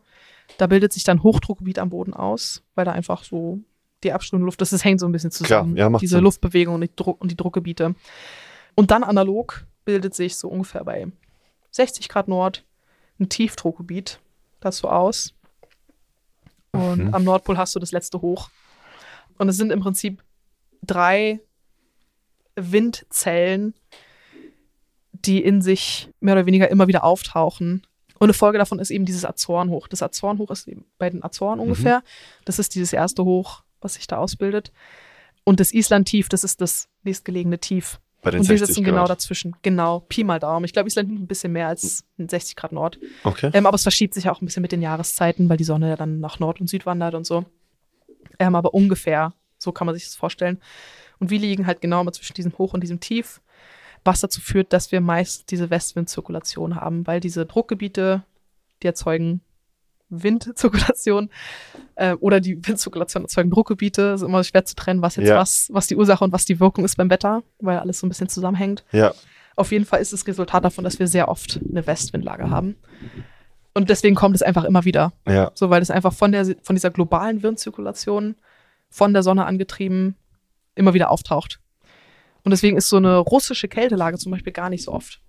Da 0.58 0.68
bildet 0.68 0.94
sich 0.94 1.04
dann 1.04 1.24
Hochdruckgebiet 1.24 1.80
am 1.80 1.90
Boden 1.90 2.14
aus, 2.14 2.64
weil 2.76 2.86
da 2.86 2.92
einfach 2.92 3.24
so 3.24 3.60
die 4.04 4.12
abströmende 4.12 4.46
Luft, 4.46 4.62
das, 4.62 4.72
das 4.72 4.84
hängt 4.84 5.00
so 5.00 5.06
ein 5.06 5.12
bisschen 5.12 5.32
zusammen. 5.32 5.76
Klar, 5.76 5.92
ja, 5.92 5.98
diese 6.00 6.16
Sinn. 6.16 6.24
Luftbewegung 6.24 6.76
und 6.76 6.82
die, 6.82 6.96
Druck, 6.96 7.22
und 7.22 7.32
die 7.32 7.38
Druckgebiete. 7.38 7.96
Und 8.76 8.92
dann 8.92 9.04
analog 9.04 9.66
bildet 9.86 10.16
sich 10.16 10.38
so 10.38 10.48
ungefähr 10.50 10.84
bei 10.84 11.08
60 11.72 12.10
Grad 12.10 12.28
Nord 12.28 12.64
ein 13.20 13.30
Tiefdruckgebiet 13.30 14.20
dazu 14.60 14.90
aus. 14.90 15.34
Und 16.72 17.06
Mhm. 17.08 17.14
am 17.14 17.24
Nordpol 17.24 17.58
hast 17.58 17.76
du 17.76 17.80
das 17.80 17.92
letzte 17.92 18.22
Hoch. 18.22 18.50
Und 19.38 19.50
es 19.50 19.58
sind 19.58 19.72
im 19.72 19.80
Prinzip 19.82 20.24
drei 20.84 21.40
Windzellen, 22.56 23.74
die 25.14 25.44
in 25.44 25.62
sich 25.62 26.10
mehr 26.20 26.34
oder 26.36 26.46
weniger 26.46 26.70
immer 26.70 26.88
wieder 26.88 27.04
auftauchen. 27.04 27.86
Und 28.20 28.26
eine 28.26 28.34
Folge 28.34 28.58
davon 28.58 28.80
ist 28.80 28.92
eben 28.92 29.06
dieses 29.06 29.26
Azorenhoch. 29.26 29.88
Das 29.88 30.02
Azorenhoch 30.04 30.52
ist 30.52 30.68
eben 30.68 30.86
bei 30.98 31.10
den 31.10 31.24
Azoren 31.24 31.60
ungefähr. 31.60 32.04
Das 32.46 32.60
ist 32.60 32.76
dieses 32.76 32.94
erste 32.94 33.26
Hoch, 33.26 33.64
was 33.82 33.96
sich 33.96 34.06
da 34.08 34.18
ausbildet. 34.18 34.72
Und 35.44 35.60
das 35.60 35.74
Island-Tief, 35.74 36.30
das 36.30 36.44
ist 36.44 36.62
das 36.62 36.88
nächstgelegene 37.04 37.60
Tief. 37.60 38.00
Bei 38.22 38.32
den 38.32 38.42
Und 38.42 38.50
wir 38.50 38.58
60 38.58 38.68
sitzen 38.68 38.84
Grad. 38.84 38.94
genau 38.94 39.08
dazwischen. 39.08 39.56
Genau, 39.62 40.02
Pi 40.02 40.24
mal 40.24 40.40
Daumen. 40.40 40.66
Ich 40.66 40.74
glaube, 40.74 40.88
Island 40.88 41.10
liegt 41.10 41.22
ein 41.22 41.28
bisschen 41.28 41.52
mehr 41.52 41.68
als 41.68 42.04
60 42.18 42.56
Grad 42.56 42.72
Nord. 42.72 43.00
Okay. 43.24 43.50
Ähm, 43.54 43.66
aber 43.66 43.76
es 43.76 43.84
verschiebt 43.84 44.14
sich 44.14 44.30
auch 44.30 44.42
ein 44.42 44.46
bisschen 44.46 44.62
mit 44.62 44.72
den 44.72 44.82
Jahreszeiten, 44.82 45.50
weil 45.50 45.58
die 45.58 45.64
Sonne 45.64 45.90
ja 45.90 45.96
dann 45.96 46.20
nach 46.20 46.40
Nord 46.40 46.62
und 46.62 46.68
Süd 46.70 46.86
wandert 46.86 47.16
und 47.16 47.26
so. 47.26 47.46
Ähm, 48.40 48.56
aber 48.56 48.74
ungefähr, 48.74 49.34
so 49.58 49.72
kann 49.72 49.86
man 49.86 49.96
sich 49.96 50.06
das 50.06 50.16
vorstellen. 50.16 50.60
Und 51.20 51.30
wir 51.30 51.40
liegen 51.40 51.68
halt 51.68 51.82
genau 51.82 52.04
mal 52.04 52.12
zwischen 52.12 52.34
diesem 52.34 52.58
Hoch 52.58 52.74
und 52.74 52.82
diesem 52.82 53.00
Tief, 53.00 53.42
was 54.04 54.22
dazu 54.22 54.42
führt, 54.42 54.74
dass 54.74 54.92
wir 54.92 55.02
meist 55.02 55.52
diese 55.52 55.70
Westwindzirkulation 55.70 56.76
haben, 56.76 57.06
weil 57.06 57.20
diese 57.20 57.46
Druckgebiete, 57.46 58.24
die 58.82 58.88
erzeugen 58.88 59.42
Windzirkulation 60.12 61.30
äh, 61.96 62.14
oder 62.14 62.40
die 62.40 62.56
Windzirkulation 62.68 63.24
erzeugen 63.24 63.50
Druckgebiete. 63.50 64.12
Es 64.14 64.22
ist 64.22 64.28
immer 64.28 64.44
schwer 64.44 64.66
zu 64.66 64.76
trennen, 64.76 65.02
was 65.02 65.16
jetzt 65.16 65.30
Ja. 65.30 65.38
was, 65.38 65.70
was 65.72 65.88
die 65.88 65.96
Ursache 65.96 66.24
und 66.24 66.32
was 66.34 66.46
die 66.46 66.60
Wirkung 66.60 66.86
ist 66.86 66.98
beim 66.98 67.10
Wetter, 67.10 67.44
weil 67.60 67.80
alles 67.80 68.00
so 68.00 68.06
ein 68.06 68.10
bisschen 68.10 68.30
zusammenhängt. 68.30 68.84
Ja, 68.92 69.14
Auf 69.56 69.72
jeden 69.72 69.86
Fall 69.86 70.02
ist 70.02 70.14
das 70.14 70.28
Resultat 70.28 70.64
davon, 70.64 70.84
dass 70.84 71.00
wir 71.00 71.08
sehr 71.08 71.28
oft 71.28 71.60
eine 71.70 71.86
Westwindlage 71.86 72.50
haben. 72.50 72.76
Und 73.74 73.90
deswegen 73.90 74.16
kommt 74.16 74.36
es 74.36 74.42
einfach 74.42 74.66
immer 74.66 74.86
wieder. 74.86 75.14
ja, 75.28 75.52
So, 75.56 75.70
weil 75.70 75.82
es 75.82 75.90
einfach 75.92 76.14
von, 76.14 76.32
der, 76.32 76.46
von 76.62 76.76
dieser 76.76 76.90
globalen 76.92 77.42
Windzirkulation, 77.42 78.36
von 78.90 79.14
der 79.14 79.24
Sonne 79.24 79.46
angetrieben, 79.46 80.16
immer 80.76 80.94
wieder 80.94 81.10
auftaucht. 81.10 81.60
Und 82.44 82.52
deswegen 82.52 82.76
ist 82.76 82.90
so 82.90 82.98
eine 82.98 83.18
russische 83.18 83.68
Kältelage 83.68 84.18
zum 84.18 84.32
Beispiel 84.32 84.52
gar 84.52 84.70
nicht 84.70 84.84
so 84.84 84.92
oft. 84.92 85.22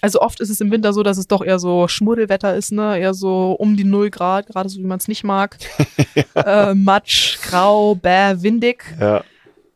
Also 0.00 0.20
oft 0.20 0.40
ist 0.40 0.50
es 0.50 0.60
im 0.60 0.70
Winter 0.70 0.92
so, 0.92 1.02
dass 1.02 1.16
es 1.18 1.28
doch 1.28 1.42
eher 1.42 1.58
so 1.58 1.88
Schmuddelwetter 1.88 2.54
ist, 2.54 2.72
ne? 2.72 2.98
Eher 2.98 3.14
so 3.14 3.52
um 3.52 3.76
die 3.76 3.84
0 3.84 4.10
Grad, 4.10 4.46
gerade 4.48 4.68
so 4.68 4.78
wie 4.78 4.84
man 4.84 4.98
es 4.98 5.08
nicht 5.08 5.24
mag. 5.24 5.56
äh, 6.34 6.74
Matsch, 6.74 7.38
grau, 7.42 7.94
bäh, 7.94 8.34
windig. 8.42 8.84
ja. 9.00 9.24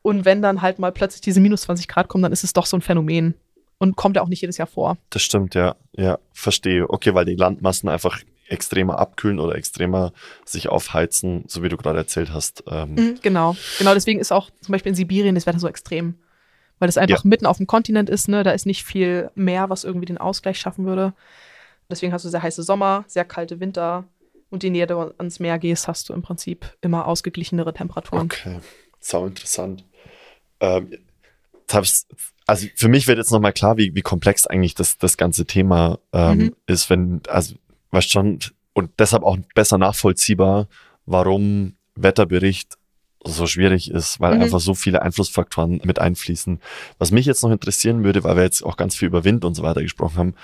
Und 0.03 0.25
wenn 0.25 0.41
dann 0.41 0.63
halt 0.63 0.79
mal 0.79 0.93
plötzlich 0.93 1.21
diese 1.21 1.41
minus 1.41 1.63
20 1.63 1.87
Grad 1.89 2.09
kommen, 2.09 2.23
dann 2.23 2.33
ist 2.33 2.43
es 2.45 2.53
doch 2.53 2.65
so 2.67 2.77
ein 2.77 2.81
Phänomen. 2.81 3.35
Und 3.79 3.95
kommt 3.97 4.17
ja 4.17 4.23
auch 4.23 4.29
nicht 4.29 4.41
jedes 4.41 4.57
Jahr 4.57 4.67
vor. 4.67 4.97
Das 5.11 5.23
stimmt, 5.23 5.55
ja. 5.55 5.77
Ja, 5.97 6.19
verstehe. 6.33 6.89
Okay, 6.89 7.15
weil 7.15 7.25
die 7.27 7.35
Landmassen 7.37 7.89
einfach 7.89 8.19
extremer 8.49 8.99
abkühlen 8.99 9.39
oder 9.39 9.55
extremer 9.55 10.13
sich 10.47 10.69
aufheizen, 10.69 11.45
so 11.47 11.63
wie 11.63 11.69
du 11.69 11.77
gerade 11.77 11.99
erzählt 11.99 12.33
hast. 12.33 12.65
Ähm, 12.71 12.95
Mhm, 12.95 13.19
genau. 13.23 13.55
Genau, 13.79 13.93
deswegen 13.95 14.19
ist 14.19 14.33
auch 14.33 14.51
zum 14.63 14.73
Beispiel 14.73 14.91
in 14.91 14.97
Sibirien 14.97 15.35
das 15.35 15.47
Wetter 15.47 15.59
so 15.61 15.69
extrem. 15.69 16.15
Weil 16.79 16.89
es 16.89 16.99
einfach 16.99 17.25
mitten 17.25 17.47
auf 17.47 17.57
dem 17.57 17.67
Kontinent 17.67 18.09
ist, 18.09 18.29
ne? 18.29 18.43
Da 18.43 18.53
ist 18.53 18.67
nicht 18.67 18.85
viel 18.85 19.31
Meer, 19.35 19.69
was 19.71 19.85
irgendwie 19.85 20.07
den 20.07 20.19
Ausgleich 20.19 20.59
schaffen 20.61 20.87
würde. 20.87 21.13
Deswegen 21.91 22.13
hast 22.13 22.25
du 22.25 22.29
sehr 22.29 22.43
heiße 22.43 22.63
Sommer, 22.63 23.05
sehr 23.07 23.25
kalte 23.25 23.61
Winter. 23.61 24.05
Und 24.51 24.63
je 24.63 24.71
näher 24.71 24.87
du 24.87 25.13
ans 25.19 25.41
Meer 25.41 25.59
gehst, 25.59 25.89
hast 25.89 26.09
du 26.09 26.13
im 26.13 26.23
Prinzip 26.23 26.77
immer 26.81 27.07
ausgeglichenere 27.07 27.75
Temperaturen. 27.75 28.27
Okay, 28.27 28.61
sau 29.01 29.27
interessant. 29.27 29.85
Ähm, 30.61 30.99
also 32.47 32.67
für 32.75 32.89
mich 32.89 33.07
wird 33.07 33.19
jetzt 33.19 33.31
nochmal 33.31 33.53
klar, 33.53 33.77
wie, 33.77 33.95
wie 33.95 34.01
komplex 34.03 34.47
eigentlich 34.47 34.75
das, 34.75 34.97
das 34.99 35.17
ganze 35.17 35.45
Thema 35.45 35.99
ähm, 36.13 36.39
Mhm. 36.39 36.57
ist, 36.67 36.89
wenn, 36.89 37.21
also, 37.29 37.57
weißt 37.91 38.11
schon, 38.11 38.39
und 38.73 38.91
deshalb 38.99 39.23
auch 39.23 39.37
besser 39.55 39.77
nachvollziehbar, 39.77 40.69
warum 41.05 41.75
Wetterbericht 41.95 42.79
so 43.25 43.47
schwierig 43.47 43.91
ist, 43.91 44.21
weil 44.21 44.37
Mhm. 44.37 44.43
einfach 44.43 44.61
so 44.61 44.75
viele 44.75 45.03
Einflussfaktoren 45.03 45.81
mit 45.85 45.99
einfließen. 45.99 46.61
Was 46.99 47.11
mich 47.11 47.27
jetzt 47.27 47.43
noch 47.43 47.51
interessieren 47.51 48.05
würde, 48.05 48.23
weil 48.25 48.37
wir 48.37 48.43
jetzt 48.45 48.63
auch 48.63 48.77
ganz 48.77 48.95
viel 48.97 49.09
über 49.09 49.25
Wind 49.25 49.45
und 49.45 49.55
so 49.55 49.63
weiter 49.63 49.83
gesprochen 49.83 50.17
haben, 50.19 50.35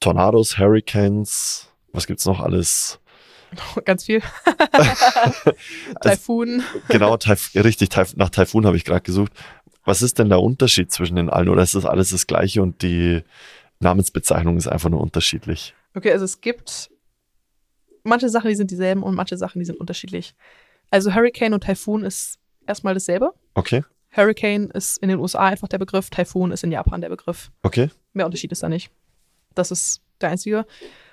Tornados, 0.00 0.58
Hurricanes, 0.58 1.68
was 1.92 2.06
gibt's 2.06 2.24
noch 2.26 2.40
alles? 2.40 2.98
Ganz 3.84 4.04
viel. 4.04 4.22
Also, 4.72 5.98
Taifun. 6.00 6.62
genau, 6.88 7.16
Taif 7.16 7.50
richtig, 7.54 7.88
Taif 7.90 8.14
nach 8.16 8.30
Taifun 8.30 8.64
habe 8.66 8.76
ich 8.76 8.84
gerade 8.84 9.02
gesucht. 9.02 9.32
Was 9.84 10.02
ist 10.02 10.18
denn 10.18 10.28
der 10.28 10.40
Unterschied 10.40 10.92
zwischen 10.92 11.16
den 11.16 11.28
allen? 11.28 11.48
Oder 11.48 11.62
ist 11.62 11.74
das 11.74 11.84
alles 11.84 12.10
das 12.10 12.26
Gleiche 12.26 12.62
und 12.62 12.82
die 12.82 13.22
Namensbezeichnung 13.80 14.56
ist 14.56 14.68
einfach 14.68 14.88
nur 14.88 15.00
unterschiedlich? 15.00 15.74
Okay, 15.94 16.12
also 16.12 16.24
es 16.24 16.40
gibt 16.40 16.90
manche 18.04 18.28
Sachen, 18.28 18.48
die 18.48 18.54
sind 18.54 18.70
dieselben 18.70 19.02
und 19.02 19.14
manche 19.14 19.36
Sachen, 19.36 19.58
die 19.58 19.64
sind 19.64 19.80
unterschiedlich. 19.80 20.34
Also 20.90 21.14
Hurricane 21.14 21.54
und 21.54 21.62
Taifun 21.64 22.04
ist 22.04 22.38
erstmal 22.66 22.94
dasselbe. 22.94 23.32
Okay, 23.54 23.84
Hurricane 24.16 24.70
ist 24.70 24.98
in 24.98 25.08
den 25.08 25.18
USA 25.20 25.46
einfach 25.46 25.68
der 25.68 25.78
Begriff, 25.78 26.10
Taifun 26.10 26.50
ist 26.50 26.64
in 26.64 26.72
Japan 26.72 27.00
der 27.00 27.08
Begriff. 27.10 27.50
okay, 27.62 27.90
Mehr 28.12 28.26
Unterschied 28.26 28.50
ist 28.52 28.62
da 28.62 28.68
nicht. 28.68 28.90
Das 29.54 29.70
ist 29.70 30.02
der 30.20 30.30
einzige. 30.30 30.66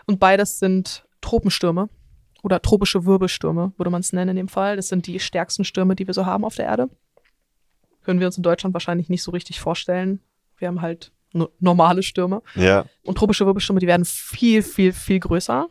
Und 0.08 0.20
beides 0.20 0.60
sind 0.60 1.06
Tropenstürme 1.22 1.90
oder 2.44 2.62
tropische 2.62 3.06
Wirbelstürme, 3.06 3.74
würde 3.78 3.90
man 3.92 4.02
es 4.02 4.14
nennen 4.14 4.32
in 4.32 4.36
dem 4.38 4.48
Fall. 4.48 4.76
Das 4.76 4.88
sind 4.88 5.06
die 5.06 5.20
stärksten 5.20 5.64
Stürme, 5.64 5.96
die 5.96 6.08
wir 6.08 6.14
so 6.14 6.26
haben 6.26 6.44
auf 6.46 6.56
der 6.56 6.66
Erde. 6.66 6.90
Können 8.04 8.20
wir 8.20 8.28
uns 8.28 8.38
in 8.38 8.44
Deutschland 8.44 8.74
wahrscheinlich 8.74 9.10
nicht 9.10 9.22
so 9.24 9.32
richtig 9.32 9.60
vorstellen. 9.60 10.22
Wir 10.58 10.70
haben 10.70 10.82
halt 10.82 11.12
no 11.34 11.50
normale 11.60 12.04
Stürme. 12.04 12.42
ja, 12.56 12.86
Und 13.04 13.18
tropische 13.18 13.46
Wirbelstürme, 13.46 13.80
die 13.80 13.88
werden 13.88 14.06
viel, 14.06 14.64
viel, 14.64 14.94
viel 14.94 15.20
größer 15.20 15.68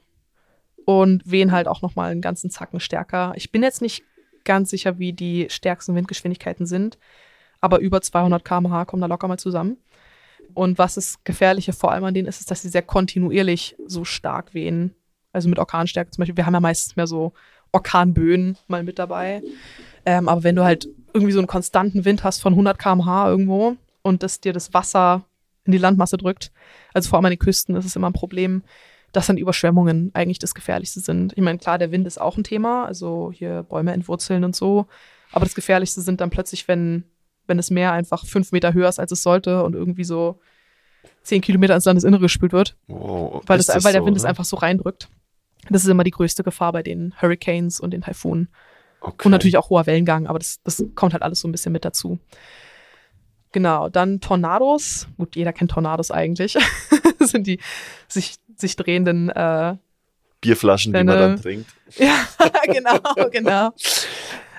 und 0.86 1.28
wehen 1.30 1.52
halt 1.52 1.68
auch 1.68 1.82
nochmal 1.82 2.12
einen 2.12 2.22
ganzen 2.22 2.48
Zacken 2.48 2.80
stärker. 2.80 3.32
Ich 3.34 3.50
bin 3.50 3.62
jetzt 3.62 3.82
nicht 3.82 4.04
ganz 4.44 4.70
sicher, 4.70 4.98
wie 4.98 5.12
die 5.12 5.48
stärksten 5.50 5.94
Windgeschwindigkeiten 5.96 6.64
sind, 6.64 6.96
aber 7.60 7.80
über 7.80 8.00
200 8.00 8.44
km/h 8.44 8.84
kommen 8.86 9.00
da 9.02 9.08
locker 9.08 9.28
mal 9.28 9.38
zusammen. 9.38 9.76
Und 10.54 10.78
was 10.78 10.94
das 10.94 11.22
Gefährliche 11.24 11.72
vor 11.72 11.90
allem 11.90 12.04
an 12.04 12.14
denen 12.14 12.28
ist, 12.28 12.40
ist, 12.40 12.50
dass 12.50 12.62
sie 12.62 12.68
sehr 12.68 12.82
kontinuierlich 12.82 13.76
so 13.84 14.04
stark 14.04 14.54
wehen. 14.54 14.94
Also 15.32 15.48
mit 15.48 15.58
Orkanstärke 15.58 16.12
zum 16.12 16.22
Beispiel. 16.22 16.36
Wir 16.36 16.46
haben 16.46 16.54
ja 16.54 16.60
meistens 16.60 16.94
mehr 16.94 17.08
so 17.08 17.32
Orkanböen 17.72 18.56
mal 18.68 18.84
mit 18.84 19.00
dabei. 19.00 19.42
Ähm, 20.06 20.28
aber 20.28 20.44
wenn 20.44 20.54
du 20.54 20.62
halt 20.64 20.88
irgendwie 21.12 21.32
so 21.32 21.40
einen 21.40 21.48
konstanten 21.48 22.04
Wind 22.04 22.22
hast 22.22 22.40
von 22.40 22.52
100 22.52 22.78
km/h 22.78 23.28
irgendwo 23.28 23.76
und 24.02 24.22
dass 24.22 24.40
dir 24.40 24.52
das 24.52 24.72
Wasser 24.72 25.24
in 25.64 25.72
die 25.72 25.78
Landmasse 25.78 26.16
drückt, 26.16 26.52
also 26.94 27.08
vor 27.08 27.18
allem 27.18 27.26
an 27.26 27.32
den 27.32 27.40
Küsten 27.40 27.74
ist 27.74 27.84
es 27.84 27.96
immer 27.96 28.08
ein 28.08 28.12
Problem, 28.12 28.62
dass 29.16 29.28
dann 29.28 29.38
Überschwemmungen 29.38 30.10
eigentlich 30.12 30.38
das 30.38 30.54
Gefährlichste 30.54 31.00
sind. 31.00 31.32
Ich 31.32 31.42
meine, 31.42 31.56
klar, 31.56 31.78
der 31.78 31.90
Wind 31.90 32.06
ist 32.06 32.20
auch 32.20 32.36
ein 32.36 32.44
Thema, 32.44 32.84
also 32.84 33.32
hier 33.32 33.62
Bäume 33.62 33.94
entwurzeln 33.94 34.44
und 34.44 34.54
so. 34.54 34.88
Aber 35.32 35.46
das 35.46 35.54
Gefährlichste 35.54 36.02
sind 36.02 36.20
dann 36.20 36.28
plötzlich, 36.28 36.68
wenn, 36.68 37.04
wenn 37.46 37.56
das 37.56 37.70
Meer 37.70 37.92
einfach 37.92 38.26
fünf 38.26 38.52
Meter 38.52 38.74
höher 38.74 38.90
ist, 38.90 39.00
als 39.00 39.12
es 39.12 39.22
sollte 39.22 39.64
und 39.64 39.74
irgendwie 39.74 40.04
so 40.04 40.38
zehn 41.22 41.40
Kilometer 41.40 41.74
ins 41.74 41.86
Landesinnere 41.86 42.20
gespült 42.20 42.52
wird, 42.52 42.76
Wow, 42.88 43.42
weil, 43.46 43.58
ist 43.58 43.70
das, 43.70 43.84
weil 43.84 43.94
der 43.94 44.02
so, 44.02 44.06
Wind 44.06 44.18
es 44.18 44.26
einfach 44.26 44.44
so 44.44 44.56
reindrückt. 44.56 45.08
Das 45.70 45.82
ist 45.82 45.88
immer 45.88 46.04
die 46.04 46.10
größte 46.10 46.44
Gefahr 46.44 46.72
bei 46.72 46.82
den 46.82 47.14
Hurricanes 47.18 47.80
und 47.80 47.92
den 47.92 48.02
Taifunen. 48.02 48.48
Okay. 49.00 49.24
Und 49.24 49.32
natürlich 49.32 49.56
auch 49.56 49.70
hoher 49.70 49.86
Wellengang, 49.86 50.26
aber 50.26 50.38
das, 50.38 50.60
das 50.62 50.84
kommt 50.94 51.14
halt 51.14 51.22
alles 51.22 51.40
so 51.40 51.48
ein 51.48 51.52
bisschen 51.52 51.72
mit 51.72 51.86
dazu. 51.86 52.18
Genau, 53.52 53.88
dann 53.88 54.20
Tornados. 54.20 55.08
Gut, 55.16 55.36
jeder 55.36 55.54
kennt 55.54 55.70
Tornados 55.70 56.10
eigentlich. 56.10 56.58
das 57.18 57.30
sind 57.30 57.46
die 57.46 57.58
sich, 58.06 58.36
sich 58.60 58.76
drehenden, 58.76 59.28
äh, 59.30 59.76
Bierflaschen, 60.40 60.92
die 60.92 60.98
man 60.98 61.06
Deine- 61.06 61.20
dann 61.20 61.42
trinkt. 61.42 61.70
ja, 61.98 62.14
genau, 62.66 63.28
genau. 63.30 63.72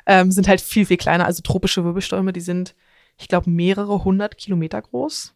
Ähm, 0.06 0.32
sind 0.32 0.48
halt 0.48 0.61
viel, 0.61 0.86
viel 0.86 0.98
kleiner. 0.98 1.26
Also 1.26 1.41
tropische 1.44 1.84
Wirbelstürme, 1.84 2.34
die 2.34 2.40
sind, 2.41 2.76
ich 3.18 3.28
glaube, 3.28 3.49
mehrere 3.49 4.03
hundert 4.03 4.38
Kilometer 4.38 4.82
groß. 4.82 5.34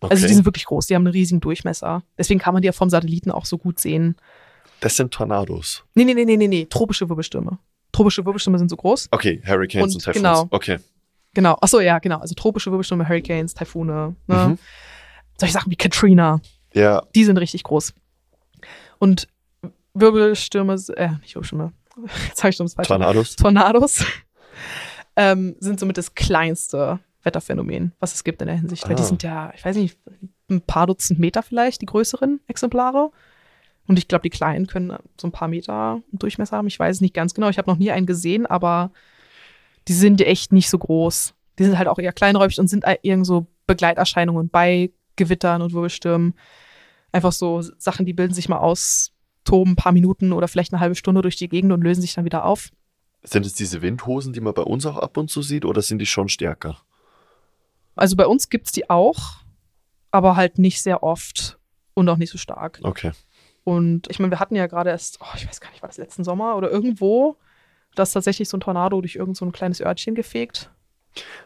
Okay. 0.00 0.12
Also 0.12 0.26
die 0.26 0.34
sind 0.34 0.44
wirklich 0.44 0.64
groß, 0.64 0.86
die 0.86 0.94
haben 0.94 1.02
einen 1.06 1.12
riesigen 1.12 1.40
Durchmesser. 1.40 2.02
Deswegen 2.16 2.38
kann 2.40 2.54
man 2.54 2.62
die 2.62 2.66
ja 2.66 2.72
vom 2.72 2.88
Satelliten 2.90 3.30
auch 3.30 3.44
so 3.46 3.58
gut 3.58 3.80
sehen. 3.80 4.16
das 4.80 4.96
sind 4.96 5.12
Tornados. 5.12 5.84
Nee, 5.94 6.04
nee, 6.04 6.14
nee, 6.14 6.24
nee, 6.24 6.36
nee, 6.36 6.46
nee, 6.48 6.66
tropische 6.66 7.08
Wirbelstürme. 7.08 7.58
Tropische 7.92 8.24
Wirbelstürme 8.24 8.58
sind 8.58 8.68
so 8.68 8.76
groß. 8.76 9.08
Okay, 9.10 9.42
Hurricanes 9.46 9.86
Und 9.86 9.94
und, 9.96 9.98
Typhoons. 10.04 10.16
genau. 10.16 10.46
Okay. 10.50 10.78
Genau. 11.34 11.56
Ach 11.60 11.68
so, 11.68 11.80
ja, 11.80 11.98
genau. 11.98 12.18
Also 12.18 12.34
tropische 12.34 12.70
Wirbelstürme, 12.70 13.08
Hurricanes, 13.08 13.54
Taifune, 13.54 14.14
ne? 14.26 14.36
Mhm. 14.48 14.58
Solche 15.36 15.52
Sachen 15.52 15.70
wie 15.70 15.76
Katrina, 15.76 16.40
Ja, 16.74 17.02
die 17.14 17.24
sind 17.24 17.38
richtig 17.38 17.62
groß. 17.64 17.94
Und 18.98 19.28
Wirbelstürme, 19.94 20.74
äh, 20.96 21.08
nicht 21.20 21.34
Wirbelstürme, 21.34 21.72
jetzt 22.28 22.42
habe 22.42 22.50
ich 22.50 22.56
schon 22.56 22.66
das 22.66 22.74
falsche. 22.74 22.88
Tornados. 22.88 23.36
Tornados 23.36 24.04
ähm, 25.16 25.56
sind 25.60 25.80
somit 25.80 25.98
das 25.98 26.14
kleinste 26.14 27.00
Wetterphänomen, 27.22 27.92
was 27.98 28.14
es 28.14 28.24
gibt 28.24 28.40
in 28.42 28.46
der 28.48 28.56
Hinsicht. 28.56 28.88
Weil 28.88 28.94
die 28.94 29.02
Ah. 29.02 29.06
sind 29.06 29.22
ja, 29.22 29.52
ich 29.56 29.64
weiß 29.64 29.76
nicht, 29.76 29.98
ein 30.50 30.60
paar 30.62 30.86
Dutzend 30.86 31.18
Meter 31.18 31.42
vielleicht, 31.42 31.80
die 31.82 31.86
größeren 31.86 32.40
Exemplare. 32.46 33.10
Und 33.86 33.98
ich 33.98 34.06
glaube, 34.06 34.22
die 34.22 34.30
kleinen 34.30 34.66
können 34.66 34.96
so 35.20 35.26
ein 35.26 35.32
paar 35.32 35.48
Meter 35.48 36.02
Durchmesser 36.12 36.56
haben. 36.58 36.66
Ich 36.68 36.78
weiß 36.78 36.96
es 36.96 37.00
nicht 37.00 37.14
ganz 37.14 37.34
genau. 37.34 37.48
Ich 37.48 37.58
habe 37.58 37.70
noch 37.70 37.78
nie 37.78 37.90
einen 37.90 38.06
gesehen, 38.06 38.46
aber 38.46 38.92
die 39.88 39.94
sind 39.94 40.20
echt 40.20 40.52
nicht 40.52 40.68
so 40.68 40.78
groß. 40.78 41.34
Die 41.58 41.64
sind 41.64 41.78
halt 41.78 41.88
auch 41.88 41.98
eher 41.98 42.12
kleinräumig 42.12 42.60
und 42.60 42.68
sind 42.68 42.84
irgend 43.02 43.26
so 43.26 43.46
Begleiterscheinungen 43.66 44.50
bei 44.50 44.90
Gewittern 45.18 45.60
und 45.60 45.74
Wirbelstürmen. 45.74 46.34
Einfach 47.12 47.32
so 47.32 47.60
Sachen, 47.76 48.06
die 48.06 48.14
bilden 48.14 48.32
sich 48.34 48.48
mal 48.48 48.58
aus, 48.58 49.12
toben 49.44 49.72
ein 49.72 49.76
paar 49.76 49.92
Minuten 49.92 50.32
oder 50.32 50.48
vielleicht 50.48 50.72
eine 50.72 50.80
halbe 50.80 50.94
Stunde 50.94 51.20
durch 51.22 51.36
die 51.36 51.48
Gegend 51.48 51.72
und 51.72 51.82
lösen 51.82 52.00
sich 52.00 52.14
dann 52.14 52.24
wieder 52.24 52.44
auf. 52.44 52.70
Sind 53.22 53.44
es 53.44 53.52
diese 53.52 53.82
Windhosen, 53.82 54.32
die 54.32 54.40
man 54.40 54.54
bei 54.54 54.62
uns 54.62 54.86
auch 54.86 54.96
ab 54.96 55.16
und 55.16 55.28
zu 55.30 55.42
sieht, 55.42 55.64
oder 55.64 55.82
sind 55.82 55.98
die 55.98 56.06
schon 56.06 56.28
stärker? 56.28 56.78
Also 57.96 58.14
bei 58.16 58.26
uns 58.26 58.48
gibt's 58.48 58.72
die 58.72 58.88
auch, 58.88 59.38
aber 60.10 60.36
halt 60.36 60.58
nicht 60.58 60.80
sehr 60.82 61.02
oft 61.02 61.58
und 61.94 62.08
auch 62.08 62.16
nicht 62.16 62.30
so 62.30 62.38
stark. 62.38 62.78
Okay. 62.82 63.12
Und 63.64 64.06
ich 64.10 64.18
meine, 64.18 64.30
wir 64.30 64.40
hatten 64.40 64.54
ja 64.54 64.66
gerade 64.66 64.90
erst, 64.90 65.18
oh, 65.20 65.26
ich 65.36 65.46
weiß 65.46 65.60
gar 65.60 65.70
nicht, 65.70 65.82
war 65.82 65.88
das 65.88 65.98
letzten 65.98 66.24
Sommer 66.24 66.56
oder 66.56 66.70
irgendwo, 66.70 67.36
dass 67.94 68.12
tatsächlich 68.12 68.48
so 68.48 68.56
ein 68.56 68.60
Tornado 68.60 69.00
durch 69.00 69.16
irgend 69.16 69.36
so 69.36 69.44
ein 69.44 69.52
kleines 69.52 69.80
Örtchen 69.80 70.14
gefegt. 70.14 70.70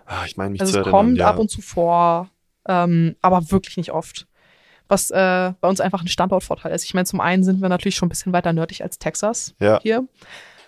Ah, 0.06 0.24
ich 0.26 0.36
meine 0.36 0.50
mich 0.50 0.60
Also 0.60 0.72
zu 0.74 0.78
es 0.80 0.86
erinnern. 0.86 1.06
kommt 1.06 1.18
ja. 1.18 1.28
ab 1.30 1.38
und 1.38 1.50
zu 1.50 1.62
vor, 1.62 2.28
ähm, 2.66 3.16
aber 3.20 3.50
wirklich 3.50 3.76
nicht 3.76 3.92
oft. 3.92 4.26
Was 4.88 5.10
äh, 5.10 5.52
bei 5.60 5.68
uns 5.68 5.80
einfach 5.80 6.02
ein 6.02 6.08
Standortvorteil 6.08 6.72
ist. 6.72 6.84
Ich 6.84 6.92
meine, 6.94 7.06
zum 7.06 7.20
einen 7.20 7.44
sind 7.44 7.62
wir 7.62 7.68
natürlich 7.68 7.96
schon 7.96 8.06
ein 8.06 8.10
bisschen 8.10 8.32
weiter 8.32 8.52
nördlich 8.52 8.82
als 8.82 8.98
Texas 8.98 9.54
Ja. 9.58 9.80
hier. 9.80 10.06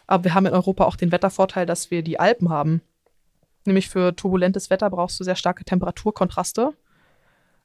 Aber 0.06 0.24
wir 0.24 0.34
haben 0.34 0.46
in 0.46 0.52
Europa 0.52 0.84
auch 0.84 0.96
den 0.96 1.12
Wettervorteil, 1.12 1.66
dass 1.66 1.90
wir 1.90 2.02
die 2.02 2.18
Alpen 2.20 2.48
haben. 2.48 2.80
Nämlich 3.66 3.88
für 3.88 4.14
turbulentes 4.14 4.70
Wetter 4.70 4.90
brauchst 4.90 5.18
du 5.18 5.24
sehr 5.24 5.36
starke 5.36 5.64
Temperaturkontraste. 5.64 6.72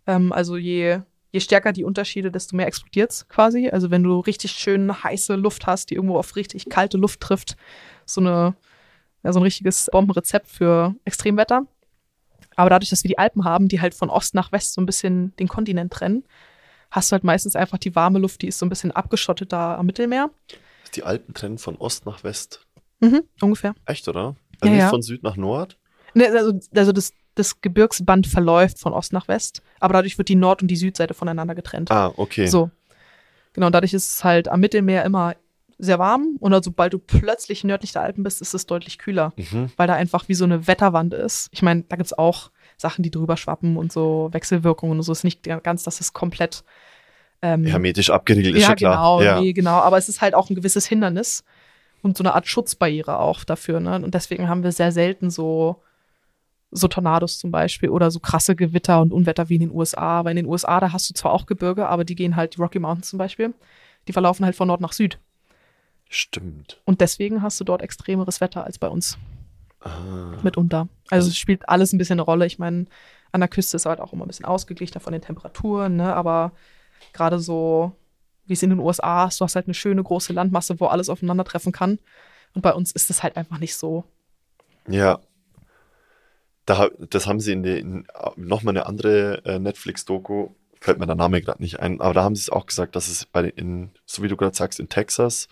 Ähm, 0.08 0.32
also 0.32 0.58
je, 0.58 1.00
je 1.32 1.40
stärker 1.40 1.72
die 1.72 1.84
Unterschiede, 1.84 2.32
desto 2.32 2.56
mehr 2.56 2.68
explodiert 2.68 3.12
es 3.12 3.28
quasi. 3.28 3.70
Also 3.70 3.92
wenn 3.92 4.04
du 4.04 4.20
richtig 4.20 4.52
schön 4.52 5.04
heiße 5.04 5.36
Luft 5.36 5.68
hast, 5.68 5.90
die 5.90 5.96
irgendwo 5.96 6.18
auf 6.18 6.36
richtig 6.36 6.70
kalte 6.70 6.98
Luft 6.98 7.20
trifft, 7.22 7.56
so, 8.06 8.22
eine, 8.22 8.56
ja, 9.24 9.34
so 9.34 9.40
ein 9.40 9.44
richtiges 9.44 9.90
Bombenrezept 9.92 10.48
für 10.48 10.96
Extremwetter. 11.06 11.64
Aber 12.60 12.70
dadurch, 12.70 12.90
dass 12.90 13.06
wir 13.06 13.08
die 13.08 13.18
Alpen 13.18 13.46
haben, 13.46 13.70
die 13.70 13.80
halt 13.80 13.96
von 13.96 14.10
Ost 14.10 14.36
nach 14.36 14.52
West 14.52 14.74
so 14.74 14.82
ein 14.82 14.86
bisschen 14.86 15.34
den 15.38 15.48
Kontinent 15.48 15.94
trennen, 15.94 16.26
hast 16.92 17.10
du 17.10 17.14
halt 17.14 17.24
meistens 17.24 17.56
einfach 17.56 17.78
die 17.78 17.96
warme 17.96 18.20
Luft, 18.20 18.42
die 18.42 18.48
ist 18.48 18.60
so 18.60 18.66
ein 18.66 18.70
bisschen 18.70 18.92
abgeschottet 18.92 19.54
da 19.54 19.78
am 19.78 19.86
Mittelmeer. 19.86 20.30
Die 20.94 21.04
Alpen 21.04 21.34
trennen 21.34 21.58
von 21.58 21.78
Ost 21.78 22.06
nach 22.06 22.22
West. 22.26 22.68
Mhm, 23.00 23.22
ungefähr. 23.40 23.76
Echt, 23.86 24.10
oder? 24.10 24.36
Also 24.60 24.66
Ja, 24.66 24.72
nicht 24.72 24.80
ja. 24.82 24.90
von 24.90 25.02
Süd 25.02 25.24
nach 25.24 25.38
Nord? 25.38 25.78
Ne, 26.16 26.28
also 26.28 26.60
also 26.76 26.92
das, 26.92 27.14
das 27.36 27.62
Gebirgsband 27.62 28.28
verläuft 28.28 28.78
von 28.78 28.92
Ost 28.92 29.14
nach 29.14 29.30
West, 29.30 29.62
aber 29.80 29.94
dadurch 29.94 30.18
wird 30.18 30.28
die 30.28 30.36
Nord- 30.36 30.62
und 30.62 30.68
die 30.68 30.76
Südseite 30.76 31.14
voneinander 31.14 31.56
getrennt. 31.56 31.92
Ah, 31.92 32.12
okay. 32.18 32.48
So. 32.48 32.72
Genau, 33.54 33.68
und 33.68 33.74
dadurch 33.74 33.94
ist 33.94 34.16
es 34.16 34.24
halt 34.26 34.50
am 34.50 34.60
Mittelmeer 34.60 35.06
immer 35.06 35.34
sehr 35.82 35.98
warm 35.98 36.36
und 36.40 36.52
dann, 36.52 36.62
sobald 36.62 36.94
du 36.94 37.00
plötzlich 37.00 37.64
nördlich 37.64 37.94
der 37.94 38.02
Alpen 38.02 38.24
bist, 38.24 38.42
ist 38.42 38.54
es 38.54 38.66
deutlich 38.66 38.98
kühler, 39.00 39.34
Mhm. 39.38 39.72
weil 39.78 39.88
da 39.88 39.94
einfach 39.96 40.28
wie 40.28 40.34
so 40.34 40.44
eine 40.44 40.68
Wetterwand 40.68 41.14
ist. 41.14 41.48
Ich 41.52 41.62
meine, 41.62 41.84
da 41.88 41.96
gibt's 41.96 42.12
auch 42.14 42.52
Sachen, 42.78 43.02
die 43.02 43.12
drüber 43.12 43.38
schwappen 43.38 43.78
und 43.78 43.92
so 43.92 44.30
Wechselwirkungen 44.32 44.98
und 44.98 45.04
so. 45.04 45.12
Es 45.14 45.20
ist 45.20 45.24
nicht 45.24 45.44
ganz, 45.64 45.84
dass 45.84 46.02
es 46.02 46.14
komplett 46.14 46.64
ähm, 47.42 47.66
Hermetisch 47.66 48.10
abgeriegelt 48.10 48.56
ist 48.56 48.64
ja, 48.64 48.70
ja 48.70 48.76
klar. 48.76 48.96
genau, 48.96 49.22
ja. 49.22 49.40
nee, 49.40 49.54
genau. 49.54 49.76
Aber 49.80 49.98
es 49.98 50.10
ist 50.10 50.20
halt 50.22 50.36
auch 50.36 50.50
ein 50.50 50.56
gewisses 50.56 50.86
Hindernis 50.86 51.46
und 52.02 52.18
so 52.18 52.24
eine 52.24 52.36
Art 52.36 52.48
Schutzbarriere 52.48 53.18
auch 53.18 53.46
dafür. 53.46 53.80
Ne? 53.80 53.96
Und 53.96 54.14
deswegen 54.14 54.50
haben 54.50 54.64
wir 54.64 54.74
sehr 54.74 54.92
selten 54.92 55.30
so, 55.30 55.82
so 56.72 56.90
Tornados 56.90 57.40
zum 57.40 57.52
Beispiel 57.52 57.88
oder 57.90 58.12
so 58.12 58.20
krasse 58.20 58.58
Gewitter 58.58 59.02
und 59.02 59.14
Unwetter 59.14 59.48
wie 59.48 59.56
in 59.56 59.62
den 59.62 59.72
USA. 59.72 60.26
Weil 60.26 60.32
in 60.32 60.44
den 60.44 60.52
USA, 60.52 60.82
da 60.82 60.92
hast 60.92 61.10
du 61.10 61.14
zwar 61.14 61.32
auch 61.32 61.46
Gebirge, 61.46 61.88
aber 61.88 62.04
die 62.04 62.16
gehen 62.16 62.36
halt, 62.36 62.58
die 62.58 62.62
Rocky 62.62 62.80
Mountains 62.80 63.10
zum 63.10 63.20
Beispiel, 63.20 63.54
die 64.10 64.14
verlaufen 64.14 64.44
halt 64.46 64.58
von 64.58 64.68
Nord 64.68 64.82
nach 64.82 64.92
Süd. 64.94 65.18
Stimmt. 66.10 66.82
Und 66.86 67.02
deswegen 67.02 67.42
hast 67.42 67.60
du 67.60 67.64
dort 67.64 67.82
extremeres 67.82 68.42
Wetter 68.42 68.64
als 68.66 68.78
bei 68.80 68.88
uns 68.88 69.18
Ah. 69.82 70.38
mitunter. 70.44 70.90
Also 71.10 71.30
es 71.30 71.38
spielt 71.38 71.70
alles 71.70 71.94
ein 71.94 71.98
bisschen 71.98 72.16
eine 72.16 72.24
Rolle. 72.24 72.46
Ich 72.46 72.60
meine, 72.60 72.86
an 73.32 73.40
der 73.40 73.48
Küste 73.48 73.78
ist 73.78 73.86
halt 73.86 74.02
auch 74.02 74.12
immer 74.12 74.26
ein 74.26 74.28
bisschen 74.28 74.46
ausgeglichener 74.46 75.00
von 75.00 75.14
den 75.14 75.22
Temperaturen, 75.22 75.96
ne? 75.96 76.14
aber 76.16 76.52
gerade 77.14 77.40
so, 77.40 77.94
wie 78.46 78.54
es 78.54 78.64
in 78.64 78.72
den 78.72 78.80
USA 78.80 79.28
ist, 79.28 79.40
du 79.40 79.46
hast 79.46 79.56
halt 79.56 79.68
eine 79.68 79.74
schöne 79.76 80.04
große 80.04 80.34
Landmasse, 80.34 80.80
wo 80.82 80.88
alles 80.88 81.08
aufeinandertreffen 81.10 81.72
kann. 81.72 82.00
Und 82.56 82.62
bei 82.62 82.74
uns 82.74 82.92
ist 82.92 83.10
das 83.10 83.24
halt 83.24 83.38
einfach 83.38 83.60
nicht 83.60 83.76
so. 83.78 84.04
Ja. 84.88 85.20
Da, 86.66 86.90
das 87.10 87.26
haben 87.28 87.40
sie 87.40 87.54
in, 87.54 87.64
in 87.64 88.08
nochmal 88.36 88.74
eine 88.76 88.86
andere 88.86 89.44
äh, 89.46 89.60
Netflix-Doku, 89.60 90.50
fällt 90.82 91.00
mir 91.00 91.08
der 91.08 91.16
Name 91.16 91.42
gerade 91.42 91.62
nicht 91.62 91.80
ein, 91.80 92.02
aber 92.02 92.14
da 92.14 92.24
haben 92.24 92.36
sie 92.36 92.42
es 92.42 92.50
auch 92.50 92.66
gesagt, 92.66 92.96
dass 92.96 93.08
es 93.08 93.26
bei 93.26 93.44
den, 93.44 93.52
in, 93.52 93.90
so 94.06 94.24
wie 94.24 94.28
du 94.28 94.36
gerade 94.38 94.56
sagst, 94.56 94.80
in 94.80 94.90
Texas, 94.90 95.48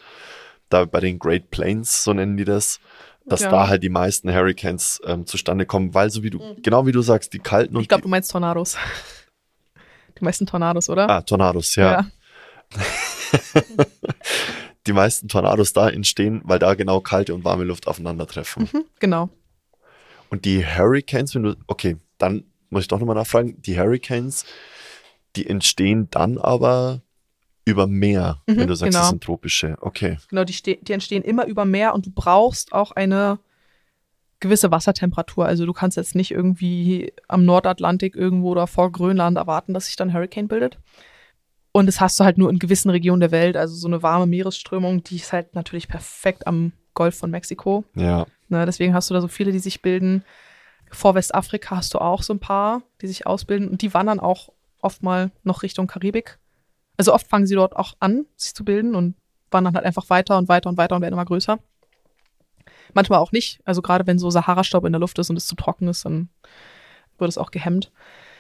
da 0.70 0.86
bei 0.86 1.00
den 1.00 1.20
Great 1.20 1.50
Plains, 1.50 2.04
so 2.04 2.14
nennen 2.14 2.38
die 2.38 2.46
das, 2.46 2.80
dass 3.26 3.42
Ja. 3.42 3.50
da 3.52 3.68
halt 3.68 3.84
die 3.84 3.90
meisten 3.90 4.34
Hurricanes 4.34 5.02
ähm, 5.06 5.26
zustande 5.26 5.66
kommen, 5.66 5.94
weil 5.94 6.10
so 6.10 6.24
wie 6.24 6.30
du, 6.30 6.40
genau 6.62 6.86
wie 6.86 6.92
du 6.92 7.02
sagst, 7.02 7.34
die 7.34 7.40
kalten 7.40 7.76
und 7.76 7.82
Ich 7.82 7.88
glaube, 7.90 8.04
du 8.04 8.10
meinst 8.10 8.32
Tornados. 8.32 8.78
Die 10.20 10.24
meisten 10.24 10.48
Tornados, 10.48 10.90
oder? 10.90 11.08
ah, 11.10 11.22
Tornados, 11.22 11.76
ja. 11.76 11.92
Ja. 11.92 12.82
Die 14.88 14.94
meisten 14.94 15.28
Tornados 15.28 15.74
da 15.74 15.90
entstehen, 15.90 16.42
weil 16.46 16.60
da 16.60 16.74
genau 16.74 17.02
kalte 17.02 17.34
und 17.36 17.44
warme 17.44 17.66
Luft 17.66 17.88
aufeinandertreffen. 17.88 18.70
Mhm, 18.72 18.86
genau. 19.00 19.30
Und 20.30 20.46
die 20.46 20.66
Hurricanes, 20.66 21.36
wenn 21.36 21.44
du, 21.44 21.56
okay, 21.68 21.98
dann 22.18 22.46
muss 22.70 22.84
ich 22.84 22.88
doch 22.88 23.00
nochmal 23.00 23.16
nachfragen, 23.16 23.62
die 23.62 23.78
Hurricanes, 23.80 24.46
die 25.36 25.48
entstehen 25.48 26.08
dann 26.10 26.38
aber 26.38 27.02
über 27.68 27.86
Meer, 27.86 28.42
Mhm, 28.48 28.58
wenn 28.58 28.68
du 28.68 28.76
sagst, 28.76 28.92
genau. 28.94 29.00
das 29.02 29.10
sind 29.10 29.24
tropische. 29.24 29.78
Okay. 29.82 30.18
Genau, 30.30 30.44
die, 30.44 30.80
die 30.82 30.94
entstehen 30.94 31.24
immer 31.24 31.46
über 31.46 31.66
Meer 31.66 31.94
und 31.94 32.06
du 32.06 32.12
brauchst 32.12 32.72
auch 32.72 32.92
eine 32.92 33.40
gewisse 34.40 34.72
Wassertemperatur. 34.72 35.46
Also 35.46 35.66
du 35.66 35.74
kannst 35.74 35.98
jetzt 35.98 36.16
nicht 36.16 36.32
irgendwie 36.32 37.12
am 37.28 37.44
Nordatlantik 37.46 38.16
irgendwo 38.16 38.52
oder 38.52 38.68
vor 38.68 38.92
Grönland 38.92 39.38
erwarten, 39.38 39.74
dass 39.74 39.88
sich 39.88 39.96
dann 39.96 40.10
ein 40.10 40.14
Hurricane 40.14 40.48
bildet. 40.48 40.78
Und 41.72 41.86
das 41.88 42.00
hast 42.00 42.20
du 42.20 42.24
halt 42.24 42.38
nur 42.38 42.50
in 42.50 42.60
gewissen 42.60 42.90
Regionen 42.90 43.20
der 43.20 43.32
Welt. 43.32 43.58
Also 43.58 43.76
so 43.76 43.88
eine 43.88 44.02
warme 44.02 44.26
Meeresströmung, 44.28 45.04
die 45.04 45.18
ist 45.18 45.34
halt 45.34 45.54
natürlich 45.56 45.88
perfekt 45.88 46.48
am 46.48 46.72
Golf 46.94 47.18
von 47.18 47.30
Mexiko. 47.32 47.84
Ja. 47.96 48.26
Ne, 48.50 48.66
deswegen 48.66 48.94
hast 48.94 49.10
du 49.10 49.14
da 49.14 49.22
so 49.22 49.28
viele, 49.28 49.52
die 49.52 49.60
sich 49.60 49.82
bilden. 49.82 50.24
Vor 50.90 51.16
Westafrika 51.16 51.76
hast 51.78 51.94
du 51.94 52.00
auch 52.00 52.24
so 52.24 52.34
ein 52.34 52.40
paar, 52.40 52.82
die 53.02 53.08
sich 53.08 53.28
ausbilden. 53.28 53.68
Und 53.68 53.82
die 53.82 53.94
wandern 53.94 54.20
auch 54.20 54.50
oft 54.82 55.04
mal 55.04 55.32
noch 55.44 55.64
Richtung 55.64 55.88
Karibik. 55.88 56.40
Also 56.98 57.14
oft 57.14 57.28
fangen 57.28 57.46
sie 57.48 57.56
dort 57.56 57.76
auch 57.76 57.94
an, 58.00 58.26
sich 58.36 58.54
zu 58.56 58.66
bilden 58.66 58.96
und 58.96 59.16
wandern 59.52 59.76
halt 59.76 59.86
einfach 59.86 60.10
weiter 60.10 60.38
und 60.38 60.50
weiter 60.50 60.70
und 60.70 60.78
weiter 60.78 60.96
und 60.96 61.02
werden 61.02 61.14
immer 61.14 61.26
größer. 61.26 61.60
Manchmal 62.94 63.20
auch 63.20 63.32
nicht. 63.32 63.60
Also 63.66 63.82
gerade 63.82 64.08
wenn 64.08 64.18
so 64.20 64.30
Sahara-Staub 64.30 64.86
in 64.86 64.94
der 64.94 65.00
Luft 65.00 65.20
ist 65.20 65.30
und 65.30 65.38
es 65.38 65.46
zu 65.48 65.56
trocken 65.56 65.88
ist, 65.88 66.06
dann 66.06 66.30
wird 67.18 67.30
es 67.30 67.38
auch 67.38 67.52
gehemmt. 67.52 67.92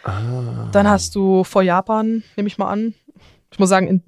Ah. 0.03 0.69
Dann 0.71 0.87
hast 0.89 1.15
du 1.15 1.43
vor 1.43 1.61
Japan, 1.61 2.23
nehme 2.35 2.47
ich 2.47 2.57
mal 2.57 2.69
an. 2.69 2.93
Ich 3.51 3.59
muss 3.59 3.69
sagen, 3.69 3.87
in, 3.87 4.03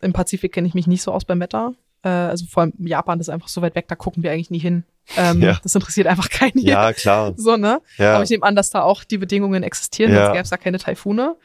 im 0.00 0.12
Pazifik 0.12 0.52
kenne 0.52 0.66
ich 0.68 0.74
mich 0.74 0.86
nicht 0.86 1.02
so 1.02 1.12
aus 1.12 1.24
beim 1.24 1.40
Wetter. 1.40 1.74
Äh, 2.02 2.08
also 2.08 2.46
vor 2.46 2.62
allem 2.62 2.72
Japan 2.78 3.20
ist 3.20 3.28
einfach 3.28 3.48
so 3.48 3.62
weit 3.62 3.74
weg, 3.74 3.86
da 3.88 3.94
gucken 3.94 4.22
wir 4.22 4.32
eigentlich 4.32 4.50
nie 4.50 4.58
hin. 4.58 4.84
Ähm, 5.16 5.40
Ja. 5.42 5.58
Das 5.62 5.74
interessiert 5.74 6.06
einfach 6.06 6.28
keinen 6.30 6.58
hier. 6.58 6.70
Ja, 6.72 6.92
klar. 6.92 7.34
So, 7.36 7.56
ne? 7.56 7.80
Ja. 7.98 8.14
Aber 8.14 8.24
ich 8.24 8.30
nehme 8.30 8.44
an, 8.44 8.56
dass 8.56 8.70
da 8.70 8.82
auch 8.82 9.04
die 9.04 9.18
Bedingungen 9.18 9.62
existieren, 9.62 10.12
Ja. 10.12 10.24
sonst 10.24 10.32
gäbe 10.32 10.42
es 10.44 10.50
da 10.50 10.56
keine 10.56 10.78
Taifune. 10.78 11.36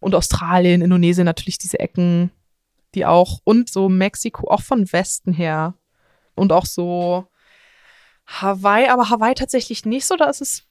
Und 0.00 0.14
Australien, 0.14 0.82
Indonesien 0.82 1.24
natürlich 1.24 1.58
diese 1.58 1.80
Ecken, 1.80 2.30
die 2.94 3.06
auch. 3.06 3.40
Und 3.44 3.70
so 3.70 3.88
Mexiko, 3.88 4.50
auch 4.50 4.62
von 4.62 4.92
Westen 4.92 5.32
her. 5.32 5.74
Und 6.34 6.52
auch 6.52 6.66
so 6.66 7.26
Hawaii, 8.26 8.88
aber 8.88 9.10
Hawaii 9.10 9.34
tatsächlich 9.34 9.84
nicht 9.84 10.06
so. 10.06 10.16
Da 10.16 10.26
ist 10.26 10.40
es 10.40 10.64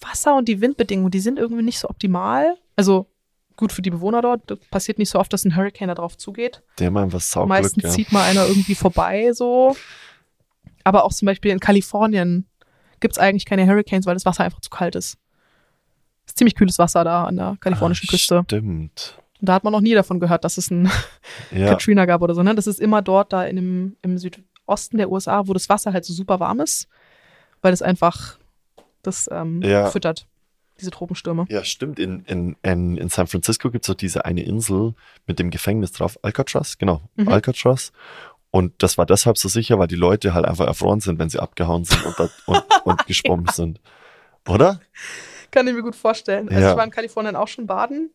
Wasser 0.00 0.36
und 0.36 0.48
die 0.48 0.60
Windbedingungen, 0.60 1.10
die 1.10 1.20
sind 1.20 1.38
irgendwie 1.38 1.62
nicht 1.62 1.78
so 1.78 1.88
optimal. 1.88 2.56
Also 2.76 3.06
gut 3.56 3.72
für 3.72 3.82
die 3.82 3.90
Bewohner 3.90 4.22
dort. 4.22 4.50
Das 4.50 4.58
passiert 4.70 4.98
nicht 4.98 5.10
so 5.10 5.18
oft, 5.18 5.32
dass 5.32 5.44
ein 5.44 5.56
Hurricane 5.56 5.88
da 5.88 5.94
drauf 5.94 6.16
zugeht. 6.16 6.62
Der 6.78 6.90
mal 6.90 7.12
was 7.12 7.30
Sauglück, 7.30 7.48
Meistens 7.48 7.82
ja. 7.84 7.90
zieht 7.90 8.12
mal 8.12 8.24
einer 8.24 8.46
irgendwie 8.46 8.74
vorbei, 8.74 9.32
so. 9.32 9.76
Aber 10.82 11.04
auch 11.04 11.12
zum 11.12 11.26
Beispiel 11.26 11.50
in 11.50 11.60
Kalifornien 11.60 12.46
gibt 13.00 13.12
es 13.12 13.18
eigentlich 13.18 13.46
keine 13.46 13.66
Hurricanes, 13.66 14.06
weil 14.06 14.14
das 14.14 14.26
Wasser 14.26 14.44
einfach 14.44 14.60
zu 14.60 14.70
kalt 14.70 14.94
ist. 14.96 15.18
Ist 16.26 16.38
ziemlich 16.38 16.54
kühles 16.54 16.78
Wasser 16.78 17.04
da 17.04 17.24
an 17.24 17.36
der 17.36 17.56
kalifornischen 17.60 18.06
ah, 18.08 18.12
Küste. 18.12 18.42
Stimmt. 18.46 19.18
Und 19.40 19.48
da 19.48 19.54
hat 19.54 19.64
man 19.64 19.72
noch 19.72 19.80
nie 19.80 19.94
davon 19.94 20.20
gehört, 20.20 20.44
dass 20.44 20.56
es 20.56 20.70
ein 20.70 20.90
Ja. 21.50 21.68
Katrina 21.68 22.06
gab 22.06 22.22
oder 22.22 22.34
so. 22.34 22.42
Ne? 22.42 22.54
Das 22.54 22.66
ist 22.66 22.80
immer 22.80 23.02
dort 23.02 23.32
da 23.32 23.44
in 23.44 23.56
dem, 23.56 23.96
im 24.02 24.16
Südosten 24.18 24.96
der 24.96 25.10
USA, 25.10 25.46
wo 25.46 25.52
das 25.52 25.68
Wasser 25.68 25.92
halt 25.92 26.04
so 26.04 26.12
super 26.14 26.40
warm 26.40 26.60
ist, 26.60 26.88
weil 27.62 27.72
es 27.72 27.82
einfach 27.82 28.38
das 29.02 29.28
ähm, 29.30 29.60
Ja. 29.62 29.90
füttert, 29.90 30.26
diese 30.80 30.90
Tropenstürme. 30.90 31.44
Ja, 31.50 31.62
stimmt. 31.62 31.98
In, 31.98 32.24
in, 32.24 32.56
in, 32.62 32.96
in 32.96 33.08
San 33.10 33.26
Francisco 33.26 33.70
gibt 33.70 33.84
es 33.84 33.88
doch 33.88 33.94
diese 33.94 34.24
eine 34.24 34.42
Insel 34.42 34.94
mit 35.26 35.38
dem 35.38 35.50
Gefängnis 35.50 35.92
drauf. 35.92 36.18
Alcatraz, 36.22 36.78
genau. 36.78 37.02
Mhm. 37.16 37.28
Alcatraz. 37.28 37.92
Und 38.50 38.72
das 38.82 38.96
war 38.98 39.04
deshalb 39.04 39.36
so 39.36 39.48
sicher, 39.48 39.78
weil 39.78 39.88
die 39.88 39.96
Leute 39.96 40.32
halt 40.32 40.46
einfach 40.46 40.66
erfroren 40.66 41.00
sind, 41.00 41.18
wenn 41.18 41.28
sie 41.28 41.40
abgehauen 41.40 41.84
sind 41.84 42.04
und, 42.06 42.18
und, 42.46 42.64
und 42.84 43.06
geschwommen 43.06 43.48
sind. 43.52 43.80
Oder? 44.48 44.80
Kann 45.54 45.68
ich 45.68 45.74
mir 45.74 45.82
gut 45.82 45.94
vorstellen. 45.94 46.48
Also 46.48 46.60
Ja. 46.60 46.70
ich 46.72 46.76
war 46.76 46.84
in 46.84 46.90
Kalifornien 46.90 47.36
auch 47.36 47.46
schon 47.48 47.66
baden 47.66 48.10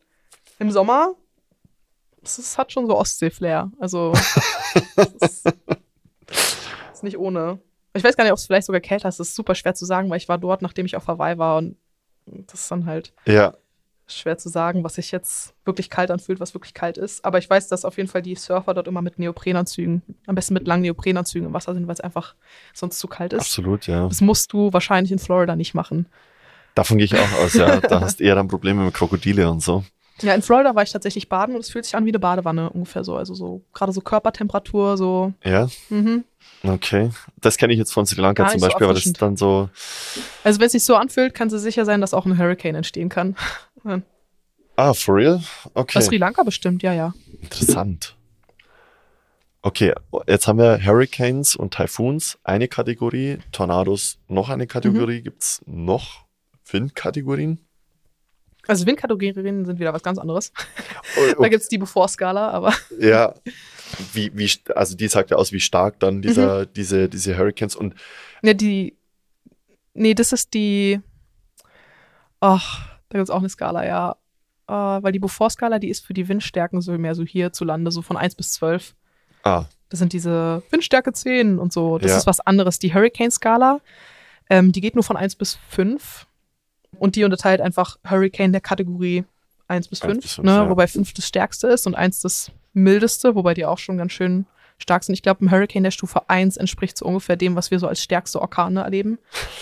im 0.58 0.70
Sommer. 0.70 1.14
Es 2.22 2.58
hat 2.58 2.70
schon 2.70 2.86
so 2.86 2.96
Ostsee-Flair. 2.98 3.70
Also 3.80 4.12
es 5.20 5.44
ist, 5.44 5.54
ist 6.92 7.02
nicht 7.02 7.16
ohne. 7.18 7.58
Ich 7.94 8.04
weiß 8.04 8.14
gar 8.16 8.24
nicht, 8.24 8.32
ob 8.32 8.38
es 8.38 8.46
vielleicht 8.46 8.66
sogar 8.66 8.80
kälter 8.82 9.08
ist. 9.08 9.18
Das 9.18 9.28
ist 9.28 9.34
super 9.36 9.54
schwer 9.54 9.74
zu 9.74 9.86
sagen, 9.86 10.10
weil 10.10 10.18
ich 10.18 10.28
war 10.28 10.36
dort, 10.38 10.60
nachdem 10.60 10.84
ich 10.86 10.96
auf 10.96 11.06
Hawaii 11.08 11.38
war 11.38 11.56
und 11.58 11.76
das 12.26 12.60
ist 12.60 12.70
dann 12.70 12.84
halt 12.84 13.12
Ja. 13.24 13.54
schwer 14.06 14.36
zu 14.36 14.48
sagen, 14.50 14.84
was 14.84 14.96
sich 14.96 15.10
jetzt 15.10 15.54
wirklich 15.64 15.88
kalt 15.88 16.10
anfühlt, 16.10 16.40
was 16.40 16.52
wirklich 16.54 16.74
kalt 16.74 16.98
ist. 16.98 17.24
Aber 17.24 17.38
ich 17.38 17.48
weiß, 17.48 17.68
dass 17.68 17.86
auf 17.86 17.96
jeden 17.96 18.08
Fall 18.10 18.20
die 18.22 18.36
Surfer 18.36 18.74
dort 18.74 18.86
immer 18.86 19.00
mit 19.02 19.18
Neoprenanzügen, 19.18 20.02
am 20.26 20.34
besten 20.34 20.52
mit 20.54 20.66
langen 20.68 20.82
Neoprenanzügen 20.82 21.48
im 21.48 21.54
Wasser 21.54 21.72
sind, 21.72 21.86
weil 21.86 21.94
es 21.94 22.00
einfach 22.00 22.34
sonst 22.74 22.98
zu 22.98 23.08
kalt 23.08 23.32
ist. 23.32 23.40
Absolut, 23.40 23.86
ja. 23.86 24.06
Das 24.06 24.20
musst 24.20 24.52
du 24.52 24.72
wahrscheinlich 24.74 25.10
in 25.10 25.18
Florida 25.18 25.56
nicht 25.56 25.72
machen. 25.74 26.06
Davon 26.74 26.98
gehe 26.98 27.04
ich 27.06 27.14
auch 27.14 27.32
aus, 27.44 27.54
ja. 27.54 27.80
Da 27.80 28.00
hast 28.00 28.20
du 28.20 28.24
eher 28.24 28.34
dann 28.34 28.48
Probleme 28.48 28.84
mit 28.84 28.94
Krokodile 28.94 29.50
und 29.50 29.62
so. 29.62 29.84
Ja, 30.22 30.34
in 30.34 30.42
Florida 30.42 30.74
war 30.74 30.82
ich 30.82 30.92
tatsächlich 30.92 31.28
baden 31.30 31.54
und 31.54 31.62
es 31.62 31.70
fühlt 31.70 31.84
sich 31.86 31.96
an 31.96 32.04
wie 32.04 32.10
eine 32.10 32.18
Badewanne 32.18 32.68
ungefähr 32.70 33.04
so. 33.04 33.16
Also 33.16 33.32
so, 33.34 33.62
gerade 33.72 33.92
so 33.92 34.00
Körpertemperatur, 34.02 34.96
so. 34.98 35.32
Ja, 35.42 35.68
Mhm. 35.88 36.24
okay. 36.62 37.10
Das 37.40 37.56
kenne 37.56 37.72
ich 37.72 37.78
jetzt 37.78 37.92
von 37.92 38.04
Sri 38.04 38.20
Lanka 38.20 38.44
zum 38.46 38.52
nicht 38.56 38.60
so 38.60 38.66
Beispiel, 38.68 38.84
aber 38.84 38.94
das 38.94 39.06
ist 39.06 39.20
dann 39.22 39.36
so, 39.36 39.70
Also 40.44 40.60
wenn 40.60 40.66
es 40.66 40.72
sich 40.72 40.84
so 40.84 40.94
anfühlt, 40.96 41.32
kann 41.34 41.48
sie 41.48 41.58
sicher 41.58 41.84
sein, 41.86 42.00
dass 42.02 42.12
auch 42.12 42.26
ein 42.26 42.36
Hurricane 42.38 42.74
entstehen 42.76 43.08
kann. 43.08 43.34
ah, 44.76 44.92
for 44.92 45.14
real? 45.16 45.42
Okay. 45.74 45.98
Bei 45.98 46.04
Sri 46.04 46.18
Lanka 46.18 46.42
bestimmt, 46.42 46.82
ja, 46.82 46.92
ja. 46.92 47.14
Interessant. 47.40 48.14
Okay, 49.62 49.92
jetzt 50.26 50.46
haben 50.48 50.58
wir 50.58 50.84
Hurricanes 50.84 51.54
und 51.56 51.74
Typhoons, 51.74 52.38
eine 52.44 52.66
Kategorie, 52.68 53.38
Tornados 53.52 54.18
noch 54.28 54.48
eine 54.48 54.66
Kategorie. 54.66 55.20
Gibt's 55.22 55.60
noch 55.66 56.24
Windkategorien? 56.72 57.58
Also 58.68 58.86
Windkategorien 58.86 59.64
sind 59.64 59.78
wieder 59.80 59.92
was 59.92 60.02
ganz 60.02 60.18
anderes. 60.18 60.52
Oh, 61.16 61.34
Da 61.42 61.48
gibt's 61.48 61.68
die 61.68 61.78
Before-Skala, 61.78 62.50
aber 62.50 62.72
Ja, 63.00 63.34
wie, 64.12 64.30
wie, 64.34 64.50
also 64.74 64.96
die 64.96 65.08
sagt 65.08 65.30
ja 65.30 65.36
aus, 65.36 65.50
wie 65.52 65.60
stark 65.60 65.98
dann 66.00 66.22
dieser, 66.22 66.60
Mhm. 66.62 66.72
diese, 66.76 67.08
diese 67.08 67.36
Hurricanes 67.36 67.74
und 67.76 67.94
ne, 68.42 68.54
die. 68.54 68.96
Nee, 69.94 70.14
das 70.14 70.32
ist 70.32 70.54
die. 70.54 71.00
Ach, 72.40 72.88
da 73.08 73.18
gibt's 73.18 73.30
auch 73.30 73.38
eine 73.40 73.48
Skala, 73.48 73.84
ja. 73.86 74.16
Äh, 74.68 75.02
weil 75.02 75.12
die 75.12 75.18
Before-Skala, 75.18 75.78
die 75.78 75.88
ist 75.90 76.06
für 76.06 76.14
die 76.14 76.28
Windstärken 76.28 76.80
so 76.80 76.92
mehr 76.96 77.14
so 77.14 77.24
hierzulande, 77.24 77.90
so 77.90 78.02
von 78.02 78.16
1 78.16 78.34
bis 78.36 78.52
12. 78.52 78.94
ah, 79.42 79.64
Das 79.88 79.98
sind 79.98 80.12
diese 80.12 80.62
Windstärke 80.70 81.12
10 81.12 81.58
und 81.58 81.72
so. 81.72 81.98
Das 81.98 82.12
Ja. 82.12 82.16
ist 82.18 82.26
was 82.26 82.40
anderes. 82.40 82.78
Die 82.78 82.94
Hurricane-Skala, 82.94 83.80
ähm, 84.48 84.70
die 84.72 84.80
geht 84.80 84.94
nur 84.94 85.04
von 85.04 85.16
1 85.16 85.34
bis 85.34 85.58
5. 85.70 86.26
Und 86.98 87.16
die 87.16 87.24
unterteilt 87.24 87.60
einfach 87.60 87.98
Hurricane 88.08 88.52
der 88.52 88.60
Kategorie 88.60 89.24
1 89.68 89.88
bis 89.88 90.02
1 90.02 90.12
5, 90.12 90.22
bis 90.22 90.34
5, 90.34 90.46
ne? 90.46 90.52
ja. 90.52 90.68
wobei 90.68 90.86
5 90.86 91.14
das 91.14 91.26
stärkste 91.26 91.68
ist 91.68 91.86
und 91.86 91.94
1 91.94 92.20
das 92.20 92.50
mildeste, 92.72 93.34
wobei 93.34 93.54
die 93.54 93.64
auch 93.64 93.78
schon 93.78 93.98
ganz 93.98 94.12
schön 94.12 94.46
stark 94.78 95.04
sind. 95.04 95.14
Ich 95.14 95.22
glaube, 95.22 95.44
ein 95.44 95.50
Hurricane 95.50 95.82
der 95.82 95.90
Stufe 95.90 96.28
1 96.28 96.56
entspricht 96.56 96.96
so 96.96 97.06
ungefähr 97.06 97.36
dem, 97.36 97.56
was 97.56 97.70
wir 97.70 97.78
so 97.78 97.86
als 97.86 98.02
stärkste 98.02 98.40
Orkane 98.40 98.82
erleben. 98.82 99.18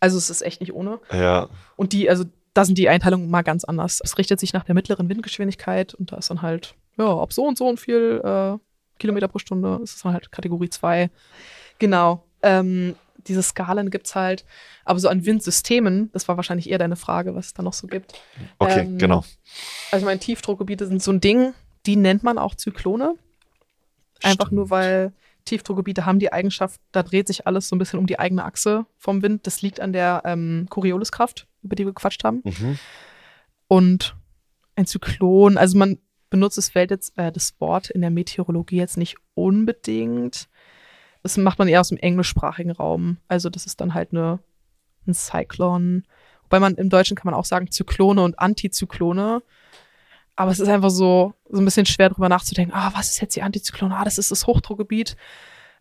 Also 0.00 0.16
es 0.16 0.30
ist 0.30 0.42
echt 0.42 0.60
nicht 0.60 0.72
ohne. 0.72 1.00
ja, 1.12 1.48
Und 1.74 1.92
die, 1.92 2.08
also 2.08 2.24
da 2.54 2.64
sind 2.64 2.78
die 2.78 2.88
Einteilungen 2.88 3.28
mal 3.30 3.42
ganz 3.42 3.64
anders. 3.64 4.00
Es 4.00 4.16
richtet 4.16 4.38
sich 4.38 4.52
nach 4.52 4.62
der 4.62 4.76
mittleren 4.76 5.08
Windgeschwindigkeit 5.08 5.92
und 5.92 6.12
da 6.12 6.18
ist 6.18 6.30
dann 6.30 6.40
halt, 6.40 6.76
ja, 6.96 7.18
ab 7.18 7.32
so 7.32 7.44
und 7.44 7.58
so 7.58 7.66
und 7.66 7.80
viel 7.80 8.20
äh, 8.24 8.58
Kilometer 9.00 9.26
pro 9.26 9.38
Stunde 9.38 9.80
ist 9.82 9.96
es 9.96 10.02
dann 10.02 10.12
halt 10.12 10.30
Kategorie 10.30 10.70
2. 10.70 11.10
Genau. 11.80 12.24
Ähm, 12.42 12.94
diese 13.28 13.42
Skalen 13.42 13.90
gibt's 13.90 14.14
halt, 14.14 14.44
aber 14.84 14.98
so 14.98 15.08
an 15.08 15.24
Windsystemen, 15.24 16.10
das 16.12 16.26
war 16.28 16.36
wahrscheinlich 16.36 16.68
eher 16.68 16.78
deine 16.78 16.96
Frage, 16.96 17.34
was 17.34 17.46
es 17.46 17.54
da 17.54 17.62
noch 17.62 17.72
so 17.72 17.86
gibt. 17.86 18.20
okay, 18.58 18.80
Ähm, 18.80 18.98
genau. 18.98 19.24
Also 19.92 20.06
meine 20.06 20.18
Tiefdruckgebiete 20.18 20.86
sind 20.86 21.02
so 21.02 21.12
ein 21.12 21.20
Ding, 21.20 21.54
die 21.86 21.96
nennt 21.96 22.22
man 22.22 22.38
auch 22.38 22.54
Zyklone. 22.54 23.14
Einfach 24.22 24.46
Stimmt. 24.46 24.52
nur, 24.52 24.70
weil 24.70 25.12
Tiefdruckgebiete 25.44 26.04
haben 26.04 26.18
die 26.18 26.32
Eigenschaft, 26.32 26.80
da 26.92 27.02
dreht 27.02 27.26
sich 27.26 27.46
alles 27.46 27.68
so 27.68 27.76
ein 27.76 27.78
bisschen 27.78 27.98
um 27.98 28.06
die 28.06 28.18
eigene 28.18 28.44
Achse 28.44 28.86
vom 28.98 29.22
Wind. 29.22 29.46
Das 29.46 29.62
liegt 29.62 29.80
an 29.80 29.92
der 29.92 30.22
ähm, 30.24 30.66
Corioliskraft, 30.68 31.46
über 31.62 31.76
die 31.76 31.84
wir 31.84 31.92
gequatscht 31.92 32.24
haben. 32.24 32.42
Mhm. 32.44 32.78
Und 33.68 34.16
ein 34.74 34.86
Zyklon, 34.86 35.56
also 35.56 35.78
man 35.78 35.98
benutzt 36.30 36.58
das 36.58 36.68
Feld 36.68 36.90
jetzt, 36.90 37.16
äh, 37.18 37.32
das 37.32 37.58
Wort 37.60 37.90
in 37.90 38.00
der 38.00 38.10
Meteorologie 38.10 38.76
jetzt 38.76 38.96
nicht 38.96 39.16
unbedingt. 39.34 40.48
Das 41.22 41.36
macht 41.36 41.58
man 41.58 41.68
eher 41.68 41.80
aus 41.80 41.88
dem 41.88 41.98
englischsprachigen 41.98 42.72
Raum. 42.72 43.18
Also 43.28 43.50
das 43.50 43.66
ist 43.66 43.80
dann 43.80 43.94
halt 43.94 44.12
eine, 44.12 44.38
ein 45.06 45.14
Cyclon. 45.14 46.04
Wobei 46.44 46.60
man 46.60 46.76
im 46.76 46.88
Deutschen 46.90 47.16
kann 47.16 47.30
man 47.30 47.34
auch 47.34 47.44
sagen 47.44 47.70
Zyklone 47.70 48.22
und 48.22 48.38
Antizyklone. 48.38 49.42
Aber 50.36 50.50
es 50.52 50.60
ist 50.60 50.68
einfach 50.68 50.90
so, 50.90 51.34
so 51.50 51.60
ein 51.60 51.64
bisschen 51.64 51.84
schwer 51.86 52.10
drüber 52.10 52.28
nachzudenken, 52.28 52.72
ah, 52.72 52.92
was 52.94 53.10
ist 53.10 53.20
jetzt 53.20 53.34
die 53.34 53.42
Antizyklone? 53.42 53.96
Ah, 53.96 54.04
das 54.04 54.18
ist 54.18 54.30
das 54.30 54.46
Hochdruckgebiet. 54.46 55.16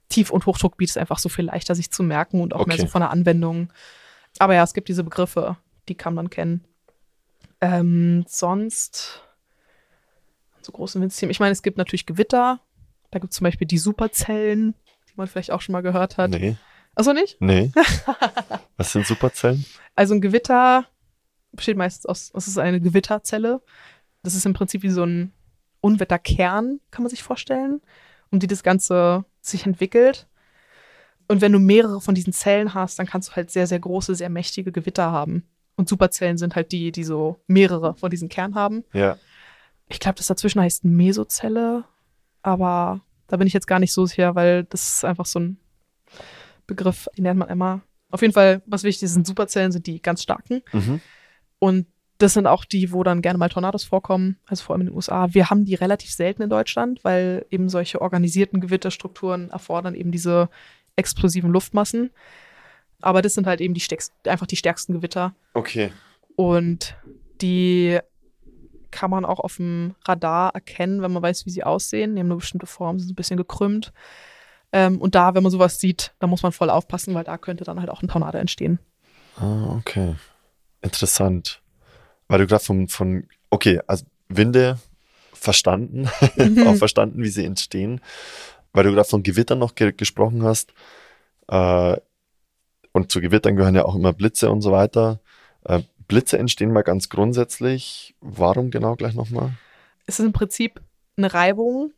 Tief- 0.10 0.32
und 0.32 0.46
Hochdruckgebiet 0.46 0.90
ist 0.90 0.98
einfach 0.98 1.20
so 1.20 1.30
viel 1.30 1.46
leichter 1.46 1.76
sich 1.76 1.92
zu 1.92 2.02
merken 2.02 2.42
und 2.42 2.54
auch 2.54 2.66
mehr 2.66 2.76
Okay. 2.76 2.86
so 2.86 2.88
von 2.88 3.02
der 3.02 3.12
Anwendung. 3.12 3.72
Aber 4.40 4.56
ja, 4.56 4.64
es 4.64 4.74
gibt 4.74 4.88
diese 4.88 5.04
Begriffe, 5.04 5.58
die 5.88 5.96
kann 5.96 6.14
man 6.16 6.30
kennen. 6.30 6.64
Ähm, 7.62 8.26
sonst 8.28 9.22
so 10.62 10.72
große 10.72 11.00
Windsystemen. 11.00 11.32
Ich 11.32 11.40
meine, 11.40 11.52
es 11.52 11.62
gibt 11.62 11.78
natürlich 11.78 12.06
Gewitter. 12.06 12.60
Da 13.12 13.20
gibt 13.20 13.32
es 13.34 13.38
zum 13.38 13.46
Beispiel 13.46 13.68
die 13.68 13.78
Superzellen, 13.78 14.74
man 15.18 15.28
vielleicht 15.28 15.52
auch 15.52 15.62
schon 15.62 15.74
mal 15.74 15.82
gehört 15.82 16.18
hat. 16.18 16.32
Nee, 16.32 16.56
Achso, 16.96 17.14
nicht? 17.14 17.38
nee. 17.40 17.72
Was 18.78 18.92
sind 18.92 19.06
Superzellen? 19.06 19.66
Also 19.96 20.14
ein 20.16 20.22
Gewitter 20.22 20.86
besteht 21.52 21.78
meistens 21.78 22.06
aus, 22.06 22.32
es 22.34 22.48
ist 22.48 22.58
eine 22.58 22.80
Gewitterzelle. 22.82 23.62
Das 24.24 24.36
ist 24.36 24.46
im 24.46 24.54
Prinzip 24.54 24.84
wie 24.84 24.90
so 24.90 25.04
ein 25.04 25.32
Unwetterkern, 25.82 26.80
kann 26.92 27.04
man 27.04 27.10
sich 27.10 27.24
vorstellen, 27.24 27.82
um 28.32 28.40
die 28.40 28.48
das 28.48 28.64
Ganze 28.64 29.26
sich 29.42 29.66
entwickelt. 29.66 30.28
Und 31.28 31.42
wenn 31.42 31.52
du 31.52 31.60
mehrere 31.60 32.02
von 32.02 32.16
diesen 32.16 32.34
Zellen 32.34 32.74
hast, 32.74 33.00
dann 33.00 33.06
kannst 33.06 33.30
du 33.30 33.36
halt 33.36 33.52
sehr, 33.52 33.68
sehr 33.68 33.80
große, 33.80 34.16
sehr 34.16 34.30
mächtige 34.30 34.72
Gewitter 34.72 35.12
haben. 35.12 35.48
Und 35.76 35.90
Superzellen 35.90 36.38
sind 36.38 36.56
halt 36.56 36.72
die, 36.72 36.92
die 36.92 37.04
so 37.04 37.40
mehrere 37.48 37.96
von 37.96 38.10
diesen 38.10 38.30
Kernen 38.30 38.56
haben. 38.56 38.84
Ja, 38.94 39.18
Ich 39.88 40.00
glaube, 40.00 40.18
das 40.18 40.28
dazwischen 40.28 40.62
heißt 40.62 40.84
Mesozelle, 40.86 41.84
aber 42.42 43.02
da 43.28 43.38
bin 43.38 43.48
ich 43.48 43.54
jetzt 43.54 43.68
gar 43.68 43.80
nicht 43.80 43.94
so 43.94 44.06
sicher, 44.06 44.36
weil 44.36 44.64
das 44.66 44.96
ist 44.96 45.06
einfach 45.06 45.26
so 45.26 45.40
ein 45.40 45.58
Begriff, 46.66 47.08
den 47.18 47.24
lernt 47.24 47.40
man 47.40 47.50
immer. 47.50 47.82
Auf 48.10 48.22
jeden 48.22 48.34
Fall, 48.34 48.62
was 48.66 48.84
wichtig 48.84 49.04
ist, 49.04 49.14
sind 49.14 49.28
Superzellen, 49.28 49.72
sind 49.72 49.88
die 49.88 50.02
ganz 50.02 50.24
starken. 50.24 50.62
mhm. 50.72 51.02
Und 51.60 51.88
das 52.20 52.34
sind 52.34 52.48
auch 52.48 52.66
die, 52.66 52.92
wo 52.92 53.04
dann 53.04 53.22
gerne 53.22 53.38
mal 53.38 53.50
Tornados 53.50 53.84
vorkommen, 53.84 54.38
also 54.48 54.64
vor 54.64 54.74
allem 54.74 54.82
in 54.82 54.88
den 54.88 54.96
USA. 54.96 55.34
Wir 55.34 55.50
haben 55.50 55.66
die 55.66 55.76
relativ 55.76 56.12
selten 56.12 56.42
in 56.42 56.50
Deutschland, 56.50 57.04
weil 57.04 57.46
eben 57.52 57.70
solche 57.70 58.02
organisierten 58.02 58.60
Gewitterstrukturen 58.60 59.50
erfordern 59.52 59.94
eben 59.94 60.12
diese 60.12 60.50
explosiven 60.96 61.52
Luftmassen. 61.52 62.12
Aber 63.02 63.22
das 63.22 63.36
sind 63.36 63.46
halt 63.46 63.62
eben 63.62 63.76
die 63.76 63.84
einfach 64.26 64.48
die 64.48 64.56
stärksten 64.56 64.94
Gewitter. 64.94 65.36
Okay. 65.54 65.92
Und 66.36 66.96
die 67.42 68.00
kann 68.92 69.10
man 69.10 69.26
auch 69.26 69.40
auf 69.40 69.58
dem 69.58 69.96
Radar 70.06 70.54
erkennen, 70.54 71.02
wenn 71.02 71.12
man 71.12 71.24
weiß, 71.24 71.46
wie 71.46 71.50
sie 71.50 71.64
aussehen. 71.64 72.16
Die 72.16 72.20
haben 72.20 72.28
eine 72.28 72.38
bestimmte 72.38 72.68
Form, 72.68 73.00
sind 73.00 73.12
ein 73.12 73.16
bisschen 73.16 73.38
gekrümmt. 73.38 73.94
Ähm, 74.72 75.00
und 75.00 75.16
da, 75.16 75.34
wenn 75.34 75.44
man 75.44 75.52
sowas 75.52 75.80
sieht, 75.80 76.14
da 76.20 76.28
muss 76.28 76.44
man 76.44 76.52
voll 76.52 76.70
aufpassen, 76.70 77.14
weil 77.14 77.24
da 77.24 77.38
könnte 77.38 77.64
dann 77.64 77.80
halt 77.80 77.90
auch 77.90 78.02
ein 78.02 78.08
Tornado 78.08 78.38
entstehen. 78.38 78.80
Ah, 79.38 79.76
okay. 79.78 80.16
Interessant. 80.82 81.62
Weil 82.28 82.40
du 82.40 82.48
gerade 82.48 82.64
von, 82.64 82.88
von, 82.88 83.28
okay, 83.50 83.80
also 83.88 84.06
Winde 84.30 84.78
verstanden, 85.34 86.10
auch 86.68 86.76
verstanden, 86.76 87.22
wie 87.22 87.30
sie 87.30 87.46
entstehen. 87.46 88.02
Weil 88.74 88.84
du 88.84 88.92
gerade 88.92 89.08
von 89.08 89.24
Gewittern 89.24 89.60
noch 89.60 89.76
ge 89.76 89.94
gesprochen 89.94 90.44
hast. 90.44 90.74
Äh, 91.48 91.98
und 92.92 93.12
zu 93.12 93.22
Gewittern 93.22 93.56
gehören 93.56 93.76
ja 93.76 93.86
auch 93.86 93.96
immer 93.96 94.14
Blitze 94.14 94.52
und 94.52 94.62
so 94.62 94.72
weiter. 94.72 95.20
Äh, 95.64 95.82
Blitze 96.08 96.38
entstehen 96.38 96.72
mal 96.72 96.84
ganz 96.84 97.10
grundsätzlich. 97.10 98.16
Warum 98.22 98.72
genau 98.72 98.96
gleich 98.96 99.14
nochmal? 99.14 99.52
Es 100.06 100.20
ist 100.20 100.26
im 100.26 100.34
Prinzip 100.34 100.82
eine 101.18 101.34
Reibung, 101.34 101.92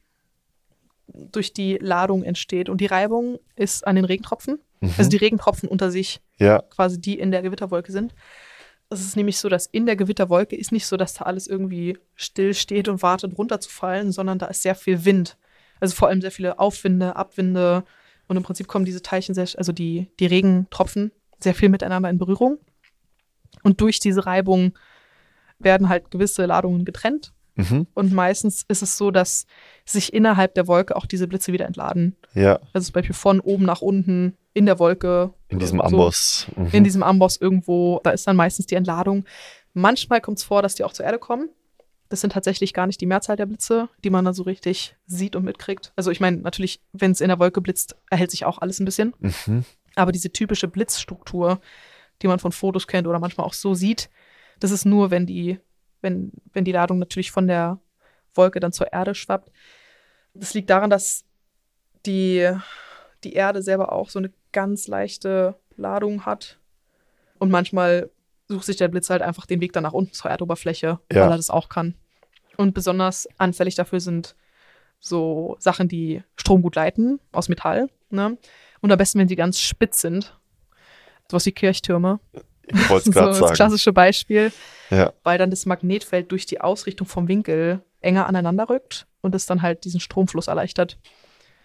durch 1.14 1.53
die 1.53 1.77
Ladung 1.81 2.23
entsteht. 2.23 2.69
Und 2.69 2.81
die 2.81 2.86
Reibung 2.86 3.40
ist 3.56 3.86
an 3.86 3.95
den 3.95 4.06
Regentropfen. 4.06 4.60
Mhm. 4.80 4.94
Also 4.98 5.10
die 5.10 5.18
Regentropfen 5.18 5.69
unter 5.69 5.91
sich, 5.91 6.22
ja, 6.38 6.61
quasi 6.61 6.99
die 6.99 7.19
in 7.19 7.31
der 7.31 7.41
Gewitterwolke 7.41 7.91
sind. 7.91 8.14
Es 8.90 9.02
ist 9.02 9.15
nämlich 9.15 9.38
so, 9.38 9.49
dass 9.49 9.68
in 9.68 9.86
der 9.86 9.95
Gewitterwolke 9.95 10.56
ist 10.56 10.72
nicht 10.72 10.88
so, 10.88 10.98
dass 10.98 11.14
da 11.14 11.26
alles 11.26 11.45
irgendwie 11.48 11.98
still 12.15 12.56
steht 12.56 12.88
und 12.88 13.03
wartet, 13.03 13.38
runterzufallen, 13.38 14.11
sondern 14.11 14.40
da 14.40 14.48
ist 14.48 14.64
sehr 14.64 14.76
viel 14.76 15.06
Wind. 15.06 15.38
Also 15.80 15.95
vor 15.95 16.07
allem 16.07 16.22
sehr 16.22 16.31
viele 16.31 16.60
Aufwinde, 16.60 17.15
Abwinde. 17.15 17.84
Und 18.27 18.38
im 18.38 18.44
Prinzip 18.44 18.68
kommen 18.68 18.86
diese 18.86 19.02
Teilchen, 19.02 19.36
sehr, 19.36 19.48
also 19.57 19.72
die, 19.72 20.07
die 20.19 20.26
Regentropfen, 20.26 21.11
sehr 21.40 21.53
viel 21.53 21.69
miteinander 21.69 22.10
in 22.10 22.18
Berührung. 22.18 22.57
Und 23.64 23.81
durch 23.81 23.99
diese 23.99 24.26
Reibung 24.26 24.73
werden 25.60 25.90
halt 25.90 26.11
gewisse 26.11 26.45
Ladungen 26.45 26.86
getrennt. 26.86 27.34
mhm. 27.56 27.88
Und 27.94 28.14
meistens 28.14 28.64
ist 28.68 28.81
es 28.81 28.98
so, 28.98 29.11
dass 29.11 29.45
sich 29.86 30.14
innerhalb 30.14 30.53
der 30.56 30.68
Wolke 30.68 30.95
auch 30.95 31.06
diese 31.06 31.27
Blitze 31.27 31.52
wieder 31.52 31.65
entladen. 31.65 32.15
ja, 32.34 32.60
Also 32.73 32.86
zum 32.88 32.94
Beispiel 32.94 33.15
von 33.15 33.40
oben 33.40 33.65
nach 33.65 33.81
unten 33.81 34.38
in 34.53 34.65
der 34.65 34.80
Wolke. 34.80 35.34
in 35.48 35.60
diesem 35.60 35.80
so, 35.80 35.84
Amboss. 35.84 36.48
Mhm. 36.56 36.69
In 36.72 36.84
diesem 36.84 37.03
Amboss 37.03 37.38
irgendwo, 37.38 37.99
da 38.03 38.11
ist 38.11 38.27
dann 38.27 38.36
meistens 38.36 38.65
die 38.68 38.76
Entladung. 38.76 39.26
Manchmal 39.73 40.22
kommt 40.22 40.38
es 40.40 40.44
vor, 40.44 40.61
dass 40.61 40.76
die 40.76 40.84
auch 40.84 40.94
zur 40.94 41.06
Erde 41.06 41.19
kommen. 41.19 41.49
Das 42.10 42.22
sind 42.22 42.34
tatsächlich 42.34 42.73
gar 42.73 42.88
nicht 42.88 42.99
die 43.02 43.06
Mehrzahl 43.06 43.36
der 43.36 43.45
Blitze, 43.45 43.88
die 44.03 44.10
man 44.10 44.26
dann 44.26 44.34
so 44.34 44.44
richtig 44.44 44.95
sieht 45.06 45.36
und 45.36 45.44
mitkriegt. 45.45 45.94
Also 45.95 46.10
ich 46.10 46.19
meine, 46.19 46.38
natürlich, 46.38 46.81
wenn 46.91 47.11
es 47.11 47.22
in 47.22 47.27
der 47.27 47.38
Wolke 47.38 47.61
blitzt, 47.61 47.95
erhält 48.10 48.31
sich 48.31 48.45
auch 48.45 48.57
alles 48.57 48.80
ein 48.80 48.86
bisschen. 48.86 49.14
mhm. 49.19 49.64
Aber 49.95 50.11
diese 50.11 50.31
typische 50.31 50.68
Blitzstruktur, 50.68 51.60
die 52.22 52.28
man 52.28 52.40
von 52.40 52.52
Fotos 52.52 52.88
kennt 52.88 53.08
oder 53.08 53.20
manchmal 53.20 53.46
auch 53.48 53.54
so 53.54 53.74
sieht, 53.74 54.10
das 54.60 54.72
ist 54.72 54.86
nur, 54.86 55.12
wenn 55.12 55.26
die, 55.26 55.60
wenn, 56.02 56.32
wenn 56.54 56.66
die 56.66 56.72
Ladung 56.72 57.00
natürlich 57.00 57.32
von 57.32 57.48
der 57.48 57.80
Wolke 58.34 58.60
dann 58.60 58.72
zur 58.74 58.91
Erde 58.91 59.16
schwappt. 59.16 59.52
Das 60.34 60.54
liegt 60.54 60.70
daran, 60.70 60.90
dass 60.90 61.26
die, 62.06 62.50
die 63.24 63.34
Erde 63.34 63.62
selber 63.62 63.91
auch 63.91 64.10
so 64.10 64.20
eine 64.20 64.32
ganz 64.52 64.88
leichte 64.88 65.56
Ladung 65.76 66.26
hat. 66.26 66.60
Und 67.38 67.52
manchmal 67.52 68.10
sucht 68.48 68.66
sich 68.66 68.78
der 68.78 68.88
Blitz 68.88 69.10
halt 69.10 69.22
einfach 69.22 69.46
den 69.46 69.62
Weg 69.62 69.74
dann 69.74 69.84
nach 69.84 69.94
unten 69.94 70.14
zur 70.14 70.30
Erdoberfläche, 70.32 71.00
Ja. 71.12 71.22
weil 71.22 71.32
er 71.32 71.38
das 71.38 71.50
auch 71.50 71.70
kann. 71.70 71.96
Und 72.58 72.74
besonders 72.74 73.28
anfällig 73.38 73.76
dafür 73.76 74.00
sind 74.02 74.36
so 75.00 75.56
Sachen, 75.60 75.88
die 75.88 76.24
Strom 76.36 76.62
gut 76.62 76.76
leiten, 76.76 77.20
aus 77.32 77.48
Metall. 77.48 77.90
Ne? 78.10 78.38
Und 78.82 78.91
am 78.91 78.98
besten, 78.98 79.20
wenn 79.20 79.30
sie 79.30 79.36
ganz 79.38 79.62
spitz 79.62 80.02
sind. 80.02 80.38
Sowas 81.30 81.46
wie 81.46 81.52
Kirchtürme. 81.52 82.20
Ich 82.68 82.90
wollte 82.90 83.06
So 83.06 83.10
es 83.12 83.16
gerade 83.16 83.30
das 83.30 83.40
sagen. 83.40 83.54
klassische 83.56 83.94
Beispiel, 83.94 84.52
Ja, 84.90 85.14
weil 85.24 85.38
dann 85.38 85.50
das 85.50 85.66
Magnetfeld 85.66 86.32
durch 86.32 86.46
die 86.46 86.62
Ausrichtung 86.62 87.08
vom 87.08 87.28
Winkel 87.28 87.82
enger 88.02 88.28
aneinander 88.28 88.70
rückt 88.70 89.08
und 89.22 89.36
es 89.36 89.46
dann 89.46 89.62
halt 89.62 89.84
diesen 89.86 90.00
Stromfluss 90.00 90.48
erleichtert. 90.48 90.98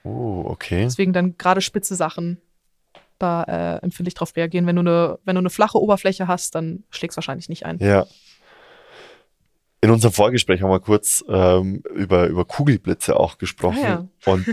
oh, 0.05 0.45
okay. 0.47 0.83
Deswegen 0.85 1.13
dann 1.13 1.37
gerade 1.39 1.61
spitze 1.61 1.95
Sachen, 1.95 2.41
da 3.19 3.45
äh, 3.45 3.83
empfindlich 3.85 4.15
drauf 4.15 4.35
reagieren. 4.37 4.67
Wenn 4.67 4.77
du, 4.77 4.81
eine, 4.81 5.19
wenn 5.25 5.37
du 5.37 5.41
eine 5.41 5.51
flache 5.51 5.81
Oberfläche 5.81 6.27
hast, 6.27 6.55
dann 6.57 6.83
schlägst 6.91 7.17
wahrscheinlich 7.17 7.49
nicht 7.49 7.65
ein. 7.65 7.79
Ja. 7.79 8.07
In 9.81 9.91
unserem 9.91 10.13
Vorgespräch 10.15 10.63
haben 10.63 10.71
wir 10.71 10.81
kurz 10.81 11.23
ähm, 11.29 11.83
über, 11.95 12.27
über 12.27 12.45
Kugelblitze 12.47 13.15
auch 13.21 13.37
gesprochen. 13.39 13.85
Ah, 13.85 14.09
Und 14.25 14.47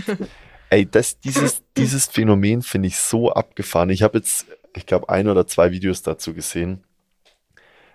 ey, 0.70 0.86
das, 0.86 1.20
dieses, 1.22 1.64
dieses 1.78 2.06
Phänomen 2.08 2.62
finde 2.62 2.90
ich 2.90 2.98
so 2.98 3.32
abgefahren. 3.32 3.90
Ich 3.90 4.04
habe 4.04 4.18
jetzt, 4.18 4.46
ich 4.76 4.86
glaube, 4.86 5.10
ein 5.10 5.28
oder 5.28 5.48
zwei 5.48 5.72
Videos 5.72 6.02
dazu 6.02 6.34
gesehen. 6.34 6.84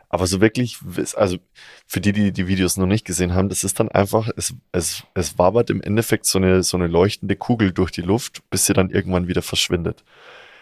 Aber 0.08 0.26
so 0.26 0.40
wirklich, 0.40 0.78
also 1.16 1.38
für 1.86 2.00
die, 2.00 2.12
die 2.12 2.32
die 2.32 2.46
Videos 2.46 2.76
noch 2.76 2.86
nicht 2.86 3.04
gesehen 3.04 3.34
haben, 3.34 3.48
das 3.48 3.64
ist 3.64 3.80
dann 3.80 3.88
einfach, 3.88 4.30
es, 4.36 4.54
es, 4.70 5.02
es 5.14 5.38
wabert 5.38 5.68
im 5.68 5.82
Endeffekt 5.82 6.26
so 6.26 6.38
eine, 6.38 6.62
so 6.62 6.76
eine 6.76 6.86
leuchtende 6.86 7.34
Kugel 7.34 7.72
durch 7.72 7.90
die 7.90 8.02
Luft, 8.02 8.48
bis 8.48 8.66
sie 8.66 8.72
dann 8.72 8.90
irgendwann 8.90 9.26
wieder 9.26 9.42
verschwindet. 9.42 10.04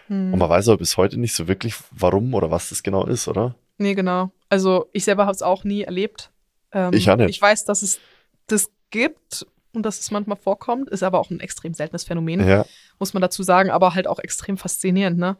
Hm. 0.06 0.32
Und 0.32 0.38
man 0.38 0.48
weiß 0.48 0.68
aber 0.68 0.78
bis 0.78 0.96
heute 0.96 1.18
nicht 1.18 1.34
so 1.34 1.46
wirklich, 1.46 1.74
warum 1.90 2.32
oder 2.32 2.50
was 2.50 2.70
das 2.70 2.82
genau 2.82 3.06
ist, 3.06 3.28
oder? 3.28 3.54
Nee, 3.76 3.94
genau. 3.94 4.30
Also 4.48 4.88
ich 4.92 5.04
selber 5.04 5.24
habe 5.24 5.34
es 5.34 5.42
auch 5.42 5.64
nie 5.64 5.82
erlebt. 5.82 6.30
Ähm, 6.72 6.92
Ich 6.94 7.10
auch 7.10 7.16
nicht. 7.16 7.30
Ich 7.30 7.40
weiß, 7.40 7.64
dass 7.64 7.82
es 7.82 8.00
das 8.46 8.70
gibt 8.90 9.46
und 9.72 9.84
dass 9.84 10.00
es 10.00 10.10
manchmal 10.10 10.36
vorkommt, 10.36 10.88
ist 10.88 11.02
aber 11.02 11.18
auch 11.18 11.30
ein 11.30 11.40
extrem 11.40 11.74
seltenes 11.74 12.04
Phänomen. 12.04 12.46
Ja. 12.46 12.64
muss 12.98 13.12
man 13.12 13.20
dazu 13.20 13.42
sagen, 13.42 13.70
aber 13.70 13.94
halt 13.94 14.06
auch 14.06 14.20
extrem 14.20 14.56
faszinierend, 14.56 15.18
ne? 15.18 15.36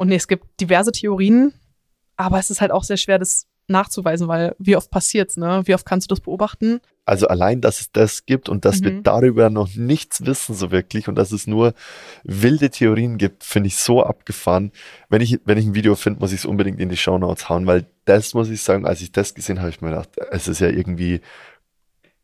Und 0.00 0.08
nee, 0.08 0.14
es 0.16 0.28
gibt 0.28 0.58
diverse 0.62 0.92
Theorien, 0.92 1.52
aber 2.16 2.38
es 2.38 2.48
ist 2.48 2.62
halt 2.62 2.70
auch 2.70 2.84
sehr 2.84 2.96
schwer, 2.96 3.18
das 3.18 3.46
nachzuweisen, 3.68 4.28
weil 4.28 4.56
wie 4.58 4.74
oft 4.74 4.90
passiert's, 4.90 5.36
ne? 5.36 5.60
Wie 5.66 5.74
oft 5.74 5.84
kannst 5.84 6.10
du 6.10 6.14
das 6.14 6.22
beobachten? 6.22 6.80
Also 7.04 7.28
allein, 7.28 7.60
dass 7.60 7.82
es 7.82 7.92
das 7.92 8.24
gibt 8.24 8.48
und 8.48 8.64
dass 8.64 8.82
wir 8.82 8.92
Mhm. 8.92 9.02
darüber 9.02 9.50
noch 9.50 9.68
nichts 9.76 10.24
wissen 10.24 10.54
so 10.54 10.70
wirklich 10.70 11.06
und 11.08 11.16
dass 11.16 11.32
es 11.32 11.46
nur 11.46 11.74
wilde 12.24 12.70
Theorien 12.70 13.18
gibt, 13.18 13.44
finde 13.44 13.66
ich 13.66 13.76
so 13.76 14.02
abgefahren. 14.02 14.72
Wenn 15.10 15.20
ich, 15.20 15.38
wenn 15.44 15.58
ich 15.58 15.66
ein 15.66 15.74
Video 15.74 15.94
finde, 15.96 16.20
muss 16.20 16.32
ich 16.32 16.38
es 16.38 16.44
unbedingt 16.46 16.80
in 16.80 16.88
die 16.88 16.96
Shownotes 16.96 17.50
hauen, 17.50 17.66
weil 17.66 17.84
das 18.06 18.32
muss 18.32 18.48
ich 18.48 18.62
sagen, 18.62 18.86
als 18.86 19.02
ich 19.02 19.12
das 19.12 19.34
gesehen 19.34 19.58
habe, 19.58 19.66
habe 19.66 19.74
ich 19.74 19.82
mir 19.82 19.90
gedacht, 19.90 20.08
es 20.30 20.48
ist 20.48 20.60
ja 20.60 20.68
irgendwie 20.68 21.20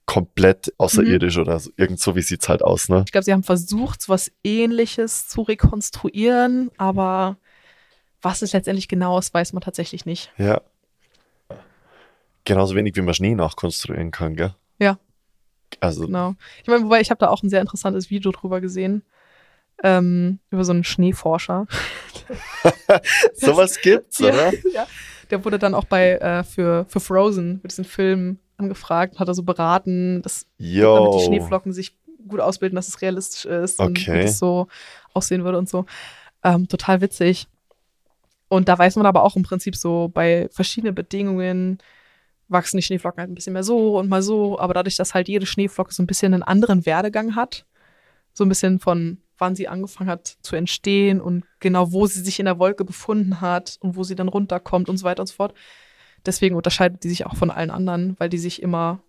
komplett 0.06 0.72
außerirdisch 0.78 1.36
oder 1.36 1.58
so, 1.58 1.70
irgend 1.76 2.00
so, 2.00 2.16
wie 2.16 2.22
sieht's 2.22 2.48
halt 2.48 2.62
aus, 2.62 2.88
ne? 2.88 3.02
Ich 3.04 3.12
glaube, 3.12 3.24
sie 3.24 3.34
haben 3.34 3.42
versucht, 3.42 4.00
so 4.00 4.12
was 4.14 4.32
ähnliches 4.42 5.28
zu 5.28 5.42
rekonstruieren, 5.42 6.70
aber 6.78 7.36
was 8.26 8.42
es 8.42 8.52
letztendlich 8.52 8.88
genau 8.88 9.18
ist, 9.20 9.32
weiß 9.32 9.52
man 9.52 9.62
tatsächlich 9.62 10.04
nicht. 10.04 10.32
Ja. 10.36 10.60
Genauso 12.44 12.74
wenig, 12.74 12.96
wie 12.96 13.02
man 13.02 13.14
Schnee 13.14 13.34
nachkonstruieren 13.36 14.10
kann, 14.10 14.34
gell? 14.34 14.52
Ja. 14.80 14.98
Also, 15.78 16.06
Genau. 16.06 16.34
Ich 16.62 16.66
meine, 16.68 16.84
wobei 16.84 17.00
ich 17.00 17.10
habe 17.10 17.18
da 17.18 17.28
auch 17.28 17.42
ein 17.44 17.50
sehr 17.50 17.60
interessantes 17.60 18.10
Video 18.10 18.32
drüber 18.32 18.60
gesehen. 18.60 19.02
Ähm, 19.84 20.40
über 20.50 20.64
so 20.64 20.72
einen 20.72 20.82
Schneeforscher. 20.84 21.66
sowas 23.34 23.78
gibt's, 23.80 24.20
oder? 24.22 24.52
Ja. 24.72 24.86
Der 25.30 25.44
wurde 25.44 25.58
dann 25.58 25.74
auch 25.74 25.84
bei 25.84 26.12
äh, 26.12 26.42
für, 26.42 26.84
für 26.88 26.98
Frozen, 27.00 27.60
für 27.60 27.68
diesen 27.68 27.84
Film 27.84 28.38
angefragt, 28.56 29.18
hat 29.20 29.28
er 29.28 29.34
so 29.34 29.42
beraten, 29.44 30.22
dass, 30.22 30.46
damit 30.58 30.66
die 30.66 30.76
Yo. 30.78 31.20
Schneeflocken 31.26 31.72
sich 31.72 31.96
gut 32.26 32.40
ausbilden, 32.40 32.74
dass 32.74 32.88
es 32.88 33.02
realistisch 33.02 33.44
ist 33.44 33.78
und 33.78 33.98
Okay. 33.98 34.18
wie 34.18 34.22
das 34.22 34.38
so 34.38 34.66
aussehen 35.14 35.44
würde 35.44 35.58
und 35.58 35.68
so. 35.68 35.84
Ähm, 36.42 36.66
total 36.68 37.00
witzig. 37.00 37.46
Und 38.48 38.68
da 38.68 38.78
weiß 38.78 38.96
man 38.96 39.06
aber 39.06 39.22
auch 39.22 39.36
im 39.36 39.42
Prinzip 39.42 39.76
so, 39.76 40.08
bei 40.12 40.48
verschiedenen 40.52 40.94
Bedingungen 40.94 41.78
wachsen 42.48 42.76
die 42.76 42.82
Schneeflocken 42.82 43.20
halt 43.20 43.30
ein 43.30 43.34
bisschen 43.34 43.54
mehr 43.54 43.64
so 43.64 43.98
und 43.98 44.08
mal 44.08 44.22
so, 44.22 44.58
aber 44.58 44.74
dadurch, 44.74 44.96
dass 44.96 45.14
halt 45.14 45.28
jede 45.28 45.46
Schneeflocke 45.46 45.92
so 45.92 46.02
ein 46.02 46.06
bisschen 46.06 46.32
einen 46.32 46.44
anderen 46.44 46.86
Werdegang 46.86 47.34
hat, 47.34 47.66
so 48.32 48.44
ein 48.44 48.48
bisschen 48.48 48.78
von 48.78 49.18
wann 49.38 49.56
sie 49.56 49.68
angefangen 49.68 50.08
hat 50.08 50.38
zu 50.40 50.56
entstehen 50.56 51.20
und 51.20 51.44
genau 51.60 51.92
wo 51.92 52.06
sie 52.06 52.20
sich 52.20 52.38
in 52.38 52.46
der 52.46 52.58
Wolke 52.58 52.84
befunden 52.84 53.40
hat 53.40 53.76
und 53.80 53.96
wo 53.96 54.04
sie 54.04 54.14
dann 54.14 54.28
runterkommt 54.28 54.88
und 54.88 54.96
so 54.96 55.04
weiter 55.04 55.20
und 55.20 55.26
so 55.26 55.34
fort. 55.34 55.54
Deswegen 56.24 56.56
unterscheidet 56.56 57.04
die 57.04 57.08
sich 57.08 57.26
auch 57.26 57.36
von 57.36 57.50
allen 57.50 57.70
anderen, 57.70 58.16
weil 58.18 58.28
die 58.28 58.38
sich 58.38 58.62
immer, 58.62 59.02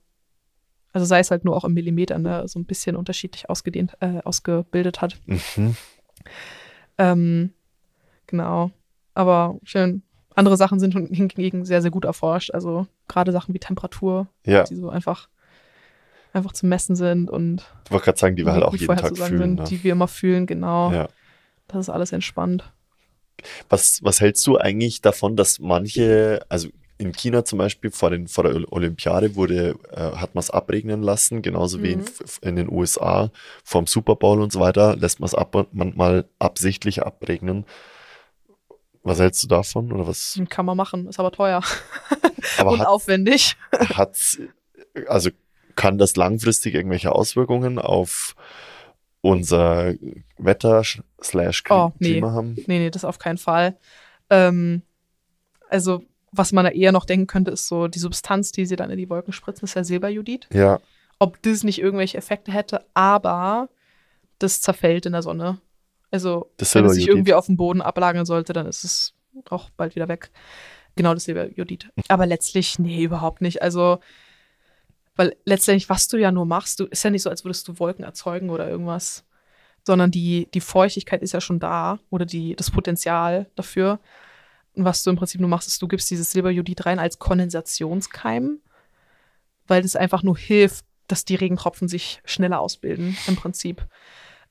also 0.92 1.06
sei 1.06 1.20
es 1.20 1.32
halt 1.32 1.46
nur 1.46 1.56
auch 1.56 1.64
im 1.64 1.74
Millimeter, 1.74 2.18
ne, 2.18 2.48
so 2.48 2.60
ein 2.60 2.66
bisschen 2.66 2.96
unterschiedlich 2.96 3.50
ausgedehnt, 3.50 3.94
äh, 4.02 4.20
ausgebildet 4.24 5.02
hat. 5.02 5.18
Mhm. 5.26 5.78
Ähm, 6.98 7.54
genau. 8.28 8.72
Aber 9.18 9.56
schön. 9.64 10.04
Andere 10.36 10.58
Sachen 10.58 10.80
sind 10.80 10.94
hingegen 10.94 11.66
sehr, 11.66 11.82
sehr 11.82 11.90
gut 11.90 12.06
erforscht. 12.06 12.52
Also 12.54 12.86
gerade 13.08 13.32
Sachen 13.32 13.56
wie 13.56 13.60
Temperatur, 13.60 14.28
Ja, 14.46 14.64
die 14.64 14.76
so 14.76 14.90
einfach, 14.90 15.28
einfach 16.34 16.52
zu 16.54 16.68
messen 16.68 16.96
sind 16.96 17.30
und 17.32 17.66
ich 17.86 17.92
wollte 17.92 18.06
gerade 18.06 18.20
sagen, 18.20 18.36
die 18.36 18.46
wir 18.46 18.54
halt 18.54 18.64
auch 18.64 18.76
jeden 18.76 18.96
Tag 18.96 19.18
fühlen. 19.18 19.38
sind, 19.40 19.56
Ne? 19.56 19.64
die 19.68 19.84
wir 19.84 19.94
immer 19.94 20.08
fühlen, 20.08 20.46
genau. 20.46 20.92
Ja. 20.92 21.08
Das 21.68 21.80
ist 21.80 21.90
alles 21.90 22.12
entspannt. 22.12 22.72
Was, 23.70 24.04
was 24.04 24.22
hältst 24.22 24.46
du 24.46 24.58
eigentlich 24.58 25.02
davon, 25.02 25.36
dass 25.36 25.58
manche, 25.60 26.46
also 26.50 26.70
in 27.00 27.12
China 27.14 27.44
zum 27.46 27.58
Beispiel 27.60 27.90
vor, 27.92 28.10
den, 28.12 28.28
vor 28.28 28.44
der 28.44 28.72
Olympiade 28.72 29.36
wurde, 29.36 29.76
äh, 29.92 30.00
hat 30.18 30.36
man 30.36 30.40
es 30.42 30.50
abregnen 30.52 31.02
lassen, 31.02 31.42
genauso 31.42 31.82
wie 31.82 31.94
in, 31.94 32.00
Mhm. 32.02 32.06
in 32.42 32.56
den 32.56 32.72
USA 32.72 33.32
vom 33.64 33.88
Super 33.88 34.16
Bowl 34.16 34.40
und 34.42 34.52
so 34.52 34.60
weiter, 34.60 34.96
lässt 34.96 35.20
man 35.20 35.26
es 35.28 35.34
ab, 35.36 35.68
manchmal 35.72 36.26
absichtlich 36.40 37.04
abregnen. 37.04 37.66
Was 39.04 39.20
hältst 39.20 39.44
du 39.44 39.48
davon? 39.48 39.92
Oder 39.92 40.08
was? 40.08 40.40
Kann 40.50 40.66
man 40.66 40.76
machen, 40.78 41.08
ist 41.08 41.20
aber 41.20 41.32
teuer 41.32 41.62
Aber 42.58 42.72
und 42.72 42.80
hat, 42.80 42.88
aufwendig. 42.88 43.56
hat's, 43.72 44.40
also 45.08 45.30
kann 45.76 45.98
das 45.98 46.16
langfristig 46.16 46.74
irgendwelche 46.74 47.12
Auswirkungen 47.12 47.78
auf 47.80 48.36
unser 49.22 49.94
Wetter 50.38 50.84
slash 51.22 51.64
Oh, 51.70 51.92
nee. 52.00 52.14
Klima 52.14 52.32
haben? 52.32 52.56
Nee, 52.68 52.80
nee, 52.80 52.90
das 52.90 53.06
auf 53.06 53.20
keinen 53.20 53.38
Fall. 53.38 53.78
Ähm, 54.30 54.82
also, 55.70 56.04
was 56.32 56.52
man 56.52 56.66
da 56.66 56.72
eher 56.72 56.92
noch 56.92 57.06
denken 57.06 57.28
könnte, 57.28 57.52
ist 57.52 57.68
so 57.68 57.88
die 57.88 58.00
Substanz, 58.00 58.52
die 58.52 58.66
sie 58.66 58.76
dann 58.76 58.90
in 58.90 58.98
die 58.98 59.10
Wolken 59.10 59.34
spritzen, 59.34 59.66
ist 59.66 59.76
ja 59.76 59.84
Silberjodid. 59.84 60.48
Ja, 60.54 60.80
Ob 61.20 61.42
das 61.42 61.64
nicht 61.64 61.80
irgendwelche 61.80 62.18
Effekte 62.18 62.52
hätte, 62.52 62.86
aber 62.94 63.70
das 64.40 64.62
zerfällt 64.62 65.06
in 65.06 65.14
der 65.14 65.24
Sonne. 65.24 65.60
Also, 66.12 66.52
Das 66.58 66.74
wenn 66.76 66.86
es 66.86 66.94
sich 66.94 67.08
irgendwie 67.08 67.34
auf 67.34 67.48
dem 67.48 67.58
Boden 67.58 67.82
ablagern 67.82 68.26
sollte, 68.26 68.54
dann 68.54 68.66
ist 68.66 68.84
es 68.84 69.14
auch 69.50 69.70
bald 69.72 69.96
wieder 69.96 70.08
weg. 70.08 70.32
Genau, 70.96 71.14
das 71.14 71.26
Silberjodid. 71.26 71.90
Aber 72.08 72.26
letztlich, 72.26 72.80
nee, 72.80 73.04
überhaupt 73.04 73.42
nicht. 73.42 73.62
Also, 73.62 74.00
weil 75.16 75.36
letztendlich, 75.46 75.90
was 75.90 76.08
du 76.08 76.18
ja 76.18 76.32
nur 76.32 76.46
machst, 76.46 76.80
du 76.80 76.86
ist 76.86 77.04
ja 77.04 77.10
nicht 77.10 77.24
so, 77.24 77.30
als 77.30 77.44
würdest 77.44 77.68
du 77.68 77.80
Wolken 77.80 78.04
erzeugen 78.04 78.50
oder 78.50 78.70
irgendwas, 78.70 79.26
sondern 79.86 80.12
die, 80.12 80.48
die 80.54 80.62
Feuchtigkeit 80.62 81.22
ist 81.22 81.34
ja 81.34 81.42
schon 81.42 81.60
da 81.60 82.00
oder 82.10 82.26
die, 82.26 82.56
das 82.56 82.72
Potenzial 82.72 83.48
dafür. 83.56 84.00
Und 84.74 84.86
was 84.86 85.04
du 85.04 85.10
im 85.10 85.16
Prinzip 85.16 85.42
nur 85.42 85.50
machst, 85.50 85.68
ist, 85.68 85.82
du 85.82 85.88
gibst 85.88 86.10
dieses 86.12 86.32
Silberjodid 86.32 86.86
rein 86.86 87.00
als 87.00 87.20
Kondensationskeim, 87.20 88.60
weil 89.66 89.82
das 89.82 89.96
einfach 89.96 90.24
nur 90.24 90.38
hilft, 90.38 90.86
dass 91.08 91.26
die 91.26 91.36
Regentropfen 91.36 91.88
sich 91.88 92.22
schneller 92.26 92.60
ausbilden, 92.60 93.18
im 93.28 93.36
Prinzip. 93.36 93.88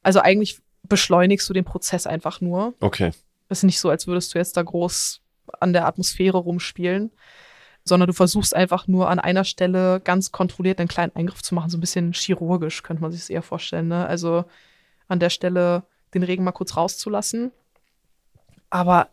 Also 0.03 0.21
eigentlich 0.21 0.61
beschleunigst 0.89 1.49
du 1.49 1.53
den 1.53 1.65
Prozess 1.65 2.07
einfach 2.07 2.41
nur. 2.41 2.75
okay. 2.81 3.13
Es 3.49 3.59
ist 3.59 3.65
nicht 3.65 3.79
so, 3.79 3.91
als 3.91 4.09
würdest 4.09 4.35
du 4.35 4.39
jetzt 4.39 4.57
da 4.57 4.63
groß 4.63 5.21
an 5.61 5.73
der 5.73 5.87
Atmosphäre 5.87 6.39
rumspielen, 6.39 7.13
sondern 7.85 8.09
du 8.09 8.13
versuchst 8.13 8.57
einfach 8.57 8.89
nur 8.89 9.09
an 9.09 9.21
einer 9.21 9.45
Stelle 9.45 10.01
ganz 10.01 10.33
kontrolliert 10.33 10.81
einen 10.81 10.89
kleinen 10.89 11.15
Eingriff 11.15 11.43
zu 11.43 11.55
machen, 11.55 11.71
so 11.71 11.79
ein 11.79 11.81
bisschen 11.81 12.13
chirurgisch, 12.13 12.83
könnte 12.83 13.03
man 13.03 13.13
sich 13.13 13.21
das 13.21 13.31
eher 13.31 13.43
vorstellen. 13.43 13.87
Ne? 13.87 14.05
Also 14.05 14.45
an 15.07 15.21
der 15.21 15.31
Stelle 15.31 15.85
den 16.13 16.25
Regen 16.25 16.43
mal 16.43 16.53
kurz 16.53 16.77
rauszulassen. 16.77 17.53
Aber 18.71 19.11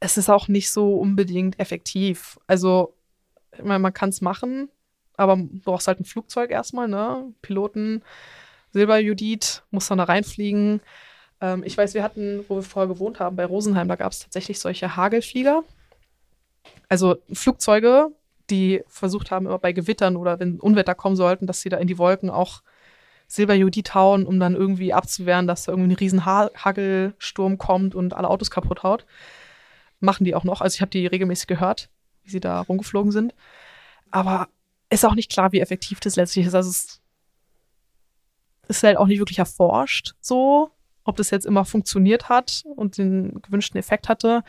es 0.00 0.16
ist 0.16 0.30
auch 0.30 0.48
nicht 0.48 0.70
so 0.70 0.96
unbedingt 0.96 1.58
effektiv. 1.58 2.38
Also, 2.46 2.94
ich 3.52 3.62
meine, 3.62 3.78
man 3.80 3.92
kann 3.92 4.08
es 4.08 4.20
machen, 4.20 4.70
aber 5.16 5.36
du 5.36 5.60
brauchst 5.60 5.88
halt 5.88 6.00
ein 6.00 6.04
Flugzeug 6.04 6.50
erstmal, 6.50 6.88
ne? 6.88 7.32
Piloten, 7.42 8.02
Silberjudit, 8.74 9.62
muss 9.70 9.86
dann 9.86 9.98
da 9.98 10.04
reinfliegen. 10.04 10.80
Ähm, 11.40 11.62
ich 11.64 11.78
weiß, 11.78 11.94
wir 11.94 12.02
hatten, 12.02 12.44
wo 12.48 12.56
wir 12.56 12.62
vorher 12.62 12.92
gewohnt 12.92 13.20
haben, 13.20 13.36
bei 13.36 13.46
Rosenheim, 13.46 13.88
da 13.88 13.94
gab 13.94 14.12
es 14.12 14.18
tatsächlich 14.18 14.58
solche 14.58 14.96
Hagelflieger. 14.96 15.62
Also 16.88 17.16
Flugzeuge, 17.32 18.08
die 18.50 18.82
versucht 18.88 19.30
haben, 19.30 19.46
immer 19.46 19.60
bei 19.60 19.72
Gewittern 19.72 20.16
oder 20.16 20.40
wenn 20.40 20.58
Unwetter 20.58 20.96
kommen 20.96 21.14
sollten, 21.14 21.46
dass 21.46 21.60
sie 21.60 21.68
da 21.68 21.76
in 21.76 21.86
die 21.86 21.98
Wolken 21.98 22.30
auch 22.30 22.62
Silberjodid 23.28 23.94
hauen, 23.94 24.26
um 24.26 24.40
dann 24.40 24.56
irgendwie 24.56 24.92
abzuwehren, 24.92 25.46
dass 25.46 25.64
da 25.64 25.72
irgendwie 25.72 25.92
ein 25.92 25.96
riesen 25.96 26.26
ha 26.26 26.50
Hagelsturm 26.56 27.58
kommt 27.58 27.94
und 27.94 28.12
alle 28.12 28.28
Autos 28.28 28.50
kaputt 28.50 28.82
haut. 28.82 29.06
Machen 30.00 30.24
die 30.24 30.34
auch 30.34 30.44
noch. 30.44 30.60
Also 30.60 30.74
ich 30.74 30.80
habe 30.80 30.90
die 30.90 31.06
regelmäßig 31.06 31.46
gehört, 31.46 31.88
wie 32.24 32.30
sie 32.30 32.40
da 32.40 32.60
rumgeflogen 32.60 33.12
sind. 33.12 33.34
Aber 34.10 34.48
ist 34.90 35.04
auch 35.04 35.14
nicht 35.14 35.30
klar, 35.30 35.52
wie 35.52 35.60
effektiv 35.60 36.00
das 36.00 36.16
letztlich 36.16 36.46
ist. 36.46 36.54
Also 36.54 36.70
es 36.70 37.00
ist 38.68 38.82
halt 38.82 38.96
auch 38.96 39.06
nicht 39.06 39.18
wirklich 39.18 39.38
erforscht, 39.38 40.14
so, 40.20 40.70
ob 41.04 41.16
das 41.16 41.30
jetzt 41.30 41.46
immer 41.46 41.64
funktioniert 41.64 42.28
hat 42.28 42.64
und 42.76 42.98
den 42.98 43.40
gewünschten 43.42 43.78
Effekt 43.78 44.08
hatte. 44.08 44.42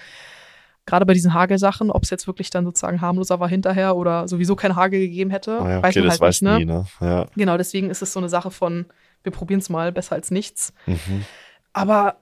Gerade 0.85 1.05
bei 1.05 1.13
diesen 1.13 1.33
Hagelsachen, 1.33 1.89
ob 1.89 2.03
es 2.03 2.11
jetzt 2.11 2.27
wirklich 2.27 2.51
dann 2.51 2.63
sozusagen 2.63 3.01
harmloser 3.01 3.39
war 3.39 3.49
hinterher 3.49 3.95
oder 3.95 4.27
sowieso 4.27 4.55
kein 4.55 4.75
Hagel 4.75 4.99
gegeben 4.99 5.31
hätte, 5.31 5.59
Ah 5.59 5.69
ja, 5.69 5.83
weiß 5.83 5.91
okay, 5.95 5.99
man 5.99 6.07
das 6.07 6.13
halt 6.13 6.21
weiß 6.21 6.41
nicht, 6.41 6.51
ne? 6.51 6.59
nie, 6.59 6.65
ne? 6.65 6.85
Ja. 7.01 7.25
Genau, 7.35 7.57
deswegen 7.57 7.89
ist 7.89 8.01
es 8.03 8.13
so 8.13 8.19
eine 8.19 8.29
Sache 8.29 8.51
von, 8.51 8.85
wir 9.23 9.31
probieren 9.31 9.59
es 9.59 9.69
mal, 9.69 9.91
besser 9.91 10.13
als 10.13 10.29
nichts. 10.29 10.73
Mhm. 10.85 11.25
Aber 11.73 12.17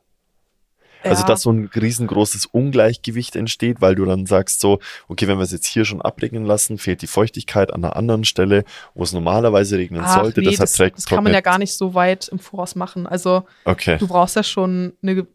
Also, 1.12 1.24
dass 1.24 1.42
so 1.42 1.52
ein 1.52 1.70
riesengroßes 1.74 2.46
Ungleichgewicht 2.48 3.36
entsteht, 3.36 3.82
weil 3.82 3.96
du 3.96 4.06
dann 4.06 4.26
sagst 4.26 4.60
so, 4.60 4.80
okay, 5.08 5.28
wenn 5.28 5.38
wir 5.38 5.44
es 5.44 5.52
jetzt 5.52 5.66
hier 5.66 5.86
schon 5.86 6.02
abregnen 6.02 6.46
lassen, 6.46 6.78
fehlt 6.78 7.02
die 7.02 7.08
Feuchtigkeit 7.08 7.74
an 7.74 7.84
einer 7.84 7.96
anderen 7.96 8.24
Stelle, 8.26 8.64
wo 8.94 9.04
es 9.04 9.14
normalerweise 9.14 9.78
regnen 9.78 10.02
ach, 10.04 10.22
sollte. 10.22 10.40
nee, 10.42 10.48
deshalb 10.48 10.70
das, 10.70 10.74
trägt 10.74 10.98
das 10.98 11.06
kann 11.06 11.24
man 11.24 11.34
ja 11.34 11.42
gar 11.42 11.58
nicht 11.58 11.74
so 11.74 11.94
weit 11.94 12.28
im 12.30 12.40
Voraus 12.40 12.76
machen. 12.76 13.08
Also 13.08 13.44
Okay. 13.66 13.98
du 13.98 14.08
brauchst 14.08 14.36
ja 14.36 14.44
schon 14.44 14.94
eine 15.02 15.28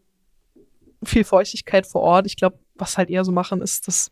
viel 1.03 1.23
Feuchtigkeit 1.23 1.87
vor 1.87 2.01
Ort. 2.01 2.25
Ich 2.25 2.35
glaube, 2.35 2.59
was 2.75 2.97
halt 2.97 3.09
eher 3.09 3.23
so 3.25 3.31
machen, 3.31 3.61
ist, 3.61 3.87
dass 3.87 4.11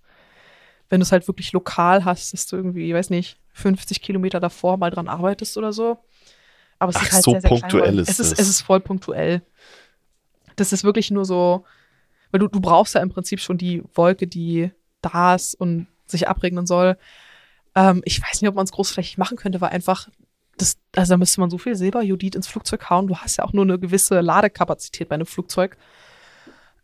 wenn 0.89 0.99
du 0.99 1.03
es 1.03 1.11
halt 1.11 1.27
wirklich 1.27 1.51
lokal 1.51 2.05
hast, 2.05 2.33
dass 2.33 2.45
du 2.47 2.55
irgendwie, 2.55 2.87
ich 2.87 2.93
weiß 2.93 3.09
nicht, 3.09 3.37
50 3.53 4.01
Kilometer 4.01 4.39
davor 4.39 4.77
mal 4.77 4.89
dran 4.89 5.07
arbeitest 5.07 5.57
oder 5.57 5.73
so. 5.73 5.97
Aber 6.79 6.91
es 6.91 6.95
Ach, 6.97 7.03
ist 7.03 7.11
halt 7.13 7.23
so 7.23 7.31
sehr, 7.31 7.41
sehr 7.41 7.49
punktuell 7.49 7.81
kleinräumig. 7.83 8.09
ist 8.09 8.19
es 8.19 8.31
ist. 8.31 8.39
Es 8.39 8.47
ist 8.47 8.61
voll 8.61 8.79
punktuell. 8.79 9.41
Das 10.57 10.73
ist 10.73 10.83
wirklich 10.83 11.09
nur 11.11 11.23
so, 11.23 11.63
weil 12.31 12.39
du, 12.39 12.47
du 12.49 12.59
brauchst 12.59 12.95
ja 12.95 13.01
im 13.01 13.09
Prinzip 13.09 13.39
schon 13.39 13.57
die 13.57 13.83
Wolke, 13.95 14.27
die 14.27 14.71
da 15.01 15.35
ist 15.35 15.55
und 15.55 15.87
sich 16.05 16.27
abregnen 16.27 16.67
soll. 16.67 16.97
Ähm, 17.75 18.01
ich 18.03 18.21
weiß 18.21 18.41
nicht, 18.41 18.49
ob 18.49 18.55
man 18.55 18.65
es 18.65 18.71
großflächig 18.71 19.17
machen 19.17 19.37
könnte, 19.37 19.61
weil 19.61 19.69
einfach 19.69 20.09
das, 20.57 20.77
also 20.95 21.13
da 21.13 21.17
müsste 21.17 21.39
man 21.39 21.49
so 21.49 21.57
viel 21.57 21.75
Silberjodid 21.75 22.35
ins 22.35 22.47
Flugzeug 22.47 22.89
hauen. 22.89 23.07
Du 23.07 23.15
hast 23.15 23.37
ja 23.37 23.43
auch 23.45 23.53
nur 23.53 23.63
eine 23.63 23.77
gewisse 23.79 24.19
Ladekapazität 24.21 25.07
bei 25.07 25.15
einem 25.15 25.27
Flugzeug. 25.27 25.77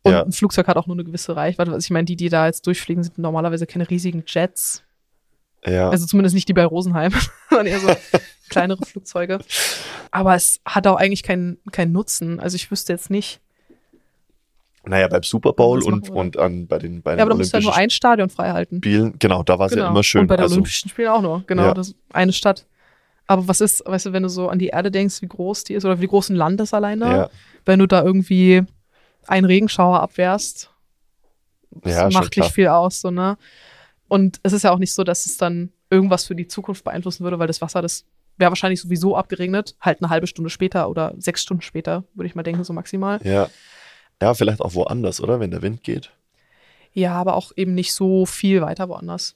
Und 0.04 0.12
Ja. 0.12 0.24
ein 0.24 0.32
Flugzeug 0.32 0.68
hat 0.68 0.78
auch 0.78 0.86
nur 0.86 0.96
eine 0.96 1.04
gewisse 1.04 1.36
Reichweite. 1.36 1.72
Also 1.72 1.84
ich 1.84 1.90
meine, 1.90 2.06
die, 2.06 2.16
die 2.16 2.30
da 2.30 2.46
jetzt 2.46 2.68
durchfliegen, 2.68 3.04
sind 3.04 3.18
normalerweise 3.18 3.66
keine 3.66 3.90
riesigen 3.90 4.24
Jets. 4.28 4.84
Ja. 5.66 5.90
Also 5.90 6.06
zumindest 6.06 6.36
nicht 6.36 6.48
die 6.48 6.54
bei 6.54 6.66
Rosenheim, 6.66 7.14
sondern 7.50 7.68
eher 7.68 7.80
so 7.80 7.90
kleinere 8.50 8.86
Flugzeuge. 8.86 9.40
Aber 10.12 10.36
es 10.36 10.60
hat 10.66 10.86
auch 10.86 10.98
eigentlich 10.98 11.24
keinen 11.24 11.58
keinen 11.72 11.94
Nutzen. 11.94 12.40
Also 12.40 12.56
ich 12.56 12.70
wüsste 12.70 12.94
jetzt 12.94 13.10
nicht. 13.10 13.40
Naja, 14.86 15.08
beim 15.08 15.24
Super 15.24 15.54
Bowl 15.54 15.80
Das 15.80 15.88
und, 15.88 16.10
und 16.10 16.38
an, 16.38 16.68
bei 16.68 16.78
den, 16.78 17.02
bei 17.02 17.12
den 17.12 17.20
Ja, 17.20 17.24
aber 17.24 17.32
da 17.32 17.38
musst 17.38 17.54
du 17.54 17.58
ja 17.58 17.64
nur 17.64 17.76
ein 17.76 17.90
Stadion 17.90 18.30
frei 18.30 18.52
halten. 18.52 18.78
Spielen, 18.78 19.16
genau, 19.20 19.44
da 19.44 19.58
war 19.60 19.68
es 19.68 19.72
Genau. 19.74 19.86
ja 19.86 19.90
immer 19.92 20.04
schön. 20.04 20.22
Und 20.22 20.28
bei 20.28 20.36
den 20.36 20.44
also, 20.44 20.56
Olympischen 20.56 20.90
Spielen 20.90 21.08
auch 21.10 21.22
nur. 21.22 21.44
Genau, 21.48 21.64
Ja. 21.64 21.74
das 21.74 21.96
eine 22.12 22.34
Stadt. 22.34 22.66
Aber 23.26 23.48
was 23.48 23.62
ist, 23.62 23.84
weißt 23.86 24.08
du, 24.08 24.14
wenn 24.14 24.24
du 24.24 24.30
so 24.30 24.50
an 24.50 24.60
die 24.60 24.68
Erde 24.68 24.92
denkst, 24.92 25.22
wie 25.22 25.28
groß 25.28 25.64
die 25.64 25.74
ist 25.76 25.86
oder 25.86 26.02
wie 26.02 26.08
groß 26.08 26.30
ein 26.30 26.36
Land 26.36 26.60
ist 26.60 26.74
alleine, 26.74 27.06
ja, 27.06 27.30
wenn 27.66 27.80
du 27.80 27.88
da 27.88 28.04
irgendwie 28.04 28.64
einen 29.28 29.46
Regenschauer 29.46 30.02
abwehrst, 30.02 30.70
das 31.72 31.96
ja, 31.96 32.10
macht 32.10 32.36
nicht 32.36 32.52
viel 32.52 32.68
aus, 32.68 33.00
so, 33.02 33.10
ne? 33.12 33.38
Und 34.10 34.40
es 34.44 34.52
ist 34.54 34.64
ja 34.64 34.72
auch 34.72 34.78
nicht 34.78 34.94
so, 34.94 35.04
dass 35.06 35.26
es 35.26 35.38
dann 35.38 35.72
irgendwas 35.90 36.26
für 36.26 36.36
die 36.36 36.48
Zukunft 36.48 36.84
beeinflussen 36.84 37.24
würde, 37.24 37.40
weil 37.40 37.48
das 37.48 37.62
Wasser, 37.62 37.82
das 37.82 38.06
wäre 38.38 38.52
wahrscheinlich 38.52 38.82
sowieso 38.82 39.16
abgeregnet, 39.16 39.76
halt 39.80 40.02
eine 40.02 40.10
halbe 40.10 40.28
Stunde 40.28 40.50
später 40.50 40.90
oder 40.90 41.14
sechs 41.18 41.42
Stunden 41.42 41.62
später, 41.62 42.04
würde 42.14 42.28
ich 42.28 42.36
mal 42.36 42.44
denken, 42.44 42.64
so 42.64 42.74
maximal. 42.74 43.20
Ja. 43.24 43.48
Ja, 44.24 44.34
vielleicht 44.34 44.62
auch 44.62 44.74
woanders, 44.74 45.20
oder? 45.20 45.40
Wenn 45.42 45.52
der 45.52 45.62
Wind 45.62 45.84
geht. 45.84 46.12
Ja, 46.94 47.14
aber 47.16 47.36
auch 47.36 47.52
eben 47.58 47.74
nicht 47.74 47.94
so 47.94 48.26
viel 48.26 48.62
weiter 48.62 48.88
woanders. 48.88 49.36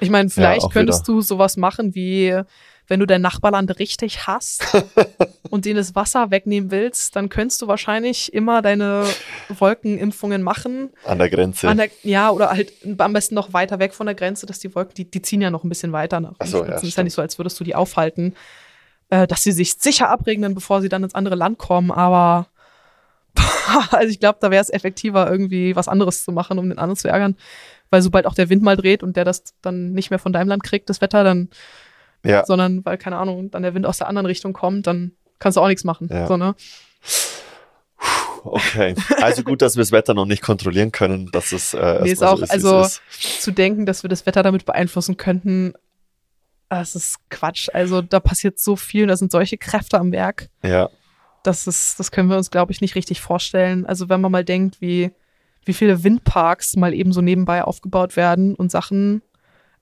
Ich 0.00 0.08
meine, 0.08 0.30
vielleicht 0.30 0.64
auch 0.64 0.72
könntest 0.72 1.06
du 1.08 1.20
sowas 1.20 1.58
machen 1.58 1.94
wie, 1.94 2.40
wenn 2.86 3.00
du 3.00 3.06
dein 3.06 3.20
Nachbarland 3.20 3.78
richtig 3.78 4.26
hasst 4.26 4.64
und 5.50 5.66
denen 5.66 5.76
das 5.76 5.94
Wasser 5.94 6.30
wegnehmen 6.30 6.70
willst, 6.70 7.16
dann 7.16 7.28
könntest 7.28 7.60
du 7.60 7.66
wahrscheinlich 7.66 8.32
immer 8.32 8.62
deine 8.62 9.04
Wolkenimpfungen 9.50 10.42
machen. 10.42 10.90
An 11.04 11.18
der 11.18 11.28
Grenze. 11.28 11.68
An 11.68 11.76
der, 11.76 11.90
ja, 12.02 12.30
oder 12.30 12.50
halt 12.50 12.72
am 12.96 13.12
besten 13.12 13.34
noch 13.34 13.52
weiter 13.52 13.78
weg 13.78 13.92
von 13.92 14.06
der 14.06 14.14
Grenze, 14.14 14.46
dass 14.46 14.60
die 14.60 14.74
Wolken, 14.74 14.94
die, 14.94 15.10
die 15.10 15.20
ziehen 15.20 15.42
ja 15.42 15.50
noch 15.50 15.64
ein 15.64 15.68
bisschen 15.68 15.92
weiter 15.92 16.20
nach 16.20 16.36
Ach 16.38 16.46
so, 16.46 16.58
ja, 16.58 16.70
Spitzen. 16.70 16.88
ist 16.88 16.96
ja 16.96 17.02
nicht 17.02 17.14
so, 17.14 17.20
als 17.20 17.38
würdest 17.38 17.60
du 17.60 17.64
die 17.64 17.74
aufhalten, 17.74 18.34
äh, 19.10 19.26
dass 19.26 19.42
sie 19.42 19.52
sich 19.52 19.74
sicher 19.74 20.08
abregnen, 20.08 20.54
bevor 20.54 20.80
sie 20.80 20.88
dann 20.88 21.02
ins 21.02 21.14
andere 21.14 21.34
Land 21.34 21.58
kommen, 21.58 21.90
aber 21.90 22.46
also 23.90 24.08
ich 24.08 24.20
glaube, 24.20 24.38
da 24.40 24.50
wäre 24.50 24.62
es 24.62 24.70
effektiver, 24.70 25.30
irgendwie 25.30 25.74
was 25.76 25.88
anderes 25.88 26.24
zu 26.24 26.32
machen, 26.32 26.58
um 26.58 26.68
den 26.68 26.78
anderen 26.78 26.96
zu 26.96 27.08
ärgern. 27.08 27.36
Weil 27.90 28.02
sobald 28.02 28.26
auch 28.26 28.34
der 28.34 28.48
Wind 28.48 28.62
mal 28.62 28.76
dreht 28.76 29.02
und 29.02 29.16
der 29.16 29.24
das 29.24 29.42
dann 29.62 29.92
nicht 29.92 30.10
mehr 30.10 30.18
von 30.18 30.32
deinem 30.32 30.48
Land 30.48 30.62
kriegt, 30.62 30.88
das 30.90 31.00
Wetter, 31.00 31.24
dann, 31.24 31.48
ja, 32.24 32.44
sondern 32.46 32.84
weil, 32.84 32.98
keine 32.98 33.16
Ahnung, 33.18 33.50
dann 33.50 33.62
der 33.62 33.74
Wind 33.74 33.86
aus 33.86 33.98
der 33.98 34.08
anderen 34.08 34.26
Richtung 34.26 34.52
kommt, 34.52 34.86
dann 34.86 35.12
kannst 35.38 35.56
du 35.56 35.60
auch 35.60 35.68
nichts 35.68 35.84
machen. 35.84 36.08
Ja. 36.10 36.26
So, 36.26 36.36
ne? 36.36 36.54
okay. 38.44 38.94
Also 39.20 39.42
gut, 39.42 39.62
dass 39.62 39.76
wir 39.76 39.82
das 39.82 39.92
Wetter 39.92 40.14
noch 40.14 40.26
nicht 40.26 40.42
kontrollieren 40.42 40.92
können, 40.92 41.30
dass 41.32 41.52
es 41.52 41.74
äh, 41.74 42.00
Nee, 42.02 42.12
ist 42.12 42.22
auch- 42.22 42.38
so 42.38 42.44
ist, 42.44 42.50
also- 42.50 42.80
ist. 42.82 43.02
zu 43.42 43.50
denken, 43.50 43.86
dass 43.86 44.02
wir 44.02 44.08
das 44.08 44.26
Wetter 44.26 44.42
damit 44.42 44.64
beeinflussen 44.64 45.16
könnten, 45.16 45.74
das 46.68 46.94
ist 46.94 47.16
Quatsch. 47.28 47.68
Also 47.72 48.00
da 48.00 48.18
passiert 48.20 48.58
so 48.58 48.76
viel 48.76 49.06
da 49.06 49.16
sind 49.16 49.30
solche 49.30 49.58
Kräfte 49.58 49.98
am 50.00 50.10
Werk. 50.12 50.48
Ja, 50.62 50.88
Das 51.42 51.66
ist, 51.66 51.98
das 51.98 52.10
können 52.10 52.28
wir 52.30 52.36
uns, 52.36 52.50
glaube 52.50 52.72
ich, 52.72 52.80
nicht 52.80 52.94
richtig 52.94 53.20
vorstellen. 53.20 53.84
Also 53.86 54.08
wenn 54.08 54.20
man 54.20 54.30
mal 54.32 54.44
denkt, 54.44 54.80
wie, 54.80 55.10
wie 55.64 55.72
viele 55.72 56.04
Windparks 56.04 56.76
mal 56.76 56.94
eben 56.94 57.12
so 57.12 57.20
nebenbei 57.20 57.64
aufgebaut 57.64 58.16
werden 58.16 58.54
und 58.54 58.70
Sachen 58.70 59.22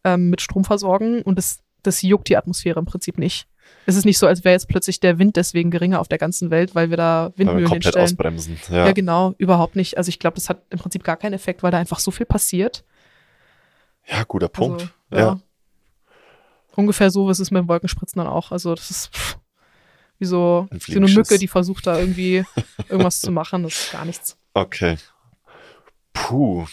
ähm, 0.05 0.30
mit 0.30 0.40
Strom 0.40 0.64
versorgen 0.64 1.22
und 1.22 1.36
das, 1.36 1.60
das 1.82 2.00
juckt 2.02 2.28
die 2.28 2.36
Atmosphäre 2.36 2.78
im 2.78 2.86
Prinzip 2.86 3.18
nicht. 3.18 3.47
Es 3.86 3.94
ist 3.97 4.05
nicht 4.05 4.18
so, 4.18 4.26
als 4.26 4.42
wäre 4.42 4.52
jetzt 4.55 4.68
plötzlich 4.68 4.98
der 5.00 5.18
Wind 5.18 5.36
deswegen 5.36 5.70
geringer 5.70 6.00
auf 6.00 6.08
der 6.08 6.18
ganzen 6.18 6.50
Welt, 6.50 6.74
weil 6.74 6.90
wir 6.90 6.97
da 6.97 7.24
Weil 7.24 7.30
wir 7.30 7.39
Windmühlen 7.39 7.68
komplett 7.68 7.94
hinstellen. 7.94 8.05
ausbremsen. 8.05 8.56
Ja. 8.70 8.86
Ja. 8.86 8.92
genau, 8.92 9.34
überhaupt 9.39 9.76
nicht. 9.76 9.97
Also 9.98 10.08
ich 10.08 10.18
glaube, 10.18 10.34
das 10.36 10.48
hat 10.48 10.62
im 10.70 10.78
Prinzip 10.78 11.05
gar 11.05 11.16
keinen 11.16 11.34
Effekt, 11.34 11.62
weil 11.62 11.70
da 11.70 11.78
einfach 11.78 11.98
so 11.98 12.10
viel 12.10 12.26
passiert. 12.26 12.84
ja, 14.06 14.24
guter 14.24 14.48
Punkt. 14.48 14.80
Also, 15.10 15.24
ja. 15.24 15.32
ja. 15.32 15.40
Ungefähr 16.76 17.10
so 17.10 17.28
ist 17.30 17.39
es 17.40 17.50
mit 17.50 17.60
dem 17.60 17.68
Wolkenspritzen 17.68 18.18
dann 18.18 18.28
auch. 18.28 18.50
Also 18.52 18.74
das 18.74 18.90
ist 18.90 19.14
pff, 19.14 19.39
wie 20.20 20.26
so, 20.26 20.68
Ein 20.70 20.78
wie 20.84 20.92
so 20.92 20.99
eine. 21.00 21.08
Mücke, 21.08 21.39
die 21.39 21.49
versucht 21.49 21.86
da 21.86 21.99
irgendwie 21.99 22.44
irgendwas 22.89 23.20
zu 23.20 23.32
machen. 23.32 23.65
Das 23.65 23.73
ist 23.73 23.92
gar 23.92 24.05
nichts. 24.05 24.36
Okay. 24.55 24.97
Puh. 26.12 26.66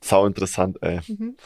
Sau 0.00 0.26
interessant, 0.26 0.78
ey. 0.82 1.00
Mhm. 1.08 1.36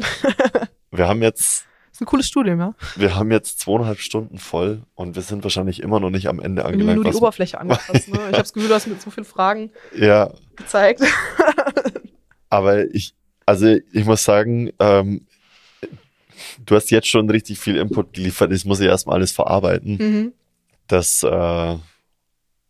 Wir 0.91 1.09
haben 1.09 1.23
jetzt, 1.23 1.65
Das 1.91 1.93
ist 1.93 2.01
ein 2.03 2.07
cooles 2.07 2.27
Studium, 2.27 2.59
ja. 2.61 2.75
wir 2.97 3.15
haben 3.17 3.31
jetzt 3.31 3.61
zweieinhalb 3.61 3.99
Stunden 3.99 4.37
voll 4.37 4.83
und 4.95 5.15
wir 5.17 5.23
sind 5.23 5.43
wahrscheinlich 5.43 5.81
immer 5.83 6.01
noch 6.01 6.11
nicht 6.11 6.29
am 6.29 6.39
Ende 6.39 6.67
angelangt. 6.67 7.03
nur 7.03 7.11
die 7.11 7.17
Oberfläche 7.17 7.59
angefasst. 7.59 8.09
Ne? 8.09 8.19
Ich 8.19 8.21
habe 8.25 8.33
das 8.33 8.53
Gefühl, 8.53 8.69
du 8.69 8.75
hast 8.75 8.87
mit 8.89 9.01
so 9.01 9.11
vielen 9.11 9.25
Fragen 9.25 9.71
ja, 9.97 10.35
gezeigt. 10.57 11.01
aber 12.51 12.85
ich, 12.95 13.15
also 13.47 13.67
ich 13.69 14.05
muss 14.05 14.23
sagen, 14.23 14.71
ähm, 14.79 15.27
du 16.67 16.75
hast 16.77 16.91
jetzt 16.91 17.09
schon 17.09 17.31
richtig 17.31 17.59
viel 17.59 17.77
Input 17.77 18.13
geliefert. 18.13 18.53
Das 18.53 18.67
muss 18.67 18.81
ich 18.81 18.87
erstmal 18.89 19.17
alles 19.17 19.33
verarbeiten. 19.33 19.97
mhm. 19.97 20.33
Das, 20.93 21.23
äh, 21.23 21.79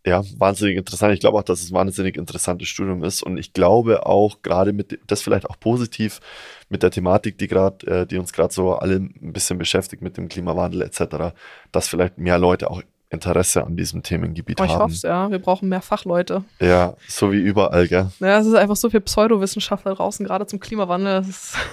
ja, 0.07 0.23
wahnsinnig 0.39 0.77
interessant. 0.77 1.13
Ich 1.13 1.19
glaube 1.19 1.39
auch, 1.39 1.43
dass 1.43 1.61
es 1.61 1.73
ein 1.73 1.75
wahnsinnig 1.75 2.17
interessantes 2.17 2.69
Studium 2.69 3.03
ist. 3.03 3.21
Und 3.25 3.37
ich 3.37 3.53
glaube 3.53 4.07
auch, 4.07 4.43
gerade 4.43 4.73
mit, 4.73 5.01
das 5.09 5.23
vielleicht 5.23 5.51
auch 5.51 5.59
positiv, 5.59 6.21
mit 6.69 6.85
der 6.85 6.93
Thematik, 6.93 7.37
die 7.39 7.49
gerade, 7.49 7.85
äh, 7.87 8.07
die 8.07 8.19
uns 8.19 8.33
gerade 8.33 8.55
so 8.55 8.75
alle 8.75 8.95
ein 8.95 9.33
bisschen 9.33 9.59
beschäftigt 9.59 10.03
mit 10.03 10.17
dem 10.17 10.29
Klimawandel 10.29 10.83
etc., 10.83 11.35
dass 11.73 11.89
vielleicht 11.89 12.17
mehr 12.17 12.39
Leute 12.39 12.71
auch 12.71 12.81
Interesse 13.11 13.65
an 13.65 13.77
diesem 13.77 14.05
Themengebiet 14.05 14.61
Oh, 14.61 14.65
ich 14.65 14.71
haben. 14.71 14.83
hoffe 14.83 14.95
es, 14.95 15.03
ja. 15.03 15.29
Wir 15.29 15.41
brauchen 15.41 15.69
mehr 15.69 15.83
Fachleute. 15.83 16.45
Ja, 16.61 16.95
so 17.09 17.33
wie 17.33 17.41
überall, 17.41 17.89
gell? 17.89 18.09
Ja, 18.21 18.39
es 18.39 18.47
ist 18.47 18.55
einfach 18.55 18.77
so 18.77 18.89
viel 18.89 19.01
Pseudowissenschaft 19.01 19.85
da 19.85 19.95
draußen, 19.95 20.25
gerade 20.25 20.47
zum 20.47 20.61
Klimawandel. 20.61 21.27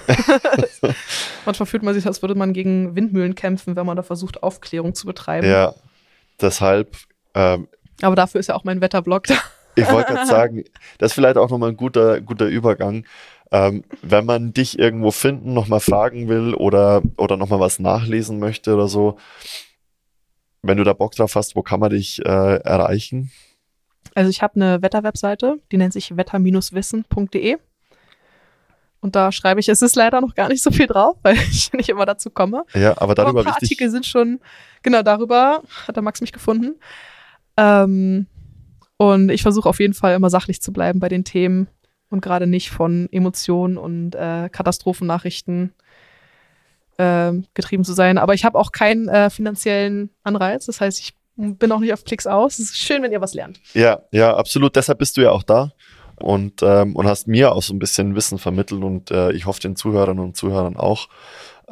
Manchmal 1.46 1.66
fühlt 1.66 1.84
man 1.84 1.94
sich, 1.94 2.06
als 2.06 2.22
würde 2.22 2.34
man 2.34 2.52
gegen 2.52 2.96
Windmühlen 2.96 3.36
kämpfen, 3.36 3.76
wenn 3.76 3.86
man 3.86 3.96
da 3.96 4.02
versucht, 4.02 4.42
Aufklärung 4.42 4.94
zu 4.94 5.06
betreiben. 5.06 5.48
Ja, 5.48 5.74
deshalb, 6.42 6.96
ähm, 7.34 7.68
Aber 8.02 8.16
dafür 8.16 8.40
ist 8.40 8.48
ja 8.48 8.54
auch 8.54 8.64
mein 8.64 8.80
Wetterblog 8.80 9.24
da. 9.24 9.34
ich 9.76 9.90
wollte 9.90 10.14
gerade 10.14 10.26
sagen, 10.30 10.64
das 10.98 11.10
ist 11.10 11.14
vielleicht 11.14 11.36
auch 11.36 11.50
nochmal 11.50 11.70
ein 11.70 11.76
guter, 11.76 12.20
guter 12.20 12.46
Übergang. 12.46 13.04
Ähm, 13.52 13.84
wenn 14.02 14.26
man 14.26 14.52
dich 14.52 14.78
irgendwo 14.78 15.10
finden, 15.10 15.54
nochmal 15.54 15.80
fragen 15.80 16.28
will 16.28 16.54
oder, 16.54 17.02
oder 17.16 17.36
nochmal 17.36 17.58
was 17.58 17.80
nachlesen 17.80 18.38
möchte 18.38 18.74
oder 18.74 18.86
so, 18.86 19.18
wenn 20.62 20.76
du 20.76 20.84
da 20.84 20.92
Bock 20.92 21.14
drauf 21.14 21.34
hast, 21.34 21.56
wo 21.56 21.62
kann 21.62 21.80
man 21.80 21.90
dich 21.90 22.24
äh, 22.24 22.56
erreichen? 22.62 23.32
Also 24.14 24.30
ich 24.30 24.42
habe 24.42 24.56
eine 24.56 24.82
Wetterwebseite, 24.82 25.60
die 25.72 25.76
nennt 25.76 25.92
sich 25.92 26.16
wetter-wissen.de. 26.16 27.56
Und 29.00 29.16
da 29.16 29.32
schreibe 29.32 29.60
ich, 29.60 29.68
es 29.68 29.82
ist 29.82 29.96
leider 29.96 30.20
noch 30.20 30.34
gar 30.34 30.48
nicht 30.48 30.62
so 30.62 30.70
viel 30.70 30.86
drauf, 30.86 31.16
weil 31.22 31.34
ich 31.50 31.72
nicht 31.72 31.88
immer 31.88 32.06
dazu 32.06 32.30
komme. 32.30 32.64
Ja, 32.74 32.92
aber 32.92 33.02
Aber 33.02 33.14
darüber 33.14 33.40
ein 33.40 33.44
paar 33.44 33.54
wichtig. 33.54 33.70
Artikel 33.78 33.90
sind 33.90 34.06
schon, 34.06 34.40
genau 34.82 35.02
darüber 35.02 35.62
hat 35.86 35.96
der 35.96 36.02
Max 36.02 36.20
mich 36.20 36.32
gefunden. 36.32 36.76
Ähm, 37.56 38.26
und 38.96 39.30
ich 39.30 39.42
versuche 39.42 39.68
auf 39.68 39.80
jeden 39.80 39.94
Fall 39.94 40.14
immer 40.14 40.28
sachlich 40.28 40.60
zu 40.60 40.72
bleiben 40.72 41.00
bei 41.00 41.08
den 41.08 41.24
Themen 41.24 41.68
und 42.10 42.20
gerade 42.20 42.46
nicht 42.46 42.70
von 42.70 43.08
Emotionen 43.10 43.78
und 43.78 44.14
äh, 44.14 44.50
Katastrophennachrichten 44.50 45.72
ähm, 46.98 47.46
getrieben 47.54 47.84
zu 47.84 47.94
sein. 47.94 48.18
Aber 48.18 48.34
ich 48.34 48.44
habe 48.44 48.58
auch 48.58 48.72
keinen 48.72 49.08
äh, 49.08 49.30
finanziellen 49.30 50.10
Anreiz. 50.22 50.66
Das 50.66 50.82
heißt, 50.82 51.00
ich 51.00 51.14
bin 51.36 51.72
auch 51.72 51.80
nicht 51.80 51.94
auf 51.94 52.04
Klicks 52.04 52.26
aus. 52.26 52.58
Es 52.58 52.70
ist 52.70 52.78
schön, 52.78 53.02
wenn 53.02 53.12
ihr 53.12 53.22
was 53.22 53.32
lernt. 53.32 53.60
Ja, 53.72 54.02
ja, 54.10 54.36
absolut. 54.36 54.76
Deshalb 54.76 54.98
bist 54.98 55.16
du 55.16 55.22
ja 55.22 55.30
auch 55.30 55.42
da 55.42 55.72
und, 56.20 56.62
ähm, 56.62 56.96
und 56.96 57.06
hast 57.06 57.28
mir 57.28 57.52
auch 57.52 57.62
so 57.62 57.74
ein 57.74 57.78
bisschen 57.78 58.14
Wissen 58.14 58.38
vermittelt 58.38 58.82
und 58.82 59.10
äh, 59.10 59.32
ich 59.32 59.46
hoffe 59.46 59.60
den 59.60 59.76
Zuhörern 59.76 60.18
und 60.18 60.36
Zuhörern 60.36 60.76
auch. 60.76 61.08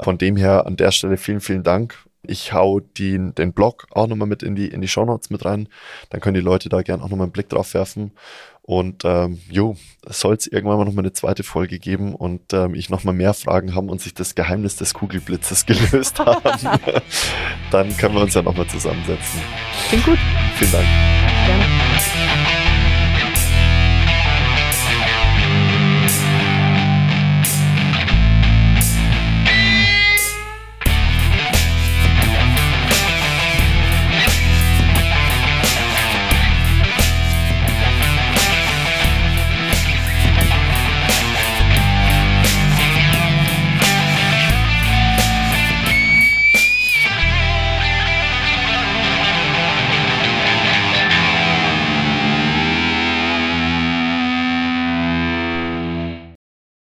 Von 0.01 0.18
dem 0.18 0.36
her 0.36 0.67
an 0.67 0.77
der 0.77 0.93
Stelle 0.93 1.17
vielen, 1.17 1.41
vielen 1.41 1.65
Dank. 1.65 1.97
Ich 2.23 2.52
hau 2.52 2.81
die, 2.81 3.18
den 3.33 3.52
Blog 3.52 3.86
auch 3.91 4.07
nochmal 4.07 4.28
mit 4.28 4.43
in 4.43 4.55
die, 4.55 4.68
in 4.68 4.81
die 4.81 4.89
Shownotes 4.89 5.31
mit 5.31 5.44
rein. 5.44 5.68
Dann 6.10 6.20
können 6.20 6.35
die 6.35 6.41
Leute 6.41 6.68
da 6.68 6.83
gerne 6.83 7.02
auch 7.02 7.09
nochmal 7.09 7.27
einen 7.27 7.33
Blick 7.33 7.49
drauf 7.49 7.75
werfen. 7.75 8.12
Und 8.62 9.02
ähm, 9.07 9.41
jo, 9.51 9.77
soll 10.07 10.35
es 10.35 10.47
irgendwann 10.47 10.77
mal 10.77 10.85
nochmal 10.85 11.02
eine 11.02 11.15
zweite 11.15 11.43
Folge 11.43 11.78
geben 11.78 12.15
und 12.15 12.52
ähm, 12.52 12.75
ich 12.75 12.91
nochmal 12.91 13.15
mehr 13.15 13.33
Fragen 13.33 13.75
haben 13.75 13.89
und 13.89 14.02
sich 14.02 14.12
das 14.12 14.35
Geheimnis 14.35 14.77
des 14.77 14.93
Kugelblitzes 14.93 15.65
gelöst 15.67 16.18
haben. 16.18 16.43
Dann 17.70 17.97
können 17.97 18.15
wir 18.15 18.20
uns 18.20 18.35
ja 18.35 18.43
nochmal 18.43 18.67
zusammensetzen. 18.67 19.41
Klingt 19.89 20.05
gut. 20.05 20.18
Vielen 20.59 20.73
Dank. 20.73 20.86
Gerne. 21.47 21.78